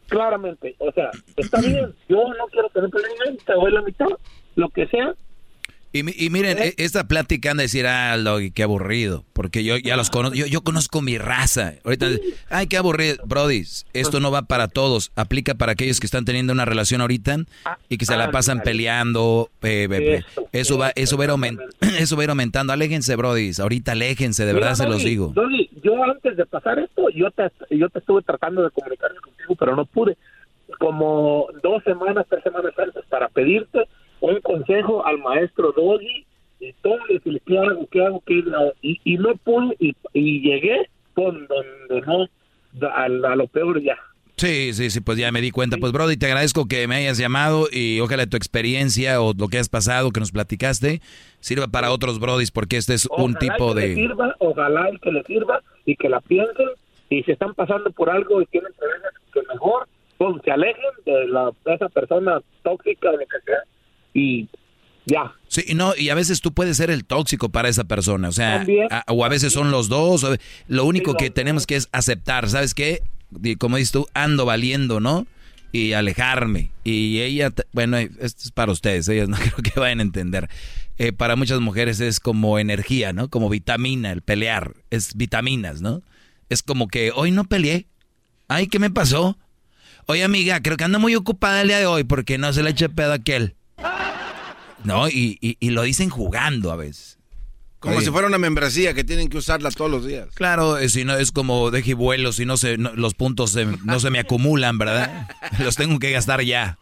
Claramente, 0.08 0.76
o 0.80 0.92
sea, 0.94 1.12
está 1.36 1.60
bien, 1.60 1.94
yo 2.08 2.24
no 2.38 2.48
quiero 2.48 2.70
tener 2.70 2.90
problemas, 2.90 3.44
te 3.46 3.54
doy 3.54 3.72
la 3.72 3.82
mitad, 3.82 4.08
lo 4.56 4.70
que 4.70 4.88
sea, 4.88 5.14
Y, 6.00 6.26
y 6.26 6.30
miren, 6.30 6.58
e- 6.60 6.74
esta 6.78 7.08
plática 7.08 7.52
anda 7.52 7.62
a 7.62 7.66
decir, 7.66 7.88
ah, 7.88 8.18
Doggy, 8.18 8.52
qué 8.52 8.64
aburrido, 8.64 9.26
porque 9.34 9.64
yo 9.64 9.78
ya 9.78 9.96
los 9.98 10.10
conozco, 10.10 10.36
yo, 10.36 10.46
yo 10.46 10.62
conozco 10.62 11.02
mi 11.02 11.18
raza. 11.18 11.74
Ahorita, 11.84 12.08
ay, 12.50 12.68
qué 12.68 12.78
aburrido. 12.78 13.18
Brody, 13.26 13.64
esto 13.94 14.20
no 14.20 14.32
va 14.32 14.44
para 14.44 14.68
todos, 14.68 15.12
aplica 15.16 15.56
para 15.56 15.74
aquellos 15.74 16.00
que 16.00 16.06
están 16.08 16.26
teniendo 16.26 16.54
una 16.54 16.66
relación 16.66 17.02
ahorita 17.02 17.38
y 17.90 17.98
que 17.98 18.06
se 18.06 18.16
la 18.16 18.32
pasan 18.32 18.62
peleando. 18.62 19.50
eh, 19.64 19.88
eh, 19.92 20.24
eso 20.52 20.78
va 20.78 20.92
eso 20.96 21.18
va, 21.18 21.24
a 21.24 21.28
ir 21.28 21.32
aument- 21.32 21.60
eso 22.00 22.16
va 22.16 22.22
a 22.22 22.26
ir 22.26 22.30
aumentando. 22.30 22.74
Aléjense, 22.74 23.16
Brody, 23.16 23.52
ahorita 23.60 23.94
aléjense, 23.94 24.46
de 24.46 24.54
verdad 24.54 24.72
Mira, 24.72 24.76
se 24.86 24.88
los 24.90 25.04
digo. 25.04 25.32
Doggy, 25.36 25.70
yo 25.84 26.04
antes 26.04 26.38
de 26.38 26.46
pasar 26.46 26.80
esto, 26.80 27.10
yo 27.10 27.30
te, 27.32 27.44
yo 27.76 27.90
te 27.90 28.00
estuve 28.00 28.22
tratando 28.22 28.64
de 28.64 28.72
comunicarme 28.72 29.20
contigo, 29.20 29.56
pero 29.60 29.76
no 29.76 29.86
pude. 29.86 30.18
Como 30.80 31.48
dos 31.64 31.84
semanas, 31.84 32.26
tres 32.30 32.44
semanas 32.44 32.74
antes, 32.78 33.04
para 33.10 33.30
pedirte 33.30 33.80
un 34.22 34.40
consejo 34.42 35.06
al 35.06 35.20
maestro 35.20 35.72
Doggy 35.72 36.26
y 36.60 36.74
todo, 36.82 37.00
y 37.10 37.16
decirle, 37.16 37.42
¿qué 37.46 37.58
hago? 37.60 37.88
¿Qué 37.92 38.06
hago? 38.06 38.24
¿Qué 38.26 38.44
hago? 38.54 38.74
Y, 38.82 39.00
y 39.04 39.18
no 39.18 39.36
pude, 39.38 39.76
y, 39.80 39.96
y 40.14 40.42
llegué 40.42 40.90
con 41.14 41.48
donde 41.48 42.02
no, 42.06 42.88
a, 42.88 43.04
a 43.06 43.36
lo 43.36 43.48
peor 43.48 43.82
ya. 43.82 43.98
Sí, 44.38 44.72
sí, 44.74 44.92
sí, 44.92 45.02
pues 45.02 45.18
ya 45.18 45.32
me 45.32 45.42
di 45.42 45.50
cuenta. 45.50 45.78
Pues 45.78 45.92
Brody, 45.92 46.16
te 46.16 46.28
agradezco 46.28 46.68
que 46.68 46.88
me 46.88 46.98
hayas 46.98 47.18
llamado 47.18 47.68
y 47.72 48.00
ojalá 48.02 48.28
tu 48.28 48.38
experiencia 48.38 49.20
o 49.20 49.34
lo 49.36 49.48
que 49.48 49.58
has 49.58 49.68
pasado, 49.68 50.12
que 50.12 50.20
nos 50.20 50.32
platicaste, 50.32 51.02
sirva 51.40 51.68
para 51.68 51.90
otros 51.90 52.20
Brodis, 52.20 52.52
porque 52.52 52.78
este 52.78 52.94
es 52.94 53.08
un 53.08 53.36
Ojalá 53.36 53.40
tipo 53.40 53.74
que 53.74 53.82
le 53.82 53.88
de... 53.88 53.96
sirva, 53.96 54.36
ojalá 54.38 54.92
y 54.92 55.00
que 55.00 55.12
le 55.12 55.24
sirva 55.24 55.64
y 55.88 55.96
que 55.96 56.08
la 56.08 56.22
piensen 56.22 56.68
y 57.10 57.24
si 57.24 57.32
están 57.32 57.56
pasando 57.56 57.90
por 57.90 58.12
algo 58.12 58.40
y 58.40 58.46
tienen 58.46 58.72
problemas 58.78 59.12
que 59.34 59.42
mejor 59.52 59.88
pues, 60.20 60.36
se 60.44 60.52
alejen 60.52 60.84
de, 61.06 61.28
la, 61.30 61.52
de 61.66 61.74
esa 61.74 61.90
persona 61.90 62.40
tóxica 62.62 63.10
o 63.10 63.14
lo 63.14 63.20
que 63.20 63.40
sea 63.44 63.64
y 64.20 64.50
ya 65.06 65.34
Sí, 65.48 65.64
y 65.68 65.74
no, 65.76 65.96
y 65.96 66.10
a 66.10 66.16
veces 66.16 66.42
tú 66.42 66.52
puedes 66.54 66.76
ser 66.78 66.90
el 66.92 67.06
tóxico 67.06 67.48
para 67.50 67.70
esa 67.70 67.86
persona, 67.86 68.28
o 68.28 68.32
sea, 68.34 68.66
a- 68.92 69.04
o 69.14 69.24
a 69.24 69.30
veces 69.30 69.54
son 69.54 69.72
los 69.72 69.88
dos, 69.88 70.24
o- 70.26 70.36
lo 70.68 70.84
único 70.86 71.14
que 71.16 71.30
tenemos 71.30 71.66
que 71.66 71.76
es 71.78 71.88
aceptar, 71.94 72.50
¿sabes 72.50 72.74
qué? 72.74 73.02
Como 73.60 73.78
dices 73.78 73.92
tú, 73.94 74.08
ando 74.14 74.46
valiendo, 74.46 75.00
¿no? 75.00 75.26
Y 75.72 75.94
alejarme. 75.94 76.72
Y 76.84 77.20
ella, 77.20 77.52
bueno, 77.74 77.98
esto 77.98 78.44
es 78.44 78.52
para 78.52 78.72
ustedes, 78.72 79.08
ellas 79.10 79.30
no 79.30 79.38
creo 79.38 79.58
que 79.64 79.80
vayan 79.80 80.00
a 80.00 80.04
entender. 80.04 80.50
Eh, 80.98 81.12
para 81.14 81.36
muchas 81.36 81.60
mujeres 81.60 82.00
es 82.00 82.20
como 82.20 82.58
energía, 82.58 83.14
¿no? 83.14 83.30
Como 83.30 83.50
vitamina, 83.50 84.12
el 84.12 84.22
pelear, 84.24 84.74
es 84.90 85.16
vitaminas, 85.16 85.82
¿no? 85.82 86.02
Es 86.50 86.64
como 86.64 86.88
que 86.88 87.12
hoy 87.14 87.32
no 87.32 87.44
peleé. 87.44 87.86
Ay, 88.48 88.68
¿qué 88.68 88.80
me 88.80 88.90
pasó? 88.90 89.38
Oye, 90.08 90.24
amiga, 90.24 90.62
creo 90.62 90.78
que 90.78 90.86
ando 90.86 91.00
muy 91.00 91.16
ocupada 91.16 91.62
el 91.62 91.68
día 91.68 91.80
de 91.80 91.86
hoy 91.86 92.04
porque 92.06 92.38
no 92.38 92.52
se 92.54 92.64
le 92.64 92.70
eche 92.72 92.88
pedo 92.90 93.12
a 93.12 93.16
aquel. 93.16 93.56
No, 94.88 95.08
y, 95.10 95.38
y- 95.42 95.58
y 95.60 95.70
lo 95.72 95.84
dicen 95.84 96.10
jugando 96.10 96.72
a 96.72 96.76
veces. 96.76 97.18
Como 97.80 98.02
si 98.02 98.10
fuera 98.10 98.28
una 98.28 98.40
membresía 98.40 98.94
que 98.96 99.04
tienen 99.04 99.30
que 99.30 99.38
usarla 99.38 99.70
todos 99.70 99.90
los 99.92 100.06
días. 100.06 100.30
Claro, 100.34 100.80
eh, 100.80 100.90
si 100.90 101.04
no 101.06 101.16
es 101.16 101.32
como 101.32 101.70
deje 101.70 101.94
vuelo, 101.94 102.32
si 102.34 102.44
no 102.46 102.58
se, 102.58 102.78
no- 102.78 102.94
los 102.96 103.14
puntos 103.14 103.52
se- 103.52 103.66
no 103.66 104.00
se 104.00 104.10
me 104.10 104.20
acumulan, 104.20 104.78
¿verdad? 104.80 105.28
Los 105.60 105.76
tengo 105.76 106.00
que 106.00 106.10
gastar 106.12 106.42
ya. 106.42 106.78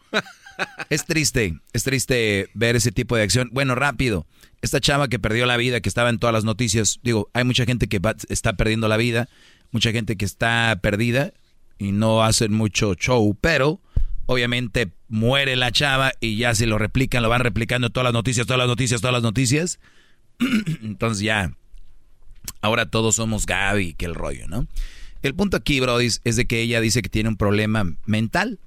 Es 0.88 1.04
triste, 1.04 1.58
es 1.74 1.84
triste 1.84 2.48
ver 2.54 2.76
ese 2.76 2.92
tipo 2.92 3.14
de 3.14 3.22
acción. 3.24 3.50
Bueno, 3.52 3.74
rápido. 3.74 4.26
Esta 4.62 4.80
chava 4.80 5.08
que 5.08 5.18
perdió 5.18 5.44
la 5.44 5.58
vida, 5.58 5.80
que 5.82 5.88
estaba 5.90 6.08
en 6.08 6.18
todas 6.18 6.32
las 6.32 6.44
noticias, 6.44 6.98
digo, 7.02 7.28
hay 7.34 7.44
mucha 7.44 7.66
gente 7.66 7.88
que 7.88 7.98
va- 7.98 8.16
está 8.30 8.54
perdiendo 8.54 8.88
la 8.88 8.96
vida, 8.96 9.28
mucha 9.70 9.92
gente 9.92 10.16
que 10.16 10.24
está 10.24 10.78
perdida 10.82 11.32
y 11.78 11.92
no 11.92 12.24
hacen 12.24 12.54
mucho 12.54 12.94
show, 12.94 13.36
pero 13.38 13.82
obviamente 14.26 14.92
muere 15.08 15.56
la 15.56 15.72
chava 15.72 16.12
y 16.20 16.36
ya 16.36 16.54
si 16.54 16.66
lo 16.66 16.78
replican, 16.78 17.22
lo 17.22 17.28
van 17.28 17.40
replicando 17.40 17.90
todas 17.90 18.04
las 18.04 18.12
noticias, 18.12 18.46
todas 18.46 18.58
las 18.58 18.68
noticias, 18.68 19.00
todas 19.00 19.14
las 19.14 19.22
noticias. 19.22 19.78
Entonces 20.82 21.22
ya, 21.22 21.52
ahora 22.60 22.90
todos 22.90 23.16
somos 23.16 23.46
Gaby, 23.46 23.94
que 23.94 24.04
el 24.06 24.14
rollo, 24.14 24.48
¿no? 24.48 24.66
El 25.22 25.34
punto 25.34 25.56
aquí, 25.56 25.80
Brody, 25.80 26.06
es 26.24 26.36
de 26.36 26.46
que 26.46 26.60
ella 26.60 26.80
dice 26.80 27.02
que 27.02 27.08
tiene 27.08 27.28
un 27.28 27.36
problema 27.36 27.96
mental. 28.04 28.60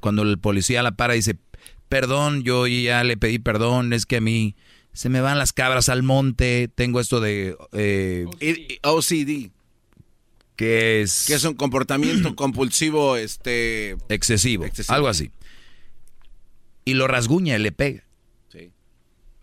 Cuando 0.00 0.22
el 0.22 0.38
policía 0.38 0.82
la 0.82 0.92
para 0.92 1.14
dice, 1.14 1.38
perdón, 1.88 2.42
yo 2.42 2.66
ya 2.66 3.02
le 3.04 3.16
pedí 3.16 3.38
perdón, 3.38 3.92
es 3.92 4.06
que 4.06 4.18
a 4.18 4.20
mí 4.20 4.54
se 4.92 5.08
me 5.08 5.20
van 5.20 5.38
las 5.38 5.52
cabras 5.52 5.88
al 5.88 6.02
monte, 6.02 6.68
tengo 6.72 7.00
esto 7.00 7.20
de... 7.20 7.56
eh, 7.72 8.26
OCD. 8.82 9.50
Que 10.56 11.02
es... 11.02 11.24
Que 11.26 11.34
es 11.34 11.44
un 11.44 11.54
comportamiento 11.54 12.34
compulsivo, 12.36 13.16
este... 13.16 13.96
excesivo, 14.08 14.64
Excesivo. 14.64 14.94
algo 14.94 15.08
así. 15.08 15.30
Y 16.84 16.94
lo 16.94 17.08
rasguña 17.08 17.56
y 17.56 17.58
le 17.58 17.72
pega. 17.72 18.04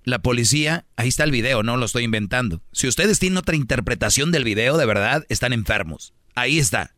La 0.03 0.19
policía, 0.19 0.85
ahí 0.95 1.09
está 1.09 1.23
el 1.25 1.31
video, 1.31 1.61
no 1.61 1.77
lo 1.77 1.85
estoy 1.85 2.03
inventando. 2.03 2.64
Si 2.72 2.88
ustedes 2.88 3.19
tienen 3.19 3.38
otra 3.38 3.56
interpretación 3.56 4.31
del 4.31 4.43
video, 4.43 4.77
de 4.77 4.88
verdad, 4.88 5.25
están 5.30 5.53
enfermos. 5.53 6.14
Ahí 6.33 6.57
está. 6.57 6.95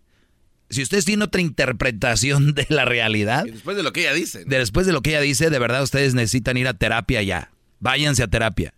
Si 0.69 0.81
ustedes 0.81 1.03
tienen 1.03 1.23
otra 1.23 1.41
interpretación 1.41 2.53
de 2.53 2.65
la 2.69 2.85
realidad, 2.85 3.43
Después 3.43 3.75
de 3.75 3.83
lo 3.83 3.91
que 3.91 4.01
ella 4.01 4.13
dice. 4.13 4.45
de 4.45 4.57
después 4.57 4.85
de 4.87 4.93
lo 4.93 5.01
que 5.01 5.09
ella 5.09 5.19
dice, 5.19 5.49
de 5.49 5.59
verdad 5.59 5.83
ustedes 5.83 6.13
necesitan 6.13 6.55
ir 6.55 6.65
a 6.67 6.73
terapia 6.75 7.21
ya. 7.23 7.51
Váyanse 7.81 8.23
a 8.23 8.27
terapia. 8.29 8.73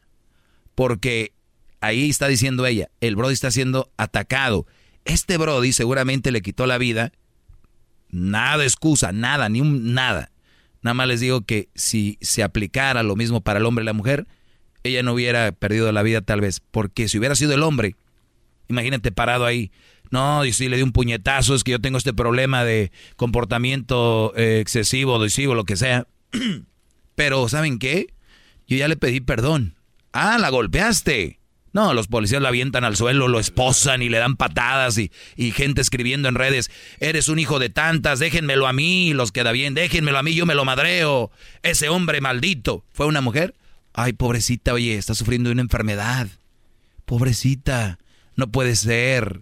Porque 0.74 1.34
ahí 1.80 2.10
está 2.10 2.28
diciendo 2.28 2.66
ella, 2.66 2.90
el 3.02 3.16
Brody 3.16 3.34
está 3.36 3.52
siendo 3.52 3.92
atacado. 3.96 4.66
Este 5.06 5.38
Brody 5.38 5.72
seguramente 5.72 6.32
le 6.32 6.42
quitó 6.42 6.66
la 6.66 6.78
vida. 6.78 7.12
Nada 8.10 8.64
excusa, 8.64 9.12
nada, 9.12 9.50
ni 9.50 9.62
un 9.62 9.94
nada. 9.94 10.32
Nada 10.82 10.94
más 10.94 11.08
les 11.08 11.20
digo 11.20 11.42
que 11.42 11.70
si 11.76 12.18
se 12.22 12.44
aplicara 12.44 13.04
lo 13.04 13.16
mismo 13.16 13.42
para 13.42 13.60
el 13.60 13.66
hombre 13.66 13.84
y 13.84 13.86
la 13.86 13.94
mujer, 13.94 14.28
ella 14.84 15.04
no 15.04 15.14
hubiera 15.14 15.52
perdido 15.52 15.92
la 15.92 16.04
vida 16.04 16.22
tal 16.22 16.42
vez. 16.42 16.62
Porque 16.72 17.08
si 17.08 17.18
hubiera 17.18 17.36
sido 17.36 17.54
el 17.54 17.64
hombre, 17.64 17.96
imagínate 18.68 19.12
parado 19.12 19.46
ahí. 19.46 19.72
No, 20.12 20.46
y 20.46 20.54
si 20.54 20.70
le 20.70 20.78
di 20.78 20.84
un 20.84 20.92
puñetazo, 20.92 21.56
es 21.56 21.64
que 21.64 21.72
yo 21.72 21.82
tengo 21.82 21.98
este 21.98 22.14
problema 22.14 22.64
de 22.64 22.92
comportamiento 23.16 24.34
eh, 24.36 24.60
excesivo, 24.60 25.16
adhesivo, 25.16 25.56
lo 25.56 25.64
que 25.64 25.76
sea. 25.76 26.08
Pero, 27.16 27.48
¿saben 27.50 27.80
qué? 27.80 28.14
Yo 28.68 28.78
ya 28.78 28.88
le 28.88 28.98
pedí 28.98 29.22
perdón. 29.22 29.76
Ah, 30.14 30.38
la 30.38 30.50
golpeaste. 30.50 31.40
No, 31.76 31.94
los 31.94 32.08
policías 32.08 32.42
la 32.42 32.48
avientan 32.48 32.86
al 32.86 32.96
suelo, 32.96 33.28
lo 33.28 33.38
esposan 33.38 34.02
y 34.02 34.08
le 34.08 34.18
dan 34.18 34.38
patadas 34.38 34.98
y, 34.98 35.12
y 35.36 35.52
gente 35.52 35.82
escribiendo 35.82 36.30
en 36.30 36.36
redes, 36.36 36.72
eres 37.02 37.28
un 37.28 37.38
hijo 37.38 37.60
de 37.60 37.68
tantas, 37.68 38.20
déjenmelo 38.20 38.66
a 38.66 38.72
mí, 38.72 39.14
los 39.14 39.34
queda 39.34 39.52
bien, 39.52 39.74
déjenmelo 39.74 40.18
a 40.18 40.24
mí, 40.24 40.34
yo 40.34 40.46
me 40.46 40.56
lo 40.56 40.64
madreo. 40.64 41.32
Ese 41.64 41.90
hombre 41.90 42.22
maldito. 42.22 42.86
¿Fue 42.94 43.08
una 43.08 43.20
mujer? 43.20 43.56
Ay, 43.94 44.14
pobrecita, 44.14 44.72
oye, 44.72 44.96
está 44.96 45.16
sufriendo 45.16 45.50
de 45.50 45.54
una 45.56 45.64
enfermedad. 45.64 46.30
Pobrecita, 47.04 48.00
no 48.38 48.48
puede 48.48 48.78
ser. 48.78 49.42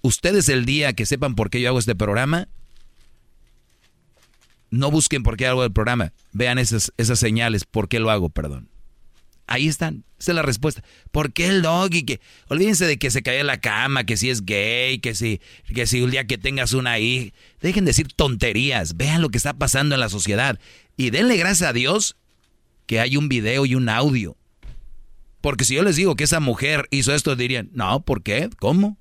Ustedes 0.00 0.48
el 0.48 0.64
día 0.64 0.94
que 0.94 1.04
sepan 1.04 1.34
por 1.34 1.50
qué 1.50 1.60
yo 1.60 1.68
hago 1.68 1.78
este 1.78 1.94
programa, 1.94 2.48
no 4.70 4.90
busquen 4.90 5.22
por 5.22 5.36
qué 5.36 5.46
hago 5.46 5.62
el 5.62 5.72
programa. 5.72 6.14
Vean 6.32 6.58
esas, 6.58 6.90
esas 6.96 7.18
señales, 7.18 7.64
por 7.66 7.90
qué 7.90 8.00
lo 8.00 8.10
hago, 8.10 8.30
perdón. 8.30 8.70
Ahí 9.48 9.66
están. 9.66 10.04
Esa 10.20 10.32
es 10.32 10.36
la 10.36 10.42
respuesta. 10.42 10.82
¿Por 11.10 11.32
qué 11.32 11.46
el 11.46 11.62
doggy? 11.62 12.02
Que, 12.04 12.20
olvídense 12.48 12.84
de 12.84 12.98
que 12.98 13.10
se 13.10 13.22
cae 13.22 13.40
en 13.40 13.46
la 13.46 13.60
cama, 13.60 14.04
que 14.04 14.16
si 14.16 14.28
es 14.28 14.44
gay, 14.44 14.98
que 14.98 15.14
si, 15.14 15.40
que 15.74 15.86
si 15.86 16.02
un 16.02 16.10
día 16.10 16.26
que 16.26 16.36
tengas 16.36 16.74
una 16.74 16.98
hija. 16.98 17.34
Dejen 17.60 17.84
de 17.84 17.90
decir 17.90 18.12
tonterías. 18.12 18.96
Vean 18.96 19.22
lo 19.22 19.30
que 19.30 19.38
está 19.38 19.54
pasando 19.54 19.94
en 19.94 20.00
la 20.00 20.10
sociedad. 20.10 20.60
Y 20.96 21.10
denle 21.10 21.36
gracias 21.38 21.70
a 21.70 21.72
Dios 21.72 22.16
que 22.86 23.00
hay 23.00 23.16
un 23.16 23.28
video 23.28 23.64
y 23.64 23.74
un 23.74 23.88
audio. 23.88 24.36
Porque 25.40 25.64
si 25.64 25.74
yo 25.74 25.82
les 25.82 25.96
digo 25.96 26.14
que 26.14 26.24
esa 26.24 26.40
mujer 26.40 26.86
hizo 26.90 27.14
esto, 27.14 27.34
dirían, 27.34 27.70
no, 27.72 28.00
¿por 28.00 28.22
qué? 28.22 28.50
¿Cómo? 28.58 28.98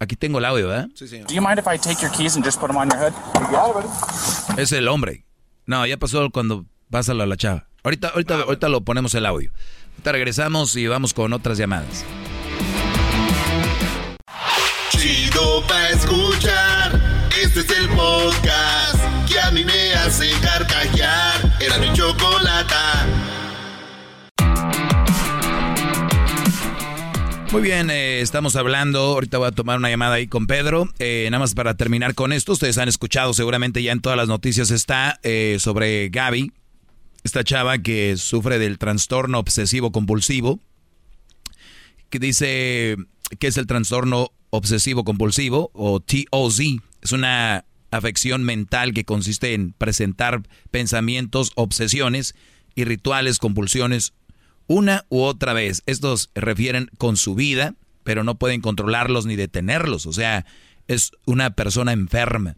Aquí 0.00 0.16
tengo 0.16 0.38
el 0.38 0.46
audio, 0.46 0.68
¿verdad? 0.68 0.88
Sí, 0.94 1.06
señor. 1.06 1.28
Do 1.28 1.34
you 1.34 1.40
mind 1.40 1.58
if 1.58 1.66
I 1.66 1.78
take 1.78 2.02
your 2.02 2.10
keys 2.10 2.34
and 2.34 2.44
just 2.44 2.58
put 2.58 2.68
them 2.68 2.76
on 2.76 2.88
your 2.90 2.98
head? 2.98 3.14
Es 4.58 4.72
el 4.72 4.88
hombre. 4.88 5.24
No, 5.64 5.86
ya 5.86 5.96
pasó 5.96 6.28
cuando 6.30 6.66
pásalo 6.90 7.22
a 7.22 7.26
la 7.26 7.36
chava. 7.36 7.66
Ahorita, 7.82 8.08
ahorita, 8.08 8.34
ahorita 8.42 8.68
lo 8.68 8.80
ponemos 8.82 9.14
el 9.14 9.26
audio. 9.26 9.50
Ahorita 9.92 10.12
regresamos 10.12 10.76
y 10.76 10.86
vamos 10.86 11.14
con 11.14 11.32
otras 11.32 11.58
llamadas. 11.58 12.04
Chido 14.90 15.62
pa' 15.66 15.88
escuchar. 15.90 17.00
Este 17.42 17.60
es 17.60 17.70
el 17.70 17.88
podcast 17.90 18.98
que 19.28 19.38
a 19.40 19.50
mí 19.50 19.64
me 19.64 19.94
hace 19.94 20.30
carcajear. 20.40 21.56
Era 21.60 21.78
mi 21.78 21.92
chocolata. 21.92 23.06
Muy 27.52 27.62
bien, 27.62 27.88
eh, 27.90 28.20
estamos 28.20 28.56
hablando, 28.56 28.98
ahorita 29.00 29.38
voy 29.38 29.48
a 29.48 29.52
tomar 29.52 29.78
una 29.78 29.88
llamada 29.88 30.16
ahí 30.16 30.26
con 30.26 30.46
Pedro, 30.46 30.90
eh, 30.98 31.26
nada 31.30 31.38
más 31.38 31.54
para 31.54 31.74
terminar 31.74 32.14
con 32.14 32.32
esto, 32.32 32.52
ustedes 32.52 32.76
han 32.76 32.88
escuchado 32.88 33.32
seguramente 33.32 33.82
ya 33.82 33.92
en 33.92 34.00
todas 34.00 34.18
las 34.18 34.28
noticias 34.28 34.70
está 34.70 35.18
eh, 35.22 35.56
sobre 35.58 36.10
Gaby, 36.10 36.52
esta 37.26 37.44
chava 37.44 37.78
que 37.78 38.16
sufre 38.16 38.58
del 38.58 38.78
trastorno 38.78 39.38
obsesivo 39.38 39.92
compulsivo, 39.92 40.60
que 42.08 42.18
dice 42.18 42.96
que 43.38 43.48
es 43.48 43.56
el 43.56 43.66
trastorno 43.66 44.30
obsesivo 44.50 45.04
compulsivo 45.04 45.70
o 45.74 46.00
TOZ, 46.00 46.60
es 47.02 47.12
una 47.12 47.64
afección 47.90 48.44
mental 48.44 48.94
que 48.94 49.04
consiste 49.04 49.54
en 49.54 49.72
presentar 49.72 50.42
pensamientos, 50.70 51.50
obsesiones 51.56 52.34
y 52.74 52.84
rituales, 52.84 53.38
compulsiones 53.38 54.12
una 54.68 55.04
u 55.08 55.22
otra 55.22 55.52
vez. 55.52 55.82
Estos 55.86 56.30
refieren 56.34 56.90
con 56.98 57.16
su 57.16 57.34
vida, 57.34 57.74
pero 58.04 58.22
no 58.22 58.38
pueden 58.38 58.60
controlarlos 58.60 59.26
ni 59.26 59.34
detenerlos. 59.36 60.06
O 60.06 60.12
sea, 60.12 60.46
es 60.86 61.10
una 61.26 61.50
persona 61.50 61.92
enferma. 61.92 62.56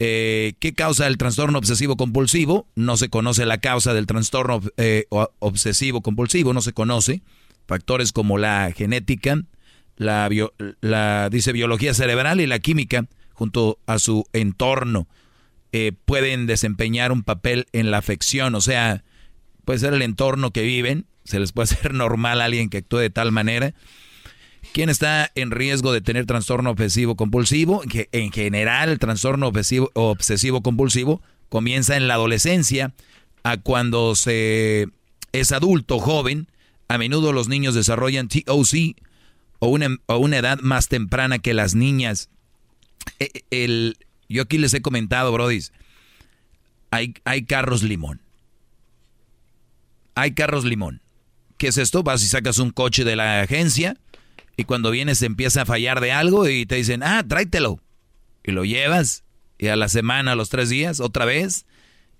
Eh, 0.00 0.54
¿Qué 0.60 0.74
causa 0.74 1.06
el 1.06 1.18
trastorno 1.18 1.58
obsesivo 1.58 1.96
compulsivo? 1.96 2.68
No 2.76 2.96
se 2.96 3.08
conoce 3.08 3.46
la 3.46 3.58
causa 3.58 3.94
del 3.94 4.06
trastorno 4.06 4.60
eh, 4.76 5.06
obsesivo 5.40 6.02
compulsivo, 6.02 6.52
no 6.52 6.62
se 6.62 6.72
conoce. 6.72 7.22
Factores 7.66 8.12
como 8.12 8.38
la 8.38 8.72
genética, 8.74 9.42
la, 9.96 10.30
la 10.80 11.28
dice 11.30 11.52
biología 11.52 11.94
cerebral 11.94 12.40
y 12.40 12.46
la 12.46 12.60
química, 12.60 13.06
junto 13.32 13.78
a 13.86 13.98
su 13.98 14.24
entorno, 14.32 15.08
eh, 15.72 15.92
pueden 16.04 16.46
desempeñar 16.46 17.12
un 17.12 17.24
papel 17.24 17.66
en 17.72 17.90
la 17.90 17.98
afección. 17.98 18.54
O 18.54 18.60
sea, 18.60 19.04
puede 19.64 19.80
ser 19.80 19.92
el 19.92 20.02
entorno 20.02 20.52
que 20.52 20.62
viven, 20.62 21.06
se 21.24 21.40
les 21.40 21.52
puede 21.52 21.64
hacer 21.64 21.92
normal 21.94 22.40
a 22.40 22.44
alguien 22.44 22.70
que 22.70 22.78
actúe 22.78 22.98
de 22.98 23.10
tal 23.10 23.32
manera. 23.32 23.74
¿Quién 24.72 24.90
está 24.90 25.30
en 25.34 25.50
riesgo 25.50 25.92
de 25.92 26.00
tener 26.00 26.26
trastorno 26.26 26.70
obsesivo 26.70 27.16
compulsivo? 27.16 27.82
En 28.12 28.32
general 28.32 28.90
el 28.90 28.98
trastorno 28.98 29.48
obsesivo, 29.48 30.62
compulsivo 30.62 31.22
comienza 31.48 31.96
en 31.96 32.08
la 32.08 32.14
adolescencia, 32.14 32.92
a 33.42 33.56
cuando 33.56 34.14
se 34.14 34.88
es 35.32 35.52
adulto, 35.52 35.98
joven. 35.98 36.48
A 36.88 36.98
menudo 36.98 37.32
los 37.32 37.48
niños 37.48 37.74
desarrollan 37.74 38.28
TOC 38.28 38.96
o 39.58 39.68
una, 39.68 39.96
una 40.06 40.36
edad 40.38 40.58
más 40.60 40.88
temprana 40.88 41.38
que 41.38 41.54
las 41.54 41.74
niñas. 41.74 42.30
E, 43.18 43.44
el, 43.50 43.96
yo 44.28 44.42
aquí 44.42 44.58
les 44.58 44.74
he 44.74 44.80
comentado, 44.80 45.32
brodis, 45.32 45.72
hay, 46.90 47.14
hay 47.24 47.44
carros 47.44 47.82
limón. 47.82 48.20
Hay 50.14 50.32
carros 50.32 50.64
limón. 50.64 51.02
¿Qué 51.58 51.68
es 51.68 51.78
esto? 51.78 52.02
Vas 52.02 52.22
y 52.22 52.26
sacas 52.26 52.58
un 52.58 52.70
coche 52.70 53.04
de 53.04 53.16
la 53.16 53.42
agencia 53.42 53.96
y 54.58 54.64
cuando 54.64 54.90
vienes 54.90 55.22
empieza 55.22 55.62
a 55.62 55.66
fallar 55.66 56.00
de 56.00 56.10
algo 56.10 56.48
y 56.48 56.66
te 56.66 56.74
dicen, 56.74 57.04
ah, 57.04 57.24
tráetelo. 57.26 57.80
Y 58.42 58.50
lo 58.50 58.64
llevas 58.64 59.22
y 59.56 59.68
a 59.68 59.76
la 59.76 59.88
semana, 59.88 60.32
a 60.32 60.34
los 60.34 60.48
tres 60.48 60.68
días, 60.68 60.98
otra 60.98 61.24
vez, 61.24 61.64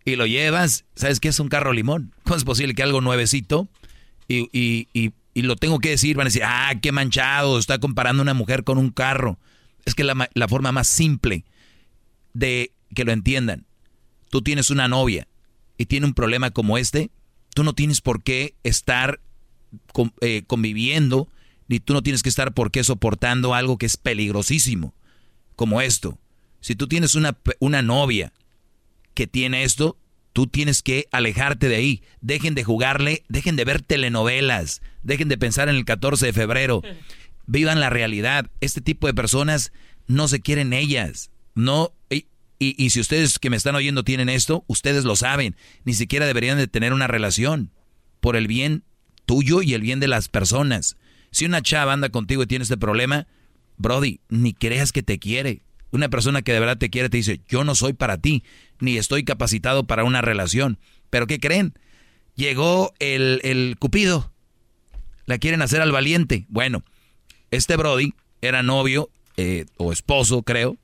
y 0.04 0.14
lo 0.14 0.24
llevas. 0.24 0.84
¿Sabes 0.94 1.18
qué 1.18 1.28
es 1.28 1.40
un 1.40 1.48
carro 1.48 1.72
limón? 1.72 2.14
¿Cómo 2.22 2.36
es 2.36 2.44
posible 2.44 2.76
que 2.76 2.84
algo 2.84 3.00
nuevecito 3.00 3.68
y, 4.28 4.48
y, 4.56 4.86
y, 4.92 5.10
y 5.34 5.42
lo 5.42 5.56
tengo 5.56 5.80
que 5.80 5.90
decir? 5.90 6.16
Van 6.16 6.28
a 6.28 6.30
decir, 6.30 6.44
ah, 6.44 6.72
qué 6.80 6.92
manchado, 6.92 7.58
está 7.58 7.78
comparando 7.78 8.22
una 8.22 8.34
mujer 8.34 8.62
con 8.62 8.78
un 8.78 8.90
carro. 8.90 9.40
Es 9.84 9.96
que 9.96 10.04
la, 10.04 10.30
la 10.32 10.46
forma 10.46 10.70
más 10.70 10.86
simple 10.86 11.44
de 12.34 12.70
que 12.94 13.02
lo 13.02 13.10
entiendan. 13.10 13.66
Tú 14.30 14.42
tienes 14.42 14.70
una 14.70 14.86
novia 14.86 15.26
y 15.76 15.86
tiene 15.86 16.06
un 16.06 16.14
problema 16.14 16.52
como 16.52 16.78
este, 16.78 17.10
tú 17.52 17.64
no 17.64 17.72
tienes 17.72 18.00
por 18.00 18.22
qué 18.22 18.54
estar 18.62 19.18
eh, 20.20 20.44
conviviendo, 20.46 21.26
ni 21.68 21.80
tú 21.80 21.92
no 21.92 22.02
tienes 22.02 22.22
que 22.22 22.28
estar 22.28 22.52
por 22.52 22.70
qué 22.70 22.82
soportando 22.82 23.54
algo 23.54 23.78
que 23.78 23.86
es 23.86 23.96
peligrosísimo, 23.96 24.94
como 25.54 25.80
esto. 25.80 26.18
Si 26.60 26.74
tú 26.74 26.88
tienes 26.88 27.14
una, 27.14 27.38
una 27.60 27.82
novia 27.82 28.32
que 29.14 29.26
tiene 29.26 29.62
esto, 29.62 29.98
tú 30.32 30.46
tienes 30.46 30.82
que 30.82 31.06
alejarte 31.12 31.68
de 31.68 31.76
ahí. 31.76 32.02
Dejen 32.20 32.54
de 32.54 32.64
jugarle, 32.64 33.24
dejen 33.28 33.56
de 33.56 33.64
ver 33.64 33.82
telenovelas, 33.82 34.82
dejen 35.02 35.28
de 35.28 35.38
pensar 35.38 35.68
en 35.68 35.76
el 35.76 35.84
14 35.84 36.26
de 36.26 36.32
febrero. 36.32 36.82
Vivan 37.46 37.80
la 37.80 37.90
realidad. 37.90 38.50
Este 38.60 38.80
tipo 38.80 39.06
de 39.06 39.14
personas 39.14 39.72
no 40.06 40.28
se 40.28 40.40
quieren 40.40 40.72
ellas. 40.72 41.30
No, 41.54 41.92
y, 42.10 42.26
y, 42.58 42.90
si 42.90 43.00
ustedes 43.00 43.38
que 43.38 43.50
me 43.50 43.56
están 43.56 43.74
oyendo 43.74 44.04
tienen 44.04 44.28
esto, 44.28 44.64
ustedes 44.66 45.04
lo 45.04 45.16
saben. 45.16 45.56
Ni 45.84 45.94
siquiera 45.94 46.26
deberían 46.26 46.58
de 46.58 46.66
tener 46.66 46.92
una 46.92 47.06
relación 47.06 47.70
por 48.20 48.36
el 48.36 48.46
bien 48.46 48.84
tuyo 49.26 49.62
y 49.62 49.74
el 49.74 49.80
bien 49.80 50.00
de 50.00 50.08
las 50.08 50.28
personas. 50.28 50.96
Si 51.30 51.44
una 51.44 51.62
chava 51.62 51.92
anda 51.92 52.08
contigo 52.08 52.42
y 52.42 52.46
tiene 52.46 52.62
este 52.62 52.76
problema, 52.76 53.26
Brody, 53.76 54.20
ni 54.28 54.54
creas 54.54 54.92
que 54.92 55.02
te 55.02 55.18
quiere. 55.18 55.62
Una 55.90 56.08
persona 56.08 56.42
que 56.42 56.52
de 56.52 56.60
verdad 56.60 56.78
te 56.78 56.90
quiere 56.90 57.08
te 57.08 57.16
dice, 57.16 57.40
yo 57.48 57.64
no 57.64 57.74
soy 57.74 57.92
para 57.92 58.18
ti, 58.18 58.44
ni 58.80 58.96
estoy 58.98 59.24
capacitado 59.24 59.86
para 59.86 60.04
una 60.04 60.20
relación. 60.20 60.78
Pero 61.10 61.26
¿qué 61.26 61.38
creen? 61.38 61.74
Llegó 62.34 62.92
el, 62.98 63.40
el 63.42 63.76
Cupido. 63.78 64.32
La 65.26 65.38
quieren 65.38 65.62
hacer 65.62 65.80
al 65.80 65.92
valiente. 65.92 66.46
Bueno, 66.48 66.84
este 67.50 67.76
Brody 67.76 68.14
era 68.40 68.62
novio 68.62 69.10
eh, 69.36 69.66
o 69.76 69.92
esposo, 69.92 70.42
creo, 70.42 70.76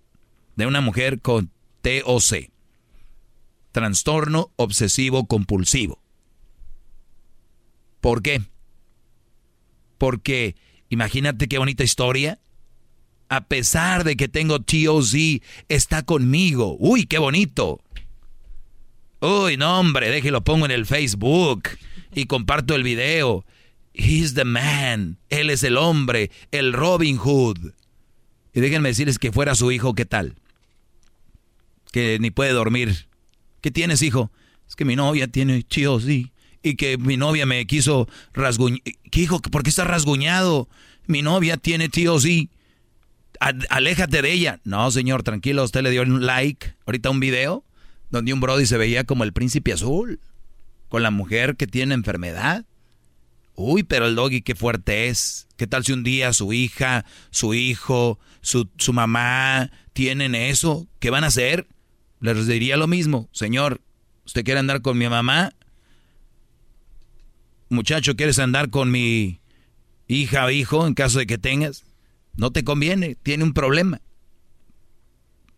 de 0.56 0.66
una 0.66 0.80
mujer 0.80 1.20
con 1.20 1.50
TOC. 1.82 2.50
Trastorno 3.72 4.52
obsesivo 4.56 5.26
compulsivo. 5.26 6.00
¿Por 8.00 8.22
qué? 8.22 8.42
Porque 9.98 10.56
imagínate 10.88 11.48
qué 11.48 11.58
bonita 11.58 11.84
historia. 11.84 12.38
A 13.28 13.46
pesar 13.46 14.04
de 14.04 14.16
que 14.16 14.28
tengo 14.28 14.60
TOZ, 14.60 15.14
está 15.68 16.02
conmigo. 16.02 16.76
Uy, 16.78 17.06
qué 17.06 17.18
bonito. 17.18 17.80
Uy, 19.20 19.56
no, 19.56 19.80
hombre, 19.80 20.10
déjelo 20.10 20.44
pongo 20.44 20.66
en 20.66 20.70
el 20.70 20.84
Facebook 20.84 21.70
y 22.14 22.26
comparto 22.26 22.74
el 22.74 22.82
video. 22.82 23.44
He's 23.94 24.34
the 24.34 24.44
man. 24.44 25.18
Él 25.30 25.50
es 25.50 25.62
el 25.62 25.76
hombre, 25.76 26.30
el 26.50 26.72
Robin 26.72 27.16
Hood. 27.16 27.72
Y 28.52 28.60
déjenme 28.60 28.90
decirles 28.90 29.18
que 29.18 29.32
fuera 29.32 29.54
su 29.54 29.72
hijo, 29.72 29.94
¿qué 29.94 30.04
tal? 30.04 30.34
Que 31.90 32.18
ni 32.20 32.30
puede 32.30 32.52
dormir. 32.52 33.08
¿Qué 33.60 33.70
tienes, 33.70 34.02
hijo? 34.02 34.30
Es 34.68 34.76
que 34.76 34.84
mi 34.84 34.96
novia 34.96 35.28
tiene 35.28 35.62
TOZ 35.62 36.04
y 36.64 36.76
que 36.76 36.96
mi 36.98 37.16
novia 37.16 37.46
me 37.46 37.64
quiso 37.66 38.08
rasguñar. 38.32 38.80
¿Qué 38.82 39.20
hijo? 39.20 39.40
¿Por 39.40 39.62
qué 39.62 39.70
está 39.70 39.84
rasguñado? 39.84 40.68
Mi 41.06 41.20
novia 41.20 41.58
tiene 41.58 41.90
sí. 41.92 42.50
Aléjate 43.68 44.22
de 44.22 44.32
ella. 44.32 44.60
No, 44.64 44.90
señor, 44.90 45.22
tranquilo. 45.22 45.62
Usted 45.62 45.82
le 45.82 45.90
dio 45.90 46.02
un 46.02 46.24
like, 46.24 46.74
ahorita 46.86 47.10
un 47.10 47.20
video, 47.20 47.64
donde 48.10 48.32
un 48.32 48.40
Brody 48.40 48.64
se 48.64 48.78
veía 48.78 49.04
como 49.04 49.24
el 49.24 49.34
príncipe 49.34 49.74
azul, 49.74 50.20
con 50.88 51.02
la 51.02 51.10
mujer 51.10 51.56
que 51.56 51.66
tiene 51.66 51.94
enfermedad. 51.94 52.64
Uy, 53.56 53.82
pero 53.82 54.06
el 54.06 54.14
doggy 54.14 54.40
qué 54.40 54.54
fuerte 54.54 55.08
es. 55.08 55.46
¿Qué 55.56 55.66
tal 55.66 55.84
si 55.84 55.92
un 55.92 56.02
día 56.02 56.32
su 56.32 56.54
hija, 56.54 57.04
su 57.30 57.52
hijo, 57.52 58.18
su, 58.40 58.70
su 58.78 58.94
mamá 58.94 59.70
tienen 59.92 60.34
eso? 60.34 60.88
¿Qué 60.98 61.10
van 61.10 61.24
a 61.24 61.28
hacer? 61.28 61.68
Les 62.20 62.46
diría 62.46 62.78
lo 62.78 62.86
mismo. 62.86 63.28
Señor, 63.32 63.82
¿usted 64.24 64.44
quiere 64.44 64.60
andar 64.60 64.80
con 64.80 64.96
mi 64.96 65.08
mamá? 65.10 65.52
Muchacho, 67.68 68.16
¿quieres 68.16 68.38
andar 68.38 68.70
con 68.70 68.90
mi 68.90 69.40
hija 70.08 70.44
o 70.44 70.50
hijo 70.50 70.86
en 70.86 70.94
caso 70.94 71.18
de 71.18 71.26
que 71.26 71.38
tengas? 71.38 71.84
No 72.36 72.50
te 72.50 72.64
conviene, 72.64 73.16
tiene 73.22 73.44
un 73.44 73.52
problema. 73.52 74.00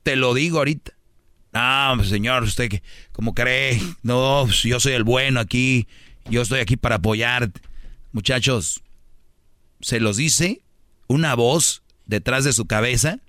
Te 0.02 0.16
lo 0.16 0.34
digo 0.34 0.58
ahorita. 0.58 0.92
No, 1.52 2.04
señor, 2.04 2.42
usted 2.42 2.82
como 3.12 3.34
cree, 3.34 3.80
no, 4.02 4.42
pues, 4.44 4.62
yo 4.62 4.78
soy 4.78 4.92
el 4.92 5.04
bueno 5.04 5.40
aquí, 5.40 5.88
yo 6.28 6.42
estoy 6.42 6.60
aquí 6.60 6.76
para 6.76 6.96
apoyar. 6.96 7.50
Muchachos, 8.12 8.82
se 9.80 10.00
los 10.00 10.16
dice 10.16 10.60
una 11.06 11.34
voz 11.34 11.82
detrás 12.04 12.44
de 12.44 12.52
su 12.52 12.66
cabeza. 12.66 13.20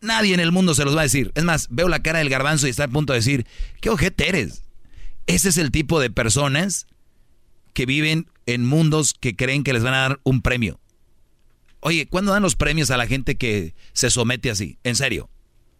Nadie 0.00 0.32
en 0.32 0.40
el 0.40 0.52
mundo 0.52 0.74
se 0.74 0.84
los 0.84 0.96
va 0.96 1.00
a 1.00 1.04
decir. 1.04 1.32
Es 1.34 1.44
más, 1.44 1.68
veo 1.70 1.88
la 1.88 2.02
cara 2.02 2.20
del 2.20 2.30
garbanzo 2.30 2.66
y 2.66 2.70
está 2.70 2.84
a 2.84 2.88
punto 2.88 3.12
de 3.12 3.18
decir, 3.18 3.46
¿qué 3.80 3.90
ojete 3.90 4.28
eres? 4.28 4.62
Ese 5.26 5.50
es 5.50 5.58
el 5.58 5.70
tipo 5.70 6.00
de 6.00 6.10
personas 6.10 6.86
que 7.72 7.86
viven 7.86 8.28
en 8.46 8.64
mundos 8.64 9.14
que 9.14 9.36
creen 9.36 9.64
que 9.64 9.72
les 9.72 9.82
van 9.82 9.94
a 9.94 10.00
dar 10.00 10.20
un 10.24 10.42
premio. 10.42 10.80
Oye, 11.80 12.06
¿cuándo 12.06 12.32
dan 12.32 12.42
los 12.42 12.56
premios 12.56 12.90
a 12.90 12.96
la 12.96 13.06
gente 13.06 13.36
que 13.36 13.74
se 13.92 14.10
somete 14.10 14.50
así? 14.50 14.78
En 14.84 14.96
serio. 14.96 15.30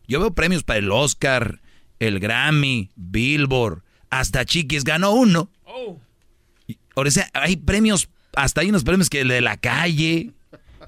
Yo 0.09 0.19
veo 0.19 0.35
premios 0.35 0.65
para 0.65 0.79
el 0.79 0.91
Oscar, 0.91 1.61
el 1.99 2.19
Grammy, 2.19 2.91
Billboard, 2.97 3.83
hasta 4.09 4.45
Chiquis 4.45 4.85
ganó 4.85 5.13
uno. 5.13 5.51
Oh. 5.65 5.99
Ahora, 6.97 7.11
hay 7.35 7.57
premios, 7.57 8.09
hasta 8.35 8.63
hay 8.63 8.71
unos 8.71 8.85
premios 8.85 9.09
que 9.09 9.25
de 9.25 9.41
la 9.41 9.57
calle, 9.57 10.33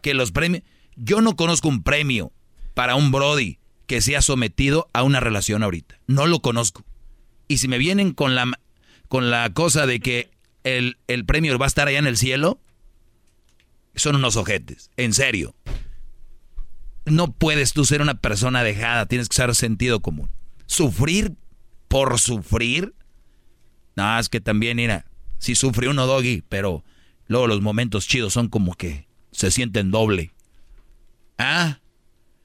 que 0.02 0.14
los 0.14 0.32
premios... 0.32 0.62
Yo 0.96 1.20
no 1.20 1.36
conozco 1.36 1.68
un 1.68 1.82
premio 1.82 2.32
para 2.74 2.96
un 2.96 3.12
Brody 3.12 3.58
que 3.86 4.00
se 4.00 4.16
ha 4.16 4.22
sometido 4.22 4.88
a 4.92 5.02
una 5.02 5.20
relación 5.20 5.62
ahorita. 5.62 5.98
No 6.06 6.26
lo 6.26 6.40
conozco. 6.40 6.84
Y 7.48 7.58
si 7.58 7.68
me 7.68 7.78
vienen 7.78 8.12
con 8.12 8.34
la, 8.34 8.50
con 9.08 9.30
la 9.30 9.52
cosa 9.52 9.86
de 9.86 10.00
que 10.00 10.30
el, 10.64 10.98
el 11.06 11.24
premio 11.24 11.56
va 11.58 11.66
a 11.66 11.68
estar 11.68 11.88
allá 11.88 11.98
en 11.98 12.06
el 12.06 12.16
cielo, 12.16 12.60
son 13.94 14.16
unos 14.16 14.36
ojetes. 14.36 14.90
En 14.96 15.12
serio. 15.12 15.54
No 17.04 17.32
puedes 17.32 17.72
tú 17.72 17.84
ser 17.84 18.00
una 18.00 18.14
persona 18.14 18.62
dejada, 18.62 19.06
tienes 19.06 19.28
que 19.28 19.34
usar 19.34 19.54
sentido 19.54 20.00
común. 20.00 20.30
Sufrir 20.66 21.34
por 21.88 22.18
sufrir. 22.20 22.94
No, 23.96 24.18
es 24.18 24.28
que 24.28 24.40
también, 24.40 24.76
mira, 24.76 25.06
si 25.38 25.54
sufre 25.54 25.88
uno 25.88 26.06
doggy, 26.06 26.42
pero 26.48 26.84
luego 27.26 27.48
los 27.48 27.60
momentos 27.60 28.06
chidos 28.06 28.32
son 28.32 28.48
como 28.48 28.74
que 28.74 29.08
se 29.32 29.50
sienten 29.50 29.90
doble. 29.90 30.32
Ah, 31.38 31.80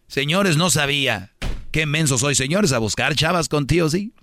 señores, 0.08 0.58
no 0.58 0.70
sabía. 0.70 1.34
Qué 1.72 1.86
menso 1.86 2.18
soy, 2.18 2.34
señores, 2.34 2.72
a 2.72 2.80
buscar 2.80 3.16
chavas 3.16 3.50
contigo, 3.50 3.90
sí. 3.90 4.14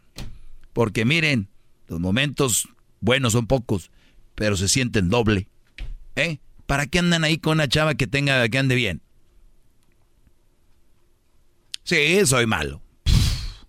Porque 0.72 1.04
miren, 1.04 1.48
los 1.86 2.00
momentos 2.00 2.68
buenos 3.04 3.34
son 3.34 3.46
pocos, 3.46 3.90
pero 4.34 4.56
se 4.56 4.68
sienten 4.68 5.10
doble. 5.10 5.48
¿Eh? 6.16 6.38
¿Para 6.66 6.86
qué 6.86 6.98
andan 6.98 7.24
ahí 7.24 7.38
con 7.38 7.54
una 7.54 7.68
chava 7.68 7.94
que 7.94 8.06
tenga, 8.06 8.48
que 8.48 8.58
ande 8.58 8.74
bien? 8.74 9.02
Sí, 11.82 12.24
soy 12.24 12.46
malo. 12.46 12.82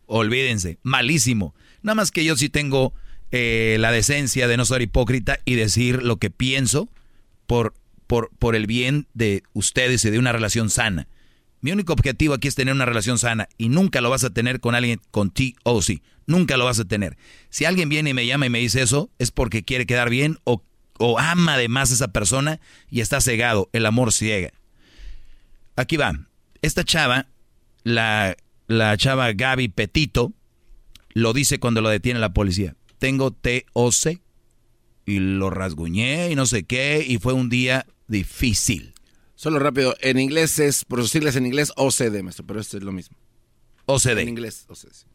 olvídense, 0.06 0.80
malísimo. 0.84 1.54
Nada 1.82 1.96
más 1.96 2.12
que 2.12 2.24
yo 2.24 2.38
sí 2.38 2.50
tengo 2.50 2.94
eh, 3.32 3.76
la 3.80 3.92
decencia 3.92 4.48
de 4.48 4.56
no 4.56 4.66
ser 4.66 4.82
hipócrita 4.82 5.40
y 5.44 5.56
decir 5.56 6.02
lo 6.02 6.18
que 6.18 6.30
pienso 6.30 6.90
por, 7.46 7.74
por, 8.08 8.32
por 8.40 8.56
el 8.56 8.68
bien 8.68 9.08
de 9.14 9.44
ustedes 9.54 10.06
y 10.06 10.10
de 10.10 10.20
una 10.20 10.32
relación 10.32 10.70
sana. 10.70 11.08
Mi 11.60 11.72
único 11.72 11.94
objetivo 11.94 12.34
aquí 12.34 12.48
es 12.48 12.56
tener 12.56 12.74
una 12.74 12.86
relación 12.86 13.20
sana 13.20 13.50
y 13.58 13.70
nunca 13.70 14.00
lo 14.00 14.10
vas 14.10 14.24
a 14.24 14.30
tener 14.30 14.60
con 14.62 14.76
alguien 14.76 15.02
con 15.12 15.32
ti 15.32 15.56
o 15.64 15.82
sí. 15.82 16.02
Nunca 16.28 16.58
lo 16.58 16.66
vas 16.66 16.80
a 16.80 16.86
tener. 16.86 17.18
Si 17.50 17.66
alguien 17.66 17.90
viene 17.90 18.12
y 18.12 18.14
me 18.14 18.26
llama 18.26 18.48
y 18.48 18.50
me 18.50 18.60
dice 18.60 18.82
eso, 18.82 19.10
es 19.20 19.32
porque 19.32 19.64
quiere 19.64 19.86
quedar 19.86 20.10
bien 20.10 20.40
o, 20.44 20.64
o 20.98 21.20
ama 21.20 21.56
además 21.56 21.92
a 21.92 21.96
esa 21.96 22.08
persona 22.10 22.60
y 22.90 23.02
está 23.02 23.22
cegado. 23.22 23.70
El 23.74 23.86
amor 23.86 24.12
ciega. 24.12 24.52
Aquí 25.76 25.98
va. 25.98 26.28
Esta 26.62 26.84
chava, 26.84 27.28
la, 27.84 28.36
la 28.68 28.98
chava 28.98 29.32
Gaby 29.34 29.68
Petito, 29.68 30.34
lo 31.14 31.34
dice 31.34 31.60
cuando 31.60 31.82
lo 31.82 31.90
detiene 31.90 32.20
la 32.20 32.34
policía. 32.34 32.76
Tengo 32.98 33.32
TOC 33.32 34.20
y 35.06 35.20
lo 35.20 35.50
rasguñé 35.50 36.32
y 36.32 36.36
no 36.36 36.46
sé 36.46 36.64
qué 36.64 37.06
y 37.08 37.20
fue 37.20 37.34
un 37.34 37.50
día 37.50 37.86
difícil. 38.08 38.94
Solo 39.36 39.60
rápido, 39.60 39.96
en 40.00 40.18
inglés 40.18 40.60
es, 40.60 40.86
por 40.86 41.02
sus 41.02 41.12
siglas 41.12 41.36
en 41.36 41.46
inglés, 41.46 41.72
OCD, 41.76 42.24
maestro, 42.24 42.46
pero 42.48 42.60
esto 42.60 42.78
es 42.78 42.84
lo 42.84 42.92
mismo. 42.92 43.18
OCD. 43.86 44.20
En 44.20 44.30
inglés, 44.30 44.66
OCD. 44.70 45.06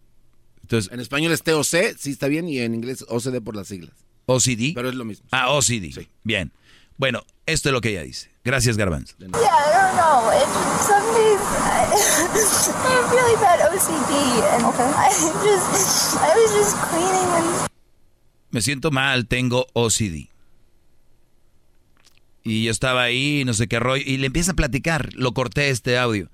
Entonces, 0.70 0.92
en 0.92 1.00
español 1.00 1.32
es 1.32 1.42
TOC, 1.42 1.97
sí 1.99 2.12
está 2.12 2.28
bien, 2.28 2.49
y 2.49 2.60
en 2.60 2.76
inglés 2.76 3.05
OCD 3.08 3.42
por 3.42 3.57
las 3.57 3.66
siglas. 3.66 3.90
OCD. 4.26 4.73
Pero 4.73 4.89
es 4.89 4.94
lo 4.94 5.05
mismo. 5.05 5.26
Ah, 5.32 5.50
OCD. 5.50 5.92
Sí. 5.92 6.08
Bien. 6.23 6.52
Bueno, 6.97 7.24
esto 7.44 7.70
es 7.70 7.73
lo 7.73 7.81
que 7.81 7.90
ella 7.90 8.05
dice. 8.05 8.31
Gracias, 8.44 8.76
Garbanzo. 8.76 9.16
Yeah, 9.18 9.26
I 9.26 9.32
don't 9.32 9.97
know. 9.97 10.31
It, 10.31 10.47
some 10.86 11.02
days 11.12 11.40
I, 11.58 11.90
I 12.86 12.92
have 12.94 13.10
really 13.10 13.34
bad 13.40 13.58
OCD, 13.68 14.12
and 14.55 14.65
I 14.94 15.08
just, 15.42 16.18
I 16.20 16.39
was 16.39 16.55
just 16.55 16.76
cleaning 16.89 17.28
and... 17.34 17.68
Me 18.52 18.60
siento 18.60 18.92
mal, 18.92 19.26
tengo 19.26 19.66
OCD. 19.73 20.28
Y 22.44 22.62
yo 22.62 22.70
estaba 22.70 23.02
ahí, 23.02 23.42
no 23.44 23.55
sé 23.55 23.66
qué 23.66 23.81
rollo, 23.81 24.05
y 24.07 24.18
le 24.18 24.28
empieza 24.28 24.52
a 24.52 24.55
platicar, 24.55 25.12
lo 25.15 25.34
corté 25.34 25.70
este 25.70 25.99
audio. 25.99 26.31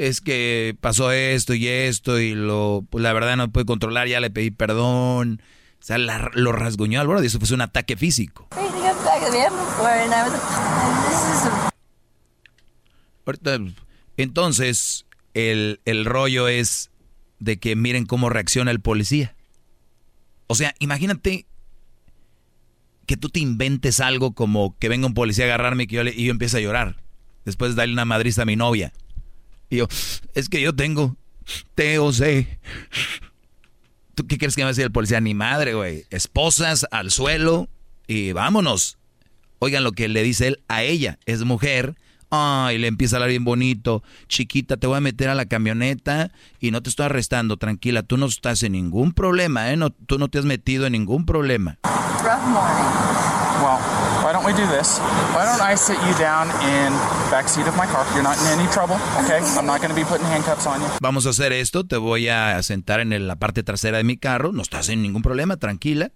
Es 0.00 0.22
que 0.22 0.74
pasó 0.80 1.12
esto 1.12 1.52
y 1.52 1.68
esto, 1.68 2.18
y 2.18 2.34
lo, 2.34 2.86
pues 2.88 3.02
la 3.02 3.12
verdad 3.12 3.36
no 3.36 3.52
pude 3.52 3.66
controlar, 3.66 4.08
ya 4.08 4.18
le 4.18 4.30
pedí 4.30 4.50
perdón. 4.50 5.42
O 5.78 5.82
sea, 5.84 5.98
lo 5.98 6.52
rasguñó 6.52 7.02
al 7.02 7.06
borde, 7.06 7.24
y 7.24 7.26
eso 7.26 7.38
fue 7.38 7.54
un 7.54 7.60
ataque 7.60 7.98
físico. 7.98 8.48
Entonces, 14.16 15.04
el, 15.34 15.82
el 15.84 16.06
rollo 16.06 16.48
es 16.48 16.90
de 17.38 17.58
que 17.58 17.76
miren 17.76 18.06
cómo 18.06 18.30
reacciona 18.30 18.70
el 18.70 18.80
policía. 18.80 19.36
O 20.46 20.54
sea, 20.54 20.74
imagínate 20.78 21.44
que 23.04 23.18
tú 23.18 23.28
te 23.28 23.40
inventes 23.40 24.00
algo 24.00 24.32
como 24.32 24.78
que 24.78 24.88
venga 24.88 25.06
un 25.06 25.12
policía 25.12 25.44
a 25.44 25.48
agarrarme 25.48 25.82
y, 25.82 25.86
que 25.88 25.96
yo, 25.96 26.04
y 26.04 26.24
yo 26.24 26.30
empiece 26.30 26.56
a 26.56 26.60
llorar. 26.60 27.02
Después 27.44 27.72
de 27.72 27.82
darle 27.82 27.92
una 27.92 28.06
madriza 28.06 28.42
a 28.42 28.46
mi 28.46 28.56
novia. 28.56 28.94
Y 29.70 29.78
yo, 29.78 29.88
es 30.34 30.48
que 30.48 30.60
yo 30.60 30.74
tengo 30.74 31.16
TOC. 31.74 32.46
¿Tú 34.14 34.26
qué 34.26 34.36
crees 34.36 34.54
que 34.54 34.60
me 34.60 34.64
va 34.64 34.68
a 34.68 34.72
decir 34.72 34.84
el 34.84 34.92
policía? 34.92 35.20
Ni 35.20 35.32
madre, 35.32 35.74
güey. 35.74 36.04
Esposas 36.10 36.86
al 36.90 37.10
suelo 37.10 37.68
y 38.06 38.32
vámonos. 38.32 38.98
Oigan 39.60 39.84
lo 39.84 39.92
que 39.92 40.08
le 40.08 40.22
dice 40.22 40.48
él 40.48 40.62
a 40.68 40.82
ella. 40.82 41.18
Es 41.24 41.44
mujer 41.44 41.94
Ay, 42.30 42.78
le 42.78 42.86
empieza 42.86 43.16
a 43.16 43.18
hablar 43.18 43.30
bien 43.30 43.44
bonito. 43.44 44.04
Chiquita, 44.28 44.76
te 44.76 44.86
voy 44.86 44.96
a 44.96 45.00
meter 45.00 45.28
a 45.28 45.34
la 45.34 45.46
camioneta 45.46 46.30
y 46.60 46.70
no 46.70 46.80
te 46.80 46.88
estoy 46.88 47.06
arrestando. 47.06 47.56
Tranquila, 47.56 48.04
tú 48.04 48.16
no 48.16 48.26
estás 48.26 48.62
en 48.62 48.72
ningún 48.72 49.12
problema, 49.12 49.72
¿eh? 49.72 49.76
No, 49.76 49.90
tú 49.90 50.16
no 50.16 50.28
te 50.28 50.38
has 50.38 50.44
metido 50.44 50.86
en 50.86 50.92
ningún 50.92 51.26
problema. 51.26 51.78
Rough 51.82 52.46
morning. 52.46 52.84
Well, 53.60 54.09
why 54.22 54.32
don't 54.32 54.44
we 54.44 54.52
do 54.52 54.66
this? 54.68 54.98
Why 55.34 55.44
don't 55.44 55.60
I 55.60 55.74
sit 55.76 55.98
you 56.06 56.14
down 56.18 56.48
in 56.62 56.92
back 57.30 57.48
seat 57.48 57.66
of 57.66 57.76
my 57.76 57.86
car? 57.86 58.06
You're 58.14 58.22
not 58.22 58.38
in 58.38 58.46
any 58.58 58.68
trouble, 58.70 58.96
okay? 59.24 59.40
I'm 59.58 59.66
not 59.66 59.80
going 59.80 59.90
to 59.90 59.96
be 59.96 60.04
putting 60.04 60.26
handcuffs 60.26 60.66
on 60.66 60.80
you. 60.80 60.88
Vamos 61.00 61.26
a 61.26 61.30
hacer 61.30 61.52
esto. 61.52 61.84
Te 61.84 61.96
voy 61.96 62.28
a 62.28 62.62
sentar 62.62 63.00
en 63.00 63.26
la 63.26 63.36
parte 63.36 63.62
trasera 63.62 63.98
de 63.98 64.04
mi 64.04 64.16
carro. 64.16 64.52
No 64.52 64.62
estás 64.62 64.88
en 64.88 65.02
ningún 65.02 65.22
problema, 65.22 65.56
tranquila. 65.56 66.10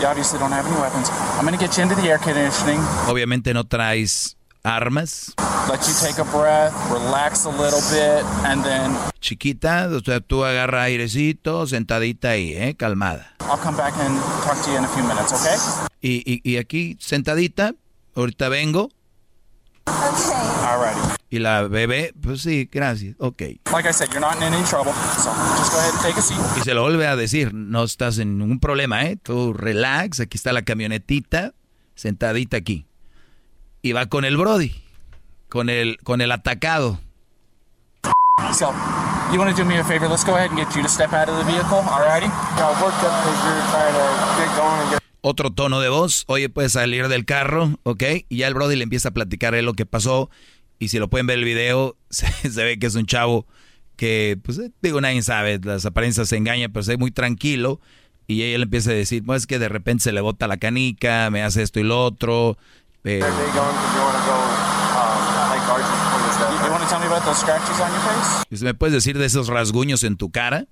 You 0.00 0.06
obviously 0.06 0.38
don't 0.38 0.52
have 0.52 0.66
any 0.66 0.80
weapons. 0.80 1.10
I'm 1.36 1.44
going 1.44 1.58
to 1.58 1.62
get 1.62 1.76
you 1.76 1.82
into 1.82 1.94
the 1.94 2.08
air 2.08 2.18
conditioning. 2.18 2.80
Obviamente 3.08 3.52
no 3.52 3.64
traes 3.64 4.37
armas. 4.68 5.34
Let 5.68 5.86
you 5.86 5.94
take 6.00 6.18
a 6.18 6.24
breath, 6.24 6.72
relax 6.90 7.44
a 7.44 7.50
little 7.50 7.80
bit, 7.90 8.24
and 8.44 8.62
then... 8.64 8.96
Chiquita, 9.20 9.88
o 9.92 10.00
sea, 10.00 10.20
tú 10.20 10.44
agarra 10.44 10.84
airecito, 10.84 11.66
sentadita 11.66 12.30
ahí, 12.30 12.54
¿eh? 12.54 12.74
Calmada. 12.76 13.34
I'll 13.40 13.58
come 13.58 13.76
back 13.76 13.94
and 13.98 14.18
talk 14.44 14.62
to 14.64 14.70
you 14.70 14.78
in 14.78 14.84
a 14.84 14.88
few 14.88 15.02
minutes, 15.02 15.32
okay? 15.32 15.56
Y, 16.00 16.22
y, 16.24 16.40
y 16.44 16.56
aquí, 16.58 16.96
sentadita, 17.00 17.74
ahorita 18.14 18.48
vengo. 18.48 18.90
Okay. 19.86 20.66
Alrighty. 20.66 21.16
Y 21.30 21.38
la 21.38 21.62
bebé, 21.62 22.14
pues 22.20 22.42
sí, 22.42 22.68
gracias, 22.70 23.14
ok. 23.18 23.42
Like 23.72 23.88
I 23.88 23.92
said, 23.92 24.08
you're 24.10 24.20
not 24.20 24.36
in 24.36 24.42
any 24.42 24.62
trouble, 24.64 24.92
so 24.92 25.30
just 25.58 25.72
go 25.72 25.78
ahead 25.78 25.92
and 25.92 26.02
take 26.02 26.18
a 26.18 26.22
seat. 26.22 26.38
Y 26.56 26.62
se 26.62 26.72
lo 26.72 26.82
vuelve 26.82 27.06
a 27.06 27.16
decir, 27.16 27.52
no 27.52 27.84
estás 27.84 28.18
en 28.18 28.38
ningún 28.38 28.60
problema, 28.60 29.04
¿eh? 29.04 29.16
Tú 29.16 29.52
relax, 29.52 30.20
aquí 30.20 30.36
está 30.36 30.52
la 30.52 30.62
camionetita, 30.62 31.52
sentadita 31.94 32.56
aquí 32.56 32.87
y 33.82 33.92
va 33.92 34.06
con 34.06 34.24
el 34.24 34.36
Brody, 34.36 34.74
con 35.48 35.70
el, 35.70 35.98
con 36.04 36.20
el 36.20 36.32
atacado. 36.32 37.00
So, 38.52 38.72
you 39.32 39.38
want 39.38 39.54
to 39.54 39.56
do 39.56 39.68
me 39.68 39.78
a 39.78 39.84
favor? 39.84 40.08
Let's 40.08 40.24
go 40.24 40.34
ahead 40.34 40.50
and 40.50 40.58
get 40.58 40.74
you 40.74 40.82
to 40.82 40.88
step 40.88 41.12
out 41.12 41.28
of 41.28 41.36
the 41.38 41.44
vehicle, 41.44 41.82
alrighty? 41.82 42.26
Yeah, 42.56 42.82
worked 42.82 43.02
up 43.04 43.12
because 43.24 43.44
you're 43.44 43.70
trying 43.70 43.94
to 43.94 44.06
get 44.38 44.56
going 44.56 44.80
and 44.80 44.90
get... 44.90 45.02
Otro 45.20 45.50
tono 45.50 45.80
de 45.80 45.88
voz, 45.88 46.24
oye, 46.28 46.48
puedes 46.48 46.72
salir 46.72 47.08
del 47.08 47.24
carro, 47.24 47.78
¿ok? 47.82 48.02
Y 48.28 48.38
ya 48.38 48.48
el 48.48 48.54
Brody 48.54 48.76
le 48.76 48.84
empieza 48.84 49.08
a 49.08 49.12
platicar 49.12 49.54
él 49.54 49.64
lo 49.64 49.74
que 49.74 49.86
pasó. 49.86 50.30
Y 50.78 50.88
si 50.88 50.98
lo 50.98 51.08
pueden 51.08 51.26
ver 51.26 51.38
el 51.38 51.44
video, 51.44 51.96
se, 52.10 52.26
se 52.48 52.64
ve 52.64 52.78
que 52.78 52.86
es 52.86 52.94
un 52.94 53.06
chavo 53.06 53.46
que, 53.96 54.38
pues, 54.42 54.58
eh, 54.60 54.70
digo, 54.80 55.00
nadie 55.00 55.20
sabe, 55.22 55.58
las 55.62 55.84
apariencias 55.84 56.28
se 56.28 56.36
engañan, 56.36 56.72
pero 56.72 56.84
se 56.84 56.92
ve 56.92 56.98
muy 56.98 57.10
tranquilo. 57.10 57.80
Y 58.28 58.42
ella 58.42 58.58
le 58.58 58.64
empieza 58.64 58.90
a 58.90 58.94
decir, 58.94 59.24
pues 59.24 59.42
es 59.42 59.46
que 59.46 59.58
de 59.58 59.68
repente 59.68 60.04
se 60.04 60.12
le 60.12 60.20
bota 60.20 60.46
la 60.46 60.58
canica, 60.58 61.30
me 61.30 61.42
hace 61.42 61.62
esto 61.62 61.80
y 61.80 61.82
lo 61.82 62.04
otro, 62.04 62.56
pero... 63.16 63.26
¿Me 68.60 68.74
puedes 68.74 68.92
decir 68.92 69.18
de 69.18 69.26
esos 69.26 69.48
rasguños 69.48 70.02
en 70.04 70.16
tu 70.16 70.30
cara? 70.30 70.66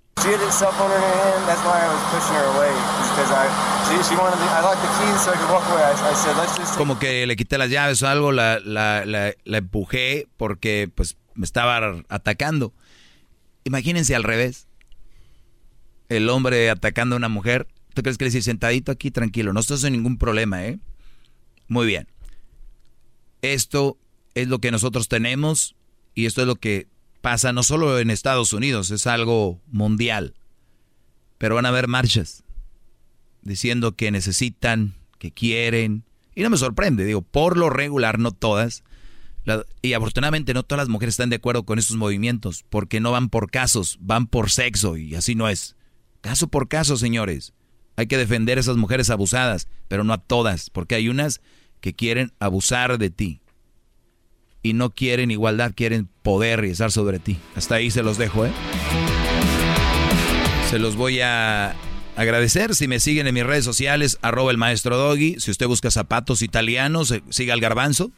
Como 6.76 6.98
que 6.98 7.26
le 7.26 7.36
quité 7.36 7.58
las 7.58 7.70
llaves 7.70 8.02
o 8.02 8.08
algo, 8.08 8.32
la, 8.32 8.58
la, 8.60 9.04
la, 9.04 9.32
la 9.44 9.58
empujé 9.58 10.28
porque 10.36 10.90
pues 10.94 11.16
me 11.34 11.44
estaba 11.44 11.80
atacando. 12.08 12.72
Imagínense 13.64 14.14
al 14.14 14.24
revés. 14.24 14.68
El 16.08 16.28
hombre 16.28 16.70
atacando 16.70 17.16
a 17.16 17.18
una 17.18 17.28
mujer. 17.28 17.66
¿Tú 17.94 18.02
crees 18.02 18.18
que 18.18 18.24
le 18.24 18.30
dice 18.30 18.42
sentadito 18.42 18.92
aquí, 18.92 19.10
tranquilo? 19.10 19.52
No 19.52 19.60
estás 19.60 19.82
en 19.84 19.92
ningún 19.92 20.18
problema, 20.18 20.64
¿eh? 20.64 20.78
Muy 21.68 21.86
bien. 21.86 22.08
Esto 23.52 23.98
es 24.34 24.48
lo 24.48 24.58
que 24.58 24.70
nosotros 24.70 25.08
tenemos 25.08 25.76
y 26.14 26.26
esto 26.26 26.40
es 26.40 26.46
lo 26.46 26.56
que 26.56 26.88
pasa 27.20 27.52
no 27.52 27.62
solo 27.62 27.98
en 27.98 28.10
Estados 28.10 28.52
Unidos, 28.52 28.90
es 28.90 29.06
algo 29.06 29.60
mundial. 29.66 30.34
Pero 31.38 31.56
van 31.56 31.66
a 31.66 31.70
haber 31.70 31.88
marchas 31.88 32.44
diciendo 33.42 33.96
que 33.96 34.10
necesitan, 34.10 34.94
que 35.18 35.32
quieren. 35.32 36.04
Y 36.34 36.42
no 36.42 36.50
me 36.50 36.56
sorprende, 36.56 37.04
digo, 37.04 37.22
por 37.22 37.56
lo 37.56 37.70
regular, 37.70 38.18
no 38.18 38.32
todas. 38.32 38.84
y 39.80 39.92
afortunadamente 39.92 40.54
no 40.54 40.62
todas 40.62 40.82
las 40.82 40.88
mujeres 40.88 41.14
están 41.14 41.30
de 41.30 41.36
acuerdo 41.36 41.64
con 41.64 41.78
estos 41.78 41.96
movimientos, 41.96 42.64
porque 42.68 43.00
no 43.00 43.12
van 43.12 43.28
por 43.28 43.50
casos, 43.50 43.98
van 44.00 44.26
por 44.26 44.50
sexo 44.50 44.96
y 44.96 45.14
así 45.14 45.34
no 45.34 45.48
es. 45.48 45.76
Caso 46.20 46.48
por 46.48 46.68
caso, 46.68 46.96
señores. 46.96 47.52
Hay 47.96 48.08
que 48.08 48.18
defender 48.18 48.58
a 48.58 48.60
esas 48.60 48.76
mujeres 48.76 49.08
abusadas, 49.08 49.68
pero 49.88 50.04
no 50.04 50.12
a 50.12 50.18
todas, 50.18 50.68
porque 50.68 50.96
hay 50.96 51.08
unas 51.08 51.40
que 51.80 51.94
quieren 51.94 52.32
abusar 52.38 52.98
de 52.98 53.10
ti. 53.10 53.40
Y 54.62 54.72
no 54.72 54.90
quieren 54.90 55.30
igualdad, 55.30 55.72
quieren 55.74 56.08
poder 56.22 56.64
y 56.64 56.70
estar 56.70 56.90
sobre 56.90 57.18
ti. 57.18 57.38
Hasta 57.54 57.76
ahí 57.76 57.90
se 57.90 58.02
los 58.02 58.18
dejo, 58.18 58.46
¿eh? 58.46 58.50
Se 60.70 60.80
los 60.80 60.96
voy 60.96 61.20
a 61.20 61.76
agradecer 62.16 62.74
si 62.74 62.88
me 62.88 62.98
siguen 62.98 63.28
en 63.28 63.34
mis 63.34 63.46
redes 63.46 63.64
sociales, 63.64 64.18
arroba 64.22 64.50
el 64.50 64.56
maestro 64.56 64.96
Doggy. 64.96 65.38
Si 65.38 65.50
usted 65.50 65.66
busca 65.68 65.90
zapatos 65.90 66.42
italianos, 66.42 67.12
eh, 67.12 67.22
siga 67.28 67.54
al 67.54 67.60
garbanzo. 67.60 68.10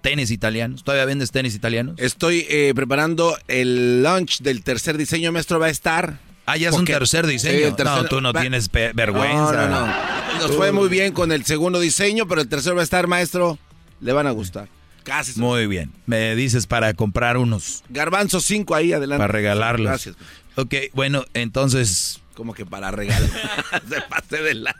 Tenis 0.00 0.32
italianos. 0.32 0.82
¿Todavía 0.82 1.04
vendes 1.04 1.30
tenis 1.30 1.54
italianos? 1.54 1.94
Estoy 1.98 2.44
eh, 2.48 2.72
preparando 2.74 3.36
el 3.46 4.02
launch 4.02 4.40
del 4.40 4.64
tercer 4.64 4.98
diseño, 4.98 5.30
maestro. 5.30 5.60
Va 5.60 5.66
a 5.66 5.70
estar 5.70 6.18
Ah, 6.46 6.56
ya 6.56 6.70
es 6.70 6.74
un 6.74 6.84
tercer 6.84 7.26
diseño. 7.26 7.74
No, 7.84 8.04
tú 8.04 8.20
no 8.20 8.32
tienes 8.32 8.70
vergüenza. 8.70 9.68
No, 9.68 9.86
no, 9.86 10.38
Nos 10.40 10.56
fue 10.56 10.72
muy 10.72 10.88
bien 10.88 11.12
con 11.12 11.32
el 11.32 11.44
segundo 11.44 11.78
diseño, 11.78 12.26
pero 12.26 12.40
el 12.40 12.48
tercero 12.48 12.74
va 12.74 12.82
a 12.82 12.84
estar, 12.84 13.06
maestro. 13.06 13.58
Le 14.00 14.12
van 14.12 14.26
a 14.26 14.32
gustar. 14.32 14.68
Casi. 15.04 15.38
Muy 15.38 15.66
bien. 15.66 15.92
Me 16.06 16.34
dices 16.34 16.66
para 16.66 16.94
comprar 16.94 17.36
unos. 17.36 17.84
Garbanzo 17.88 18.40
5 18.40 18.74
ahí 18.74 18.92
adelante. 18.92 19.20
Para 19.20 19.32
regalarlos. 19.32 19.86
Gracias. 19.86 20.16
Ok, 20.56 20.74
bueno, 20.92 21.24
entonces. 21.34 22.20
Como 22.34 22.54
que 22.54 22.66
para 22.66 22.90
regalar. 22.90 23.30
Se 23.88 24.00
pase 24.02 24.42
de 24.42 24.54
lado. 24.54 24.76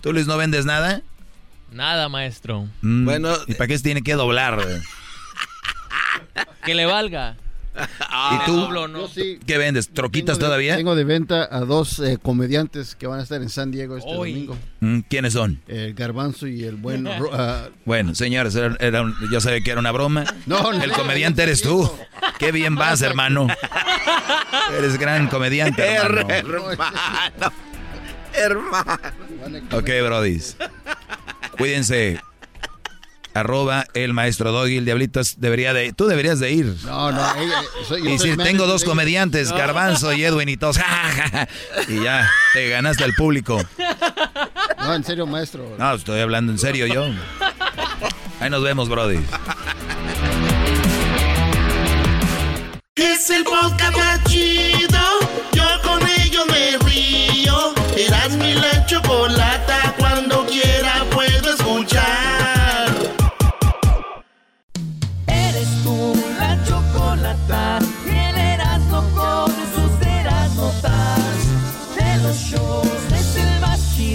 ¿Tú, 0.00 0.12
Luis, 0.12 0.26
no 0.26 0.36
vendes 0.36 0.64
nada? 0.64 1.02
Nada, 1.72 2.08
maestro. 2.08 2.68
Mm, 2.82 3.04
bueno. 3.04 3.34
¿Y 3.46 3.54
para 3.54 3.68
qué 3.68 3.76
se 3.78 3.84
tiene 3.84 4.02
que 4.02 4.14
doblar? 4.14 4.62
que 6.64 6.74
le 6.74 6.86
valga. 6.86 7.36
¿Y 7.74 8.46
tú? 8.46 8.68
¿Qué 9.46 9.58
vendes? 9.58 9.88
¿Troquitas 9.88 10.38
todavía? 10.38 10.76
Tengo 10.76 10.94
de 10.94 11.04
venta 11.04 11.48
a 11.50 11.60
dos 11.60 11.98
eh, 12.00 12.18
comediantes 12.22 12.94
que 12.94 13.06
van 13.06 13.20
a 13.20 13.22
estar 13.22 13.40
en 13.40 13.48
San 13.48 13.70
Diego 13.70 13.96
este 13.96 14.12
domingo. 14.12 14.56
Mm, 14.80 15.00
¿Quiénes 15.08 15.32
son? 15.32 15.60
El 15.68 15.94
Garbanzo 15.94 16.46
y 16.46 16.64
el 16.64 16.76
buen... 16.76 17.08
Ah, 17.34 17.68
bueno, 17.86 18.14
señores, 18.14 18.54
era, 18.54 19.04
yo 19.30 19.40
sabía 19.40 19.60
que 19.62 19.70
era 19.70 19.80
una 19.80 19.90
broma. 19.90 20.24
No, 20.46 20.70
El 20.70 20.92
comediante 20.92 21.42
eres 21.42 21.62
tú. 21.62 21.90
Qué 22.38 22.52
bien 22.52 22.74
vas, 22.74 23.00
hermano. 23.00 23.46
Eres 24.76 24.98
gran 24.98 25.28
comediante, 25.28 25.82
hermano. 25.82 26.28
hermano. 26.30 26.92
Hermano. 28.34 28.98
Ok, 29.72 29.90
brodis. 30.02 30.56
Cuídense 31.58 32.18
arroba 33.34 33.86
el 33.94 34.12
maestro 34.12 34.52
Doggy, 34.52 34.78
el 34.78 34.84
diablito 34.84 35.20
debería 35.36 35.72
de, 35.72 35.92
tú 35.92 36.06
deberías 36.06 36.38
de 36.40 36.52
ir. 36.52 36.76
No, 36.84 37.12
no, 37.12 37.22
y 38.04 38.18
si 38.18 38.36
tengo 38.36 38.66
dos 38.66 38.84
comediantes, 38.84 39.52
Garbanzo 39.52 40.12
y 40.12 40.24
Edwin 40.24 40.48
y 40.48 40.56
todos, 40.56 40.78
y 41.88 42.02
ya, 42.02 42.30
te 42.52 42.68
ganaste 42.68 43.04
al 43.04 43.14
público. 43.14 43.60
No, 44.78 44.94
en 44.94 45.04
serio, 45.04 45.26
maestro. 45.26 45.76
No, 45.78 45.94
estoy 45.94 46.20
hablando 46.20 46.52
en 46.52 46.58
serio 46.58 46.86
yo. 46.86 47.06
Ahí 48.40 48.50
nos 48.50 48.62
vemos, 48.62 48.88
Brody. 48.88 49.20
Es 52.96 53.30
el 53.30 53.44
podcast 53.44 53.96
más 53.96 54.24
chido, 54.24 54.98
yo 55.52 55.64
con 55.82 56.00
ello 56.20 56.44
me 56.46 56.76
río. 56.78 57.74
Eras 57.96 58.32
mi 58.32 58.54
la 58.54 58.84
chocolata, 58.86 59.94
cuando 59.96 60.44
quiera 60.46 61.01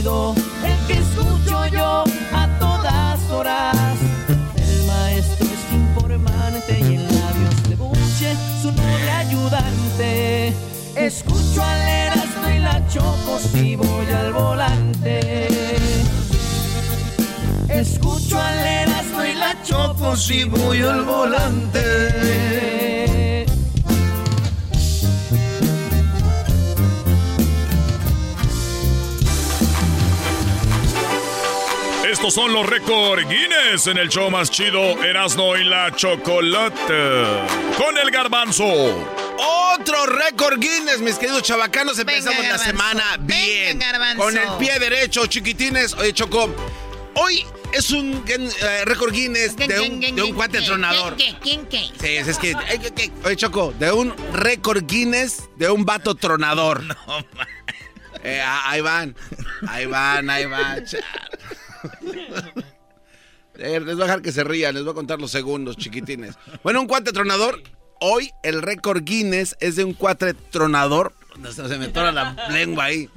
el 0.07 0.87
que 0.87 0.93
escucho 0.93 1.67
yo 1.67 2.03
a 2.33 2.47
todas 2.59 3.19
horas. 3.29 3.97
El 4.55 4.87
maestro 4.87 5.45
es 5.45 5.73
informante 5.73 6.79
y 6.79 6.95
en 6.95 7.03
labios 7.03 7.69
de 7.69 7.75
buche 7.75 8.35
su 8.61 8.71
noble 8.71 9.11
ayudante. 9.11 10.53
Escucho 10.95 11.61
al 11.61 11.81
Erasmo 11.81 12.49
y 12.55 12.59
la 12.59 12.87
choco 12.87 13.39
si 13.51 13.75
voy 13.75 14.07
al 14.21 14.31
volante. 14.31 15.47
Escucho 17.67 18.41
al 18.41 18.59
Erasmo 18.59 19.25
y 19.25 19.33
la 19.33 19.61
choco 19.63 20.15
si 20.15 20.45
voy 20.45 20.81
al 20.83 21.03
volante. 21.03 22.76
Estos 32.27 32.43
son 32.43 32.51
los 32.51 32.65
récords 32.65 33.25
Guinness 33.29 33.87
en 33.87 33.97
el 33.97 34.09
show 34.09 34.29
más 34.29 34.51
chido 34.51 35.01
Erasmo 35.01 35.55
y 35.55 35.63
la 35.63 35.95
Chocolate. 35.95 37.23
Con 37.77 37.97
el 37.97 38.11
garbanzo. 38.11 38.65
Otro 38.65 40.05
récord 40.07 40.59
Guinness, 40.59 40.99
mis 40.99 41.15
queridos 41.15 41.43
chavacanos. 41.43 41.97
Empezamos 41.97 42.45
la 42.45 42.57
semana 42.57 43.15
bien. 43.21 43.79
con 44.17 44.37
el 44.37 44.49
pie 44.59 44.77
derecho, 44.77 45.25
chiquitines. 45.27 45.93
Oye, 45.93 46.11
Choco, 46.11 46.53
hoy 47.15 47.45
es 47.71 47.91
un 47.91 48.21
eh, 48.27 48.83
récord 48.83 49.13
Guinness 49.13 49.55
de 49.55 49.79
un, 49.79 50.01
de 50.01 50.21
un 50.21 50.33
cuate 50.33 50.61
tronador. 50.63 51.15
¿Quién 51.15 51.65
qué? 51.67 51.89
Sí, 51.97 52.17
es 52.17 52.37
que. 52.37 52.53
Oye, 53.23 53.37
Choco, 53.37 53.73
de 53.79 53.89
un 53.93 54.13
récord 54.33 54.83
Guinness 54.85 55.43
de 55.55 55.69
un 55.69 55.85
vato 55.85 56.13
tronador. 56.13 56.83
No, 58.17 58.29
eh, 58.29 58.41
ahí 58.41 58.81
van. 58.81 59.15
Ahí 59.69 59.85
van, 59.85 60.29
ahí 60.29 60.45
van. 60.45 60.83
Eh, 63.59 63.79
les 63.79 63.95
voy 63.95 64.03
a 64.03 64.05
dejar 64.05 64.21
que 64.21 64.31
se 64.31 64.43
rían, 64.43 64.75
les 64.75 64.83
voy 64.83 64.91
a 64.91 64.93
contar 64.93 65.19
los 65.19 65.31
segundos, 65.31 65.77
chiquitines. 65.77 66.35
Bueno, 66.63 66.79
un 66.79 66.87
cuate 66.87 67.11
tronador. 67.11 67.63
Hoy 67.99 68.29
el 68.43 68.61
récord 68.61 69.01
Guinness 69.03 69.55
es 69.59 69.75
de 69.75 69.83
un 69.83 69.93
cuate 69.93 70.35
tronador. 70.35 71.13
Se 71.51 71.77
me 71.79 71.87
tora 71.87 72.11
la 72.11 72.35
lengua 72.51 72.83
ahí. 72.83 73.09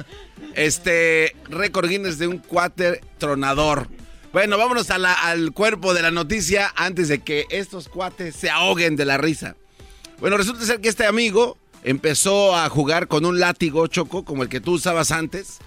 Este 0.54 1.36
récord 1.50 1.90
Guinness 1.90 2.18
de 2.18 2.26
un 2.26 2.38
cuate 2.38 3.02
tronador. 3.18 3.88
Bueno, 4.32 4.56
vámonos 4.56 4.90
al 4.90 5.52
cuerpo 5.52 5.92
de 5.92 6.02
la 6.02 6.10
noticia 6.10 6.72
antes 6.74 7.08
de 7.08 7.18
que 7.18 7.46
estos 7.50 7.88
cuates 7.88 8.34
se 8.34 8.48
ahoguen 8.48 8.96
de 8.96 9.04
la 9.04 9.18
risa. 9.18 9.56
Bueno, 10.20 10.36
resulta 10.36 10.64
ser 10.64 10.80
que 10.80 10.88
este 10.88 11.04
amigo 11.04 11.58
empezó 11.82 12.56
a 12.56 12.68
jugar 12.68 13.08
con 13.08 13.24
un 13.24 13.40
látigo 13.40 13.86
choco 13.86 14.24
como 14.24 14.42
el 14.42 14.48
que 14.48 14.60
tú 14.60 14.72
usabas 14.72 15.10
antes. 15.10 15.58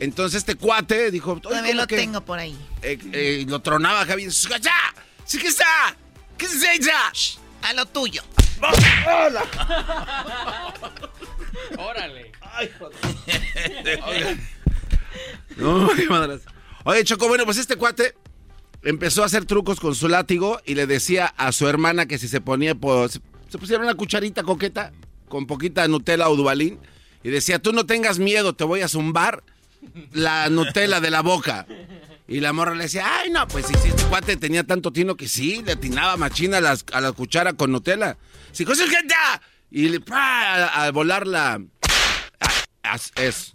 Entonces 0.00 0.38
este 0.38 0.54
cuate 0.54 1.10
dijo... 1.10 1.40
Todavía 1.40 1.74
lo 1.74 1.86
tengo 1.86 2.20
por 2.20 2.38
ahí. 2.38 2.56
Eh, 2.82 2.98
eh, 3.12 3.44
lo 3.48 3.60
tronaba 3.60 4.06
Javi. 4.06 4.30
¡Sí 4.30 5.38
que 5.38 5.48
está! 5.48 5.96
¿Qué 6.36 6.46
es 6.46 6.54
eso? 6.54 7.40
A 7.62 7.72
lo 7.72 7.86
tuyo. 7.86 8.22
¡Hola! 8.60 9.44
¡Órale! 11.78 12.32
¡Ay, 12.40 12.70
joder! 12.78 14.38
no, 15.56 15.88
qué 15.94 16.06
madres. 16.06 16.42
Oye, 16.84 17.04
Choco, 17.04 17.28
bueno, 17.28 17.44
pues 17.44 17.58
este 17.58 17.76
cuate 17.76 18.14
empezó 18.82 19.22
a 19.22 19.26
hacer 19.26 19.44
trucos 19.44 19.80
con 19.80 19.94
su 19.94 20.08
látigo 20.08 20.60
y 20.64 20.74
le 20.74 20.86
decía 20.86 21.26
a 21.36 21.52
su 21.52 21.68
hermana 21.68 22.06
que 22.06 22.18
si 22.18 22.28
se 22.28 22.40
ponía, 22.40 22.74
pues, 22.74 23.20
se 23.48 23.58
pusiera 23.58 23.82
una 23.82 23.94
cucharita 23.94 24.42
coqueta 24.44 24.92
con 25.28 25.46
poquita 25.46 25.86
Nutella 25.88 26.28
o 26.28 26.36
Dubalín 26.36 26.78
y 27.22 27.30
decía, 27.30 27.58
tú 27.58 27.72
no 27.72 27.86
tengas 27.86 28.18
miedo, 28.18 28.54
te 28.54 28.64
voy 28.64 28.80
a 28.80 28.88
zumbar 28.88 29.42
la 30.12 30.48
Nutella 30.50 31.00
de 31.00 31.10
la 31.10 31.22
boca. 31.22 31.66
Y 32.26 32.40
la 32.40 32.52
morra 32.52 32.74
le 32.74 32.84
decía, 32.84 33.20
ay, 33.20 33.30
no, 33.30 33.48
pues 33.48 33.66
si 33.66 33.74
este 33.74 34.04
cuate 34.04 34.36
tenía 34.36 34.62
tanto 34.64 34.92
tino 34.92 35.16
que 35.16 35.28
sí, 35.28 35.62
le 35.64 35.72
atinaba 35.72 36.16
machina 36.16 36.58
a, 36.58 36.60
las, 36.60 36.84
a 36.92 37.00
la 37.00 37.12
cuchara 37.12 37.54
con 37.54 37.72
Nutella. 37.72 38.18
Sí, 38.52 38.66
gente. 38.66 39.14
Y 39.70 39.88
le, 39.88 40.00
a, 40.10 40.90
volar 40.92 41.26
la... 41.26 41.60
Es, 43.16 43.52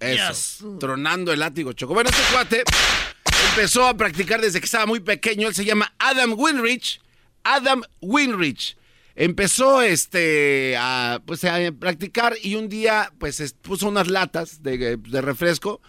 eso. 0.00 0.78
Tronando 0.78 1.32
el 1.32 1.40
látigo, 1.40 1.72
choco. 1.72 1.94
Bueno, 1.94 2.10
este 2.10 2.22
cuate 2.32 2.62
empezó 3.50 3.86
a 3.86 3.96
practicar 3.96 4.40
desde 4.40 4.60
que 4.60 4.66
estaba 4.66 4.86
muy 4.86 5.00
pequeño. 5.00 5.48
Él 5.48 5.54
se 5.54 5.64
llama 5.64 5.92
Adam 5.98 6.34
Winrich. 6.38 7.00
Adam 7.44 7.82
Winrich 8.00 8.76
empezó 9.18 9.82
este 9.82 10.76
a, 10.78 11.20
pues, 11.26 11.44
a 11.44 11.58
practicar 11.78 12.36
y 12.40 12.54
un 12.54 12.68
día 12.68 13.12
pues 13.18 13.54
puso 13.60 13.88
unas 13.88 14.06
latas 14.08 14.62
de, 14.62 14.96
refresco. 15.20 15.80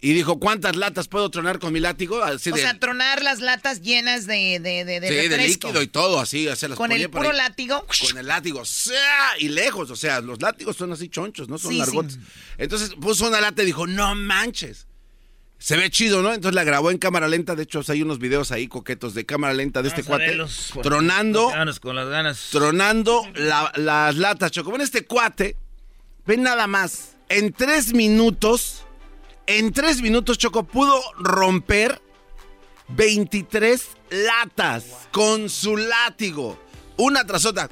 Y 0.00 0.12
dijo, 0.12 0.38
¿cuántas 0.38 0.76
latas 0.76 1.08
puedo 1.08 1.30
tronar 1.30 1.58
con 1.58 1.72
mi 1.72 1.80
látigo? 1.80 2.22
Así 2.22 2.50
O 2.50 2.54
de, 2.54 2.60
sea, 2.60 2.78
tronar 2.78 3.22
las 3.22 3.40
latas 3.40 3.80
llenas 3.80 4.26
de, 4.26 4.60
de, 4.60 4.84
de, 4.84 5.00
de 5.00 5.08
sí, 5.08 5.28
de 5.28 5.38
líquido 5.38 5.80
y 5.80 5.86
todo, 5.86 6.20
así. 6.20 6.46
O 6.46 6.54
sea, 6.54 6.68
las 6.68 6.76
Con 6.76 6.92
el 6.92 7.08
puro 7.08 7.32
látigo. 7.32 7.86
Con 8.06 8.18
el 8.18 8.26
látigo. 8.26 8.66
¡sea! 8.66 9.38
Y 9.38 9.48
lejos, 9.48 9.90
o 9.90 9.96
sea, 9.96 10.20
los 10.20 10.42
látigos 10.42 10.76
son 10.76 10.92
así 10.92 11.08
chonchos, 11.08 11.48
no 11.48 11.56
son 11.56 11.70
Sí, 11.72 11.76
sí. 11.76 11.80
largotes. 11.80 12.18
Entonces 12.58 12.90
puso 13.00 13.26
una 13.26 13.40
lata 13.40 13.62
y 13.62 13.66
dijo, 13.66 13.86
no 13.86 14.14
manches. 14.14 14.86
Se 15.64 15.78
ve 15.78 15.88
chido, 15.90 16.20
¿no? 16.20 16.34
Entonces 16.34 16.54
la 16.54 16.62
grabó 16.62 16.90
en 16.90 16.98
cámara 16.98 17.26
lenta. 17.26 17.54
De 17.54 17.62
hecho, 17.62 17.80
hay 17.88 18.02
unos 18.02 18.18
videos 18.18 18.52
ahí 18.52 18.68
coquetos 18.68 19.14
de 19.14 19.24
cámara 19.24 19.54
lenta 19.54 19.80
de 19.80 19.88
este 19.88 20.02
Vamos 20.02 20.08
a 20.12 20.18
cuate. 20.18 20.26
verlos, 20.26 20.70
por- 20.74 20.82
tronando, 20.82 21.40
Con 21.44 21.48
las 21.52 21.56
ganas, 21.58 21.80
con 21.80 21.96
las 21.96 22.08
ganas. 22.10 22.48
tronando 22.50 23.22
la- 23.34 23.72
las 23.76 24.14
latas, 24.16 24.50
Choco. 24.50 24.72
Ven 24.72 24.82
este 24.82 25.06
cuate. 25.06 25.56
Ven 26.26 26.42
nada 26.42 26.66
más. 26.66 27.16
En 27.30 27.50
tres 27.54 27.94
minutos, 27.94 28.82
en 29.46 29.72
tres 29.72 30.02
minutos, 30.02 30.36
Choco, 30.36 30.64
pudo 30.64 31.00
romper 31.18 31.98
23 32.88 33.86
latas 34.10 34.84
con 35.12 35.48
su 35.48 35.78
látigo. 35.78 36.60
Una 36.98 37.24
tras 37.24 37.46
otra. 37.46 37.70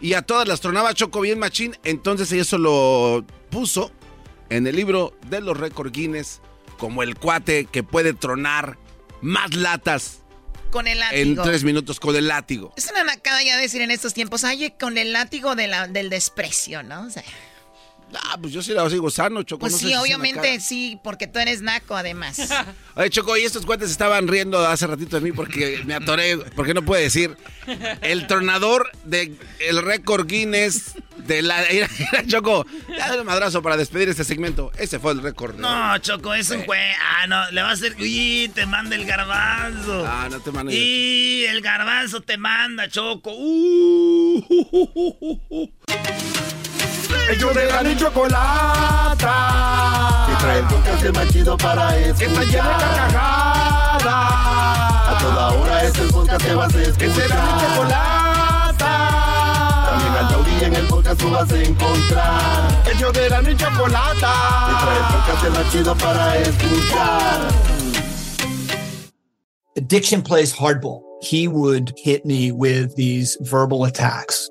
Y 0.00 0.14
a 0.14 0.22
todas 0.22 0.46
las 0.46 0.60
tronaba 0.60 0.94
Choco 0.94 1.20
bien 1.20 1.40
machín. 1.40 1.76
Entonces 1.82 2.30
eso 2.30 2.58
lo 2.58 3.24
puso 3.50 3.90
en 4.56 4.66
el 4.66 4.76
libro 4.76 5.16
de 5.28 5.40
los 5.40 5.56
récord 5.56 5.92
Guinness 5.92 6.40
como 6.78 7.02
el 7.02 7.16
cuate 7.16 7.66
que 7.66 7.82
puede 7.82 8.12
tronar 8.12 8.76
más 9.20 9.54
latas 9.54 10.18
Con 10.70 10.86
el 10.88 10.98
en 11.12 11.28
látigo. 11.30 11.42
tres 11.44 11.64
minutos 11.64 12.00
con 12.00 12.16
el 12.16 12.28
látigo. 12.28 12.72
Es 12.76 12.90
una 12.90 13.04
nacada 13.04 13.42
ya 13.42 13.56
decir 13.56 13.80
en 13.82 13.90
estos 13.90 14.14
tiempos, 14.14 14.44
ay, 14.44 14.72
con 14.78 14.98
el 14.98 15.12
látigo 15.12 15.54
de 15.54 15.68
la, 15.68 15.86
del 15.86 16.10
desprecio, 16.10 16.82
¿no? 16.82 17.06
O 17.06 17.10
sea, 17.10 17.22
Ah, 18.14 18.36
pues 18.40 18.52
yo 18.52 18.62
sí 18.62 18.72
la 18.72 18.88
sigo 18.90 19.10
sano, 19.10 19.42
Choco. 19.42 19.60
pues 19.60 19.72
no 19.72 19.78
sé 19.78 19.86
sí, 19.86 19.90
si 19.92 19.96
obviamente 19.98 20.60
sí, 20.60 20.98
porque 21.02 21.26
tú 21.26 21.38
eres 21.38 21.62
naco 21.62 21.96
además. 21.96 22.38
Oye, 22.94 23.10
Choco, 23.10 23.36
y 23.36 23.42
estos 23.42 23.64
cuates 23.64 23.90
estaban 23.90 24.28
riendo 24.28 24.58
hace 24.66 24.86
ratito 24.86 25.16
de 25.16 25.22
mí 25.22 25.32
porque 25.32 25.82
me 25.84 25.94
atoré, 25.94 26.36
porque 26.54 26.74
no 26.74 26.82
puede 26.82 27.02
decir. 27.02 27.36
El 28.00 28.26
tronador 28.26 28.90
de 29.04 29.34
el 29.60 29.82
récord 29.82 30.26
Guinness 30.26 30.94
de 31.18 31.42
la. 31.42 31.64
Mira, 31.72 31.88
mira, 31.98 32.26
Choco, 32.26 32.66
dale 32.98 33.20
un 33.20 33.26
madrazo 33.26 33.62
para 33.62 33.76
despedir 33.76 34.08
este 34.08 34.24
segmento. 34.24 34.72
Ese 34.78 34.98
fue 34.98 35.12
el 35.12 35.22
récord. 35.22 35.56
No, 35.56 35.96
Choco, 35.98 36.34
es 36.34 36.50
un 36.50 36.64
juez. 36.64 36.96
Ah, 37.00 37.26
no, 37.26 37.50
le 37.50 37.62
va 37.62 37.70
a 37.70 37.72
hacer. 37.72 37.94
Uy, 37.98 38.50
te 38.54 38.66
manda 38.66 38.96
el 38.96 39.04
garbanzo. 39.04 40.04
Ah, 40.06 40.28
no 40.30 40.40
te 40.40 40.50
manda. 40.50 40.72
Y 40.72 41.44
el 41.44 41.60
garbanzo 41.60 42.20
te 42.20 42.36
manda, 42.36 42.88
Choco. 42.88 43.32
Uh, 43.32 44.44
uh, 44.48 45.40
uh. 45.50 45.72
Ellos 47.30 47.54
de 47.54 47.66
la 47.66 47.82
ni 47.82 47.96
chocolata. 47.96 49.34
Que 50.28 50.34
trae 50.42 50.58
el 50.58 50.66
podcast 50.66 51.04
más 51.14 51.28
chido 51.28 51.56
para 51.56 51.96
escuchar. 51.98 52.18
Que 52.18 52.24
está 52.26 52.42
llena 52.44 52.68
de 52.68 52.84
carcajadas. 52.84 54.04
A 55.08 55.18
toda 55.20 55.50
hora 55.52 55.84
es 55.84 55.98
el 55.98 56.08
podcast 56.08 56.44
que 56.44 56.54
vas 56.54 56.74
a 56.74 56.82
escuchar. 56.82 56.98
Que 56.98 57.10
será 57.14 57.42
mi 57.42 57.52
chocolata. 57.60 58.92
También 59.90 60.14
al 60.16 60.28
taurí 60.28 60.64
en 60.64 60.74
el 60.74 60.86
podcast 60.86 61.20
tú 61.20 61.30
vas 61.30 61.52
a 61.52 61.62
encontrar. 61.62 62.82
Ellos 62.94 63.12
de 63.12 63.30
la 63.30 63.42
ni 63.42 63.56
chocolata. 63.56 64.32
Que 64.68 64.74
trae 64.84 64.98
el 64.98 65.04
podcast 65.14 65.58
más 65.58 65.72
chido 65.72 65.96
para 65.96 66.36
escuchar. 66.38 67.40
Addiction 69.76 70.22
plays 70.22 70.52
hardball. 70.52 71.02
He 71.22 71.48
would 71.48 71.94
hit 71.96 72.26
me 72.26 72.52
with 72.52 72.94
these 72.96 73.38
verbal 73.40 73.84
attacks. 73.84 74.50